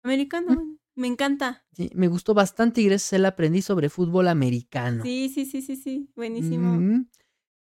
Americano, 0.03 0.51
Mm. 0.53 0.77
me 0.95 1.07
encanta. 1.07 1.65
Sí, 1.73 1.89
me 1.95 2.07
gustó 2.07 2.35
bastante 2.35 2.81
y 2.81 2.85
gracias 2.85 3.13
a 3.13 3.15
él 3.15 3.25
aprendí 3.25 3.63
sobre 3.63 3.89
fútbol 3.89 4.27
americano. 4.27 5.03
Sí, 5.03 5.29
sí, 5.33 5.45
sí, 5.45 5.63
sí, 5.63 5.75
sí, 5.75 6.09
buenísimo. 6.15 6.73
Mm. 6.79 7.07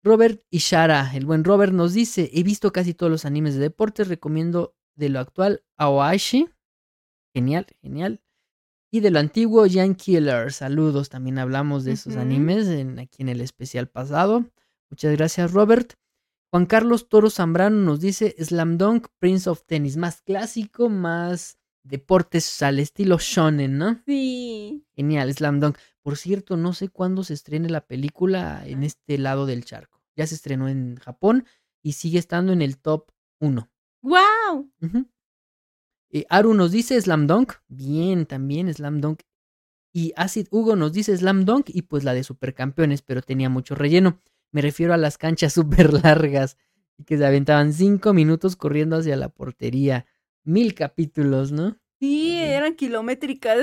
Robert 0.06 0.40
Ishara, 0.50 1.10
el 1.14 1.26
buen 1.26 1.42
Robert, 1.42 1.72
nos 1.72 1.92
dice: 1.92 2.30
He 2.32 2.44
visto 2.44 2.72
casi 2.72 2.94
todos 2.94 3.10
los 3.10 3.24
animes 3.24 3.54
de 3.54 3.60
deportes, 3.60 4.06
recomiendo 4.06 4.76
de 4.94 5.08
lo 5.08 5.18
actual 5.18 5.64
Aoashi. 5.76 6.48
Genial, 7.34 7.66
genial. 7.82 8.22
Y 8.92 9.00
de 9.00 9.10
lo 9.10 9.18
antiguo, 9.18 9.66
Jan 9.68 9.96
Killer. 9.96 10.52
Saludos, 10.52 11.08
también 11.08 11.40
hablamos 11.40 11.84
de 11.84 11.92
esos 11.92 12.14
animes 12.16 12.68
en, 12.68 13.00
aquí 13.00 13.22
en 13.22 13.28
el 13.28 13.40
especial 13.40 13.88
pasado. 13.88 14.46
Muchas 14.90 15.16
gracias, 15.16 15.52
Robert. 15.52 15.94
Juan 16.52 16.66
Carlos 16.66 17.08
Toro 17.08 17.28
Zambrano 17.28 17.76
nos 17.76 18.00
dice 18.00 18.36
Slam 18.38 18.78
Dunk, 18.78 19.08
Prince 19.18 19.50
of 19.50 19.64
Tennis. 19.66 19.96
Más 19.96 20.22
clásico, 20.22 20.88
más 20.88 21.58
deportes 21.82 22.62
al 22.62 22.78
estilo 22.78 23.18
shonen, 23.18 23.76
¿no? 23.76 24.00
Sí. 24.06 24.86
Genial, 24.94 25.34
Slam 25.34 25.58
Dunk. 25.58 25.76
Por 26.00 26.16
cierto, 26.16 26.56
no 26.56 26.74
sé 26.74 26.90
cuándo 26.90 27.24
se 27.24 27.34
estrene 27.34 27.68
la 27.68 27.84
película 27.84 28.62
en 28.64 28.84
este 28.84 29.18
lado 29.18 29.46
del 29.46 29.64
charco. 29.64 29.95
Ya 30.16 30.26
se 30.26 30.34
estrenó 30.34 30.68
en 30.68 30.96
Japón 30.96 31.46
y 31.82 31.92
sigue 31.92 32.18
estando 32.18 32.52
en 32.52 32.62
el 32.62 32.78
top 32.78 33.12
1. 33.40 33.70
¡Wow! 34.02 34.70
Eh, 36.10 36.24
Aru 36.28 36.54
nos 36.54 36.72
dice 36.72 37.00
Slam 37.00 37.26
Dunk. 37.26 37.54
Bien, 37.68 38.26
también 38.26 38.72
Slam 38.72 39.00
Dunk. 39.00 39.22
Y 39.92 40.12
Acid 40.16 40.48
Hugo 40.50 40.76
nos 40.76 40.92
dice 40.92 41.16
Slam 41.16 41.44
Dunk 41.44 41.66
y 41.68 41.82
pues 41.82 42.04
la 42.04 42.14
de 42.14 42.24
Supercampeones, 42.24 43.02
pero 43.02 43.22
tenía 43.22 43.48
mucho 43.48 43.74
relleno. 43.74 44.20
Me 44.52 44.62
refiero 44.62 44.94
a 44.94 44.96
las 44.96 45.18
canchas 45.18 45.52
súper 45.54 45.92
largas 45.92 46.56
y 46.98 47.04
que 47.04 47.18
se 47.18 47.26
aventaban 47.26 47.72
cinco 47.72 48.14
minutos 48.14 48.56
corriendo 48.56 48.96
hacia 48.96 49.16
la 49.16 49.28
portería. 49.28 50.06
Mil 50.44 50.74
capítulos, 50.74 51.52
¿no? 51.52 51.78
Sí, 51.98 52.36
eran 52.38 52.74
kilométricas. 52.74 53.58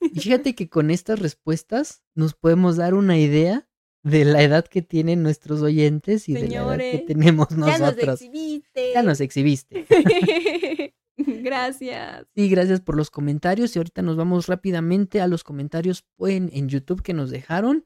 Y 0.00 0.20
fíjate 0.20 0.54
que 0.54 0.68
con 0.68 0.90
estas 0.90 1.20
respuestas 1.20 2.02
nos 2.14 2.34
podemos 2.34 2.76
dar 2.76 2.94
una 2.94 3.18
idea 3.18 3.68
de 4.02 4.24
la 4.24 4.42
edad 4.42 4.66
que 4.66 4.82
tienen 4.82 5.22
nuestros 5.22 5.62
oyentes 5.62 6.28
y 6.28 6.34
de 6.34 6.48
la 6.48 6.74
edad 6.74 6.78
que 6.78 7.04
tenemos 7.06 7.48
ya 7.50 7.56
nos 7.56 7.80
nosotros. 7.80 8.20
exhibiste. 8.20 8.92
Ya 8.94 9.02
nos 9.02 9.20
exhibiste. 9.20 9.86
Gracias. 11.16 12.26
Sí, 12.34 12.48
gracias 12.48 12.80
por 12.80 12.96
los 12.96 13.10
comentarios 13.10 13.76
y 13.76 13.78
ahorita 13.78 14.02
nos 14.02 14.16
vamos 14.16 14.46
rápidamente 14.46 15.20
a 15.20 15.28
los 15.28 15.44
comentarios 15.44 16.04
en, 16.20 16.50
en 16.52 16.68
YouTube 16.68 17.02
que 17.02 17.12
nos 17.12 17.30
dejaron. 17.30 17.84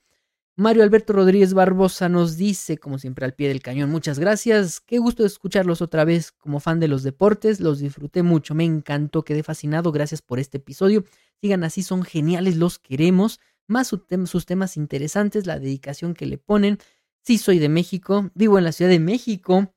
Mario 0.59 0.85
Alberto 0.85 1.13
Rodríguez 1.13 1.53
Barbosa 1.53 2.09
nos 2.09 2.39
dice, 2.39 2.79
como 2.79 2.99
siempre 2.99 3.27
al 3.27 3.35
pie 3.35 3.49
del 3.49 3.61
cañón, 3.61 3.91
muchas 3.91 4.19
gracias, 4.19 4.81
qué 4.81 4.97
gusto 4.99 5.27
escucharlos 5.27 5.83
otra 5.83 6.07
vez 6.07 6.33
como 6.33 6.61
fan 6.61 6.81
de 6.81 6.89
los 6.89 7.03
deportes, 7.03 7.61
los 7.61 7.79
disfruté 7.79 8.23
mucho, 8.23 8.55
me 8.55 8.65
encantó, 8.65 9.23
quedé 9.23 9.43
fascinado, 9.43 9.93
gracias 9.93 10.23
por 10.23 10.39
este 10.39 10.57
episodio, 10.57 11.05
sigan 11.43 11.63
así, 11.63 11.83
son 11.83 12.05
geniales, 12.05 12.57
los 12.57 12.79
queremos, 12.79 13.39
más 13.67 13.89
sus 13.89 14.47
temas 14.47 14.77
interesantes, 14.77 15.47
la 15.47 15.59
dedicación 15.59 16.15
que 16.15 16.27
le 16.27 16.39
ponen, 16.39 16.79
sí 17.23 17.39
soy 17.39 17.59
de 17.59 17.69
México, 17.69 18.31
vivo 18.35 18.59
en 18.59 18.65
la 18.65 18.73
Ciudad 18.73 18.91
de 18.91 19.01
México, 19.01 19.75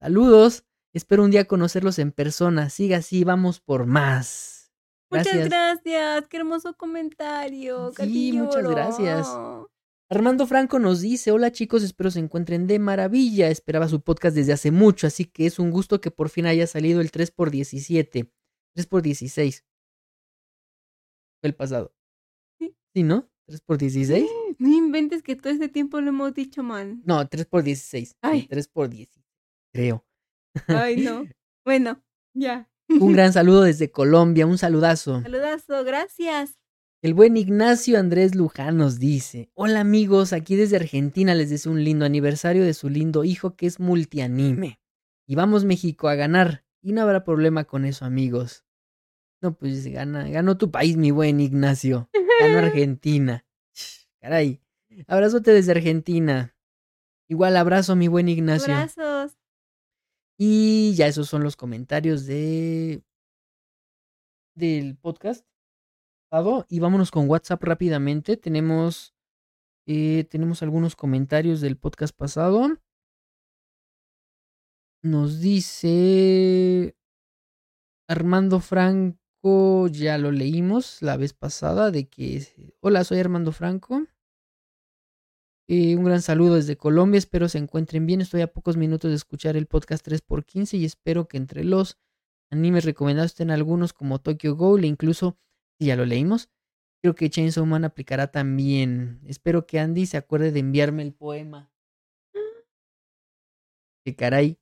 saludos, 0.00 0.64
espero 0.92 1.24
un 1.24 1.30
día 1.30 1.46
conocerlos 1.46 1.98
en 1.98 2.12
persona, 2.12 2.70
siga 2.70 2.98
así, 2.98 3.24
vamos 3.24 3.60
por 3.60 3.86
más. 3.86 4.72
Gracias. 5.10 5.34
Muchas 5.34 5.48
gracias, 5.50 6.28
qué 6.28 6.36
hermoso 6.38 6.74
comentario. 6.76 7.92
Sí, 7.96 8.32
muchas 8.32 8.68
gracias. 8.68 9.28
Armando 10.12 10.46
Franco 10.46 10.78
nos 10.78 11.00
dice, 11.00 11.32
hola 11.32 11.52
chicos, 11.52 11.82
espero 11.82 12.10
se 12.10 12.18
encuentren 12.18 12.66
de 12.66 12.78
maravilla. 12.78 13.48
Esperaba 13.48 13.88
su 13.88 14.02
podcast 14.02 14.36
desde 14.36 14.52
hace 14.52 14.70
mucho, 14.70 15.06
así 15.06 15.24
que 15.24 15.46
es 15.46 15.58
un 15.58 15.70
gusto 15.70 16.02
que 16.02 16.10
por 16.10 16.28
fin 16.28 16.44
haya 16.44 16.66
salido 16.66 17.00
el 17.00 17.10
3x17. 17.10 18.30
3x16. 18.76 19.64
Fue 21.40 21.48
el 21.48 21.54
pasado. 21.54 21.94
Sí. 22.58 22.76
¿Sí, 22.92 23.02
no? 23.02 23.31
¿3x16? 23.48 24.26
No 24.58 24.68
inventes 24.68 25.22
que 25.22 25.36
todo 25.36 25.52
este 25.52 25.68
tiempo 25.68 26.00
lo 26.00 26.08
hemos 26.08 26.34
dicho 26.34 26.62
mal. 26.62 27.00
No, 27.04 27.28
3x16. 27.28 28.16
Ay. 28.22 28.48
3x10. 28.50 29.08
Creo. 29.72 30.04
Ay, 30.68 30.96
no. 30.96 31.24
Bueno, 31.64 32.02
ya. 32.34 32.68
Un 32.88 33.12
gran 33.12 33.32
saludo 33.32 33.62
desde 33.62 33.92
Colombia, 33.92 34.46
un 34.46 34.58
saludazo. 34.58 35.22
Saludazo, 35.22 35.84
gracias. 35.84 36.58
El 37.02 37.14
buen 37.14 37.36
Ignacio 37.36 37.98
Andrés 37.98 38.34
Luján 38.34 38.76
nos 38.76 38.98
dice, 38.98 39.50
hola 39.54 39.80
amigos, 39.80 40.32
aquí 40.32 40.56
desde 40.56 40.76
Argentina 40.76 41.34
les 41.34 41.50
deseo 41.50 41.72
un 41.72 41.82
lindo 41.82 42.04
aniversario 42.04 42.64
de 42.64 42.74
su 42.74 42.88
lindo 42.88 43.24
hijo 43.24 43.56
que 43.56 43.66
es 43.66 43.80
multianime. 43.80 44.80
Y 45.26 45.34
vamos 45.34 45.64
México 45.64 46.08
a 46.08 46.14
ganar. 46.14 46.64
Y 46.80 46.92
no 46.92 47.02
habrá 47.02 47.24
problema 47.24 47.64
con 47.64 47.84
eso 47.84 48.04
amigos. 48.04 48.64
No, 49.40 49.54
pues 49.54 49.86
gana, 49.86 50.28
ganó 50.28 50.56
tu 50.56 50.70
país, 50.70 50.96
mi 50.96 51.10
buen 51.10 51.40
Ignacio. 51.40 52.08
Ganó 52.46 52.58
Argentina. 52.66 53.44
Caray. 54.20 54.60
Abrazote 55.06 55.52
desde 55.52 55.72
Argentina. 55.72 56.54
Igual 57.28 57.56
abrazo, 57.56 57.96
mi 57.96 58.08
buen 58.08 58.28
Ignacio. 58.28 58.74
Abrazos. 58.74 59.38
Y 60.38 60.94
ya 60.94 61.06
esos 61.06 61.28
son 61.28 61.42
los 61.42 61.56
comentarios 61.56 62.26
de 62.26 63.02
del 64.54 64.96
podcast 64.98 65.46
y 66.68 66.80
vámonos 66.80 67.10
con 67.10 67.28
WhatsApp 67.28 67.62
rápidamente. 67.62 68.38
Tenemos, 68.38 69.14
eh, 69.86 70.24
tenemos 70.30 70.62
algunos 70.62 70.96
comentarios 70.96 71.60
del 71.60 71.76
podcast 71.76 72.16
pasado. 72.16 72.78
Nos 75.02 75.40
dice 75.40 76.96
Armando 78.08 78.60
Franco, 79.42 79.88
ya 79.88 80.18
lo 80.18 80.30
leímos 80.30 81.02
la 81.02 81.16
vez 81.16 81.32
pasada, 81.32 81.90
de 81.90 82.08
que, 82.08 82.46
hola, 82.80 83.02
soy 83.02 83.18
Armando 83.18 83.50
Franco. 83.52 84.06
Eh, 85.68 85.96
un 85.96 86.04
gran 86.04 86.22
saludo 86.22 86.56
desde 86.56 86.76
Colombia, 86.76 87.18
espero 87.18 87.48
se 87.48 87.58
encuentren 87.58 88.06
bien. 88.06 88.20
Estoy 88.20 88.42
a 88.42 88.52
pocos 88.52 88.76
minutos 88.76 89.10
de 89.10 89.16
escuchar 89.16 89.56
el 89.56 89.66
podcast 89.66 90.06
3x15 90.06 90.78
y 90.78 90.84
espero 90.84 91.26
que 91.26 91.38
entre 91.38 91.64
los 91.64 91.98
animes 92.52 92.84
recomendados 92.84 93.32
estén 93.32 93.50
algunos 93.50 93.92
como 93.92 94.20
Tokyo 94.20 94.54
Ghoul 94.54 94.84
e 94.84 94.88
incluso 94.88 95.38
ya 95.80 95.96
lo 95.96 96.04
leímos. 96.04 96.48
Creo 97.02 97.14
que 97.16 97.30
Chainsaw 97.30 97.66
Man 97.66 97.84
aplicará 97.84 98.30
también. 98.30 99.20
Espero 99.26 99.66
que 99.66 99.80
Andy 99.80 100.06
se 100.06 100.18
acuerde 100.18 100.52
de 100.52 100.60
enviarme 100.60 101.02
el 101.02 101.14
poema. 101.14 101.72
Que 104.04 104.14
caray. 104.14 104.61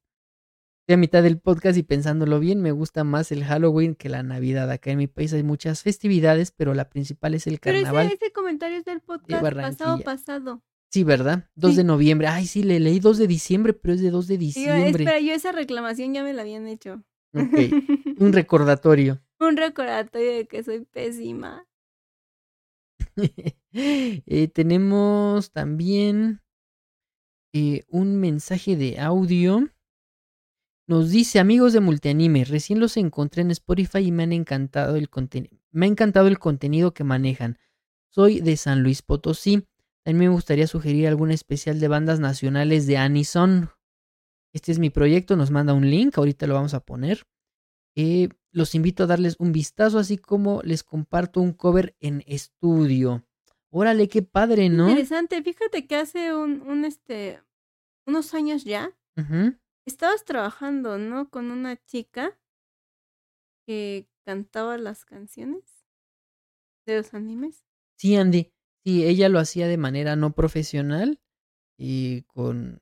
Estoy 0.80 0.94
a 0.94 0.96
mitad 0.96 1.22
del 1.22 1.38
podcast 1.38 1.78
y 1.78 1.82
pensándolo 1.82 2.40
bien, 2.40 2.62
me 2.62 2.72
gusta 2.72 3.04
más 3.04 3.30
el 3.30 3.44
Halloween 3.44 3.94
que 3.94 4.08
la 4.08 4.22
Navidad. 4.22 4.70
Acá 4.70 4.90
en 4.90 4.98
mi 4.98 5.06
país 5.06 5.32
hay 5.32 5.42
muchas 5.42 5.82
festividades, 5.82 6.50
pero 6.50 6.74
la 6.74 6.88
principal 6.88 7.34
es 7.34 7.46
el 7.46 7.60
carnaval. 7.60 8.08
Pero 8.08 8.18
ese, 8.20 8.32
comentario 8.32 8.78
es 8.78 8.84
del 8.84 9.00
podcast 9.00 9.42
pasado 9.54 10.00
pasado. 10.00 10.62
Sí, 10.90 11.04
¿verdad? 11.04 11.48
2 11.54 11.76
de 11.76 11.84
noviembre. 11.84 12.26
Ay, 12.26 12.46
sí, 12.46 12.64
le 12.64 12.80
leí 12.80 12.98
2 12.98 13.18
de 13.18 13.28
diciembre, 13.28 13.72
pero 13.72 13.94
es 13.94 14.00
de 14.00 14.10
2 14.10 14.26
de 14.26 14.38
diciembre. 14.38 15.04
espera, 15.04 15.20
yo 15.20 15.32
esa 15.32 15.52
reclamación 15.52 16.12
ya 16.12 16.24
me 16.24 16.32
la 16.32 16.42
habían 16.42 16.66
hecho. 16.66 17.04
Ok, 17.32 17.38
un 18.18 18.32
recordatorio. 18.32 19.22
un 19.38 19.56
recordatorio 19.56 20.32
de 20.32 20.46
que 20.48 20.62
soy 20.62 20.84
pésima. 20.84 21.66
Eh, 23.72 24.48
tenemos 24.48 25.52
también 25.52 26.40
eh, 27.52 27.84
un 27.88 28.18
mensaje 28.18 28.74
de 28.74 28.98
audio. 28.98 29.68
Nos 30.90 31.10
dice, 31.10 31.38
amigos 31.38 31.72
de 31.72 31.78
Multianime, 31.78 32.44
recién 32.44 32.80
los 32.80 32.96
encontré 32.96 33.42
en 33.42 33.52
Spotify 33.52 33.98
y 33.98 34.10
me 34.10 34.24
han 34.24 34.32
encantado 34.32 34.96
el 34.96 35.08
contenido. 35.08 35.56
Me 35.70 35.86
ha 35.86 35.88
encantado 35.88 36.26
el 36.26 36.40
contenido 36.40 36.94
que 36.94 37.04
manejan. 37.04 37.60
Soy 38.08 38.40
de 38.40 38.56
San 38.56 38.82
Luis 38.82 39.00
Potosí. 39.00 39.68
También 40.02 40.30
me 40.30 40.34
gustaría 40.34 40.66
sugerir 40.66 41.06
algún 41.06 41.30
especial 41.30 41.78
de 41.78 41.86
bandas 41.86 42.18
nacionales 42.18 42.88
de 42.88 42.96
Anison. 42.96 43.70
Este 44.52 44.72
es 44.72 44.80
mi 44.80 44.90
proyecto, 44.90 45.36
nos 45.36 45.52
manda 45.52 45.74
un 45.74 45.88
link, 45.88 46.18
ahorita 46.18 46.48
lo 46.48 46.54
vamos 46.54 46.74
a 46.74 46.80
poner. 46.80 47.24
Eh, 47.94 48.28
los 48.50 48.74
invito 48.74 49.04
a 49.04 49.06
darles 49.06 49.36
un 49.38 49.52
vistazo, 49.52 49.96
así 50.00 50.18
como 50.18 50.60
les 50.64 50.82
comparto 50.82 51.40
un 51.40 51.52
cover 51.52 51.94
en 52.00 52.24
estudio. 52.26 53.24
Órale, 53.70 54.08
qué 54.08 54.22
padre, 54.22 54.68
¿no? 54.70 54.88
Interesante. 54.88 55.40
Fíjate 55.40 55.86
que 55.86 55.94
hace 55.94 56.34
un, 56.34 56.62
un 56.62 56.84
este, 56.84 57.40
unos 58.06 58.34
años 58.34 58.64
ya, 58.64 58.90
estabas 59.90 60.24
trabajando, 60.24 60.98
¿no? 60.98 61.30
Con 61.30 61.50
una 61.50 61.76
chica 61.84 62.38
que 63.66 64.08
cantaba 64.24 64.78
las 64.78 65.04
canciones 65.04 65.64
de 66.86 66.98
los 66.98 67.14
animes. 67.14 67.64
Sí, 67.96 68.16
Andy. 68.16 68.52
Sí, 68.84 69.04
ella 69.04 69.28
lo 69.28 69.38
hacía 69.38 69.68
de 69.68 69.76
manera 69.76 70.16
no 70.16 70.32
profesional 70.32 71.20
y 71.76 72.22
con 72.22 72.80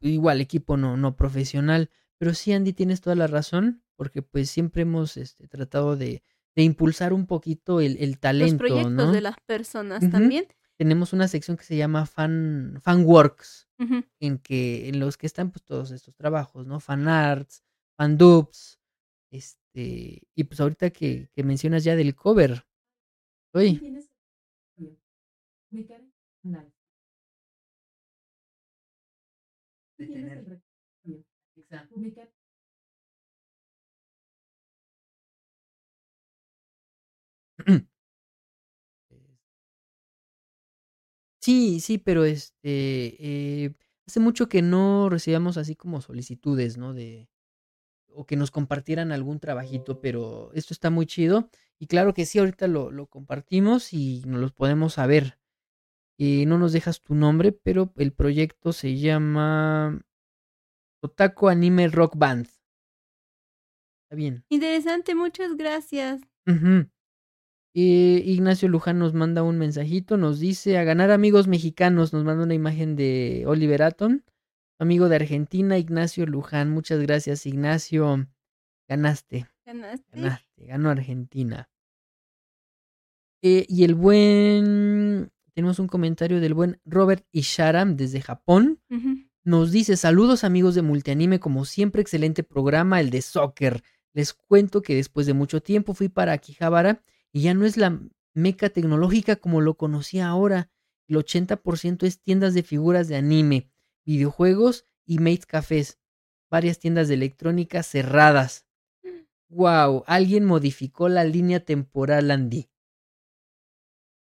igual 0.00 0.40
equipo 0.40 0.76
no, 0.76 0.96
no 0.96 1.16
profesional. 1.16 1.90
Pero 2.18 2.34
sí, 2.34 2.52
Andy, 2.52 2.72
tienes 2.72 3.00
toda 3.00 3.16
la 3.16 3.26
razón 3.26 3.82
porque 3.96 4.22
pues 4.22 4.50
siempre 4.50 4.82
hemos 4.82 5.16
este, 5.16 5.48
tratado 5.48 5.96
de, 5.96 6.22
de, 6.54 6.62
impulsar 6.62 7.12
un 7.12 7.26
poquito 7.26 7.80
el, 7.80 7.96
el 7.98 8.18
talento. 8.18 8.62
Los 8.64 8.70
proyectos 8.70 9.12
de 9.12 9.20
las 9.20 9.36
personas 9.46 10.08
también. 10.10 10.46
Tenemos 10.78 11.12
una 11.12 11.28
sección 11.28 11.56
que 11.56 11.64
se 11.64 11.76
llama 11.76 12.06
Fan, 12.06 12.78
Fanworks, 12.82 13.68
en 14.20 14.38
que, 14.38 14.88
en 14.88 15.00
los 15.00 15.16
que 15.16 15.26
están 15.26 15.50
pues 15.50 15.62
todos 15.64 15.90
estos 15.90 16.14
trabajos, 16.14 16.66
¿no? 16.66 16.80
Fan 16.80 17.08
arts, 17.08 17.62
fan 17.96 18.16
dubs, 18.16 18.80
este, 19.30 20.22
y 20.34 20.44
pues 20.44 20.60
ahorita 20.60 20.90
que, 20.90 21.28
que 21.32 21.42
mencionas 21.44 21.84
ya 21.84 21.94
del 21.96 22.14
cover. 22.14 22.64
Oye. 23.54 23.80
Sí, 41.42 41.80
sí, 41.80 41.98
pero 41.98 42.24
este, 42.24 42.54
eh, 42.64 43.74
hace 44.06 44.20
mucho 44.20 44.48
que 44.48 44.62
no 44.62 45.08
recibíamos 45.08 45.56
así 45.56 45.74
como 45.74 46.00
solicitudes, 46.00 46.78
¿no? 46.78 46.94
De, 46.94 47.28
o 48.06 48.26
que 48.26 48.36
nos 48.36 48.52
compartieran 48.52 49.10
algún 49.10 49.40
trabajito, 49.40 50.00
pero 50.00 50.52
esto 50.54 50.72
está 50.72 50.90
muy 50.90 51.04
chido. 51.06 51.50
Y 51.80 51.88
claro 51.88 52.14
que 52.14 52.26
sí, 52.26 52.38
ahorita 52.38 52.68
lo, 52.68 52.92
lo 52.92 53.08
compartimos 53.08 53.92
y 53.92 54.22
nos 54.24 54.40
los 54.40 54.52
podemos 54.52 54.94
saber. 54.94 55.40
Eh, 56.18 56.46
no 56.46 56.58
nos 56.58 56.72
dejas 56.72 57.00
tu 57.00 57.16
nombre, 57.16 57.50
pero 57.50 57.92
el 57.96 58.12
proyecto 58.12 58.72
se 58.72 58.96
llama 58.96 60.00
Otaku 61.02 61.48
Anime 61.48 61.88
Rock 61.88 62.16
Band. 62.16 62.46
Está 64.04 64.14
bien. 64.14 64.44
Interesante, 64.48 65.16
muchas 65.16 65.56
gracias. 65.56 66.20
Eh, 67.74 68.22
Ignacio 68.26 68.68
Luján 68.68 68.98
nos 68.98 69.14
manda 69.14 69.42
un 69.42 69.58
mensajito, 69.58 70.18
nos 70.18 70.38
dice 70.38 70.76
a 70.76 70.84
ganar 70.84 71.10
amigos 71.10 71.48
mexicanos, 71.48 72.12
nos 72.12 72.22
manda 72.22 72.44
una 72.44 72.54
imagen 72.54 72.96
de 72.96 73.44
Oliver 73.46 73.82
Atom, 73.82 74.20
amigo 74.78 75.08
de 75.08 75.16
Argentina, 75.16 75.78
Ignacio 75.78 76.26
Luján. 76.26 76.70
Muchas 76.70 77.00
gracias, 77.00 77.46
Ignacio. 77.46 78.28
Ganaste. 78.88 79.46
Ganaste. 79.64 80.04
Ganaste, 80.12 80.66
ganó 80.66 80.90
Argentina. 80.90 81.70
Eh, 83.40 83.64
y 83.68 83.84
el 83.84 83.94
buen, 83.94 85.32
tenemos 85.54 85.78
un 85.78 85.88
comentario 85.88 86.40
del 86.40 86.52
buen 86.52 86.78
Robert 86.84 87.24
Isharam 87.32 87.96
desde 87.96 88.20
Japón. 88.20 88.80
Nos 89.44 89.72
dice, 89.72 89.96
saludos 89.96 90.44
amigos 90.44 90.74
de 90.74 90.82
Multianime, 90.82 91.40
como 91.40 91.64
siempre, 91.64 92.02
excelente 92.02 92.44
programa, 92.44 93.00
el 93.00 93.10
de 93.10 93.22
soccer. 93.22 93.82
Les 94.12 94.34
cuento 94.34 94.82
que 94.82 94.94
después 94.94 95.26
de 95.26 95.32
mucho 95.32 95.62
tiempo 95.62 95.94
fui 95.94 96.08
para 96.08 96.32
Akihabara 96.32 97.02
y 97.32 97.42
ya 97.42 97.54
no 97.54 97.64
es 97.64 97.76
la 97.76 97.98
meca 98.34 98.70
tecnológica 98.70 99.36
como 99.36 99.60
lo 99.60 99.76
conocía 99.76 100.28
ahora. 100.28 100.70
El 101.08 101.16
80% 101.16 102.04
es 102.06 102.20
tiendas 102.20 102.54
de 102.54 102.62
figuras 102.62 103.08
de 103.08 103.16
anime, 103.16 103.70
videojuegos 104.04 104.86
y 105.06 105.18
maid 105.18 105.42
cafés. 105.46 105.98
Varias 106.50 106.78
tiendas 106.78 107.08
de 107.08 107.14
electrónica 107.14 107.82
cerradas. 107.82 108.66
Wow, 109.48 110.04
alguien 110.06 110.44
modificó 110.44 111.08
la 111.08 111.24
línea 111.24 111.64
temporal, 111.64 112.30
Andy. 112.30 112.70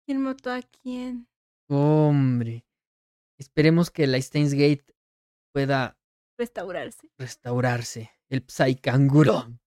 ¿Quién 0.07 0.23
mató 0.23 0.51
a 0.51 0.63
quién? 0.63 1.29
Hombre. 1.69 2.67
Esperemos 3.39 3.91
que 3.91 4.07
la 4.07 4.21
Steins 4.21 4.53
Gate 4.55 4.85
pueda 5.53 5.99
Restaurarse. 6.39 7.11
restaurarse. 7.19 8.11
El 8.29 8.45
Psycanguro. 8.47 9.59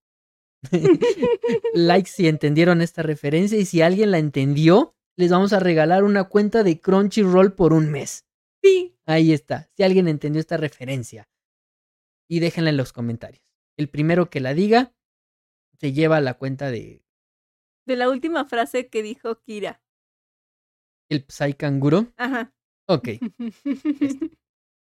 like 1.74 2.10
si 2.10 2.28
entendieron 2.28 2.82
esta 2.82 3.02
referencia 3.04 3.58
y 3.58 3.66
si 3.66 3.82
alguien 3.82 4.12
la 4.12 4.18
entendió, 4.20 4.96
les 5.18 5.32
vamos 5.32 5.54
a 5.54 5.60
regalar 5.60 6.04
una 6.04 6.26
cuenta 6.26 6.64
de 6.64 6.80
Crunchyroll 6.80 7.54
por 7.54 7.74
un 7.74 7.90
mes. 7.92 8.26
Sí. 8.64 8.96
Ahí 9.06 9.34
está. 9.34 9.70
Si 9.76 9.84
alguien 9.84 10.08
entendió 10.08 10.40
esta 10.40 10.58
referencia. 10.58 11.30
Y 12.30 12.40
déjenla 12.40 12.70
en 12.70 12.78
los 12.78 12.94
comentarios. 12.94 13.44
El 13.78 13.90
primero 13.90 14.30
que 14.30 14.40
la 14.40 14.54
diga 14.54 14.94
se 15.80 15.94
lleva 15.94 16.20
la 16.22 16.36
cuenta 16.36 16.70
de 16.70 17.04
De 17.88 17.96
la 17.96 18.10
última 18.10 18.46
frase 18.46 18.88
que 18.90 19.02
dijo 19.02 19.42
Kira. 19.42 19.82
el 21.10 21.26
Psycanguro. 21.28 22.08
Ajá. 22.18 22.54
Ok. 22.88 23.10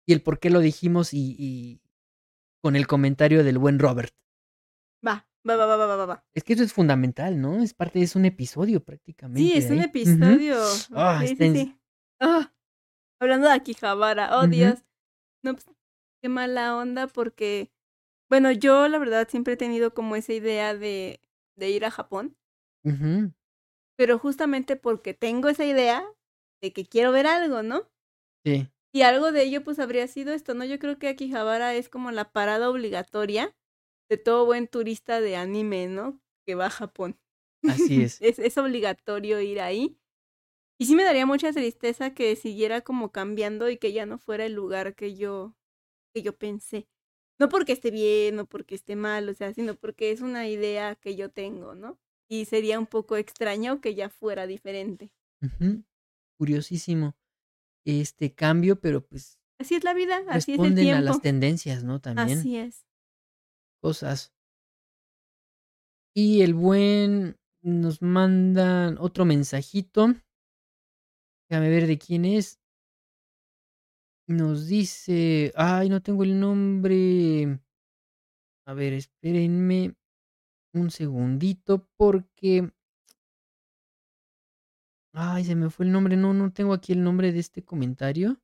Y 0.06 0.12
el 0.12 0.22
por 0.22 0.40
qué 0.40 0.50
lo 0.50 0.58
dijimos 0.58 1.14
y, 1.14 1.36
y 1.39 1.82
con 2.62 2.74
el 2.74 2.89
comentario 2.89 3.44
del 3.44 3.58
buen 3.58 3.78
Robert. 3.78 4.12
va, 5.06 5.28
va, 5.49 5.57
va, 5.57 5.67
va, 5.67 5.77
va, 5.77 5.97
va, 5.97 6.07
va. 6.07 6.25
Es 6.35 6.44
que 6.44 6.52
eso 6.55 6.62
es 6.62 6.73
fundamental, 6.73 7.41
¿no? 7.41 7.62
Es 7.62 7.75
parte, 7.75 8.01
es 8.02 8.15
un 8.17 8.25
episodio 8.25 8.83
prácticamente. 8.85 9.41
Sí, 9.41 9.52
es 9.57 9.70
un 9.70 9.78
ahí. 9.78 9.85
episodio. 9.85 10.57
Ah, 10.93 11.19
Sí, 11.20 11.33
está 11.33 11.44
sí, 11.44 11.51
en- 11.51 11.57
sí. 11.57 11.77
Ah, 12.20 12.52
hablando 13.20 13.47
de 13.49 13.55
Akihabara, 13.55 14.39
oh. 14.39 14.47
Dios. 14.47 14.85
No, 15.43 15.55
pues, 15.55 15.67
qué 16.23 16.28
mala 16.28 16.77
onda 16.77 17.07
porque, 17.07 17.73
bueno, 18.31 18.51
yo 18.52 18.89
la 18.89 18.99
verdad 18.99 19.27
siempre 19.28 19.55
he 19.55 19.57
tenido 19.57 19.94
como 19.94 20.17
esa 20.17 20.33
idea 20.35 20.75
de, 20.75 21.20
de 21.57 21.70
ir 21.70 21.85
a 21.86 21.91
Japón, 21.91 22.36
pero 23.97 24.19
justamente 24.19 24.77
porque 24.77 25.15
tengo 25.15 25.49
esa 25.49 25.65
idea 25.65 26.05
de 26.62 26.73
que 26.73 26.85
quiero 26.85 27.12
ver 27.12 27.27
algo, 27.27 27.62
¿no? 27.62 27.91
Sí. 28.44 28.69
Y 28.93 29.02
algo 29.02 29.33
de 29.33 29.43
ello 29.44 29.62
pues 29.62 29.78
habría 29.78 30.07
sido 30.09 30.33
esto, 30.33 30.55
¿no? 30.55 30.65
Yo 30.65 30.78
creo 30.78 30.99
que 30.99 31.09
Akihabara 31.09 31.75
es 31.75 31.89
como 31.89 32.10
la 32.10 32.33
parada 32.33 32.69
obligatoria 32.70 33.55
de 34.10 34.18
todo 34.18 34.44
buen 34.44 34.66
turista 34.68 35.20
de 35.20 35.36
anime, 35.36 35.86
¿no? 35.86 36.20
Que 36.44 36.55
va 36.55 36.66
a 36.66 36.70
Japón. 36.70 37.18
Así 37.62 38.02
es. 38.02 38.20
es, 38.20 38.39
es 38.39 38.58
obligatorio 38.58 39.40
ir 39.40 39.60
ahí. 39.60 39.97
Y 40.78 40.86
sí 40.86 40.97
me 40.97 41.05
daría 41.05 41.26
mucha 41.26 41.52
tristeza 41.52 42.12
que 42.12 42.34
siguiera 42.36 42.80
como 42.80 43.12
cambiando 43.12 43.70
y 43.70 43.76
que 43.76 43.92
ya 43.92 44.06
no 44.06 44.18
fuera 44.18 44.47
el 44.47 44.55
lugar 44.55 44.94
que 44.94 45.14
yo, 45.14 45.55
que 46.14 46.22
yo 46.22 46.36
pensé. 46.36 46.89
No 47.39 47.48
porque 47.48 47.72
esté 47.72 47.90
bien 47.90 48.39
o 48.39 48.47
porque 48.47 48.74
esté 48.74 48.97
mal, 48.97 49.28
o 49.28 49.34
sea, 49.34 49.55
sino 49.55 49.74
porque 49.74 50.10
es 50.10 50.20
una 50.20 50.48
idea 50.48 50.94
que 50.94 51.16
yo 51.16 51.30
tengo, 51.30 51.74
¿no? 51.74 51.98
Y 52.28 52.47
sería 52.47 52.78
un 52.78 52.86
poco 52.86 53.16
extraño 53.16 53.80
que 53.80 53.94
ya 53.94 54.08
fuera 54.08 54.47
diferente. 54.47 55.12
Curiosísimo 56.39 57.16
este 57.84 58.34
cambio, 58.34 58.80
pero 58.80 59.05
pues 59.06 59.39
Así 59.58 59.74
es 59.74 59.84
la 59.84 59.92
vida, 59.92 60.22
así 60.28 60.52
es 60.52 60.58
el 60.58 60.64
responden 60.64 60.78
a 60.78 60.90
tiempo. 60.92 61.05
las 61.05 61.20
tendencias, 61.20 61.84
¿no? 61.84 62.00
También 62.00 62.39
Así 62.39 62.56
es. 62.56 62.86
Cosas. 63.81 64.33
Y 66.15 66.42
el 66.42 66.55
buen 66.55 67.39
nos 67.62 68.02
mandan 68.02 68.97
otro 68.99 69.25
mensajito. 69.25 70.15
Déjame 71.49 71.70
ver 71.70 71.86
de 71.86 71.99
quién 71.99 72.25
es. 72.25 72.60
Nos 74.26 74.68
dice, 74.68 75.52
ay, 75.57 75.89
no 75.89 76.00
tengo 76.00 76.23
el 76.23 76.39
nombre. 76.39 77.60
A 78.67 78.75
ver, 78.75 78.92
espérenme 78.92 79.97
un 80.73 80.91
segundito 80.91 81.89
porque... 81.97 82.73
Ay, 85.12 85.44
se 85.44 85.57
me 85.57 85.70
fue 85.70 85.86
el 85.86 85.92
nombre. 85.92 86.17
No, 86.17 86.33
no 86.33 86.52
tengo 86.52 86.73
aquí 86.73 86.92
el 86.92 87.02
nombre 87.02 87.33
de 87.33 87.41
este 87.41 87.65
comentario. 87.65 88.41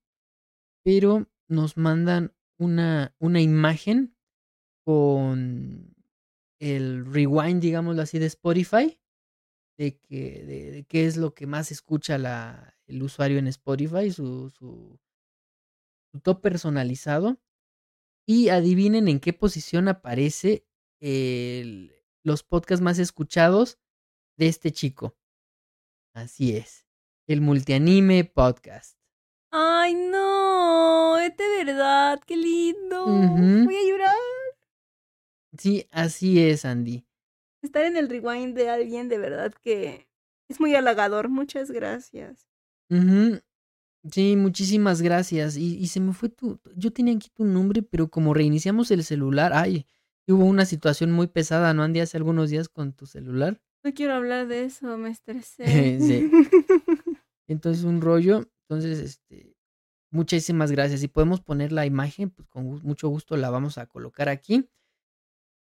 Pero 0.83 1.29
nos 1.49 1.77
mandan 1.77 2.35
una, 2.59 3.15
una 3.21 3.41
imagen 3.41 4.16
con 4.87 5.93
el 6.61 7.05
rewind, 7.13 7.61
digámoslo 7.61 8.03
así, 8.03 8.21
de 8.21 8.27
Spotify. 8.27 9.01
De, 9.77 9.99
que, 9.99 10.45
de, 10.45 10.71
de 10.71 10.85
qué 10.85 11.05
es 11.07 11.17
lo 11.19 11.35
que 11.35 11.47
más 11.47 11.71
escucha 11.73 12.17
la, 12.17 12.79
el 12.87 13.03
usuario 13.03 13.39
en 13.39 13.47
Spotify, 13.49 14.11
su, 14.11 14.49
su, 14.51 14.99
su 16.13 16.21
top 16.21 16.41
personalizado. 16.41 17.37
Y 18.27 18.49
adivinen 18.49 19.09
en 19.09 19.19
qué 19.21 19.33
posición 19.33 19.89
aparece 19.89 20.65
el- 21.01 21.93
los 22.23 22.43
podcasts 22.45 22.83
más 22.83 22.99
escuchados 23.01 23.79
de 24.39 24.47
este 24.49 24.71
chico. 24.71 25.17
Así 26.15 26.57
es. 26.57 26.87
El 27.27 27.41
multianime 27.41 28.25
podcast. 28.25 28.97
Ay, 29.51 29.95
no, 29.95 31.19
es 31.19 31.37
de 31.37 31.65
verdad, 31.65 32.21
qué 32.27 32.37
lindo. 32.37 33.05
Ujú. 33.05 33.65
Voy 33.65 33.77
a 33.77 33.89
llorar. 33.89 34.17
Sí, 35.59 35.87
así 35.91 36.41
es, 36.41 36.65
Andy. 36.65 37.05
Estar 37.63 37.85
en 37.85 37.97
el 37.97 38.09
rewind 38.09 38.55
de 38.55 38.71
alguien 38.71 39.09
de 39.09 39.19
verdad 39.19 39.53
que 39.63 40.09
es 40.49 40.61
muy 40.61 40.75
halagador. 40.75 41.29
Muchas 41.29 41.71
gracias. 41.71 42.49
Sí, 44.11 44.37
muchísimas 44.37 45.03
gracias. 45.03 45.57
Y, 45.57 45.77
y 45.77 45.89
se 45.89 46.01
me 46.01 46.13
fue 46.13 46.29
tu. 46.29 46.61
Yo 46.77 46.93
tenía 46.93 47.15
aquí 47.15 47.29
tu 47.31 47.45
nombre, 47.45 47.83
pero 47.83 48.09
como 48.09 48.35
reiniciamos 48.35 48.91
el 48.91 49.03
celular. 49.05 49.53
Ay, 49.55 49.87
hubo 50.29 50.45
una 50.45 50.65
situación 50.65 51.13
muy 51.13 51.27
pesada, 51.27 51.75
¿no, 51.75 51.83
Andy? 51.83 52.01
Hace 52.01 52.17
algunos 52.17 52.51
días 52.51 52.69
con 52.69 52.93
tu 52.93 53.07
celular. 53.07 53.61
No 53.83 53.93
quiero 53.95 54.15
hablar 54.15 54.47
de 54.47 54.65
eso, 54.65 54.97
me 54.99 55.11
estresé. 55.11 55.65
Sí. 56.01 56.31
Entonces, 57.49 57.85
un 57.85 58.01
rollo. 58.01 58.49
Entonces, 58.69 58.99
este. 58.99 59.57
Muchísimas 60.11 60.71
gracias. 60.71 61.01
Si 61.01 61.09
podemos 61.09 61.41
poner 61.41 61.73
la 61.73 61.85
imagen, 61.85 62.31
pues 62.31 62.49
con 62.49 62.65
mucho 62.83 63.09
gusto 63.09 63.37
la 63.37 63.51
vamos 63.51 63.77
a 63.77 63.87
colocar 63.87 64.29
aquí. 64.29 64.69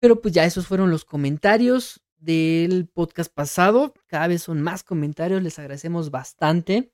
Pero 0.06 0.22
pues 0.22 0.36
ya 0.36 0.46
esos 0.46 0.68
fueron 0.68 0.92
los 0.92 1.04
comentarios 1.04 2.06
del 2.18 2.88
podcast 2.88 3.34
pasado. 3.34 3.96
Cada 4.06 4.28
vez 4.28 4.44
son 4.44 4.62
más 4.62 4.84
comentarios, 4.84 5.42
les 5.42 5.58
agradecemos 5.58 6.12
bastante. 6.12 6.94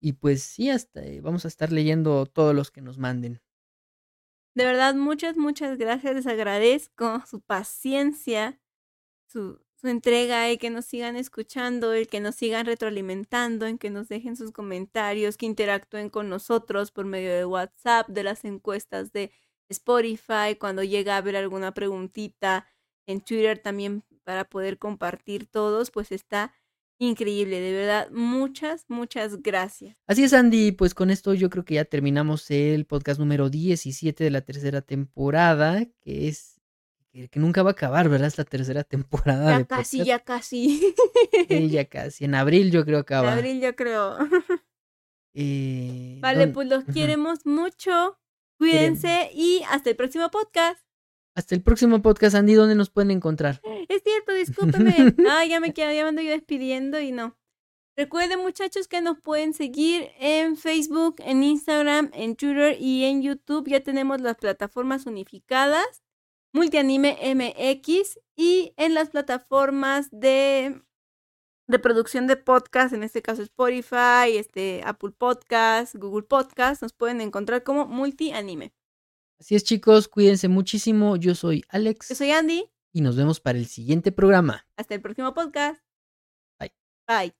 Y 0.00 0.14
pues 0.14 0.42
sí, 0.42 0.68
hasta 0.68 1.04
eh, 1.04 1.20
vamos 1.20 1.44
a 1.44 1.48
estar 1.48 1.70
leyendo 1.70 2.26
todos 2.26 2.56
los 2.56 2.72
que 2.72 2.80
nos 2.80 2.98
manden. 2.98 3.40
De 4.56 4.64
verdad, 4.64 4.96
muchas, 4.96 5.36
muchas 5.36 5.78
gracias. 5.78 6.16
Les 6.16 6.26
agradezco 6.26 7.22
su 7.30 7.40
paciencia, 7.40 8.60
su, 9.28 9.60
entrega 9.84 10.50
y 10.50 10.58
que 10.58 10.70
nos 10.70 10.84
sigan 10.84 11.14
escuchando, 11.14 11.92
el 11.92 12.08
que 12.08 12.18
nos 12.18 12.34
sigan 12.34 12.66
retroalimentando, 12.66 13.66
en 13.66 13.78
que 13.78 13.90
nos 13.90 14.08
dejen 14.08 14.34
sus 14.34 14.50
comentarios, 14.50 15.36
que 15.36 15.46
interactúen 15.46 16.10
con 16.10 16.28
nosotros 16.28 16.90
por 16.90 17.04
medio 17.04 17.30
de 17.30 17.44
WhatsApp, 17.44 18.08
de 18.08 18.24
las 18.24 18.44
encuestas 18.44 19.12
de 19.12 19.30
Spotify, 19.70 20.56
cuando 20.58 20.82
llega 20.82 21.14
a 21.14 21.18
haber 21.18 21.36
alguna 21.36 21.72
preguntita 21.74 22.66
en 23.06 23.20
Twitter 23.20 23.58
también 23.58 24.02
para 24.24 24.44
poder 24.44 24.78
compartir 24.78 25.46
todos, 25.46 25.90
pues 25.90 26.12
está 26.12 26.52
increíble. 27.00 27.60
De 27.60 27.72
verdad, 27.72 28.10
muchas, 28.10 28.84
muchas 28.88 29.40
gracias. 29.42 29.96
Así 30.06 30.24
es, 30.24 30.32
Andy. 30.34 30.72
Pues 30.72 30.94
con 30.94 31.10
esto 31.10 31.32
yo 31.34 31.48
creo 31.48 31.64
que 31.64 31.74
ya 31.74 31.84
terminamos 31.84 32.50
el 32.50 32.84
podcast 32.86 33.20
número 33.20 33.48
17 33.50 34.24
de 34.24 34.30
la 34.30 34.40
tercera 34.42 34.82
temporada, 34.82 35.86
que 36.00 36.28
es 36.28 36.60
que, 37.12 37.40
nunca 37.40 37.62
va 37.62 37.70
a 37.70 37.72
acabar, 37.72 38.08
¿verdad? 38.08 38.28
Es 38.28 38.36
la 38.38 38.44
tercera 38.44 38.84
temporada 38.84 39.50
Ya 39.52 39.58
de 39.58 39.66
casi, 39.66 39.98
podcast. 39.98 40.06
ya 40.08 40.18
casi. 40.24 40.94
Sí, 41.48 41.68
ya 41.70 41.84
casi. 41.86 42.24
En 42.26 42.34
abril 42.34 42.70
yo 42.70 42.84
creo 42.84 43.04
que 43.06 43.14
En 43.14 43.18
acaba. 43.20 43.32
abril 43.34 43.60
yo 43.60 43.74
creo. 43.74 44.16
Eh, 45.34 46.18
Vale, 46.20 46.40
¿dónde- 46.40 46.54
pues 46.54 46.68
los 46.68 46.84
queremos 46.84 47.46
mucho. 47.46 48.18
Cuídense 48.58 49.30
y 49.32 49.62
hasta 49.68 49.90
el 49.90 49.96
próximo 49.96 50.30
podcast. 50.30 50.80
Hasta 51.36 51.54
el 51.54 51.62
próximo 51.62 52.02
podcast, 52.02 52.34
Andy, 52.34 52.54
¿dónde 52.54 52.74
nos 52.74 52.90
pueden 52.90 53.12
encontrar? 53.12 53.60
Es 53.88 54.02
cierto, 54.02 54.32
discúlpeme. 54.32 55.14
Ah, 55.30 55.44
ya 55.44 55.60
me 55.60 55.72
quedo, 55.72 55.92
ya 55.92 56.02
me 56.02 56.08
ando 56.08 56.22
yo 56.22 56.32
despidiendo 56.32 56.98
y 56.98 57.12
no. 57.12 57.38
Recuerden, 57.96 58.40
muchachos, 58.40 58.88
que 58.88 59.00
nos 59.00 59.20
pueden 59.20 59.54
seguir 59.54 60.10
en 60.18 60.56
Facebook, 60.56 61.16
en 61.18 61.42
Instagram, 61.42 62.10
en 62.12 62.34
Twitter 62.34 62.76
y 62.80 63.04
en 63.04 63.22
YouTube. 63.22 63.68
Ya 63.68 63.80
tenemos 63.80 64.20
las 64.20 64.36
plataformas 64.36 65.06
unificadas, 65.06 66.02
Multianime 66.52 67.16
MX 67.34 68.18
y 68.34 68.72
en 68.76 68.94
las 68.94 69.10
plataformas 69.10 70.08
de 70.10 70.82
reproducción 71.68 72.26
de 72.26 72.36
podcast, 72.36 72.92
en 72.94 73.02
este 73.02 73.22
caso 73.22 73.42
Spotify, 73.42 74.36
este 74.36 74.82
Apple 74.84 75.12
Podcast, 75.16 75.94
Google 75.94 76.26
Podcast, 76.26 76.82
nos 76.82 76.92
pueden 76.92 77.20
encontrar 77.20 77.62
como 77.62 77.86
Multianime. 77.86 78.72
Así 79.38 79.54
es, 79.54 79.62
chicos, 79.62 80.08
cuídense 80.08 80.48
muchísimo. 80.48 81.16
Yo 81.16 81.34
soy 81.34 81.64
Alex. 81.68 82.08
Yo 82.08 82.14
soy 82.16 82.32
Andy. 82.32 82.68
y 82.92 83.02
nos 83.02 83.16
vemos 83.16 83.38
para 83.38 83.58
el 83.58 83.66
siguiente 83.66 84.10
programa. 84.10 84.66
Hasta 84.76 84.94
el 84.94 85.00
próximo 85.00 85.32
podcast. 85.34 85.80
Bye. 86.58 86.72
Bye. 87.06 87.34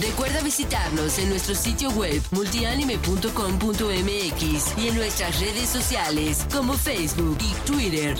Recuerda 0.00 0.40
visitarnos 0.42 1.18
en 1.18 1.28
nuestro 1.28 1.54
sitio 1.54 1.90
web 1.90 2.22
multianime.com.mx 2.30 4.78
y 4.78 4.88
en 4.88 4.94
nuestras 4.94 5.40
redes 5.40 5.68
sociales 5.68 6.46
como 6.52 6.74
Facebook 6.74 7.36
y 7.40 7.52
Twitter. 7.66 8.16